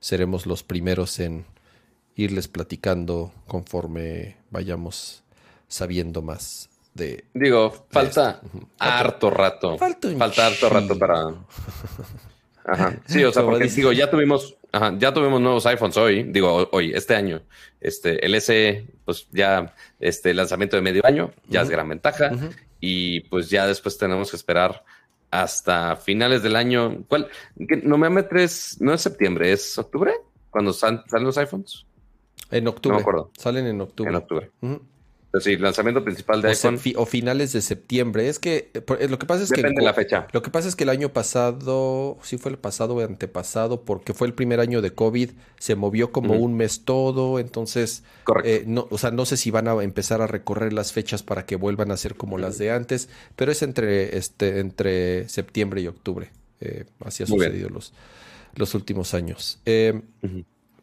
seremos 0.00 0.46
los 0.46 0.62
primeros 0.62 1.18
en 1.18 1.44
irles 2.14 2.48
platicando 2.48 3.32
conforme 3.46 4.36
vayamos 4.50 5.24
sabiendo 5.68 6.22
más 6.22 6.68
de. 6.94 7.24
Digo, 7.34 7.86
falta 7.90 8.40
harto 8.78 9.30
rato. 9.30 9.78
Falta, 9.78 10.46
harto 10.46 10.68
rato 10.68 10.98
para. 10.98 11.24
Ajá. 12.66 12.98
Sí, 13.06 13.22
o 13.24 13.32
sea, 13.32 13.42
porque 13.42 13.66
digo, 13.66 13.92
ya 13.92 14.10
tuvimos 14.10 14.56
Ajá, 14.74 14.92
ya 14.98 15.14
tuvimos 15.14 15.40
nuevos 15.40 15.64
iPhones 15.66 15.96
hoy, 15.96 16.24
digo 16.24 16.68
hoy, 16.72 16.92
este 16.96 17.14
año. 17.14 17.42
Este, 17.80 18.26
el 18.26 18.40
SE, 18.40 18.84
pues 19.04 19.28
ya, 19.30 19.72
este 20.00 20.34
lanzamiento 20.34 20.74
de 20.74 20.82
medio 20.82 21.06
año, 21.06 21.32
ya 21.46 21.62
es 21.62 21.70
gran 21.70 21.88
ventaja. 21.88 22.32
Y 22.86 23.20
pues 23.30 23.48
ya 23.48 23.66
después 23.66 23.96
tenemos 23.96 24.30
que 24.30 24.36
esperar 24.36 24.84
hasta 25.30 25.96
finales 25.96 26.42
del 26.42 26.54
año. 26.54 27.02
¿Cuál? 27.08 27.28
No 27.82 27.96
me 27.96 28.10
metes, 28.10 28.76
no 28.78 28.92
es 28.92 29.00
septiembre, 29.00 29.52
es 29.52 29.78
octubre, 29.78 30.12
cuando 30.50 30.74
salen 30.74 31.02
los 31.20 31.38
iPhones. 31.38 31.86
En 32.50 32.68
octubre. 32.68 32.92
No 32.92 32.98
me 32.98 33.00
acuerdo. 33.00 33.30
Salen 33.38 33.66
en 33.66 33.80
octubre. 33.80 34.10
En 34.10 34.16
octubre. 34.16 34.50
Sí, 35.40 35.56
lanzamiento 35.56 36.04
principal 36.04 36.40
de 36.42 36.50
iPhone. 36.50 36.78
o 36.96 37.06
finales 37.06 37.52
de 37.52 37.60
septiembre. 37.60 38.28
Es 38.28 38.38
que 38.38 38.70
eh, 38.72 38.82
eh, 39.00 39.08
lo 39.08 39.18
que 39.18 39.26
pasa 39.26 39.42
es 39.42 39.50
que. 39.50 39.56
Depende 39.56 39.80
de 39.80 39.86
la 39.86 39.94
fecha. 39.94 40.28
Lo 40.32 40.42
que 40.42 40.50
pasa 40.50 40.68
es 40.68 40.76
que 40.76 40.84
el 40.84 40.90
año 40.90 41.12
pasado, 41.12 42.18
sí 42.22 42.38
fue 42.38 42.52
el 42.52 42.58
pasado 42.58 42.94
o 42.94 43.00
antepasado, 43.00 43.82
porque 43.84 44.14
fue 44.14 44.26
el 44.26 44.34
primer 44.34 44.60
año 44.60 44.80
de 44.80 44.92
COVID, 44.92 45.30
se 45.58 45.74
movió 45.74 46.12
como 46.12 46.34
un 46.34 46.56
mes 46.56 46.84
todo. 46.84 47.38
Entonces, 47.38 48.04
eh, 48.44 48.64
no, 48.66 48.86
o 48.90 48.98
sea, 48.98 49.10
no 49.10 49.26
sé 49.26 49.36
si 49.36 49.50
van 49.50 49.66
a 49.66 49.82
empezar 49.82 50.22
a 50.22 50.26
recorrer 50.26 50.72
las 50.72 50.92
fechas 50.92 51.22
para 51.22 51.46
que 51.46 51.56
vuelvan 51.56 51.90
a 51.90 51.96
ser 51.96 52.14
como 52.14 52.38
las 52.38 52.58
de 52.58 52.70
antes, 52.70 53.08
pero 53.34 53.50
es 53.50 53.62
entre, 53.62 54.16
este, 54.16 54.60
entre 54.60 55.28
septiembre 55.28 55.80
y 55.80 55.88
octubre. 55.88 56.30
así 57.00 57.24
ha 57.24 57.26
sucedido 57.26 57.68
los, 57.70 57.92
los 58.54 58.74
últimos 58.74 59.14
años. 59.14 59.58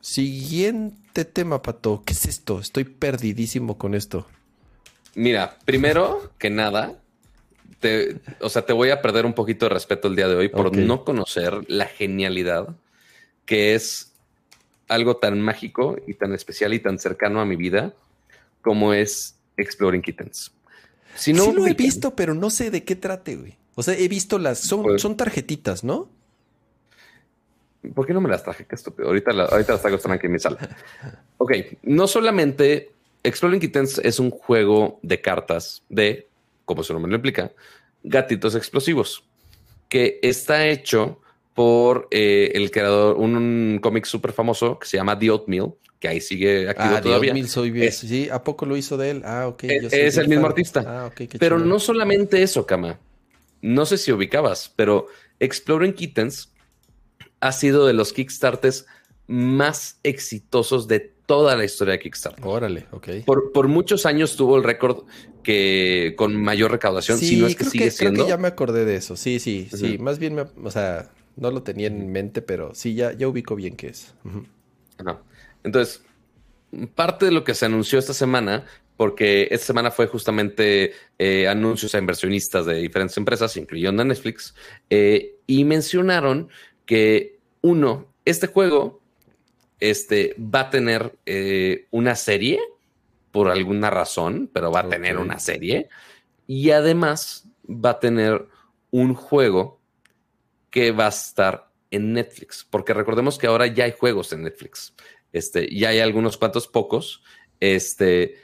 Siguiente 0.02 1.26
tema, 1.26 1.62
Pato. 1.62 2.04
¿Qué 2.04 2.14
es 2.14 2.26
esto? 2.26 2.60
Estoy 2.60 2.86
perdidísimo 2.86 3.78
con 3.78 3.94
esto. 3.94 4.26
Mira, 5.16 5.58
primero 5.66 6.32
que 6.38 6.50
nada, 6.50 6.96
te, 7.80 8.18
o 8.40 8.50
sea, 8.50 8.66
te 8.66 8.74
voy 8.74 8.90
a 8.90 9.02
perder 9.02 9.26
un 9.26 9.34
poquito 9.34 9.66
de 9.66 9.70
respeto 9.70 10.08
el 10.08 10.16
día 10.16 10.28
de 10.28 10.36
hoy 10.36 10.50
por 10.50 10.76
no 10.76 11.04
conocer 11.04 11.66
la 11.68 11.86
genialidad 11.86 12.70
que 13.46 13.76
es 13.76 14.14
algo 14.88 15.18
tan 15.18 15.42
mágico 15.42 15.98
y 16.08 16.14
tan 16.14 16.34
especial 16.34 16.74
y 16.74 16.80
tan 16.80 17.00
cercano 17.00 17.42
a 17.42 17.46
mi 17.46 17.56
vida 17.56 17.94
como 18.62 18.94
es 18.94 19.36
Exploring 19.58 20.02
Kittens. 20.02 20.52
Si 21.16 21.34
no 21.34 21.46
sí 21.46 21.52
lo 21.54 21.68
he 21.68 21.74
visto, 21.74 22.16
pero 22.16 22.34
no 22.34 22.50
sé 22.50 22.72
de 22.72 22.84
qué 22.84 22.96
trate, 22.96 23.36
güey. 23.36 23.58
O 23.76 23.84
sea, 23.84 23.96
he 23.96 24.08
visto 24.08 24.38
las... 24.38 24.60
Son, 24.60 24.84
pues 24.84 25.02
son 25.02 25.18
tarjetitas, 25.18 25.84
¿no? 25.84 26.10
¿Por 27.94 28.06
qué 28.06 28.14
no 28.14 28.22
me 28.22 28.30
las 28.30 28.44
traje? 28.44 28.66
Qué 28.66 28.76
estúpido. 28.76 29.08
Ahorita, 29.08 29.32
ahorita 29.32 29.74
las 29.74 29.82
traigo, 29.82 29.98
están 29.98 30.12
aquí 30.12 30.28
en 30.28 30.34
mi 30.34 30.40
sala. 30.40 30.58
Ok, 31.38 31.52
no 31.84 32.08
solamente 32.08 32.92
Exploring 33.24 33.60
Kittens 33.60 34.00
es 34.00 34.20
un 34.20 34.32
juego 34.32 35.00
de 35.04 35.22
cartas 35.22 35.84
de, 35.90 36.30
como 36.66 36.84
su 36.84 36.94
nombre 36.94 37.12
lo 37.12 37.18
implica, 37.18 37.52
gatitos 38.04 38.56
explosivos, 38.56 39.24
que 39.90 40.20
está 40.22 40.68
hecho 40.68 41.22
por 41.54 42.08
eh, 42.12 42.52
el 42.56 42.72
creador, 42.72 43.18
un, 43.18 43.80
cómic 43.82 44.06
súper 44.06 44.32
famoso 44.32 44.80
que 44.80 44.88
se 44.88 44.98
llama 44.98 45.20
The 45.20 45.30
Oatmeal, 45.30 45.74
que 46.00 46.08
ahí 46.08 46.22
sigue 46.22 46.68
activo 46.70 46.96
ah, 46.96 47.02
todavía. 47.02 47.34
The 47.34 47.48
soy 47.48 47.92
sí, 47.92 48.30
¿a 48.30 48.44
poco 48.44 48.66
lo 48.66 48.76
hizo 48.76 48.98
de 48.98 49.12
él? 49.12 49.22
Ah, 49.24 49.48
ok. 49.48 49.64
Es, 49.66 50.18
el 50.18 50.28
mismo 50.28 50.48
artista. 50.48 50.84
Ah, 50.88 51.12
pero 51.38 51.60
no 51.60 51.80
solamente 51.80 52.42
eso, 52.42 52.66
Kama. 52.66 53.00
No 53.62 53.86
sé 53.86 54.00
si 54.00 54.12
ubicabas, 54.12 54.74
pero 54.76 55.08
Exploring 55.40 55.94
Kittens 55.94 56.52
ha 57.40 57.52
sido 57.52 57.86
de 57.86 57.94
los 57.94 58.14
Kickstarters 58.14 58.86
más 59.28 60.00
exitosos 60.04 60.88
de 60.88 61.14
toda 61.32 61.56
la 61.56 61.64
historia 61.64 61.94
de 61.94 62.00
Kickstarter. 62.00 62.46
Órale, 62.46 62.88
ok. 62.92 63.08
Por, 63.26 63.68
muchos 63.70 64.06
años 64.06 64.36
tuvo 64.36 64.58
el 64.58 64.66
récord 64.66 65.06
que 65.44 66.14
con 66.18 66.36
mayor 66.36 66.72
recaudación, 66.72 67.18
sí, 67.18 67.26
si 67.26 67.38
no 67.38 67.48
es 67.48 67.56
que 67.56 67.64
sigue 67.64 67.90
siendo. 67.90 68.16
Creo 68.16 68.26
que 68.26 68.30
ya 68.32 68.38
me 68.38 68.50
acordé 68.50 68.84
de 68.84 68.98
eso. 68.98 69.16
Sí, 69.16 69.40
sí, 69.40 69.70
sí. 69.74 69.98
Más 69.98 70.20
bien, 70.20 70.36
me, 70.36 70.42
o 70.42 70.72
sea, 70.72 71.10
no 71.38 71.50
lo 71.50 71.64
tenía 71.64 71.88
en 71.88 72.12
mente, 72.12 72.42
pero 72.42 72.76
sí, 72.76 72.96
ya, 72.96 73.14
ya 73.14 73.30
ubico 73.30 73.56
bien 73.56 73.78
qué 73.78 73.88
es. 73.88 74.14
Entonces, 75.64 76.04
parte 76.96 77.28
de 77.28 77.32
lo 77.32 77.46
que 77.46 77.54
se 77.54 77.66
anunció 77.66 77.98
esta 77.98 78.14
semana, 78.14 78.66
porque 78.98 79.48
esta 79.52 79.68
semana 79.68 79.90
fue 79.90 80.08
justamente 80.08 80.92
eh, 81.18 81.48
anuncios 81.48 81.96
a 81.96 81.98
inversionistas 81.98 82.66
de 82.66 82.76
diferentes 82.76 83.16
empresas, 83.16 83.56
incluyendo 83.56 84.04
Netflix, 84.04 84.54
eh, 84.90 85.38
y 85.48 85.64
mencionaron 85.64 86.50
que 86.86 87.40
uno, 87.62 88.08
este 88.26 88.48
juego 88.48 89.01
este, 89.82 90.36
va 90.40 90.62
a 90.62 90.70
tener 90.70 91.18
eh, 91.26 91.88
una 91.92 92.16
serie 92.16 92.62
por 93.32 93.50
alguna 93.50 93.90
razón, 93.90 94.50
pero 94.54 94.72
va 94.72 94.82
a 94.82 94.90
tener 94.90 95.18
una 95.18 95.40
serie. 95.40 95.90
Y 96.48 96.70
además 96.70 97.48
va 97.68 97.92
a 97.92 98.00
tener 98.00 98.48
un 98.92 99.14
juego 99.16 99.82
que 100.70 100.92
va 100.92 101.08
a 101.08 101.10
estar 101.10 101.70
en 101.90 102.14
Netflix, 102.14 102.66
porque 102.70 102.94
recordemos 102.94 103.38
que 103.38 103.48
ahora 103.48 103.68
ya 103.68 103.84
hay 103.86 103.94
juegos 103.98 104.32
en 104.32 104.44
Netflix. 104.44 104.94
Este, 105.34 105.74
ya 105.76 105.90
hay 105.90 106.00
algunos 106.00 106.38
cuantos 106.38 106.68
pocos, 106.68 107.24
este, 107.60 108.36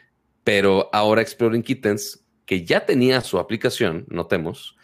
pero 0.43 0.89
ahora 0.91 1.21
Exploring 1.21 1.63
Kittens, 1.63 2.25
que 2.45 2.65
ya 2.65 2.85
tenía 2.85 3.21
su 3.21 3.39
aplicación, 3.39 4.05
notemos, 4.09 4.75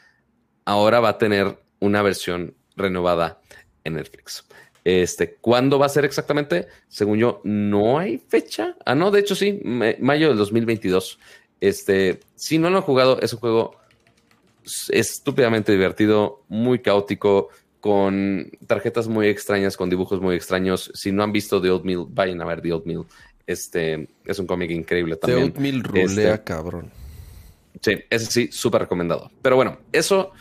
ahora 0.65 0.99
va 0.99 1.09
a 1.09 1.17
tener 1.17 1.59
una 1.79 2.01
versión 2.01 2.55
renovada 2.75 3.41
en 3.83 3.95
Netflix. 3.95 4.45
Este, 4.83 5.35
¿cuándo 5.35 5.79
va 5.79 5.85
a 5.85 5.89
ser 5.89 6.05
exactamente? 6.05 6.67
Según 6.89 7.17
yo, 7.17 7.41
no 7.43 7.99
hay 7.99 8.17
fecha. 8.17 8.75
Ah, 8.85 8.95
no, 8.95 9.11
de 9.11 9.21
hecho 9.21 9.35
sí, 9.35 9.61
mayo 9.63 10.29
del 10.29 10.37
2022. 10.37 11.19
Este, 11.61 12.19
si 12.35 12.57
no 12.57 12.69
lo 12.69 12.77
han 12.77 12.83
jugado, 12.83 13.21
es 13.21 13.31
un 13.33 13.39
juego 13.39 13.77
estúpidamente 14.89 15.71
divertido, 15.71 16.43
muy 16.49 16.79
caótico, 16.79 17.49
con 17.79 18.49
tarjetas 18.67 19.07
muy 19.07 19.27
extrañas, 19.27 19.75
con 19.77 19.89
dibujos 19.89 20.21
muy 20.21 20.35
extraños. 20.35 20.91
Si 20.93 21.11
no 21.11 21.23
han 21.23 21.31
visto 21.31 21.61
The 21.61 21.69
Oatmeal, 21.69 22.05
vayan 22.09 22.41
a 22.41 22.45
ver 22.45 22.61
The 22.61 22.73
Oatmeal. 22.73 23.05
Este, 23.45 24.07
es 24.25 24.39
un 24.39 24.47
cómic 24.47 24.71
increíble 24.71 25.17
también. 25.17 25.51
The 25.51 25.59
Oatmeal 25.59 25.83
rulea, 25.83 26.33
este, 26.33 26.43
cabrón. 26.43 26.91
Sí, 27.81 27.95
ese 28.09 28.25
sí, 28.25 28.49
súper 28.51 28.81
recomendado. 28.81 29.31
Pero 29.41 29.55
bueno, 29.55 29.79
eso 29.91 30.31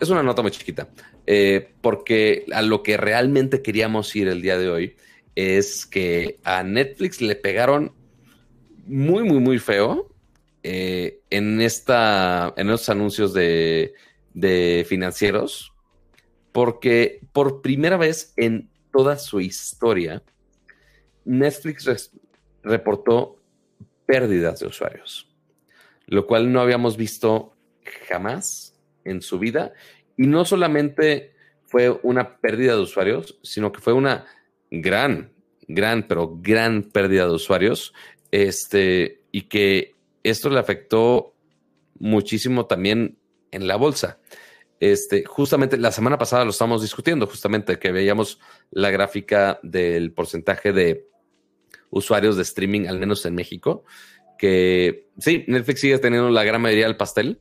es 0.00 0.10
una 0.10 0.22
nota 0.22 0.42
muy 0.42 0.50
chiquita. 0.50 0.88
Eh, 1.26 1.72
porque 1.80 2.44
a 2.52 2.62
lo 2.62 2.82
que 2.82 2.96
realmente 2.96 3.62
queríamos 3.62 4.14
ir 4.14 4.28
el 4.28 4.42
día 4.42 4.58
de 4.58 4.68
hoy 4.68 4.96
es 5.34 5.86
que 5.86 6.38
a 6.44 6.62
Netflix 6.62 7.20
le 7.20 7.36
pegaron 7.36 7.92
muy, 8.86 9.24
muy, 9.24 9.40
muy 9.40 9.58
feo 9.58 10.08
eh, 10.62 11.20
en, 11.30 11.60
esta, 11.60 12.52
en 12.56 12.70
estos 12.70 12.88
anuncios 12.88 13.32
de, 13.32 13.94
financieros, 14.88 15.72
porque 16.52 17.20
por 17.32 17.62
primera 17.62 17.96
vez 17.96 18.32
en 18.36 18.68
toda 18.92 19.16
su 19.16 19.40
historia, 19.40 20.22
Netflix 21.24 22.10
reportó 22.62 23.36
pérdidas 24.06 24.60
de 24.60 24.66
usuarios, 24.66 25.32
lo 26.06 26.26
cual 26.26 26.52
no 26.52 26.60
habíamos 26.60 26.96
visto 26.96 27.54
jamás 28.08 28.65
en 29.06 29.22
su 29.22 29.38
vida 29.38 29.72
y 30.16 30.26
no 30.26 30.44
solamente 30.44 31.34
fue 31.64 31.90
una 32.02 32.38
pérdida 32.38 32.74
de 32.74 32.82
usuarios, 32.82 33.38
sino 33.42 33.72
que 33.72 33.80
fue 33.80 33.92
una 33.92 34.24
gran, 34.70 35.32
gran, 35.66 36.06
pero 36.06 36.38
gran 36.40 36.82
pérdida 36.84 37.26
de 37.26 37.34
usuarios. 37.34 37.92
Este, 38.30 39.22
y 39.32 39.42
que 39.42 39.94
esto 40.22 40.48
le 40.50 40.58
afectó 40.58 41.34
muchísimo 41.98 42.66
también 42.66 43.18
en 43.50 43.66
la 43.66 43.76
bolsa. 43.76 44.18
Este, 44.78 45.24
justamente 45.24 45.78
la 45.78 45.92
semana 45.92 46.18
pasada 46.18 46.44
lo 46.44 46.50
estábamos 46.50 46.82
discutiendo, 46.82 47.26
justamente 47.26 47.78
que 47.78 47.92
veíamos 47.92 48.38
la 48.70 48.90
gráfica 48.90 49.58
del 49.62 50.12
porcentaje 50.12 50.72
de 50.72 51.08
usuarios 51.90 52.36
de 52.36 52.42
streaming, 52.42 52.86
al 52.86 52.98
menos 52.98 53.24
en 53.24 53.34
México, 53.34 53.84
que 54.38 55.08
sí, 55.18 55.44
Netflix 55.46 55.80
sigue 55.80 55.98
teniendo 55.98 56.28
la 56.30 56.44
gran 56.44 56.60
mayoría 56.60 56.86
del 56.86 56.96
pastel, 56.96 57.40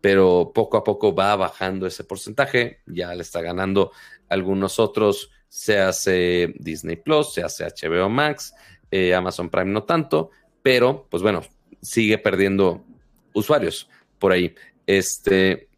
pero 0.00 0.52
poco 0.54 0.76
a 0.76 0.84
poco 0.84 1.14
va 1.14 1.34
bajando 1.36 1.86
ese 1.86 2.04
porcentaje, 2.04 2.80
ya 2.86 3.14
le 3.14 3.22
está 3.22 3.40
ganando 3.40 3.92
algunos 4.28 4.78
otros, 4.78 5.30
se 5.48 5.78
hace 5.78 6.54
Disney 6.58 6.96
Plus, 6.96 7.32
se 7.34 7.42
hace 7.42 7.64
HBO 7.64 8.08
Max, 8.08 8.54
eh, 8.90 9.14
Amazon 9.14 9.50
Prime 9.50 9.70
no 9.70 9.84
tanto, 9.84 10.30
pero 10.62 11.06
pues 11.10 11.22
bueno, 11.22 11.42
sigue 11.82 12.18
perdiendo 12.18 12.84
usuarios 13.32 13.88
por 14.18 14.32
ahí. 14.32 14.54
Este 14.86 15.68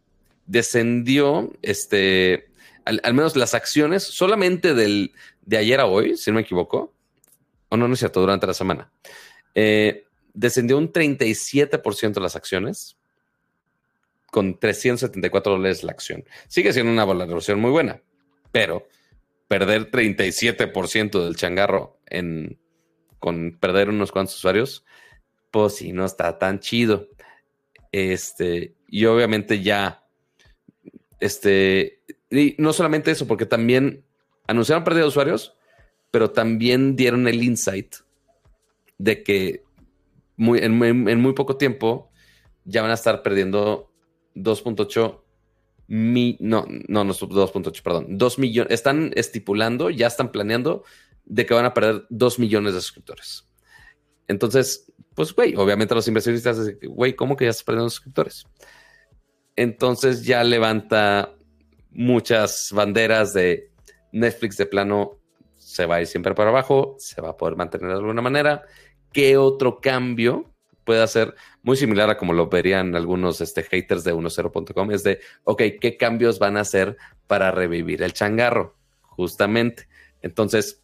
descendió, 0.47 1.53
este, 1.63 2.51
al, 2.85 3.15
menos 3.15 3.37
las 3.37 3.55
acciones, 3.55 4.03
solamente 4.03 4.75
del, 4.75 5.13
de 5.43 5.57
ayer 5.59 5.79
a 5.79 5.87
hoy, 5.87 6.17
si 6.17 6.31
no 6.31 6.37
me 6.37 6.41
equivoco, 6.41 6.93
o 7.69 7.77
no, 7.77 7.87
no 7.87 7.95
es 7.95 8.01
cierto, 8.01 8.21
durante 8.21 8.49
la 8.49 8.55
semana, 8.55 8.91
eh, 9.55 10.07
descendió 10.35 10.77
un 10.77 10.93
37% 10.93 12.21
las 12.21 12.35
acciones 12.35 12.97
con 14.31 14.59
374 14.59 15.53
dólares 15.53 15.83
la 15.83 15.93
acción. 15.93 16.25
Sigue 16.49 16.73
siendo 16.73 16.93
una 16.93 17.05
valoración 17.05 17.61
muy 17.61 17.71
buena, 17.71 18.03
pero 18.53 18.87
perder 19.49 19.91
37% 19.91 21.25
del 21.25 21.37
changarro 21.37 21.99
en, 22.07 22.59
con 23.19 23.59
perder 23.59 23.89
unos 23.89 24.13
cuantos 24.13 24.37
usuarios, 24.37 24.85
pues 25.51 25.77
sí, 25.77 25.93
no 25.93 26.05
está 26.05 26.39
tan 26.39 26.61
chido. 26.61 27.09
Este, 27.93 28.75
y 28.89 29.05
obviamente 29.07 29.63
ya, 29.63 30.05
este, 31.19 32.03
y 32.31 32.55
no 32.59 32.73
solamente 32.73 33.11
eso, 33.11 33.27
porque 33.27 33.47
también 33.47 34.05
anunciaron 34.47 34.85
pérdida 34.85 35.03
de 35.03 35.09
usuarios, 35.09 35.57
pero 36.11 36.31
también 36.31 36.97
dieron 36.97 37.29
el 37.29 37.43
insight 37.43 37.97
de 38.99 39.23
que 39.23 39.65
muy, 40.37 40.61
en, 40.61 41.21
muy 41.21 41.33
poco 41.35 41.57
tiempo 41.57 42.11
ya 42.65 42.83
van 42.83 42.91
a 42.91 42.95
estar 42.95 43.23
perdiendo 43.23 43.90
2.8 44.35 45.21
mi, 45.89 46.37
no, 46.39 46.67
no, 46.69 47.03
no 47.03 47.13
2.8, 47.13 47.83
perdón, 47.83 48.07
2 48.17 48.39
millones, 48.39 48.73
están 48.73 49.11
estipulando, 49.17 49.91
ya 49.91 50.07
están 50.07 50.31
planeando 50.31 50.85
de 51.25 51.47
que 51.47 51.55
van 51.55 51.65
a 51.65 51.75
perder 51.75 52.07
2 52.11 52.39
millones 52.39 52.75
de 52.75 52.81
suscriptores. 52.81 53.49
Entonces, 54.29 54.93
pues, 55.17 55.35
güey, 55.35 55.57
obviamente 55.57 55.95
los 55.95 56.07
inversionistas 56.07 56.59
güey, 56.83 57.15
¿cómo 57.15 57.37
que 57.37 57.45
ya 57.45 57.51
estás 57.51 57.65
perdiendo 57.65 57.91
suscriptores? 57.91 58.45
Entonces 59.57 60.25
ya 60.25 60.45
levanta 60.45 61.35
muchas 61.91 62.71
banderas 62.73 63.33
de 63.35 63.73
Netflix 64.13 64.57
de 64.57 64.67
plano 64.67 65.19
se 65.57 65.87
va 65.87 65.97
a 65.97 66.01
ir 66.01 66.07
siempre 66.07 66.35
para 66.35 66.51
abajo, 66.51 66.97
se 66.99 67.21
va 67.21 67.31
a 67.31 67.37
poder 67.37 67.57
mantener 67.57 67.89
de 67.89 67.95
alguna 67.95 68.23
manera. 68.23 68.63
¿Qué 69.13 69.37
otro 69.37 69.81
cambio 69.81 70.50
puede 70.91 71.03
hacer? 71.03 71.37
Muy 71.63 71.77
similar 71.77 72.11
a 72.11 72.17
como 72.17 72.33
lo 72.33 72.49
verían 72.49 72.97
algunos 72.97 73.41
este, 73.41 73.63
haters 73.63 74.03
de 74.03 74.13
10.com, 74.13 74.91
es 74.91 75.05
de, 75.05 75.21
ok, 75.45 75.63
¿qué 75.81 75.97
cambios 75.97 76.41
van 76.41 76.57
a 76.57 76.63
hacer 76.63 76.97
para 77.29 77.53
revivir 77.53 78.03
el 78.03 78.13
changarro? 78.13 78.75
Justamente. 79.03 79.87
Entonces, 80.21 80.83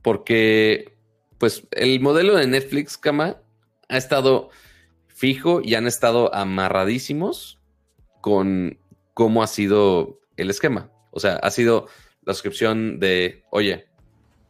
porque 0.00 0.96
pues 1.38 1.66
el 1.72 1.98
modelo 1.98 2.36
de 2.36 2.46
Netflix, 2.46 2.96
Cama, 2.96 3.38
ha 3.88 3.96
estado 3.96 4.50
fijo 5.08 5.60
y 5.60 5.74
han 5.74 5.88
estado 5.88 6.32
amarradísimos 6.32 7.58
con 8.20 8.78
cómo 9.12 9.42
ha 9.42 9.48
sido 9.48 10.20
el 10.36 10.50
esquema. 10.50 10.88
O 11.10 11.18
sea, 11.18 11.34
ha 11.38 11.50
sido 11.50 11.88
la 12.22 12.32
suscripción 12.32 13.00
de, 13.00 13.42
oye, 13.50 13.88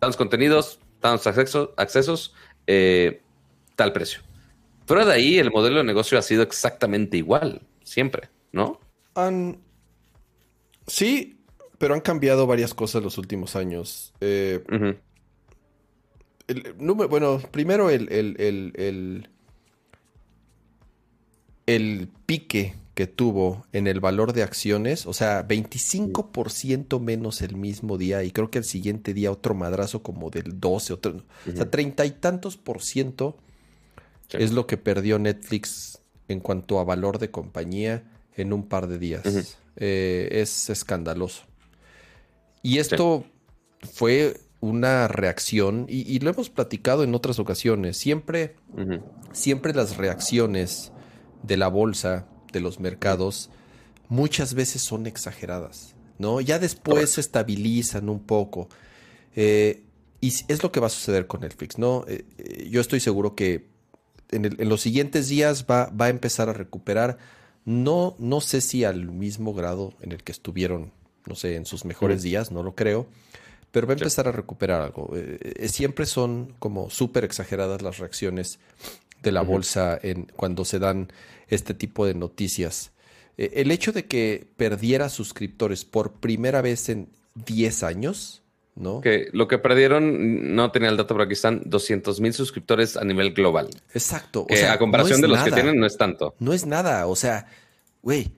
tantos 0.01 0.19
contenidos, 0.19 0.81
tantos 1.01 1.27
accesos, 1.29 1.71
accesos 1.79 2.35
eh, 2.67 3.23
tal 3.75 3.95
precio. 3.95 4.21
Fuera 4.91 5.05
de 5.05 5.13
ahí, 5.13 5.39
el 5.39 5.53
modelo 5.53 5.77
de 5.77 5.85
negocio 5.85 6.19
ha 6.19 6.23
sido 6.23 6.43
exactamente 6.43 7.17
igual, 7.17 7.63
siempre, 7.85 8.29
¿no? 8.51 8.81
Han... 9.15 9.61
Sí, 10.89 11.39
pero 11.79 11.95
han 11.95 12.01
cambiado 12.01 12.45
varias 12.49 12.75
cosas 12.75 13.01
los 13.01 13.17
últimos 13.17 13.55
años. 13.55 14.13
Eh, 14.21 14.65
bueno, 16.77 17.41
primero 17.53 17.89
el, 17.89 18.11
el, 18.11 19.29
el, 21.67 22.09
pique 22.27 22.75
que 22.95 23.07
tuvo 23.07 23.67
en 23.73 23.87
el 23.87 24.01
valor 24.01 24.33
de 24.33 24.43
acciones, 24.43 25.07
o 25.07 25.13
sea, 25.13 25.47
25% 25.47 26.99
menos 26.99 27.43
el 27.43 27.55
mismo 27.55 27.97
día 27.97 28.25
y 28.25 28.33
creo 28.33 28.51
que 28.51 28.59
el 28.59 28.65
siguiente 28.65 29.15
día 29.15 29.31
otro 29.31 29.55
madrazo 29.55 30.03
como 30.03 30.31
del 30.31 30.59
12, 30.59 30.95
otro, 30.95 31.23
o 31.47 31.57
sea, 31.57 31.71
treinta 31.71 32.05
y 32.07 32.11
tantos 32.11 32.57
por 32.57 32.83
ciento 32.83 33.37
es 34.33 34.53
lo 34.53 34.67
que 34.67 34.77
perdió 34.77 35.19
Netflix 35.19 36.01
en 36.29 36.41
cuanto 36.41 36.79
a 36.79 36.85
valor 36.85 37.19
de 37.19 37.31
compañía 37.31 38.05
en 38.37 38.53
un 38.53 38.69
par 38.69 38.87
de 38.87 38.99
días. 38.99 39.57
Eh, 39.77 40.29
es 40.33 40.71
escandaloso. 40.71 41.43
Y 42.63 42.79
esto 42.79 43.25
fue 43.93 44.37
una 44.61 45.09
reacción, 45.09 45.87
y, 45.89 46.19
lo 46.19 46.31
hemos 46.31 46.51
platicado 46.51 47.03
en 47.03 47.15
otras 47.15 47.39
ocasiones, 47.39 47.97
siempre, 47.97 48.57
siempre 49.33 49.73
las 49.73 49.97
reacciones 49.97 50.93
de 51.43 51.57
la 51.57 51.69
bolsa, 51.69 52.27
de 52.53 52.61
los 52.61 52.79
mercados, 52.79 53.51
muchas 54.09 54.53
veces 54.55 54.83
son 54.83 55.07
exageradas, 55.07 55.95
¿no? 56.19 56.43
Ya 56.43 56.59
después 56.59 57.13
se 57.13 57.23
estabilizan 57.23 58.11
un 58.11 58.21
poco. 58.21 58.69
Eh, 59.35 59.85
y 60.21 60.29
es 60.29 60.63
lo 60.63 60.71
que 60.71 60.81
va 60.81 60.89
a 60.89 60.91
suceder 60.91 61.27
con 61.27 61.41
Netflix, 61.41 61.79
¿no? 61.79 62.05
Eh, 62.07 62.27
eh, 62.37 62.69
yo 62.69 62.81
estoy 62.83 63.01
seguro 63.01 63.35
que 63.35 63.70
en, 64.31 64.69
los 64.69 64.81
siguientes 64.81 65.29
días 65.29 65.67
va, 65.71 65.91
va, 65.91 66.07
a 66.07 66.11
empezar 66.11 66.49
a 66.49 66.53
recuperar, 66.53 67.19
no, 67.65 68.15
no 68.19 68.41
sé 68.41 68.61
si 68.61 68.85
al 68.85 69.11
mismo 69.11 69.55
grado 69.55 69.95
en 70.01 70.13
el 70.13 70.23
que 70.23 70.33
estuvieron, 70.33 70.93
no 71.27 71.35
sé, 71.35 71.57
en 71.57 71.67
sus 71.67 71.85
mejores 71.85 72.23
días, 72.23 72.51
no 72.51 72.63
lo 72.63 72.75
creo, 72.75 73.07
pero 73.71 73.87
va 73.87 73.93
a 73.93 73.97
empezar 73.97 74.29
a 74.29 74.33
recuperar 74.33 74.81
algo. 74.81 75.11
Eh, 75.15 75.39
eh, 75.57 75.69
siempre 75.69 76.07
son 76.07 76.55
como 76.59 76.91
súper 76.91 77.25
exageradas 77.25 77.83
las 77.83 77.99
reacciones 77.99 78.59
de 79.23 79.33
la 79.33 79.43
bolsa 79.43 79.99
en, 80.03 80.25
cuando 80.37 80.65
se 80.65 80.79
dan 80.79 81.13
este 81.49 81.75
tipo 81.75 82.07
de 82.07 82.15
noticias. 82.15 82.91
Eh, 83.37 83.53
el 83.57 83.71
hecho 83.71 83.93
de 83.93 84.07
que 84.07 84.47
perdiera 84.57 85.09
suscriptores 85.09 85.85
por 85.85 86.15
primera 86.15 86.63
vez 86.63 86.89
en 86.89 87.09
10 87.47 87.83
años, 87.83 88.40
¿no? 88.81 89.01
Que 89.01 89.29
lo 89.33 89.47
que 89.47 89.59
perdieron, 89.59 90.55
no 90.55 90.73
tenía 90.73 90.89
el 90.89 90.97
dato, 90.97 91.15
pero 91.15 91.25
aquí 91.25 91.35
están 91.35 91.63
200 91.67 92.21
mil 92.21 92.33
suscriptores 92.33 92.97
a 92.97 93.05
nivel 93.05 93.33
global. 93.33 93.69
Exacto. 93.95 94.47
O 94.51 94.57
sea, 94.57 94.73
a 94.73 94.79
comparación 94.79 95.21
de 95.21 95.29
los 95.29 95.43
que 95.43 95.53
tienen, 95.53 95.79
no 95.79 95.87
es 95.87 95.97
tanto. 95.97 96.35
No 96.39 96.53
es 96.53 96.67
nada. 96.67 97.07
O 97.07 97.15
sea, 97.15 97.47
güey, 98.03 98.33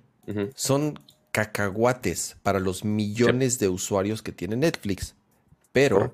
son 0.54 0.98
cacahuates 1.30 2.36
para 2.42 2.60
los 2.60 2.84
millones 2.84 3.58
de 3.58 3.68
usuarios 3.68 4.20
que 4.20 4.32
tiene 4.32 4.56
Netflix 4.56 5.14
pero 5.72 6.12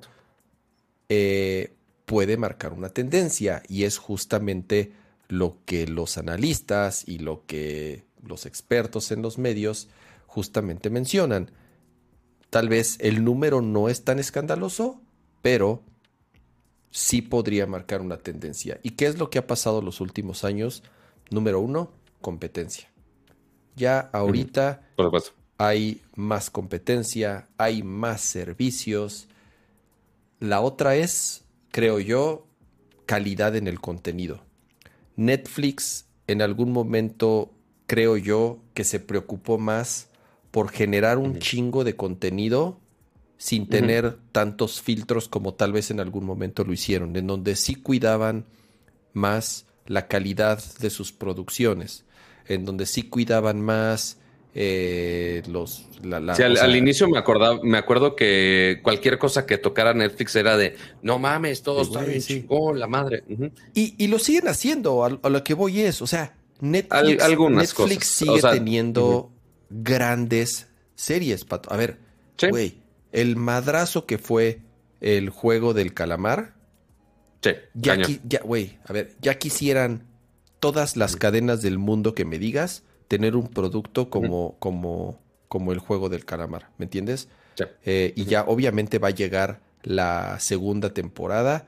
eh, 1.09 1.73
puede 2.07 2.37
marcar 2.37 2.73
una 2.73 2.89
tendencia 2.89 3.63
y 3.69 3.85
es 3.85 3.99
justamente 3.99 4.93
lo 5.29 5.59
que 5.67 5.87
los 5.87 6.17
analistas 6.17 7.07
y 7.07 7.19
lo 7.19 7.45
que 7.47 8.05
los 8.25 8.47
expertos 8.47 9.11
en 9.11 9.21
los 9.21 9.37
medios 9.37 9.89
justamente 10.27 10.91
mencionan. 10.91 11.51
Tal 12.51 12.69
vez 12.69 12.97
el 13.01 13.25
número 13.25 13.61
no 13.61 13.89
es 13.89 14.05
tan 14.05 14.19
escandaloso, 14.19 15.01
pero 15.43 15.83
sí 16.91 17.23
podría 17.23 17.67
marcar 17.67 18.01
una 18.01 18.19
tendencia. 18.19 18.81
¿Y 18.83 18.91
qué 18.91 19.07
es 19.07 19.19
lo 19.19 19.31
que 19.31 19.39
ha 19.39 19.47
pasado 19.47 19.83
los 19.83 20.01
últimos 20.01 20.45
años? 20.45 20.83
Número 21.31 21.61
uno, 21.61 21.93
competencia. 22.21 22.89
Ya 23.77 24.01
ahorita 24.13 24.83
hay 25.59 26.03
más 26.15 26.51
competencia, 26.51 27.49
hay 27.59 27.83
más 27.83 28.21
servicios, 28.23 29.29
la 30.41 30.61
otra 30.61 30.95
es, 30.95 31.45
creo 31.71 31.99
yo, 31.99 32.47
calidad 33.07 33.57
en 33.57 33.67
el 33.67 33.81
contenido. 33.81 34.41
Netflix 35.17 36.07
en 36.29 36.43
algún 36.43 36.73
momento, 36.73 37.51
creo 37.87 38.17
yo, 38.17 38.59
que 38.75 38.85
se 38.85 39.01
preocupó 39.01 39.59
más 39.59 40.09
por 40.51 40.71
generar 40.71 41.19
un 41.19 41.39
chingo 41.39 41.85
de 41.85 41.97
contenido 41.97 42.79
sin 43.37 43.69
tener 43.69 44.17
tantos 44.33 44.83
filtros 44.83 45.29
como 45.29 45.55
tal 45.55 45.73
vez 45.73 45.91
en 45.93 46.01
algún 46.01 46.25
momento 46.25 46.65
lo 46.65 46.73
hicieron, 46.73 47.15
en 47.17 47.27
donde 47.27 47.55
sí 47.55 47.77
cuidaban 47.77 48.47
más 49.13 49.67
la 49.87 50.09
calidad 50.09 50.63
de 50.81 50.91
sus 50.91 51.13
producciones, 51.13 52.05
en 52.47 52.65
donde 52.65 52.85
sí 52.85 53.05
cuidaban 53.05 53.61
más 53.61 54.19
eh, 54.55 55.43
los 55.47 55.85
al, 56.03 56.75
inicio 56.75 57.09
me 57.09 57.19
acordaba, 57.19 57.61
me 57.63 57.79
acuerdo 57.79 58.17
que 58.17 58.81
cualquier 58.83 59.19
cosa 59.19 59.47
que 59.47 59.59
tocara 59.59 59.95
Netflix 59.95 60.35
era 60.35 60.57
de 60.57 60.77
no 61.03 61.19
mames, 61.19 61.63
todo 61.63 61.83
está 61.83 62.03
bien 62.03 62.23
la 62.75 62.87
madre. 62.89 63.23
y, 63.75 64.07
lo 64.09 64.19
siguen 64.19 64.49
haciendo, 64.49 65.05
a, 65.05 65.29
lo 65.29 65.45
que 65.45 65.55
voy 65.55 65.83
es, 65.83 66.03
o 66.03 66.09
sea, 66.09 66.35
Netflix, 66.61 68.07
sigue 68.07 68.41
teniendo 68.41 69.31
grandes 69.71 70.69
series, 70.95 71.45
Pato. 71.45 71.73
A 71.73 71.77
ver, 71.77 71.99
güey, 72.51 72.79
el 73.13 73.37
madrazo 73.37 74.07
que 74.07 74.19
fue 74.19 74.61
el 75.01 75.31
juego 75.31 75.75
del 75.75 75.95
calamar. 75.95 76.55
Sí, 77.41 77.51
ya, 77.75 77.97
ya, 78.25 78.41
güey, 78.43 78.79
a 78.85 78.93
ver, 78.93 79.15
ya 79.21 79.39
quisieran 79.39 80.05
todas 80.59 80.97
las 80.97 81.17
cadenas 81.17 81.63
del 81.63 81.79
mundo 81.79 82.15
que 82.15 82.25
me 82.25 82.39
digas 82.39 82.83
tener 83.07 83.37
un 83.37 83.49
producto 83.49 84.11
como, 84.11 84.57
como, 84.59 85.21
como 85.47 85.73
el 85.73 85.79
juego 85.79 86.09
del 86.09 86.25
calamar, 86.25 86.71
¿me 86.79 86.85
entiendes? 86.85 87.29
Eh, 87.85 88.13
y 88.15 88.25
ya 88.25 88.45
obviamente 88.45 88.99
va 88.99 89.09
a 89.09 89.13
llegar 89.13 89.61
la 89.83 90.39
segunda 90.41 90.93
temporada 90.93 91.67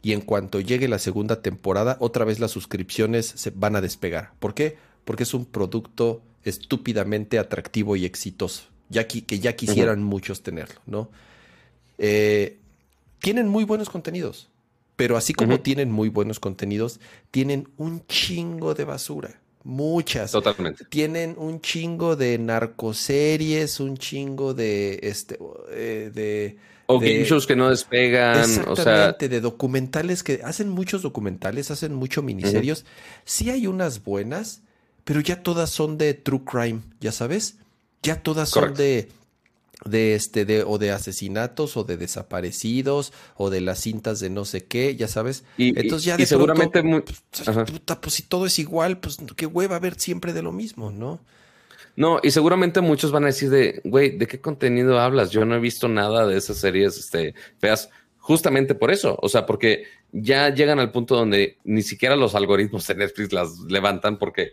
y 0.00 0.12
en 0.12 0.20
cuanto 0.20 0.60
llegue 0.60 0.88
la 0.88 0.98
segunda 0.98 1.42
temporada, 1.42 1.96
otra 2.00 2.24
vez 2.24 2.38
las 2.38 2.50
suscripciones 2.50 3.26
se 3.26 3.50
van 3.50 3.76
a 3.76 3.80
despegar. 3.80 4.32
¿Por 4.38 4.54
qué? 4.54 4.78
Porque 5.04 5.24
es 5.24 5.34
un 5.34 5.44
producto 5.44 6.22
estúpidamente 6.48 7.38
atractivo 7.38 7.96
y 7.96 8.04
exitoso, 8.04 8.64
ya 8.88 9.06
que, 9.06 9.24
que 9.24 9.38
ya 9.38 9.54
quisieran 9.54 10.02
muchos 10.02 10.42
tenerlo, 10.42 10.80
¿no? 10.86 11.10
Eh, 11.98 12.58
tienen 13.20 13.48
muy 13.48 13.64
buenos 13.64 13.90
contenidos, 13.90 14.48
pero 14.96 15.16
así 15.16 15.34
como 15.34 15.60
tienen 15.60 15.90
muy 15.90 16.08
buenos 16.08 16.40
contenidos, 16.40 17.00
tienen 17.30 17.68
un 17.76 18.06
chingo 18.06 18.74
de 18.74 18.84
basura. 18.84 19.40
Muchas. 19.64 20.32
Totalmente. 20.32 20.84
Tienen 20.86 21.34
un 21.36 21.60
chingo 21.60 22.16
de 22.16 22.38
narcoseries, 22.38 23.80
un 23.80 23.96
chingo 23.96 24.54
de 24.54 25.00
este 25.02 25.38
eh, 25.70 26.10
de 26.14 26.56
o 26.90 27.02
shows 27.02 27.46
que 27.46 27.54
no 27.54 27.68
despegan. 27.68 28.38
Exactamente, 28.38 29.26
o 29.26 29.28
de 29.28 29.40
documentales 29.42 30.22
que 30.22 30.40
hacen 30.42 30.70
muchos 30.70 31.02
documentales, 31.02 31.70
hacen 31.70 31.92
muchos 31.92 32.24
miniserios. 32.24 32.86
Sí 33.26 33.50
hay 33.50 33.66
unas 33.66 34.04
buenas, 34.04 34.62
pero 35.08 35.22
ya 35.22 35.42
todas 35.42 35.70
son 35.70 35.96
de 35.96 36.12
true 36.12 36.42
crime, 36.44 36.82
ya 37.00 37.12
sabes. 37.12 37.56
Ya 38.02 38.22
todas 38.22 38.50
son 38.50 38.74
de 38.74 39.08
de 39.86 40.14
este 40.14 40.44
de 40.44 40.64
o 40.64 40.76
de 40.76 40.90
asesinatos 40.90 41.78
o 41.78 41.84
de 41.84 41.96
desaparecidos 41.96 43.14
o 43.34 43.48
de 43.48 43.62
las 43.62 43.80
cintas 43.80 44.20
de 44.20 44.28
no 44.28 44.44
sé 44.44 44.66
qué, 44.66 44.96
ya 44.96 45.08
sabes. 45.08 45.44
Y, 45.56 45.68
Entonces 45.68 46.04
ya 46.04 46.16
y 46.16 46.18
de 46.18 46.26
seguramente 46.26 46.82
pronto, 46.82 46.88
muy- 46.88 47.00
pues, 47.00 47.70
puta, 47.70 48.02
pues 48.02 48.16
si 48.16 48.22
todo 48.24 48.44
es 48.44 48.58
igual, 48.58 48.98
pues 48.98 49.16
qué 49.34 49.46
hueva 49.46 49.78
ver 49.78 49.98
siempre 49.98 50.34
de 50.34 50.42
lo 50.42 50.52
mismo, 50.52 50.92
¿no? 50.92 51.20
No, 51.96 52.20
y 52.22 52.30
seguramente 52.30 52.82
muchos 52.82 53.10
van 53.10 53.24
a 53.24 53.28
decir 53.28 53.48
de, 53.48 53.80
güey, 53.84 54.18
¿de 54.18 54.26
qué 54.26 54.42
contenido 54.42 55.00
hablas? 55.00 55.30
Yo 55.30 55.46
no 55.46 55.54
he 55.54 55.58
visto 55.58 55.88
nada 55.88 56.26
de 56.26 56.36
esas 56.36 56.58
series 56.58 56.98
este, 56.98 57.34
feas, 57.58 57.88
justamente 58.18 58.74
por 58.74 58.90
eso. 58.90 59.18
O 59.22 59.30
sea, 59.30 59.46
porque 59.46 59.84
ya 60.12 60.50
llegan 60.54 60.80
al 60.80 60.92
punto 60.92 61.16
donde 61.16 61.56
ni 61.64 61.80
siquiera 61.80 62.14
los 62.14 62.34
algoritmos 62.34 62.86
de 62.86 62.94
Netflix 62.94 63.32
las 63.32 63.58
levantan 63.60 64.18
porque, 64.18 64.52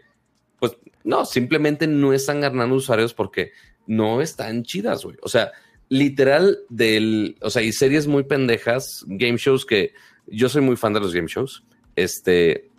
pues, 0.60 0.78
no, 1.04 1.26
simplemente 1.26 1.88
no 1.88 2.14
están 2.14 2.42
ganando 2.42 2.76
usuarios 2.76 3.14
porque 3.14 3.52
no 3.88 4.22
están 4.22 4.64
chidas, 4.64 5.04
güey. 5.04 5.18
O 5.22 5.30
sea, 5.30 5.52
literal 5.90 6.60
del, 6.70 7.38
o 7.42 7.50
sea, 7.50 7.62
y 7.62 7.72
series 7.72 8.08
muy 8.08 8.24
pendejas, 8.24 9.04
game 9.08 9.38
shows 9.38 9.66
que 9.66 9.94
yo 10.28 10.50
soy 10.50 10.62
muy 10.62 10.76
fan 10.76 10.94
de 10.94 11.00
los 11.00 11.14
game 11.14 11.28
shows. 11.28 11.64
Este, 11.96 12.70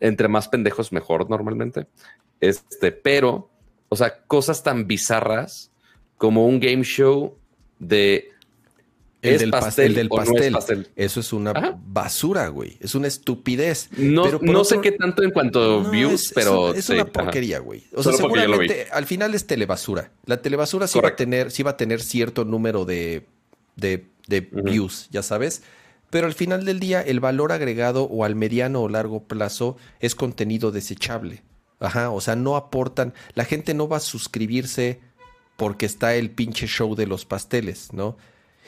entre 0.00 0.28
más 0.28 0.48
pendejos 0.48 0.92
mejor 0.92 1.28
normalmente. 1.28 1.86
Este, 2.40 2.92
pero, 2.92 3.50
o 3.88 3.96
sea, 3.96 4.24
cosas 4.26 4.62
tan 4.62 4.86
bizarras 4.86 5.72
como 6.16 6.46
un 6.46 6.60
game 6.60 6.82
show 6.82 7.36
de 7.78 8.30
¿Es 9.34 9.40
del 9.40 9.50
pas- 9.50 9.60
pastel 9.60 9.86
el 9.86 9.94
del 9.94 10.08
no 10.08 10.22
es 10.22 10.28
pastel. 10.30 10.52
pastel? 10.52 10.88
Eso 10.96 11.20
es 11.20 11.32
una 11.32 11.50
Ajá. 11.52 11.78
basura, 11.86 12.48
güey. 12.48 12.76
Es 12.80 12.94
una 12.94 13.06
estupidez. 13.08 13.88
no, 13.96 14.24
Pero 14.24 14.38
no 14.42 14.52
otro- 14.60 14.64
sé 14.64 14.80
qué 14.80 14.92
tanto 14.92 15.22
en 15.22 15.30
cuanto 15.30 15.82
No, 15.82 15.90
views, 15.90 16.12
es- 16.14 16.22
es 16.28 16.32
pero 16.34 16.74
es 16.74 16.84
sí, 16.84 16.92
una 16.94 17.04
porquería, 17.06 17.58
güey. 17.58 17.84
O 17.94 18.02
sea, 18.02 18.12
Solo 18.12 18.16
seguramente 18.18 18.88
al 18.92 19.06
final 19.06 19.34
es 19.34 19.46
telebasura. 19.46 20.10
La 20.24 20.42
telebasura 20.42 20.86
sí 20.86 20.98
va 21.00 21.08
a 21.08 21.16
tener, 21.16 21.50
sí 21.50 21.62
va 21.62 21.72
a 21.72 21.76
tener 21.76 22.00
cierto 22.00 22.44
número 22.44 22.84
de, 22.84 23.26
de, 23.76 24.06
views, 24.52 25.08
ya 25.10 25.22
sabes. 25.22 25.62
Pero 26.10 26.26
al 26.26 26.34
final 26.34 26.64
del 26.64 26.78
día, 26.80 27.02
el 27.02 27.20
valor 27.20 27.50
agregado 27.52 28.04
o 28.04 28.24
al 28.24 28.36
mediano 28.36 28.80
o 28.82 28.88
largo 28.88 29.24
plazo 29.24 29.76
es 30.00 30.14
contenido 30.14 30.70
desechable. 30.70 31.42
Ajá, 31.80 32.10
o 32.10 32.20
sea, 32.20 32.36
no 32.36 32.56
aportan. 32.56 33.12
La 33.34 33.44
gente 33.44 33.74
no 33.74 33.86
va 33.88 33.98
a 33.98 34.00
suscribirse 34.00 35.00
porque 35.56 35.84
está 35.86 36.14
el 36.14 36.30
pinche 36.30 36.66
show 36.66 36.94
de 36.94 37.06
los 37.06 37.24
pasteles, 37.24 37.92
¿no? 37.92 38.16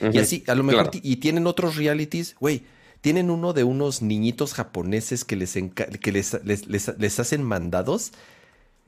Y 0.01 0.17
así, 0.17 0.43
a 0.47 0.55
lo 0.55 0.63
mejor, 0.63 0.89
claro. 0.91 0.99
y 1.03 1.15
tienen 1.17 1.47
otros 1.47 1.75
realities, 1.75 2.35
güey. 2.39 2.63
Tienen 3.01 3.29
uno 3.29 3.53
de 3.53 3.63
unos 3.63 4.01
niñitos 4.01 4.53
japoneses 4.53 5.23
que 5.23 5.35
les, 5.37 5.53
que 6.01 6.11
les, 6.11 6.37
les, 6.43 6.67
les- 6.67 6.97
les 6.97 7.19
hacen 7.19 7.43
mandados. 7.43 8.11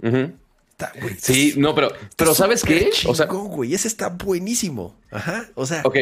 Ujú. 0.03 0.31
Está, 0.71 0.91
güey, 0.99 1.15
Sí, 1.19 1.53
no, 1.57 1.73
pero, 1.75 1.91
pero 2.17 2.33
¿sabes 2.35 2.63
qué? 2.63 2.89
O 3.07 3.15
sea, 3.15 3.27
güey, 3.27 3.73
ese 3.73 3.87
está 3.87 4.09
buenísimo. 4.09 4.95
Ajá, 5.11 5.49
o 5.55 5.65
sea, 5.65 5.81
ok, 5.85 5.95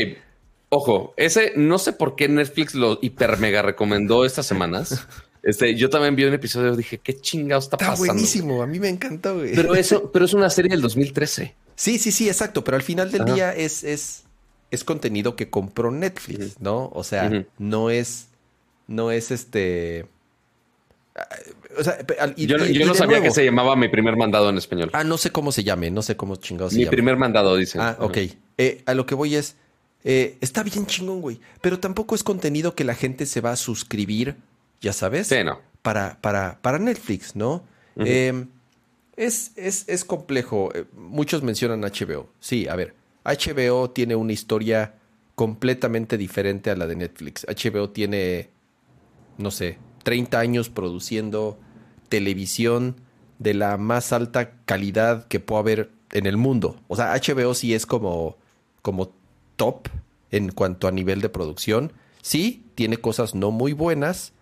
ojo, 0.70 1.14
ese 1.18 1.54
no 1.56 1.78
sé 1.78 1.94
por 1.94 2.16
qué 2.16 2.28
Netflix 2.30 2.74
lo 2.76 2.98
hiper 3.02 3.38
mega 3.38 3.62
recomendó 3.62 4.26
estas 4.26 4.46
semanas. 4.46 5.06
Este, 5.44 5.74
yo 5.76 5.90
también 5.90 6.16
vi 6.16 6.26
un 6.26 6.34
episodio 6.34 6.74
y 6.74 6.78
dije, 6.78 6.98
¿qué 6.98 7.20
chingados 7.20 7.66
está, 7.66 7.78
está 7.78 7.92
pasando? 7.92 8.14
buenísimo. 8.14 8.62
A 8.62 8.68
mí 8.68 8.80
me 8.80 8.90
encanta, 8.90 9.32
güey. 9.32 9.54
Pero 9.56 9.74
eso, 9.76 10.12
pero 10.12 10.26
es 10.26 10.34
una 10.34 10.50
serie 10.50 10.72
del 10.72 10.82
2013. 10.82 11.56
Sí, 11.76 11.98
sí, 11.98 12.12
sí, 12.12 12.28
exacto. 12.28 12.64
Pero 12.64 12.76
al 12.76 12.84
final 12.84 13.10
del 13.12 13.22
Ajá. 13.22 13.34
día 13.34 13.56
es, 13.56 13.84
es, 13.86 14.24
es 14.72 14.84
contenido 14.84 15.36
que 15.36 15.50
compró 15.50 15.92
Netflix, 15.92 16.60
¿no? 16.60 16.90
O 16.94 17.04
sea, 17.04 17.46
no 17.58 17.90
es, 17.90 18.28
no 18.88 19.12
es 19.12 19.32
este. 19.32 20.06
ah, 21.16 21.28
O 21.78 21.84
sea, 21.84 21.98
y- 22.36 22.46
yo 22.48 22.58
y- 22.58 22.74
yo 22.74 22.82
y 22.82 22.86
no 22.86 22.94
sabía 22.94 23.18
nuevo- 23.20 23.24
que 23.24 23.32
se 23.32 23.46
llamaba 23.46 23.76
mi 23.76 23.88
primer 23.88 24.16
mandado 24.16 24.50
en 24.50 24.58
español. 24.58 24.90
Ah, 24.94 25.04
no 25.04 25.18
sé 25.18 25.32
cómo 25.32 25.52
se 25.52 25.64
llame, 25.64 25.92
no 25.92 26.02
sé 26.02 26.16
cómo 26.18 26.36
chingados 26.36 26.74
se 26.74 26.80
mi 26.80 26.86
primer 26.86 27.18
mandado, 27.18 27.56
dice. 27.56 27.80
Ah, 27.80 27.98
ok. 28.00 28.18
Eh, 28.58 28.84
a 28.86 28.94
lo 28.94 29.06
que 29.06 29.16
voy 29.16 29.36
es, 29.36 29.56
eh, 30.04 30.38
está 30.42 30.64
bien 30.64 30.86
chingón, 30.86 31.22
güey, 31.22 31.40
pero 31.62 31.80
tampoco 31.80 32.16
es 32.16 32.24
contenido 32.24 32.76
que 32.76 32.84
la 32.84 32.96
gente 32.96 33.26
se 33.26 33.42
va 33.42 33.52
a 33.52 33.56
suscribir, 33.56 34.36
ya 34.82 34.94
sabes, 34.94 35.28
Sí, 35.28 35.44
no. 35.44 35.60
para, 35.82 36.20
para, 36.22 36.60
para 36.62 36.80
Netflix, 36.80 37.36
¿no? 37.36 37.64
Eh, 37.98 38.46
es, 39.18 39.52
es, 39.58 39.84
es 39.90 40.06
complejo. 40.06 40.72
Eh, 40.74 40.86
Muchos 40.96 41.44
mencionan 41.44 41.82
HBO. 41.82 42.30
Sí, 42.40 42.68
a 42.70 42.76
ver, 42.78 42.96
HBO 43.24 43.90
tiene 43.92 44.16
una 44.16 44.34
historia 44.34 44.96
completamente 45.36 46.18
diferente 46.18 46.70
a 46.70 46.76
la 46.76 46.88
de 46.88 46.96
Netflix. 46.96 47.46
HBO 47.46 47.90
tiene, 47.90 48.50
no 49.38 49.52
sé, 49.52 49.78
30 50.04 50.40
años 50.40 50.70
produciendo 50.70 51.60
televisión 52.10 52.98
de 53.38 53.54
la 53.54 53.78
más 53.78 54.12
alta 54.12 54.52
calidad 54.66 55.28
que 55.28 55.40
pueda 55.40 55.62
haber 55.62 55.92
en 56.12 56.26
el 56.26 56.38
mundo. 56.38 56.82
O 56.88 56.96
sea, 56.96 57.14
HBO 57.14 57.54
sí 57.54 57.74
es 57.74 57.86
como, 57.86 58.38
como 58.82 59.14
top 59.56 59.88
en 60.32 60.52
cuanto 60.52 60.88
a 60.88 60.92
nivel 60.92 61.22
de 61.22 61.30
producción. 61.30 61.94
Sí, 62.22 62.66
tiene 62.76 62.98
cosas 62.98 63.36
no 63.36 63.52
muy 63.52 63.74
buenas, 63.74 64.34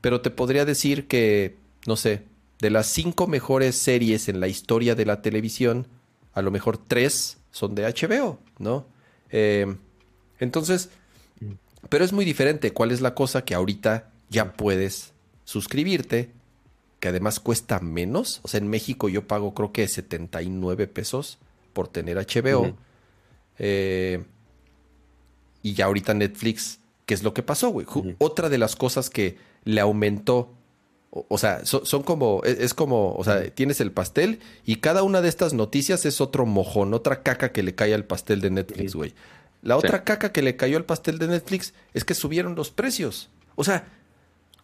pero 0.00 0.20
te 0.20 0.30
podría 0.30 0.64
decir 0.64 1.06
que, 1.06 1.56
no 1.86 1.96
sé, 1.96 2.22
de 2.60 2.70
las 2.70 2.86
cinco 2.86 3.26
mejores 3.26 3.76
series 3.76 4.28
en 4.28 4.40
la 4.40 4.48
historia 4.48 4.94
de 4.94 5.04
la 5.04 5.20
televisión, 5.22 5.86
a 6.32 6.42
lo 6.42 6.50
mejor 6.50 6.78
tres 6.78 7.38
son 7.54 7.76
de 7.76 7.84
HBO, 7.84 8.40
¿no? 8.58 8.84
Eh, 9.30 9.76
entonces, 10.40 10.90
pero 11.88 12.04
es 12.04 12.12
muy 12.12 12.24
diferente. 12.24 12.72
¿Cuál 12.72 12.90
es 12.90 13.00
la 13.00 13.14
cosa 13.14 13.44
que 13.44 13.54
ahorita 13.54 14.10
ya 14.28 14.54
puedes 14.54 15.12
suscribirte? 15.44 16.32
Que 16.98 17.08
además 17.08 17.38
cuesta 17.38 17.78
menos. 17.78 18.40
O 18.42 18.48
sea, 18.48 18.58
en 18.58 18.66
México 18.66 19.08
yo 19.08 19.28
pago 19.28 19.54
creo 19.54 19.70
que 19.70 19.86
79 19.86 20.88
pesos 20.88 21.38
por 21.72 21.86
tener 21.86 22.16
HBO. 22.16 22.76
Eh, 23.60 24.24
y 25.62 25.74
ya 25.74 25.84
ahorita 25.84 26.12
Netflix, 26.12 26.80
¿qué 27.06 27.14
es 27.14 27.22
lo 27.22 27.34
que 27.34 27.44
pasó, 27.44 27.68
güey? 27.68 27.86
Otra 28.18 28.48
de 28.48 28.58
las 28.58 28.74
cosas 28.74 29.10
que 29.10 29.38
le 29.62 29.80
aumentó, 29.80 30.52
o, 31.16 31.24
o 31.28 31.38
sea, 31.38 31.64
so- 31.64 31.84
son 31.86 32.02
como, 32.02 32.42
es, 32.44 32.58
es 32.58 32.74
como, 32.74 33.14
o 33.14 33.22
sea, 33.22 33.48
tienes 33.54 33.80
el 33.80 33.92
pastel 33.92 34.40
y 34.66 34.76
cada 34.76 35.02
una 35.04 35.20
de 35.22 35.28
estas 35.28 35.54
noticias 35.54 36.04
es 36.06 36.20
otro 36.20 36.44
mojón, 36.44 36.92
otra 36.92 37.22
caca 37.22 37.52
que 37.52 37.62
le 37.62 37.74
cae 37.76 37.94
al 37.94 38.04
pastel 38.04 38.40
de 38.40 38.50
Netflix, 38.50 38.94
güey. 38.94 39.14
La 39.62 39.76
Sí. 39.80 39.86
otra 39.86 40.02
caca 40.04 40.32
que 40.32 40.42
le 40.42 40.56
cayó 40.56 40.76
al 40.76 40.84
pastel 40.84 41.18
de 41.18 41.28
Netflix 41.28 41.72
es 41.94 42.04
que 42.04 42.14
subieron 42.14 42.54
los 42.56 42.70
precios. 42.70 43.30
O 43.54 43.62
sea, 43.64 43.86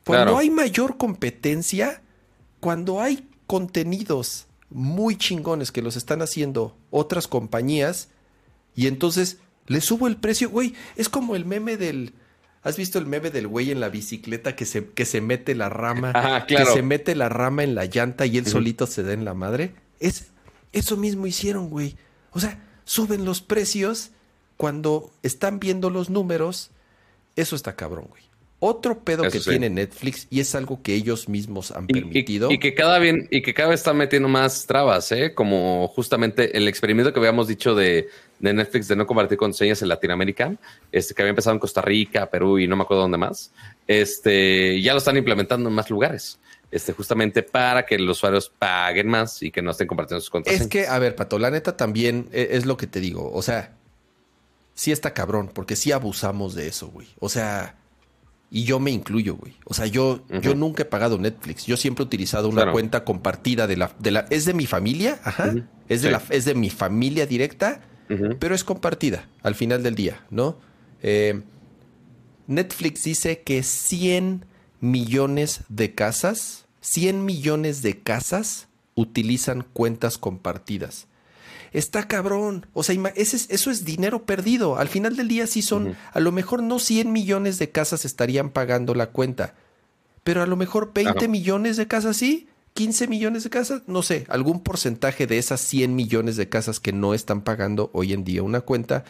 cuando 0.04 0.24
Claro. 0.24 0.38
hay 0.38 0.50
mayor 0.50 0.96
competencia, 0.96 2.02
cuando 2.58 3.00
hay 3.00 3.28
contenidos 3.46 4.46
muy 4.70 5.16
chingones 5.16 5.70
que 5.72 5.82
los 5.82 5.96
están 5.96 6.20
haciendo 6.22 6.76
otras 6.90 7.26
compañías, 7.28 8.08
y 8.74 8.86
entonces 8.88 9.38
le 9.66 9.80
subo 9.80 10.06
el 10.08 10.16
precio, 10.16 10.50
güey, 10.50 10.74
es 10.96 11.08
como 11.08 11.36
el 11.36 11.44
meme 11.44 11.76
del... 11.76 12.12
¿Has 12.62 12.76
visto 12.76 12.98
el 12.98 13.06
meme 13.06 13.30
del 13.30 13.46
güey 13.46 13.70
en 13.70 13.80
la 13.80 13.88
bicicleta 13.88 14.54
que 14.54 14.66
se, 14.66 14.86
que 14.88 15.06
se 15.06 15.20
mete 15.20 15.54
la 15.54 15.68
rama? 15.68 16.12
Claro. 16.46 16.66
Que 16.66 16.72
se 16.72 16.82
mete 16.82 17.14
la 17.14 17.28
rama 17.28 17.64
en 17.64 17.74
la 17.74 17.86
llanta 17.86 18.26
y 18.26 18.38
él 18.38 18.46
solito 18.46 18.86
se 18.86 19.02
da 19.02 19.12
en 19.12 19.24
la 19.24 19.34
madre. 19.34 19.74
Es, 19.98 20.26
eso 20.72 20.96
mismo 20.96 21.26
hicieron, 21.26 21.70
güey. 21.70 21.96
O 22.32 22.40
sea, 22.40 22.62
suben 22.84 23.24
los 23.24 23.40
precios 23.40 24.10
cuando 24.56 25.10
están 25.22 25.58
viendo 25.58 25.90
los 25.90 26.10
números. 26.10 26.70
Eso 27.36 27.56
está 27.56 27.76
cabrón, 27.76 28.06
güey. 28.08 28.22
Otro 28.62 28.98
pedo 29.00 29.22
Eso 29.24 29.32
que 29.32 29.38
sí. 29.40 29.48
tiene 29.50 29.70
Netflix 29.70 30.26
y 30.28 30.40
es 30.40 30.54
algo 30.54 30.82
que 30.82 30.94
ellos 30.94 31.30
mismos 31.30 31.70
han 31.70 31.86
Y, 31.88 31.94
permitido. 31.94 32.50
y 32.50 32.58
que 32.58 32.74
cada 32.74 32.98
bien, 32.98 33.26
y 33.30 33.40
que 33.40 33.54
cada 33.54 33.70
vez 33.70 33.80
está 33.80 33.94
metiendo 33.94 34.28
más 34.28 34.66
trabas, 34.66 35.10
¿eh? 35.12 35.32
Como 35.34 35.88
justamente 35.88 36.56
el 36.56 36.68
experimento 36.68 37.10
que 37.12 37.18
habíamos 37.20 37.48
dicho 37.48 37.74
de, 37.74 38.08
de 38.38 38.52
Netflix 38.52 38.86
de 38.88 38.96
no 38.96 39.06
compartir 39.06 39.38
contraseñas 39.38 39.80
en 39.80 39.88
Latinoamérica, 39.88 40.54
este 40.92 41.14
que 41.14 41.22
había 41.22 41.30
empezado 41.30 41.54
en 41.54 41.60
Costa 41.60 41.80
Rica, 41.80 42.28
Perú 42.30 42.58
y 42.58 42.66
no 42.68 42.76
me 42.76 42.82
acuerdo 42.82 43.00
dónde 43.02 43.16
más. 43.16 43.50
Este 43.86 44.80
ya 44.82 44.92
lo 44.92 44.98
están 44.98 45.16
implementando 45.16 45.68
en 45.68 45.74
más 45.74 45.88
lugares. 45.88 46.38
Este, 46.70 46.92
justamente 46.92 47.42
para 47.42 47.84
que 47.84 47.98
los 47.98 48.18
usuarios 48.18 48.52
paguen 48.56 49.08
más 49.08 49.42
y 49.42 49.50
que 49.50 49.60
no 49.62 49.72
estén 49.72 49.88
compartiendo 49.88 50.20
sus 50.20 50.30
contraseñas. 50.30 50.62
Es 50.66 50.68
que, 50.68 50.86
a 50.86 50.98
ver, 51.00 51.16
Pato, 51.16 51.38
la 51.38 51.50
neta 51.50 51.76
también 51.76 52.28
e- 52.30 52.50
es 52.52 52.64
lo 52.66 52.76
que 52.76 52.86
te 52.86 53.00
digo. 53.00 53.32
O 53.32 53.42
sea, 53.42 53.72
sí 54.74 54.92
está 54.92 55.12
cabrón, 55.12 55.50
porque 55.52 55.74
sí 55.74 55.90
abusamos 55.90 56.54
de 56.54 56.68
eso, 56.68 56.86
güey. 56.88 57.08
O 57.18 57.28
sea, 57.28 57.74
y 58.50 58.64
yo 58.64 58.80
me 58.80 58.90
incluyo, 58.90 59.36
güey. 59.36 59.54
O 59.64 59.74
sea, 59.74 59.86
yo, 59.86 60.24
yo 60.42 60.54
nunca 60.54 60.82
he 60.82 60.86
pagado 60.86 61.18
Netflix. 61.18 61.66
Yo 61.66 61.76
siempre 61.76 62.02
he 62.02 62.06
utilizado 62.06 62.48
una 62.48 62.62
Claro. 62.62 62.72
cuenta 62.72 63.04
compartida 63.04 63.66
de 63.66 63.76
la, 63.76 63.94
de 63.98 64.10
la. 64.10 64.26
Es 64.30 64.44
de 64.44 64.54
mi 64.54 64.66
familia, 64.66 65.20
ajá. 65.24 65.54
Es 65.88 66.02
de 66.02 66.08
Sí. 66.08 66.12
la, 66.12 66.22
es 66.30 66.44
de 66.44 66.54
mi 66.54 66.68
familia 66.70 67.26
directa, 67.26 67.82
pero 68.40 68.54
es 68.56 68.64
compartida 68.64 69.28
al 69.44 69.54
final 69.54 69.82
del 69.84 69.94
día, 69.94 70.24
¿no? 70.30 70.58
Eh, 71.02 71.42
Netflix 72.48 73.04
dice 73.04 73.42
que 73.42 73.62
100 73.62 74.44
millones 74.80 75.60
de 75.68 75.94
casas, 75.94 76.66
100 76.80 77.24
millones 77.24 77.82
de 77.82 78.00
casas 78.00 78.66
utilizan 78.96 79.62
cuentas 79.72 80.18
compartidas. 80.18 81.06
Está 81.72 82.08
cabrón. 82.08 82.66
O 82.72 82.82
sea, 82.82 82.94
ese 83.14 83.36
es- 83.36 83.46
eso 83.50 83.70
es 83.70 83.84
dinero 83.84 84.24
perdido. 84.24 84.76
Al 84.76 84.88
final 84.88 85.16
del 85.16 85.28
día 85.28 85.46
sí 85.46 85.62
son, 85.62 85.96
a 86.12 86.20
lo 86.20 86.32
mejor 86.32 86.62
no 86.62 86.78
100 86.78 87.12
millones 87.12 87.58
de 87.58 87.70
casas 87.70 88.04
estarían 88.04 88.50
pagando 88.50 88.94
la 88.94 89.06
cuenta, 89.10 89.54
pero 90.24 90.42
a 90.42 90.46
lo 90.46 90.56
mejor 90.56 90.92
20 90.92 91.12
Claro. 91.12 91.28
millones 91.30 91.76
de 91.76 91.86
casas 91.86 92.16
sí, 92.16 92.48
15 92.74 93.08
millones 93.08 93.44
de 93.44 93.50
casas, 93.50 93.82
no 93.86 94.02
sé, 94.02 94.26
algún 94.28 94.62
porcentaje 94.62 95.26
de 95.26 95.38
esas 95.38 95.60
100 95.60 95.94
millones 95.96 96.36
de 96.36 96.48
casas 96.48 96.78
que 96.80 96.92
no 96.92 97.14
están 97.14 97.42
pagando 97.42 97.90
hoy 97.92 98.12
en 98.12 98.24
día 98.24 98.42
una 98.42 98.60
cuenta, 98.60 99.04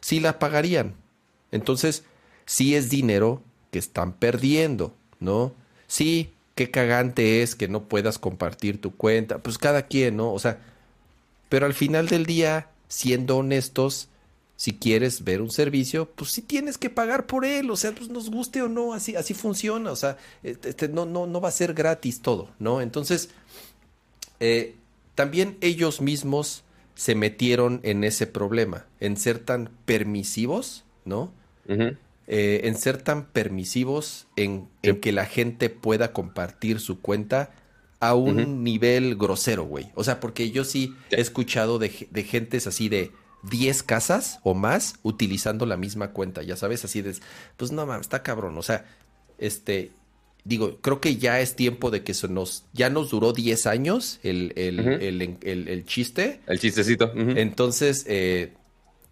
sí 0.00 0.20
la 0.20 0.38
pagarían. 0.38 0.94
Entonces, 1.50 2.04
sí 2.46 2.74
es 2.74 2.88
dinero 2.88 3.42
que 3.70 3.78
están 3.78 4.12
perdiendo, 4.14 4.94
¿no? 5.20 5.52
Sí, 5.86 6.30
qué 6.54 6.70
cagante 6.70 7.42
es 7.42 7.54
que 7.54 7.68
no 7.68 7.84
puedas 7.84 8.18
compartir 8.18 8.80
tu 8.80 8.94
cuenta, 8.96 9.38
pues 9.38 9.58
cada 9.58 9.86
quien, 9.86 10.16
¿no? 10.16 10.32
O 10.32 10.38
sea, 10.38 10.58
pero 11.52 11.66
al 11.66 11.74
final 11.74 12.08
del 12.08 12.24
día, 12.24 12.70
siendo 12.88 13.36
honestos, 13.36 14.08
si 14.56 14.72
quieres 14.72 15.22
ver 15.22 15.42
un 15.42 15.50
servicio, 15.50 16.08
pues 16.08 16.30
sí 16.30 16.40
tienes 16.40 16.78
que 16.78 16.88
pagar 16.88 17.26
por 17.26 17.44
él, 17.44 17.70
o 17.70 17.76
sea, 17.76 17.92
pues 17.92 18.08
nos 18.08 18.30
guste 18.30 18.62
o 18.62 18.70
no, 18.70 18.94
así, 18.94 19.16
así 19.16 19.34
funciona, 19.34 19.92
o 19.92 19.96
sea, 19.96 20.16
este, 20.42 20.70
este 20.70 20.88
no, 20.88 21.04
no, 21.04 21.26
no 21.26 21.42
va 21.42 21.50
a 21.50 21.52
ser 21.52 21.74
gratis 21.74 22.22
todo, 22.22 22.48
¿no? 22.58 22.80
Entonces, 22.80 23.28
eh, 24.40 24.76
también 25.14 25.58
ellos 25.60 26.00
mismos 26.00 26.64
se 26.94 27.14
metieron 27.14 27.80
en 27.82 28.02
ese 28.02 28.26
problema, 28.26 28.86
en 28.98 29.18
ser 29.18 29.38
tan 29.38 29.68
permisivos, 29.84 30.86
¿no? 31.04 31.34
Eh, 31.68 32.60
en 32.64 32.78
ser 32.78 32.96
tan 32.96 33.26
permisivos 33.26 34.26
en, 34.36 34.70
que 34.80 35.12
la 35.12 35.26
gente 35.26 35.68
pueda 35.68 36.14
compartir 36.14 36.80
su 36.80 37.02
cuenta 37.02 37.50
a 38.02 38.14
un 38.16 38.64
nivel 38.64 39.14
grosero, 39.14 39.62
güey. 39.62 39.92
O 39.94 40.02
sea, 40.02 40.18
porque 40.18 40.50
yo 40.50 40.64
sí 40.64 40.92
he 41.12 41.20
escuchado 41.20 41.78
de, 41.78 42.08
de 42.10 42.24
gentes 42.24 42.66
así 42.66 42.88
de 42.88 43.12
10 43.44 43.84
casas 43.84 44.40
o 44.42 44.54
más 44.54 44.96
utilizando 45.04 45.66
la 45.66 45.76
misma 45.76 46.10
cuenta, 46.10 46.42
ya 46.42 46.56
sabes, 46.56 46.84
así 46.84 47.00
de, 47.00 47.14
pues 47.56 47.70
no 47.70 47.86
mames, 47.86 48.06
está 48.06 48.24
cabrón, 48.24 48.58
o 48.58 48.62
sea, 48.62 48.86
este, 49.38 49.92
digo, 50.42 50.78
creo 50.80 51.00
que 51.00 51.14
ya 51.14 51.38
es 51.38 51.54
tiempo 51.54 51.92
de 51.92 52.02
que 52.02 52.12
se 52.12 52.26
nos, 52.26 52.64
ya 52.72 52.90
nos 52.90 53.10
duró 53.10 53.32
10 53.32 53.68
años 53.68 54.18
el, 54.24 54.52
el, 54.56 54.80
el, 54.80 55.68
el, 55.68 55.84
chiste. 55.86 56.40
El 56.48 56.58
chistecito. 56.58 57.12
Entonces, 57.14 58.04
eh, 58.08 58.52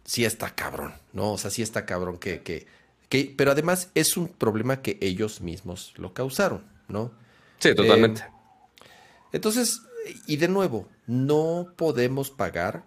sí 0.05 0.25
está 0.25 0.53
cabrón, 0.53 0.95
¿no? 1.13 1.35
O 1.35 1.39
sea, 1.39 1.53
sí 1.53 1.63
está 1.63 1.87
cabrón 1.87 2.19
que, 2.19 2.41
que, 2.41 2.67
que, 3.09 3.33
pero 3.37 3.53
además 3.53 3.93
es 3.95 4.17
un 4.17 4.27
problema 4.27 4.83
que 4.83 4.99
ellos 5.01 5.41
mismos 5.41 5.95
lo 5.97 6.13
causaron, 6.13 6.65
¿no? 6.89 7.13
Sí, 7.61 7.73
totalmente. 7.73 8.23
Eh, 8.23 8.40
entonces, 9.33 9.83
y 10.27 10.37
de 10.37 10.49
nuevo, 10.49 10.89
no 11.07 11.73
podemos 11.77 12.31
pagar 12.31 12.85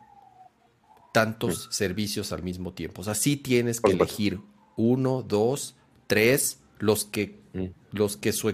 tantos 1.13 1.69
servicios 1.71 2.31
al 2.31 2.43
mismo 2.43 2.73
tiempo. 2.73 3.01
O 3.01 3.03
sea, 3.03 3.15
sí 3.15 3.37
tienes 3.37 3.79
que 3.79 3.91
elegir 3.91 4.39
uno, 4.75 5.21
dos, 5.21 5.75
tres, 6.07 6.59
los 6.79 7.05
que 7.05 7.39
mm. 7.53 7.65
los 7.91 8.17
que 8.17 8.33
su 8.33 8.53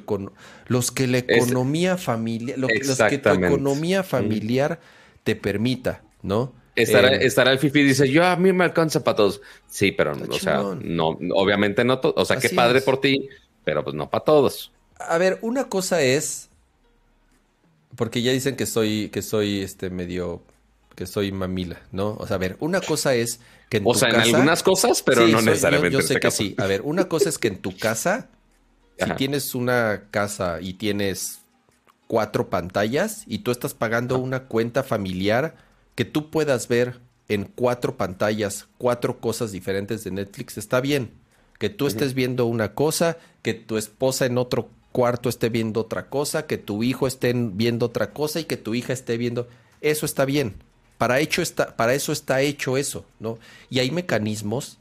los 0.68 0.92
que 0.92 1.08
la 1.08 1.20
economía 1.20 1.98
familiar, 1.98 2.60
los 2.60 2.70
que 3.10 3.18
tu 3.18 3.30
economía 3.30 4.04
familiar 4.04 4.80
te 5.24 5.36
permita, 5.36 6.04
¿no? 6.22 6.54
Estará, 6.76 7.16
eh, 7.16 7.26
estará 7.26 7.52
el 7.52 7.60
Fifi 7.60 7.80
y 7.80 7.84
dice, 7.84 8.10
yo 8.10 8.26
a 8.26 8.36
mí 8.36 8.54
me 8.54 8.64
alcanza 8.64 9.04
para 9.04 9.18
todos. 9.18 9.42
Sí, 9.68 9.92
pero, 9.92 10.14
o 10.30 10.40
sea, 10.40 10.64
no, 10.82 11.18
obviamente 11.34 11.84
no, 11.84 12.00
o 12.02 12.26
sea, 12.26 12.38
qué 12.38 12.50
padre 12.50 12.82
por 12.82 13.02
ti, 13.02 13.28
pero 13.64 13.84
pues 13.84 13.96
no 13.96 14.10
para 14.10 14.24
todos. 14.24 14.72
A 14.98 15.18
ver, 15.18 15.40
una 15.42 15.70
cosa 15.70 16.02
es, 16.02 16.49
porque 18.00 18.22
ya 18.22 18.32
dicen 18.32 18.56
que 18.56 18.66
soy, 18.66 19.10
que 19.10 19.22
soy 19.22 19.60
este 19.60 19.90
medio 19.90 20.42
que 20.96 21.06
soy 21.06 21.34
mamila, 21.34 21.82
¿no? 21.92 22.16
O 22.18 22.26
sea, 22.26 22.38
a 22.38 22.40
ver, 22.40 22.56
una 22.62 22.80
cosa 22.80 23.14
es 23.14 23.42
que 23.68 23.76
en 23.76 23.84
o 23.86 23.94
sea, 23.94 24.08
en 24.08 24.16
algunas 24.16 24.64
cosas, 24.64 25.04
pero 25.04 25.28
no 25.28 25.42
necesariamente. 25.42 25.98
Yo, 25.98 26.02
sé 26.02 26.18
que 26.18 26.32
sí. 26.32 26.56
A 26.60 26.66
ver, 26.66 26.82
una 26.84 27.10
cosa 27.10 27.28
es 27.28 27.38
que 27.38 27.50
en 27.50 27.58
tu 27.58 27.76
casa, 27.78 28.30
si 28.98 29.12
tienes 29.16 29.54
una 29.54 30.04
casa 30.12 30.60
y 30.62 30.76
tienes 30.76 31.42
cuatro 32.08 32.50
pantallas 32.50 33.26
y 33.28 33.40
tú 33.40 33.52
estás 33.52 33.74
pagando 33.74 34.18
una 34.18 34.46
cuenta 34.46 34.84
familiar 34.84 35.58
que 35.96 36.06
tú 36.06 36.30
puedas 36.30 36.70
ver 36.70 37.02
en 37.28 37.52
cuatro 37.54 37.98
pantallas, 37.98 38.68
cuatro 38.78 39.20
cosas 39.20 39.52
diferentes 39.52 40.06
de 40.06 40.12
Netflix, 40.12 40.58
está 40.58 40.80
bien. 40.80 41.12
Que 41.58 41.70
tú 41.70 41.86
estés 41.86 42.14
viendo 42.14 42.46
una 42.46 42.76
cosa, 42.76 43.18
que 43.42 43.54
tu 43.54 43.76
esposa 43.76 44.26
en 44.26 44.38
otro 44.38 44.70
cuarto 44.92 45.30
esté 45.30 45.50
viendo 45.50 45.82
otra 45.82 46.10
cosa, 46.10 46.46
que 46.46 46.58
tu 46.58 46.84
hijo 46.84 47.08
esté 47.08 47.34
viendo 47.34 47.86
otra 47.86 48.12
cosa 48.12 48.40
y 48.40 48.46
que 48.46 48.58
tu 48.58 48.76
hija 48.76 48.94
esté 48.94 49.18
viendo. 49.18 49.48
Eso 49.82 50.06
está 50.06 50.26
bien. 50.26 50.56
Para, 50.98 51.20
hecho 51.20 51.42
está, 51.42 51.76
para 51.76 51.94
eso 51.94 52.12
está 52.12 52.42
hecho 52.42 52.76
eso, 52.78 53.06
¿no? 53.20 53.40
Y 53.70 53.80
hay 53.80 53.92
mecanismos 53.92 54.78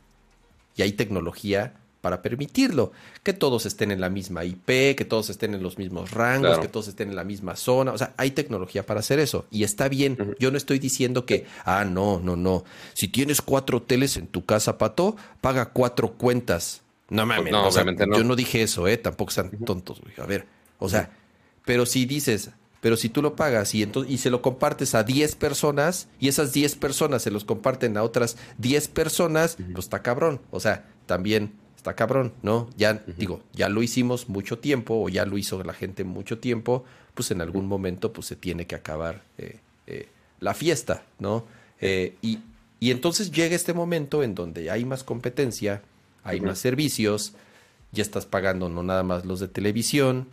y 0.77 0.83
hay 0.83 0.93
tecnología 0.93 1.75
para 2.01 2.23
permitirlo. 2.23 2.93
Que 3.23 3.33
todos 3.33 3.67
estén 3.67 3.91
en 3.91 4.01
la 4.01 4.09
misma 4.09 4.45
IP, 4.45 4.97
que 4.97 5.05
todos 5.09 5.31
estén 5.31 5.55
en 5.55 5.63
los 5.63 5.79
mismos 5.79 6.11
rangos, 6.11 6.59
que 6.59 6.69
todos 6.69 6.89
estén 6.89 7.11
en 7.11 7.17
la 7.17 7.25
misma 7.25 7.57
zona. 7.57 7.93
O 7.93 7.99
sea, 7.99 8.15
hay 8.17 8.31
tecnología 8.31 8.87
para 8.87 9.01
hacer 9.01 9.19
eso. 9.19 9.47
Y 9.51 9.63
está 9.65 9.89
bien. 9.89 10.37
Yo 10.39 10.51
no 10.51 10.57
estoy 10.57 10.79
diciendo 10.79 11.27
que, 11.27 11.47
ah, 11.65 11.85
no, 11.85 12.21
no, 12.21 12.37
no. 12.37 12.65
Si 12.95 13.09
tienes 13.09 13.43
cuatro 13.43 13.79
hoteles 13.79 14.17
en 14.17 14.27
tu 14.27 14.45
casa, 14.45 14.79
Pato, 14.79 15.17
paga 15.41 15.67
cuatro 15.67 16.15
cuentas. 16.15 16.83
No 17.11 17.27
mames. 17.27 17.53
No, 17.53 17.67
obviamente 17.67 18.07
no. 18.07 18.17
Yo 18.17 18.25
no 18.25 18.37
dije 18.37 18.63
eso, 18.63 18.87
¿eh? 18.87 18.97
Tampoco 18.97 19.31
sean 19.31 19.51
tontos, 19.65 20.01
güey. 20.01 20.15
A 20.19 20.27
ver. 20.27 20.47
O 20.79 20.89
sea, 20.89 21.11
pero 21.65 21.87
si 21.87 22.07
dices, 22.07 22.51
pero 22.81 22.97
si 22.97 23.09
tú 23.09 23.23
lo 23.23 23.35
pagas 23.35 23.75
y, 23.75 23.89
y 24.09 24.19
se 24.19 24.31
lo 24.31 24.43
compartes 24.43 24.95
a 24.95 25.03
10 25.03 25.37
personas 25.37 26.09
y 26.21 26.29
esas 26.29 26.53
10 26.53 26.77
personas 26.77 27.23
se 27.23 27.31
los 27.31 27.45
comparten 27.45 27.97
a 27.97 28.03
otras 28.03 28.37
10 28.59 28.89
personas, 28.89 29.57
pues 29.57 29.87
está 29.87 30.03
cabrón. 30.03 30.41
O 30.51 30.61
sea, 30.61 30.87
también 31.07 31.55
está 31.77 31.95
cabrón, 31.95 32.33
¿no? 32.43 32.69
Ya 32.77 33.05
digo, 33.17 33.41
ya 33.53 33.69
lo 33.69 33.83
hicimos 33.83 34.29
mucho 34.29 34.59
tiempo 34.59 35.03
o 35.03 35.09
ya 35.09 35.25
lo 35.25 35.39
hizo 35.39 35.63
la 35.65 35.73
gente 35.73 36.05
mucho 36.05 36.39
tiempo, 36.39 36.85
pues 37.15 37.31
en 37.31 37.41
algún 37.41 37.67
momento 37.67 38.13
pues 38.13 38.27
se 38.27 38.37
tiene 38.37 38.67
que 38.67 38.75
acabar 38.75 39.23
eh, 39.39 39.59
eh, 39.87 40.09
la 40.41 40.55
fiesta, 40.55 41.05
¿no? 41.19 41.47
Eh, 41.81 42.17
y, 42.21 42.41
y 42.81 42.91
entonces 42.91 43.31
llega 43.31 43.55
este 43.55 43.75
momento 43.75 44.23
en 44.23 44.35
donde 44.35 44.71
hay 44.71 44.85
más 44.85 45.05
competencia, 45.05 45.83
hay 46.25 46.41
más 46.41 46.59
servicios, 46.59 47.33
ya 47.93 48.03
estás 48.03 48.27
pagando 48.27 48.69
no 48.69 48.83
nada 48.83 49.03
más 49.03 49.25
los 49.25 49.41
de 49.41 49.49
televisión, 49.49 50.29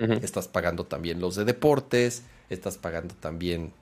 Estás 0.00 0.48
pagando 0.48 0.84
también 0.84 1.20
los 1.20 1.36
de 1.36 1.44
deportes, 1.44 2.22
estás 2.48 2.78
pagando 2.78 3.14
también 3.14 3.72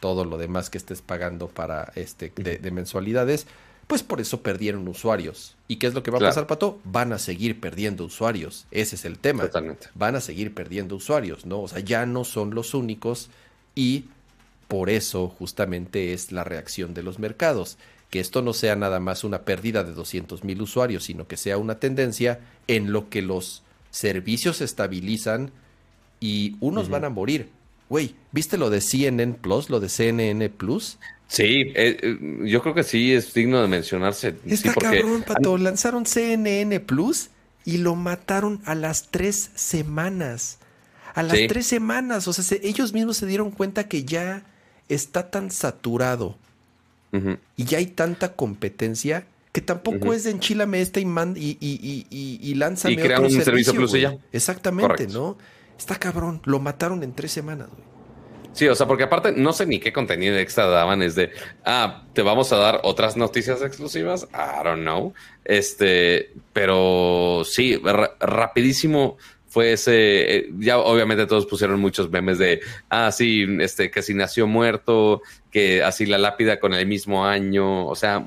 todo 0.00 0.24
lo 0.24 0.36
demás 0.36 0.68
que 0.68 0.76
estés 0.76 1.00
pagando 1.00 1.48
para 1.48 1.92
este 1.94 2.30
de, 2.36 2.70
mensualidades. 2.70 3.46
Pues 3.86 4.02
por 4.02 4.20
eso 4.20 4.42
perdieron 4.42 4.86
usuarios. 4.86 5.56
¿Y 5.68 5.76
qué 5.76 5.86
es 5.86 5.94
lo 5.94 6.02
que 6.02 6.10
va 6.10 6.18
a 6.18 6.20
pasar, 6.20 6.46
Pato? 6.46 6.78
Van 6.84 7.12
a 7.12 7.18
seguir 7.18 7.58
perdiendo 7.58 8.04
usuarios. 8.04 8.66
Ese 8.70 8.96
es 8.96 9.04
el 9.04 9.18
tema. 9.18 9.44
Totalmente. 9.44 9.88
Van 9.94 10.14
a 10.14 10.20
seguir 10.20 10.54
perdiendo 10.54 10.96
usuarios, 10.96 11.46
¿no? 11.46 11.62
O 11.62 11.68
sea, 11.68 11.80
ya 11.80 12.04
no 12.06 12.24
son 12.24 12.54
los 12.54 12.74
únicos 12.74 13.30
y 13.74 14.04
por 14.68 14.90
eso 14.90 15.28
justamente 15.28 16.12
es 16.12 16.32
la 16.32 16.44
reacción 16.44 16.94
de 16.94 17.02
los 17.02 17.18
mercados. 17.18 17.78
Que 18.12 18.20
esto 18.20 18.42
no 18.42 18.52
sea 18.52 18.76
nada 18.76 19.00
más 19.00 19.24
una 19.24 19.40
pérdida 19.40 19.84
de 19.84 19.94
200 19.94 20.44
mil 20.44 20.60
usuarios, 20.60 21.04
sino 21.04 21.26
que 21.26 21.38
sea 21.38 21.56
una 21.56 21.80
tendencia 21.80 22.40
en 22.66 22.92
lo 22.92 23.08
que 23.08 23.22
los 23.22 23.62
servicios 23.90 24.58
se 24.58 24.64
estabilizan 24.64 25.50
y 26.20 26.56
unos 26.60 26.90
van 26.90 27.06
a 27.06 27.08
morir. 27.08 27.48
Güey, 27.88 28.14
¿viste 28.30 28.58
lo 28.58 28.68
de 28.68 28.82
CNN 28.82 29.34
Plus, 29.40 29.70
lo 29.70 29.80
de 29.80 29.88
CNN 29.88 30.50
Plus? 30.50 30.98
Sí, 31.26 31.72
eh, 31.74 31.96
eh, 32.02 32.18
yo 32.44 32.60
creo 32.60 32.74
que 32.74 32.82
sí 32.82 33.14
es 33.14 33.32
digno 33.32 33.62
de 33.62 33.68
mencionarse. 33.68 34.34
Está 34.44 34.74
cabrón, 34.74 35.24
Pato. 35.26 35.56
Lanzaron 35.56 36.04
CNN 36.04 36.78
Plus 36.80 37.30
y 37.64 37.78
lo 37.78 37.94
mataron 37.94 38.60
a 38.66 38.74
las 38.74 39.08
tres 39.10 39.50
semanas. 39.54 40.58
A 41.14 41.22
las 41.22 41.38
tres 41.48 41.66
semanas. 41.66 42.28
O 42.28 42.34
sea, 42.34 42.58
ellos 42.62 42.92
mismos 42.92 43.16
se 43.16 43.24
dieron 43.24 43.50
cuenta 43.50 43.88
que 43.88 44.04
ya 44.04 44.44
está 44.90 45.30
tan 45.30 45.50
saturado 45.50 46.36
y 47.56 47.64
ya 47.64 47.78
hay 47.78 47.86
tanta 47.86 48.34
competencia 48.34 49.26
que 49.52 49.60
tampoco 49.60 50.14
es 50.14 50.24
de 50.24 50.30
enchilame 50.30 50.80
esta 50.80 50.98
y, 50.98 51.04
man, 51.04 51.34
y, 51.36 51.58
y, 51.60 52.06
y, 52.10 52.38
y, 52.40 52.54
lánzame 52.54 52.94
y 52.94 52.96
crean 52.96 53.24
un 53.24 53.30
servicio, 53.30 53.74
plus 53.74 53.94
y 53.94 54.00
ya. 54.00 54.16
Exactamente, 54.32 55.06
¿no? 55.08 55.36
Está 55.78 55.96
cabrón, 55.96 56.40
lo 56.44 56.58
mataron 56.58 57.02
en 57.02 57.12
tres 57.12 57.32
semanas, 57.32 57.68
güey. 57.68 57.92
Sí, 58.52 58.68
o 58.68 58.74
sea, 58.74 58.86
porque 58.86 59.04
aparte 59.04 59.32
no 59.32 59.52
sé 59.52 59.64
ni 59.66 59.80
qué 59.80 59.92
contenido 59.92 60.36
extra 60.36 60.66
daban, 60.66 61.02
es 61.02 61.14
de, 61.14 61.30
ah, 61.64 62.04
te 62.12 62.22
vamos 62.22 62.52
a 62.52 62.56
dar 62.56 62.80
otras 62.82 63.16
noticias 63.16 63.62
exclusivas, 63.62 64.28
I 64.34 64.64
don't 64.64 64.82
know. 64.82 65.14
Este, 65.44 66.32
pero 66.52 67.42
sí, 67.44 67.80
rapidísimo 68.20 69.16
fue 69.52 69.74
ese, 69.74 70.36
eh, 70.36 70.50
ya 70.60 70.78
obviamente 70.78 71.26
todos 71.26 71.44
pusieron 71.44 71.78
muchos 71.78 72.10
memes 72.10 72.38
de, 72.38 72.62
ah, 72.88 73.12
sí, 73.12 73.46
este, 73.60 73.90
que 73.90 74.00
si 74.00 74.14
nació 74.14 74.46
muerto, 74.46 75.20
que 75.50 75.82
así 75.82 76.06
la 76.06 76.16
lápida 76.16 76.58
con 76.58 76.72
el 76.72 76.86
mismo 76.86 77.26
año, 77.26 77.86
o 77.86 77.94
sea, 77.94 78.24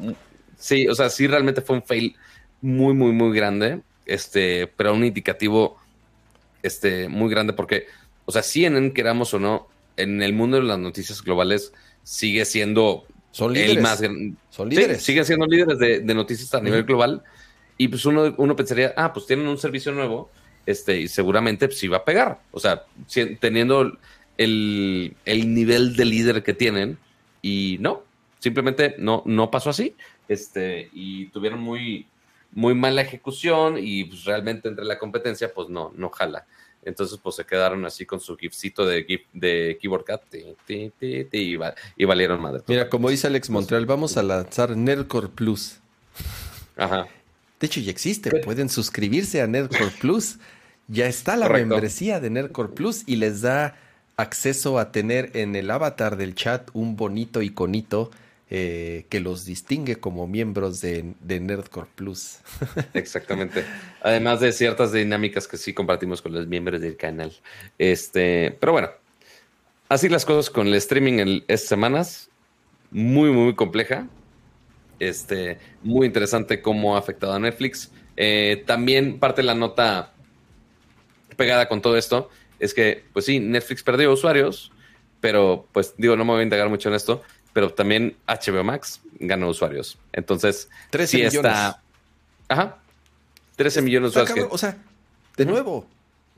sí, 0.56 0.88
o 0.88 0.94
sea, 0.94 1.10
sí 1.10 1.26
realmente 1.26 1.62
fue 1.62 1.78
un 1.78 1.84
fail 1.84 2.16
muy, 2.62 2.94
muy, 2.94 3.12
muy 3.12 3.36
grande, 3.36 3.82
este, 4.06 4.68
pero 4.68 4.94
un 4.94 5.04
indicativo 5.04 5.78
este, 6.62 7.10
muy 7.10 7.32
grande 7.32 7.54
porque, 7.54 7.88
o 8.26 8.32
sea, 8.32 8.44
CNN, 8.44 8.94
queramos 8.94 9.34
o 9.34 9.40
no, 9.40 9.68
en 9.98 10.22
el 10.22 10.34
mundo 10.34 10.58
de 10.58 10.64
las 10.64 10.78
noticias 10.78 11.24
globales 11.24 11.74
sigue 12.04 12.46
siendo 12.46 13.08
Son 13.32 13.56
el 13.56 13.82
más 13.82 14.04
Son 14.52 14.70
líderes. 14.70 15.02
sigue 15.02 15.24
siendo 15.24 15.48
líderes 15.48 15.80
de, 15.80 16.14
noticias 16.14 16.54
a 16.54 16.62
nivel 16.62 16.84
global. 16.84 17.24
Y 17.80 17.88
pues 17.88 18.06
uno, 18.06 18.36
uno 18.38 18.56
pensaría, 18.56 18.94
ah, 18.96 19.12
pues 19.12 19.26
tienen 19.26 19.48
un 19.48 19.58
servicio 19.58 19.92
nuevo 19.92 20.30
este, 20.66 21.00
y 21.00 21.08
seguramente 21.08 21.72
sí 21.72 21.88
va 21.88 21.98
a 21.98 22.06
pegar. 22.06 22.40
O 22.52 22.60
sea, 22.60 22.84
teniendo 23.40 23.98
el, 24.38 25.16
nivel 25.26 25.96
de 25.96 26.06
líder 26.06 26.44
que 26.44 26.54
tienen, 26.54 26.98
y 27.42 27.78
no, 27.80 28.04
simplemente 28.40 28.96
no, 28.98 29.24
no 29.26 29.52
pasó 29.52 29.70
así. 29.70 29.96
Este, 30.28 30.90
y 30.94 31.28
tuvieron 31.28 31.62
muy, 31.62 32.08
muy 32.52 32.74
mala 32.74 33.02
ejecución 33.02 33.78
y 33.78 34.06
pues, 34.06 34.24
realmente 34.26 34.70
entre 34.70 34.86
la 34.86 34.98
competencia, 34.98 35.54
pues 35.54 35.70
no, 35.70 35.94
no 35.96 36.10
jala. 36.10 36.46
Entonces, 36.86 37.20
pues 37.22 37.36
se 37.36 37.46
quedaron 37.46 37.84
así 37.86 38.06
con 38.06 38.20
su 38.20 38.38
gifcito 38.38 38.86
de, 38.86 39.04
GIF, 39.04 39.22
de 39.34 39.78
Keyboard 39.82 40.06
Cat 40.06 40.22
y, 41.34 42.06
valieron 42.06 42.40
madre. 42.40 42.62
Mira, 42.68 42.90
como 42.90 43.10
dice 43.10 43.26
Alex 43.26 43.50
Montreal, 43.50 43.88
vamos 43.88 44.18
a 44.18 44.24
lanzar 44.24 44.78
Nerdcore 44.78 45.30
Plus. 45.30 45.80
Ajá. 46.78 47.08
De 47.60 47.68
hecho, 47.68 47.80
ya 47.80 47.90
existe. 47.90 48.30
Pueden 48.42 48.70
suscribirse 48.70 49.42
a 49.42 49.48
Nerdcore 49.48 49.92
Plus. 50.00 50.38
Ya 50.88 51.08
está 51.08 51.36
la 51.36 51.50
membresía 51.50 52.20
de 52.20 52.30
Nerdcore 52.30 52.70
Plus 52.70 53.04
y 53.08 53.16
les 53.16 53.42
da 53.42 53.76
acceso 54.18 54.80
a 54.80 54.92
tener 54.92 55.32
en 55.34 55.56
el 55.56 55.70
avatar 55.72 56.16
del 56.16 56.36
chat 56.36 56.70
un 56.74 56.96
bonito 56.96 57.42
iconito 57.42 58.12
eh, 58.52 59.08
que 59.10 59.20
los 59.20 59.46
distingue 59.46 59.96
como 59.96 60.28
miembros 60.28 60.80
de, 60.80 61.16
Nerdcore 61.28 61.88
Plus. 61.96 62.38
Exactamente. 62.94 63.66
Además 64.02 64.40
de 64.40 64.52
ciertas 64.52 64.92
dinámicas 64.92 65.48
que 65.48 65.58
sí 65.58 65.74
compartimos 65.74 66.22
con 66.22 66.34
los 66.34 66.46
miembros 66.46 66.80
del 66.80 66.96
canal. 66.96 67.34
Este, 67.80 68.56
pero 68.60 68.74
bueno, 68.74 68.90
así 69.90 70.08
las 70.10 70.26
cosas 70.26 70.52
con 70.52 70.68
el 70.68 70.76
streaming 70.76 71.14
en 71.14 71.44
estas 71.48 71.70
semanas. 71.70 72.30
Muy, 72.92 73.32
muy 73.32 73.56
compleja. 73.56 74.08
Este, 75.00 75.58
muy 75.82 76.06
interesante 76.06 76.62
cómo 76.62 76.96
ha 76.96 77.00
afectado 77.00 77.34
a 77.34 77.40
Netflix. 77.40 77.92
Eh, 78.16 78.64
también 78.68 79.20
parte 79.20 79.42
de 79.42 79.48
la 79.48 79.56
nota 79.56 80.14
pegada 81.36 81.68
con 81.68 81.82
todo 81.82 81.98
esto 81.98 82.30
es 82.60 82.74
que, 82.74 83.04
pues 83.14 83.26
sí, 83.26 83.40
Netflix 83.40 83.84
perdió 83.84 84.12
usuarios, 84.12 84.72
pero 85.22 85.68
pues 85.72 85.94
digo, 85.98 86.16
no 86.16 86.26
me 86.26 86.32
voy 86.32 86.40
a 86.42 86.44
indagar 86.44 86.70
mucho 86.70 86.90
en 86.90 86.96
esto, 86.96 87.22
pero 87.54 87.74
también 87.74 88.16
HBO 88.28 88.64
Max 88.64 89.02
ganó 89.20 89.50
usuarios. 89.50 89.98
Entonces, 90.14 90.70
13 90.92 91.18
millones. 91.18 91.36
Está... 91.36 91.82
Ajá. 92.48 92.78
13 93.56 93.82
millones 93.82 94.14
de 94.14 94.22
usuarios. 94.22 94.48
O 94.52 94.58
sea, 94.58 94.78
de 95.38 95.46
nuevo, 95.46 95.88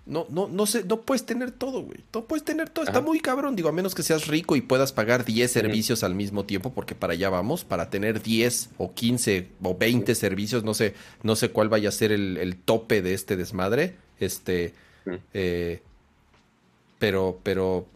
no, 0.08 0.26
no, 0.30 0.48
no 0.48 0.66
sé, 0.66 0.86
no 0.86 1.02
puedes 1.02 1.26
tener 1.26 1.52
todo, 1.52 1.82
güey. 1.82 2.00
No 2.14 2.24
puedes 2.24 2.46
tener 2.46 2.70
todo. 2.70 2.86
Está 2.86 3.02
muy 3.02 3.20
cabrón. 3.20 3.58
Digo, 3.58 3.68
a 3.68 3.74
menos 3.74 3.94
que 3.94 4.04
seas 4.04 4.28
rico 4.28 4.56
y 4.56 4.62
puedas 4.62 4.94
pagar 4.94 5.26
10 5.26 5.52
servicios 5.52 6.04
al 6.04 6.16
mismo 6.16 6.46
tiempo, 6.46 6.72
porque 6.72 6.96
para 6.96 7.14
allá 7.14 7.30
vamos, 7.30 7.66
para 7.66 7.90
tener 7.90 8.22
10 8.22 8.70
o 8.78 8.94
15 8.94 9.50
o 9.62 9.78
20 9.78 10.16
servicios, 10.16 10.64
no 10.64 10.74
sé, 10.74 10.96
no 11.24 11.36
sé 11.36 11.50
cuál 11.50 11.68
vaya 11.68 11.90
a 11.90 11.92
ser 11.92 12.14
el, 12.14 12.58
tope 12.64 13.02
de 13.02 13.14
este 13.14 13.36
desmadre. 13.36 13.96
Este. 14.20 14.74
Eh, 15.34 15.82
pero, 17.00 17.40
pero 17.44 17.88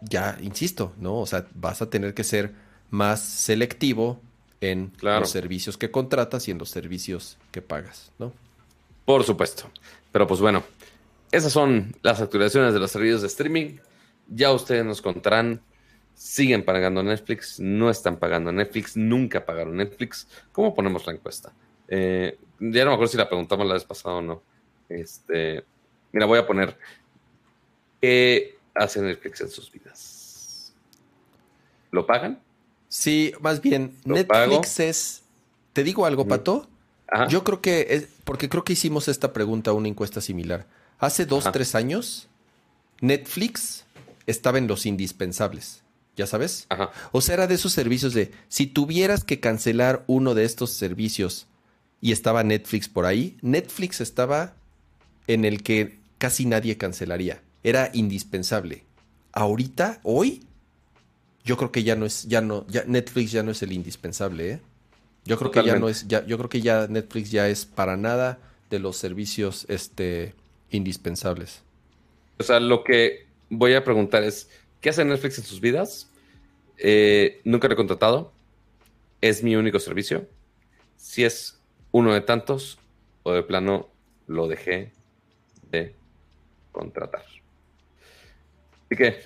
ya, 0.00 0.36
insisto, 0.40 0.92
¿no? 0.98 1.18
O 1.18 1.26
sea, 1.26 1.46
vas 1.54 1.82
a 1.82 1.90
tener 1.90 2.14
que 2.14 2.24
ser 2.24 2.52
más 2.90 3.20
selectivo 3.20 4.20
en 4.60 4.92
los 5.00 5.30
servicios 5.30 5.76
que 5.76 5.90
contratas 5.90 6.46
y 6.46 6.52
en 6.52 6.58
los 6.58 6.70
servicios 6.70 7.38
que 7.50 7.62
pagas, 7.62 8.12
¿no? 8.18 8.32
Por 9.04 9.24
supuesto. 9.24 9.70
Pero 10.12 10.26
pues 10.26 10.40
bueno, 10.40 10.62
esas 11.32 11.52
son 11.52 11.96
las 12.02 12.20
actualizaciones 12.20 12.72
de 12.74 12.80
los 12.80 12.90
servicios 12.90 13.22
de 13.22 13.26
streaming. 13.26 13.76
Ya 14.28 14.52
ustedes 14.52 14.84
nos 14.84 15.02
contarán, 15.02 15.60
siguen 16.14 16.64
pagando 16.64 17.02
Netflix, 17.02 17.58
no 17.58 17.90
están 17.90 18.18
pagando 18.18 18.52
Netflix, 18.52 18.96
nunca 18.96 19.44
pagaron 19.44 19.76
Netflix. 19.76 20.28
¿Cómo 20.52 20.74
ponemos 20.74 21.06
la 21.06 21.14
encuesta? 21.14 21.52
Eh, 21.88 22.38
ya 22.60 22.84
no 22.84 22.90
me 22.90 22.94
acuerdo 22.94 23.10
si 23.10 23.16
la 23.16 23.28
preguntamos 23.28 23.66
la 23.66 23.74
vez 23.74 23.84
pasada 23.84 24.16
o 24.16 24.22
no. 24.22 24.42
Este, 24.88 25.64
mira, 26.12 26.26
voy 26.26 26.38
a 26.38 26.46
poner 26.46 26.76
hace 28.74 29.00
Netflix 29.00 29.40
en 29.40 29.50
sus 29.50 29.70
vidas? 29.70 30.72
¿Lo 31.90 32.06
pagan? 32.06 32.40
Sí, 32.88 33.32
más 33.40 33.60
bien, 33.60 33.96
Netflix 34.04 34.80
es. 34.80 35.22
¿Te 35.72 35.82
digo 35.84 36.04
algo, 36.04 36.26
Pato? 36.26 36.68
Yo 37.28 37.44
creo 37.44 37.60
que. 37.60 37.86
Es, 37.90 38.08
porque 38.24 38.48
creo 38.48 38.64
que 38.64 38.74
hicimos 38.74 39.08
esta 39.08 39.32
pregunta, 39.32 39.72
una 39.72 39.88
encuesta 39.88 40.20
similar. 40.20 40.66
Hace 40.98 41.26
dos, 41.26 41.50
tres 41.52 41.74
años, 41.74 42.28
Netflix 43.00 43.84
estaba 44.26 44.58
en 44.58 44.68
los 44.68 44.86
indispensables. 44.86 45.82
¿Ya 46.14 46.26
sabes? 46.26 46.66
O 47.12 47.22
sea, 47.22 47.34
era 47.34 47.46
de 47.46 47.54
esos 47.54 47.72
servicios 47.72 48.12
de. 48.12 48.30
Si 48.48 48.66
tuvieras 48.66 49.24
que 49.24 49.40
cancelar 49.40 50.04
uno 50.06 50.34
de 50.34 50.44
estos 50.44 50.70
servicios 50.70 51.46
y 52.02 52.12
estaba 52.12 52.44
Netflix 52.44 52.88
por 52.88 53.06
ahí, 53.06 53.38
Netflix 53.40 54.02
estaba 54.02 54.54
en 55.26 55.46
el 55.46 55.62
que 55.62 55.98
casi 56.22 56.46
nadie 56.46 56.76
cancelaría 56.76 57.42
era 57.64 57.90
indispensable. 57.94 58.84
Ahorita, 59.32 59.98
hoy, 60.04 60.46
yo 61.44 61.56
creo 61.56 61.72
que 61.72 61.82
ya 61.82 61.96
no 61.96 62.06
es, 62.06 62.28
ya 62.28 62.40
no, 62.40 62.64
ya 62.68 62.84
Netflix 62.86 63.32
ya 63.32 63.42
no 63.42 63.50
es 63.50 63.60
el 63.64 63.72
indispensable, 63.72 64.52
¿eh? 64.52 64.60
Yo 65.24 65.36
creo 65.36 65.50
que 65.50 65.64
ya 65.64 65.74
no 65.80 65.88
es, 65.88 66.06
ya, 66.06 66.24
yo 66.24 66.38
creo 66.38 66.48
que 66.48 66.60
ya 66.60 66.86
Netflix 66.86 67.32
ya 67.32 67.48
es 67.48 67.66
para 67.66 67.96
nada 67.96 68.38
de 68.70 68.78
los 68.78 68.98
servicios 68.98 69.66
este, 69.68 70.36
indispensables. 70.70 71.62
O 72.38 72.44
sea, 72.44 72.60
lo 72.60 72.84
que 72.84 73.26
voy 73.50 73.74
a 73.74 73.82
preguntar 73.82 74.22
es, 74.22 74.48
¿qué 74.80 74.90
hace 74.90 75.04
Netflix 75.04 75.38
en 75.38 75.44
sus 75.44 75.60
vidas? 75.60 76.08
Eh, 76.78 77.40
nunca 77.42 77.66
lo 77.66 77.74
he 77.74 77.76
contratado. 77.76 78.32
Es 79.20 79.42
mi 79.42 79.56
único 79.56 79.80
servicio. 79.80 80.28
Si 80.96 81.24
es 81.24 81.58
uno 81.90 82.14
de 82.14 82.20
tantos 82.20 82.78
o 83.24 83.32
de 83.32 83.42
plano 83.42 83.88
lo 84.28 84.46
dejé 84.46 84.92
de 85.72 85.96
contratar. 86.72 87.22
Así 88.86 88.96
que 88.96 89.20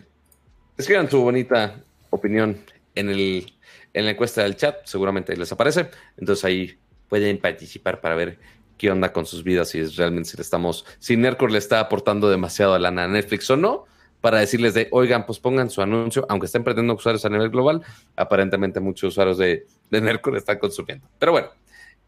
escriban 0.76 1.10
su 1.10 1.22
bonita 1.22 1.82
opinión 2.10 2.58
en, 2.94 3.08
el, 3.08 3.52
en 3.92 4.04
la 4.04 4.10
encuesta 4.10 4.42
del 4.42 4.56
chat, 4.56 4.84
seguramente 4.84 5.36
les 5.36 5.50
aparece. 5.50 5.88
Entonces 6.16 6.44
ahí 6.44 6.78
pueden 7.08 7.38
participar 7.38 8.00
para 8.00 8.14
ver 8.14 8.38
qué 8.76 8.90
onda 8.90 9.12
con 9.12 9.24
sus 9.24 9.42
vidas, 9.42 9.70
si 9.70 9.82
realmente 9.82 10.30
si 10.30 10.36
le 10.36 10.42
estamos, 10.42 10.84
si 10.98 11.16
Nercor 11.16 11.50
le 11.50 11.58
está 11.58 11.80
aportando 11.80 12.28
demasiado 12.28 12.74
a 12.74 12.78
la 12.78 12.90
Netflix 12.90 13.50
o 13.50 13.56
no, 13.56 13.86
para 14.20 14.40
decirles 14.40 14.74
de, 14.74 14.88
oigan, 14.90 15.24
pues 15.24 15.38
pongan 15.38 15.70
su 15.70 15.82
anuncio, 15.82 16.26
aunque 16.28 16.46
estén 16.46 16.64
perdiendo 16.64 16.94
usuarios 16.94 17.24
a 17.24 17.28
nivel 17.28 17.50
global, 17.50 17.82
aparentemente 18.16 18.80
muchos 18.80 19.12
usuarios 19.12 19.38
de, 19.38 19.66
de 19.90 20.00
Nercor 20.00 20.36
están 20.36 20.58
consumiendo. 20.58 21.08
Pero 21.18 21.32
bueno, 21.32 21.48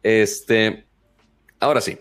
este, 0.02 0.86
ahora 1.60 1.80
sí, 1.80 1.98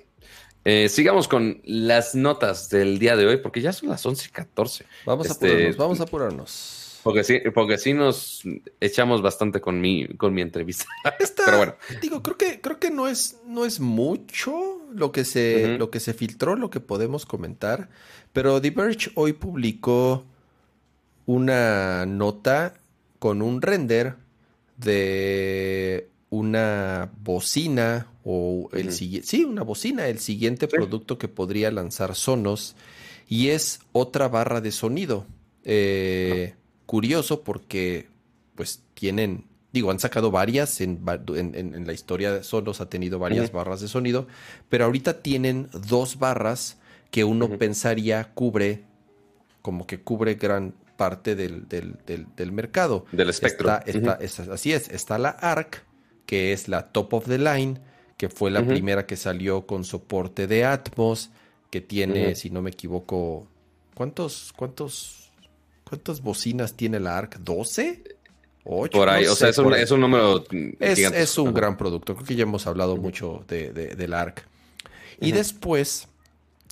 eh, 0.70 0.90
sigamos 0.90 1.30
con 1.30 1.62
las 1.64 2.14
notas 2.14 2.70
del 2.70 3.00
día 3.00 3.16
de 3.16 3.26
hoy, 3.26 3.38
porque 3.38 3.62
ya 3.62 3.72
son 3.72 3.88
las 3.88 4.06
11 4.06 4.28
y 4.28 4.32
14. 4.32 4.86
Vamos 5.06 5.30
a 5.30 5.32
este, 5.32 5.48
apurarnos, 5.48 5.78
vamos 5.78 6.00
a 6.02 6.04
apurarnos. 6.04 7.00
Porque 7.04 7.24
sí, 7.24 7.40
porque 7.54 7.78
sí 7.78 7.94
nos 7.94 8.44
echamos 8.82 9.22
bastante 9.22 9.62
con 9.62 9.80
mi, 9.80 10.10
con 10.18 10.34
mi 10.34 10.42
entrevista. 10.42 10.84
Pero 11.46 11.58
bueno. 11.58 11.76
Digo, 12.02 12.22
creo 12.22 12.38
que, 12.38 12.60
creo 12.60 12.80
que 12.80 12.92
no 12.92 13.08
es, 13.08 13.38
no 13.46 13.64
es 13.64 13.80
mucho 13.80 14.82
lo 14.94 15.14
que 15.14 15.24
se, 15.24 15.78
lo 15.78 15.90
que 15.90 16.02
se 16.02 16.14
filtró, 16.14 16.58
lo 16.58 16.70
que 16.70 16.82
podemos 16.82 17.26
comentar. 17.26 17.88
Pero 18.34 18.60
The 18.60 18.72
Verge 18.72 19.12
hoy 19.16 19.32
publicó 19.32 20.26
una 21.28 22.06
nota 22.06 22.74
con 23.20 23.42
un 23.42 23.62
render 23.62 24.16
de 24.76 26.10
una 26.30 27.10
bocina 27.22 28.08
o 28.30 28.70
el 28.74 28.92
siguiente, 28.92 29.26
sí, 29.26 29.46
una 29.46 29.64
bocina, 29.64 30.08
el 30.08 30.20
siguiente 30.20 30.68
producto 30.68 31.18
que 31.18 31.30
podría 31.30 31.72
lanzar 31.72 32.14
Sonos 32.14 32.76
y 33.30 33.50
es 33.50 33.80
otra 33.94 34.28
barra 34.28 34.60
de 34.60 34.74
sonido. 34.74 35.26
Eh, 35.64 36.54
curioso 36.86 37.44
porque 37.44 38.10
pues 38.56 38.84
tienen, 38.96 39.46
digo, 39.72 39.92
han 39.92 40.02
sacado 40.02 40.30
varias 40.30 40.82
en, 40.82 41.00
en, 41.08 41.88
la 41.88 41.94
historia 41.94 42.34
de 42.34 42.44
Sonos, 42.44 42.82
ha 42.82 42.90
tenido 42.90 43.18
varias 43.18 43.54
barras 43.54 43.80
de 43.80 43.88
sonido, 43.88 44.28
pero 44.68 44.84
ahorita 44.84 45.22
tienen 45.22 45.70
dos 45.88 46.20
barras 46.20 46.80
que 47.12 47.24
uno 47.24 47.58
pensaría 47.58 48.34
cubre, 48.34 48.84
como 49.62 49.88
que 49.88 50.02
cubre 50.02 50.36
gran 50.36 50.74
parte 50.98 51.38
del, 51.38 51.66
del, 51.70 52.52
mercado. 52.52 53.06
Del 53.14 53.30
espectro. 53.30 53.72
así 54.52 54.74
es, 54.74 54.90
está 54.90 55.18
la 55.18 55.30
ARC, 55.30 55.86
que 56.26 56.52
es 56.52 56.68
la 56.68 56.90
top 56.90 57.14
of 57.14 57.26
the 57.28 57.38
line, 57.38 57.80
que 58.18 58.30
fue 58.30 58.50
la 58.50 58.66
primera 58.66 59.06
que 59.06 59.16
salió 59.16 59.68
con 59.68 59.84
soporte 59.84 60.48
de 60.48 60.66
Atmos, 60.66 61.30
que 61.70 61.82
tiene, 61.82 62.34
si 62.34 62.50
no 62.50 62.64
me 62.64 62.72
equivoco, 62.72 63.48
¿cuántos, 63.94 64.54
cuántos, 64.56 65.30
cuántas 65.84 66.22
bocinas 66.22 66.74
tiene 66.74 67.00
la 67.00 67.16
ARC? 67.16 67.40
¿12? 67.40 68.02
¿Ocho? 68.64 68.98
Por 68.98 69.10
ahí, 69.10 69.28
o 69.28 69.36
sea, 69.36 69.50
es 69.50 69.58
un, 69.60 70.02
número 70.02 70.44
es, 70.80 71.00
es, 71.00 71.38
un 71.38 71.54
gran 71.54 71.78
producto. 71.78 72.16
Creo 72.16 72.28
que 72.28 72.36
ya 72.36 72.44
hemos 72.44 72.66
hablado 72.66 72.98
mucho 72.98 73.46
de, 73.48 73.72
de, 73.72 74.08
la 74.08 74.22
ARC. 74.22 74.46
Y 75.22 75.32
después 75.32 76.08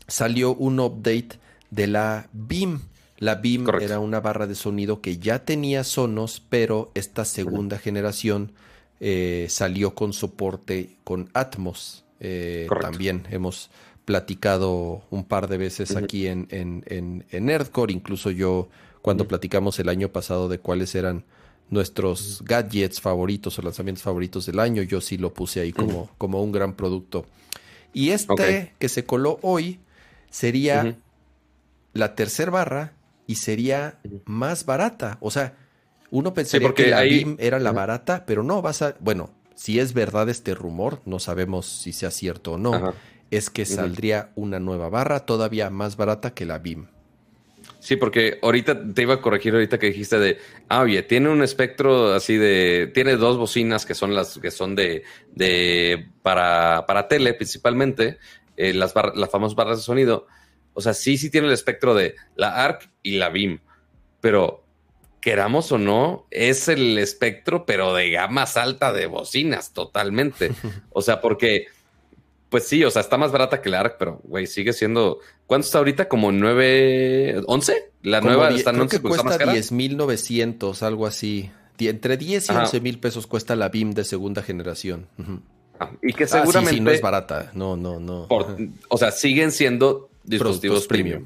salió 0.07 0.55
un 0.55 0.79
update 0.79 1.39
de 1.69 1.87
la 1.87 2.27
BIM. 2.33 2.81
La 3.17 3.35
BIM 3.35 3.69
era 3.79 3.99
una 3.99 4.19
barra 4.19 4.45
de 4.45 4.55
sonido 4.55 4.99
que 4.99 5.19
ya 5.19 5.45
tenía 5.45 5.83
Sonos, 5.85 6.41
pero 6.49 6.91
esta 6.95 7.23
segunda 7.23 7.77
generación 7.77 8.51
eh, 8.99 9.47
salió 9.49 9.93
con 9.93 10.13
soporte 10.13 10.97
con 11.03 11.29
Atmos. 11.33 12.03
Eh, 12.19 12.67
también 12.81 13.27
hemos 13.29 13.69
platicado 14.05 15.03
un 15.09 15.25
par 15.25 15.47
de 15.47 15.57
veces 15.57 15.95
aquí 15.95 16.27
en, 16.27 16.47
en, 16.51 16.83
en, 16.87 17.25
en, 17.31 17.45
Nerdcore. 17.45 17.91
Incluso 17.91 18.31
yo, 18.31 18.69
cuando 19.01 19.27
platicamos 19.27 19.79
el 19.79 19.89
año 19.89 20.09
pasado 20.09 20.47
de 20.47 20.59
cuáles 20.59 20.95
eran 20.95 21.25
nuestros 21.69 22.43
gadgets 22.45 23.01
favoritos 23.01 23.57
o 23.57 23.61
lanzamientos 23.61 24.03
favoritos 24.03 24.45
del 24.45 24.59
año, 24.59 24.83
yo 24.83 25.01
sí 25.01 25.17
lo 25.17 25.33
puse 25.33 25.61
ahí 25.61 25.73
como, 25.73 26.09
como 26.17 26.41
un 26.43 26.51
gran 26.51 26.75
producto. 26.75 27.25
Y 27.93 28.11
este 28.11 28.73
que 28.77 28.89
se 28.89 29.05
coló 29.05 29.39
hoy 29.41 29.79
sería 30.29 30.95
la 31.93 32.13
tercera 32.13 32.51
barra 32.51 32.93
y 33.25 33.35
sería 33.35 33.99
más 34.25 34.65
barata. 34.65 35.17
O 35.21 35.31
sea, 35.31 35.57
uno 36.11 36.33
pensaría 36.33 36.73
que 36.73 36.87
la 36.87 37.01
BIM 37.01 37.37
era 37.39 37.59
la 37.59 37.71
barata, 37.71 38.25
pero 38.25 38.43
no, 38.43 38.61
vas 38.61 38.81
a... 38.81 38.95
Bueno, 38.99 39.31
si 39.55 39.79
es 39.79 39.93
verdad 39.93 40.29
este 40.29 40.53
rumor, 40.53 41.01
no 41.05 41.19
sabemos 41.19 41.65
si 41.65 41.93
sea 41.93 42.11
cierto 42.11 42.53
o 42.53 42.57
no, 42.57 42.93
es 43.31 43.49
que 43.49 43.65
saldría 43.65 44.31
una 44.35 44.59
nueva 44.59 44.89
barra 44.89 45.21
todavía 45.25 45.69
más 45.69 45.97
barata 45.97 46.33
que 46.33 46.45
la 46.45 46.59
BIM. 46.59 46.87
Sí, 47.79 47.95
porque 47.97 48.39
ahorita 48.41 48.93
te 48.93 49.03
iba 49.03 49.13
a 49.13 49.21
corregir 49.21 49.53
ahorita 49.53 49.77
que 49.77 49.87
dijiste 49.87 50.17
de, 50.17 50.39
ah, 50.69 50.81
oye, 50.81 51.03
tiene 51.03 51.29
un 51.29 51.43
espectro 51.43 52.13
así 52.13 52.35
de, 52.35 52.89
tiene 52.93 53.15
dos 53.15 53.37
bocinas 53.37 53.85
que 53.85 53.93
son 53.93 54.15
las 54.15 54.39
que 54.39 54.49
son 54.49 54.75
de, 54.75 55.03
de 55.33 56.07
para, 56.23 56.85
para 56.87 57.07
tele 57.07 57.35
principalmente, 57.35 58.17
eh, 58.57 58.73
las, 58.73 58.93
las 59.13 59.29
famosas 59.29 59.55
barras 59.55 59.77
de 59.77 59.83
sonido. 59.83 60.25
O 60.73 60.81
sea, 60.81 60.95
sí, 60.95 61.17
sí 61.17 61.29
tiene 61.29 61.45
el 61.45 61.53
espectro 61.53 61.93
de 61.93 62.15
la 62.35 62.63
ARC 62.63 62.89
y 63.03 63.17
la 63.17 63.29
BIM, 63.29 63.59
pero 64.19 64.64
queramos 65.25 65.71
o 65.71 65.79
no, 65.79 66.27
es 66.29 66.67
el 66.67 66.99
espectro, 66.99 67.65
pero 67.65 67.95
de 67.95 68.11
gama 68.11 68.43
alta 68.43 68.93
de 68.93 69.07
bocinas, 69.07 69.73
totalmente. 69.73 70.51
O 70.91 71.01
sea, 71.01 71.19
porque, 71.19 71.65
pues 72.49 72.67
sí, 72.67 72.83
o 72.83 72.91
sea, 72.91 73.01
está 73.01 73.17
más 73.17 73.31
barata 73.31 73.59
que 73.59 73.71
la 73.71 73.79
ARC, 73.79 73.95
pero, 73.97 74.21
güey, 74.23 74.45
sigue 74.45 74.71
siendo. 74.71 75.17
¿Cuánto 75.47 75.65
está 75.65 75.79
ahorita? 75.79 76.07
¿Como 76.07 76.31
9, 76.31 77.41
11? 77.47 77.91
La 78.03 78.21
nueva 78.21 78.51
está 78.51 78.69
en 78.69 78.81
11 78.81 78.97
que 78.97 79.01
cuesta 79.01 79.39
10.900, 79.39 80.83
algo 80.83 81.07
así. 81.07 81.49
Entre 81.79 82.17
10 82.17 82.47
y 82.47 82.51
11 82.51 82.79
mil 82.81 82.99
pesos 82.99 83.25
cuesta 83.25 83.55
la 83.55 83.69
BIM 83.69 83.93
de 83.93 84.03
segunda 84.03 84.43
generación. 84.43 85.07
Ah, 85.79 85.89
y 86.03 86.13
que 86.13 86.27
seguramente. 86.27 86.69
Ah, 86.69 86.73
sí, 86.75 86.81
no 86.81 86.91
es 86.91 87.01
barata. 87.01 87.49
No, 87.55 87.75
no, 87.75 87.99
no. 87.99 88.27
o 88.29 88.97
sea, 88.99 89.09
siguen 89.09 89.51
siendo 89.51 90.11
dispositivos 90.23 90.85
premium. 90.85 91.25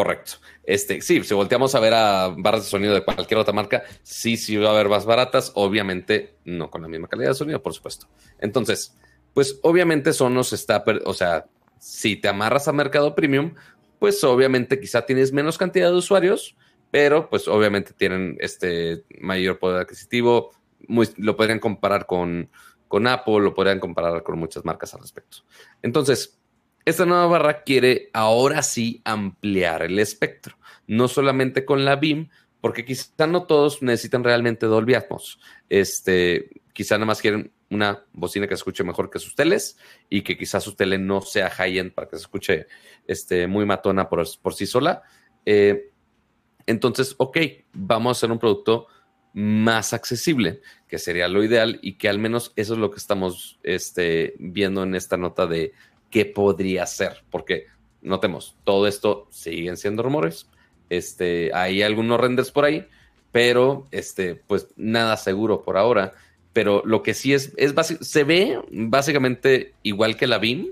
Correcto. 0.00 0.32
Este, 0.64 1.02
sí, 1.02 1.22
si 1.22 1.34
volteamos 1.34 1.74
a 1.74 1.78
ver 1.78 1.92
a 1.92 2.28
barras 2.28 2.62
de 2.62 2.70
sonido 2.70 2.94
de 2.94 3.04
cualquier 3.04 3.38
otra 3.38 3.52
marca, 3.52 3.82
sí, 4.02 4.38
sí 4.38 4.56
va 4.56 4.70
a 4.70 4.72
haber 4.72 4.88
más 4.88 5.04
baratas, 5.04 5.52
obviamente 5.56 6.38
no 6.46 6.70
con 6.70 6.80
la 6.80 6.88
misma 6.88 7.06
calidad 7.06 7.28
de 7.28 7.34
sonido, 7.34 7.62
por 7.62 7.74
supuesto. 7.74 8.08
Entonces, 8.38 8.96
pues 9.34 9.60
obviamente 9.62 10.14
Sonos 10.14 10.54
está, 10.54 10.82
o 11.04 11.12
sea, 11.12 11.44
si 11.78 12.16
te 12.16 12.28
amarras 12.28 12.66
a 12.66 12.72
mercado 12.72 13.14
premium, 13.14 13.56
pues 13.98 14.24
obviamente 14.24 14.80
quizá 14.80 15.04
tienes 15.04 15.34
menos 15.34 15.58
cantidad 15.58 15.90
de 15.90 15.98
usuarios, 15.98 16.56
pero 16.90 17.28
pues 17.28 17.46
obviamente 17.46 17.92
tienen 17.92 18.38
este 18.40 19.04
mayor 19.20 19.58
poder 19.58 19.82
adquisitivo, 19.82 20.52
lo 21.18 21.36
podrían 21.36 21.58
comparar 21.58 22.06
con, 22.06 22.48
con 22.88 23.06
Apple, 23.06 23.40
lo 23.40 23.52
podrían 23.52 23.80
comparar 23.80 24.22
con 24.22 24.38
muchas 24.38 24.64
marcas 24.64 24.94
al 24.94 25.00
respecto. 25.02 25.44
Entonces, 25.82 26.39
esta 26.84 27.06
nueva 27.06 27.26
barra 27.26 27.62
quiere 27.62 28.10
ahora 28.12 28.62
sí 28.62 29.00
ampliar 29.04 29.82
el 29.82 29.98
espectro, 29.98 30.56
no 30.86 31.08
solamente 31.08 31.64
con 31.64 31.84
la 31.84 31.96
BIM, 31.96 32.28
porque 32.60 32.84
quizá 32.84 33.26
no 33.26 33.44
todos 33.44 33.82
necesitan 33.82 34.24
realmente 34.24 34.66
Dolby 34.66 34.94
Atmos. 34.94 35.40
Este, 35.68 36.50
quizá 36.72 36.96
nada 36.96 37.06
más 37.06 37.20
quieren 37.20 37.52
una 37.70 38.04
bocina 38.12 38.46
que 38.46 38.54
se 38.54 38.60
escuche 38.60 38.84
mejor 38.84 39.10
que 39.10 39.18
sus 39.18 39.34
teles 39.34 39.78
y 40.08 40.22
que 40.22 40.36
quizás 40.36 40.64
su 40.64 40.74
tele 40.74 40.98
no 40.98 41.20
sea 41.22 41.48
high-end 41.50 41.92
para 41.92 42.08
que 42.08 42.16
se 42.16 42.22
escuche 42.22 42.66
este, 43.06 43.46
muy 43.46 43.64
matona 43.64 44.08
por, 44.08 44.26
sí 44.54 44.66
sola. 44.66 45.02
Eh, 45.46 45.90
entonces, 46.66 47.14
ok, 47.18 47.38
vamos 47.72 48.10
a 48.10 48.18
hacer 48.18 48.32
un 48.32 48.38
producto 48.38 48.88
más 49.32 49.92
accesible, 49.92 50.60
que 50.88 50.98
sería 50.98 51.28
lo 51.28 51.44
ideal 51.44 51.78
y 51.82 51.94
que 51.94 52.08
al 52.08 52.18
menos 52.18 52.52
eso 52.56 52.74
es 52.74 52.80
lo 52.80 52.90
que 52.90 52.98
estamos 52.98 53.60
este, 53.62 54.34
viendo 54.38 54.82
en 54.82 54.96
esta 54.96 55.16
nota 55.16 55.46
de 55.46 55.72
qué 56.10 56.26
podría 56.26 56.86
ser, 56.86 57.22
porque 57.30 57.66
notemos, 58.02 58.56
todo 58.64 58.86
esto 58.86 59.28
siguen 59.30 59.76
siendo 59.76 60.02
rumores. 60.02 60.46
Este, 60.88 61.52
hay 61.54 61.82
algunos 61.82 62.20
renders 62.20 62.50
por 62.50 62.64
ahí, 62.64 62.86
pero 63.32 63.86
este, 63.92 64.34
pues 64.34 64.68
nada 64.76 65.16
seguro 65.16 65.62
por 65.62 65.76
ahora. 65.76 66.12
Pero 66.52 66.82
lo 66.84 67.02
que 67.02 67.14
sí 67.14 67.32
es, 67.32 67.52
es 67.56 67.74
se 68.00 68.24
ve 68.24 68.60
básicamente 68.70 69.74
igual 69.84 70.16
que 70.16 70.26
la 70.26 70.38
BIM, 70.38 70.66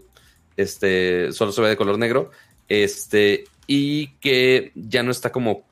este, 0.56 1.30
solo 1.32 1.52
se 1.52 1.62
ve 1.62 1.68
de 1.68 1.76
color 1.76 1.98
negro, 1.98 2.32
este, 2.68 3.44
y 3.68 4.08
que 4.14 4.72
ya 4.74 5.04
no 5.04 5.12
está 5.12 5.30
como 5.30 5.68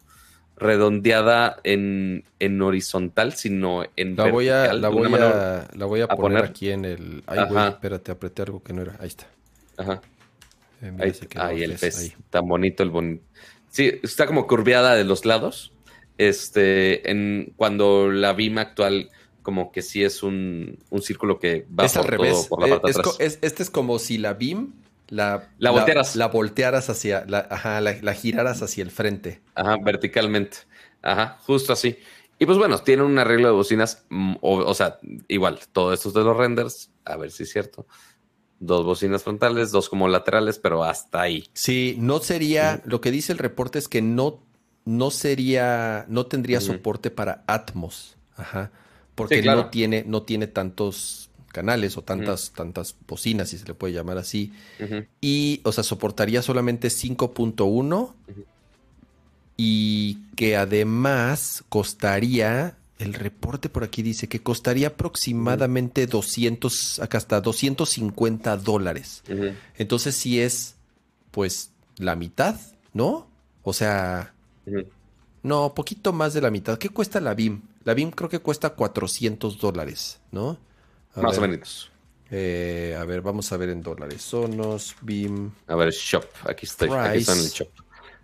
redondeada 0.56 1.58
en, 1.64 2.24
en 2.38 2.62
horizontal, 2.62 3.34
sino 3.34 3.84
en 3.96 4.16
la 4.16 4.30
voy 4.30 4.48
a, 4.48 4.72
la 4.72 4.88
voy 4.88 5.12
a, 5.12 5.68
la 5.74 5.86
voy 5.86 6.00
a, 6.00 6.08
poner, 6.08 6.44
aquí 6.44 6.70
en 6.70 6.84
el. 6.84 7.24
Ay, 7.26 7.40
güey, 7.48 7.68
espérate, 7.68 8.12
apreté 8.12 8.42
algo 8.42 8.62
que 8.62 8.72
no 8.72 8.82
era. 8.82 8.96
Ahí 9.00 9.08
está. 9.08 9.26
Ajá. 9.76 10.00
Eh, 10.82 11.12
ahí, 11.36 11.62
el 11.62 11.74
pez. 11.78 12.14
Tan 12.30 12.46
bonito 12.46 12.82
el 12.82 12.90
bonito. 12.90 13.24
Sí, 13.70 13.92
está 14.02 14.26
como 14.26 14.46
curveada 14.46 14.94
de 14.94 15.04
los 15.04 15.24
lados. 15.24 15.72
Este, 16.18 17.10
en 17.10 17.52
cuando 17.56 18.10
la 18.10 18.32
BIM 18.32 18.58
actual, 18.58 19.10
como 19.42 19.70
que 19.70 19.82
sí 19.82 20.02
es 20.02 20.22
un, 20.22 20.78
círculo 21.00 21.38
que 21.38 21.66
va 21.68 21.86
por, 21.86 21.98
al 21.98 22.04
revés. 22.08 22.46
por 22.48 22.66
la 22.66 22.68
parte 22.68 22.90
es, 22.90 22.98
atrás. 22.98 23.16
este 23.20 23.62
es 23.62 23.70
como 23.70 23.98
si 23.98 24.18
la 24.18 24.34
BIM 24.34 24.72
la, 25.08 25.50
la 25.58 25.70
voltearas. 25.70 26.16
La, 26.16 26.28
voltearas 26.28 26.90
hacia, 26.90 27.24
la, 27.26 27.46
ajá, 27.50 27.80
la, 27.80 28.14
giraras 28.14 28.62
hacia 28.62 28.82
el 28.82 28.90
frente. 28.90 29.40
Ajá, 29.54 29.76
verticalmente. 29.82 30.58
Ajá, 31.02 31.38
justo 31.42 31.72
así. 31.72 31.98
Y 32.38 32.44
pues 32.44 32.58
bueno, 32.58 32.78
tiene 32.78 33.02
un 33.02 33.18
arreglo 33.18 33.48
de 33.48 33.54
bocinas, 33.54 34.04
mm, 34.10 34.36
o, 34.40 34.56
o, 34.58 34.74
sea, 34.74 34.98
igual, 35.28 35.60
todo 35.72 35.92
esto 35.94 36.08
es 36.08 36.14
de 36.14 36.22
los 36.22 36.36
renders, 36.36 36.90
a 37.04 37.16
ver 37.16 37.30
si 37.30 37.44
es 37.44 37.50
cierto 37.50 37.86
dos 38.60 38.84
bocinas 38.84 39.22
frontales, 39.22 39.70
dos 39.70 39.88
como 39.88 40.08
laterales, 40.08 40.58
pero 40.58 40.84
hasta 40.84 41.22
ahí. 41.22 41.44
Sí, 41.52 41.96
no 41.98 42.20
sería, 42.20 42.82
lo 42.84 43.00
que 43.00 43.10
dice 43.10 43.32
el 43.32 43.38
reporte 43.38 43.78
es 43.78 43.88
que 43.88 44.02
no, 44.02 44.40
no 44.84 45.10
sería, 45.10 46.06
no 46.08 46.26
tendría 46.26 46.60
soporte 46.60 47.10
para 47.10 47.44
Atmos, 47.46 48.16
ajá, 48.36 48.70
porque 49.14 49.42
no 49.42 49.70
tiene, 49.70 50.04
no 50.06 50.22
tiene 50.22 50.46
tantos 50.46 51.30
canales 51.52 51.96
o 51.96 52.02
tantas, 52.02 52.52
tantas 52.52 52.94
bocinas, 53.08 53.48
si 53.48 53.58
se 53.58 53.66
le 53.66 53.74
puede 53.74 53.94
llamar 53.94 54.18
así, 54.18 54.52
y, 55.20 55.60
o 55.64 55.72
sea, 55.72 55.84
soportaría 55.84 56.42
solamente 56.42 56.88
5.1 56.88 58.14
y 59.56 60.18
que 60.36 60.56
además 60.56 61.64
costaría 61.68 62.76
el 62.98 63.14
reporte 63.14 63.68
por 63.68 63.84
aquí 63.84 64.02
dice 64.02 64.28
que 64.28 64.42
costaría 64.42 64.88
aproximadamente 64.88 66.06
200, 66.06 67.00
acá 67.00 67.18
hasta 67.18 67.40
250 67.40 68.56
dólares. 68.56 69.22
Entonces 69.76 70.14
sí 70.14 70.40
es, 70.40 70.76
pues, 71.30 71.70
la 71.98 72.16
mitad, 72.16 72.58
¿no? 72.94 73.28
O 73.62 73.72
sea, 73.72 74.32
no, 75.42 75.74
poquito 75.74 76.12
más 76.12 76.34
de 76.34 76.40
la 76.40 76.50
mitad. 76.50 76.78
¿Qué 76.78 76.88
cuesta 76.88 77.20
la 77.20 77.34
BIM? 77.34 77.62
La 77.84 77.94
BIM 77.94 78.10
creo 78.10 78.30
que 78.30 78.38
cuesta 78.38 78.70
400 78.70 79.58
dólares, 79.58 80.20
¿no? 80.32 80.58
más 81.14 81.38
o 81.38 81.40
menos. 81.40 81.90
Eh, 82.30 82.96
a 82.98 83.04
ver, 83.04 83.22
vamos 83.22 83.52
a 83.52 83.56
ver 83.56 83.68
en 83.70 83.82
dólares. 83.82 84.22
Sonos, 84.22 84.96
BIM. 85.00 85.50
A 85.68 85.76
ver, 85.76 85.92
shop. 85.92 86.24
Aquí 86.48 86.66
estoy. 86.66 86.90
Aquí 86.90 87.18
está 87.18 87.32
en 87.34 87.38
el 87.38 87.48
shop. 87.48 87.68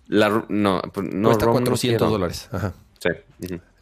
La, 0.09 0.44
no, 0.49 0.82
pues, 0.93 1.15
no, 1.15 1.28
cuesta 1.28 1.47
400 1.47 2.11
dólares. 2.11 2.49
Ajá. 2.51 2.74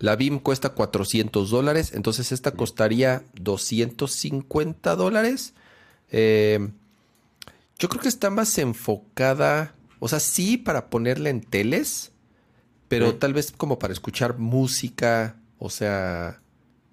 La 0.01 0.17
BIM 0.17 0.39
cuesta 0.39 0.71
400 0.71 1.51
dólares, 1.51 1.93
entonces 1.95 2.33
esta 2.33 2.53
costaría 2.53 3.23
250 3.35 4.97
dólares. 4.97 5.53
Eh, 6.11 6.71
yo 7.79 7.89
creo 7.91 8.01
que 8.01 8.09
está 8.09 8.31
más 8.31 8.57
enfocada, 8.57 9.75
o 9.99 10.09
sea, 10.09 10.19
sí 10.19 10.57
para 10.57 10.89
ponerla 10.89 11.29
en 11.29 11.43
teles, 11.43 12.13
pero 12.89 13.17
tal 13.17 13.35
vez 13.35 13.53
como 13.53 13.79
para 13.79 13.93
escuchar 13.93 14.39
música, 14.39 15.37
o 15.59 15.69
sea, 15.69 16.41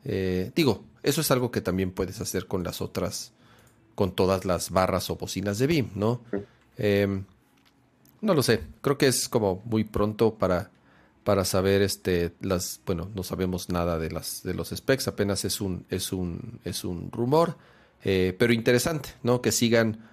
eh, 0.03 0.51
digo, 0.53 0.84
eso 1.01 1.21
es 1.21 1.31
algo 1.31 1.49
que 1.49 1.61
también 1.61 1.91
puedes 1.91 2.19
hacer 2.19 2.45
con 2.45 2.65
las 2.65 2.81
otras, 2.81 3.31
con 3.95 4.11
todas 4.11 4.43
las 4.43 4.69
barras 4.69 5.09
o 5.09 5.15
bocinas 5.15 5.59
de 5.59 5.67
BIM, 5.67 5.91
¿no? 5.95 6.21
Eh, 6.77 7.23
no 8.19 8.34
lo 8.34 8.43
sé, 8.43 8.63
creo 8.81 8.97
que 8.97 9.07
es 9.07 9.29
como 9.29 9.61
muy 9.63 9.85
pronto 9.85 10.35
para 10.35 10.71
para 11.28 11.44
saber 11.44 11.82
este 11.82 12.32
las 12.40 12.80
bueno 12.86 13.12
no 13.14 13.22
sabemos 13.22 13.68
nada 13.68 13.99
de 13.99 14.10
las 14.10 14.44
de 14.44 14.54
los 14.54 14.70
specs 14.70 15.10
apenas 15.10 15.44
es 15.44 15.60
un 15.60 15.86
es 15.90 16.14
un 16.14 16.62
es 16.64 16.86
un 16.86 17.12
rumor 17.12 17.58
eh, 18.06 18.34
pero 18.40 18.54
interesante 18.54 19.10
no 19.24 19.41
que 19.41 19.52
sigan 19.52 20.08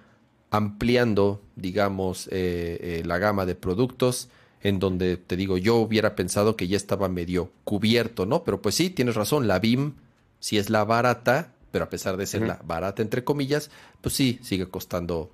ampliando 0.49 1.41
digamos 1.55 2.27
eh, 2.33 2.79
eh, 2.81 3.03
la 3.05 3.17
gama 3.17 3.45
de 3.45 3.55
productos 3.55 4.27
en 4.59 4.79
donde 4.79 5.15
te 5.15 5.37
digo 5.37 5.57
yo 5.57 5.77
hubiera 5.77 6.17
pensado 6.17 6.57
que 6.57 6.67
ya 6.67 6.75
estaba 6.75 7.07
medio 7.07 7.49
cubierto 7.63 8.25
no 8.25 8.43
pero 8.43 8.61
pues 8.61 8.75
sí 8.75 8.89
tienes 8.89 9.15
razón 9.15 9.47
la 9.47 9.59
BIM 9.59 9.93
si 10.41 10.57
es 10.57 10.69
la 10.69 10.83
barata 10.83 11.53
pero 11.71 11.85
a 11.85 11.89
pesar 11.89 12.17
de 12.17 12.25
ser 12.25 12.41
la 12.41 12.59
barata 12.65 13.01
entre 13.01 13.23
comillas 13.23 13.71
pues 14.01 14.15
sí 14.15 14.37
sigue 14.43 14.67
costando 14.67 15.31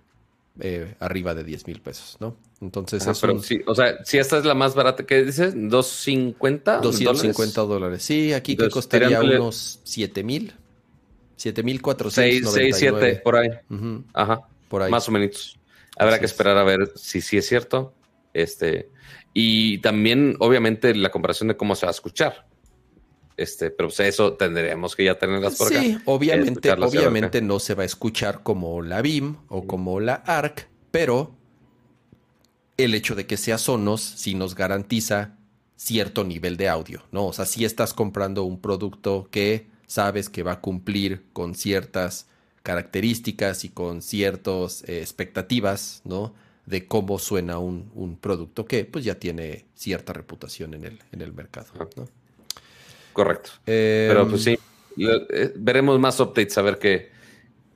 eh, 0.59 0.95
arriba 0.99 1.33
de 1.33 1.43
10 1.43 1.67
mil 1.67 1.81
pesos, 1.81 2.17
¿no? 2.19 2.35
Entonces 2.59 3.05
es 3.07 3.19
pero 3.19 3.39
sí, 3.39 3.61
o 3.65 3.73
sea, 3.73 4.03
si 4.03 4.17
esta 4.17 4.37
es 4.37 4.45
la 4.45 4.53
más 4.53 4.75
barata, 4.75 5.05
¿qué 5.05 5.23
dices? 5.23 5.55
¿250? 5.55 6.81
250 6.81 7.61
dólares. 7.61 8.03
Sí, 8.03 8.33
aquí 8.33 8.55
que 8.55 8.69
costaría 8.69 9.21
unos 9.21 9.79
7 9.83 10.23
mil. 10.23 10.53
7 11.37 11.63
mil 11.63 11.81
499. 11.81 12.73
6, 12.73 12.75
7, 12.77 13.21
por 13.23 13.35
ahí. 13.37 13.49
Ajá. 14.13 14.41
Por 14.67 14.83
ahí. 14.83 14.91
Más 14.91 15.07
o 15.09 15.11
menos. 15.11 15.57
Habrá 15.97 16.19
que 16.19 16.25
esperar 16.25 16.57
a 16.57 16.63
ver 16.63 16.91
si 16.95 17.21
sí 17.21 17.37
es 17.37 17.47
cierto. 17.47 17.93
Este, 18.33 18.89
y 19.33 19.79
también, 19.79 20.35
obviamente, 20.39 20.93
la 20.93 21.09
comparación 21.09 21.47
de 21.47 21.57
cómo 21.57 21.75
se 21.75 21.85
va 21.85 21.89
a 21.89 21.95
escuchar. 21.95 22.45
Este, 23.41 23.71
pero 23.71 23.89
pues, 23.89 23.99
eso 24.01 24.33
tendríamos 24.33 24.95
que 24.95 25.05
ya 25.05 25.17
tenerlas 25.17 25.55
por 25.55 25.67
acá. 25.67 25.81
Sí, 25.81 25.97
obviamente, 26.05 26.71
obviamente 26.71 27.41
no 27.41 27.59
se 27.59 27.73
va 27.73 27.81
a 27.81 27.87
escuchar 27.87 28.43
como 28.43 28.83
la 28.83 29.01
BIM 29.01 29.35
o 29.47 29.65
como 29.65 29.99
la 29.99 30.13
ARC, 30.13 30.67
pero 30.91 31.35
el 32.77 32.93
hecho 32.93 33.15
de 33.15 33.25
que 33.25 33.37
sea 33.37 33.57
Sonos 33.57 34.01
sí 34.01 34.35
nos 34.35 34.53
garantiza 34.53 35.37
cierto 35.75 36.23
nivel 36.23 36.57
de 36.57 36.69
audio, 36.69 37.03
¿no? 37.11 37.25
O 37.25 37.33
sea, 37.33 37.45
si 37.45 37.65
estás 37.65 37.95
comprando 37.95 38.43
un 38.43 38.61
producto 38.61 39.27
que 39.31 39.65
sabes 39.87 40.29
que 40.29 40.43
va 40.43 40.53
a 40.53 40.61
cumplir 40.61 41.25
con 41.33 41.55
ciertas 41.55 42.27
características 42.61 43.65
y 43.65 43.69
con 43.69 44.03
ciertas 44.03 44.83
eh, 44.87 44.99
expectativas, 44.99 46.01
¿no? 46.05 46.35
De 46.67 46.87
cómo 46.87 47.17
suena 47.17 47.57
un, 47.57 48.17
producto 48.21 48.65
que 48.65 48.85
pues 48.85 49.03
ya 49.03 49.15
tiene 49.15 49.65
cierta 49.73 50.13
reputación 50.13 50.75
en 50.75 50.83
el, 50.83 50.99
en 51.11 51.21
el 51.21 51.33
mercado, 51.33 51.69
¿no? 51.97 52.07
Correcto. 53.13 53.51
Pero 53.65 54.27
pues 54.27 54.43
sí, 54.43 54.57
eh, 54.97 55.53
veremos 55.55 55.99
más 55.99 56.19
updates 56.19 56.57
a 56.57 56.61
ver 56.61 56.79
qué, 56.79 57.11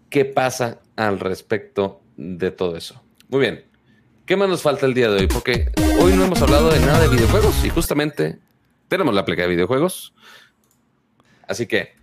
qué 0.09 0.25
pasa 0.25 0.79
al 0.95 1.19
respecto 1.19 2.01
de 2.17 2.51
todo 2.51 2.75
eso. 2.75 3.01
Muy 3.29 3.41
bien. 3.41 3.65
¿Qué 4.25 4.35
más 4.35 4.49
nos 4.49 4.61
falta 4.61 4.85
el 4.85 4.93
día 4.93 5.09
de 5.09 5.21
hoy? 5.21 5.27
Porque 5.27 5.71
hoy 5.99 6.13
no 6.13 6.25
hemos 6.25 6.41
hablado 6.41 6.71
de 6.71 6.79
nada 6.79 6.99
de 6.99 7.09
videojuegos 7.09 7.63
y 7.63 7.69
justamente 7.69 8.39
tenemos 8.87 9.13
la 9.13 9.23
placa 9.23 9.43
de 9.43 9.49
videojuegos. 9.49 10.13
Así 11.47 11.67
que, 11.67 11.93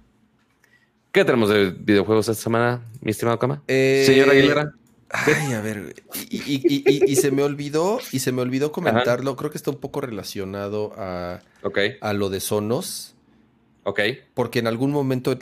¿qué 1.10 1.24
tenemos 1.24 1.48
de 1.48 1.70
videojuegos 1.70 2.28
esta 2.28 2.40
semana, 2.40 2.82
mi 3.00 3.10
estimado 3.10 3.40
Cama? 3.40 3.62
Eh, 3.66 4.04
Señora 4.06 4.32
Aguilera. 4.32 4.72
Ay, 5.10 5.52
a 5.52 5.60
ver, 5.60 5.94
y, 6.30 7.16
se 7.16 7.30
me 7.30 7.42
olvidó, 7.42 8.00
y 8.12 8.20
se 8.20 8.32
me 8.32 8.40
olvidó 8.40 8.72
comentarlo. 8.72 9.36
Creo 9.36 9.50
que 9.50 9.58
está 9.58 9.70
un 9.70 9.78
poco 9.78 10.00
relacionado 10.00 10.94
a, 10.96 11.40
a 12.00 12.12
lo 12.14 12.30
de 12.30 12.40
Sonos. 12.40 13.14
Ok. 13.84 14.00
Porque 14.34 14.60
en 14.60 14.66
algún 14.66 14.90
momento 14.90 15.38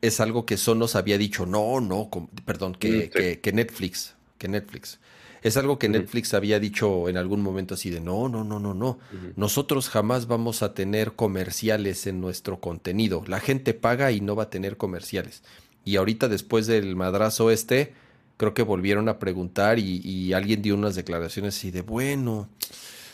es 0.00 0.20
algo 0.20 0.46
que 0.46 0.56
Sonos 0.56 0.96
había 0.96 1.18
dicho, 1.18 1.46
no, 1.46 1.80
no, 1.80 2.10
perdón, 2.44 2.74
que, 2.74 3.10
mm, 3.14 3.40
que, 3.40 3.52
Netflix, 3.52 4.14
que 4.38 4.48
Netflix. 4.48 4.98
Es 5.42 5.56
algo 5.56 5.78
que 5.78 5.88
Netflix 5.88 6.34
había 6.34 6.58
dicho 6.58 7.08
en 7.08 7.16
algún 7.16 7.40
momento 7.40 7.74
así 7.74 7.90
de, 7.90 8.00
no, 8.00 8.28
no, 8.28 8.42
no, 8.42 8.58
no, 8.58 8.74
no. 8.74 8.98
Nosotros 9.36 9.88
jamás 9.88 10.26
vamos 10.26 10.62
a 10.62 10.74
tener 10.74 11.12
comerciales 11.12 12.08
en 12.08 12.20
nuestro 12.20 12.58
contenido. 12.58 13.22
La 13.28 13.38
gente 13.38 13.72
paga 13.72 14.10
y 14.10 14.20
no 14.20 14.34
va 14.34 14.44
a 14.44 14.50
tener 14.50 14.76
comerciales. 14.76 15.44
Y 15.84 15.96
ahorita 15.96 16.26
después 16.26 16.66
del 16.66 16.96
madrazo 16.96 17.52
este, 17.52 17.94
creo 18.38 18.54
que 18.54 18.62
volvieron 18.62 19.08
a 19.08 19.20
preguntar 19.20 19.78
y, 19.78 19.98
y 19.98 20.32
alguien 20.32 20.62
dio 20.62 20.74
unas 20.74 20.96
declaraciones 20.96 21.56
así 21.56 21.70
de, 21.70 21.82
bueno, 21.82 22.48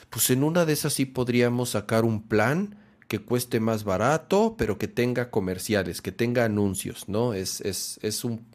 pues 0.08 0.30
en 0.30 0.42
una 0.42 0.64
de 0.64 0.72
esas 0.72 0.94
sí 0.94 1.04
podríamos 1.04 1.70
sacar 1.70 2.06
un 2.06 2.22
plan 2.22 2.78
que 3.08 3.20
cueste 3.20 3.60
más 3.60 3.84
barato, 3.84 4.54
pero 4.56 4.78
que 4.78 4.88
tenga 4.88 5.30
comerciales, 5.30 6.00
que 6.00 6.12
tenga 6.12 6.44
anuncios, 6.44 7.08
¿no? 7.08 7.34
Es, 7.34 7.60
es, 7.60 7.98
es 8.02 8.24
un 8.24 8.46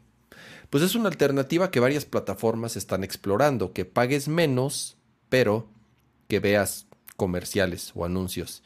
pues 0.69 0.83
es 0.83 0.95
una 0.95 1.07
alternativa 1.07 1.71
que 1.71 1.79
varias 1.79 2.05
plataformas 2.05 2.75
están 2.75 3.03
explorando, 3.03 3.71
que 3.71 3.85
pagues 3.85 4.27
menos, 4.27 4.97
pero 5.29 5.67
que 6.27 6.39
veas 6.39 6.87
comerciales 7.15 7.93
o 7.95 8.03
anuncios. 8.03 8.63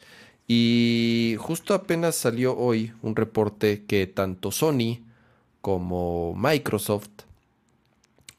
Y 0.48 1.36
justo 1.38 1.74
apenas 1.74 2.16
salió 2.16 2.56
hoy 2.56 2.92
un 3.02 3.14
reporte 3.14 3.84
que 3.84 4.08
tanto 4.08 4.50
Sony 4.50 5.04
como 5.60 6.34
Microsoft 6.34 7.10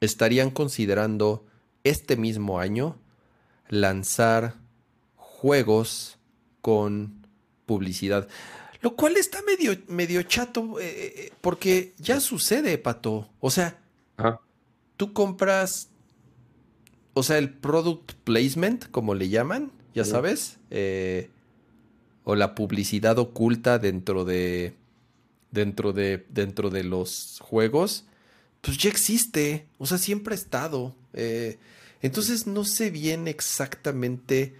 estarían 0.01 0.51
considerando 0.51 1.45
este 1.85 2.17
mismo 2.17 2.59
año 2.59 2.97
lanzar 3.69 4.55
juegos 5.15 6.17
con 6.61 7.22
publicidad. 7.73 8.27
Lo 8.81 8.95
cual 8.95 9.15
está 9.17 9.41
medio, 9.43 9.75
medio 9.87 10.21
chato, 10.23 10.79
eh, 10.79 10.85
eh, 10.85 11.13
eh, 11.15 11.33
porque 11.41 11.93
ya 11.97 12.19
sucede, 12.19 12.77
Pato. 12.77 13.29
O 13.39 13.49
sea, 13.49 13.79
tú 14.97 15.13
compras, 15.13 15.89
o 17.13 17.23
sea, 17.23 17.37
el 17.37 17.49
product 17.49 18.11
placement, 18.25 18.91
como 18.91 19.15
le 19.15 19.29
llaman, 19.29 19.71
ya 19.95 20.03
sabes, 20.03 20.57
o 22.25 22.35
la 22.35 22.55
publicidad 22.55 23.17
oculta 23.19 23.79
dentro 23.79 24.25
de, 24.25 24.75
dentro 25.51 25.93
de, 25.93 26.25
dentro 26.29 26.69
de 26.69 26.83
los 26.83 27.39
juegos, 27.41 28.05
pues 28.61 28.77
ya 28.77 28.89
existe, 28.89 29.65
o 29.77 29.85
sea, 29.85 29.97
siempre 29.97 30.33
ha 30.33 30.35
estado. 30.35 30.93
entonces 32.01 32.47
no 32.47 32.65
sé 32.65 32.91
bien 32.91 33.29
exactamente 33.29 34.55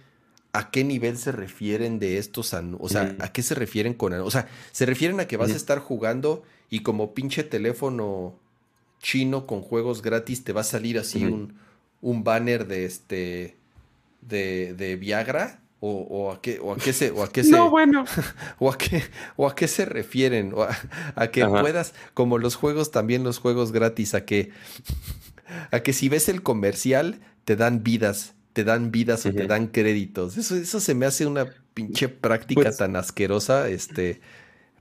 a 0.54 0.70
qué 0.70 0.84
nivel 0.84 1.18
se 1.18 1.32
refieren 1.32 1.98
de 1.98 2.16
estos, 2.18 2.54
o 2.54 2.88
sea, 2.88 3.16
a 3.18 3.32
qué 3.32 3.42
se 3.42 3.56
refieren 3.56 3.92
con, 3.92 4.14
o 4.14 4.30
sea, 4.30 4.46
se 4.70 4.86
refieren 4.86 5.18
a 5.18 5.26
que 5.26 5.36
vas 5.36 5.50
a 5.50 5.56
estar 5.56 5.80
jugando 5.80 6.44
y 6.70 6.80
como 6.80 7.12
pinche 7.12 7.42
teléfono 7.42 8.38
chino 9.02 9.48
con 9.48 9.62
juegos 9.62 10.00
gratis 10.00 10.44
te 10.44 10.52
va 10.52 10.60
a 10.60 10.64
salir 10.64 10.96
así 10.96 11.24
un, 11.24 11.58
un, 12.00 12.22
banner 12.22 12.68
de 12.68 12.84
este, 12.84 13.56
de, 14.22 14.74
de 14.74 14.96
Viagra. 14.96 15.60
O, 15.86 16.32
a 16.32 16.40
qué, 16.40 16.60
o 16.60 16.72
a 16.72 16.78
qué 16.78 16.94
se, 16.94 17.10
o 17.10 17.22
a 17.22 17.28
qué 17.30 17.44
se, 17.44 17.50
no, 17.50 17.68
bueno. 17.68 18.06
o 18.58 18.72
a 18.72 18.78
qué, 18.78 19.02
o 19.36 19.46
a 19.46 19.54
qué 19.54 19.68
se 19.68 19.84
refieren, 19.84 20.54
o 20.54 20.62
a, 20.62 21.26
que 21.26 21.44
puedas, 21.44 21.92
como 22.14 22.38
los 22.38 22.54
juegos, 22.54 22.90
también 22.90 23.22
los 23.22 23.38
juegos 23.38 23.70
gratis, 23.70 24.14
a 24.14 24.24
que, 24.24 24.50
a 25.72 25.80
que 25.80 25.92
si 25.92 26.08
ves 26.08 26.30
el 26.30 26.42
comercial, 26.42 27.20
te 27.44 27.56
dan 27.56 27.82
vidas 27.82 28.33
te 28.54 28.64
dan 28.64 28.90
vidas 28.90 29.26
o 29.26 29.32
te 29.32 29.46
dan 29.46 29.66
créditos. 29.66 30.38
Eso, 30.38 30.56
eso 30.56 30.80
se 30.80 30.94
me 30.94 31.04
hace 31.04 31.26
una 31.26 31.52
pinche 31.74 32.08
práctica 32.08 32.62
pues 32.62 32.76
tan 32.78 32.96
asquerosa, 32.96 33.68
este, 33.68 34.20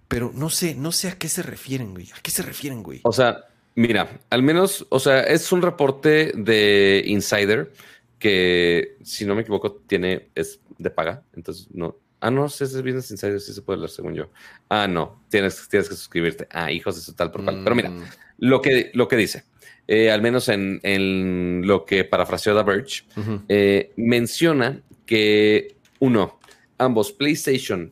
pero 0.07 0.31
no 0.33 0.49
sé, 0.49 0.75
no 0.75 0.91
sé 0.91 1.09
a 1.09 1.17
qué 1.17 1.27
se 1.27 1.41
refieren, 1.41 1.93
güey. 1.93 2.09
¿A 2.15 2.21
qué 2.21 2.31
se 2.31 2.43
refieren, 2.43 2.83
güey? 2.83 3.01
O 3.03 3.11
sea, 3.11 3.45
mira, 3.75 4.19
al 4.29 4.43
menos, 4.43 4.85
o 4.89 4.99
sea, 4.99 5.21
es 5.21 5.51
un 5.51 5.63
reporte 5.63 6.33
de 6.35 7.03
Insider 7.07 7.73
que, 8.19 8.95
si 9.03 9.25
no 9.25 9.33
me 9.33 9.41
equivoco, 9.41 9.73
tiene, 9.73 10.29
es 10.35 10.59
de 10.77 10.91
paga, 10.91 11.23
entonces 11.35 11.67
no. 11.73 11.97
Ah, 12.21 12.31
no, 12.31 12.47
si 12.47 12.63
es 12.63 12.73
Business 12.75 13.11
Insider, 13.11 13.41
sí 13.41 13.53
se 13.53 13.61
puede 13.63 13.79
leer 13.79 13.89
según 13.89 14.13
yo. 14.13 14.29
Ah, 14.69 14.87
no, 14.87 15.23
tienes, 15.29 15.67
tienes 15.67 15.89
que 15.89 15.95
suscribirte. 15.95 16.47
Ah, 16.51 16.71
hijos 16.71 16.95
de 16.95 17.01
su 17.01 17.13
tal 17.13 17.31
por 17.31 17.43
Pero 17.43 17.75
mira, 17.75 17.89
mm. 17.89 18.03
lo 18.37 18.61
que, 18.61 18.91
lo 18.93 19.07
que 19.07 19.17
dice. 19.17 19.43
Eh, 19.88 20.10
al 20.10 20.22
menos 20.22 20.47
en, 20.49 21.61
lo 21.65 21.85
que 21.85 22.05
parafraseó 22.05 22.55
The 22.55 22.64
Verge, 22.64 23.03
eh, 23.49 23.91
menciona 23.97 24.81
que 25.05 25.76
uno, 25.99 26.39
ambos 26.77 27.11
PlayStation 27.11 27.91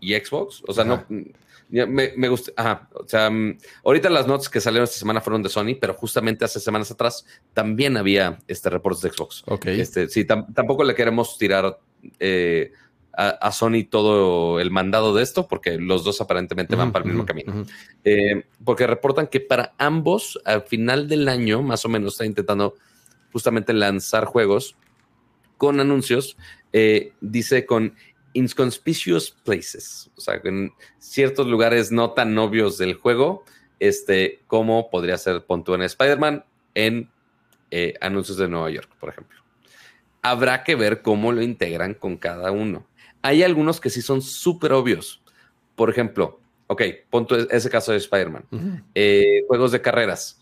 y 0.00 0.14
Xbox, 0.14 0.62
o 0.66 0.72
sea, 0.72 0.84
no 0.84 1.06
me, 1.72 2.28
gusta, 2.28 2.52
ajá, 2.56 2.88
o 2.92 3.08
sea, 3.08 3.30
mm, 3.30 3.58
ahorita 3.84 4.10
las 4.10 4.26
notas 4.26 4.48
que 4.50 4.60
salieron 4.60 4.84
esta 4.84 4.98
semana 4.98 5.22
fueron 5.22 5.42
de 5.42 5.48
Sony, 5.48 5.74
pero 5.80 5.94
justamente 5.94 6.44
hace 6.44 6.60
semanas 6.60 6.90
atrás 6.90 7.24
también 7.54 7.96
había 7.96 8.38
este 8.46 8.68
reportes 8.68 9.02
de 9.02 9.10
Xbox. 9.10 9.42
Ok. 9.46 9.66
Este, 9.66 10.08
sí, 10.08 10.26
tampoco 10.26 10.84
le 10.84 10.94
queremos 10.94 11.38
tirar 11.38 11.78
eh, 12.18 12.72
a, 13.14 13.52
Sony 13.52 13.84
todo 13.88 14.58
el 14.58 14.70
mandado 14.70 15.14
de 15.14 15.22
esto, 15.22 15.46
porque 15.46 15.78
los 15.78 16.04
dos 16.04 16.20
aparentemente 16.20 16.76
van 16.76 16.92
para 16.92 17.04
el 17.04 17.10
mismo 17.10 17.26
camino. 17.26 17.66
Eh, 18.04 18.44
porque 18.64 18.86
reportan 18.86 19.26
que 19.26 19.40
para 19.40 19.74
ambos, 19.78 20.40
al 20.44 20.62
final 20.62 21.08
del 21.08 21.28
año, 21.28 21.62
más 21.62 21.84
o 21.84 21.88
menos, 21.88 22.14
está 22.14 22.24
intentando 22.24 22.74
justamente 23.32 23.72
lanzar 23.72 24.24
juegos 24.24 24.76
con 25.58 25.78
anuncios, 25.78 26.36
eh, 26.72 27.12
dice 27.20 27.66
con 27.66 27.94
inconspicuous 28.32 29.30
places, 29.30 30.10
o 30.16 30.20
sea, 30.20 30.40
en 30.44 30.72
ciertos 30.98 31.46
lugares 31.46 31.92
no 31.92 32.12
tan 32.12 32.36
obvios 32.38 32.78
del 32.78 32.94
juego, 32.94 33.44
este, 33.78 34.40
como 34.46 34.90
podría 34.90 35.18
ser 35.18 35.44
Pontu 35.44 35.74
en 35.74 35.82
Spider-Man 35.82 36.44
en 36.74 37.10
eh, 37.70 37.94
anuncios 38.00 38.38
de 38.38 38.48
Nueva 38.48 38.70
York, 38.70 38.88
por 38.98 39.10
ejemplo. 39.10 39.38
Habrá 40.22 40.62
que 40.62 40.76
ver 40.76 41.02
cómo 41.02 41.32
lo 41.32 41.42
integran 41.42 41.94
con 41.94 42.16
cada 42.16 42.52
uno. 42.52 42.86
Hay 43.22 43.42
algunos 43.42 43.80
que 43.80 43.90
sí 43.90 44.02
son 44.02 44.20
súper 44.20 44.72
obvios. 44.72 45.22
Por 45.74 45.88
ejemplo, 45.90 46.40
ok, 46.66 46.82
punto 47.10 47.36
ese 47.36 47.70
caso 47.70 47.92
de 47.92 47.98
Spider-Man. 47.98 48.84
Eh, 48.94 49.44
juegos 49.48 49.72
de 49.72 49.80
carreras 49.80 50.40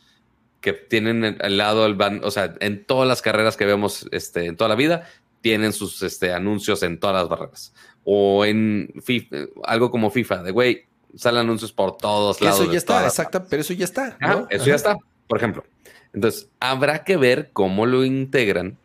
que 0.61 0.73
tienen 0.73 1.39
al 1.41 1.57
lado 1.57 1.87
el 1.87 1.95
van, 1.95 2.21
o 2.23 2.31
sea, 2.31 2.55
en 2.61 2.85
todas 2.85 3.09
las 3.09 3.23
carreras 3.23 3.57
que 3.57 3.65
vemos 3.65 4.07
este, 4.13 4.47
en 4.47 4.57
toda 4.57 4.69
la 4.69 4.75
vida, 4.75 5.09
tienen 5.41 5.73
sus 5.73 6.03
este, 6.03 6.33
anuncios 6.33 6.83
en 6.83 6.99
todas 6.99 7.17
las 7.17 7.29
barreras. 7.29 7.73
O 8.05 8.45
en 8.45 8.93
FIFA, 9.03 9.37
algo 9.65 9.91
como 9.91 10.11
FIFA, 10.11 10.43
de 10.43 10.51
güey, 10.51 10.87
salen 11.17 11.41
anuncios 11.41 11.73
por 11.73 11.97
todos 11.97 12.41
lados. 12.41 12.61
Eso 12.61 12.71
ya 12.71 12.79
está, 12.79 13.05
exacto, 13.05 13.45
pero 13.49 13.63
eso 13.63 13.73
ya 13.73 13.85
está. 13.85 14.17
eso 14.51 14.67
ya 14.67 14.75
está. 14.75 14.97
Por 15.27 15.39
ejemplo, 15.39 15.65
Entonces, 16.13 16.49
habrá 16.59 17.05
que 17.05 17.17
ver 17.17 17.51
cómo 17.53 17.87
lo 17.87 18.05
integran 18.05 18.77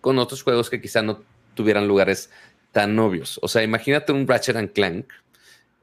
con 0.00 0.18
otros 0.18 0.42
juegos 0.42 0.68
que 0.68 0.80
quizá 0.80 1.02
no 1.02 1.22
tuvieran 1.54 1.88
lugares 1.88 2.30
tan 2.72 2.98
obvios. 2.98 3.38
O 3.42 3.48
sea, 3.48 3.62
imagínate 3.62 4.12
un 4.12 4.26
Ratchet 4.26 4.56
and 4.56 4.72
Clank, 4.72 5.06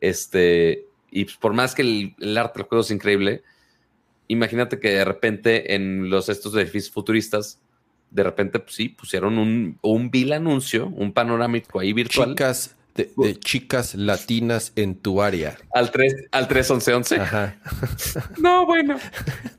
este, 0.02 0.86
y 1.11 1.26
por 1.26 1.53
más 1.53 1.76
que 1.76 1.82
el, 1.84 2.38
arte 2.38 2.60
del 2.60 2.68
juego 2.68 2.82
es 2.82 2.91
increíble, 2.91 3.44
imagínate 4.28 4.80
que 4.80 4.90
de 4.90 5.06
repente 5.06 5.76
en 5.76 6.10
los 6.10 6.30
estos 6.30 6.53
edificios 6.56 6.91
futuristas, 6.91 7.60
de 8.11 8.24
repente, 8.24 8.60
pues 8.60 8.76
sí, 8.76 8.90
pusieron 8.90 9.38
un, 9.38 9.78
un 9.82 10.10
vil 10.10 10.34
anuncio, 10.34 10.88
un 10.88 11.14
panorámico 11.14 11.80
ahí 11.80 11.94
virtual. 11.94 12.30
Chicas, 12.30 12.76
de, 12.95 13.40
chicas 13.40 13.95
latinas 13.95 14.74
en 14.76 14.95
tu 14.95 15.22
área. 15.22 15.57
Al 15.74 15.91
3, 15.91 16.28
al 16.32 16.48
311. 16.48 17.16
Ajá. 17.18 17.60
no, 18.40 18.66
bueno. 18.66 18.98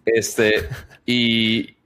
Este, 0.04 0.68
y, 1.06 1.76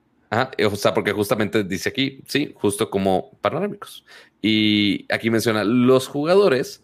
o 0.64 0.76
sea, 0.76 0.94
porque 0.94 1.12
justamente 1.12 1.62
dice 1.64 1.90
aquí, 1.90 2.22
sí, 2.26 2.52
justo 2.54 2.88
como 2.88 3.32
panorámicos. 3.42 4.04
Y 4.46 5.06
aquí 5.10 5.30
menciona, 5.30 5.64
los 5.64 6.06
jugadores 6.06 6.82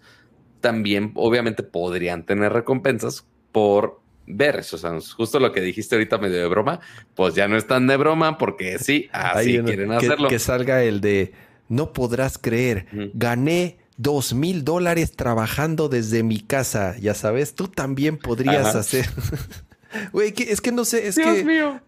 también 0.62 1.12
obviamente 1.14 1.62
podrían 1.62 2.24
tener 2.24 2.54
recompensas 2.54 3.26
por 3.52 4.00
ver 4.26 4.56
esos 4.56 4.82
anuncios. 4.86 5.12
Justo 5.12 5.38
lo 5.38 5.52
que 5.52 5.60
dijiste 5.60 5.94
ahorita 5.94 6.16
medio 6.16 6.38
de 6.38 6.46
broma, 6.46 6.80
pues 7.14 7.34
ya 7.34 7.48
no 7.48 7.58
están 7.58 7.86
de 7.86 7.98
broma 7.98 8.38
porque 8.38 8.78
sí, 8.78 9.08
así 9.12 9.58
quieren 9.58 9.92
hacerlo. 9.92 10.30
Que 10.30 10.38
salga 10.38 10.82
el 10.82 11.02
de, 11.02 11.34
no 11.68 11.92
podrás 11.92 12.38
creer, 12.38 12.86
gané 13.12 13.76
dos 13.98 14.32
mil 14.32 14.64
dólares 14.64 15.12
trabajando 15.12 15.90
desde 15.90 16.22
mi 16.22 16.40
casa. 16.40 16.96
Ya 16.98 17.12
sabes, 17.12 17.54
tú 17.54 17.68
también 17.68 18.16
podrías 18.16 18.74
hacer. 18.74 19.06
Güey, 20.12 20.32
es 20.38 20.62
que 20.62 20.72
no 20.72 20.86
sé, 20.86 21.08
es 21.08 21.16
Dios 21.16 21.28
que. 21.28 21.44
Mío. 21.44 21.78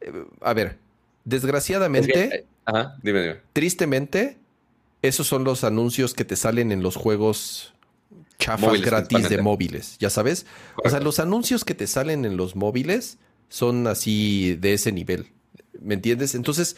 A 0.42 0.52
ver, 0.52 0.76
desgraciadamente, 1.24 2.46
ajá, 2.66 2.96
dime, 3.00 3.22
dime. 3.22 3.36
tristemente, 3.52 4.38
esos 5.02 5.26
son 5.26 5.44
los 5.44 5.64
anuncios 5.64 6.14
que 6.14 6.24
te 6.24 6.36
salen 6.36 6.72
en 6.72 6.82
los 6.82 6.96
juegos 6.96 7.74
chafas 8.38 8.80
gratis 8.80 9.28
de 9.28 9.42
móviles, 9.42 9.96
ya 9.98 10.10
sabes. 10.10 10.46
O 10.84 10.88
sea, 10.88 11.00
los 11.00 11.18
anuncios 11.18 11.64
que 11.64 11.74
te 11.74 11.86
salen 11.86 12.24
en 12.24 12.36
los 12.36 12.56
móviles 12.56 13.18
son 13.48 13.86
así 13.86 14.56
de 14.56 14.74
ese 14.74 14.92
nivel. 14.92 15.28
¿Me 15.80 15.94
entiendes? 15.94 16.34
Entonces, 16.34 16.76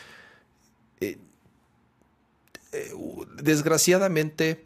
eh, 1.01 1.19
eh, 2.73 2.93
desgraciadamente, 3.43 4.65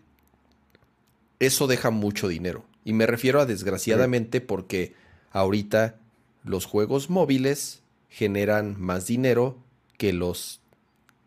eso 1.41 1.67
deja 1.67 1.91
mucho 1.91 2.29
dinero. 2.29 2.65
Y 2.85 2.93
me 2.93 3.07
refiero 3.07 3.41
a 3.41 3.47
desgraciadamente 3.47 4.41
porque 4.41 4.95
ahorita 5.31 5.97
los 6.45 6.65
juegos 6.65 7.11
móviles 7.11 7.83
generan 8.09 8.81
más 8.81 9.07
dinero 9.07 9.59
que 9.99 10.13
los 10.13 10.61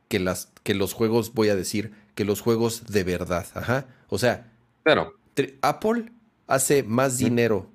que 0.07 0.19
las 0.19 0.51
que 0.63 0.73
los 0.73 0.93
juegos, 0.93 1.33
voy 1.33 1.49
a 1.49 1.55
decir, 1.55 1.93
que 2.15 2.25
los 2.25 2.41
juegos 2.41 2.85
de 2.87 3.03
verdad. 3.03 3.45
Ajá. 3.53 3.87
O 4.09 4.17
sea, 4.17 4.51
pero 4.83 5.13
Apple 5.61 6.11
hace 6.47 6.83
más 6.83 7.17
dinero 7.17 7.69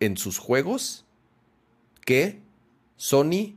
en 0.00 0.16
sus 0.16 0.38
juegos 0.38 1.04
que 2.04 2.40
Sony, 2.96 3.54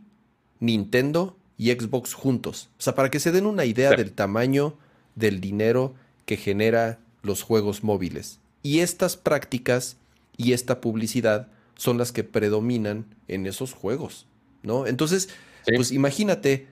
Nintendo 0.60 1.38
y 1.58 1.72
Xbox 1.72 2.14
juntos. 2.14 2.70
O 2.78 2.82
sea, 2.82 2.96
para 2.96 3.10
que 3.10 3.20
se 3.20 3.32
den 3.32 3.46
una 3.46 3.66
idea 3.66 3.92
del 3.92 4.12
tamaño 4.12 4.78
del 5.16 5.42
dinero 5.42 5.96
que 6.26 6.38
genera 6.38 7.00
los 7.24 7.42
juegos 7.42 7.84
móviles. 7.84 8.40
Y 8.64 8.80
estas 8.80 9.18
prácticas 9.18 9.98
y 10.36 10.54
esta 10.54 10.82
publicidad 10.82 11.48
son 11.76 11.98
las 11.98 12.12
que 12.12 12.24
predominan 12.24 13.06
en 13.28 13.46
esos 13.46 13.74
juegos, 13.74 14.28
¿no? 14.64 14.88
Entonces, 14.88 15.30
pues 15.76 15.92
imagínate, 15.92 16.68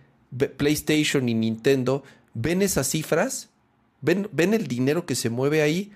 PlayStation 0.58 1.30
y 1.30 1.34
Nintendo 1.34 2.04
ven 2.36 2.62
esas 2.62 2.88
cifras, 2.88 3.50
ven, 4.02 4.30
ven 4.32 4.54
el 4.54 4.68
dinero 4.68 5.08
que 5.08 5.16
se 5.16 5.32
mueve 5.32 5.64
ahí 5.64 5.92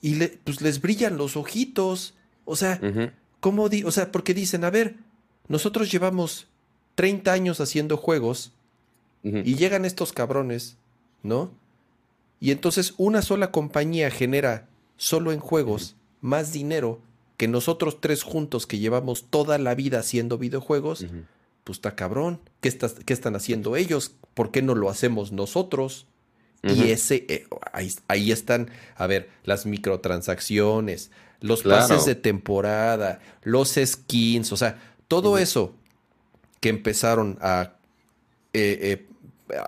y 0.00 0.16
pues 0.42 0.60
les 0.60 0.80
brillan 0.80 1.16
los 1.16 1.36
ojitos. 1.36 2.14
O 2.44 2.56
sea, 2.56 2.80
¿cómo 3.38 3.68
di 3.68 3.84
o 3.84 3.92
sea, 3.92 4.10
porque 4.10 4.34
dicen, 4.34 4.64
a 4.64 4.70
ver, 4.70 4.96
nosotros 5.46 5.92
llevamos 5.92 6.48
30 6.96 7.32
años 7.32 7.60
haciendo 7.60 7.96
juegos 7.96 8.52
y 9.22 9.54
llegan 9.54 9.84
estos 9.84 10.12
cabrones, 10.12 10.76
¿no? 11.22 11.52
Y 12.40 12.50
entonces 12.50 12.94
una 12.98 13.22
sola 13.22 13.50
compañía 13.52 14.10
genera 14.10 14.68
solo 14.96 15.32
en 15.32 15.40
juegos 15.40 15.96
más 16.20 16.52
dinero 16.52 17.00
que 17.36 17.48
nosotros 17.48 18.00
tres 18.00 18.22
juntos 18.22 18.66
que 18.66 18.78
llevamos 18.78 19.26
toda 19.30 19.58
la 19.58 19.74
vida 19.74 19.98
haciendo 19.98 20.38
videojuegos, 20.38 21.06
pues 21.64 21.78
está 21.78 21.96
cabrón. 21.96 22.40
¿Qué, 22.60 22.76
¿Qué, 23.04 23.12
están 23.12 23.36
haciendo 23.36 23.76
ellos? 23.76 24.14
¿Por 24.34 24.50
qué 24.50 24.62
no 24.62 24.74
lo 24.74 24.90
hacemos 24.90 25.32
nosotros? 25.32 26.06
Y 26.62 26.90
ese, 26.90 27.26
eh, 27.28 27.46
ahí, 28.08 28.32
están, 28.32 28.70
a 28.96 29.06
ver, 29.06 29.28
las 29.44 29.66
microtransacciones, 29.66 31.10
los 31.40 31.62
pases 31.62 32.06
de 32.06 32.14
temporada, 32.14 33.20
los 33.42 33.74
skins, 33.84 34.50
o 34.50 34.56
sea, 34.56 34.80
todo 35.06 35.36
eso 35.36 35.74
que 36.60 36.70
empezaron 36.70 37.36
a, 37.42 37.74
eh, 38.54 39.06
eh, 39.50 39.58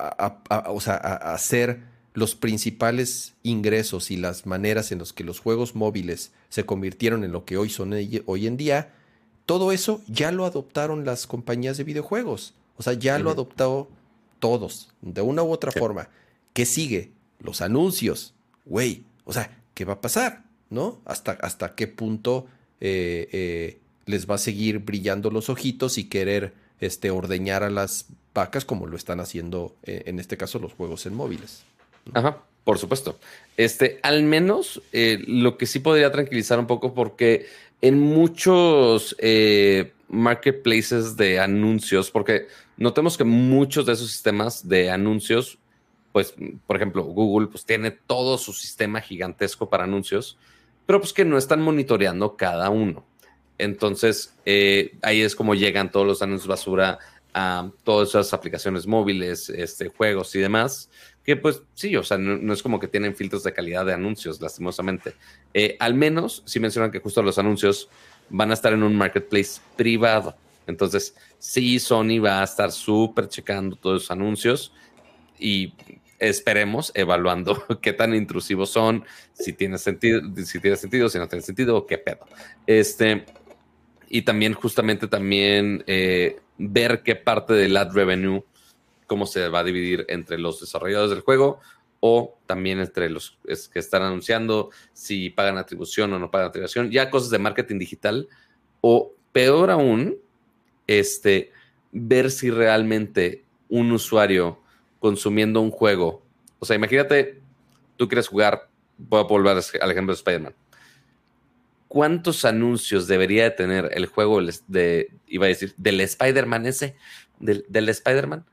o 0.69 0.81
sea, 0.81 0.95
a 0.95 1.35
hacer 1.35 1.83
los 2.15 2.35
principales 2.35 3.35
ingresos 3.43 4.11
y 4.11 4.17
las 4.17 4.47
maneras 4.47 4.91
en 4.91 5.01
las 5.01 5.13
que 5.13 5.23
los 5.23 5.39
juegos 5.39 5.75
móviles 5.75 6.33
se 6.49 6.65
convirtieron 6.65 7.25
en 7.25 7.33
lo 7.33 7.45
que 7.45 7.59
hoy 7.59 7.69
son 7.69 7.93
hoy 8.25 8.47
en 8.47 8.57
día, 8.57 8.95
todo 9.47 9.71
eso 9.73 10.03
ya 10.09 10.33
lo 10.33 10.45
adoptaron 10.45 11.05
las 11.05 11.27
compañías 11.27 11.77
de 11.77 11.85
videojuegos. 11.85 12.55
O 12.77 12.83
sea, 12.83 12.93
ya 12.93 13.19
lo 13.19 13.31
adoptado 13.31 13.89
todos, 14.39 14.91
de 15.01 15.23
una 15.23 15.43
u 15.43 15.51
otra 15.51 15.73
forma. 15.73 16.11
¿Qué 16.53 16.67
sigue? 16.67 17.13
Los 17.39 17.63
anuncios. 17.63 18.35
Güey, 18.67 19.05
o 19.25 19.33
sea, 19.33 19.57
¿qué 19.73 19.85
va 19.85 19.95
a 19.95 20.01
pasar? 20.01 20.45
¿No? 20.69 21.01
¿Hasta, 21.05 21.33
hasta 21.33 21.75
qué 21.75 21.87
punto 21.87 22.47
eh, 22.81 23.29
eh, 23.33 23.81
les 24.05 24.29
va 24.29 24.35
a 24.35 24.39
seguir 24.39 24.81
brillando 24.81 25.31
los 25.31 25.49
ojitos 25.49 25.97
y 25.97 26.09
querer 26.09 26.53
este, 26.81 27.11
ordeñar 27.11 27.63
a 27.63 27.71
las 27.71 28.07
vacas 28.35 28.65
como 28.65 28.87
lo 28.87 28.97
están 28.97 29.21
haciendo, 29.21 29.77
eh, 29.85 30.03
en 30.07 30.19
este 30.19 30.37
caso, 30.37 30.59
los 30.59 30.75
juegos 30.75 31.07
en 31.07 31.15
móviles? 31.15 31.63
Ajá, 32.13 32.43
por 32.65 32.79
supuesto. 32.79 33.19
Este, 33.57 34.01
al 34.03 34.23
menos 34.25 34.83
lo 34.93 35.57
que 35.57 35.67
sí 35.67 35.79
podría 35.79 36.13
tranquilizar 36.13 36.59
un 36.59 36.67
poco, 36.67 36.95
porque 36.95 37.47
en 37.81 38.01
muchos 38.01 39.17
eh, 39.19 39.93
marketplaces 40.09 41.17
de 41.17 41.41
anuncios, 41.41 42.11
porque 42.11 42.47
notemos 42.77 43.17
que 43.17 43.25
muchos 43.25 43.87
de 43.87 43.93
esos 43.93 44.11
sistemas 44.11 44.69
de 44.69 44.91
anuncios, 44.91 45.59
pues, 46.13 46.35
por 46.67 46.77
ejemplo, 46.77 47.03
Google, 47.05 47.49
pues 47.49 47.65
tiene 47.65 47.91
todo 47.91 48.39
su 48.39 48.53
sistema 48.53 49.01
gigantesco 49.01 49.69
para 49.69 49.85
anuncios, 49.85 50.39
pero 50.87 51.01
pues 51.01 51.13
que 51.13 51.25
no 51.25 51.37
están 51.37 51.61
monitoreando 51.61 52.37
cada 52.37 52.71
uno. 52.71 53.05
Entonces, 53.59 54.35
eh, 54.45 54.97
ahí 55.03 55.23
es 55.23 55.35
como 55.35 55.55
llegan 55.55 55.91
todos 55.91 56.07
los 56.07 56.23
anuncios 56.23 56.47
basura 56.47 56.99
a 57.35 57.71
todas 57.85 58.11
esas 58.11 58.33
aplicaciones 58.33 58.87
móviles, 58.87 59.51
este, 59.51 59.89
juegos 59.89 60.35
y 60.35 60.41
demás, 60.41 60.91
que 61.27 61.37
pues 61.37 61.63
sí, 61.75 61.97
o 61.97 62.05
sea, 62.05 62.19
no, 62.19 62.53
es 62.53 62.63
como 62.63 62.79
que 62.79 62.87
tienen 62.87 63.17
filtros 63.17 63.43
de 63.43 63.53
calidad 63.53 63.85
de 63.85 63.93
anuncios, 63.93 64.41
lastimosamente. 64.41 65.15
Eh, 65.53 65.77
al 65.81 65.95
menos, 65.95 66.45
sí 66.47 66.61
mencionan 66.61 66.93
que 66.93 67.01
justo 67.01 67.21
los 67.21 67.37
anuncios 67.39 67.89
van 68.31 68.53
a 68.53 68.55
estar 68.55 68.73
en 68.73 68.85
un 68.85 68.97
marketplace 68.97 69.61
privado. 69.77 70.37
Entonces, 70.69 71.17
sí, 71.41 71.81
Sony 71.81 72.21
va 72.25 72.43
a 72.43 72.45
estar 72.45 72.71
súper 72.71 73.29
checando 73.29 73.75
todos 73.75 74.03
los 74.03 74.11
anuncios 74.13 74.73
y 75.37 75.75
esperemos 76.21 76.93
evaluando 76.95 77.61
qué 77.83 77.93
tan 77.93 78.15
intrusivos 78.15 78.71
son, 78.71 79.05
si 79.33 79.53
tiene 79.53 79.79
sentido, 79.79 80.23
si 80.45 80.61
tiene 80.61 80.77
sentido, 80.77 81.09
si 81.09 81.19
no 81.19 81.27
tiene 81.27 81.43
sentido, 81.43 81.87
qué 81.87 81.99
pedo. 81.99 82.21
Este, 82.69 83.27
y 84.09 84.23
también 84.23 84.55
justamente 84.55 85.09
también 85.09 85.83
eh, 85.89 86.39
ver 86.57 87.03
qué 87.03 87.17
parte 87.17 87.55
del 87.55 87.77
ad 87.77 87.93
revenue 87.93 88.45
cómo 89.07 89.27
se 89.27 89.49
va 89.49 89.61
a 89.61 89.65
dividir 89.65 90.05
entre 90.09 90.39
los 90.39 90.61
desarrolladores 90.61 91.11
del 91.11 91.21
juego 91.21 91.61
o 92.01 92.39
también 92.47 92.81
entre 92.81 93.09
los 93.11 93.39
que 93.73 93.79
están 93.79 94.03
anunciando 94.03 94.71
si 94.93 95.31
pagan 95.31 95.59
atribución 95.59 96.13
o 96.13 96.19
no 96.19 96.31
pagan 96.31 96.49
atribución, 96.49 96.91
ya 96.91 97.11
cosas 97.11 97.31
de 97.31 97.39
marketing 97.39 97.79
digital 97.79 98.29
o 98.81 99.13
peor 99.33 99.71
aún, 99.71 100.17
este, 100.87 101.53
ver 101.93 102.31
si 102.31 102.51
realmente 102.51 103.45
un 103.69 103.91
usuario 103.93 104.61
consumiendo 105.01 105.61
un 105.61 105.71
juego, 105.71 106.23
o 106.59 106.65
sea, 106.65 106.77
imagínate, 106.77 107.41
tú 107.97 108.09
quieres 108.09 108.29
jugar, 108.29 108.69
voy 108.99 109.21
a 109.21 109.25
volver 109.25 109.63
al 109.81 109.91
ejemplo 109.91 110.13
de 110.15 110.19
Spider-Man. 110.19 110.55
¿Cuántos 111.89 112.45
anuncios 112.45 113.07
debería 113.07 113.45
de 113.45 113.51
tener 113.51 113.91
el 113.93 114.07
juego 114.07 114.41
de, 114.67 115.13
iba 115.27 115.47
a 115.47 115.49
decir, 115.49 115.75
del 115.77 116.01
Spider-Man 116.01 116.67
ese, 116.67 116.97
del, 117.39 117.65
del 117.69 117.89
Spider-Man? 117.89 118.45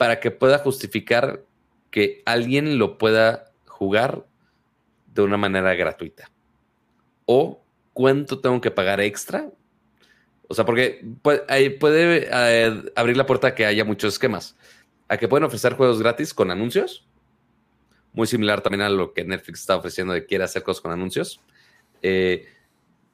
Para 0.00 0.18
que 0.18 0.30
pueda 0.30 0.56
justificar 0.56 1.44
que 1.90 2.22
alguien 2.24 2.78
lo 2.78 2.96
pueda 2.96 3.52
jugar 3.66 4.24
de 5.08 5.20
una 5.20 5.36
manera 5.36 5.74
gratuita. 5.74 6.30
O 7.26 7.62
cuánto 7.92 8.40
tengo 8.40 8.62
que 8.62 8.70
pagar 8.70 9.02
extra 9.02 9.50
O 10.48 10.54
sea, 10.54 10.64
porque 10.64 11.04
puede, 11.20 11.70
puede 11.72 12.30
eh, 12.32 12.92
abrir 12.96 13.18
la 13.18 13.26
puerta 13.26 13.48
a 13.48 13.54
que 13.54 13.66
haya 13.66 13.84
muchos 13.84 14.14
esquemas. 14.14 14.56
A 15.06 15.18
que 15.18 15.28
pueden 15.28 15.44
ofrecer 15.44 15.74
juegos 15.74 16.00
gratis 16.00 16.32
con 16.32 16.50
anuncios. 16.50 17.06
Muy 18.14 18.26
similar 18.26 18.62
también 18.62 18.80
a 18.80 18.88
lo 18.88 19.12
que 19.12 19.24
Netflix 19.24 19.60
está 19.60 19.76
ofreciendo 19.76 20.14
de 20.14 20.24
quiere 20.24 20.44
hacer 20.44 20.62
cosas 20.62 20.80
con 20.80 20.92
anuncios. 20.92 21.42
Eh, 22.00 22.48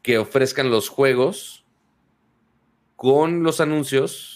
que 0.03 0.19
ofrezcan 0.19 0.71
los 0.71 0.89
juegos 0.89 1.65
con 2.95 3.43
los 3.43 3.61
anuncios 3.61 4.36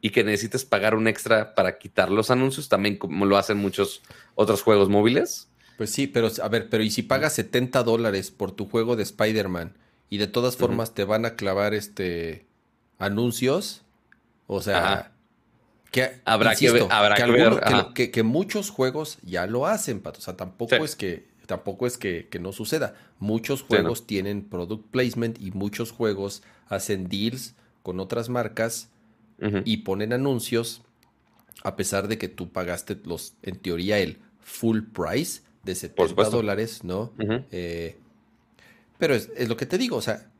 y 0.00 0.10
que 0.10 0.24
necesites 0.24 0.64
pagar 0.64 0.94
un 0.94 1.06
extra 1.08 1.54
para 1.54 1.78
quitar 1.78 2.10
los 2.10 2.30
anuncios, 2.30 2.68
también 2.68 2.96
como 2.96 3.26
lo 3.26 3.36
hacen 3.36 3.58
muchos 3.58 4.02
otros 4.34 4.62
juegos 4.62 4.88
móviles. 4.88 5.48
Pues 5.76 5.90
sí, 5.90 6.06
pero 6.06 6.28
a 6.42 6.48
ver, 6.48 6.68
pero 6.68 6.82
¿y 6.82 6.90
si 6.90 7.02
pagas 7.02 7.34
70 7.34 7.82
dólares 7.82 8.30
por 8.30 8.52
tu 8.52 8.66
juego 8.66 8.96
de 8.96 9.02
Spider-Man 9.02 9.76
y 10.08 10.18
de 10.18 10.26
todas 10.26 10.56
formas 10.56 10.94
te 10.94 11.04
van 11.04 11.24
a 11.24 11.34
clavar 11.36 11.74
este 11.74 12.46
anuncios? 12.98 13.82
O 14.46 14.60
sea, 14.60 15.12
que 15.90 16.20
habrá 16.24 16.54
que, 16.54 16.70
ver, 16.70 16.86
habrá 16.90 17.14
que, 17.14 17.30
ver, 17.30 18.10
que, 18.10 18.22
muchos 18.22 18.70
juegos 18.70 19.18
ya 19.22 19.46
lo 19.46 19.66
hacen, 19.66 20.00
Pato. 20.00 20.18
O 20.18 20.22
sea, 20.22 20.36
tampoco 20.36 20.76
es 20.76 20.96
que 20.96 21.30
tampoco 21.46 21.86
es 21.86 21.98
que, 21.98 22.28
no 22.40 22.52
suceda. 22.52 22.94
Muchos 23.18 23.62
juegos 23.62 24.06
tienen 24.06 24.48
product 24.48 24.86
placement 24.90 25.40
y 25.40 25.50
muchos 25.50 25.90
juegos 25.90 26.42
hacen 26.68 27.08
deals 27.08 27.54
con 27.82 27.98
otras 27.98 28.28
marcas 28.28 28.88
y 29.64 29.78
ponen 29.78 30.12
anuncios 30.12 30.82
a 31.62 31.76
pesar 31.76 32.08
de 32.08 32.18
que 32.18 32.28
tú 32.28 32.50
pagaste 32.50 32.98
los, 33.04 33.34
en 33.42 33.56
teoría, 33.56 33.98
el 33.98 34.18
full 34.40 34.80
price 34.82 35.42
de 35.64 35.74
70 35.74 36.30
dólares, 36.30 36.84
¿no? 36.84 37.12
Eh, 37.50 37.96
pero 38.98 39.14
es, 39.14 39.48
lo 39.48 39.56
que 39.56 39.66
te 39.66 39.78
digo, 39.78 39.96
o 39.96 40.02
sea, 40.02 40.30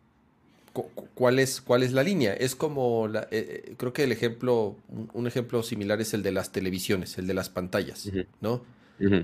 ¿cuál 1.15 1.39
es, 1.39 1.61
cuál 1.61 1.83
es 1.83 1.93
la 1.93 2.03
línea? 2.03 2.33
Es 2.35 2.55
como, 2.55 3.09
la, 3.09 3.23
eh, 3.31 3.65
eh, 3.67 3.75
creo 3.77 3.93
que 3.93 4.05
el 4.05 4.13
ejemplo, 4.13 4.77
un, 5.13 5.27
ejemplo 5.27 5.63
similar 5.63 6.01
es 6.01 6.15
el 6.15 6.23
de 6.23 6.33
las 6.33 6.53
televisiones, 6.53 7.19
el 7.19 7.27
de 7.27 7.35
las 7.35 7.49
pantallas, 7.49 8.11
¿no? 8.41 8.63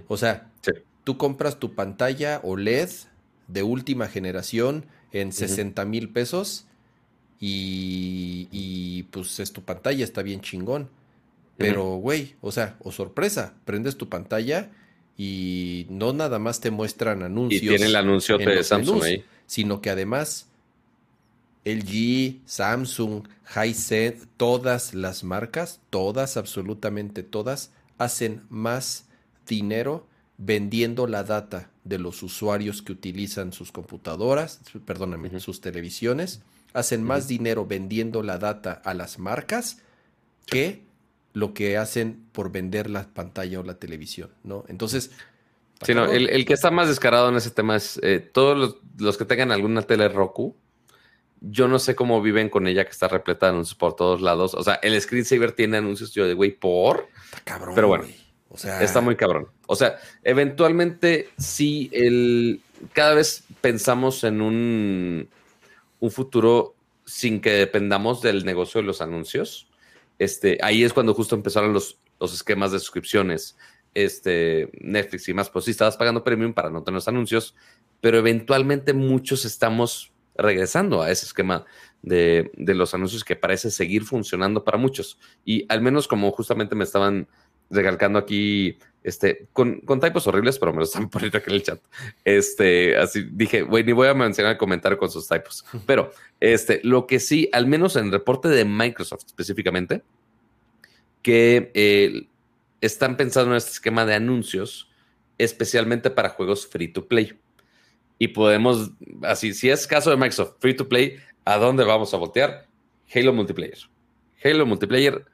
O 0.09 0.17
sea, 0.17 0.51
tú 1.05 1.19
compras 1.19 1.59
tu 1.59 1.75
pantalla 1.75 2.41
OLED 2.43 2.89
de 3.47 3.63
última 3.63 4.09
generación 4.09 4.87
en 5.13 5.33
60 5.33 5.85
mil 5.85 6.09
pesos 6.11 6.67
y, 7.41 9.03
pues 9.11 9.41
es 9.41 9.53
tu 9.53 9.63
pantalla, 9.63 10.05
está 10.05 10.23
bien 10.23 10.41
chingón. 10.41 10.89
Pero, 11.57 11.97
güey, 11.97 12.35
o 12.43 12.53
sea, 12.53 12.77
o 12.81 12.93
sorpresa, 12.93 13.55
prendes 13.65 13.97
tu 13.97 14.09
pantalla 14.09 14.71
y 15.17 15.87
no 15.89 16.13
nada 16.13 16.39
más 16.39 16.61
te 16.61 16.71
muestran 16.71 17.23
anuncios. 17.23 17.63
Y 17.63 17.69
tiene 17.69 17.87
el 17.87 17.97
anuncio 17.97 18.37
de 18.37 18.63
Samsung 18.63 19.03
ahí. 19.03 19.25
Sino 19.47 19.81
que 19.81 19.91
además 19.91 20.49
LG, 21.65 22.41
Samsung, 22.45 23.27
Hisense, 23.55 24.27
todas 24.37 24.95
las 24.95 25.25
marcas, 25.25 25.81
todas, 25.91 26.37
absolutamente 26.37 27.23
todas, 27.23 27.73
hacen 27.99 28.43
más 28.51 29.07
dinero 29.47 30.07
vendiendo 30.39 31.07
la 31.07 31.25
data 31.25 31.71
de 31.85 31.99
los 31.99 32.23
usuarios 32.23 32.83
que 32.83 32.93
utilizan 32.93 33.53
sus 33.53 33.73
computadoras, 33.73 34.61
perdóname, 34.85 35.41
sus 35.41 35.61
televisiones, 35.61 36.43
hacen 36.77 37.03
más 37.03 37.27
dinero 37.27 37.67
vendiendo 37.67 38.23
la 38.23 38.39
data 38.39 38.73
a 38.85 38.93
las 38.93 39.19
marcas 39.19 39.79
que 40.45 40.85
lo 41.33 41.55
que 41.55 41.77
hacen 41.77 42.27
por 42.33 42.53
vender 42.53 42.89
la 42.91 43.09
pantalla 43.09 43.61
o 43.61 43.63
la 43.63 43.75
televisión, 43.75 44.31
¿no? 44.45 44.65
Entonces... 44.69 45.11
Sí, 45.83 45.95
no, 45.95 46.07
el, 46.07 46.47
que 46.47 46.55
está 46.55 46.71
más 46.71 46.89
descarado 46.89 47.29
en 47.29 47.37
ese 47.37 47.51
tema 47.51 47.77
es 47.77 48.01
eh, 48.03 48.19
todos 48.21 48.79
los, 48.99 49.19
que 49.19 49.27
tengan 49.27 49.53
alguna 49.53 49.83
tele 49.83 50.09
Roku, 50.09 50.57
yo 51.43 51.69
no 51.69 51.79
sé 51.79 51.95
cómo 51.95 52.23
viven 52.23 52.49
con 52.49 52.67
ella 52.67 52.85
que 52.85 52.93
está 52.93 53.09
repleta 53.09 53.47
de 53.47 53.53
anuncios 53.53 53.75
por 53.75 53.95
todos 53.95 54.23
lados. 54.23 54.55
O 54.55 54.63
sea, 54.63 54.75
el 54.77 54.99
screensaver 54.99 55.53
tiene 55.53 55.77
anuncios, 55.77 56.13
yo 56.13 56.27
de 56.27 56.33
güey, 56.33 56.53
por... 56.53 57.09
Está 57.27 57.41
cabrón. 57.45 57.75
Pero 57.75 57.89
bueno, 57.89 58.05
o 58.49 58.57
sea... 58.57 58.83
está 58.83 59.03
muy 59.03 59.17
cabrón. 59.17 59.49
O 59.67 59.77
sea, 59.77 59.99
eventualmente 60.23 61.29
sí, 61.37 61.91
el, 61.93 62.63
cada 62.95 63.15
vez 63.15 63.45
pensamos 63.61 64.25
en 64.25 64.41
un 64.41 65.29
un 66.01 66.11
futuro 66.11 66.75
sin 67.05 67.41
que 67.41 67.51
dependamos 67.51 68.21
del 68.21 68.45
negocio 68.45 68.81
de 68.81 68.87
los 68.87 69.01
anuncios. 69.01 69.69
Este, 70.19 70.59
ahí 70.63 70.83
es 70.83 70.93
cuando 70.93 71.15
justo 71.15 71.35
empezaron 71.35 71.73
los, 71.73 71.99
los 72.19 72.35
esquemas 72.35 72.73
de 72.73 72.79
suscripciones. 72.79 73.57
Este, 73.95 74.71
Netflix 74.81 75.29
y 75.29 75.35
más, 75.35 75.49
pues 75.49 75.65
sí, 75.65 75.71
estabas 75.71 75.97
pagando 75.97 76.25
premium 76.25 76.53
para 76.53 76.69
no 76.69 76.83
tener 76.83 76.97
los 76.97 77.09
anuncios, 77.09 77.55
pero 78.01 78.19
eventualmente 78.19 78.93
muchos 78.93 79.47
estamos 79.47 80.13
regresando 80.35 81.01
a 81.01 81.11
ese 81.11 81.25
esquema 81.25 81.65
de, 82.03 82.51
de, 82.55 82.75
los 82.75 82.93
anuncios 82.93 83.25
que 83.25 83.37
parece 83.37 83.71
seguir 83.71 84.05
funcionando 84.05 84.65
para 84.65 84.77
muchos. 84.77 85.19
Y 85.47 85.65
al 85.71 85.81
menos 85.81 86.09
como 86.09 86.31
justamente 86.31 86.75
me 86.75 86.85
estaban 86.85 87.27
recalcando 87.71 88.19
aquí 88.19 88.79
este, 89.07 89.47
con, 89.53 89.81
con 89.83 90.01
typos 90.01 90.27
horribles, 90.27 90.59
pero 90.59 90.73
me 90.73 90.79
lo 90.79 90.85
están 90.85 91.09
poniendo 91.11 91.39
aquí 91.39 91.51
en 91.51 91.57
el 91.57 91.63
chat. 91.63 91.81
Este, 92.25 92.97
así 92.97 93.23
dije, 93.31 93.63
güey, 93.63 93.85
ni 93.85 93.93
voy 93.93 94.09
a 94.09 94.15
mencionar 94.15 94.53
el 94.53 94.59
comentario 94.59 94.99
con 94.99 95.11
sus 95.11 95.29
typos. 95.29 95.65
Pero, 95.87 96.11
este, 96.41 96.81
lo 96.83 97.07
que 97.07 97.21
sí, 97.21 97.49
al 97.53 97.67
menos 97.67 97.95
en 97.95 98.07
el 98.07 98.13
reporte 98.13 98.49
de 98.49 98.65
Microsoft 98.65 99.25
específicamente, 99.27 100.03
que 101.23 101.71
eh, 101.75 102.27
están 102.81 103.17
pensando 103.17 103.53
en 103.53 103.59
este 103.59 103.71
esquema 103.71 104.05
de 104.05 104.15
anuncios, 104.15 104.91
especialmente 105.39 106.11
para 106.11 106.31
juegos 106.31 106.67
free 106.67 106.89
to 106.89 107.07
play. 107.07 107.39
Y 108.19 108.29
podemos, 108.29 108.91
así, 109.23 109.55
si 109.55 109.71
es 109.71 109.87
caso 109.87 110.11
de 110.11 110.17
Microsoft 110.17 110.55
free 110.59 110.75
to 110.75 110.89
play, 110.89 111.19
¿a 111.45 111.59
dónde 111.59 111.85
vamos 111.85 112.13
a 112.13 112.17
voltear? 112.17 112.67
Halo 113.15 113.33
Multiplayer. 113.33 113.79
Halo 114.43 114.67
Multiplayer 114.67 115.25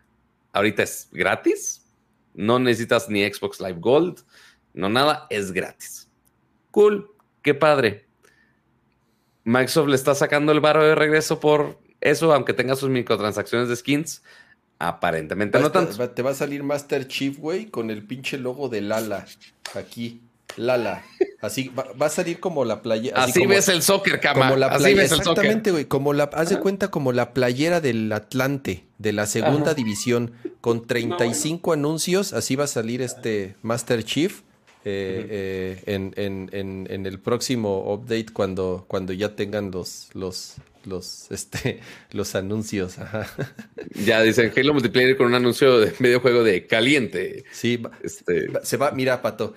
ahorita 0.53 0.83
es 0.83 1.09
gratis 1.11 1.82
no 2.35 2.59
necesitas 2.59 3.09
ni 3.09 3.25
Xbox 3.25 3.61
Live 3.61 3.79
Gold, 3.81 4.21
no 4.75 4.89
nada, 4.89 5.27
es 5.31 5.53
gratis. 5.53 6.09
Cool, 6.71 7.11
qué 7.43 7.55
padre. 7.55 8.07
Microsoft 9.45 9.89
le 9.89 9.97
está 9.97 10.15
sacando 10.15 10.53
el 10.53 10.61
barro 10.61 10.85
de 10.85 10.95
regreso 10.95 11.41
por 11.41 11.79
eso, 12.01 12.33
aunque 12.33 12.55
tenga 12.55 12.77
sus 12.77 12.91
microtransacciones 12.91 13.69
de 13.69 13.77
skins. 13.77 14.23
Aparentemente 14.79 15.61
no 15.61 15.71
tanto. 15.71 16.11
Te 16.11 16.23
va 16.23 16.31
a 16.31 16.35
salir 16.35 16.65
Master 16.65 17.07
Chief, 17.07 17.39
güey, 17.39 17.67
con 17.67 17.91
el 17.91 18.05
pinche 18.05 18.37
logo 18.37 18.69
de 18.69 18.81
Lala. 18.81 19.27
Aquí. 19.75 20.21
Lala. 20.57 21.05
Así 21.41 21.71
va, 21.71 22.07
a 22.07 22.09
salir 22.09 22.39
como 22.39 22.65
la 22.65 22.83
playera. 22.83 23.25
Así, 23.25 23.47
ves 23.47 23.69
el 23.69 23.83
soccer, 23.83 24.21
cama. 24.21 24.47
Como 24.47 24.57
la 24.57 24.69
así 24.69 24.95
ves 24.95 25.11
exactamente, 25.11 25.73
güey. 25.73 25.87
Como 25.87 26.13
la, 26.13 26.25
haz 26.25 26.51
de 26.51 26.61
cuenta 26.61 26.91
como 26.93 27.13
la 27.13 27.35
playera 27.35 27.81
del 27.81 28.13
Atlante, 28.13 28.85
de 28.99 29.13
la 29.13 29.27
segunda 29.27 29.75
división, 29.75 30.33
con 30.61 30.87
35 30.87 31.73
anuncios. 31.73 32.33
Así 32.33 32.55
va 32.55 32.65
a 32.65 32.69
salir 32.69 33.03
este 33.03 33.57
Master 33.63 34.05
Chief. 34.05 34.43
Eh, 34.85 35.79
eh, 35.87 35.95
en, 35.95 37.07
el 37.07 37.19
próximo 37.21 37.93
update 37.93 38.27
cuando, 38.33 38.85
cuando 38.89 39.13
ya 39.13 39.37
tengan 39.37 39.71
los, 39.71 40.09
los, 40.13 40.57
los, 40.85 41.31
este, 41.31 41.81
los 42.13 42.35
anuncios. 42.35 42.97
Ya 44.05 44.23
dicen 44.23 44.53
Halo 44.57 44.75
Multiplayer 44.75 45.17
con 45.17 45.27
un 45.27 45.35
anuncio 45.35 45.79
de 45.79 45.93
medio 45.99 46.21
juego 46.21 46.43
de 46.43 46.67
caliente. 46.67 47.45
Sí, 47.53 47.83
este... 48.03 48.49
se 48.63 48.77
va, 48.77 48.91
mira, 48.91 49.23
Pato, 49.23 49.55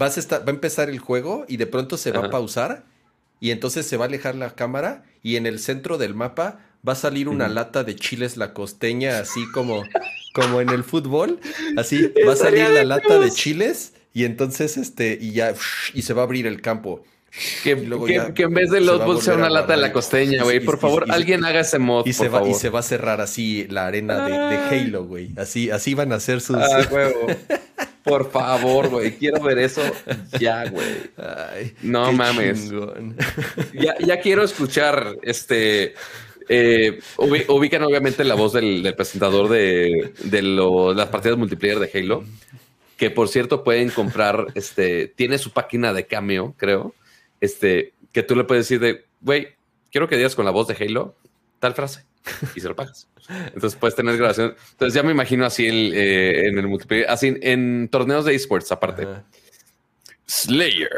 vas 0.00 0.16
a 0.16 0.20
estar, 0.20 0.40
va 0.40 0.46
a 0.46 0.54
empezar 0.54 0.88
el 0.88 0.98
juego 0.98 1.44
y 1.46 1.58
de 1.58 1.66
pronto 1.66 1.98
se 1.98 2.10
va 2.10 2.24
a 2.24 2.30
pausar 2.30 2.84
y 3.38 3.50
entonces 3.50 3.86
se 3.86 3.98
va 3.98 4.06
a 4.06 4.08
alejar 4.08 4.34
la 4.34 4.54
cámara 4.54 5.04
y 5.22 5.36
en 5.36 5.44
el 5.44 5.58
centro 5.58 5.98
del 5.98 6.14
mapa 6.14 6.60
va 6.86 6.94
a 6.94 6.96
salir 6.96 7.28
una 7.28 7.48
lata 7.48 7.84
de 7.84 7.96
chiles 7.96 8.38
la 8.38 8.54
costeña, 8.54 9.18
así 9.18 9.44
como, 9.52 9.84
como 10.32 10.62
en 10.62 10.70
el 10.70 10.84
fútbol, 10.84 11.38
así 11.76 12.10
va 12.26 12.32
a 12.32 12.36
salir 12.36 12.70
la 12.70 12.84
lata 12.84 13.18
de 13.18 13.30
chiles 13.30 13.92
y 14.14 14.24
entonces 14.24 14.78
este 14.78 15.18
y 15.20 15.32
ya 15.32 15.52
y 15.92 16.00
se 16.00 16.14
va 16.14 16.22
a 16.22 16.24
abrir 16.24 16.46
el 16.46 16.62
campo. 16.62 17.04
Que, 17.62 17.72
en 17.72 18.54
vez 18.54 18.70
de 18.70 18.80
los 18.80 19.22
sea 19.22 19.34
una 19.34 19.48
lata 19.48 19.74
de 19.74 19.80
la 19.80 19.92
costeña, 19.92 20.42
güey. 20.42 20.60
Por 20.60 20.78
favor, 20.78 21.06
alguien 21.10 21.44
haga 21.44 21.60
ese 21.60 21.78
mod. 21.78 22.06
Y 22.06 22.12
se, 22.12 22.28
va, 22.28 22.46
y 22.48 22.54
se 22.54 22.70
va 22.70 22.80
a 22.80 22.82
cerrar 22.82 23.20
así 23.20 23.66
la 23.68 23.86
arena 23.86 24.26
de, 24.26 24.56
Halo, 24.56 25.04
güey. 25.04 25.30
Así, 25.36 25.70
así 25.70 25.94
van 25.94 26.12
a 26.12 26.20
ser 26.20 26.40
sus. 26.40 26.56
Ah, 26.56 26.86
Por 28.02 28.30
favor, 28.30 28.88
güey. 28.88 29.12
Quiero 29.12 29.42
ver 29.42 29.58
eso 29.58 29.82
ya, 30.38 30.68
güey. 30.68 30.86
No 31.82 32.12
mames. 32.12 32.70
Ya, 33.72 34.20
quiero 34.20 34.42
escuchar 34.42 35.16
este. 35.22 35.94
Eh, 36.48 36.98
ubican 37.18 37.84
obviamente 37.84 38.24
la 38.24 38.34
voz 38.34 38.54
del, 38.54 38.92
presentador 38.96 39.48
de, 39.48 40.12
las 40.96 41.08
partidas 41.08 41.38
multiplayer 41.38 41.78
de 41.78 41.90
Halo. 41.94 42.24
Que 42.96 43.10
por 43.10 43.28
cierto 43.28 43.62
pueden 43.62 43.90
comprar. 43.90 44.46
Este. 44.54 45.06
Tiene 45.08 45.38
su 45.38 45.50
página 45.50 45.92
de 45.92 46.06
cameo, 46.06 46.54
creo. 46.56 46.94
Este. 47.40 47.94
Que 48.12 48.22
tú 48.22 48.34
le 48.34 48.44
puedes 48.44 48.68
decir 48.68 48.80
de, 48.80 49.04
güey, 49.20 49.48
quiero 49.90 50.08
que 50.08 50.16
digas 50.16 50.34
con 50.34 50.44
la 50.44 50.50
voz 50.50 50.66
de 50.66 50.74
Halo 50.74 51.14
tal 51.60 51.74
frase 51.74 52.04
y 52.56 52.60
se 52.60 52.68
lo 52.68 52.74
pagas. 52.74 53.08
Entonces 53.54 53.78
puedes 53.78 53.94
tener 53.94 54.16
grabación. 54.16 54.54
Entonces 54.72 54.94
ya 54.94 55.02
me 55.02 55.12
imagino 55.12 55.46
así 55.46 55.66
eh, 55.66 56.48
en 56.48 56.58
el 56.58 56.66
multiplayer, 56.66 57.08
así 57.08 57.36
en 57.40 57.88
torneos 57.88 58.24
de 58.24 58.34
esports 58.34 58.72
aparte. 58.72 59.06
Slayer. 60.30 60.88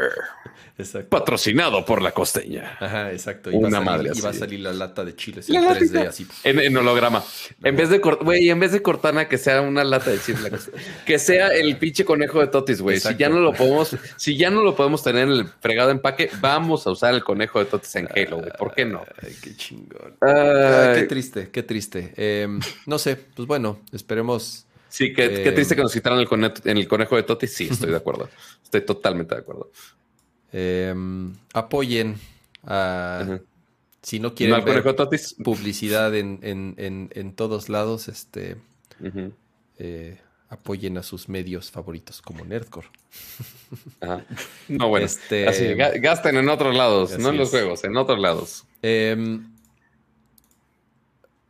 Exacto. 0.75 1.09
Patrocinado 1.09 1.85
por 1.85 2.01
la 2.01 2.11
costeña. 2.11 2.77
Ajá, 2.79 3.11
exacto. 3.11 3.51
Y, 3.51 3.55
Una 3.55 3.77
va, 3.77 3.77
a 3.77 3.81
madre 3.85 4.07
salir, 4.09 4.17
y 4.17 4.21
va 4.21 4.29
a 4.29 4.33
salir 4.33 4.59
la 4.59 4.73
lata 4.73 5.05
de 5.05 5.15
chiles 5.15 5.47
en 5.47 5.63
latita. 5.63 6.01
3D 6.03 6.07
así. 6.07 6.27
En, 6.43 6.59
en 6.59 6.75
holograma. 6.75 7.23
En 7.63 7.75
vez 7.75 7.89
de 7.89 7.99
güey, 7.99 8.49
en 8.49 8.59
vez 8.59 8.71
de 8.71 8.81
Cortana 8.81 9.27
que 9.29 9.37
sea 9.37 9.61
una 9.61 9.83
lata 9.83 10.09
de 10.09 10.19
chile, 10.19 10.39
la 10.41 10.49
cosa- 10.49 10.71
que 11.05 11.19
sea 11.19 11.49
el 11.49 11.77
pinche 11.77 12.03
conejo 12.05 12.39
de 12.39 12.47
Totis, 12.47 12.81
güey. 12.81 12.99
Si 12.99 13.15
ya 13.15 13.29
no 13.29 13.39
lo 13.39 13.53
podemos, 13.53 13.95
si 14.17 14.35
ya 14.35 14.49
no 14.49 14.63
lo 14.63 14.75
podemos 14.75 15.03
tener 15.03 15.23
en 15.27 15.33
el 15.33 15.45
fregado 15.61 15.91
empaque, 15.91 16.31
vamos 16.41 16.87
a 16.87 16.91
usar 16.91 17.13
el 17.13 17.23
conejo 17.23 17.59
de 17.59 17.65
Totis 17.65 17.95
en 17.97 18.07
Halo, 18.15 18.37
güey. 18.37 18.51
¿Por 18.57 18.73
qué 18.73 18.85
no? 18.85 19.03
Ay, 19.21 19.35
qué 19.43 19.55
chingón. 19.55 20.15
Ay, 20.21 21.01
qué 21.01 21.05
triste, 21.07 21.49
qué 21.51 21.61
triste. 21.61 22.13
Em, 22.17 22.59
no 22.87 22.97
sé, 22.97 23.15
pues 23.15 23.47
bueno, 23.47 23.79
esperemos. 23.91 24.65
Sí, 24.93 25.13
qué, 25.13 25.29
qué 25.29 25.49
Eh, 25.49 25.51
triste 25.51 25.75
que 25.75 25.81
nos 25.81 25.91
quitaran 25.93 26.19
el, 26.19 26.27
cone- 26.27 26.53
en 26.65 26.77
el 26.77 26.87
conejo 26.87 27.15
de 27.15 27.23
Totis. 27.23 27.53
Sí, 27.53 27.67
estoy 27.71 27.89
de 27.89 27.97
acuerdo. 28.03 28.29
Estoy 28.63 28.81
totalmente 28.81 29.33
de 29.35 29.41
acuerdo. 29.41 29.71
em, 30.51 31.33
apoyen 31.53 32.15
a. 32.63 33.39
Si 34.01 34.19
no 34.19 34.29
¿No 34.29 34.35
quieren 34.35 34.63
ver 34.65 34.83
Totis? 34.95 35.35
publicidad 35.43 36.13
en, 36.15 36.39
en, 36.43 36.75
en, 36.77 37.09
en 37.13 37.33
todos 37.33 37.69
lados, 37.69 38.07
este. 38.07 38.57
Eh, 39.79 40.19
apoyen 40.49 40.97
a 40.99 41.03
sus 41.03 41.29
medios 41.29 41.71
favoritos 41.71 42.21
como 42.21 42.45
Nerdcore. 42.45 42.87
Ajá. 44.01 44.23
No, 44.67 44.89
bueno. 44.89 45.05
Este- 45.05 45.47
Así, 45.47 45.63
ga- 45.63 45.99
gasten 46.01 46.37
en 46.37 46.47
otros 46.49 46.75
lados, 46.75 47.17
no 47.17 47.29
en 47.29 47.37
los 47.37 47.47
es. 47.47 47.51
juegos, 47.59 47.83
en 47.85 47.97
otros 47.97 48.19
lados. 48.19 48.65
Em, 48.81 49.47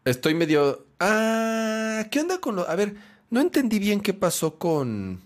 estoy 0.06 0.34
medio. 0.36 0.86
Ah, 1.00 2.06
¿qué 2.12 2.20
onda 2.22 2.40
con 2.40 2.56
lo.? 2.56 2.68
A 2.70 2.76
ver, 2.76 2.94
no 3.34 3.42
entendí 3.42 3.80
bien 3.80 4.00
qué 4.00 4.14
pasó 4.14 4.60
con. 4.60 5.20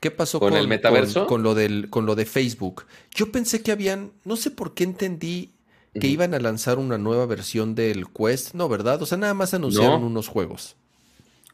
¿Qué 0.00 0.10
pasó 0.10 0.38
¿Con 0.38 0.52
el 0.54 0.68
metaverso? 0.68 1.20
Con, 1.20 1.28
con 1.28 1.42
lo 1.42 1.54
del, 1.54 1.88
con 1.88 2.04
lo 2.04 2.14
de 2.14 2.26
Facebook. 2.26 2.84
Yo 3.10 3.32
pensé 3.32 3.62
que 3.62 3.72
habían. 3.72 4.12
No 4.24 4.36
sé 4.36 4.50
por 4.50 4.74
qué 4.74 4.84
entendí 4.84 5.50
que 5.98 6.08
iban 6.08 6.34
a 6.34 6.38
lanzar 6.38 6.78
una 6.78 6.98
nueva 6.98 7.24
versión 7.24 7.74
del 7.74 8.06
Quest. 8.12 8.52
No, 8.52 8.68
¿verdad? 8.68 9.00
O 9.00 9.06
sea, 9.06 9.16
nada 9.16 9.32
más 9.32 9.54
anunciaron 9.54 10.02
No. 10.02 10.06
unos 10.08 10.28
juegos. 10.28 10.76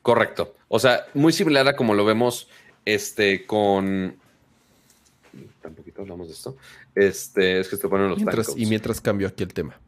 Correcto. 0.02 0.56
O 0.66 0.80
sea, 0.80 1.06
muy 1.14 1.32
similar 1.32 1.68
a 1.68 1.76
como 1.76 1.94
lo 1.94 2.04
vemos 2.04 2.48
este 2.84 3.46
con. 3.46 4.16
Tampoco 5.62 5.90
hablamos 6.02 6.26
de 6.26 6.34
esto. 6.34 6.56
Este, 6.96 7.60
es 7.60 7.68
que 7.68 7.76
estoy 7.76 7.88
poniendo 7.88 8.16
los 8.16 8.18
Mientras, 8.18 8.52
y 8.56 8.66
mientras 8.66 9.00
cambio 9.00 9.28
aquí 9.28 9.44
el 9.44 9.54
tema. 9.54 9.78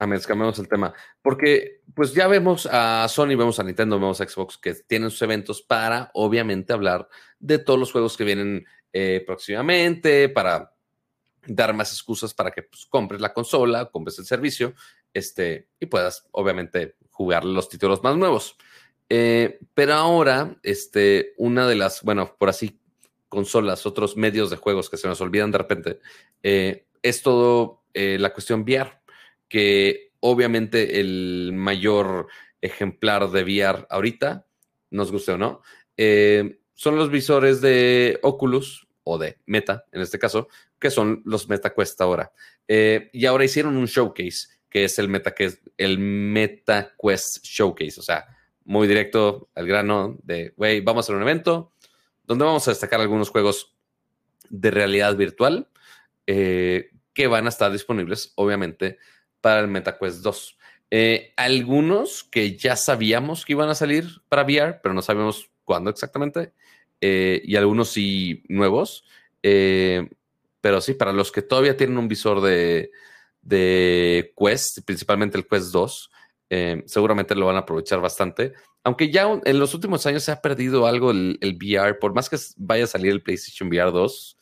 A 0.00 0.06
ver, 0.06 0.20
cambiamos 0.22 0.58
el 0.60 0.68
tema. 0.68 0.94
Porque, 1.22 1.80
pues 1.94 2.14
ya 2.14 2.28
vemos 2.28 2.68
a 2.70 3.06
Sony, 3.08 3.28
vemos 3.30 3.58
a 3.58 3.64
Nintendo, 3.64 3.98
vemos 3.98 4.20
a 4.20 4.28
Xbox 4.28 4.56
que 4.56 4.74
tienen 4.74 5.10
sus 5.10 5.22
eventos 5.22 5.60
para, 5.62 6.10
obviamente, 6.14 6.72
hablar 6.72 7.08
de 7.40 7.58
todos 7.58 7.80
los 7.80 7.90
juegos 7.90 8.16
que 8.16 8.24
vienen 8.24 8.64
eh, 8.92 9.24
próximamente, 9.26 10.28
para 10.28 10.72
dar 11.46 11.74
más 11.74 11.92
excusas 11.92 12.32
para 12.34 12.50
que 12.50 12.62
pues, 12.62 12.86
compres 12.86 13.20
la 13.20 13.32
consola, 13.32 13.86
compres 13.86 14.18
el 14.20 14.26
servicio, 14.26 14.74
este, 15.12 15.68
y 15.80 15.86
puedas, 15.86 16.28
obviamente, 16.30 16.94
jugar 17.10 17.44
los 17.44 17.68
títulos 17.68 18.02
más 18.02 18.16
nuevos. 18.16 18.56
Eh, 19.08 19.58
pero 19.74 19.94
ahora, 19.94 20.56
este, 20.62 21.34
una 21.38 21.66
de 21.66 21.74
las, 21.74 22.02
bueno, 22.02 22.36
por 22.38 22.50
así, 22.50 22.80
consolas, 23.28 23.84
otros 23.84 24.16
medios 24.16 24.48
de 24.50 24.56
juegos 24.56 24.88
que 24.88 24.96
se 24.96 25.08
nos 25.08 25.20
olvidan 25.20 25.50
de 25.50 25.58
repente, 25.58 26.00
eh, 26.42 26.86
es 27.02 27.22
todo 27.22 27.82
la 27.94 28.32
cuestión 28.32 28.60
VR 28.60 28.98
que 29.48 30.12
obviamente 30.20 31.00
el 31.00 31.52
mayor 31.54 32.28
ejemplar 32.60 33.30
de 33.30 33.42
VR 33.42 33.86
ahorita, 33.90 34.46
nos 34.90 35.12
guste 35.12 35.32
o 35.32 35.38
no, 35.38 35.62
eh, 35.96 36.60
son 36.74 36.96
los 36.96 37.10
visores 37.10 37.60
de 37.60 38.18
Oculus 38.22 38.88
o 39.04 39.18
de 39.18 39.38
Meta, 39.46 39.84
en 39.92 40.00
este 40.00 40.18
caso, 40.18 40.48
que 40.78 40.90
son 40.90 41.22
los 41.24 41.48
MetaQuest 41.48 42.00
ahora. 42.00 42.32
Eh, 42.66 43.10
y 43.12 43.26
ahora 43.26 43.44
hicieron 43.44 43.76
un 43.76 43.86
showcase, 43.86 44.48
que 44.68 44.84
es 44.84 44.98
el 44.98 45.08
MetaQuest, 45.08 45.66
el 45.76 45.98
MetaQuest 45.98 47.44
Showcase, 47.44 48.00
o 48.00 48.02
sea, 48.02 48.26
muy 48.64 48.86
directo 48.86 49.48
al 49.54 49.66
grano 49.66 50.18
de, 50.22 50.52
güey, 50.56 50.80
vamos 50.80 51.02
a 51.02 51.06
hacer 51.06 51.16
un 51.16 51.22
evento 51.22 51.72
donde 52.24 52.44
vamos 52.44 52.68
a 52.68 52.72
destacar 52.72 53.00
algunos 53.00 53.30
juegos 53.30 53.74
de 54.50 54.70
realidad 54.70 55.16
virtual 55.16 55.70
eh, 56.26 56.90
que 57.14 57.26
van 57.26 57.46
a 57.46 57.48
estar 57.48 57.72
disponibles, 57.72 58.32
obviamente, 58.36 58.98
para 59.48 59.60
el 59.60 59.68
MetaQuest 59.68 60.20
2. 60.20 60.58
Eh, 60.90 61.32
algunos 61.34 62.22
que 62.22 62.58
ya 62.58 62.76
sabíamos 62.76 63.46
que 63.46 63.54
iban 63.54 63.70
a 63.70 63.74
salir 63.74 64.04
para 64.28 64.42
VR, 64.42 64.78
pero 64.82 64.94
no 64.94 65.00
sabíamos 65.00 65.50
cuándo 65.64 65.88
exactamente. 65.88 66.52
eh, 67.00 67.40
y 67.44 67.56
algunos 67.56 67.88
sí 67.88 68.42
nuevos. 68.50 69.06
Eh, 69.42 70.06
pero 70.60 70.82
sí, 70.82 70.92
para 70.92 71.14
los 71.14 71.32
que 71.32 71.40
todavía 71.40 71.78
tienen 71.78 71.96
un 71.96 72.08
visor 72.08 72.42
de, 72.42 72.90
de 73.40 74.34
Quest, 74.36 74.80
principalmente 74.84 75.38
el 75.38 75.46
Quest 75.46 75.72
2, 75.72 76.10
eh, 76.50 76.82
seguramente 76.84 77.34
lo 77.34 77.46
van 77.46 77.56
a 77.56 77.60
aprovechar 77.60 78.02
bastante. 78.02 78.52
Aunque 78.84 79.10
ya 79.10 79.40
en 79.46 79.58
los 79.58 79.72
últimos 79.72 80.04
años 80.04 80.24
se 80.24 80.32
ha 80.32 80.42
perdido 80.42 80.86
algo 80.86 81.10
el, 81.10 81.38
el 81.40 81.56
VR, 81.56 81.94
por 81.98 82.14
más 82.14 82.28
que 82.28 82.36
vaya 82.58 82.84
a 82.84 82.86
salir 82.86 83.12
el 83.12 83.22
PlayStation 83.22 83.70
VR 83.70 83.92
2, 83.92 84.36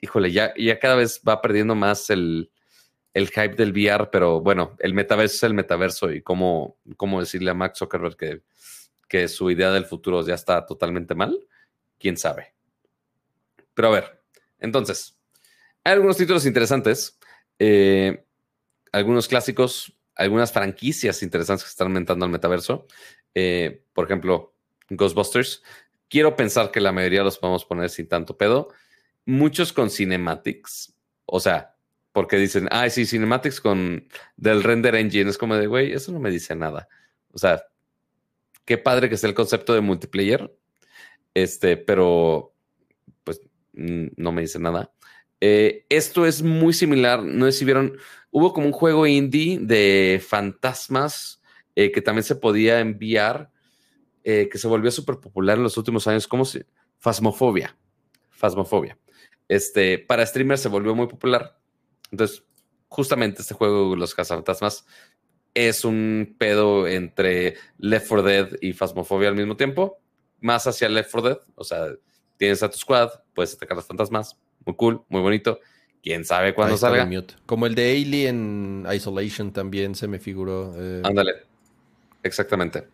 híjole, 0.00 0.32
ya, 0.32 0.52
ya 0.58 0.80
cada 0.80 0.96
vez 0.96 1.20
va 1.26 1.40
perdiendo 1.40 1.76
más 1.76 2.10
el, 2.10 2.50
el 3.12 3.28
hype 3.28 3.56
del 3.56 3.72
VR, 3.72 4.08
pero 4.10 4.40
bueno, 4.40 4.76
el 4.78 4.94
metaverso 4.94 5.34
es 5.34 5.42
el 5.42 5.54
metaverso 5.54 6.10
y 6.12 6.22
cómo, 6.22 6.78
cómo 6.96 7.20
decirle 7.20 7.50
a 7.50 7.54
Max 7.54 7.78
Zuckerberg 7.78 8.16
que, 8.16 8.42
que 9.08 9.28
su 9.28 9.50
idea 9.50 9.70
del 9.70 9.86
futuro 9.86 10.24
ya 10.24 10.34
está 10.34 10.64
totalmente 10.66 11.14
mal, 11.14 11.38
quién 11.98 12.16
sabe. 12.16 12.54
Pero 13.74 13.88
a 13.88 13.92
ver, 13.92 14.22
entonces, 14.58 15.18
hay 15.82 15.94
algunos 15.94 16.16
títulos 16.16 16.46
interesantes, 16.46 17.18
eh, 17.58 18.24
algunos 18.92 19.28
clásicos, 19.28 19.96
algunas 20.14 20.52
franquicias 20.52 21.22
interesantes 21.22 21.64
que 21.64 21.70
están 21.70 21.86
aumentando 21.88 22.24
al 22.24 22.30
metaverso. 22.30 22.86
Eh, 23.34 23.84
por 23.92 24.04
ejemplo, 24.04 24.54
Ghostbusters. 24.90 25.62
Quiero 26.08 26.36
pensar 26.36 26.70
que 26.70 26.80
la 26.80 26.92
mayoría 26.92 27.22
los 27.22 27.38
podemos 27.38 27.64
poner 27.64 27.88
sin 27.90 28.08
tanto 28.08 28.36
pedo. 28.36 28.68
Muchos 29.24 29.72
con 29.72 29.90
cinematics. 29.90 30.92
O 31.24 31.40
sea, 31.40 31.76
porque 32.12 32.36
dicen, 32.36 32.68
ay, 32.70 32.90
sí, 32.90 33.06
cinematics 33.06 33.60
con 33.60 34.08
del 34.36 34.62
render 34.62 34.94
engine. 34.94 35.30
Es 35.30 35.38
como 35.38 35.56
de, 35.56 35.66
güey, 35.66 35.92
eso 35.92 36.12
no 36.12 36.18
me 36.18 36.30
dice 36.30 36.54
nada. 36.56 36.88
O 37.32 37.38
sea, 37.38 37.62
qué 38.64 38.78
padre 38.78 39.08
que 39.08 39.14
esté 39.14 39.26
el 39.26 39.34
concepto 39.34 39.74
de 39.74 39.80
multiplayer. 39.80 40.52
Este, 41.34 41.76
pero 41.76 42.54
pues 43.22 43.40
no 43.72 44.32
me 44.32 44.42
dice 44.42 44.58
nada. 44.58 44.92
Eh, 45.40 45.86
esto 45.88 46.26
es 46.26 46.42
muy 46.42 46.72
similar. 46.72 47.22
No 47.22 47.46
sé 47.46 47.52
si 47.52 47.64
vieron, 47.64 47.96
hubo 48.30 48.52
como 48.52 48.66
un 48.66 48.72
juego 48.72 49.06
indie 49.06 49.58
de 49.60 50.22
fantasmas 50.24 51.40
eh, 51.76 51.92
que 51.92 52.02
también 52.02 52.24
se 52.24 52.36
podía 52.36 52.80
enviar, 52.80 53.50
eh, 54.24 54.48
que 54.50 54.58
se 54.58 54.68
volvió 54.68 54.90
súper 54.90 55.16
popular 55.18 55.56
en 55.56 55.62
los 55.62 55.76
últimos 55.76 56.06
años, 56.06 56.26
como 56.26 56.44
se... 56.44 56.66
Fasmofobia. 56.98 57.76
Fasmofobia. 58.30 58.98
Este, 59.48 59.98
para 59.98 60.26
streamers 60.26 60.60
se 60.60 60.68
volvió 60.68 60.94
muy 60.94 61.06
popular. 61.06 61.59
Entonces, 62.10 62.44
justamente 62.88 63.42
este 63.42 63.54
juego, 63.54 63.94
Los 63.96 64.14
Cazafantasmas, 64.14 64.84
es 65.54 65.84
un 65.84 66.36
pedo 66.38 66.86
entre 66.86 67.56
Left 67.78 68.08
4 68.08 68.22
Dead 68.22 68.48
y 68.60 68.72
Fasmofobia 68.72 69.28
al 69.28 69.34
mismo 69.34 69.56
tiempo, 69.56 69.98
más 70.40 70.66
hacia 70.66 70.88
Left 70.88 71.10
4 71.10 71.28
Dead, 71.28 71.38
o 71.54 71.64
sea, 71.64 71.86
tienes 72.36 72.62
a 72.62 72.70
tu 72.70 72.78
squad, 72.78 73.10
puedes 73.34 73.54
atacar 73.54 73.74
a 73.74 73.76
los 73.76 73.86
fantasmas, 73.86 74.38
muy 74.64 74.76
cool, 74.76 75.02
muy 75.08 75.20
bonito. 75.20 75.60
Quién 76.02 76.24
sabe 76.24 76.54
cuándo 76.54 76.78
salga. 76.78 77.08
Como 77.44 77.66
el 77.66 77.74
de 77.74 77.92
Alien 77.92 78.86
Isolation 78.90 79.52
también 79.52 79.94
se 79.94 80.08
me 80.08 80.18
figuró. 80.18 80.72
eh, 80.76 81.02
Ándale. 81.04 81.32
Exactamente. 82.22 82.88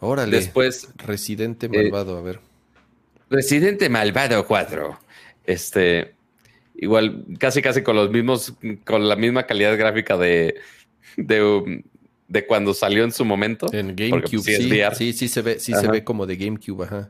órale. 0.00 0.36
Después, 0.36 0.88
Residente 0.96 1.66
eh, 1.66 1.70
malvado, 1.84 2.18
a 2.18 2.20
ver. 2.20 2.40
Residente 3.30 3.88
Malvado 3.88 4.46
4. 4.46 4.98
Este, 5.44 6.14
igual, 6.74 7.24
casi 7.38 7.62
casi 7.62 7.82
con 7.82 7.96
los 7.96 8.10
mismos, 8.10 8.54
con 8.84 9.08
la 9.08 9.16
misma 9.16 9.44
calidad 9.46 9.76
gráfica 9.78 10.16
de, 10.16 10.56
de, 11.16 11.84
de 12.28 12.46
cuando 12.46 12.74
salió 12.74 13.04
en 13.04 13.12
su 13.12 13.24
momento. 13.24 13.66
En 13.72 13.94
GameCube, 13.94 14.30
pues, 14.30 14.44
sí 14.44 14.70
sí, 14.70 14.80
sí, 14.94 15.12
sí 15.12 15.28
se 15.28 15.42
ve, 15.42 15.58
sí 15.58 15.74
se 15.74 15.88
ve 15.88 16.04
como 16.04 16.26
de 16.26 16.36
GameCube, 16.36 16.84
ajá. 16.84 17.08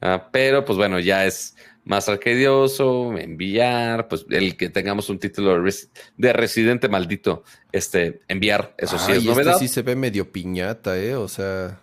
Ah, 0.00 0.28
pero 0.32 0.64
pues 0.64 0.78
bueno, 0.78 0.98
ya 0.98 1.26
es 1.26 1.56
más 1.84 2.08
arcadioso, 2.08 3.16
enviar, 3.18 4.08
pues 4.08 4.24
el 4.30 4.56
que 4.56 4.70
tengamos 4.70 5.10
un 5.10 5.18
título 5.18 5.54
de 5.54 5.60
res- 5.60 5.90
de 6.16 6.32
Residente 6.32 6.88
Maldito, 6.88 7.44
este, 7.70 8.20
enviar, 8.28 8.74
eso 8.78 8.98
sí 8.98 9.12
Ay, 9.12 9.18
es 9.18 9.24
novedad. 9.24 9.54
Este 9.54 9.68
sí 9.68 9.74
se 9.74 9.82
ve 9.82 9.96
medio 9.96 10.30
piñata, 10.32 10.98
¿eh? 10.98 11.14
O 11.14 11.28
sea. 11.28 11.80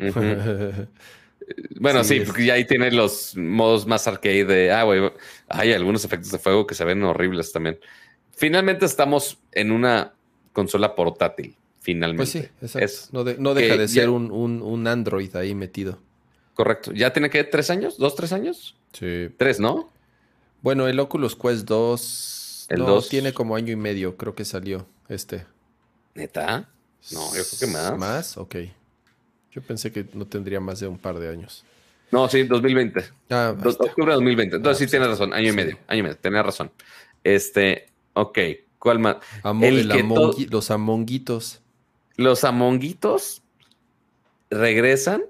Ujú. 0.00 0.20
Bueno, 1.78 2.02
Sí, 2.04 2.14
sí, 2.14 2.20
es- 2.20 2.26
porque 2.26 2.44
ya 2.44 2.54
ahí 2.54 2.64
tiene 2.64 2.90
los 2.90 3.36
modos 3.36 3.86
más 3.86 4.06
arcade 4.06 4.44
de, 4.44 4.72
ah, 4.72 4.82
güey, 4.84 5.10
hay 5.48 5.72
algunos 5.72 6.04
efectos 6.04 6.30
de 6.30 6.38
fuego 6.38 6.66
que 6.66 6.74
se 6.74 6.84
ven 6.84 7.02
horribles 7.02 7.52
también. 7.52 7.78
Finalmente 8.32 8.86
estamos 8.86 9.38
en 9.52 9.72
una 9.72 10.12
consola 10.52 10.94
portátil, 10.94 11.56
finalmente. 11.80 12.18
pues 12.18 12.30
sí, 12.30 12.38
exacto. 12.62 12.78
Es 12.84 13.12
no, 13.12 13.24
de- 13.24 13.36
no 13.38 13.54
deja 13.54 13.76
de 13.76 13.88
ser 13.88 14.04
ya- 14.04 14.10
un, 14.10 14.30
un, 14.30 14.62
un 14.62 14.86
Android 14.86 15.34
ahí 15.36 15.54
metido. 15.54 15.98
correcto. 16.54 16.92
¿Ya 16.92 17.12
tiene 17.12 17.30
que 17.30 17.42
tres 17.44 17.70
años? 17.70 17.96
¿Dos, 17.96 18.14
tres 18.14 18.32
años? 18.32 18.76
Sí. 18.92 19.28
Tres, 19.38 19.58
¿no? 19.60 19.90
Bueno, 20.62 20.88
el 20.88 21.00
Oculus 21.00 21.34
Quest 21.36 21.64
2 21.66 22.66
El 22.68 22.80
no, 22.80 22.86
2. 22.86 23.08
tiene 23.08 23.32
como 23.32 23.56
año 23.56 23.72
y 23.72 23.76
medio, 23.76 24.16
creo 24.18 24.34
que 24.34 24.44
salió 24.44 24.86
este. 25.08 25.46
¿Neta? 26.14 26.68
No, 27.12 27.20
yo 27.34 27.42
creo 27.42 27.58
que 27.60 27.66
más. 27.68 27.98
¿Más? 27.98 28.36
Ok. 28.36 28.56
Yo 29.52 29.62
pensé 29.62 29.90
que 29.92 30.06
no 30.14 30.26
tendría 30.26 30.60
más 30.60 30.80
de 30.80 30.86
un 30.86 30.98
par 30.98 31.18
de 31.18 31.28
años. 31.28 31.64
No, 32.12 32.28
sí, 32.28 32.42
2020. 32.44 33.04
Ah, 33.30 33.54
está. 33.64 33.84
octubre 33.84 34.10
de 34.10 34.14
2020. 34.16 34.56
Entonces 34.56 34.82
Ah, 34.82 34.84
sí 34.86 34.90
tienes 34.90 35.08
razón, 35.08 35.32
año 35.32 35.46
y 35.46 35.50
sí. 35.50 35.56
medio, 35.56 35.78
año 35.86 36.00
y 36.00 36.02
medio, 36.02 36.16
tenés 36.18 36.44
razón. 36.44 36.70
Este, 37.22 37.86
ok, 38.14 38.38
¿cuál 38.78 38.98
más? 38.98 39.16
El 39.62 39.88
Los 40.50 40.70
amonguitos. 40.70 41.60
Los 42.16 42.44
amonguitos 42.44 43.42
regresan, 44.50 45.22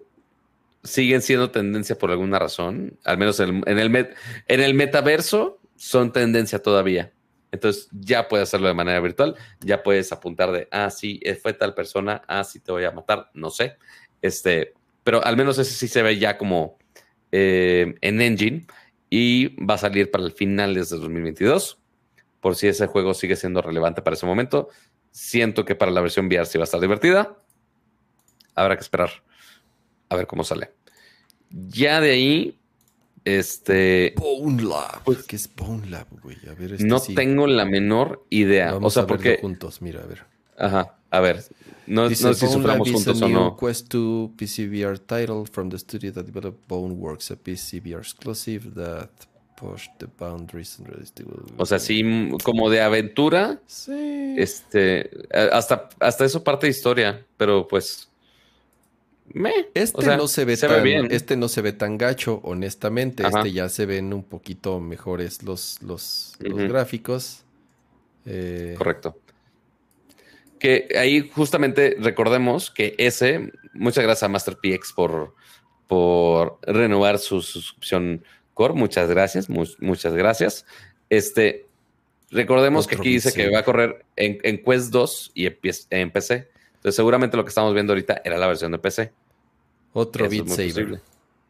siguen 0.82 1.22
siendo 1.22 1.51
tendencia 1.51 1.97
por 1.98 2.10
alguna 2.10 2.38
razón, 2.38 2.98
al 3.05 3.18
menos 3.18 3.38
en 3.40 3.56
el, 3.56 3.62
en 3.66 3.78
el, 3.78 3.90
met- 3.90 4.14
en 4.48 4.60
el 4.60 4.74
metaverso 4.74 5.59
son 5.76 6.12
tendencia 6.12 6.60
todavía. 6.62 7.12
Entonces 7.52 7.88
ya 7.90 8.28
puedes 8.28 8.48
hacerlo 8.48 8.68
de 8.68 8.74
manera 8.74 9.01
virtual, 9.01 9.34
ya 9.60 9.82
puedes 9.82 10.12
apuntar 10.12 10.52
de, 10.52 10.68
ah, 10.70 10.88
sí, 10.88 11.18
eh, 11.22 11.34
fue 11.34 11.52
tal 11.52 11.74
persona, 11.74 12.22
ah, 12.28 12.44
sí, 12.44 12.60
te 12.60 12.70
voy 12.70 12.84
a 12.84 12.92
matar, 12.92 13.28
no 13.34 13.51
sé. 13.51 13.76
Este, 14.22 14.74
pero 15.05 15.24
al 15.24 15.36
menos 15.36 15.59
ese 15.59 15.72
sí 15.72 15.88
se 15.88 16.02
ve 16.02 16.18
ya 16.18 16.36
como 16.38 16.78
eh, 17.32 17.94
en 18.01 18.20
Engine 18.20 18.66
y 19.09 19.48
va 19.64 19.74
a 19.74 19.78
salir 19.78 20.10
para 20.10 20.24
el 20.24 20.32
final 20.32 20.74
desde 20.74 20.97
2022, 20.98 21.78
por 22.40 22.56
si 22.56 22.68
ese 22.68 22.86
juego 22.86 23.14
sigue 23.14 23.36
siendo 23.36 23.62
relevante 23.62 24.02
para 24.02 24.14
ese 24.14 24.26
momento. 24.26 24.68
Siento 25.10 25.64
que 25.64 25.74
para 25.74 25.90
la 25.90 26.01
versión 26.01 26.26
VR 26.26 26.47
sí 26.47 26.59
va 26.59 26.62
a 26.62 26.64
estar 26.64 26.80
divertida. 26.80 27.36
Habrá 28.55 28.76
que 28.76 28.82
esperar 28.82 29.10
a 30.09 30.16
ver 30.16 30.26
cómo 30.26 30.44
sale. 30.44 30.72
Ya 31.51 32.01
de 32.01 32.12
ahí, 32.12 32.60
este, 33.24 34.14
Bone 34.16 34.62
Lab. 34.62 35.02
Pues- 35.05 35.24
¿Qué 35.24 35.36
es 35.36 35.52
Bone 35.55 35.88
Lab, 35.88 36.06
güey? 36.22 36.36
A 36.48 36.55
ver, 36.55 36.74
este 36.74 36.84
no 36.86 36.98
sí. 36.98 37.14
tengo 37.14 37.47
la 37.47 37.64
menor 37.64 38.24
idea. 38.30 38.72
Vamos 38.72 38.92
o 38.92 38.94
sea, 38.94 39.02
a 39.02 39.06
porque, 39.06 39.38
juntos, 39.40 39.82
mira, 39.82 40.02
a 40.02 40.06
ver. 40.06 40.24
ajá, 40.56 40.99
a 41.11 41.20
ver, 41.20 41.45
no, 41.87 42.09
Dice, 42.09 42.24
no 42.24 42.35
sé 42.35 42.47
si 42.47 42.53
suframos 42.53 42.91
juntos 42.91 43.20
a 43.20 43.24
o 43.27 43.28
new 43.28 43.39
no. 43.39 43.57
Quest 43.57 43.93
2 43.93 44.31
PC 44.37 44.69
VR 44.69 44.99
title 44.99 45.45
from 45.51 45.69
the 45.70 45.78
studio 45.78 46.12
that 46.12 46.24
developed 46.24 46.69
Boneworks, 46.69 47.31
a 47.31 47.37
PC 47.37 47.81
VR 47.82 47.99
exclusive 48.01 48.70
that 48.74 49.11
pushed 49.57 49.91
the 49.99 50.07
boundaries 50.19 50.78
and 50.78 50.89
O 51.59 51.66
sea, 51.66 51.78
sí, 51.78 52.03
como 52.45 52.70
de 52.70 52.81
aventura, 52.81 53.61
Sí. 53.66 54.35
este, 54.39 55.11
eh, 55.31 55.51
hasta, 55.53 55.89
hasta 55.99 56.24
eso 56.24 56.43
parte 56.43 56.66
de 56.66 56.70
historia, 56.70 57.27
pero 57.37 57.66
pues, 57.69 58.09
me, 59.32 59.53
Este 59.74 59.99
o 59.99 60.03
sea, 60.03 60.16
no 60.16 60.27
se 60.28 60.45
ve 60.45 60.57
se 60.57 60.66
ve 60.66 60.74
tan, 60.77 60.85
bien. 60.85 61.09
este 61.11 61.37
no 61.37 61.49
se 61.49 61.61
ve 61.62 61.73
tan 61.73 61.99
gacho, 61.99 62.41
honestamente. 62.43 63.24
Ajá. 63.24 63.39
Este 63.39 63.53
ya 63.53 63.69
se 63.69 63.87
ven 63.87 64.12
un 64.12 64.24
poquito 64.24 64.81
mejores 64.81 65.43
los, 65.43 65.81
los, 65.82 66.35
los 66.41 66.55
Ujú. 66.55 66.69
gráficos. 66.69 67.43
Eh, 68.27 68.74
Correcto. 68.77 69.16
Que 70.61 70.89
ahí 70.97 71.28
justamente 71.35 71.97
recordemos 71.99 72.70
que 72.70 72.95
ese, 72.99 73.51
muchas 73.73 74.05
gracias 74.05 74.23
a 74.24 74.28
Master 74.28 74.57
PX 74.57 74.93
por, 74.93 75.35
por 75.89 76.59
renovar 76.62 77.19
su 77.19 77.41
suscripción 77.43 78.23
core. 78.55 78.74
Muchas 78.74 79.09
gracias, 79.09 79.49
mu- 79.49 79.65
muchas 79.81 80.15
gracias. 80.15 80.66
Este, 81.09 81.66
recordemos 82.31 82.87
que 82.87 82.95
aquí 82.97 83.09
dice 83.11 83.32
que 83.32 83.51
va 83.51 83.61
a 83.61 83.65
correr 83.65 84.05
en, 84.16 84.39
en 84.43 84.62
Quest 84.62 84.91
2 84.93 85.32
y 85.35 85.47
en, 85.47 86.11
PC. 86.11 86.49
Entonces, 86.74 86.95
seguramente 86.95 87.37
lo 87.37 87.45
que 87.45 87.49
estamos 87.49 87.74
viendo 87.74 87.93
ahorita 87.93 88.23
era 88.24 88.39
la 88.39 88.47
versión 88.47 88.70
de 88.70 88.78
PC. 88.78 89.12
Otro 89.93 90.27
Eso 90.27 90.35
es 90.45 90.57
Beat 90.57 90.73
Saber. 90.73 91.01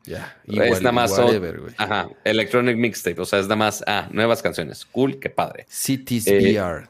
Ya. 0.05 0.37
Es 0.47 0.55
Igual, 0.55 0.82
nada 0.82 0.93
más 0.93 1.11
whatever. 1.19 1.61
Ajá, 1.77 2.09
Electronic 2.24 2.77
Mixtape. 2.77 3.20
O 3.20 3.24
sea, 3.27 3.39
es 3.41 3.45
nada 3.47 3.57
más, 3.57 3.85
ah, 3.87 4.09
nuevas 4.11 4.41
canciones. 4.41 4.87
Cool, 4.87 5.19
qué 5.20 5.28
padre. 5.28 5.66
Cities 5.69 6.27
Eh, 6.27 6.39
VR. 6.59 6.89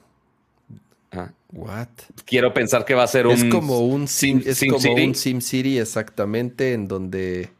What? 1.53 1.89
Quiero 2.24 2.55
pensar 2.55 2.85
que 2.85 2.95
va 2.95 3.03
a 3.03 3.09
ser 3.09 3.27
un. 3.27 3.32
es 3.32 3.45
como 3.47 3.81
un 3.81 4.07
sim, 4.07 4.41
Sim- 4.41 4.49
es 4.49 4.59
Sim 4.59 4.70
como 4.70 4.81
City. 4.82 5.03
un 5.05 5.15
Sim 5.15 5.41
City 5.41 5.78
exactamente 5.78 6.73
en 6.73 6.87
donde 6.87 7.51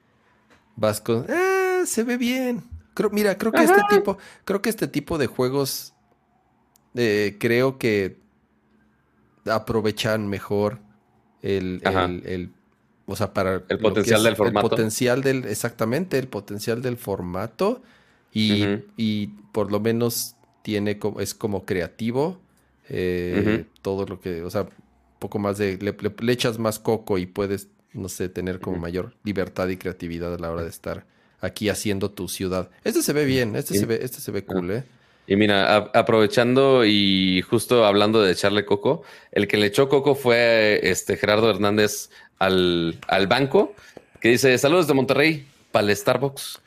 vas 0.77 1.01
con 1.01 1.27
ah, 1.29 1.83
se 1.85 2.05
ve 2.05 2.17
bien. 2.17 2.63
Creo, 2.95 3.11
mira, 3.11 3.37
creo 3.39 3.51
que 3.53 3.63
este 3.65 3.81
tipo, 3.91 4.19
creo 4.45 4.63
que 4.63 4.71
este 4.71 4.87
tipo 4.89 5.19
de 5.19 5.27
juegos 5.27 5.95
eh, 6.95 7.37
creo 7.41 7.79
que 7.79 8.17
aprovechan 9.47 10.29
mejor 10.29 10.79
el, 11.43 11.81
el, 11.85 12.23
el- 12.27 12.51
o 13.07 13.17
sea, 13.17 13.33
para 13.35 13.63
El 13.69 13.79
potencial 13.81 14.19
es 14.21 14.25
del 14.25 14.37
formato. 14.37 14.67
El 14.67 14.71
potencial 14.71 15.23
del, 15.23 15.45
exactamente, 15.47 16.17
el 16.19 16.29
potencial 16.29 16.81
del 16.81 16.97
formato 16.97 17.83
y, 18.33 18.65
y 18.97 19.27
por 19.53 19.73
lo 19.73 19.81
menos 19.81 20.37
tiene 20.63 20.99
como, 21.01 21.21
es 21.21 21.35
como 21.35 21.65
creativo. 21.65 22.39
Eh, 22.91 23.65
Todo 23.83 24.05
lo 24.07 24.21
que, 24.21 24.43
o 24.43 24.51
sea, 24.51 24.67
poco 25.19 25.39
más 25.39 25.57
de, 25.59 25.79
le, 25.81 25.93
le- 25.99 26.15
le 26.21 26.33
echas 26.33 26.59
más 26.59 26.79
coco 26.79 27.17
y 27.19 27.27
puedes, 27.27 27.69
no 27.93 28.09
sé, 28.09 28.29
tener 28.29 28.61
como 28.61 28.77
mayor 28.79 29.15
libertad 29.25 29.69
y 29.69 29.77
creatividad 29.77 30.35
a 30.35 30.39
la 30.39 30.51
hora 30.51 30.63
de 30.63 30.69
estar 30.71 31.07
aquí 31.41 31.69
haciendo 31.71 32.11
tu 32.11 32.29
ciudad. 32.29 32.71
Este 32.85 33.03
se 33.03 33.13
ve 33.13 33.25
bien, 33.25 33.57
este 33.57 33.75
Sí. 33.75 33.81
se 33.81 33.87
ve, 33.87 34.01
este 34.03 34.21
se 34.21 34.31
ve 34.31 34.45
cool, 34.45 34.71
¿eh? 34.71 34.85
Y 35.27 35.37
mira, 35.37 35.77
aprovechando 35.95 36.85
y 36.85 37.41
justo 37.43 37.85
hablando 37.87 38.21
de 38.21 38.33
echarle 38.33 38.65
coco, 38.67 39.03
el 39.31 39.47
que 39.47 39.57
le 39.57 39.67
echó 39.67 39.89
coco 39.89 40.15
fue 40.17 40.81
este 40.83 41.17
Gerardo 41.17 41.49
Hernández 41.49 42.11
al, 42.39 42.99
al 43.07 43.27
banco, 43.29 43.75
que 44.21 44.31
dice, 44.31 44.57
saludos 44.59 44.87
de 44.89 44.95
Monterrey, 44.95 45.47
para 45.71 45.87
el 45.89 45.97
Starbucks, 45.97 46.61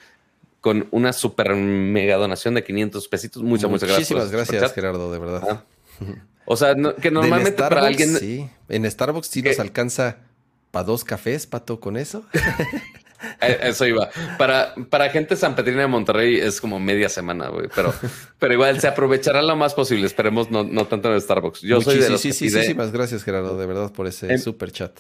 con 0.62 0.88
una 0.92 1.12
super 1.12 1.54
mega 1.56 2.16
donación 2.16 2.54
de 2.54 2.64
500 2.64 3.08
pesitos. 3.10 3.44
Muchas, 3.44 3.70
muchas 3.70 3.90
gracias. 3.90 4.12
Muchísimas 4.12 4.32
gracias, 4.32 4.48
superchat. 4.56 4.76
Gerardo, 4.76 5.12
de 5.12 5.20
verdad. 5.20 5.42
Ah. 5.50 5.64
O 6.46 6.58
sea, 6.58 6.76
no- 6.76 6.96
que 6.96 7.10
normalmente 7.12 7.52
para 7.54 7.78
Starbucks, 7.78 7.88
alguien... 7.88 8.18
Sí, 8.20 8.50
en 8.70 8.90
Starbucks 8.90 9.28
sí 9.28 9.42
¿Qué? 9.44 9.50
nos 9.50 9.60
alcanza 9.60 10.18
para 10.72 10.86
dos 10.86 11.04
cafés, 11.04 11.48
Pato, 11.48 11.80
con 11.80 11.98
eso. 11.98 12.26
Eh, 13.40 13.58
Eso 13.70 13.86
iba. 13.88 14.10
Para, 14.38 14.76
para 14.90 15.10
gente 15.10 15.38
sanpetrina 15.38 15.80
de 15.82 15.88
Monterrey 15.88 16.36
es 16.36 16.60
como 16.60 16.78
media 16.78 17.08
semana, 17.08 17.48
güey. 17.48 17.70
Pero, 17.74 17.94
pero 18.38 18.54
igual 18.54 18.82
se 18.82 18.88
aprovechará 18.88 19.42
lo 19.42 19.56
más 19.56 19.74
posible. 19.74 20.06
Esperemos 20.06 20.52
no, 20.52 20.66
no 20.66 20.88
tanto 20.88 21.14
en 21.14 21.22
Starbucks. 21.22 21.62
Yo 21.62 21.80
soy 21.80 22.00
de 22.00 22.10
los 22.10 22.22
que 22.22 22.32
pide- 22.32 22.52
Muchísimas 22.58 22.92
gracias, 22.92 23.24
Gerardo, 23.24 23.58
de 23.58 23.66
verdad, 23.66 23.94
por 23.94 24.08
ese 24.08 24.30
Em, 24.30 24.40
super 24.40 24.74
chat. 24.74 25.00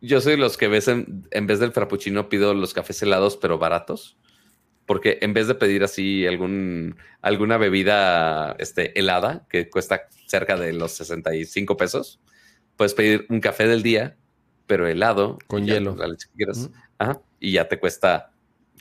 Yo 0.00 0.20
soy 0.22 0.32
de 0.32 0.38
los 0.38 0.56
que 0.56 0.66
ves 0.68 0.88
en, 0.88 1.28
en 1.30 1.46
vez 1.46 1.58
del 1.60 1.72
frappuccino 1.72 2.30
pido 2.30 2.54
los 2.54 2.72
cafés 2.72 3.02
helados, 3.02 3.36
pero 3.36 3.58
baratos. 3.58 4.16
Porque 4.86 5.18
en 5.20 5.34
vez 5.34 5.46
de 5.46 5.54
pedir 5.54 5.84
así 5.84 6.26
algún, 6.26 6.96
alguna 7.20 7.58
bebida 7.58 8.56
este, 8.58 8.98
helada 8.98 9.44
que 9.50 9.68
cuesta 9.68 10.04
cerca 10.28 10.56
de 10.56 10.72
los 10.72 10.92
65 10.92 11.76
pesos, 11.76 12.20
puedes 12.76 12.94
pedir 12.94 13.26
un 13.28 13.40
café 13.40 13.66
del 13.66 13.82
día, 13.82 14.16
pero 14.66 14.86
helado. 14.86 15.38
Con 15.48 15.66
hielo. 15.66 15.96
la 15.96 16.06
leche 16.06 16.28
que 16.28 16.36
quieras. 16.36 16.70
Ajá, 16.98 17.20
y 17.40 17.52
ya 17.52 17.66
te 17.68 17.78
cuesta 17.80 18.32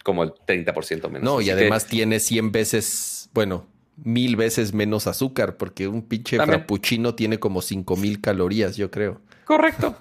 como 0.03 0.23
el 0.23 0.33
30% 0.33 1.09
menos. 1.09 1.23
No, 1.23 1.37
Así 1.37 1.43
y 1.43 1.45
que- 1.47 1.51
además 1.53 1.87
tiene 1.87 2.19
100 2.19 2.51
veces, 2.51 3.29
bueno, 3.33 3.67
mil 4.03 4.35
veces 4.35 4.73
menos 4.73 5.07
azúcar, 5.07 5.57
porque 5.57 5.87
un 5.87 6.03
pinche 6.03 6.37
También. 6.37 6.59
frappuccino 6.59 7.15
tiene 7.15 7.39
como 7.39 7.61
5000 7.63 8.21
calorías, 8.21 8.77
yo 8.77 8.91
creo. 8.91 9.21
Correcto. 9.45 9.97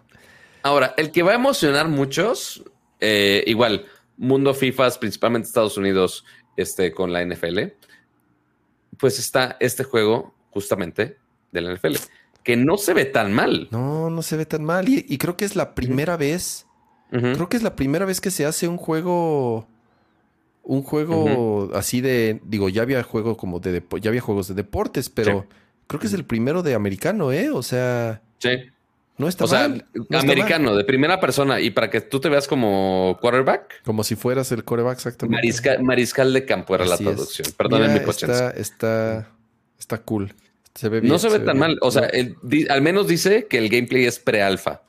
Ahora, 0.63 0.93
el 0.97 1.13
que 1.13 1.23
va 1.23 1.33
a 1.33 1.37
emocionar 1.37 1.89
muchos, 1.89 2.65
eh, 3.01 3.43
igual, 3.47 3.87
mundo 4.17 4.53
FIFAs, 4.53 4.99
principalmente 4.99 5.47
Estados 5.47 5.77
Unidos, 5.79 6.25
este, 6.57 6.93
con 6.93 7.13
la 7.13 7.23
NFL, 7.25 7.75
pues 8.99 9.19
está 9.19 9.57
este 9.61 9.85
juego 9.85 10.35
justamente 10.51 11.19
de 11.57 11.63
la 11.63 11.75
NFL, 11.75 11.97
que 12.45 12.57
no 12.57 12.77
se 12.79 12.95
ve 12.95 13.05
tan 13.05 13.33
mal. 13.33 13.69
No, 13.71 14.09
no 14.11 14.23
se 14.23 14.37
ve 14.37 14.47
tan 14.47 14.63
mal. 14.65 14.89
Y, 14.89 15.05
y 15.09 15.19
creo 15.19 15.37
que 15.37 15.45
es 15.45 15.57
la 15.57 15.75
primera 15.75 16.17
vez, 16.17 16.67
creo 17.11 17.49
que 17.49 17.57
es 17.57 17.63
la 17.63 17.75
primera 17.77 18.05
vez 18.05 18.21
que 18.21 18.31
se 18.31 18.47
hace 18.47 18.69
un 18.69 18.77
juego, 18.77 19.67
un 20.63 20.83
juego 20.83 21.71
así 21.75 22.01
de, 22.01 22.41
digo, 22.45 22.69
ya 22.69 22.83
había 22.83 23.03
juego 23.03 23.37
como 23.37 23.61
de, 23.61 23.83
ya 24.01 24.11
había 24.11 24.21
juegos 24.21 24.49
de 24.49 24.55
deportes, 24.55 25.09
pero 25.11 25.41
Sí. 25.49 25.57
creo 25.87 26.01
que 26.01 26.07
es 26.09 26.13
el 26.13 26.25
primero 26.25 26.63
de 26.63 26.75
americano, 26.75 27.33
¿eh? 27.33 27.51
O 27.51 27.63
sea, 27.63 28.21
Sí. 28.39 28.51
no 29.19 29.29
está 29.29 29.45
O 29.45 29.47
sea, 29.49 29.69
mal. 29.69 29.87
no 30.11 30.19
americano, 30.19 30.71
mal. 30.71 30.79
de 30.79 30.85
primera 30.85 31.21
persona, 31.21 31.61
y 31.61 31.71
para 31.71 31.89
que 31.91 32.01
tú 32.01 32.19
te 32.21 32.29
veas 32.29 32.49
como 32.49 33.17
quarterback, 33.21 33.83
Como 33.85 34.03
si 34.05 34.17
fueras 34.17 34.51
el 34.53 34.65
coreback, 34.65 34.97
exactamente. 34.99 35.41
marisca- 35.49 35.81
mariscal 35.83 36.33
de 36.33 36.45
campo 36.45 36.75
era 36.75 36.85
Así 36.85 37.05
la 37.05 37.11
es. 37.11 37.17
traducción. 37.17 37.49
Perdonen 37.57 37.93
Mira, 37.93 38.05
mi 38.05 38.11
está, 38.11 38.51
está, 38.51 39.29
está 39.79 39.99
cool. 39.99 40.35
Se 40.77 40.89
ve 40.89 41.01
bien. 41.01 41.13
No 41.13 41.19
se 41.19 41.29
ve 41.29 41.41
tan 41.41 41.59
mal. 41.59 41.79
O 41.83 41.91
sea, 41.91 42.05
el- 42.07 42.37
di- 42.43 42.67
al 42.69 42.83
menos 42.83 43.09
dice 43.09 43.47
que 43.47 43.59
el 43.59 43.69
gameplay 43.69 44.05
es 44.05 44.19
pre-alfa, 44.21 44.83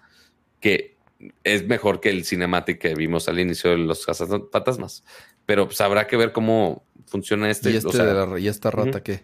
que 0.61 0.95
es 1.43 1.65
mejor 1.67 1.99
que 1.99 2.09
el 2.09 2.25
cinematic 2.25 2.77
que 2.79 2.93
vimos 2.93 3.27
al 3.27 3.39
inicio 3.39 3.71
de 3.71 3.77
los 3.77 4.05
fantasmas. 4.05 5.03
Pero 5.45 5.65
pues 5.65 5.79
habrá 5.81 6.05
que 6.07 6.17
ver 6.17 6.31
cómo 6.33 6.83
funciona 7.07 7.49
este. 7.49 7.71
¿Y, 7.71 7.77
este 7.77 7.87
o 7.87 7.91
sea, 7.91 8.05
de 8.05 8.13
la, 8.27 8.39
¿Y 8.39 8.47
esta 8.47 8.69
rata 8.69 9.01
qué? 9.01 9.23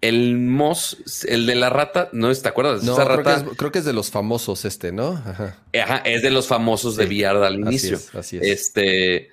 el 0.00 0.36
Moss, 0.36 1.24
el 1.28 1.46
de 1.46 1.54
la 1.54 1.70
rata, 1.70 2.08
¿no 2.12 2.32
te 2.34 2.48
acuerdas? 2.48 2.82
No, 2.82 2.92
Esa 2.94 3.04
creo 3.04 3.18
que, 3.18 3.22
rata 3.22 3.36
es, 3.50 3.56
creo 3.56 3.70
que 3.72 3.78
es 3.78 3.84
de 3.84 3.92
los 3.92 4.10
famosos 4.10 4.64
este, 4.64 4.90
¿no? 4.90 5.10
Ajá. 5.24 5.58
ajá, 5.80 5.96
es 5.98 6.22
de 6.22 6.30
los 6.32 6.48
famosos 6.48 6.96
de 6.96 7.04
VR 7.06 7.46
al 7.46 7.54
Así 7.54 7.60
inicio. 7.62 7.96
es, 7.96 8.14
así 8.14 8.36
es. 8.38 8.42
Este, 8.42 9.28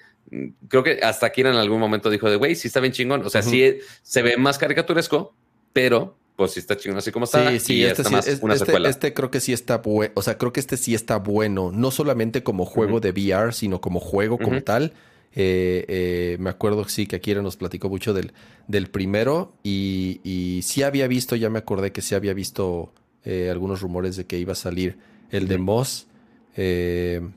creo 0.67 0.83
que 0.83 0.99
hasta 1.01 1.31
Kira 1.31 1.49
en 1.49 1.55
algún 1.55 1.79
momento 1.79 2.11
dijo 2.11 2.29
de, 2.29 2.35
güey, 2.35 2.53
sí 2.55 2.67
está 2.67 2.79
bien 2.81 2.93
chingón. 2.93 3.25
O 3.25 3.31
sea, 3.31 3.41
sí 3.41 3.79
se 4.03 4.21
ve 4.21 4.37
más 4.37 4.59
caricaturesco, 4.59 5.33
pero 5.73 6.15
pues 6.35 6.51
sí 6.51 6.61
está 6.61 6.77
chingón 6.77 6.97
así 6.97 7.11
como 7.11 7.25
está. 7.25 7.51
Sí, 7.51 7.59
sí, 7.59 7.83
este, 7.83 8.01
este, 8.01 8.87
este, 8.87 9.13
creo 9.13 9.29
que 9.29 9.41
sí 9.41 9.51
está 9.51 9.79
bueno. 9.79 10.13
O 10.15 10.21
sea, 10.21 10.37
creo 10.37 10.53
que 10.53 10.61
este 10.61 10.77
sí 10.77 10.95
está 10.95 11.17
bueno. 11.17 11.71
No 11.73 11.91
solamente 11.91 12.43
como 12.43 12.65
juego 12.65 13.01
de 13.01 13.11
VR, 13.11 13.51
sino 13.51 13.81
como 13.81 13.99
juego 13.99 14.37
como 14.37 14.61
tal. 14.63 14.93
Eh, 15.35 15.85
eh, 15.87 16.37
me 16.39 16.49
acuerdo 16.49 16.87
sí 16.87 17.05
que 17.05 17.17
Akira 17.17 17.41
nos 17.41 17.55
platicó 17.55 17.87
mucho 17.89 18.13
del, 18.13 18.31
del 18.67 18.89
primero 18.89 19.53
y, 19.63 20.21
y 20.23 20.61
sí 20.63 20.81
había 20.81 21.07
visto, 21.07 21.35
ya 21.35 21.49
me 21.49 21.59
acordé 21.59 21.91
que 21.91 22.01
sí 22.01 22.15
había 22.15 22.33
visto 22.33 22.93
eh, 23.25 23.49
algunos 23.51 23.81
rumores 23.81 24.15
de 24.15 24.25
que 24.25 24.39
iba 24.39 24.53
a 24.53 24.55
salir 24.55 24.97
el 25.29 25.47
de 25.47 25.57
Moss. 25.59 26.07
pero 26.55 27.31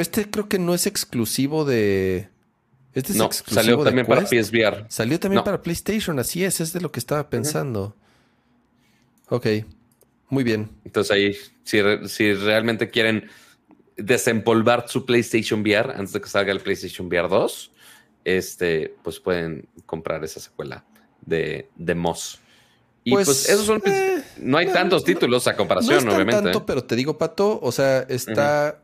este 0.00 0.28
creo 0.30 0.48
que 0.48 0.58
no 0.58 0.74
es 0.74 0.86
exclusivo 0.86 1.64
de... 1.64 2.28
Este 2.94 3.12
es 3.12 3.18
no, 3.18 3.30
salió 3.32 3.82
también 3.82 4.06
para 4.06 4.24
PSVR. 4.24 4.86
Salió 4.88 5.18
también 5.18 5.42
para 5.42 5.60
PlayStation, 5.60 6.18
así 6.20 6.44
es, 6.44 6.60
es 6.60 6.72
de 6.72 6.80
lo 6.80 6.92
que 6.92 7.00
estaba 7.00 7.28
pensando. 7.28 7.96
Ok, 9.28 9.46
muy 10.28 10.44
bien. 10.44 10.70
Entonces 10.84 11.10
ahí, 11.10 11.36
si, 11.64 11.80
si 12.08 12.34
realmente 12.34 12.90
quieren 12.90 13.28
desempolvar 13.96 14.88
su 14.88 15.04
PlayStation 15.04 15.60
VR 15.62 15.92
antes 15.92 16.12
de 16.12 16.20
que 16.20 16.28
salga 16.28 16.52
el 16.52 16.60
PlayStation 16.60 17.08
VR 17.08 17.28
2, 17.28 17.70
este, 18.24 18.94
pues 19.02 19.18
pueden 19.18 19.68
comprar 19.86 20.22
esa 20.22 20.38
secuela 20.38 20.84
de, 21.20 21.68
de 21.74 21.94
Moss. 21.96 22.38
Y 23.02 23.10
pues, 23.10 23.26
pues 23.26 23.48
esos 23.48 23.66
son. 23.66 23.82
Eh, 23.84 24.22
no 24.38 24.56
hay 24.56 24.68
tantos 24.68 25.04
títulos 25.04 25.46
a 25.48 25.56
comparación, 25.56 26.04
no 26.04 26.12
es 26.12 26.16
obviamente. 26.16 26.42
tanto, 26.42 26.64
pero 26.64 26.84
te 26.84 26.96
digo, 26.96 27.18
Pato, 27.18 27.58
o 27.60 27.72
sea, 27.72 28.00
está. 28.08 28.80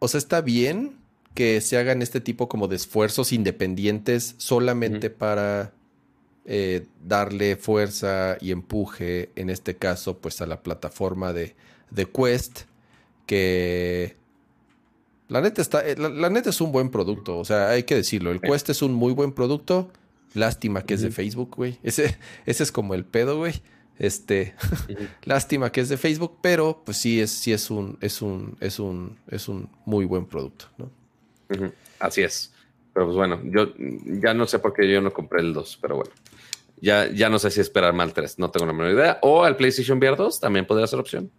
O 0.00 0.08
sea, 0.08 0.18
está 0.18 0.42
bien 0.42 1.03
que 1.34 1.60
se 1.60 1.76
hagan 1.76 2.00
este 2.00 2.20
tipo 2.20 2.48
como 2.48 2.68
de 2.68 2.76
esfuerzos 2.76 3.32
independientes 3.32 4.36
solamente 4.38 5.10
para 5.10 5.72
eh, 6.46 6.86
darle 7.04 7.56
fuerza 7.56 8.36
y 8.40 8.52
empuje, 8.52 9.30
en 9.34 9.50
este 9.50 9.76
caso, 9.76 10.18
pues 10.18 10.40
a 10.40 10.46
la 10.46 10.62
plataforma 10.62 11.32
de, 11.32 11.56
de 11.90 12.06
Quest 12.06 12.62
que 13.26 14.16
la 15.28 15.40
neta 15.40 15.62
está, 15.62 15.86
eh, 15.88 15.96
la, 15.96 16.28
neta 16.30 16.50
es 16.50 16.60
un 16.60 16.70
buen 16.70 16.90
producto, 16.90 17.38
o 17.38 17.44
sea, 17.44 17.70
hay 17.70 17.84
que 17.84 17.96
decirlo, 17.96 18.30
el 18.30 18.40
Quest 18.40 18.68
es 18.68 18.82
un 18.82 18.92
muy 18.92 19.12
buen 19.12 19.32
producto, 19.32 19.90
lástima 20.34 20.82
que 20.82 20.94
es 20.94 21.00
de 21.00 21.10
Facebook, 21.10 21.56
güey, 21.56 21.78
ese, 21.82 22.18
ese 22.46 22.62
es 22.62 22.70
como 22.70 22.94
el 22.94 23.04
pedo, 23.04 23.38
güey, 23.38 23.54
este, 23.98 24.54
lástima 25.24 25.72
que 25.72 25.80
es 25.80 25.88
de 25.88 25.96
Facebook, 25.96 26.38
pero 26.42 26.82
pues 26.84 26.98
sí 26.98 27.20
es, 27.20 27.30
sí 27.30 27.52
es 27.52 27.70
un, 27.70 27.96
es 28.02 28.20
un, 28.20 28.56
es 28.60 28.78
un, 28.78 29.18
es 29.28 29.48
un 29.48 29.70
muy 29.86 30.04
buen 30.04 30.26
producto, 30.26 30.66
¿no? 30.76 31.03
Así 31.98 32.22
es, 32.22 32.52
pero 32.92 33.06
pues 33.06 33.16
bueno, 33.16 33.40
yo 33.44 33.72
ya 33.76 34.34
no 34.34 34.46
sé 34.46 34.58
por 34.58 34.72
qué 34.72 34.90
yo 34.90 35.00
no 35.00 35.12
compré 35.12 35.40
el 35.40 35.52
2, 35.52 35.78
pero 35.80 35.96
bueno. 35.96 36.12
Ya, 36.80 37.10
ya 37.10 37.30
no 37.30 37.38
sé 37.38 37.50
si 37.50 37.60
esperar 37.60 37.94
mal 37.94 38.12
3, 38.12 38.38
no 38.38 38.50
tengo 38.50 38.66
la 38.66 38.72
menor 38.72 38.92
idea. 38.92 39.18
O 39.22 39.44
al 39.44 39.56
PlayStation 39.56 39.98
VR 39.98 40.16
2 40.16 40.40
también 40.40 40.66
podría 40.66 40.86
ser 40.86 40.98
opción. 40.98 41.30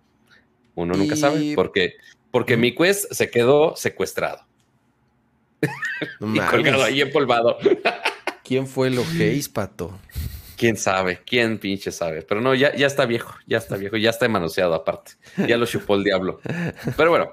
Uno 0.75 0.95
nunca 0.95 1.15
sabe, 1.15 1.53
porque, 1.55 1.95
porque 2.31 2.57
mi 2.57 2.73
quest 2.73 3.11
se 3.11 3.29
quedó 3.29 3.75
secuestrado. 3.75 4.45
y 6.19 6.39
colgado 6.39 6.83
ahí 6.83 7.01
empolvado. 7.01 7.57
¿Quién 8.43 8.67
fue 8.67 8.87
el 8.87 8.99
Ojeis, 8.99 9.49
pato? 9.49 9.97
Quién 10.57 10.77
sabe, 10.77 11.21
quién 11.25 11.57
pinche 11.57 11.91
sabe. 11.91 12.21
Pero 12.21 12.41
no, 12.41 12.53
ya, 12.53 12.75
ya 12.75 12.87
está 12.87 13.05
viejo, 13.05 13.33
ya 13.47 13.57
está 13.57 13.77
viejo, 13.77 13.97
ya 13.97 14.09
está 14.09 14.27
manoseado 14.27 14.73
aparte. 14.73 15.13
Ya 15.47 15.57
lo 15.57 15.65
chupó 15.65 15.95
el 15.95 16.03
diablo. 16.03 16.39
Pero 16.97 17.09
bueno, 17.09 17.29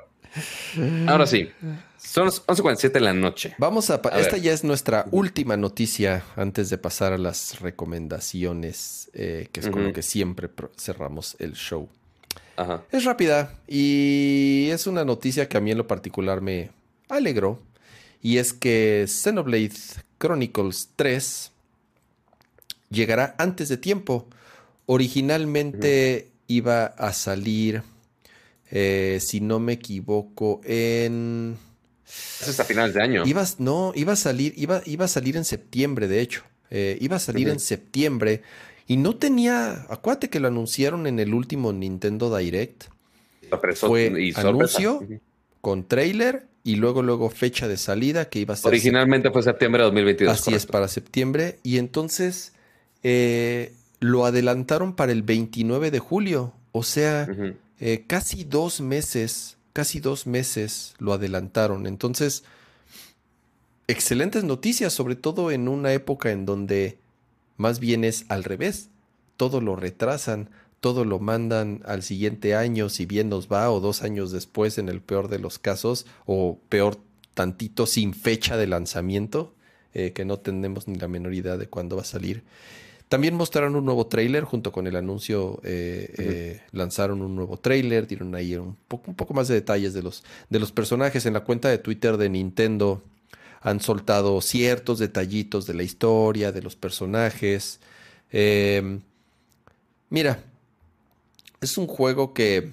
ahora 1.06 1.26
sí. 1.26 1.50
Son 1.98 2.28
11.47 2.28 2.92
de 2.92 3.00
la 3.00 3.14
noche. 3.14 3.54
Vamos 3.58 3.90
a, 3.90 4.00
esta 4.18 4.36
ya 4.36 4.52
es 4.52 4.64
nuestra 4.64 5.06
última 5.12 5.56
noticia 5.56 6.24
antes 6.36 6.68
de 6.68 6.78
pasar 6.78 7.12
a 7.12 7.18
las 7.18 7.60
recomendaciones, 7.60 9.10
eh, 9.14 9.48
que 9.52 9.60
es 9.60 9.68
con 9.68 9.84
lo 9.84 9.92
que 9.92 10.02
siempre 10.02 10.50
cerramos 10.76 11.36
el 11.38 11.54
show. 11.54 11.88
Es 12.90 13.04
rápida 13.04 13.54
y 13.66 14.68
es 14.70 14.86
una 14.86 15.04
noticia 15.04 15.48
que 15.48 15.56
a 15.56 15.60
mí 15.60 15.70
en 15.70 15.78
lo 15.78 15.86
particular 15.86 16.40
me 16.40 16.70
alegró. 17.08 17.60
Y 18.20 18.38
es 18.38 18.52
que 18.52 19.06
Xenoblade 19.08 19.72
Chronicles 20.18 20.90
3 20.96 21.50
llegará 22.90 23.34
antes 23.38 23.68
de 23.68 23.76
tiempo. 23.76 24.28
Originalmente 24.86 26.30
iba 26.46 26.84
a 26.84 27.12
salir, 27.12 27.82
eh, 28.74 29.18
si 29.20 29.40
no 29.40 29.60
me 29.60 29.74
equivoco, 29.74 30.62
en... 30.64 31.56
Es 32.40 32.58
a 32.58 32.64
finales 32.64 32.94
de 32.94 33.02
año. 33.02 33.22
no, 33.58 33.92
iba 33.94 34.14
a 34.14 34.16
salir, 34.16 34.54
iba, 34.56 34.82
iba 34.86 35.04
a 35.04 35.08
salir 35.08 35.36
en 35.36 35.44
septiembre, 35.44 36.08
de 36.08 36.20
hecho. 36.20 36.42
Eh, 36.70 36.96
iba 37.02 37.16
a 37.16 37.18
salir 37.18 37.50
en 37.50 37.60
septiembre 37.60 38.42
y 38.86 38.96
no 38.96 39.16
tenía, 39.16 39.86
acuérdate 39.90 40.30
que 40.30 40.40
lo 40.40 40.48
anunciaron 40.48 41.06
en 41.06 41.18
el 41.18 41.34
último 41.34 41.72
Nintendo 41.72 42.34
Direct. 42.34 42.84
Fue 43.76 44.32
anuncio 44.36 45.06
con 45.60 45.86
trailer 45.86 46.46
y 46.64 46.76
luego 46.76 47.02
luego 47.02 47.28
fecha 47.28 47.68
de 47.68 47.76
salida 47.76 48.30
que 48.30 48.38
iba 48.38 48.54
a 48.54 48.56
ser. 48.56 48.68
Originalmente 48.68 49.30
fue 49.30 49.42
septiembre 49.42 49.82
de 49.82 49.84
2022. 49.84 50.32
Así 50.32 50.54
es, 50.54 50.64
para 50.64 50.88
septiembre. 50.88 51.58
Y 51.62 51.76
entonces 51.76 52.54
eh, 53.02 53.74
lo 54.00 54.24
adelantaron 54.24 54.94
para 54.94 55.12
el 55.12 55.22
29 55.22 55.90
de 55.90 55.98
julio. 55.98 56.54
O 56.72 56.82
sea, 56.82 57.28
eh, 57.84 58.04
casi 58.06 58.44
dos 58.44 58.80
meses, 58.80 59.56
casi 59.72 59.98
dos 59.98 60.28
meses 60.28 60.94
lo 61.00 61.12
adelantaron. 61.12 61.88
Entonces, 61.88 62.44
excelentes 63.88 64.44
noticias, 64.44 64.92
sobre 64.92 65.16
todo 65.16 65.50
en 65.50 65.66
una 65.66 65.92
época 65.92 66.30
en 66.30 66.46
donde 66.46 66.98
más 67.56 67.80
bien 67.80 68.04
es 68.04 68.24
al 68.28 68.44
revés. 68.44 68.88
Todo 69.36 69.60
lo 69.60 69.74
retrasan, 69.74 70.48
todo 70.78 71.04
lo 71.04 71.18
mandan 71.18 71.82
al 71.84 72.04
siguiente 72.04 72.54
año, 72.54 72.88
si 72.88 73.04
bien 73.04 73.28
nos 73.28 73.48
va, 73.48 73.68
o 73.68 73.80
dos 73.80 74.02
años 74.02 74.30
después 74.30 74.78
en 74.78 74.88
el 74.88 75.00
peor 75.00 75.26
de 75.26 75.40
los 75.40 75.58
casos, 75.58 76.06
o 76.24 76.60
peor 76.68 76.98
tantito 77.34 77.86
sin 77.86 78.14
fecha 78.14 78.56
de 78.56 78.68
lanzamiento, 78.68 79.54
eh, 79.92 80.12
que 80.12 80.24
no 80.24 80.38
tenemos 80.38 80.86
ni 80.86 80.94
la 81.00 81.08
menor 81.08 81.34
idea 81.34 81.56
de 81.56 81.66
cuándo 81.66 81.96
va 81.96 82.02
a 82.02 82.04
salir. 82.04 82.44
También 83.12 83.34
mostraron 83.34 83.76
un 83.76 83.84
nuevo 83.84 84.06
trailer 84.06 84.44
junto 84.44 84.72
con 84.72 84.86
el 84.86 84.96
anuncio, 84.96 85.60
eh, 85.64 86.14
eh, 86.16 86.62
lanzaron 86.72 87.20
un 87.20 87.36
nuevo 87.36 87.58
trailer, 87.58 88.06
dieron 88.06 88.34
ahí 88.34 88.56
un 88.56 88.74
poco, 88.88 89.10
un 89.10 89.14
poco 89.14 89.34
más 89.34 89.48
de 89.48 89.54
detalles 89.56 89.92
de 89.92 90.02
los, 90.02 90.24
de 90.48 90.58
los 90.58 90.72
personajes 90.72 91.26
en 91.26 91.34
la 91.34 91.40
cuenta 91.40 91.68
de 91.68 91.76
Twitter 91.76 92.16
de 92.16 92.30
Nintendo 92.30 93.02
han 93.60 93.80
soltado 93.80 94.40
ciertos 94.40 94.98
detallitos 94.98 95.66
de 95.66 95.74
la 95.74 95.82
historia, 95.82 96.52
de 96.52 96.62
los 96.62 96.74
personajes. 96.74 97.80
Em, 98.30 99.02
mira, 100.08 100.42
es 101.60 101.76
un 101.76 101.88
juego 101.88 102.32
que 102.32 102.70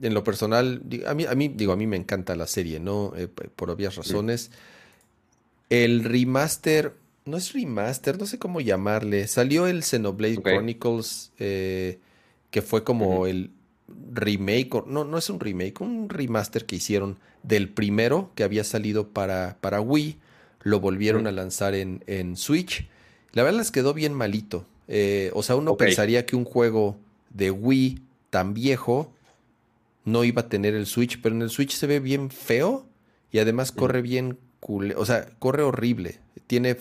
en 0.00 0.14
lo 0.14 0.22
personal, 0.22 0.82
a 1.04 1.14
mí, 1.14 1.26
a 1.26 1.34
mí, 1.34 1.48
digo, 1.48 1.72
a 1.72 1.76
mí 1.76 1.88
me 1.88 1.96
encanta 1.96 2.36
la 2.36 2.46
serie, 2.46 2.78
¿no? 2.78 3.12
Eh, 3.16 3.26
por 3.26 3.70
obvias 3.70 3.96
razones. 3.96 4.52
El 5.68 6.04
remaster, 6.04 6.94
no 7.30 7.36
es 7.36 7.52
remaster, 7.52 8.18
no 8.18 8.26
sé 8.26 8.38
cómo 8.38 8.60
llamarle. 8.60 9.26
Salió 9.26 9.66
el 9.66 9.82
Xenoblade 9.82 10.42
Chronicles, 10.42 11.32
eh, 11.38 11.98
que 12.50 12.62
fue 12.62 12.84
como 12.84 13.26
el 13.26 13.50
remake, 14.12 14.84
no, 14.86 15.04
no 15.04 15.18
es 15.18 15.30
un 15.30 15.40
remake, 15.40 15.80
un 15.80 16.08
remaster 16.08 16.66
que 16.66 16.76
hicieron 16.76 17.18
del 17.42 17.68
primero 17.68 18.30
que 18.34 18.44
había 18.44 18.64
salido 18.64 19.08
para, 19.08 19.56
para 19.60 19.80
Wii, 19.80 20.18
lo 20.62 20.80
volvieron 20.80 21.26
a 21.26 21.32
lanzar 21.32 21.74
en, 21.74 22.04
en, 22.06 22.36
Switch. 22.36 22.86
La 23.32 23.42
verdad 23.42 23.58
les 23.58 23.70
quedó 23.70 23.94
bien 23.94 24.12
malito. 24.12 24.66
Eh, 24.88 25.30
o 25.34 25.42
sea, 25.42 25.56
uno 25.56 25.76
pensaría 25.76 26.26
que 26.26 26.36
un 26.36 26.44
juego 26.44 26.96
de 27.30 27.50
Wii 27.50 28.02
tan 28.30 28.52
viejo 28.54 29.12
no 30.04 30.24
iba 30.24 30.42
a 30.42 30.48
tener 30.48 30.74
el 30.74 30.86
Switch, 30.86 31.20
pero 31.22 31.34
en 31.34 31.42
el 31.42 31.50
Switch 31.50 31.72
se 31.72 31.86
ve 31.86 32.00
bien 32.00 32.30
feo 32.30 32.86
y 33.32 33.38
además 33.38 33.72
corre 33.72 34.02
bien 34.02 34.38
o 34.96 35.06
sea, 35.06 35.26
corre 35.38 35.62
horrible. 35.62 36.19
Tiene 36.46 36.76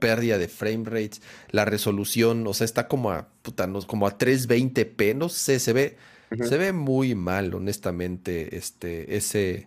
pérdida 0.00 0.38
de 0.38 0.48
frame 0.48 0.84
rates, 0.84 1.22
la 1.50 1.64
resolución, 1.64 2.46
o 2.46 2.54
sea, 2.54 2.64
está 2.64 2.88
como 2.88 3.10
a 3.10 3.28
puta, 3.42 3.68
como 3.86 4.06
a 4.06 4.16
320p, 4.16 5.14
no 5.14 5.28
sé, 5.28 5.58
se 5.58 5.72
ve 5.72 5.96
se 6.36 6.58
ve 6.58 6.72
muy 6.72 7.14
mal, 7.14 7.54
honestamente, 7.54 8.56
este, 8.56 9.16
ese, 9.16 9.66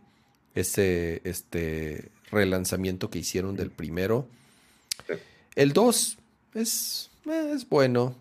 ese 0.53 1.21
este, 1.23 2.09
relanzamiento 2.31 3.09
que 3.09 3.19
hicieron 3.19 3.55
del 3.55 3.71
primero. 3.71 4.27
El 5.55 5.73
2 5.73 6.17
es, 6.53 7.09
es 7.25 7.67
bueno. 7.67 8.15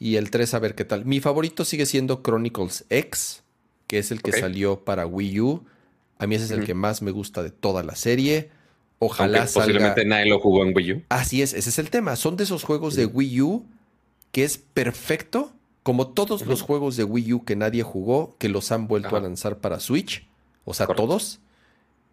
Y 0.00 0.16
el 0.16 0.30
3, 0.30 0.54
a 0.54 0.58
ver 0.58 0.74
qué 0.74 0.84
tal. 0.84 1.04
Mi 1.04 1.20
favorito 1.20 1.64
sigue 1.64 1.86
siendo 1.86 2.22
Chronicles 2.22 2.84
X, 2.88 3.42
que 3.86 3.98
es 3.98 4.10
el 4.10 4.22
que 4.22 4.32
salió 4.32 4.84
para 4.84 5.06
Wii 5.06 5.40
U. 5.40 5.64
A 6.18 6.26
mí 6.26 6.34
ese 6.34 6.46
es 6.46 6.50
el 6.50 6.64
que 6.64 6.74
más 6.74 7.00
me 7.00 7.10
gusta 7.12 7.42
de 7.42 7.50
toda 7.50 7.82
la 7.82 7.94
serie. 7.94 8.50
Ojalá 8.98 9.46
salga... 9.46 9.66
Posiblemente 9.66 10.04
nadie 10.04 10.26
lo 10.26 10.40
jugó 10.40 10.64
en 10.64 10.74
Wii 10.74 10.92
U. 10.92 11.02
Así 11.08 11.42
es, 11.42 11.54
ese 11.54 11.70
es 11.70 11.78
el 11.78 11.90
tema. 11.90 12.16
Son 12.16 12.36
de 12.36 12.44
esos 12.44 12.64
juegos 12.64 12.94
de 12.94 13.06
Wii 13.06 13.40
U 13.42 13.66
que 14.32 14.44
es 14.44 14.58
perfecto 14.58 15.52
como 15.82 16.08
todos 16.08 16.44
los 16.44 16.60
juegos 16.60 16.96
de 16.96 17.04
Wii 17.04 17.32
U 17.32 17.44
que 17.44 17.56
nadie 17.56 17.82
jugó, 17.82 18.36
que 18.38 18.50
los 18.50 18.72
han 18.72 18.88
vuelto 18.88 19.16
a 19.16 19.20
lanzar 19.20 19.56
para 19.56 19.80
Switch, 19.80 20.28
o 20.66 20.74
sea, 20.74 20.86
todos, 20.86 21.40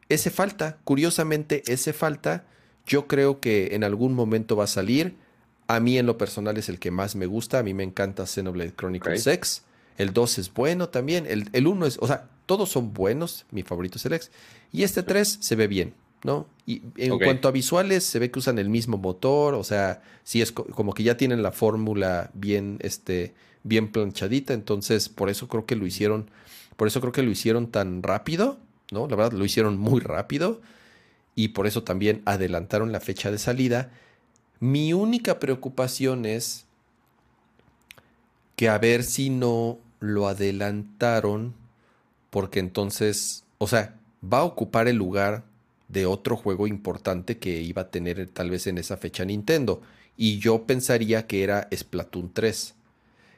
ese 0.07 0.30
falta, 0.30 0.78
curiosamente, 0.84 1.64
ese 1.68 1.91
falta. 1.91 2.45
Yo 2.86 3.07
creo 3.07 3.40
que 3.40 3.76
en 3.76 3.84
algún 3.84 4.14
momento 4.14 4.56
va 4.56 4.66
a 4.66 4.68
salir. 4.68 5.16
A 5.68 5.80
mí 5.80 5.98
en 5.98 6.06
lo 6.06 6.18
personal 6.18 6.57
es 6.57 6.70
el 6.70 6.80
que 6.80 6.91
más 6.91 7.16
me 7.16 7.26
gusta. 7.26 7.60
A 7.60 7.64
mí 7.64 7.74
me 7.74 7.84
encanta 7.84 8.28
Xenoblade 8.28 8.76
Chronicles 8.76 9.26
X. 9.26 9.64
El 9.98 10.14
2 10.14 10.38
es 10.38 10.53
bueno 10.53 10.90
también. 10.90 11.26
El, 11.28 11.49
el 11.53 11.68
1 11.68 11.86
es, 11.88 11.98
o 11.99 12.07
sea, 12.07 12.30
todos 12.45 12.70
son 12.70 12.94
buenos. 12.94 13.45
Mi 13.49 13.64
favorito 13.64 13.98
es 13.98 14.06
el 14.06 14.14
X. 14.14 14.32
Y 14.72 14.84
este 14.84 15.02
3 15.02 15.40
se 15.41 15.56
ve 15.56 15.68
bien, 15.68 15.95
¿no? 16.26 16.48
Y 16.66 16.82
en 16.98 17.20
cuanto 17.20 17.48
a 17.48 17.52
visuales, 17.52 18.04
se 18.04 18.18
ve 18.18 18.32
que 18.32 18.40
usan 18.40 18.58
el 18.58 18.68
mismo 18.68 18.98
motor. 18.98 19.54
O 19.54 19.64
sea, 19.64 20.02
sí 20.24 20.42
es 20.42 20.52
como 20.52 20.96
que 20.96 21.04
ya 21.04 21.18
tienen 21.18 21.44
la 21.44 21.52
fórmula 21.52 22.32
bien, 22.34 22.80
este, 22.82 23.36
bien 23.62 23.92
planchadita. 23.92 24.56
Entonces, 24.56 25.08
por 25.08 25.30
eso 25.30 25.48
creo 25.48 25.68
que 25.68 25.76
lo 25.76 25.86
hicieron. 25.86 26.32
Por 26.78 26.88
eso 26.88 27.00
creo 27.00 27.14
que 27.14 27.22
lo 27.22 27.30
hicieron 27.30 27.68
tan 27.68 28.02
rápido, 28.02 28.58
¿no? 28.92 29.08
La 29.08 29.16
verdad, 29.16 29.38
lo 29.38 29.46
hicieron 29.46 29.78
muy 29.78 30.02
rápido. 30.02 30.62
Y 31.36 31.50
por 31.50 31.68
eso 31.68 31.84
también 31.84 32.24
adelantaron 32.26 32.92
la 32.92 33.02
fecha 33.02 33.30
de 33.30 33.38
salida. 33.38 33.92
Mi 34.60 34.94
única 34.94 35.40
preocupación 35.40 36.26
es 36.26 36.66
que 38.56 38.68
a 38.68 38.80
ver 38.80 39.04
si 39.04 39.30
no 39.30 39.78
lo 40.00 40.28
adelantaron, 40.28 41.54
porque 42.32 42.60
entonces, 42.60 43.44
o 43.60 43.68
sea, 43.68 43.96
va 44.24 44.40
a 44.40 44.44
ocupar 44.44 44.88
el 44.88 44.96
lugar 44.96 45.44
de 45.88 46.06
otro 46.06 46.36
juego 46.36 46.68
importante 46.68 47.38
que 47.38 47.62
iba 47.62 47.84
a 47.84 47.91
tener 47.91 48.28
tal 48.30 48.49
vez 48.49 48.68
en 48.68 48.78
esa 48.78 48.98
fecha 48.98 49.26
Nintendo. 49.26 49.82
Y 50.18 50.40
yo 50.40 50.64
pensaría 50.64 51.28
que 51.28 51.44
era 51.44 51.68
Splatoon 51.76 52.32
3. 52.34 52.76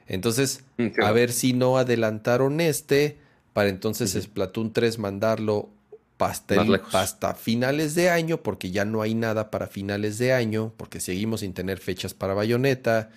Entonces, 0.06 0.64
mm, 0.78 1.02
a 1.02 1.12
ver 1.12 1.32
si 1.32 1.52
no 1.52 1.76
adelantaron 1.76 2.60
este, 2.60 3.18
para 3.52 3.68
entonces 3.68 4.12
Splatoon 4.12 4.72
3 4.72 4.98
mandarlo 4.98 5.70
hasta, 6.18 7.34
finales 7.34 7.94
de 7.94 8.10
año, 8.10 8.42
porque 8.42 8.70
ya 8.70 8.84
no 8.84 9.02
hay 9.02 9.14
nada 9.14 9.50
para 9.50 9.66
finales 9.66 10.18
de 10.18 10.32
año, 10.32 10.72
porque 10.76 11.00
seguimos 11.00 11.40
sin 11.40 11.52
tener 11.52 11.78
fechas 11.78 12.14
para 12.14 12.34
Bayonetta. 12.34 13.10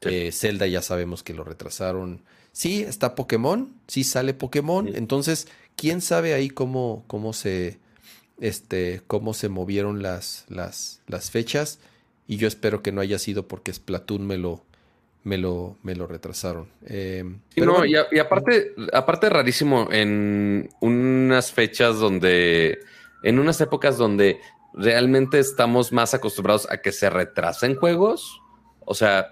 Eh, 0.00 0.32
Zelda 0.32 0.66
ya 0.66 0.82
sabemos 0.82 1.22
que 1.22 1.34
lo 1.34 1.44
retrasaron. 1.44 2.22
Sí, 2.52 2.82
está 2.82 3.14
Pokémon, 3.14 3.74
sí 3.88 4.04
sale 4.04 4.34
Pokémon. 4.34 4.88
Entonces, 4.94 5.48
quién 5.76 6.00
sabe 6.00 6.34
ahí 6.34 6.48
cómo, 6.48 7.04
cómo 7.06 7.32
se 7.32 7.78
este, 8.40 9.02
cómo 9.06 9.34
se 9.34 9.48
movieron 9.48 10.02
las, 10.02 10.44
las, 10.48 11.00
las 11.06 11.30
fechas. 11.30 11.78
Y 12.26 12.36
yo 12.36 12.48
espero 12.48 12.82
que 12.82 12.92
no 12.92 13.00
haya 13.00 13.18
sido 13.18 13.46
porque 13.48 13.72
Splatoon 13.72 14.26
me 14.26 14.38
lo, 14.38 14.64
me 15.24 15.38
lo, 15.38 15.76
me 15.82 15.94
lo 15.94 16.06
retrasaron. 16.06 16.68
Eh, 16.86 17.24
no, 17.56 17.84
y, 17.84 17.96
aparte, 17.96 18.74
aparte 18.92 19.28
rarísimo 19.30 19.88
en 19.90 20.68
unas 20.80 21.52
fechas 21.52 21.98
donde, 21.98 22.80
en 23.22 23.38
unas 23.38 23.60
épocas 23.60 23.98
donde 23.98 24.38
realmente 24.74 25.38
estamos 25.38 25.92
más 25.92 26.14
acostumbrados 26.14 26.68
a 26.70 26.78
que 26.78 26.92
se 26.92 27.08
retrasen 27.10 27.74
juegos, 27.76 28.40
o 28.80 28.94
sea, 28.94 29.28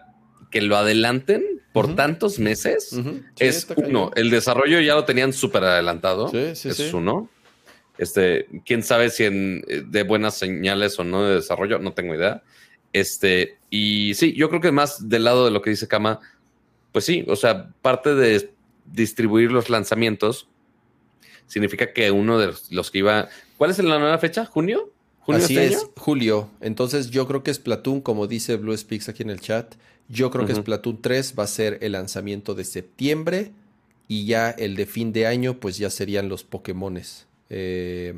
que 0.51 0.63
lo 0.63 0.77
adelanten 0.77 1.45
por 1.73 1.95
tantos 1.95 2.39
meses, 2.39 2.95
es 3.39 3.67
uno, 3.77 4.11
el 4.15 4.31
desarrollo 4.31 4.81
ya 4.81 4.95
lo 4.95 5.05
tenían 5.05 5.33
súper 5.33 5.65
adelantado, 5.65 6.31
es 6.33 6.93
uno. 6.93 7.29
Este, 8.03 8.49
quién 8.67 8.83
sabe 8.83 9.11
si 9.11 9.23
en, 9.23 9.65
de 9.87 10.03
buenas 10.03 10.37
señales 10.37 10.99
o 10.99 11.05
no 11.05 11.23
de 11.23 11.37
desarrollo, 11.37 11.79
no 11.79 11.93
tengo 11.93 12.17
idea. 12.17 12.43
Este, 12.93 13.59
y 13.71 14.15
sí, 14.15 14.33
yo 14.33 14.49
creo 14.49 14.61
que 14.61 14.73
más 14.73 15.09
del 15.09 15.23
lado 15.23 15.45
de 15.45 15.53
lo 15.53 15.63
que 15.63 15.71
dice 15.71 15.87
Kama, 15.87 16.19
pues 16.91 17.05
sí, 17.05 17.25
o 17.29 17.37
sea, 17.37 17.71
parte 17.81 18.17
de 18.17 18.51
distribuir 18.87 19.53
los 19.53 19.71
lanzamientos 19.71 20.49
significa 21.47 21.93
que 21.93 22.11
uno 22.11 22.41
de 22.41 22.53
los, 22.71 22.91
que 22.91 22.99
iba. 22.99 23.29
¿Cuál 23.57 23.71
es 23.71 23.79
la 23.79 24.01
nueva 24.01 24.19
fecha? 24.19 24.47
¿Junio? 24.47 24.91
¿Junio 25.21 25.45
Así 25.45 25.57
este 25.57 25.77
es, 25.77 25.89
julio. 25.97 26.51
Entonces 26.61 27.11
yo 27.11 27.29
creo 27.29 27.45
que 27.45 27.53
es 27.53 27.59
Splatoon, 27.59 28.01
como 28.01 28.27
dice 28.27 28.57
Blue 28.57 28.77
Speaks 28.77 29.09
aquí 29.09 29.23
en 29.23 29.31
el 29.31 29.41
chat. 29.41 29.77
Yo 30.09 30.33
creo 30.33 30.45
que 30.45 30.53
es 30.53 30.59
que 30.59 30.63
Splatoon 30.63 31.01
3 31.01 31.35
va 31.39 31.45
a 31.45 31.47
ser 31.47 31.79
el 31.83 31.93
lanzamiento 31.93 32.57
de 32.57 32.65
septiembre 32.65 33.53
y 34.09 34.27
ya 34.27 34.51
el 34.51 34.75
de 34.75 34.87
fin 34.87 35.13
de 35.13 35.29
año, 35.29 35.61
pues 35.61 35.79
ya 35.79 35.89
serían 35.89 36.29
los 36.29 36.43
Pokémones. 36.43 37.29
Eh, 37.55 38.15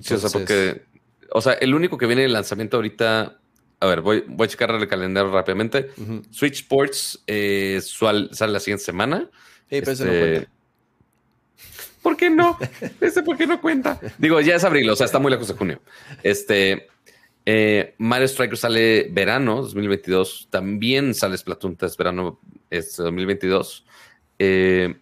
sí, 0.00 0.14
o 0.14 0.18
sea, 0.18 0.28
porque 0.30 0.82
o 1.30 1.40
sea, 1.40 1.54
el 1.54 1.74
único 1.74 1.98
que 1.98 2.06
viene 2.06 2.24
el 2.24 2.32
lanzamiento 2.32 2.76
ahorita. 2.76 3.38
A 3.80 3.86
ver, 3.86 4.00
voy, 4.00 4.24
voy 4.26 4.46
a 4.46 4.48
checar 4.48 4.70
el 4.72 4.88
calendario 4.88 5.30
rápidamente. 5.30 5.90
Switch 6.30 6.60
Sports 6.60 7.22
eh, 7.26 7.80
sale 7.80 8.52
la 8.52 8.60
siguiente 8.60 8.84
semana. 8.84 9.30
pero 9.68 9.86
no 9.86 9.92
este, 9.92 10.04
cuenta. 10.04 10.50
¿Por 12.02 12.16
qué 12.16 12.30
no? 12.30 12.58
Ese 13.00 13.22
por 13.22 13.36
qué 13.36 13.46
no 13.46 13.60
cuenta. 13.60 14.00
Digo, 14.18 14.40
ya 14.40 14.56
es 14.56 14.64
abril, 14.64 14.90
o 14.90 14.96
sea, 14.96 15.06
está 15.06 15.20
muy 15.20 15.30
lejos 15.30 15.46
de 15.46 15.54
junio. 15.54 15.80
Este 16.24 16.88
eh, 17.46 17.94
Mario 17.98 18.26
Striker 18.26 18.58
sale 18.58 19.08
verano 19.12 19.62
2022. 19.62 20.48
También 20.50 21.14
sale 21.14 21.38
Splatoon 21.38 21.76
3 21.76 21.96
verano 21.96 22.40
es 22.70 22.96
2022. 22.96 23.86
Eh, 24.40 24.96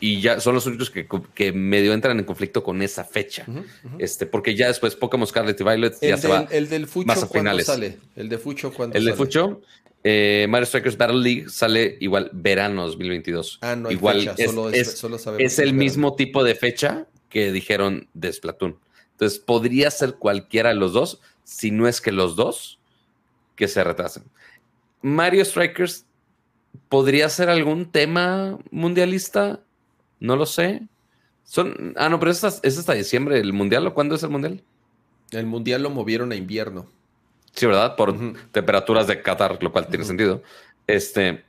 y 0.00 0.20
ya 0.20 0.40
son 0.40 0.54
los 0.54 0.66
únicos 0.66 0.90
que, 0.90 1.52
medio 1.52 1.92
entran 1.92 2.18
en 2.18 2.24
conflicto 2.24 2.62
con 2.62 2.82
esa 2.82 3.04
fecha. 3.04 3.46
Este, 3.98 4.26
porque 4.26 4.54
ya 4.54 4.68
después 4.68 4.96
Pokémon 4.96 5.26
Scarlet 5.26 5.60
y 5.60 5.64
Violet 5.64 5.96
ya 6.00 6.16
se 6.16 6.28
va 6.28 6.46
el 6.50 6.68
del 6.68 6.86
Fucho 6.86 7.06
más 7.06 7.22
a 7.22 7.26
finales. 7.26 7.66
sale? 7.66 7.98
El 8.16 8.28
de 8.28 8.38
Fucho 8.38 8.72
cuando 8.72 8.98
El 8.98 9.04
de 9.04 9.14
Fucho, 9.14 9.62
eh, 10.02 10.46
Mario 10.48 10.66
Strikers 10.66 10.98
Battle 10.98 11.20
League 11.20 11.48
sale 11.48 11.96
igual 12.00 12.30
verano 12.32 12.86
2022. 12.86 13.58
Ah, 13.62 13.76
no, 13.76 13.90
igual 13.90 14.34
es, 14.36 14.50
solo, 14.50 14.70
es, 14.70 14.98
solo 14.98 15.18
es 15.38 15.58
el 15.58 15.72
mismo 15.72 16.14
tipo 16.14 16.44
de 16.44 16.54
fecha 16.54 17.06
que 17.30 17.52
dijeron 17.52 18.08
de 18.12 18.32
Splatoon. 18.32 18.78
Entonces 19.12 19.38
podría 19.38 19.90
ser 19.90 20.16
cualquiera 20.16 20.70
de 20.70 20.74
los 20.74 20.92
dos, 20.92 21.20
si 21.44 21.70
no 21.70 21.88
es 21.88 22.00
que 22.00 22.12
los 22.12 22.36
dos 22.36 22.78
que 23.56 23.68
se 23.68 23.82
retrasen. 23.82 24.24
Mario 25.00 25.44
Strikers 25.44 26.04
podría 26.88 27.28
ser 27.28 27.48
algún 27.48 27.90
tema 27.90 28.58
mundialista 28.70 29.63
no 30.24 30.36
lo 30.36 30.46
sé. 30.46 30.82
Son, 31.44 31.92
ah, 31.96 32.08
no, 32.08 32.18
pero 32.18 32.30
es 32.30 32.42
hasta, 32.42 32.66
es 32.66 32.78
hasta 32.78 32.94
diciembre 32.94 33.38
el 33.38 33.52
mundial. 33.52 33.86
¿O 33.86 33.92
cuándo 33.92 34.14
es 34.14 34.22
el 34.22 34.30
mundial? 34.30 34.62
El 35.32 35.44
mundial 35.44 35.82
lo 35.82 35.90
movieron 35.90 36.32
a 36.32 36.34
invierno. 36.34 36.86
Sí, 37.52 37.66
¿verdad? 37.66 37.94
Por 37.94 38.16
temperaturas 38.50 39.06
de 39.06 39.20
Qatar, 39.20 39.62
lo 39.62 39.70
cual 39.70 39.86
tiene 39.88 40.06
sentido. 40.06 40.42
Este, 40.86 41.44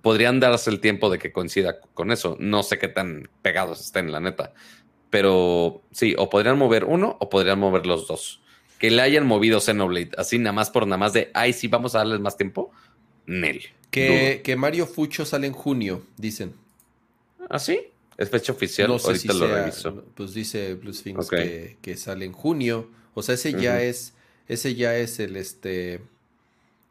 podrían 0.00 0.40
darse 0.40 0.70
el 0.70 0.80
tiempo 0.80 1.10
de 1.10 1.18
que 1.18 1.30
coincida 1.30 1.78
con 1.92 2.10
eso. 2.10 2.38
No 2.40 2.62
sé 2.62 2.78
qué 2.78 2.88
tan 2.88 3.28
pegados 3.42 3.80
estén, 3.80 4.10
la 4.10 4.20
neta. 4.20 4.54
Pero 5.10 5.82
sí, 5.92 6.14
o 6.16 6.30
podrían 6.30 6.56
mover 6.56 6.84
uno 6.84 7.18
o 7.20 7.28
podrían 7.28 7.58
mover 7.58 7.84
los 7.84 8.08
dos. 8.08 8.40
Que 8.78 8.90
le 8.90 9.02
hayan 9.02 9.26
movido 9.26 9.60
Xenoblade, 9.60 10.12
así 10.16 10.38
nada 10.38 10.52
más 10.52 10.70
por 10.70 10.86
nada 10.86 10.96
más 10.96 11.12
de, 11.12 11.30
ay, 11.34 11.52
sí, 11.52 11.68
vamos 11.68 11.94
a 11.94 11.98
darles 11.98 12.20
más 12.20 12.38
tiempo. 12.38 12.72
Nel. 13.26 13.62
Que, 13.90 14.40
que 14.42 14.56
Mario 14.56 14.86
Fucho 14.86 15.26
sale 15.26 15.46
en 15.46 15.52
junio, 15.52 16.02
dicen. 16.16 16.63
¿Ah, 17.48 17.58
sí? 17.58 17.80
¿Es 18.16 18.30
fecha 18.30 18.52
oficial? 18.52 18.88
No 18.88 18.98
sé 18.98 19.08
Ahorita 19.08 19.32
si 19.32 19.38
lo 19.38 19.46
reviso. 19.46 20.04
Pues 20.14 20.34
dice 20.34 20.74
Blue 20.74 20.92
Sphinx 20.92 21.28
que, 21.28 21.96
sale 21.96 22.24
en 22.24 22.32
junio. 22.32 22.90
O 23.14 23.22
sea, 23.22 23.34
ese 23.34 23.52
ya 23.52 23.82
es. 23.82 24.14
Ese 24.46 24.74
ya 24.74 24.96
es 24.96 25.18
el 25.20 25.36
este. 25.36 26.00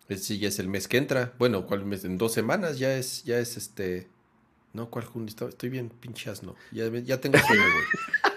Ese 0.09 0.37
ya 0.37 0.49
es 0.49 0.59
el 0.59 0.67
mes 0.67 0.87
que 0.87 0.97
entra. 0.97 1.33
Bueno, 1.39 1.65
¿cuál 1.65 1.85
mes? 1.85 2.03
En 2.03 2.17
dos 2.17 2.33
semanas 2.33 2.77
ya 2.79 2.95
es, 2.95 3.23
ya 3.23 3.39
es 3.39 3.57
este. 3.57 4.07
No, 4.73 4.89
¿cuál 4.89 5.05
junio? 5.05 5.33
Estoy 5.47 5.69
bien 5.69 5.89
pinchas, 5.89 6.43
no. 6.43 6.55
Ya, 6.71 6.89
ya 6.89 7.21
tengo 7.21 7.37
sueño, 7.37 7.61
güey. 7.61 8.33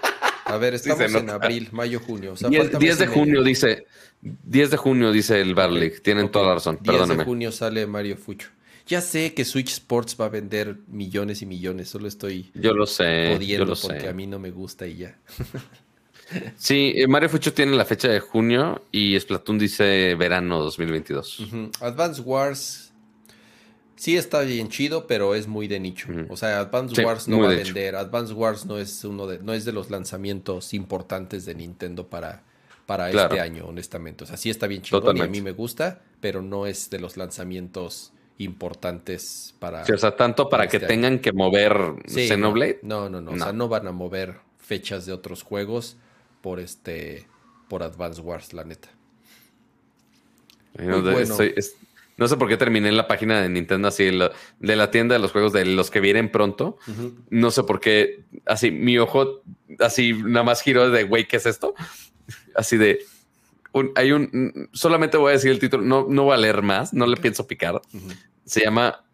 A 0.47 0.55
ver, 0.57 0.75
estamos 0.75 1.13
en 1.13 1.29
abril, 1.29 1.67
mayo, 1.73 1.99
junio. 1.99 2.33
O 2.33 2.37
sea, 2.37 2.49
10, 2.49 2.99
de 2.99 3.07
junio 3.07 3.43
dice. 3.43 3.85
10 4.21 4.71
de 4.71 4.77
junio 4.77 5.11
dice 5.11 5.41
el 5.41 5.53
Barley. 5.53 5.99
Tienen 6.01 6.31
toda 6.31 6.47
la 6.47 6.53
razón. 6.55 6.79
10 6.81 7.07
de 7.09 7.23
junio 7.25 7.51
sale 7.51 7.85
Mario 7.85 8.17
Fucho. 8.17 8.49
Ya 8.87 9.01
sé 9.01 9.33
que 9.33 9.43
Switch 9.45 9.69
Sports 9.69 10.15
va 10.19 10.25
a 10.25 10.29
vender 10.29 10.77
millones 10.87 11.41
y 11.41 11.45
millones, 11.45 11.89
solo 11.89 12.07
estoy 12.07 12.51
yo 12.53 12.73
lo 12.73 12.85
sé, 12.85 13.37
yo 13.45 13.65
lo 13.65 13.75
porque 13.75 14.07
a 14.07 14.13
mí 14.13 14.27
no 14.27 14.39
me 14.39 14.51
gusta 14.51 14.87
y 14.87 14.97
ya. 14.97 15.19
sí, 16.57 16.93
eh, 16.95 17.07
Mario 17.07 17.29
Fucho 17.29 17.53
tiene 17.53 17.75
la 17.75 17.85
fecha 17.85 18.07
de 18.07 18.19
junio 18.19 18.85
y 18.91 19.19
Splatoon 19.19 19.59
dice 19.59 20.15
verano 20.15 20.59
2022. 20.59 21.47
Advance 21.81 22.21
Wars 22.21 22.87
sí 23.97 24.15
está 24.15 24.41
bien 24.41 24.69
chido, 24.69 25.05
pero 25.07 25.35
es 25.35 25.47
muy 25.47 25.67
de 25.67 25.79
nicho. 25.79 26.07
O 26.29 26.37
sea, 26.37 26.59
Advance 26.59 27.03
Wars 27.03 27.27
no 27.27 27.39
va 27.39 27.51
a 27.51 27.55
vender. 27.55 27.95
Advance 27.95 28.33
Wars 28.33 28.65
no 28.65 28.77
es 28.77 29.03
uno 29.03 29.27
de, 29.27 29.39
no 29.39 29.53
es 29.53 29.65
de 29.65 29.73
los 29.73 29.89
lanzamientos 29.89 30.73
importantes 30.73 31.45
de 31.45 31.55
Nintendo 31.55 32.07
para, 32.07 32.43
para 32.85 33.09
este 33.09 33.41
año, 33.41 33.65
honestamente. 33.65 34.23
O 34.23 34.27
sea, 34.27 34.37
sí 34.37 34.49
está 34.49 34.67
bien 34.67 34.81
chido 34.81 35.13
y 35.13 35.19
a 35.19 35.27
mí 35.27 35.41
me 35.41 35.51
gusta, 35.51 36.01
pero 36.21 36.41
no 36.41 36.65
es 36.65 36.89
de 36.89 36.99
los 36.99 37.17
lanzamientos 37.17 38.13
importantes 38.37 39.55
para. 39.59 39.83
o 39.83 39.97
sea, 39.97 40.15
tanto 40.15 40.49
para 40.49 40.67
que 40.67 40.77
este 40.77 40.87
tengan 40.87 41.19
que 41.19 41.33
mover 41.33 41.95
Xenoblade. 42.07 42.79
No, 42.83 43.09
no, 43.09 43.21
no, 43.21 43.31
O 43.31 43.37
sea, 43.37 43.53
no 43.53 43.67
van 43.67 43.87
a 43.87 43.91
mover 43.91 44.35
fechas 44.57 45.05
de 45.05 45.13
otros 45.13 45.43
juegos 45.43 45.97
por 46.41 46.59
este. 46.59 47.25
por 47.67 47.83
Advance 47.83 48.21
Wars, 48.21 48.53
la 48.53 48.63
neta. 48.63 48.89
Estoy, 50.77 51.55
No 52.17 52.27
sé 52.27 52.37
por 52.37 52.47
qué 52.47 52.57
terminé 52.57 52.89
en 52.89 52.97
la 52.97 53.07
página 53.07 53.41
de 53.41 53.49
Nintendo 53.49 53.87
así, 53.87 54.05
de 54.05 54.75
la 54.75 54.91
tienda 54.91 55.15
de 55.15 55.19
los 55.19 55.31
juegos 55.31 55.53
de 55.53 55.65
los 55.65 55.89
que 55.89 55.99
vienen 55.99 56.31
pronto. 56.31 56.77
No 57.29 57.51
sé 57.51 57.63
por 57.63 57.79
qué, 57.79 58.23
así, 58.45 58.71
mi 58.71 58.97
ojo, 58.99 59.41
así, 59.79 60.13
nada 60.13 60.43
más 60.43 60.61
giró 60.61 60.89
de, 60.91 61.03
güey, 61.03 61.27
¿qué 61.27 61.37
es 61.37 61.45
esto? 61.45 61.73
Así 62.55 62.75
de, 62.75 63.05
hay 63.95 64.11
un, 64.11 64.69
solamente 64.73 65.17
voy 65.17 65.29
a 65.29 65.33
decir 65.33 65.51
el 65.51 65.59
título, 65.59 65.83
no, 65.83 66.05
no 66.09 66.23
voy 66.23 66.33
a 66.33 66.37
leer 66.37 66.61
más, 66.61 66.93
no 66.93 67.05
le 67.07 67.17
pienso 67.17 67.47
picar. 67.47 67.81
Se 68.45 68.61
llama 68.61 69.05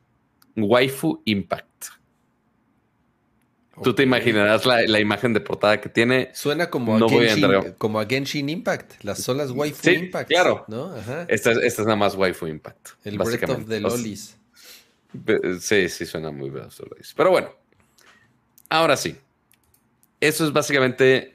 Waifu 0.55 1.21
Impact. 1.25 1.85
Tú 3.81 3.95
te 3.95 4.03
imaginarás 4.03 4.65
la, 4.65 4.99
imagen 4.99 5.33
de 5.33 5.41
portada 5.41 5.81
que 5.81 5.89
tiene. 5.89 6.29
Suena 6.33 6.69
como, 6.69 6.95
a, 6.95 7.09
Genshin, 7.09 7.73
como 7.77 7.99
a 7.99 8.05
Genshin 8.05 8.47
Impact, 8.49 9.03
las 9.03 9.23
solas 9.23 9.49
Waifu 9.49 9.89
Impact. 9.89 10.29
Claro. 10.29 10.65
¿no? 10.67 10.95
Esta, 11.27 11.51
es, 11.51 11.79
nada 11.79 11.95
más 11.95 12.15
Waifu 12.15 12.45
Impact. 12.45 12.89
El 13.03 13.17
Breath 13.17 13.49
of 13.49 13.67
the 13.67 13.79
Lolis. 13.79 14.37
Sí, 15.59 15.89
sí, 15.89 16.05
suena 16.05 16.29
muy 16.29 16.49
bien. 16.49 16.67
Pero 17.15 17.31
bueno, 17.31 17.51
ahora 18.69 18.95
sí. 18.95 19.15
Eso 20.19 20.45
es 20.45 20.53
básicamente 20.53 21.32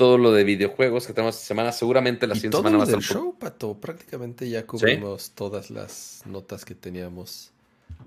todo 0.00 0.16
lo 0.16 0.32
de 0.32 0.44
videojuegos 0.44 1.06
que 1.06 1.12
tenemos 1.12 1.34
esta 1.34 1.48
semana. 1.48 1.72
Seguramente 1.72 2.26
la 2.26 2.34
siguiente 2.34 2.56
semana 2.56 2.78
va 2.78 2.84
a 2.84 2.86
estar. 2.86 3.02
show, 3.02 3.36
Pato. 3.38 3.78
Prácticamente 3.78 4.48
ya 4.48 4.66
cubrimos 4.66 5.32
todas 5.32 5.68
las 5.68 6.22
notas 6.24 6.64
que 6.64 6.74
teníamos 6.74 7.52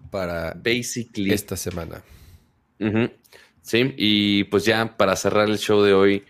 para 0.09 0.55
Basically. 0.55 1.31
esta 1.31 1.55
semana. 1.55 2.01
Sí, 3.61 3.93
y 3.95 4.45
pues 4.45 4.65
ya 4.65 4.97
para 4.97 5.15
cerrar 5.15 5.47
el 5.47 5.59
show 5.59 5.83
de 5.83 5.93
hoy, 5.93 6.23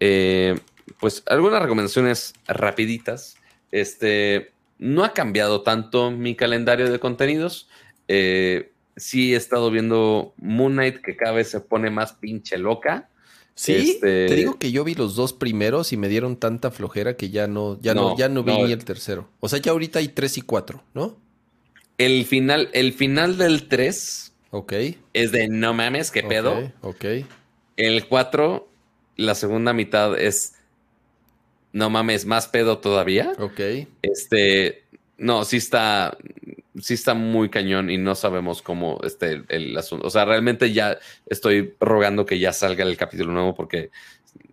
eh, 0.00 0.58
pues 0.98 1.22
algunas 1.26 1.60
recomendaciones 1.60 2.32
rapiditas. 2.46 3.36
Este, 3.72 4.52
no 4.78 5.04
ha 5.04 5.12
cambiado 5.12 5.60
tanto 5.60 6.10
mi 6.10 6.34
calendario 6.34 6.90
de 6.90 6.98
contenidos. 6.98 7.68
Eh, 8.08 8.72
sí 8.96 9.34
he 9.34 9.36
estado 9.36 9.70
viendo 9.70 10.32
Moon 10.38 10.72
Knight 10.72 11.02
que 11.02 11.14
cada 11.14 11.32
vez 11.32 11.50
se 11.50 11.60
pone 11.60 11.90
más 11.90 12.14
pinche 12.14 12.56
loca. 12.56 13.09
Sí, 13.60 13.92
este, 13.92 14.26
te 14.26 14.34
digo 14.34 14.58
que 14.58 14.72
yo 14.72 14.84
vi 14.84 14.94
los 14.94 15.16
dos 15.16 15.32
primeros 15.32 15.92
y 15.92 15.96
me 15.96 16.08
dieron 16.08 16.36
tanta 16.36 16.70
flojera 16.70 17.16
que 17.16 17.28
ya 17.28 17.46
no, 17.46 17.78
ya 17.82 17.94
no, 17.94 18.16
ya 18.16 18.28
no 18.28 18.42
vi 18.42 18.56
ni 18.62 18.72
el 18.72 18.84
tercero. 18.84 19.28
O 19.40 19.48
sea, 19.48 19.58
ya 19.58 19.72
ahorita 19.72 19.98
hay 19.98 20.08
tres 20.08 20.38
y 20.38 20.42
cuatro, 20.42 20.82
¿no? 20.94 21.18
El 21.98 22.24
final, 22.24 22.70
el 22.72 22.94
final 22.94 23.36
del 23.36 23.68
tres 23.68 24.30
Ok. 24.50 24.72
Es 25.12 25.32
de 25.32 25.48
no 25.48 25.72
mames, 25.74 26.10
qué 26.10 26.22
pedo. 26.22 26.72
Ok. 26.82 27.04
El 27.76 28.06
4, 28.06 28.68
la 29.16 29.34
segunda 29.34 29.72
mitad 29.72 30.18
es 30.18 30.54
no 31.72 31.88
mames, 31.88 32.26
más 32.26 32.48
pedo 32.48 32.78
todavía. 32.78 33.32
Ok. 33.38 33.60
Este, 34.02 34.84
no, 35.18 35.44
sí 35.44 35.58
está, 35.58 36.16
sí 36.80 36.94
está 36.94 37.14
muy 37.14 37.48
cañón 37.50 37.90
y 37.90 37.98
no 37.98 38.14
sabemos 38.14 38.62
cómo 38.62 39.00
este 39.02 39.42
el, 39.48 39.76
asunto. 39.76 40.06
O 40.06 40.10
sea, 40.10 40.24
realmente 40.24 40.72
ya 40.72 40.98
estoy 41.26 41.74
rogando 41.80 42.26
que 42.26 42.38
ya 42.38 42.52
salga 42.52 42.84
el 42.84 42.96
capítulo 42.96 43.32
nuevo 43.32 43.54
porque 43.54 43.90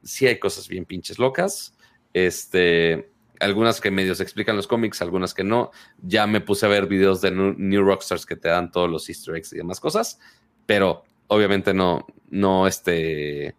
sí 0.04 0.28
hay 0.28 0.40
cosas 0.40 0.68
bien 0.68 0.86
pinches 0.86 1.20
locas. 1.20 1.76
Este, 2.14 3.10
algunas 3.40 3.82
que 3.82 3.92
medios 3.92 4.20
explican 4.20 4.56
los 4.56 4.68
cómics, 4.68 5.02
algunas 5.02 5.34
que 5.34 5.44
no. 5.44 5.72
Ya 6.02 6.28
me 6.28 6.42
puse 6.42 6.66
a 6.66 6.70
ver 6.70 6.88
videos 6.88 7.22
de 7.22 7.32
New 7.32 7.84
Rockstars 7.84 8.26
que 8.26 8.36
te 8.36 8.50
dan 8.50 8.72
todos 8.72 8.90
los 8.90 9.08
easter 9.10 9.36
eggs 9.36 9.54
y 9.54 9.58
demás 9.58 9.80
cosas, 9.80 10.20
pero 10.66 11.04
obviamente 11.28 11.74
no, 11.74 12.06
no, 12.30 12.68
este, 12.68 13.56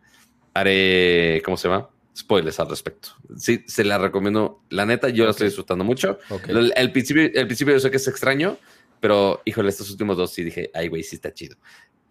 haré, 0.54 1.42
¿cómo 1.44 1.56
se 1.56 1.68
llama? 1.68 1.88
Spoilers 2.18 2.58
al 2.58 2.68
respecto. 2.68 3.10
Sí, 3.36 3.64
se 3.68 3.84
la 3.84 3.96
recomiendo. 3.96 4.62
La 4.70 4.84
neta, 4.84 5.08
yo 5.08 5.24
la 5.24 5.30
estoy 5.30 5.46
disfrutando 5.46 5.84
mucho. 5.84 6.18
El, 6.48 6.90
principio, 6.90 7.22
el 7.22 7.46
principio 7.46 7.74
yo 7.74 7.80
sé 7.80 7.92
que 7.92 7.98
es 7.98 8.08
extraño, 8.08 8.56
pero 8.98 9.40
híjole, 9.44 9.68
estos 9.68 9.90
últimos 9.90 10.16
dos 10.16 10.32
sí 10.32 10.42
dije, 10.42 10.70
ay, 10.74 10.88
güey, 10.88 11.04
sí 11.04 11.14
está 11.16 11.32
chido. 11.32 11.56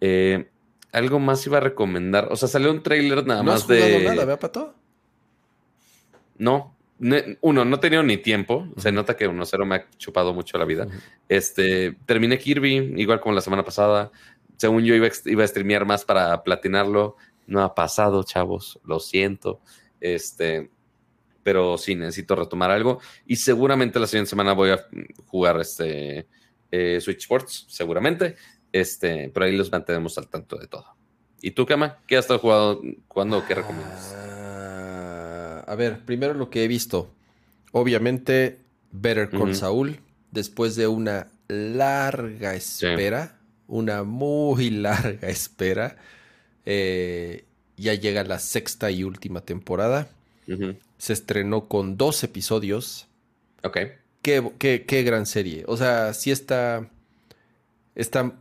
Eh, 0.00 0.48
algo 0.92 1.18
más 1.18 1.46
iba 1.46 1.58
a 1.58 1.60
recomendar. 1.60 2.28
O 2.30 2.36
sea, 2.36 2.48
salió 2.48 2.70
un 2.70 2.82
trailer 2.82 3.26
nada 3.26 3.42
¿No 3.42 3.52
más 3.52 3.62
has 3.62 3.68
de. 3.68 4.02
nada, 4.02 4.24
¿vea, 4.24 4.38
Pato? 4.38 4.74
No, 6.38 6.74
uno, 7.40 7.64
no 7.64 7.76
he 7.76 7.78
tenido 7.78 8.02
ni 8.02 8.16
tiempo. 8.16 8.66
Se 8.78 8.90
nota 8.90 9.14
que 9.14 9.28
1-0 9.28 9.66
me 9.66 9.74
ha 9.76 9.90
chupado 9.98 10.32
mucho 10.32 10.56
la 10.56 10.64
vida. 10.64 10.88
Este, 11.28 11.96
terminé 12.06 12.38
Kirby, 12.38 12.94
igual 12.96 13.20
como 13.20 13.34
la 13.34 13.40
semana 13.40 13.62
pasada. 13.62 14.10
Según 14.56 14.84
yo 14.84 14.94
iba, 14.94 15.08
iba 15.26 15.44
a 15.44 15.48
streamear 15.48 15.84
más 15.84 16.04
para 16.04 16.42
platinarlo. 16.42 17.16
No 17.46 17.62
ha 17.62 17.74
pasado, 17.74 18.22
chavos. 18.24 18.80
Lo 18.84 19.00
siento. 19.00 19.60
Este, 20.00 20.70
pero 21.42 21.78
sí, 21.78 21.94
necesito 21.94 22.36
retomar 22.36 22.70
algo. 22.70 23.00
Y 23.26 23.36
seguramente 23.36 23.98
la 23.98 24.06
siguiente 24.06 24.30
semana 24.30 24.52
voy 24.52 24.70
a 24.70 24.86
jugar 25.26 25.60
este 25.60 26.26
eh, 26.70 27.00
Switch 27.00 27.22
Sports, 27.22 27.66
seguramente. 27.68 28.36
Este, 28.72 29.30
pero 29.32 29.46
ahí 29.46 29.56
los 29.56 29.72
mantenemos 29.72 30.18
al 30.18 30.28
tanto 30.28 30.56
de 30.56 30.66
todo. 30.66 30.86
¿Y 31.40 31.52
tú, 31.52 31.66
Kama? 31.66 31.98
¿Qué 32.06 32.16
has 32.16 32.24
estado 32.24 32.40
jugando? 32.40 32.82
¿Cuándo? 33.06 33.46
¿Qué 33.46 33.54
recomiendas? 33.54 34.14
a 35.68 35.74
ver, 35.74 36.04
primero 36.06 36.32
lo 36.32 36.48
que 36.48 36.64
he 36.64 36.68
visto. 36.68 37.10
Obviamente, 37.72 38.58
Better 38.90 39.28
Call 39.28 39.54
Saul, 39.54 40.00
después 40.30 40.76
de 40.76 40.86
una 40.86 41.28
larga 41.48 42.54
espera, 42.54 43.38
una 43.66 44.02
muy 44.02 44.70
larga 44.70 45.28
espera, 45.28 45.96
eh, 46.64 47.44
ya 47.78 47.94
llega 47.94 48.24
la 48.24 48.38
sexta 48.38 48.90
y 48.90 49.04
última 49.04 49.40
temporada. 49.40 50.08
Se 50.98 51.12
estrenó 51.12 51.68
con 51.68 51.96
dos 51.96 52.22
episodios. 52.24 53.06
Ok. 53.62 53.78
Qué, 54.22 54.50
qué, 54.58 54.84
qué, 54.86 55.02
gran 55.02 55.26
serie. 55.26 55.64
O 55.66 55.76
sea, 55.76 56.14
sí 56.14 56.30
está. 56.30 56.88
Está 57.94 58.32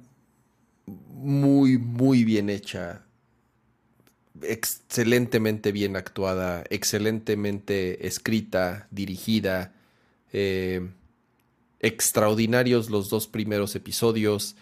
muy, 0.86 1.78
muy 1.78 2.24
bien 2.24 2.50
hecha 2.50 3.04
excelentemente 4.44 5.72
bien 5.72 5.96
actuada, 5.96 6.64
excelentemente 6.70 8.08
escrita, 8.08 8.88
dirigida, 8.92 9.74
eh, 10.34 10.88
extraordinarios 11.80 12.90
los 12.90 13.10
dos 13.10 13.28
primeros 13.28 13.76
episodios, 13.76 14.56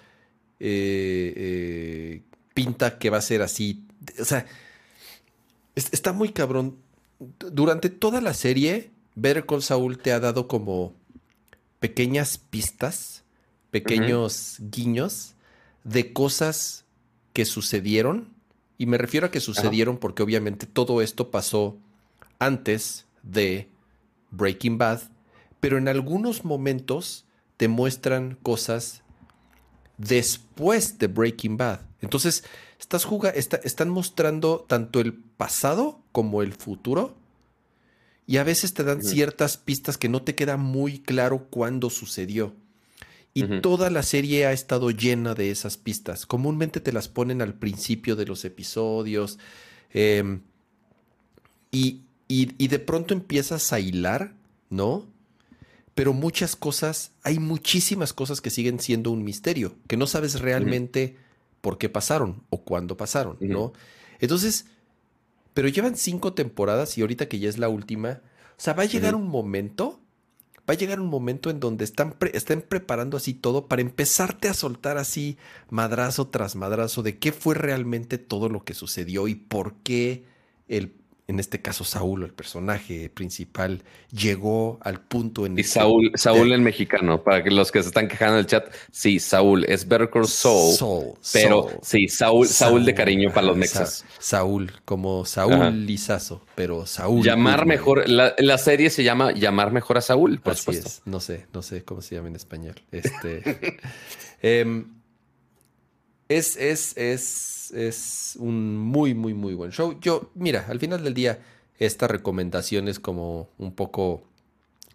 eh, 0.60 1.34
eh, 1.36 2.22
pinta 2.54 2.98
que 2.98 3.10
va 3.10 3.18
a 3.18 3.22
ser 3.22 3.42
así, 3.42 3.86
o 4.20 4.26
sea, 4.26 4.46
está 5.76 6.14
muy 6.14 6.30
cabrón. 6.30 6.78
Durante 7.20 7.90
toda 7.90 8.22
la 8.22 8.34
serie, 8.34 8.92
Better 9.16 9.46
Call 9.46 9.62
Saul 9.62 9.98
te 9.98 10.12
ha 10.12 10.20
dado 10.20 10.48
como 10.48 10.94
pequeñas 11.80 12.38
pistas, 12.38 13.24
pequeños 13.72 14.58
guiños 14.60 15.36
de 15.84 16.14
cosas 16.14 16.86
que 17.34 17.46
sucedieron 17.46 18.34
y 18.78 18.86
me 18.88 18.98
refiero 18.98 19.28
a 19.28 19.32
que 19.32 19.40
sucedieron 19.40 19.98
porque 19.98 20.24
obviamente 20.24 20.66
todo 20.66 21.02
esto 21.02 21.32
pasó 21.32 21.78
antes 22.40 23.06
de 23.24 23.70
Breaking 24.32 24.78
Bad, 24.78 25.02
pero 25.60 25.78
en 25.78 25.88
algunos 25.88 26.44
momentos 26.44 27.26
te 27.58 27.68
muestran 27.68 28.38
cosas 28.42 29.02
después 29.98 31.00
de 31.00 31.08
Breaking 31.08 31.58
Bad. 31.58 31.82
Entonces, 32.02 32.44
estás 32.80 33.08
están 33.64 33.90
mostrando 33.90 34.66
tanto 34.68 35.00
el 35.00 35.14
pasado 35.14 36.02
como 36.12 36.42
el 36.42 36.54
futuro. 36.54 37.16
Y 38.28 38.38
a 38.38 38.44
veces 38.44 38.74
te 38.74 38.84
dan 38.84 39.04
ciertas 39.04 39.58
pistas 39.58 39.98
que 39.98 40.10
no 40.10 40.24
te 40.24 40.34
queda 40.34 40.58
muy 40.58 41.00
claro 41.00 41.48
cuándo 41.50 41.90
sucedió. 41.90 42.54
Y 43.38 43.60
toda 43.60 43.90
la 43.90 44.02
serie 44.02 44.46
ha 44.46 44.54
estado 44.54 44.92
llena 44.92 45.36
de 45.36 45.52
esas 45.52 45.76
pistas. 45.76 46.26
Comúnmente 46.26 46.80
te 46.80 46.94
las 46.94 47.10
ponen 47.10 47.42
al 47.42 47.54
principio 47.54 48.16
de 48.16 48.26
los 48.26 48.46
episodios. 48.46 49.38
Em, 49.92 50.40
y, 51.70 52.02
de 52.30 52.80
pronto 52.80 53.14
empiezas 53.14 53.74
a 53.74 53.82
hilar, 53.82 54.34
¿no? 54.70 55.06
Pero 55.94 56.14
muchas 56.14 56.56
cosas, 56.56 57.12
hay 57.24 57.40
muchísimas 57.40 58.14
cosas 58.14 58.40
que 58.40 58.50
siguen 58.50 58.80
siendo 58.80 59.12
un 59.12 59.24
misterio, 59.24 59.76
que 59.88 59.98
no 59.98 60.08
sabes 60.08 60.40
realmente 60.40 61.18
por 61.66 61.80
qué 61.80 61.90
pasaron 61.90 62.44
o 62.52 62.62
cuándo 62.62 62.96
pasaron, 62.96 63.38
¿no? 63.40 63.74
Entonces, 64.20 64.68
pero 65.56 65.68
llevan 65.68 65.96
cinco 65.96 66.34
temporadas 66.34 66.96
y 66.96 67.02
ahorita 67.02 67.28
que 67.28 67.40
ya 67.40 67.50
es 67.50 67.58
la 67.58 67.70
última, 67.70 68.22
o 68.52 68.62
sea, 68.62 68.74
va 68.74 68.84
a 68.84 68.86
llegar 68.86 69.16
un 69.16 69.28
momento 69.28 70.00
va 70.70 70.76
a 70.76 70.78
llegar 70.78 71.00
un 71.00 71.08
momento 71.08 71.50
en 71.50 71.60
donde 71.60 71.84
están, 71.84 72.16
estén 72.34 72.62
preparando 72.62 73.18
así 73.18 73.34
todo 73.34 73.68
para 73.68 73.82
empezarte 73.82 74.48
a 74.48 74.54
soltar 74.54 75.00
así 75.00 75.40
madrazo 75.72 76.28
tras 76.28 76.56
madrazo 76.56 77.02
de 77.02 77.18
qué 77.18 77.32
fue 77.32 77.56
realmente 77.56 78.20
todo 78.20 78.48
lo 78.48 78.64
que 78.64 78.76
sucedió 78.76 79.28
y 79.28 79.34
por 79.34 79.74
qué 79.78 80.26
el, 80.68 80.94
en 81.28 81.40
este 81.40 81.60
caso 81.60 81.84
Saúl, 81.84 82.24
el 82.24 82.34
personaje 82.34 83.10
principal, 83.10 83.84
llegó 84.12 84.78
al 84.82 85.02
punto 85.02 85.48
en 85.48 85.58
y 85.58 85.64
Saúl, 85.64 86.12
Saúl 86.14 86.54
el 86.54 86.62
mexicano, 86.62 87.24
para 87.24 87.44
que 87.44 87.50
los 87.50 87.72
que 87.72 87.82
se 87.82 87.88
están 87.88 88.08
quejando 88.08 88.36
en 88.36 88.40
el 88.42 88.46
chat, 88.46 88.72
sí, 88.92 89.20
Saúl, 89.20 89.66
es 89.66 89.88
Better 89.88 90.10
Call 90.12 90.28
Saul, 90.28 91.18
pero 91.34 91.80
sí, 91.82 92.08
Saúl, 92.08 92.48
Saúl, 92.48 92.86
de 92.86 92.94
cariño 92.94 93.34
para 93.34 93.48
los 93.48 93.58
mexas. 93.58 94.06
Saúl, 94.20 94.72
como 94.86 95.26
Saúl 95.26 95.86
Lizazo, 95.86 96.46
pero 96.54 96.86
Saúl. 96.86 97.24
Llamar 97.24 97.66
mejor, 97.66 98.08
la, 98.08 98.58
serie 98.60 98.92
se 98.92 99.04
llama 99.04 99.32
Llamar 99.32 99.72
mejor 99.72 99.98
a 99.98 100.02
Saúl, 100.02 100.40
por 100.40 100.56
supuesto. 100.56 101.02
No 101.06 101.20
sé, 101.20 101.48
no 101.54 101.64
sé 101.64 101.84
cómo 101.84 102.02
se 102.02 102.16
llama 102.16 102.28
en 102.28 102.36
español. 102.36 102.76
Este, 102.92 103.80
em, 104.42 104.94
es, 106.30 106.56
es, 106.58 106.96
es 106.98 107.55
es, 107.72 108.36
un 108.40 108.78
muy, 108.78 109.14
muy, 109.14 109.34
muy 109.34 109.54
buen 109.54 109.72
show. 109.72 110.00
Yo, 110.00 110.32
mira, 110.36 110.66
al 110.70 110.80
final 110.80 111.04
del 111.04 111.14
día, 111.14 111.40
esta 111.80 112.08
recomendación 112.08 112.88
es 112.88 113.00
como 113.00 113.50
un 113.58 113.74
poco 113.74 114.24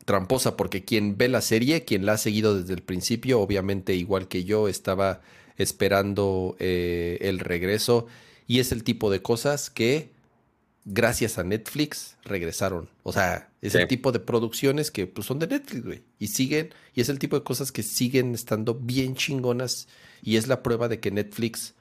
tramposa, 0.05 0.57
porque 0.57 0.85
quien 0.85 1.17
ve 1.17 1.29
la 1.29 1.41
serie, 1.41 1.85
quien 1.85 2.07
la 2.07 2.15
ha 2.15 2.19
seguido 2.19 2.59
desde 2.59 2.75
el 2.75 2.83
principio, 2.83 3.41
obviamente 3.41 3.95
igual 3.95 4.29
que 4.29 4.45
yo, 4.45 4.69
estaba 4.69 5.21
esperando 5.57 6.57
eh, 6.59 7.19
el 7.21 7.39
regreso. 7.39 8.07
Y 8.47 8.59
es 8.59 8.73
el 8.73 8.83
tipo 8.83 9.11
de 9.11 9.23
cosas 9.23 9.71
que, 9.71 10.11
gracias 10.85 11.39
a 11.39 11.45
Netflix, 11.45 12.17
regresaron. 12.25 12.89
O 13.05 13.13
sea, 13.13 13.51
es 13.63 13.75
el 13.75 13.87
tipo 13.87 14.11
de 14.11 14.19
producciones 14.19 14.91
que 14.91 15.07
pues, 15.07 15.27
son 15.27 15.39
de 15.39 15.47
Netflix, 15.47 15.85
güey. 15.85 16.03
Y 16.19 16.29
siguen, 16.29 16.71
y 16.95 17.03
es 17.03 17.09
el 17.09 17.19
tipo 17.19 17.37
de 17.37 17.45
cosas 17.45 17.71
que 17.71 17.83
siguen 17.83 18.35
estando 18.35 18.75
bien 18.75 19.15
chingonas. 19.15 19.87
Y 20.23 20.37
es 20.37 20.49
la 20.49 20.63
prueba 20.63 20.89
de 20.89 20.99
que 20.99 21.11
Netflix 21.11 21.75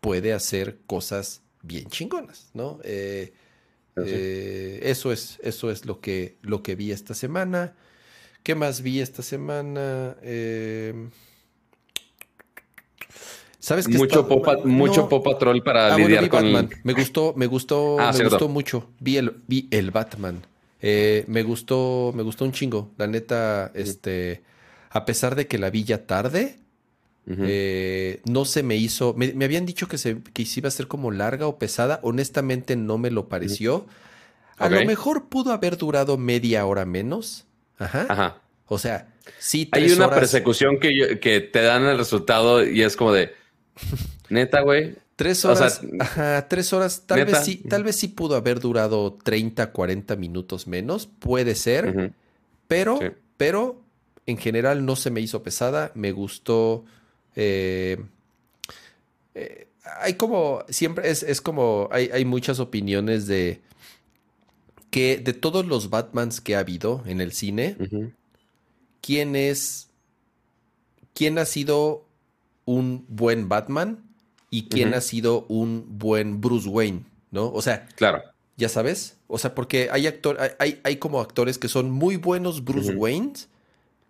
puede 0.00 0.32
hacer 0.32 0.78
cosas 0.86 1.42
bien 1.62 1.86
chingonas, 1.86 2.50
¿no? 2.54 2.80
Eh, 2.84 3.32
eh, 3.96 4.80
eso 4.82 5.12
es, 5.12 5.38
eso 5.42 5.70
es 5.70 5.84
lo 5.84 6.00
que, 6.00 6.38
lo 6.42 6.62
que 6.62 6.74
vi 6.74 6.92
esta 6.92 7.14
semana. 7.14 7.74
¿Qué 8.42 8.54
más 8.54 8.80
vi 8.80 9.00
esta 9.00 9.22
semana? 9.22 10.16
Eh, 10.22 11.08
¿Sabes 13.58 13.86
qué? 13.86 13.98
Mucho, 13.98 14.26
pop, 14.26 14.64
mucho 14.64 15.08
pop 15.08 15.22
Patrol 15.22 15.62
para 15.62 15.94
ah, 15.94 15.98
lidiar 15.98 16.28
con 16.30 16.50
Batman. 16.50 16.70
Me 16.82 16.94
gustó, 16.94 17.34
me 17.36 17.46
gustó, 17.46 18.00
ah, 18.00 18.12
me 18.16 18.24
gustó 18.24 18.48
mucho. 18.48 18.90
Vi 18.98 19.18
el, 19.18 19.42
vi 19.46 19.68
el 19.70 19.90
Batman. 19.90 20.46
me 20.80 21.42
gustó, 21.42 22.12
me 22.14 22.22
gustó 22.22 22.46
un 22.46 22.52
chingo. 22.52 22.92
La 22.96 23.06
neta, 23.06 23.70
este, 23.74 24.42
a 24.88 25.04
pesar 25.04 25.34
de 25.34 25.46
que 25.46 25.58
la 25.58 25.68
vi 25.68 25.84
ya 25.84 26.06
tarde, 26.06 26.58
eh, 27.26 28.20
no 28.24 28.44
se 28.44 28.62
me 28.62 28.76
hizo. 28.76 29.14
Me, 29.14 29.44
habían 29.44 29.66
dicho 29.66 29.88
que, 29.88 29.98
se, 29.98 30.20
que 30.20 30.46
iba 30.56 30.68
a 30.68 30.72
ser 30.72 30.88
como 30.88 31.10
larga 31.10 31.46
o 31.46 31.58
pesada. 31.58 32.00
Honestamente, 32.02 32.76
no 32.76 32.98
me 32.98 33.10
lo 33.10 33.28
pareció. 33.28 33.86
A 34.58 34.68
lo 34.68 34.84
mejor 34.84 35.28
pudo 35.28 35.52
haber 35.52 35.76
durado 35.76 36.18
media 36.18 36.66
hora 36.66 36.84
menos. 36.84 37.46
Ajá. 37.78 38.42
O 38.66 38.78
sea, 38.78 39.08
sí. 39.38 39.68
Hay 39.72 39.90
una 39.92 40.10
persecución 40.10 40.78
que, 40.78 41.18
que 41.20 41.40
te 41.40 41.62
dan 41.62 41.84
el 41.84 41.98
resultado 41.98 42.64
y 42.64 42.82
es 42.82 42.96
como 42.96 43.12
de. 43.12 43.32
Neta, 44.28 44.60
güey. 44.60 44.96
Tres 45.16 45.44
horas. 45.44 45.82
ajá, 45.98 46.48
tres 46.48 46.72
horas. 46.72 47.04
Tal 47.06 47.26
vez 47.26 47.44
sí, 47.44 47.56
tal 47.56 47.84
vez 47.84 47.96
sí 47.96 48.08
pudo 48.08 48.36
haber 48.36 48.58
durado 48.58 49.18
30, 49.22 49.70
40 49.70 50.16
minutos 50.16 50.66
menos. 50.66 51.06
Puede 51.06 51.54
ser. 51.56 52.14
Pero, 52.68 52.98
pero 53.36 53.82
en 54.24 54.38
general 54.38 54.86
no 54.86 54.96
se 54.96 55.10
me 55.10 55.20
hizo 55.20 55.42
pesada. 55.42 55.92
Me 55.94 56.12
gustó. 56.12 56.86
Eh, 57.36 58.02
eh, 59.34 59.68
hay 60.00 60.14
como, 60.14 60.64
siempre 60.68 61.10
es, 61.10 61.40
como, 61.40 61.88
hay, 61.90 62.24
muchas 62.24 62.60
opiniones 62.60 63.26
de 63.26 63.60
que 64.90 65.18
de 65.18 65.32
todos 65.32 65.66
los 65.66 65.90
Batmans 65.90 66.40
que 66.40 66.56
ha 66.56 66.60
habido 66.60 67.02
en 67.06 67.20
el 67.20 67.32
cine, 67.32 67.76
¿quién 69.00 69.36
es, 69.36 69.88
quién 71.14 71.38
ha 71.38 71.44
sido 71.44 72.04
un 72.64 73.04
buen 73.08 73.48
Batman 73.48 74.02
y 74.50 74.68
quién 74.68 74.94
ha 74.94 75.00
sido 75.00 75.46
un 75.48 75.98
buen 75.98 76.40
Bruce 76.40 76.68
Wayne, 76.68 77.04
¿no? 77.30 77.50
O 77.52 77.62
sea, 77.62 77.86
claro. 77.96 78.22
Ya 78.56 78.68
sabes, 78.68 79.16
o 79.26 79.38
sea, 79.38 79.54
porque 79.54 79.88
hay 79.90 80.06
actor, 80.06 80.38
hay, 80.58 80.80
hay 80.82 80.96
como 80.96 81.20
actores 81.20 81.56
que 81.56 81.68
son 81.68 81.90
muy 81.90 82.16
buenos 82.16 82.62
Bruce 82.62 82.94
Waynes 82.94 83.48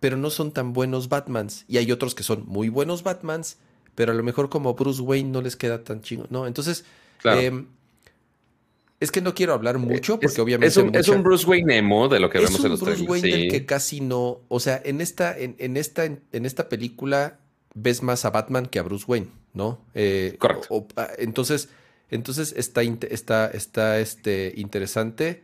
pero 0.01 0.17
no 0.17 0.31
son 0.31 0.51
tan 0.51 0.73
buenos 0.73 1.07
Batmans. 1.09 1.63
Y 1.67 1.77
hay 1.77 1.91
otros 1.91 2.15
que 2.15 2.23
son 2.23 2.43
muy 2.47 2.69
buenos 2.69 3.03
Batmans, 3.03 3.57
pero 3.93 4.11
a 4.11 4.15
lo 4.15 4.23
mejor 4.23 4.49
como 4.49 4.73
Bruce 4.73 4.99
Wayne 4.99 5.29
no 5.29 5.41
les 5.43 5.55
queda 5.55 5.83
tan 5.83 6.01
chingo, 6.01 6.25
¿no? 6.31 6.47
Entonces, 6.47 6.83
em, 7.23 7.67
es 8.99 9.11
que 9.11 9.21
no 9.21 9.35
quiero 9.35 9.53
hablar 9.53 9.77
mucho 9.77 10.19
porque 10.19 10.41
obviamente... 10.41 10.99
Es 10.99 11.07
un, 11.07 11.21
Bruce 11.21 11.45
Wayne 11.45 11.77
emo 11.77 12.09
de 12.09 12.19
lo 12.19 12.31
que 12.31 12.39
vemos 12.39 12.63
en 12.65 12.71
los 12.71 12.81
Bruce 12.81 13.03
Wayne 13.03 13.29
del 13.29 13.51
que 13.51 13.67
casi 13.67 14.01
no... 14.01 14.39
O 14.47 14.59
sea, 14.59 14.81
en 14.83 15.01
esta, 15.01 15.37
en, 15.37 15.77
esta, 15.77 16.05
en, 16.05 16.21
esta 16.31 16.67
película 16.67 17.39
ves 17.75 18.01
más 18.01 18.25
a 18.25 18.31
Batman 18.31 18.65
que 18.65 18.79
a 18.79 18.81
Bruce 18.81 19.05
Wayne, 19.07 19.27
¿no? 19.53 19.85
Eh, 19.93 20.35
Correcto. 20.39 20.87
Ah, 20.95 21.09
entonces, 21.19 21.69
entonces 22.09 22.55
está, 22.57 22.81
está, 22.81 23.51
está 23.51 23.99
este, 23.99 24.51
interesante 24.57 25.43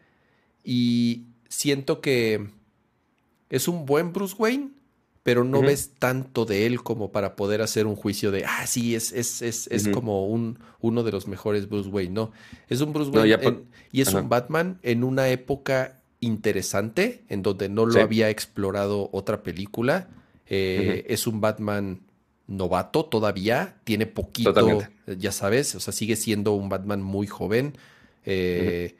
y 0.64 1.26
siento 1.48 2.02
que 2.02 2.57
es 3.50 3.68
un 3.68 3.86
buen 3.86 4.14
Bruce 4.14 4.36
Wayne, 4.38 4.72
pero 5.24 5.44
no 5.44 5.62
ves 5.62 5.92
tanto 6.00 6.46
de 6.46 6.66
él 6.66 6.82
como 6.84 7.12
para 7.12 7.36
poder 7.36 7.62
hacer 7.62 7.86
un 7.86 7.98
juicio 7.98 8.32
de, 8.32 8.46
ah, 8.46 8.66
sí, 8.66 8.96
es, 8.96 9.12
es, 9.12 9.42
es, 9.42 9.68
es 9.68 9.90
como 9.90 10.28
un, 10.28 10.58
uno 10.80 11.04
de 11.04 11.12
los 11.12 11.28
mejores 11.28 11.68
Bruce 11.68 11.90
Wayne. 11.90 12.14
No, 12.14 12.32
es 12.70 12.80
un 12.80 12.94
Bruce 12.94 13.12
Wayne 13.12 13.64
y 13.92 14.02
es 14.02 14.14
un 14.14 14.30
Batman 14.30 14.80
en 14.84 15.04
una 15.04 15.28
época 15.28 16.02
interesante, 16.22 17.24
en 17.28 17.44
donde 17.44 17.68
no 17.68 17.86
lo 17.86 18.02
había 18.02 18.30
explorado 18.30 19.10
otra 19.12 19.44
película. 19.44 20.08
Eh, 20.48 21.06
es 21.10 21.28
un 21.28 21.42
Batman 21.42 22.00
novato 22.48 23.06
todavía, 23.06 23.76
tiene 23.84 24.06
poquito, 24.06 24.82
ya 25.06 25.32
sabes, 25.34 25.76
o 25.76 25.82
sea, 25.82 25.92
sigue 25.92 26.16
siendo 26.16 26.54
un 26.54 26.70
Batman 26.70 27.02
muy 27.02 27.28
joven. 27.28 27.78
Eh, 28.26 28.96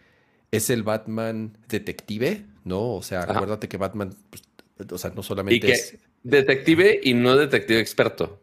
es 0.52 0.70
el 0.70 0.84
Batman 0.84 1.58
detective, 1.70 2.46
¿no? 2.68 2.96
O 2.96 3.02
sea, 3.02 3.22
acuérdate 3.24 3.68
que 3.68 3.78
Batman, 3.78 4.14
pues, 4.30 4.44
o 4.92 4.98
sea, 4.98 5.12
no 5.16 5.24
solamente 5.24 5.72
es... 5.72 5.98
Detective 6.24 7.00
y 7.04 7.14
no 7.14 7.36
detective 7.36 7.80
experto. 7.80 8.40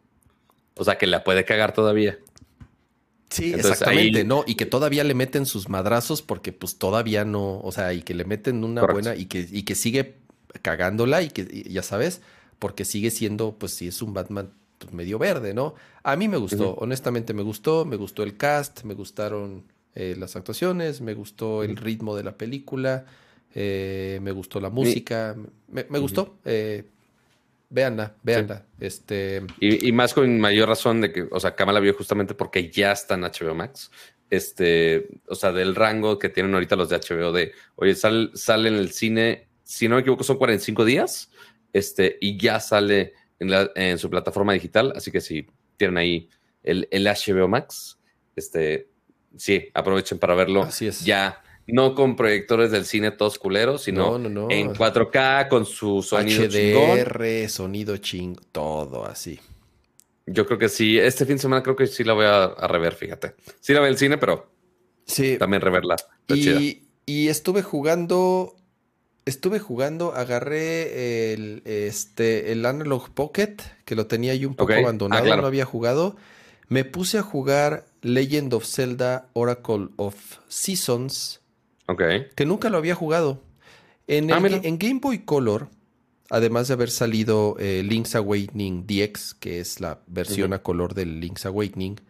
O 0.77 0.85
sea, 0.85 0.97
que 0.97 1.07
la 1.07 1.23
puede 1.23 1.45
cagar 1.45 1.75
todavía. 1.75 2.19
Sí, 3.31 3.53
exactamente, 3.53 4.25
¿no? 4.25 4.45
Y 4.47 4.55
que 4.55 4.67
todavía 4.67 5.03
le 5.05 5.15
meten 5.15 5.45
sus 5.45 5.69
madrazos 5.69 6.23
porque 6.23 6.53
pues 6.53 6.77
todavía 6.77 7.25
no, 7.25 7.61
o 7.61 7.73
sea, 7.73 7.93
y 7.93 8.03
que 8.03 8.15
le 8.15 8.25
meten 8.25 8.63
una 8.63 8.83
buena 8.87 9.17
y 9.17 9.27
que, 9.27 9.47
y 9.51 9.65
que 9.65 9.75
sigue 9.75 10.15
cagándola 10.63 11.23
y 11.23 11.31
que, 11.31 11.65
ya 11.69 11.83
sabes, 11.83 12.21
porque 12.59 12.85
sigue 12.85 13.11
siendo, 13.11 13.57
pues 13.59 13.75
sí, 13.75 13.89
es 13.89 14.03
un 14.03 14.15
Batman 14.15 14.53
pues, 14.79 14.93
medio 14.93 15.19
verde, 15.19 15.53
¿no? 15.53 15.75
A 16.05 16.17
mí 16.17 16.29
me 16.29 16.37
gustó, 16.37 16.75
honestamente 16.75 17.35
me 17.35 17.43
gustó, 17.43 17.85
me 17.85 17.97
gustó 17.97 18.23
el 18.23 18.37
cast, 18.37 18.85
me 18.85 18.95
gustaron 18.95 19.65
eh, 19.95 20.15
las 20.19 20.37
actuaciones, 20.37 21.01
me 21.01 21.15
gustó 21.15 21.65
el 21.65 21.77
ritmo 21.77 22.17
de 22.17 22.25
la 22.25 22.37
película. 22.37 23.07
Eh, 23.57 24.19
me 24.21 24.33
gustó 24.33 24.61
la 24.61 24.69
música, 24.69 25.37
me, 25.69 25.99
gustó. 26.01 26.39
Eh, 26.45 26.85
véanla, 27.71 28.17
véanla. 28.23 28.67
Este... 28.81 29.43
Y, 29.61 29.93
más 29.93 30.13
con 30.13 30.41
mayor 30.41 30.69
razón 30.69 31.01
de 31.01 31.13
que, 31.13 31.29
o 31.31 31.39
sea, 31.39 31.55
Kamala 31.55 31.79
vio 31.79 31.95
justamente 31.95 32.35
porque 32.35 32.71
ya 32.71 32.91
está 32.91 33.15
en 33.15 33.23
HBO 33.23 33.55
Max. 33.55 33.93
Este, 34.29 35.07
o 35.29 35.37
sea, 35.37 35.53
del 35.53 35.77
rango 35.77 36.19
que 36.19 36.29
tienen 36.29 36.53
ahorita 36.55 36.75
los 36.75 36.89
de 36.89 36.99
HBO 36.99 37.31
de, 37.31 37.53
oye, 37.77 37.95
sale, 37.95 38.31
sale 38.35 38.69
en 38.69 38.75
el 38.75 38.91
cine, 38.91 39.47
si 39.63 39.87
no 39.87 39.95
me 39.95 40.01
equivoco, 40.01 40.25
son 40.25 40.39
45 40.39 40.85
días, 40.85 41.31
este, 41.73 42.19
y 42.21 42.37
ya 42.37 42.59
sale 42.59 43.13
en, 43.39 43.51
en 43.77 43.99
su 43.99 44.11
plataforma 44.11 44.53
digital. 44.53 44.93
Así 44.97 45.13
que 45.13 45.21
si 45.21 45.47
tienen 45.77 45.97
ahí 45.99 46.29
el, 46.65 46.89
el 46.91 47.07
HBO 47.07 47.47
Max, 47.47 48.01
este, 48.35 48.89
sí, 49.37 49.69
aprovechen 49.75 50.19
para 50.19 50.35
verlo. 50.35 50.63
Así 50.65 50.89
es. 50.89 51.05
Ya 51.05 51.44
no 51.67 51.95
con 51.95 52.17
proyectores 52.17 52.71
del 52.71 52.85
cine 52.85 53.11
todos 53.11 53.39
culeros, 53.39 53.83
sino 53.83 54.17
en 54.51 54.75
4K 54.75 55.49
con 55.49 55.65
su 55.65 56.03
sonido 56.03 56.45
HDR, 56.45 57.49
sonido 57.49 57.97
ching, 57.97 58.37
todo 58.53 59.07
así. 59.07 59.41
Yo 60.27 60.47
creo 60.47 60.59
que 60.59 60.69
sí. 60.69 60.99
Este 60.99 61.27
fin 61.27 61.37
de 61.37 61.43
semana 61.43 61.63
creo 61.63 61.77
que 61.77 61.87
sí 61.87 62.05
la 62.05 62.15
voy 62.15 62.27
a, 62.27 62.49
rever, 62.67 62.95
fíjate. 62.95 63.35
Sí 63.61 63.73
la 63.73 63.81
veo 63.81 63.89
el 63.89 63.99
cine, 63.99 64.19
pero 64.19 64.51
sí. 65.07 65.37
también 65.39 65.61
reverla. 65.61 65.97
Y, 66.29 66.83
y, 67.07 67.29
estuve 67.29 67.63
jugando. 67.63 68.57
Estuve 69.27 69.59
jugando, 69.59 70.15
agarré 70.15 71.33
el, 71.33 71.63
este, 71.65 72.53
el 72.53 72.67
Analog 72.67 73.09
Pocket, 73.15 73.57
que 73.87 73.95
lo 73.95 74.07
tenía 74.07 74.35
yo 74.35 74.49
un 74.49 74.55
poco 74.55 74.75
ah, 74.75 74.79
abandonado, 74.79 75.37
no 75.37 75.47
había 75.47 75.65
jugado. 75.65 76.17
Me 76.69 76.85
puse 76.85 77.17
a 77.17 77.23
jugar 77.23 77.87
Legend 78.03 78.53
of 78.53 78.67
Zelda 78.67 79.29
Oracle 79.33 79.89
of 79.97 80.15
Seasons 80.49 81.41
que 82.35 82.47
nunca 82.47 82.71
lo 82.71 82.79
había 82.79 82.95
jugado. 82.95 83.43
En, 84.07 84.33
ah, 84.33 84.41
en 84.45 84.79
Game 84.79 85.01
Boy 85.01 85.21
Color, 85.25 85.69
además 86.31 86.69
de 86.69 86.75
haber 86.75 86.91
salido 86.91 87.57
eh, 87.59 87.83
Link's 87.85 88.15
Awakening 88.15 88.87
DX, 88.87 89.35
que 89.35 89.61
es 89.61 89.81
la 89.81 90.01
versión 90.07 90.53
a 90.53 90.63
color 90.63 90.95
del 90.95 91.21
Link's 91.21 91.47
Awakening, 91.47 92.01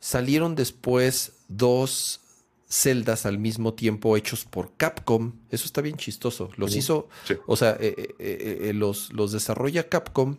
salieron 0.00 0.54
después 0.54 1.32
dos 1.48 2.20
celdas 2.68 3.26
al 3.26 3.38
mismo 3.38 3.74
tiempo 3.74 4.16
hechos 4.16 4.44
por 4.46 4.72
Capcom. 4.76 5.32
Eso 5.50 5.66
está 5.66 5.82
bien 5.82 5.96
chistoso. 5.96 6.50
Los 6.56 6.74
hizo, 6.74 7.08
Sí. 7.24 7.34
o 7.46 7.56
sea, 7.56 7.76
eh, 7.78 7.94
eh, 7.98 8.14
eh, 8.18 8.58
eh, 8.68 8.72
los, 8.72 9.12
los 9.12 9.32
desarrolla 9.32 9.88
Capcom. 9.88 10.36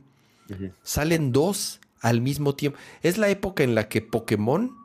Salen 0.83 1.31
dos 1.31 1.79
al 2.01 2.21
mismo 2.21 2.53
tiempo. 2.55 2.77
Es 3.01 3.17
la 3.17 3.29
época 3.29 3.63
en 3.63 3.73
la 3.75 3.87
que 3.87 4.01
Pokémon 4.01 4.75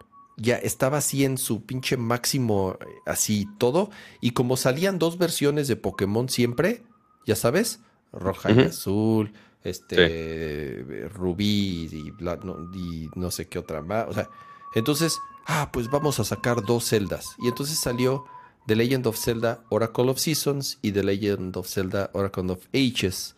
ya 0.41 0.57
estaba 0.57 0.99
así 0.99 1.25
en 1.25 1.37
su 1.37 1.65
pinche 1.65 1.97
máximo, 1.97 2.79
eh, 2.81 2.85
así 3.07 3.47
todo. 3.59 3.91
Y 4.21 4.31
como 4.31 4.57
salían 4.57 4.99
dos 4.99 5.19
versiones 5.19 5.69
de 5.69 5.77
Pokémon 5.77 6.29
siempre, 6.29 6.83
ya 7.27 7.37
sabes, 7.37 7.81
roja 8.13 8.51
y 8.53 8.61
azul, 8.61 9.33
este, 9.65 9.97
eh, 9.99 11.09
rubí 11.13 11.89
y, 11.93 12.11
bla- 12.13 12.39
no, 12.43 12.57
y 12.75 13.11
no 13.17 13.31
sé 13.31 13.47
qué 13.49 13.59
otra 13.59 13.83
más. 13.83 14.07
O 14.09 14.13
sea, 14.15 14.29
entonces, 14.75 15.19
ah, 15.47 15.71
pues 15.73 15.91
vamos 15.91 16.21
a 16.21 16.25
sacar 16.25 16.63
dos 16.65 16.85
celdas. 16.85 17.27
Y 17.43 17.49
entonces 17.49 17.79
salió 17.79 18.25
The 18.67 18.77
Legend 18.77 19.07
of 19.09 19.19
Zelda 19.19 19.65
Oracle 19.71 20.11
of 20.11 20.19
Seasons 20.19 20.79
y 20.83 20.93
The 20.93 21.03
Legend 21.03 21.57
of 21.57 21.67
Zelda 21.69 22.11
Oracle 22.13 22.51
of 22.53 22.61
Ages. 22.73 23.35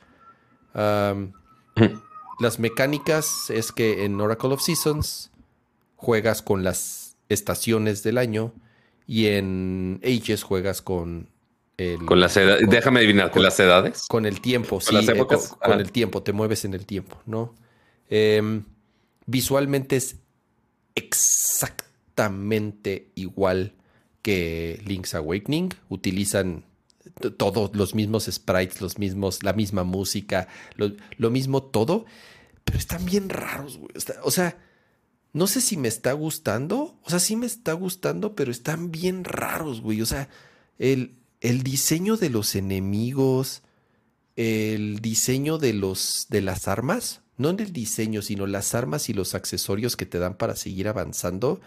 Las 2.41 2.59
mecánicas 2.59 3.51
es 3.51 3.73
que 3.73 4.05
en 4.05 4.21
Oracle 4.21 4.55
of 4.55 4.61
Seasons 4.63 5.30
juegas 6.01 6.43
con 6.43 6.65
las 6.65 7.17
estaciones 7.29 8.03
del 8.03 8.19
año 8.19 8.53
y 9.07 9.27
en 9.27 10.01
Ages 10.05 10.43
juegas 10.43 10.83
con 10.83 11.29
el, 11.77 12.05
Con 12.07 12.21
las 12.21 12.37
edades. 12.37 12.63
con- 12.63 12.71
Déjame 12.71 13.01
adivinar, 13.01 13.31
con 13.31 13.43
las 13.43 13.59
edades. 13.61 14.07
con 14.09 14.27
el 14.27 14.41
tiempo, 14.41 14.81
sí, 14.81 14.95
las 14.95 15.09
eh, 15.09 15.13
épocas, 15.13 15.49
con, 15.49 15.73
con 15.73 15.81
el 15.81 15.93
tiempo, 15.93 16.23
te 16.23 16.33
mueves 16.33 16.65
en 16.65 16.75
el 16.75 16.87
tiempo, 16.87 17.21
¿no? 17.27 17.55
Em, 18.09 18.65
visualmente 19.27 19.97
es 19.97 20.17
exactamente 20.95 23.11
igual 23.15 23.75
que 24.23 24.81
Link's 24.87 25.15
Awakening. 25.15 25.71
Utilizan 25.89 26.65
todos 27.37 27.75
los 27.75 27.95
mismos 27.95 28.27
sprites, 28.31 28.81
los 28.81 28.99
mismos, 28.99 29.43
la 29.43 29.53
misma 29.53 29.85
música, 29.85 30.49
lo, 30.77 30.93
lo 31.17 31.31
mismo 31.31 31.63
todo, 31.63 32.05
pero 32.65 32.79
están 32.79 33.05
bien 33.05 33.29
raros, 33.29 33.79
güey. 33.79 33.91
O 34.23 34.31
sea, 34.31 34.59
no 35.33 35.47
sé 35.47 35.61
si 35.61 35.77
me 35.77 35.89
está 35.89 36.13
gustando, 36.13 36.99
o 37.03 37.11
sea, 37.11 37.21
sí 37.21 37.37
me 37.37 37.47
está 37.47 37.73
gustando, 37.73 38.35
pero 38.35 38.51
están 38.51 38.91
bien 38.91 39.25
raros, 39.25 39.81
güey. 39.81 40.03
O 40.03 40.07
sea, 40.07 40.29
el, 40.79 41.15
el 41.41 41.63
diseño 41.63 42.17
de 42.17 42.31
los 42.31 42.55
enemigos, 42.57 43.63
el 44.37 45.01
diseño 45.01 45.59
de 45.59 45.73
los 45.73 46.27
de 46.31 46.41
las 46.41 46.67
armas, 46.67 47.23
no 47.37 47.51
en 47.51 47.61
el 47.61 47.73
diseño, 47.73 48.23
sino 48.23 48.47
las 48.47 48.75
armas 48.75 49.09
y 49.09 49.15
los 49.15 49.35
accesorios 49.35 49.97
que 49.97 50.07
te 50.07 50.19
dan 50.19 50.35
para 50.35 50.57
seguir 50.57 50.89
avanzando, 50.89 51.61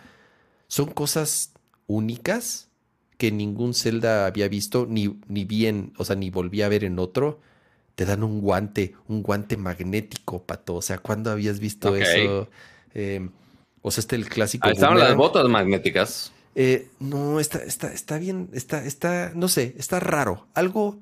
son 0.67 0.91
cosas 0.91 1.53
únicas 1.87 2.69
que 3.17 3.31
ningún 3.31 3.73
Zelda 3.73 4.25
había 4.25 4.47
visto, 4.49 4.85
ni, 4.89 5.19
ni 5.27 5.45
bien, 5.45 5.93
o 5.97 6.05
sea, 6.05 6.15
ni 6.15 6.29
volví 6.29 6.61
a 6.61 6.69
ver 6.69 6.83
en 6.83 6.99
otro. 6.99 7.39
Te 7.95 8.05
dan 8.05 8.23
un 8.23 8.41
guante, 8.41 8.95
un 9.07 9.21
guante 9.21 9.55
magnético, 9.55 10.43
pato. 10.43 10.75
O 10.75 10.81
sea, 10.81 10.97
¿cuándo 10.97 11.31
habías 11.31 11.59
visto 11.59 11.95
eso? 11.95 12.49
Eh, 12.95 13.29
o 13.83 13.91
sea, 13.91 14.01
este 14.01 14.15
el 14.15 14.27
clásico. 14.27 14.67
Ah, 14.67 14.71
estaban 14.71 14.97
las 14.97 15.15
botas 15.15 15.47
magnéticas. 15.47 16.31
Eh, 16.55 16.89
no, 16.99 17.39
está, 17.39 17.59
está, 17.63 17.93
está 17.93 18.17
bien, 18.17 18.49
está, 18.53 18.83
está, 18.85 19.31
no 19.35 19.47
sé, 19.47 19.75
está 19.77 19.99
raro. 19.99 20.47
Algo, 20.55 20.99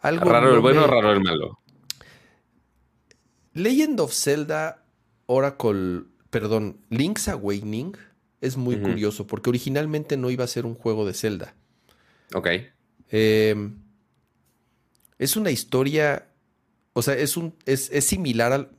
algo. 0.00 0.24
Raro 0.30 0.48
no 0.48 0.54
el 0.54 0.60
bueno, 0.60 0.80
me- 0.82 0.86
raro 0.86 1.12
el 1.12 1.20
malo. 1.20 1.58
Legend 3.54 4.00
of 4.00 4.14
Zelda 4.14 4.82
Oracle, 5.26 6.04
perdón, 6.30 6.78
Link's 6.88 7.28
Awakening 7.28 7.96
es 8.40 8.56
muy 8.56 8.76
curioso 8.80 9.26
porque 9.26 9.50
originalmente 9.50 10.16
no 10.16 10.30
iba 10.30 10.44
a 10.44 10.48
ser 10.48 10.64
un 10.64 10.74
juego 10.74 11.06
de 11.06 11.14
Zelda. 11.14 11.54
Ok. 12.34 12.48
Eh, 13.10 13.70
es 15.18 15.36
una 15.36 15.50
historia, 15.50 16.26
o 16.94 17.02
sea, 17.02 17.14
es 17.14 17.36
un, 17.36 17.54
es, 17.66 17.90
es 17.92 18.06
similar 18.06 18.52
al, 18.52 18.70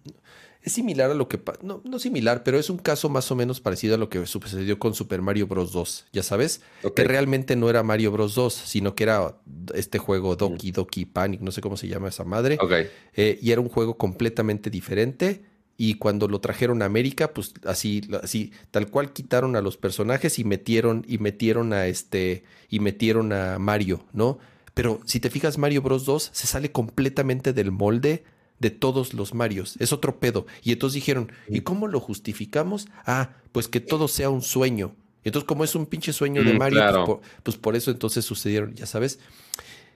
es 0.63 0.71
similar 0.71 1.11
a 1.11 1.13
lo 1.13 1.27
que, 1.27 1.39
no, 1.61 1.81
no 1.83 1.99
similar, 1.99 2.43
pero 2.43 2.57
es 2.57 2.69
un 2.69 2.77
caso 2.77 3.09
más 3.09 3.29
o 3.31 3.35
menos 3.35 3.59
parecido 3.59 3.95
a 3.95 3.97
lo 3.97 4.09
que 4.09 4.25
sucedió 4.25 4.79
con 4.79 4.93
Super 4.93 5.21
Mario 5.21 5.45
Bros. 5.45 5.73
2, 5.73 6.05
ya 6.13 6.23
sabes, 6.23 6.61
que 6.95 7.03
realmente 7.03 7.57
no 7.57 7.69
era 7.69 7.83
Mario 7.83 8.11
Bros. 8.11 8.33
2, 8.33 8.53
sino 8.53 8.95
que 8.95 9.03
era 9.03 9.35
este 9.73 9.99
juego 9.99 10.37
Doki 10.37 10.71
Doki 10.71 11.05
Panic, 11.05 11.41
no 11.41 11.51
sé 11.51 11.59
cómo 11.59 11.75
se 11.75 11.89
llama 11.89 12.07
esa 12.07 12.23
madre. 12.23 12.57
Ok. 12.61 12.71
Eh, 13.15 13.39
y 13.41 13.51
era 13.51 13.59
un 13.59 13.67
juego 13.67 13.97
completamente 13.97 14.69
diferente. 14.69 15.43
Y 15.75 15.95
cuando 15.95 16.27
lo 16.27 16.39
trajeron 16.39 16.81
a 16.81 16.85
América, 16.85 17.33
pues 17.33 17.55
así, 17.65 18.01
así, 18.21 18.53
tal 18.71 18.89
cual 18.89 19.11
quitaron 19.11 19.55
a 19.55 19.61
los 19.61 19.75
personajes 19.75 20.39
y 20.39 20.43
metieron, 20.43 21.03
y 21.07 21.17
metieron 21.17 21.73
a 21.73 21.87
este, 21.87 22.43
y 22.69 22.79
metieron 22.79 23.33
a 23.33 23.59
Mario, 23.59 24.05
¿no? 24.13 24.37
Pero 24.75 25.01
si 25.05 25.19
te 25.19 25.29
fijas, 25.29 25.57
Mario 25.57 25.81
Bros. 25.81 26.05
2 26.05 26.29
se 26.31 26.47
sale 26.47 26.71
completamente 26.71 27.51
del 27.51 27.71
molde 27.71 28.23
de 28.63 28.71
todos 28.71 29.13
los 29.13 29.35
Marios. 29.35 29.75
Es 29.79 29.93
otro 29.93 30.19
pedo. 30.19 30.47
Y 30.63 30.71
entonces 30.71 30.95
dijeron, 30.95 31.31
¿y 31.47 31.61
cómo 31.61 31.87
lo 31.87 31.99
justificamos? 31.99 32.87
Ah, 33.05 33.29
pues 33.51 33.67
que 33.67 33.79
todo 33.79 34.07
sea 34.07 34.29
un 34.31 34.41
sueño. 34.41 34.95
Y 35.23 35.27
entonces, 35.29 35.47
como 35.47 35.63
es 35.63 35.75
un 35.75 35.85
pinche 35.85 36.11
sueño 36.13 36.43
de 36.43 36.53
Mm, 36.53 36.57
Mario, 36.57 36.79
pues, 36.81 37.05
por, 37.05 37.21
pues 37.43 37.57
por 37.57 37.75
eso 37.75 37.91
entonces 37.91 38.25
sucedieron, 38.25 38.73
ya 38.73 38.85
sabes. 38.87 39.19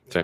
Sí. 0.09 0.19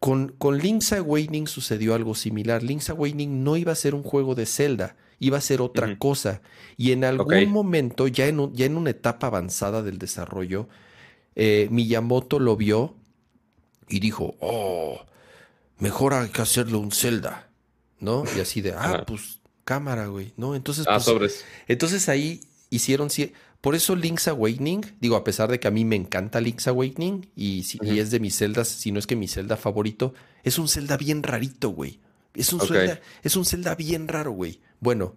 Con, 0.00 0.28
con 0.38 0.58
Link's 0.58 0.92
Awakening 0.92 1.46
sucedió 1.48 1.94
algo 1.94 2.14
similar. 2.14 2.62
Link's 2.62 2.88
Awakening 2.90 3.44
no 3.44 3.56
iba 3.56 3.72
a 3.72 3.74
ser 3.76 3.94
un 3.94 4.02
juego 4.04 4.34
de 4.34 4.46
Zelda, 4.46 4.96
iba 5.18 5.38
a 5.38 5.40
ser 5.40 5.60
otra 5.60 5.98
cosa. 5.98 6.40
Y 6.76 6.92
en 6.92 7.04
algún 7.04 7.26
momento, 7.50 8.06
ya 8.08 8.26
en, 8.26 8.38
un- 8.40 8.54
ya 8.54 8.66
en 8.66 8.76
una 8.76 8.90
etapa 8.90 9.26
avanzada 9.26 9.82
del 9.82 9.98
desarrollo, 9.98 10.68
eh, 11.36 11.68
Miyamoto 11.70 12.38
lo 12.38 12.56
vio 12.56 12.94
y 13.88 14.00
dijo, 14.00 14.36
oh, 14.40 15.00
mejor 15.78 16.14
hay 16.14 16.28
que 16.28 16.42
hacerlo 16.42 16.78
un 16.80 16.90
Zelda, 16.92 17.47
¿no? 18.00 18.24
Y 18.36 18.40
así 18.40 18.60
de, 18.60 18.72
ah, 18.72 19.04
pues 19.06 19.40
cámara, 19.64 20.06
güey, 20.06 20.32
¿no? 20.36 20.54
Entonces, 20.54 20.86
Ah, 20.88 20.94
pues, 20.94 21.04
sobres. 21.04 21.44
entonces 21.66 22.08
ahí 22.08 22.40
hicieron... 22.70 23.08
ci- 23.08 23.32
Por 23.60 23.74
eso 23.74 23.96
Link's 23.96 24.28
Awakening, 24.28 24.82
digo, 25.00 25.16
a 25.16 25.24
pesar 25.24 25.50
de 25.50 25.58
que 25.60 25.68
a 25.68 25.70
mí 25.70 25.84
me 25.84 25.96
encanta 25.96 26.40
Link's 26.40 26.68
Awakening 26.68 27.28
y, 27.36 27.64
si- 27.64 27.78
y 27.82 27.98
es 27.98 28.10
de 28.10 28.20
mis 28.20 28.36
celdas, 28.36 28.68
si 28.68 28.92
no 28.92 28.98
es 28.98 29.06
que 29.06 29.16
mi 29.16 29.26
celda 29.28 29.56
favorito, 29.56 30.14
es 30.44 30.58
un 30.58 30.68
celda 30.68 30.96
bien 30.96 31.22
rarito, 31.22 31.70
güey. 31.70 31.98
Es 32.34 32.52
un, 32.52 32.60
Ok. 32.60 32.68
Zelda, 32.68 33.00
es 33.22 33.34
un 33.36 33.44
celda 33.44 33.74
bien 33.74 34.06
raro, 34.08 34.30
güey. 34.32 34.60
Bueno. 34.80 35.14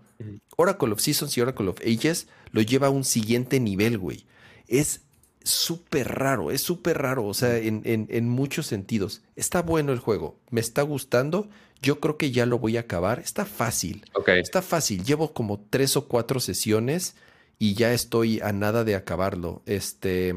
Oracle 0.58 0.92
of 0.92 1.00
Seasons 1.02 1.36
y 1.38 1.42
Oracle 1.42 1.68
of 1.70 1.80
Ages 1.82 2.28
lo 2.52 2.62
lleva 2.62 2.88
a 2.88 2.90
un 2.92 3.04
siguiente 3.04 3.60
nivel, 3.60 3.98
güey. 3.98 4.26
Es 4.68 5.02
súper 5.44 6.08
raro, 6.20 6.52
es 6.52 6.62
súper 6.62 7.00
raro, 7.00 7.26
o 7.26 7.34
sea, 7.34 7.58
en, 7.58 7.82
en- 7.86 8.08
en 8.12 8.30
muchos 8.30 8.68
sentidos. 8.68 9.22
Está 9.36 9.62
bueno 9.64 9.92
el 9.94 10.00
juego, 10.00 10.38
me 10.52 10.62
está 10.62 10.84
gustando, 10.84 11.50
yo 11.82 12.00
creo 12.00 12.18
que 12.18 12.32
ya 12.32 12.46
lo 12.46 12.60
voy 12.60 12.78
a 12.78 12.82
acabar, 12.82 13.20
está 13.20 13.46
fácil. 13.46 14.06
Está 14.42 14.62
fácil, 14.62 15.04
llevo 15.04 15.34
como 15.34 15.60
tres 15.70 15.98
o 15.98 16.08
cuatro 16.08 16.40
sesiones 16.40 17.16
y 17.60 17.74
ya 17.74 17.94
estoy 17.94 18.40
a 18.42 18.52
nada 18.54 18.84
de 18.84 18.96
acabarlo. 18.96 19.62
Este, 19.66 20.36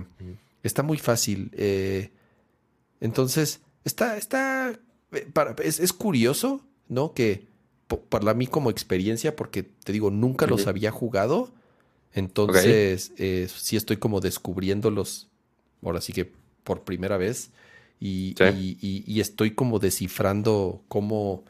está 0.63 0.83
muy 0.83 0.99
fácil. 0.99 1.51
eh, 1.55 2.11
entonces, 3.01 3.61
está, 3.85 4.17
está, 4.17 4.79
eh, 5.13 5.27
para- 5.33 5.55
es, 5.63 5.81
es 5.81 5.93
curioso, 5.93 6.61
¿no? 6.89 7.13
Que 7.13 7.47
para 8.09 8.33
mí 8.35 8.47
como 8.47 8.71
experiencia, 8.71 9.37
porque 9.37 9.63
te 9.63 9.93
digo, 9.93 10.11
nunca 10.11 10.47
los 10.47 10.67
había 10.67 10.91
jugado. 10.91 11.53
Entonces, 12.13 13.13
eh, 13.19 13.49
sí 13.55 13.77
estoy 13.77 13.97
como 13.99 14.21
descubriéndolos, 14.21 15.29
ahora 15.83 16.01
sí 16.01 16.13
que 16.13 16.31
por 16.63 16.83
primera 16.83 17.17
vez. 17.17 17.51
Y, 18.07 18.35
Sí. 18.37 18.45
y- 18.45 18.79
y- 18.87 19.05
y 19.15 19.21
estoy 19.21 19.53
como 19.55 19.79
descifrando 19.79 20.83
cómo, 20.89 21.45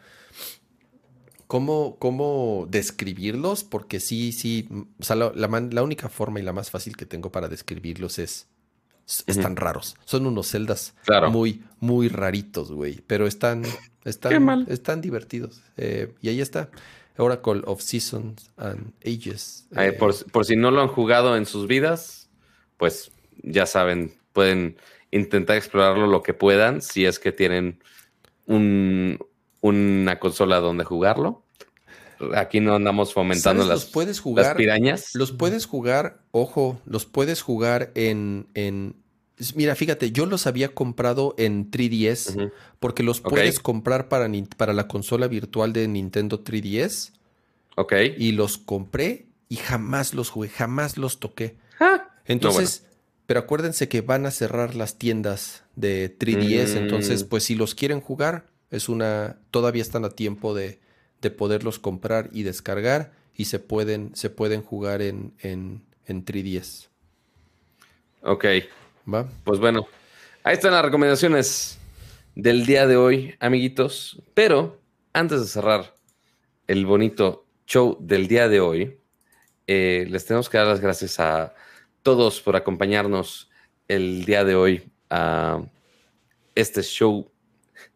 cómo, 1.47 1.97
cómo 1.99 2.67
describirlos, 2.71 3.65
porque 3.65 3.99
sí, 4.01 4.31
sí, 4.33 4.69
o 5.01 5.03
sea, 5.05 5.17
la, 5.17 5.33
la 5.35 5.49
man- 5.49 5.71
la 5.73 5.83
única 5.83 6.09
forma 6.09 6.41
y 6.41 6.43
la 6.43 6.53
más 6.53 6.71
fácil 6.71 6.97
que 6.97 7.07
tengo 7.07 7.31
para 7.33 7.49
describirlos 7.49 8.19
es, 8.19 8.47
están 9.27 9.57
raros. 9.57 9.97
Son 10.05 10.27
unos 10.27 10.47
celdas 10.49 10.95
Claro. 11.05 11.31
muy, 11.31 11.63
muy 11.81 12.09
raritos, 12.09 12.73
güey, 12.73 13.01
pero 13.07 13.27
están, 13.27 13.63
Qué 13.63 14.11
están, 14.11 14.43
mal. 14.45 14.67
están 14.69 15.01
divertidos. 15.01 15.61
Eh, 15.77 16.15
y 16.23 16.29
ahí 16.29 16.41
está, 16.41 16.71
Oracle 17.19 17.63
of 17.67 17.83
Seasons 17.83 18.51
and 18.57 18.93
Ages. 19.05 19.67
Ay, 19.75 19.89
Eh, 19.89 19.93
por, 19.93 20.15
por 20.31 20.45
si 20.47 20.57
no 20.57 20.71
lo 20.71 20.81
han 20.83 20.89
jugado 20.89 21.37
en 21.37 21.47
sus 21.47 21.67
vidas, 21.67 22.29
pues 22.77 23.11
ya 23.43 23.67
saben, 23.67 24.15
pueden 24.33 24.77
intentar 25.15 25.57
explorarlo 25.57 26.07
lo 26.07 26.23
que 26.23 26.35
puedan 26.35 26.83
si 26.83 27.05
es 27.07 27.19
que 27.19 27.33
tienen 27.33 27.81
un- 28.47 29.19
una 29.61 30.19
consola 30.19 30.61
donde 30.61 30.85
jugarlo. 30.85 31.43
Aquí 32.35 32.61
no 32.61 32.75
andamos 32.75 33.13
fomentando 33.13 33.65
las, 33.65 33.85
los 33.85 33.85
puedes 33.87 34.23
las 34.25 34.55
pirañas. 34.55 35.11
los 35.15 35.33
puedes 35.33 35.67
jugar, 35.67 36.21
ojo, 36.31 36.81
los 36.87 37.07
puedes 37.07 37.43
jugar 37.43 37.91
en, 37.95 38.47
en, 38.55 38.95
mira, 39.57 39.75
fíjate, 39.75 40.13
yo 40.13 40.27
los 40.27 40.47
había 40.47 40.69
comprado 40.75 41.35
en 41.39 41.71
3DS. 41.71 42.37
Ujú. 42.37 42.53
Porque 42.79 43.03
los 43.03 43.21
puedes 43.21 43.59
comprar 43.59 44.09
para, 44.09 44.29
para 44.57 44.73
la 44.73 44.87
consola 44.87 45.27
virtual 45.27 45.73
de 45.73 45.89
Nintendo 45.89 46.43
3DS. 46.45 47.13
Ok. 47.77 47.93
Y 48.17 48.33
los 48.33 48.59
compré 48.59 49.27
y 49.49 49.57
jamás 49.57 50.15
los 50.15 50.31
jugué, 50.31 50.49
jamás 50.49 50.97
los 50.97 51.19
toqué. 51.19 51.57
Ah, 51.81 52.11
Entonces, 52.27 52.87
pero 53.27 53.41
acuérdense 53.41 53.89
que 53.89 54.01
van 54.03 54.27
a 54.27 54.31
cerrar 54.31 54.75
las 54.75 54.99
tiendas 54.99 55.65
de 55.77 56.09
3DS, 56.19 56.77
entonces 56.77 57.25
Mm. 57.25 57.29
pues 57.29 57.45
si 57.45 57.55
los 57.55 57.75
quieren 57.75 58.01
jugar, 58.01 58.47
es 58.71 58.89
una 58.89 59.39
todavía 59.51 59.83
están 59.83 60.05
a 60.05 60.11
tiempo 60.11 60.55
de, 60.55 60.81
de 61.23 61.31
poderlos 61.31 61.79
comprar 61.79 62.29
y 62.33 62.43
descargar 62.43 63.13
y 63.35 63.47
se 63.47 63.59
pueden 63.59 64.15
se 64.15 64.31
pueden 64.31 64.63
jugar 64.63 65.03
en, 65.03 65.33
en, 65.41 65.83
en 66.07 66.25
3DS. 66.25 66.89
Ok, 68.23 68.45
¿Va? 69.13 69.29
pues 69.45 69.59
bueno, 69.61 69.87
ahí 70.43 70.55
están 70.55 70.73
las 70.73 70.85
recomendaciones 70.85 71.79
del 72.35 72.65
día 72.67 72.87
de 72.87 72.97
hoy, 72.97 73.35
amiguitos. 73.41 74.19
Pero 74.35 74.81
antes 75.13 75.41
de 75.41 75.47
cerrar 75.47 75.95
el 76.67 76.87
bonito 76.87 77.45
show 77.67 77.97
del 78.01 78.27
día 78.29 78.49
de 78.49 78.61
hoy, 78.61 78.99
eh, 79.67 80.07
les 80.11 80.25
tenemos 80.27 80.49
que 80.49 80.59
dar 80.59 80.67
las 80.67 80.81
gracias 80.81 81.21
a 81.21 81.55
todos 82.05 82.43
por 82.43 82.55
acompañarnos 82.55 83.51
el 83.89 84.27
día 84.27 84.45
de 84.45 84.55
hoy 84.55 84.93
a 85.09 85.63
este 86.55 86.83
show 86.83 87.33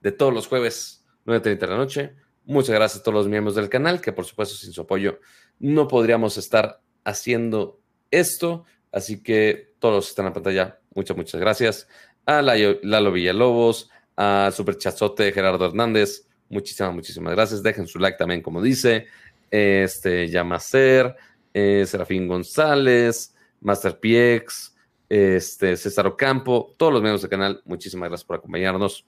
de 0.01 0.13
todos 0.13 0.33
los 0.33 0.49
jueves, 0.49 1.05
9.30 1.27 1.59
de 1.59 1.67
la 1.67 1.77
noche. 1.77 2.15
Muchas 2.47 2.75
gracias 2.75 3.01
a 3.01 3.03
todos 3.05 3.15
los 3.15 3.29
miembros 3.29 3.55
del 3.55 3.69
canal, 3.69 4.01
que 4.01 4.13
por 4.13 4.25
supuesto 4.25 4.57
sin 4.57 4.73
su 4.73 4.81
apoyo 4.81 5.21
no 5.59 5.87
podríamos 5.89 6.39
estar 6.39 6.81
haciendo 7.05 7.81
esto. 8.11 8.65
Así 8.91 9.23
que 9.23 9.75
todos 9.79 10.09
están 10.09 10.25
en 10.25 10.31
la 10.31 10.35
pantalla, 10.35 10.81
muchas, 10.95 11.15
muchas 11.15 11.39
gracias. 11.39 11.87
A 12.25 12.41
Lalo 12.41 13.13
Villalobos, 13.13 13.91
a 14.17 14.51
Super 14.55 14.79
Chazote 14.79 15.33
Gerardo 15.33 15.67
Hernández, 15.67 16.27
muchísimas, 16.49 16.95
muchísimas 16.95 17.35
gracias. 17.35 17.63
Dejen 17.63 17.87
su 17.87 17.99
like 17.99 18.17
también, 18.17 18.41
como 18.41 18.63
dice. 18.63 19.07
Este, 19.51 20.29
Yamacer, 20.29 21.15
eh, 21.53 21.85
Serafín 21.87 22.27
González, 22.27 23.35
Master 23.61 23.99
PX, 23.99 24.77
este, 25.09 25.77
César 25.77 26.07
Ocampo, 26.07 26.75
todos 26.77 26.93
los 26.93 27.03
miembros 27.03 27.23
del 27.23 27.31
canal, 27.31 27.63
muchísimas 27.65 28.09
gracias 28.09 28.27
por 28.27 28.37
acompañarnos 28.37 29.07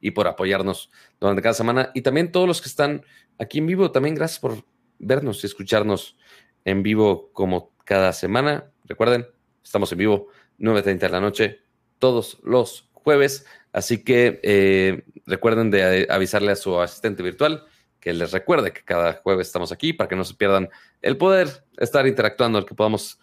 y 0.00 0.10
por 0.10 0.26
apoyarnos 0.26 0.90
durante 1.20 1.42
cada 1.42 1.54
semana. 1.54 1.90
Y 1.94 2.02
también 2.02 2.32
todos 2.32 2.48
los 2.48 2.60
que 2.60 2.68
están 2.68 3.04
aquí 3.38 3.58
en 3.58 3.66
vivo, 3.66 3.92
también 3.92 4.14
gracias 4.14 4.40
por 4.40 4.64
vernos 4.98 5.42
y 5.42 5.46
escucharnos 5.46 6.16
en 6.64 6.82
vivo 6.82 7.30
como 7.32 7.72
cada 7.84 8.12
semana. 8.12 8.70
Recuerden, 8.84 9.26
estamos 9.62 9.92
en 9.92 9.98
vivo 9.98 10.28
9.30 10.58 10.98
de 10.98 11.08
la 11.08 11.20
noche 11.20 11.60
todos 11.98 12.38
los 12.42 12.90
jueves. 12.92 13.46
Así 13.72 14.02
que 14.04 14.40
eh, 14.42 15.04
recuerden 15.24 15.70
de 15.70 16.06
avisarle 16.10 16.52
a 16.52 16.56
su 16.56 16.78
asistente 16.80 17.22
virtual 17.22 17.64
que 18.00 18.12
les 18.12 18.32
recuerde 18.32 18.72
que 18.72 18.82
cada 18.82 19.14
jueves 19.14 19.46
estamos 19.46 19.70
aquí 19.70 19.92
para 19.92 20.08
que 20.08 20.16
no 20.16 20.24
se 20.24 20.34
pierdan 20.34 20.68
el 21.00 21.16
poder 21.16 21.64
estar 21.78 22.06
interactuando, 22.06 22.58
el 22.58 22.66
que 22.66 22.74
podamos 22.74 23.20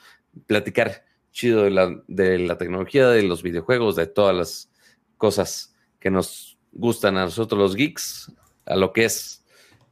platicar 0.48 1.04
chido 1.32 1.64
de 1.64 1.70
la, 1.72 2.02
de 2.08 2.40
la 2.40 2.58
tecnología, 2.58 3.08
de 3.10 3.24
los 3.24 3.44
videojuegos, 3.44 3.96
de 3.96 4.08
todas 4.08 4.36
las 4.36 4.70
cosas 5.18 5.76
que 6.00 6.10
nos 6.10 6.58
gustan 6.72 7.18
a 7.18 7.26
nosotros 7.26 7.60
los 7.60 7.76
geeks, 7.76 8.32
a 8.66 8.76
lo 8.76 8.94
que 8.94 9.06
es 9.06 9.44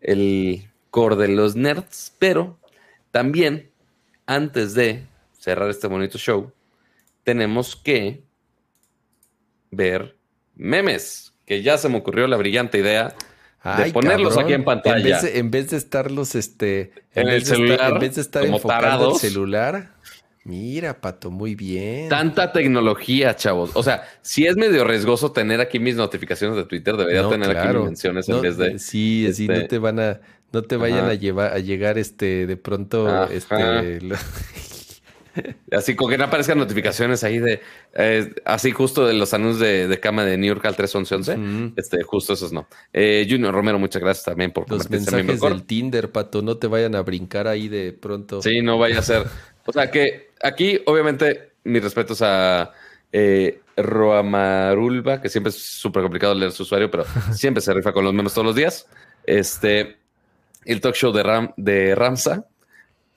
el 0.02 0.70
core 0.90 1.16
de 1.16 1.28
los 1.30 1.56
nerds, 1.56 2.14
pero 2.20 2.60
también 3.12 3.72
antes 4.26 4.74
de 4.74 5.06
cerrar 5.38 5.70
este 5.70 5.88
bonito 5.88 6.18
show, 6.18 6.52
tenemos 7.24 7.76
que 7.76 8.24
ver 9.72 10.18
memes, 10.56 11.34
que 11.46 11.62
ya 11.62 11.78
se 11.78 11.90
me 11.90 11.98
ocurrió 11.98 12.28
la 12.28 12.38
brillante 12.38 12.80
idea 12.80 13.10
de 13.64 13.84
Ay, 13.84 13.92
ponerlos 13.92 14.30
cabrón. 14.30 14.46
aquí 14.46 14.54
en 14.54 14.64
pantalla. 14.66 14.98
En 14.98 15.04
vez 15.04 15.22
de, 15.22 15.40
en 15.40 15.52
vez 15.52 15.70
de 15.72 15.78
estarlos, 15.78 16.36
este, 16.36 16.94
En 17.14 17.28
el 17.28 17.30
de 17.30 17.38
estar- 17.38 17.56
celular, 17.58 17.94
en 17.94 18.00
vez 18.00 18.16
de 18.16 18.22
estar 18.22 18.46
enfocando 18.46 19.14
el 19.14 19.20
celular. 19.20 19.94
Mira, 20.48 21.02
Pato, 21.02 21.30
muy 21.30 21.56
bien. 21.56 22.08
Tanta 22.08 22.54
tecnología, 22.54 23.36
chavos. 23.36 23.72
O 23.74 23.84
sea, 23.84 24.04
si 24.22 24.46
es 24.48 24.56
medio 24.56 24.86
riesgoso 24.86 25.34
tener 25.34 25.60
aquí 25.60 25.78
mis 25.78 25.96
notificaciones 25.98 26.56
de 26.56 26.64
Twitter, 26.64 26.96
debería 26.96 27.24
No, 27.24 27.30
tener 27.30 27.58
aquí 27.58 27.68
mis 27.76 27.84
menciones 27.86 28.30
No, 28.30 28.38
en 28.38 28.42
vez 28.44 28.58
de. 28.58 28.80
Sí, 28.80 29.28
sí, 29.34 29.44
este- 29.44 29.60
no 29.62 29.68
te 29.68 29.78
van 29.78 30.00
a, 30.00 30.22
no 30.54 30.62
te 30.62 30.78
vayan 30.78 31.00
Ajá. 31.00 31.10
a 31.10 31.14
llevar, 31.16 31.54
a 31.54 31.60
llegar 31.60 31.98
este, 31.98 32.48
de 32.48 32.56
pronto, 32.56 33.08
Ajá. 33.10 33.28
este, 33.34 34.00
lo- 34.02 34.16
Así 35.72 35.96
con 35.96 36.10
que 36.10 36.18
no 36.18 36.24
aparezcan 36.24 36.58
notificaciones 36.58 37.24
ahí 37.24 37.38
de. 37.38 37.60
eh, 37.94 38.34
así 38.44 38.72
justo 38.72 39.06
de 39.06 39.14
los 39.14 39.36
anuncios 39.36 39.60
de, 39.60 39.88
de 39.88 40.00
cama 40.00 40.26
de 40.26 40.36
New 40.36 40.48
York 40.48 40.66
al 40.66 40.76
311. 40.76 41.34
Ujú. 41.36 41.74
Este, 41.76 42.02
justo 42.02 42.34
esos 42.34 42.52
no. 42.52 42.68
Eh, 42.92 43.28
Junior 43.30 43.54
Romero, 43.54 43.78
muchas 43.78 44.02
gracias 44.02 44.26
también 44.26 44.52
por 44.52 44.68
los 44.72 44.90
mensajes 44.90 45.40
del 45.40 45.64
Tinder, 45.64 46.12
Pato, 46.12 46.42
no 46.42 46.58
te 46.58 46.66
vayan 46.66 46.96
a 46.96 47.02
brincar 47.02 47.48
ahí 47.48 47.68
de 47.68 47.92
pronto. 47.94 48.42
Sí, 48.42 48.62
no 48.64 48.80
vaya 48.80 48.98
a 48.98 49.04
ser. 49.04 49.26
O 49.68 49.74
sea 49.74 49.92
que 49.92 50.32
aquí, 50.42 50.82
obviamente, 50.86 51.52
mis 51.66 51.84
respetos 51.84 52.22
a 52.22 52.72
eh, 53.12 53.60
Roamarulba, 53.76 55.22
que 55.22 55.30
siempre 55.30 55.50
es 55.50 55.58
súper 55.58 56.02
complicado 56.02 56.34
leer 56.34 56.54
su 56.54 56.64
usuario, 56.64 56.90
pero 56.90 57.04
siempre 57.34 57.62
se 57.62 57.74
rifa 57.74 57.92
con 57.92 58.04
los 58.04 58.14
memes 58.14 58.34
todos 58.34 58.48
los 58.48 58.56
días. 58.56 58.88
Este, 59.26 59.98
el 60.66 60.82
talk 60.82 60.96
show 60.96 61.12
de, 61.12 61.24
Ram, 61.24 61.52
de 61.58 61.96
Ramsa. 61.96 62.48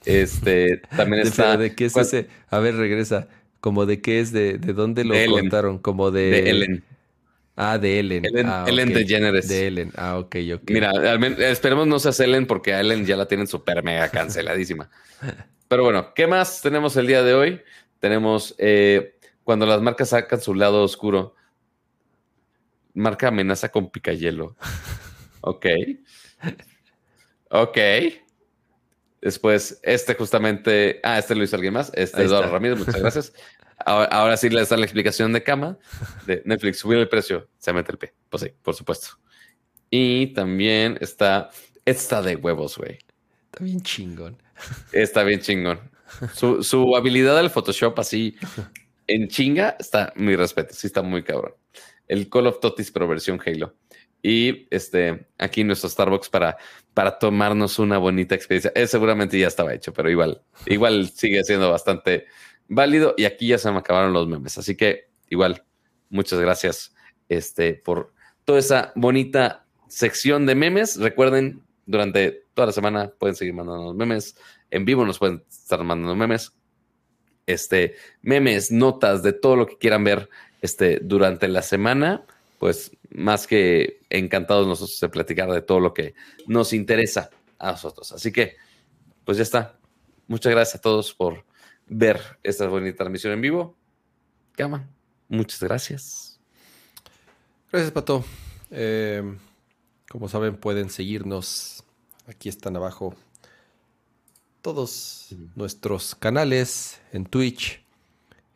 Este 0.04 0.78
también 0.96 1.22
está. 1.26 1.56
¿de 1.56 1.74
qué 1.74 1.86
es 1.86 1.92
¿cuál? 1.92 2.04
ese? 2.04 2.26
A 2.48 2.58
ver, 2.58 2.74
regresa. 2.74 3.28
Como 3.60 3.86
de 3.86 4.00
qué 4.00 4.20
es, 4.20 4.32
de, 4.32 4.58
de 4.58 4.72
dónde 4.72 5.04
lo 5.04 5.14
De 5.14 5.26
contaron, 5.26 5.78
como 5.78 6.10
de... 6.10 6.30
De 6.30 6.50
Ellen. 6.50 6.84
Ah, 7.56 7.76
de 7.76 8.00
Ellen. 8.00 8.24
Ellen, 8.24 8.46
ah, 8.48 8.64
Ellen. 8.66 8.92
DeGeneres. 8.94 9.48
De 9.48 9.66
Ellen. 9.66 9.92
Ah, 9.96 10.18
ok, 10.18 10.36
ok. 10.54 10.70
Mira, 10.70 10.92
esperemos 11.50 11.86
no 11.86 11.98
seas 11.98 12.18
Ellen 12.20 12.46
porque 12.46 12.72
a 12.72 12.80
Ellen 12.80 13.04
ya 13.04 13.16
la 13.16 13.28
tienen 13.28 13.46
súper 13.46 13.82
mega 13.82 14.08
canceladísima. 14.08 14.88
Pero 15.70 15.84
bueno, 15.84 16.12
¿qué 16.14 16.26
más 16.26 16.62
tenemos 16.62 16.96
el 16.96 17.06
día 17.06 17.22
de 17.22 17.32
hoy? 17.32 17.62
Tenemos 18.00 18.56
eh, 18.58 19.14
cuando 19.44 19.66
las 19.66 19.80
marcas 19.80 20.08
sacan 20.08 20.40
su 20.40 20.52
lado 20.52 20.82
oscuro. 20.82 21.36
Marca 22.92 23.28
amenaza 23.28 23.70
con 23.70 23.88
picayelo. 23.88 24.56
Ok. 25.42 25.66
Ok. 27.48 27.78
Después, 29.22 29.80
este 29.82 30.14
justamente. 30.14 31.00
Ah, 31.02 31.18
este 31.18 31.34
lo 31.34 31.42
hizo 31.44 31.56
alguien 31.56 31.72
más. 31.72 31.90
Este 31.94 32.18
Ahí 32.20 32.26
Eduardo 32.26 32.44
está. 32.44 32.52
Ramírez, 32.52 32.78
muchas 32.78 32.96
gracias. 33.00 33.32
Ahora, 33.78 34.04
ahora 34.08 34.36
sí 34.36 34.50
les 34.50 34.68
dan 34.68 34.80
la 34.80 34.84
explicación 34.84 35.32
de 35.32 35.42
cama 35.42 35.78
de 36.26 36.42
Netflix. 36.44 36.80
Subir 36.80 36.98
el 36.98 37.08
precio, 37.08 37.48
se 37.56 37.72
mete 37.72 37.92
el 37.92 37.96
pie. 37.96 38.12
Pues 38.28 38.42
sí, 38.42 38.52
por 38.62 38.74
supuesto. 38.74 39.16
Y 39.88 40.34
también 40.34 40.98
está. 41.00 41.48
Está 41.86 42.20
de 42.20 42.36
huevos, 42.36 42.76
güey. 42.76 42.98
Está 43.46 43.64
bien 43.64 43.80
chingón. 43.80 44.36
Está 44.92 45.22
bien 45.22 45.40
chingón. 45.40 45.80
Su, 46.34 46.62
su 46.62 46.96
habilidad 46.96 47.36
del 47.36 47.50
Photoshop 47.50 47.98
así 47.98 48.36
en 49.06 49.28
chinga 49.28 49.76
está 49.78 50.12
mi 50.16 50.36
respeto. 50.36 50.72
Sí, 50.74 50.86
está 50.86 51.02
muy 51.02 51.22
cabrón. 51.22 51.54
El 52.06 52.28
Call 52.28 52.46
of 52.46 52.60
Totis, 52.60 52.90
pero 52.90 53.08
versión 53.08 53.40
Halo. 53.44 53.74
Y 54.22 54.68
este, 54.70 55.26
aquí 55.38 55.64
nuestro 55.64 55.88
Starbucks 55.88 56.28
para, 56.28 56.56
para 56.94 57.18
tomarnos 57.18 57.78
una 57.78 57.98
bonita 57.98 58.34
experiencia. 58.34 58.72
Eh, 58.74 58.86
seguramente 58.86 59.38
ya 59.38 59.48
estaba 59.48 59.74
hecho, 59.74 59.92
pero 59.92 60.10
igual, 60.10 60.42
igual 60.66 61.08
sigue 61.10 61.42
siendo 61.42 61.70
bastante 61.70 62.26
válido. 62.68 63.14
Y 63.16 63.24
aquí 63.24 63.48
ya 63.48 63.58
se 63.58 63.70
me 63.70 63.78
acabaron 63.78 64.12
los 64.12 64.28
memes. 64.28 64.58
Así 64.58 64.76
que 64.76 65.10
igual, 65.28 65.64
muchas 66.08 66.38
gracias 66.38 66.94
este, 67.28 67.74
por 67.74 68.12
toda 68.44 68.58
esa 68.58 68.92
bonita 68.94 69.66
sección 69.88 70.46
de 70.46 70.54
memes. 70.54 70.98
Recuerden, 70.98 71.62
durante 71.86 72.44
toda 72.60 72.66
la 72.66 72.72
semana 72.72 73.10
pueden 73.18 73.34
seguir 73.34 73.54
mandándonos 73.54 73.94
memes. 73.94 74.36
En 74.70 74.84
vivo 74.84 75.06
nos 75.06 75.18
pueden 75.18 75.42
estar 75.48 75.82
mandando 75.82 76.14
memes. 76.14 76.52
Este, 77.46 77.94
memes, 78.20 78.70
notas 78.70 79.22
de 79.22 79.32
todo 79.32 79.56
lo 79.56 79.66
que 79.66 79.78
quieran 79.78 80.04
ver 80.04 80.28
este, 80.60 81.00
durante 81.02 81.48
la 81.48 81.62
semana. 81.62 82.26
Pues 82.58 82.94
más 83.08 83.46
que 83.46 84.00
encantados 84.10 84.66
nosotros 84.66 85.00
de 85.00 85.08
platicar 85.08 85.50
de 85.50 85.62
todo 85.62 85.80
lo 85.80 85.94
que 85.94 86.12
nos 86.46 86.74
interesa 86.74 87.30
a 87.58 87.70
nosotros. 87.70 88.12
Así 88.12 88.30
que, 88.30 88.56
pues 89.24 89.38
ya 89.38 89.42
está. 89.42 89.78
Muchas 90.26 90.52
gracias 90.52 90.74
a 90.74 90.82
todos 90.82 91.14
por 91.14 91.46
ver 91.86 92.20
esta 92.42 92.68
bonita 92.68 92.98
transmisión 92.98 93.32
en 93.32 93.40
vivo. 93.40 93.78
Cama, 94.52 94.86
muchas 95.28 95.62
gracias. 95.62 96.38
Gracias, 97.72 97.90
Pato. 97.90 98.22
Eh, 98.70 99.22
como 100.10 100.28
saben, 100.28 100.58
pueden 100.58 100.90
seguirnos. 100.90 101.84
Aquí 102.30 102.48
están 102.48 102.76
abajo 102.76 103.16
todos 104.62 105.34
nuestros 105.56 106.14
canales 106.14 107.00
en 107.12 107.26
Twitch, 107.26 107.82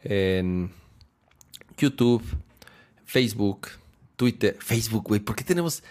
en 0.04 0.70
YouTube, 1.76 2.22
Facebook, 3.04 3.66
Twitter. 4.14 4.56
Facebook, 4.60 5.08
güey. 5.08 5.18
¿Por 5.20 5.34
qué 5.34 5.42
tenemos...? 5.42 5.82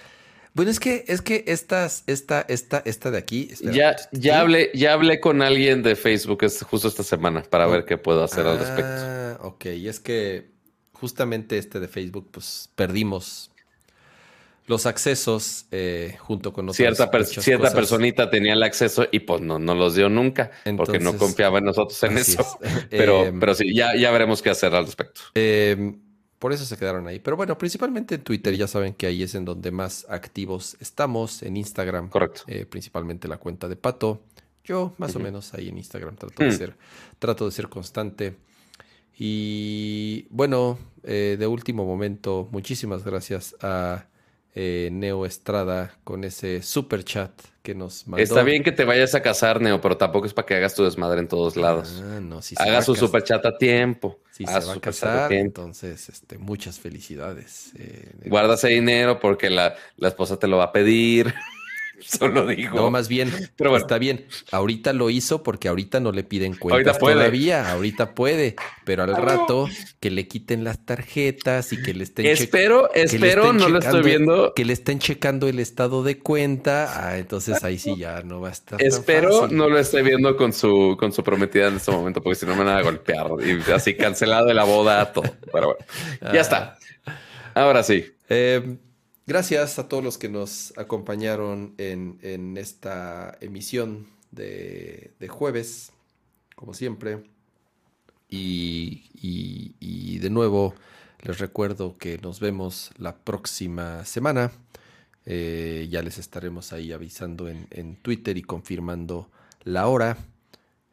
Bueno, 0.54 0.72
es 0.72 0.80
que, 0.80 1.04
es 1.10 1.22
que 1.22 1.44
estas, 1.46 2.06
esta, 2.08 2.46
esta, 2.48 2.82
esta 2.86 3.12
de 3.12 3.18
aquí... 3.18 3.50
espera. 3.52 3.74
Ya, 3.74 3.96
ya, 4.14 4.40
hablé, 4.40 4.72
ya 4.74 4.94
hablé 4.94 5.20
con 5.20 5.42
alguien 5.42 5.84
de 5.84 5.98
Facebook 5.98 6.44
es 6.46 6.64
justo 6.64 6.88
esta 6.88 7.04
semana 7.04 7.44
para 7.44 7.68
ver 7.68 7.84
qué 7.84 7.98
puedo 7.98 8.24
hacer 8.24 8.48
al 8.48 8.60
respecto. 8.60 8.94
Ah, 8.96 9.40
ok. 9.42 9.66
Y 9.66 9.90
es 9.90 10.00
que 10.00 10.52
justamente 10.94 11.58
este 11.58 11.82
de 11.82 11.90
Facebook, 11.90 12.30
pues 12.32 12.70
perdimos 12.76 13.52
los 14.66 14.86
accesos 14.86 15.66
eh, 15.72 16.16
junto 16.20 16.54
con 16.54 16.66
otras 16.66 16.78
Cierta, 16.78 17.12
per- 17.12 17.26
cierta 17.26 17.64
cosas. 17.64 17.76
personita 17.76 18.30
tenía 18.30 18.54
el 18.54 18.64
acceso 18.64 19.06
y 19.12 19.20
pues 19.20 19.42
no, 19.42 19.60
no 19.60 19.76
los 19.76 19.96
dio 19.96 20.08
nunca 20.10 20.52
porque 20.78 21.00
no 21.00 21.18
confiaba 21.18 21.60
en 21.60 21.66
nosotros 21.66 22.02
en 22.04 22.18
eso. 22.18 22.42
es. 22.62 22.86
Pero, 22.90 23.26
Eh, 23.26 23.34
pero 23.40 23.54
sí, 23.56 23.76
ya, 23.76 23.96
ya 23.96 24.10
veremos 24.12 24.42
qué 24.42 24.50
hacer 24.50 24.74
al 24.74 24.86
respecto. 24.86 25.22
Eh, 25.36 25.96
por 26.40 26.52
eso 26.54 26.66
se 26.66 26.78
quedaron 26.78 27.08
ahí. 27.08 27.20
Pero 27.20 27.36
bueno, 27.38 27.58
principalmente 27.58 28.16
en 28.16 28.22
Twitter, 28.22 28.56
ya 28.56 28.68
saben 28.68 28.94
que 28.94 29.08
ahí 29.08 29.24
es 29.24 29.34
en 29.36 29.46
donde 29.46 29.72
más 29.72 30.06
activos 30.10 30.76
estamos. 30.82 31.42
En 31.44 31.56
Instagram, 31.58 32.10
Correcto. 32.10 32.44
eh, 32.48 32.66
principalmente 32.66 33.28
la 33.28 33.38
cuenta 33.38 33.68
de 33.70 33.76
Pato. 33.78 34.22
Yo, 34.66 34.94
más 34.98 35.14
o 35.16 35.20
menos, 35.20 35.54
ahí 35.54 35.68
en 35.70 35.78
Instagram 35.78 36.16
trato 36.16 36.42
de 36.44 36.50
Hmm. 36.50 36.58
ser, 36.58 36.76
trato 37.20 37.46
de 37.46 37.52
ser 37.52 37.68
constante. 37.70 38.36
Y 39.18 40.26
bueno, 40.30 40.78
eh, 41.04 41.36
de 41.40 41.48
último 41.48 41.86
momento, 41.86 42.48
muchísimas 42.52 43.04
gracias 43.04 43.56
a 43.62 44.06
eh, 44.56 44.90
Neo 44.92 45.26
Estrada 45.26 45.96
con 46.04 46.24
ese 46.24 46.62
super 46.62 47.04
chat 47.04 47.32
que 47.62 47.74
nos 47.74 48.08
mandó. 48.08 48.22
Está 48.24 48.44
bien 48.44 48.62
que 48.62 48.72
te 48.74 48.84
vayas 48.84 49.16
a 49.16 49.22
casar, 49.22 49.62
Neo, 49.62 49.80
pero 49.80 49.96
tampoco 49.98 50.26
es 50.26 50.34
para 50.34 50.46
que 50.46 50.56
hagas 50.56 50.76
tu 50.76 50.84
desmadre 50.84 51.20
en 51.22 51.28
todos 51.30 51.56
lados. 51.56 52.02
Ah, 52.04 52.20
no, 52.22 52.42
si 52.42 52.56
Haga 52.58 52.82
su 52.82 52.94
casar- 52.94 53.08
superchat 53.08 53.46
a 53.46 53.58
tiempo. 53.58 54.20
Si 54.32 54.44
Haz 54.46 54.64
se 54.66 54.70
va 54.70 54.76
a 54.76 54.80
casar, 54.82 55.32
entonces, 55.34 56.10
este, 56.10 56.38
muchas 56.38 56.80
felicidades. 56.80 57.72
eh, 57.78 58.12
Guarda 58.26 58.56
ese 58.56 58.68
dinero 58.70 59.20
porque 59.20 59.50
la, 59.50 59.76
la 59.96 60.08
esposa 60.10 60.38
te 60.38 60.48
lo 60.48 60.58
va 60.58 60.66
a 60.66 60.72
pedir. 60.72 61.34
Solo 62.06 62.46
digo. 62.48 62.76
No, 62.76 62.92
más 62.92 63.08
bien, 63.08 63.32
Pero 63.56 63.70
bueno. 63.70 63.84
está 63.86 63.98
bien. 63.98 64.26
Ahorita 64.52 64.94
lo 64.94 65.10
hizo 65.10 65.44
porque 65.44 65.68
ahorita 65.68 66.00
no 66.00 66.12
le 66.12 66.24
piden 66.24 66.56
cuentas 66.56 66.96
Ahorita 66.96 67.14
todavía. 67.16 67.72
Ahorita 67.72 68.14
puede, 68.14 68.56
pero 68.86 69.04
al 69.04 69.16
rato 69.16 69.68
que 70.00 70.12
le 70.12 70.28
quiten 70.28 70.64
las 70.64 70.86
tarjetas 70.86 71.74
y 71.74 71.82
que 71.82 71.94
le 71.94 72.04
estén 72.04 72.26
Espero, 72.26 72.90
que 72.94 73.04
espero, 73.04 73.44
estén 73.46 73.58
no 73.58 73.70
lo 73.70 73.80
estoy 73.80 74.04
viendo. 74.04 74.54
Que 74.54 74.66
le 74.66 74.74
estén 74.74 75.00
checando 75.00 75.48
el 75.48 75.60
estado 75.60 76.04
de 76.04 76.20
cuenta. 76.20 77.08
Ah, 77.08 77.18
entonces 77.18 77.64
ahí 77.64 77.78
sí 77.78 77.96
ya 77.98 78.22
no 78.22 78.42
va 78.42 78.50
a 78.50 78.52
estar. 78.52 78.82
Espero 78.82 79.42
fácil. 79.42 79.58
no 79.58 79.70
lo 79.70 79.80
esté 79.80 80.02
viendo 80.02 80.36
con 80.36 80.54
su, 80.54 80.96
con 81.00 81.12
su 81.12 81.24
prometida 81.24 81.68
en 81.68 81.78
este 81.78 81.92
momento, 81.92 82.22
porque 82.22 82.36
si 82.36 82.46
no 82.46 82.56
me 82.56 82.64
van 82.64 82.78
a 82.78 82.82
golpear 82.82 83.28
y 83.42 83.72
así 83.72 83.96
cancelado 83.96 84.48
de 84.48 84.54
la 84.54 84.64
boda, 84.64 85.12
todo. 85.12 85.34
Pero 85.52 85.68
bueno, 85.68 86.34
ya 86.34 86.42
está. 86.42 86.78
Ahora 87.54 87.84
sí. 87.84 88.06
Eh, 88.30 88.78
gracias 89.26 89.80
a 89.80 89.88
todos 89.88 90.04
los 90.04 90.18
que 90.18 90.30
nos 90.30 90.74
acompañaron 90.78 91.74
en, 91.78 92.20
en 92.22 92.58
esta 92.58 93.38
emisión 93.42 94.08
de, 94.32 95.12
de 95.20 95.28
jueves, 95.28 95.92
como 96.56 96.74
siempre. 96.74 97.24
Y, 98.30 99.04
y- 99.22 100.18
de 100.20 100.30
nuevo 100.30 100.74
les 101.22 101.40
recuerdo 101.40 101.98
que 101.98 102.18
nos 102.18 102.40
vemos 102.40 102.92
la 102.98 103.18
próxima 103.18 104.06
semana. 104.06 104.52
Eh, 105.26 105.88
ya 105.90 106.02
les 106.02 106.18
estaremos 106.18 106.72
ahí 106.74 106.92
avisando 106.94 107.48
en, 107.50 107.68
en 107.72 107.96
Twitter 107.98 108.38
y 108.38 108.42
confirmando 108.42 109.30
la 109.64 109.88
hora. 109.88 110.18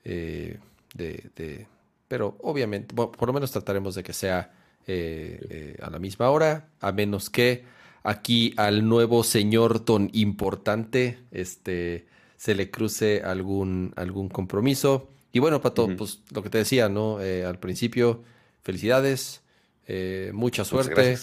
eh, 0.05 0.59
de, 0.95 1.31
de- 1.37 1.67
pero 2.09 2.37
obviamente, 2.43 2.93
bueno, 2.95 3.13
por 3.13 3.29
lo 3.29 3.33
menos 3.33 3.53
trataremos 3.53 3.95
de 3.95 4.03
que 4.03 4.13
sea 4.13 4.53
eh, 4.89 5.39
eh, 5.51 5.77
a 5.83 5.91
la 5.91 5.99
misma 6.01 6.31
hora, 6.31 6.69
a 6.81 6.91
menos 6.91 7.31
que 7.31 7.65
aquí 8.03 8.55
al 8.57 8.89
nuevo 8.89 9.25
señor 9.25 9.81
ton 9.81 10.11
importante 10.13 11.19
este, 11.31 12.07
se 12.37 12.55
le 12.55 12.71
cruce 12.71 13.23
algún, 13.23 13.93
algún 13.97 14.29
compromiso. 14.29 15.09
Y 15.33 15.39
bueno, 15.39 15.61
Pato, 15.61 15.89
pues 15.97 16.21
lo 16.33 16.43
que 16.43 16.51
te 16.51 16.59
decía, 16.59 16.89
¿no? 16.89 17.21
Eh, 17.21 17.45
al 17.45 17.59
principio, 17.59 18.23
felicidades, 18.63 19.43
eh, 19.87 20.31
mucha 20.35 20.65
suerte. 20.65 21.19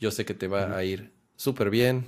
Yo 0.00 0.10
sé 0.10 0.24
que 0.24 0.34
te 0.34 0.48
va 0.48 0.76
a 0.76 0.84
ir 0.84 1.12
súper 1.36 1.70
bien. 1.70 2.04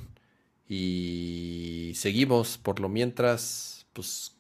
Y 0.69 1.93
seguimos 1.95 2.59
por 2.59 2.81
lo 2.81 2.89
mientras, 2.89 3.87
pues. 3.93 4.33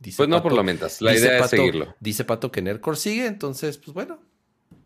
Dice 0.00 0.18
Pues 0.18 0.28
no 0.28 0.36
Pato- 0.36 0.42
por 0.42 0.52
lo 0.54 0.64
mientras. 0.64 1.00
La 1.00 1.14
idea 1.16 1.38
es 1.38 1.50
seguirlo. 1.50 1.94
Dice 2.00 2.24
Pato 2.24 2.50
que 2.52 2.60
Nercor 2.60 2.96
sigue, 2.96 3.26
entonces, 3.26 3.78
pues 3.78 3.94
bueno, 3.94 4.18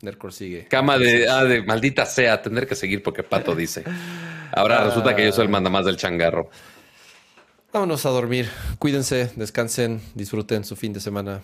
Nercor 0.03 0.33
sigue. 0.33 0.67
Cama 0.67 0.99
de, 0.99 1.29
ah, 1.29 1.45
de 1.45 1.63
maldita 1.63 2.07
sea, 2.07 2.41
tener 2.41 2.67
que 2.67 2.75
seguir 2.75 3.03
porque 3.03 3.23
Pato 3.23 3.55
dice. 3.55 3.85
Ahora 4.53 4.85
resulta 4.85 5.15
que 5.15 5.25
yo 5.25 5.33
soy 5.33 5.45
el 5.45 5.51
mandamás 5.51 5.85
del 5.85 5.97
changarro. 5.97 6.51
Vámonos 7.73 8.05
a 8.07 8.11
dormir. 8.11 8.49
Cuídense, 8.79 9.31
descansen, 9.37 10.01
disfruten 10.15 10.65
su 10.65 10.75
fin 10.75 10.93
de 10.93 11.01
semana. 11.01 11.43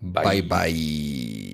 Bye. 0.00 0.42
bye. 0.42 0.42
bye. 0.42 1.47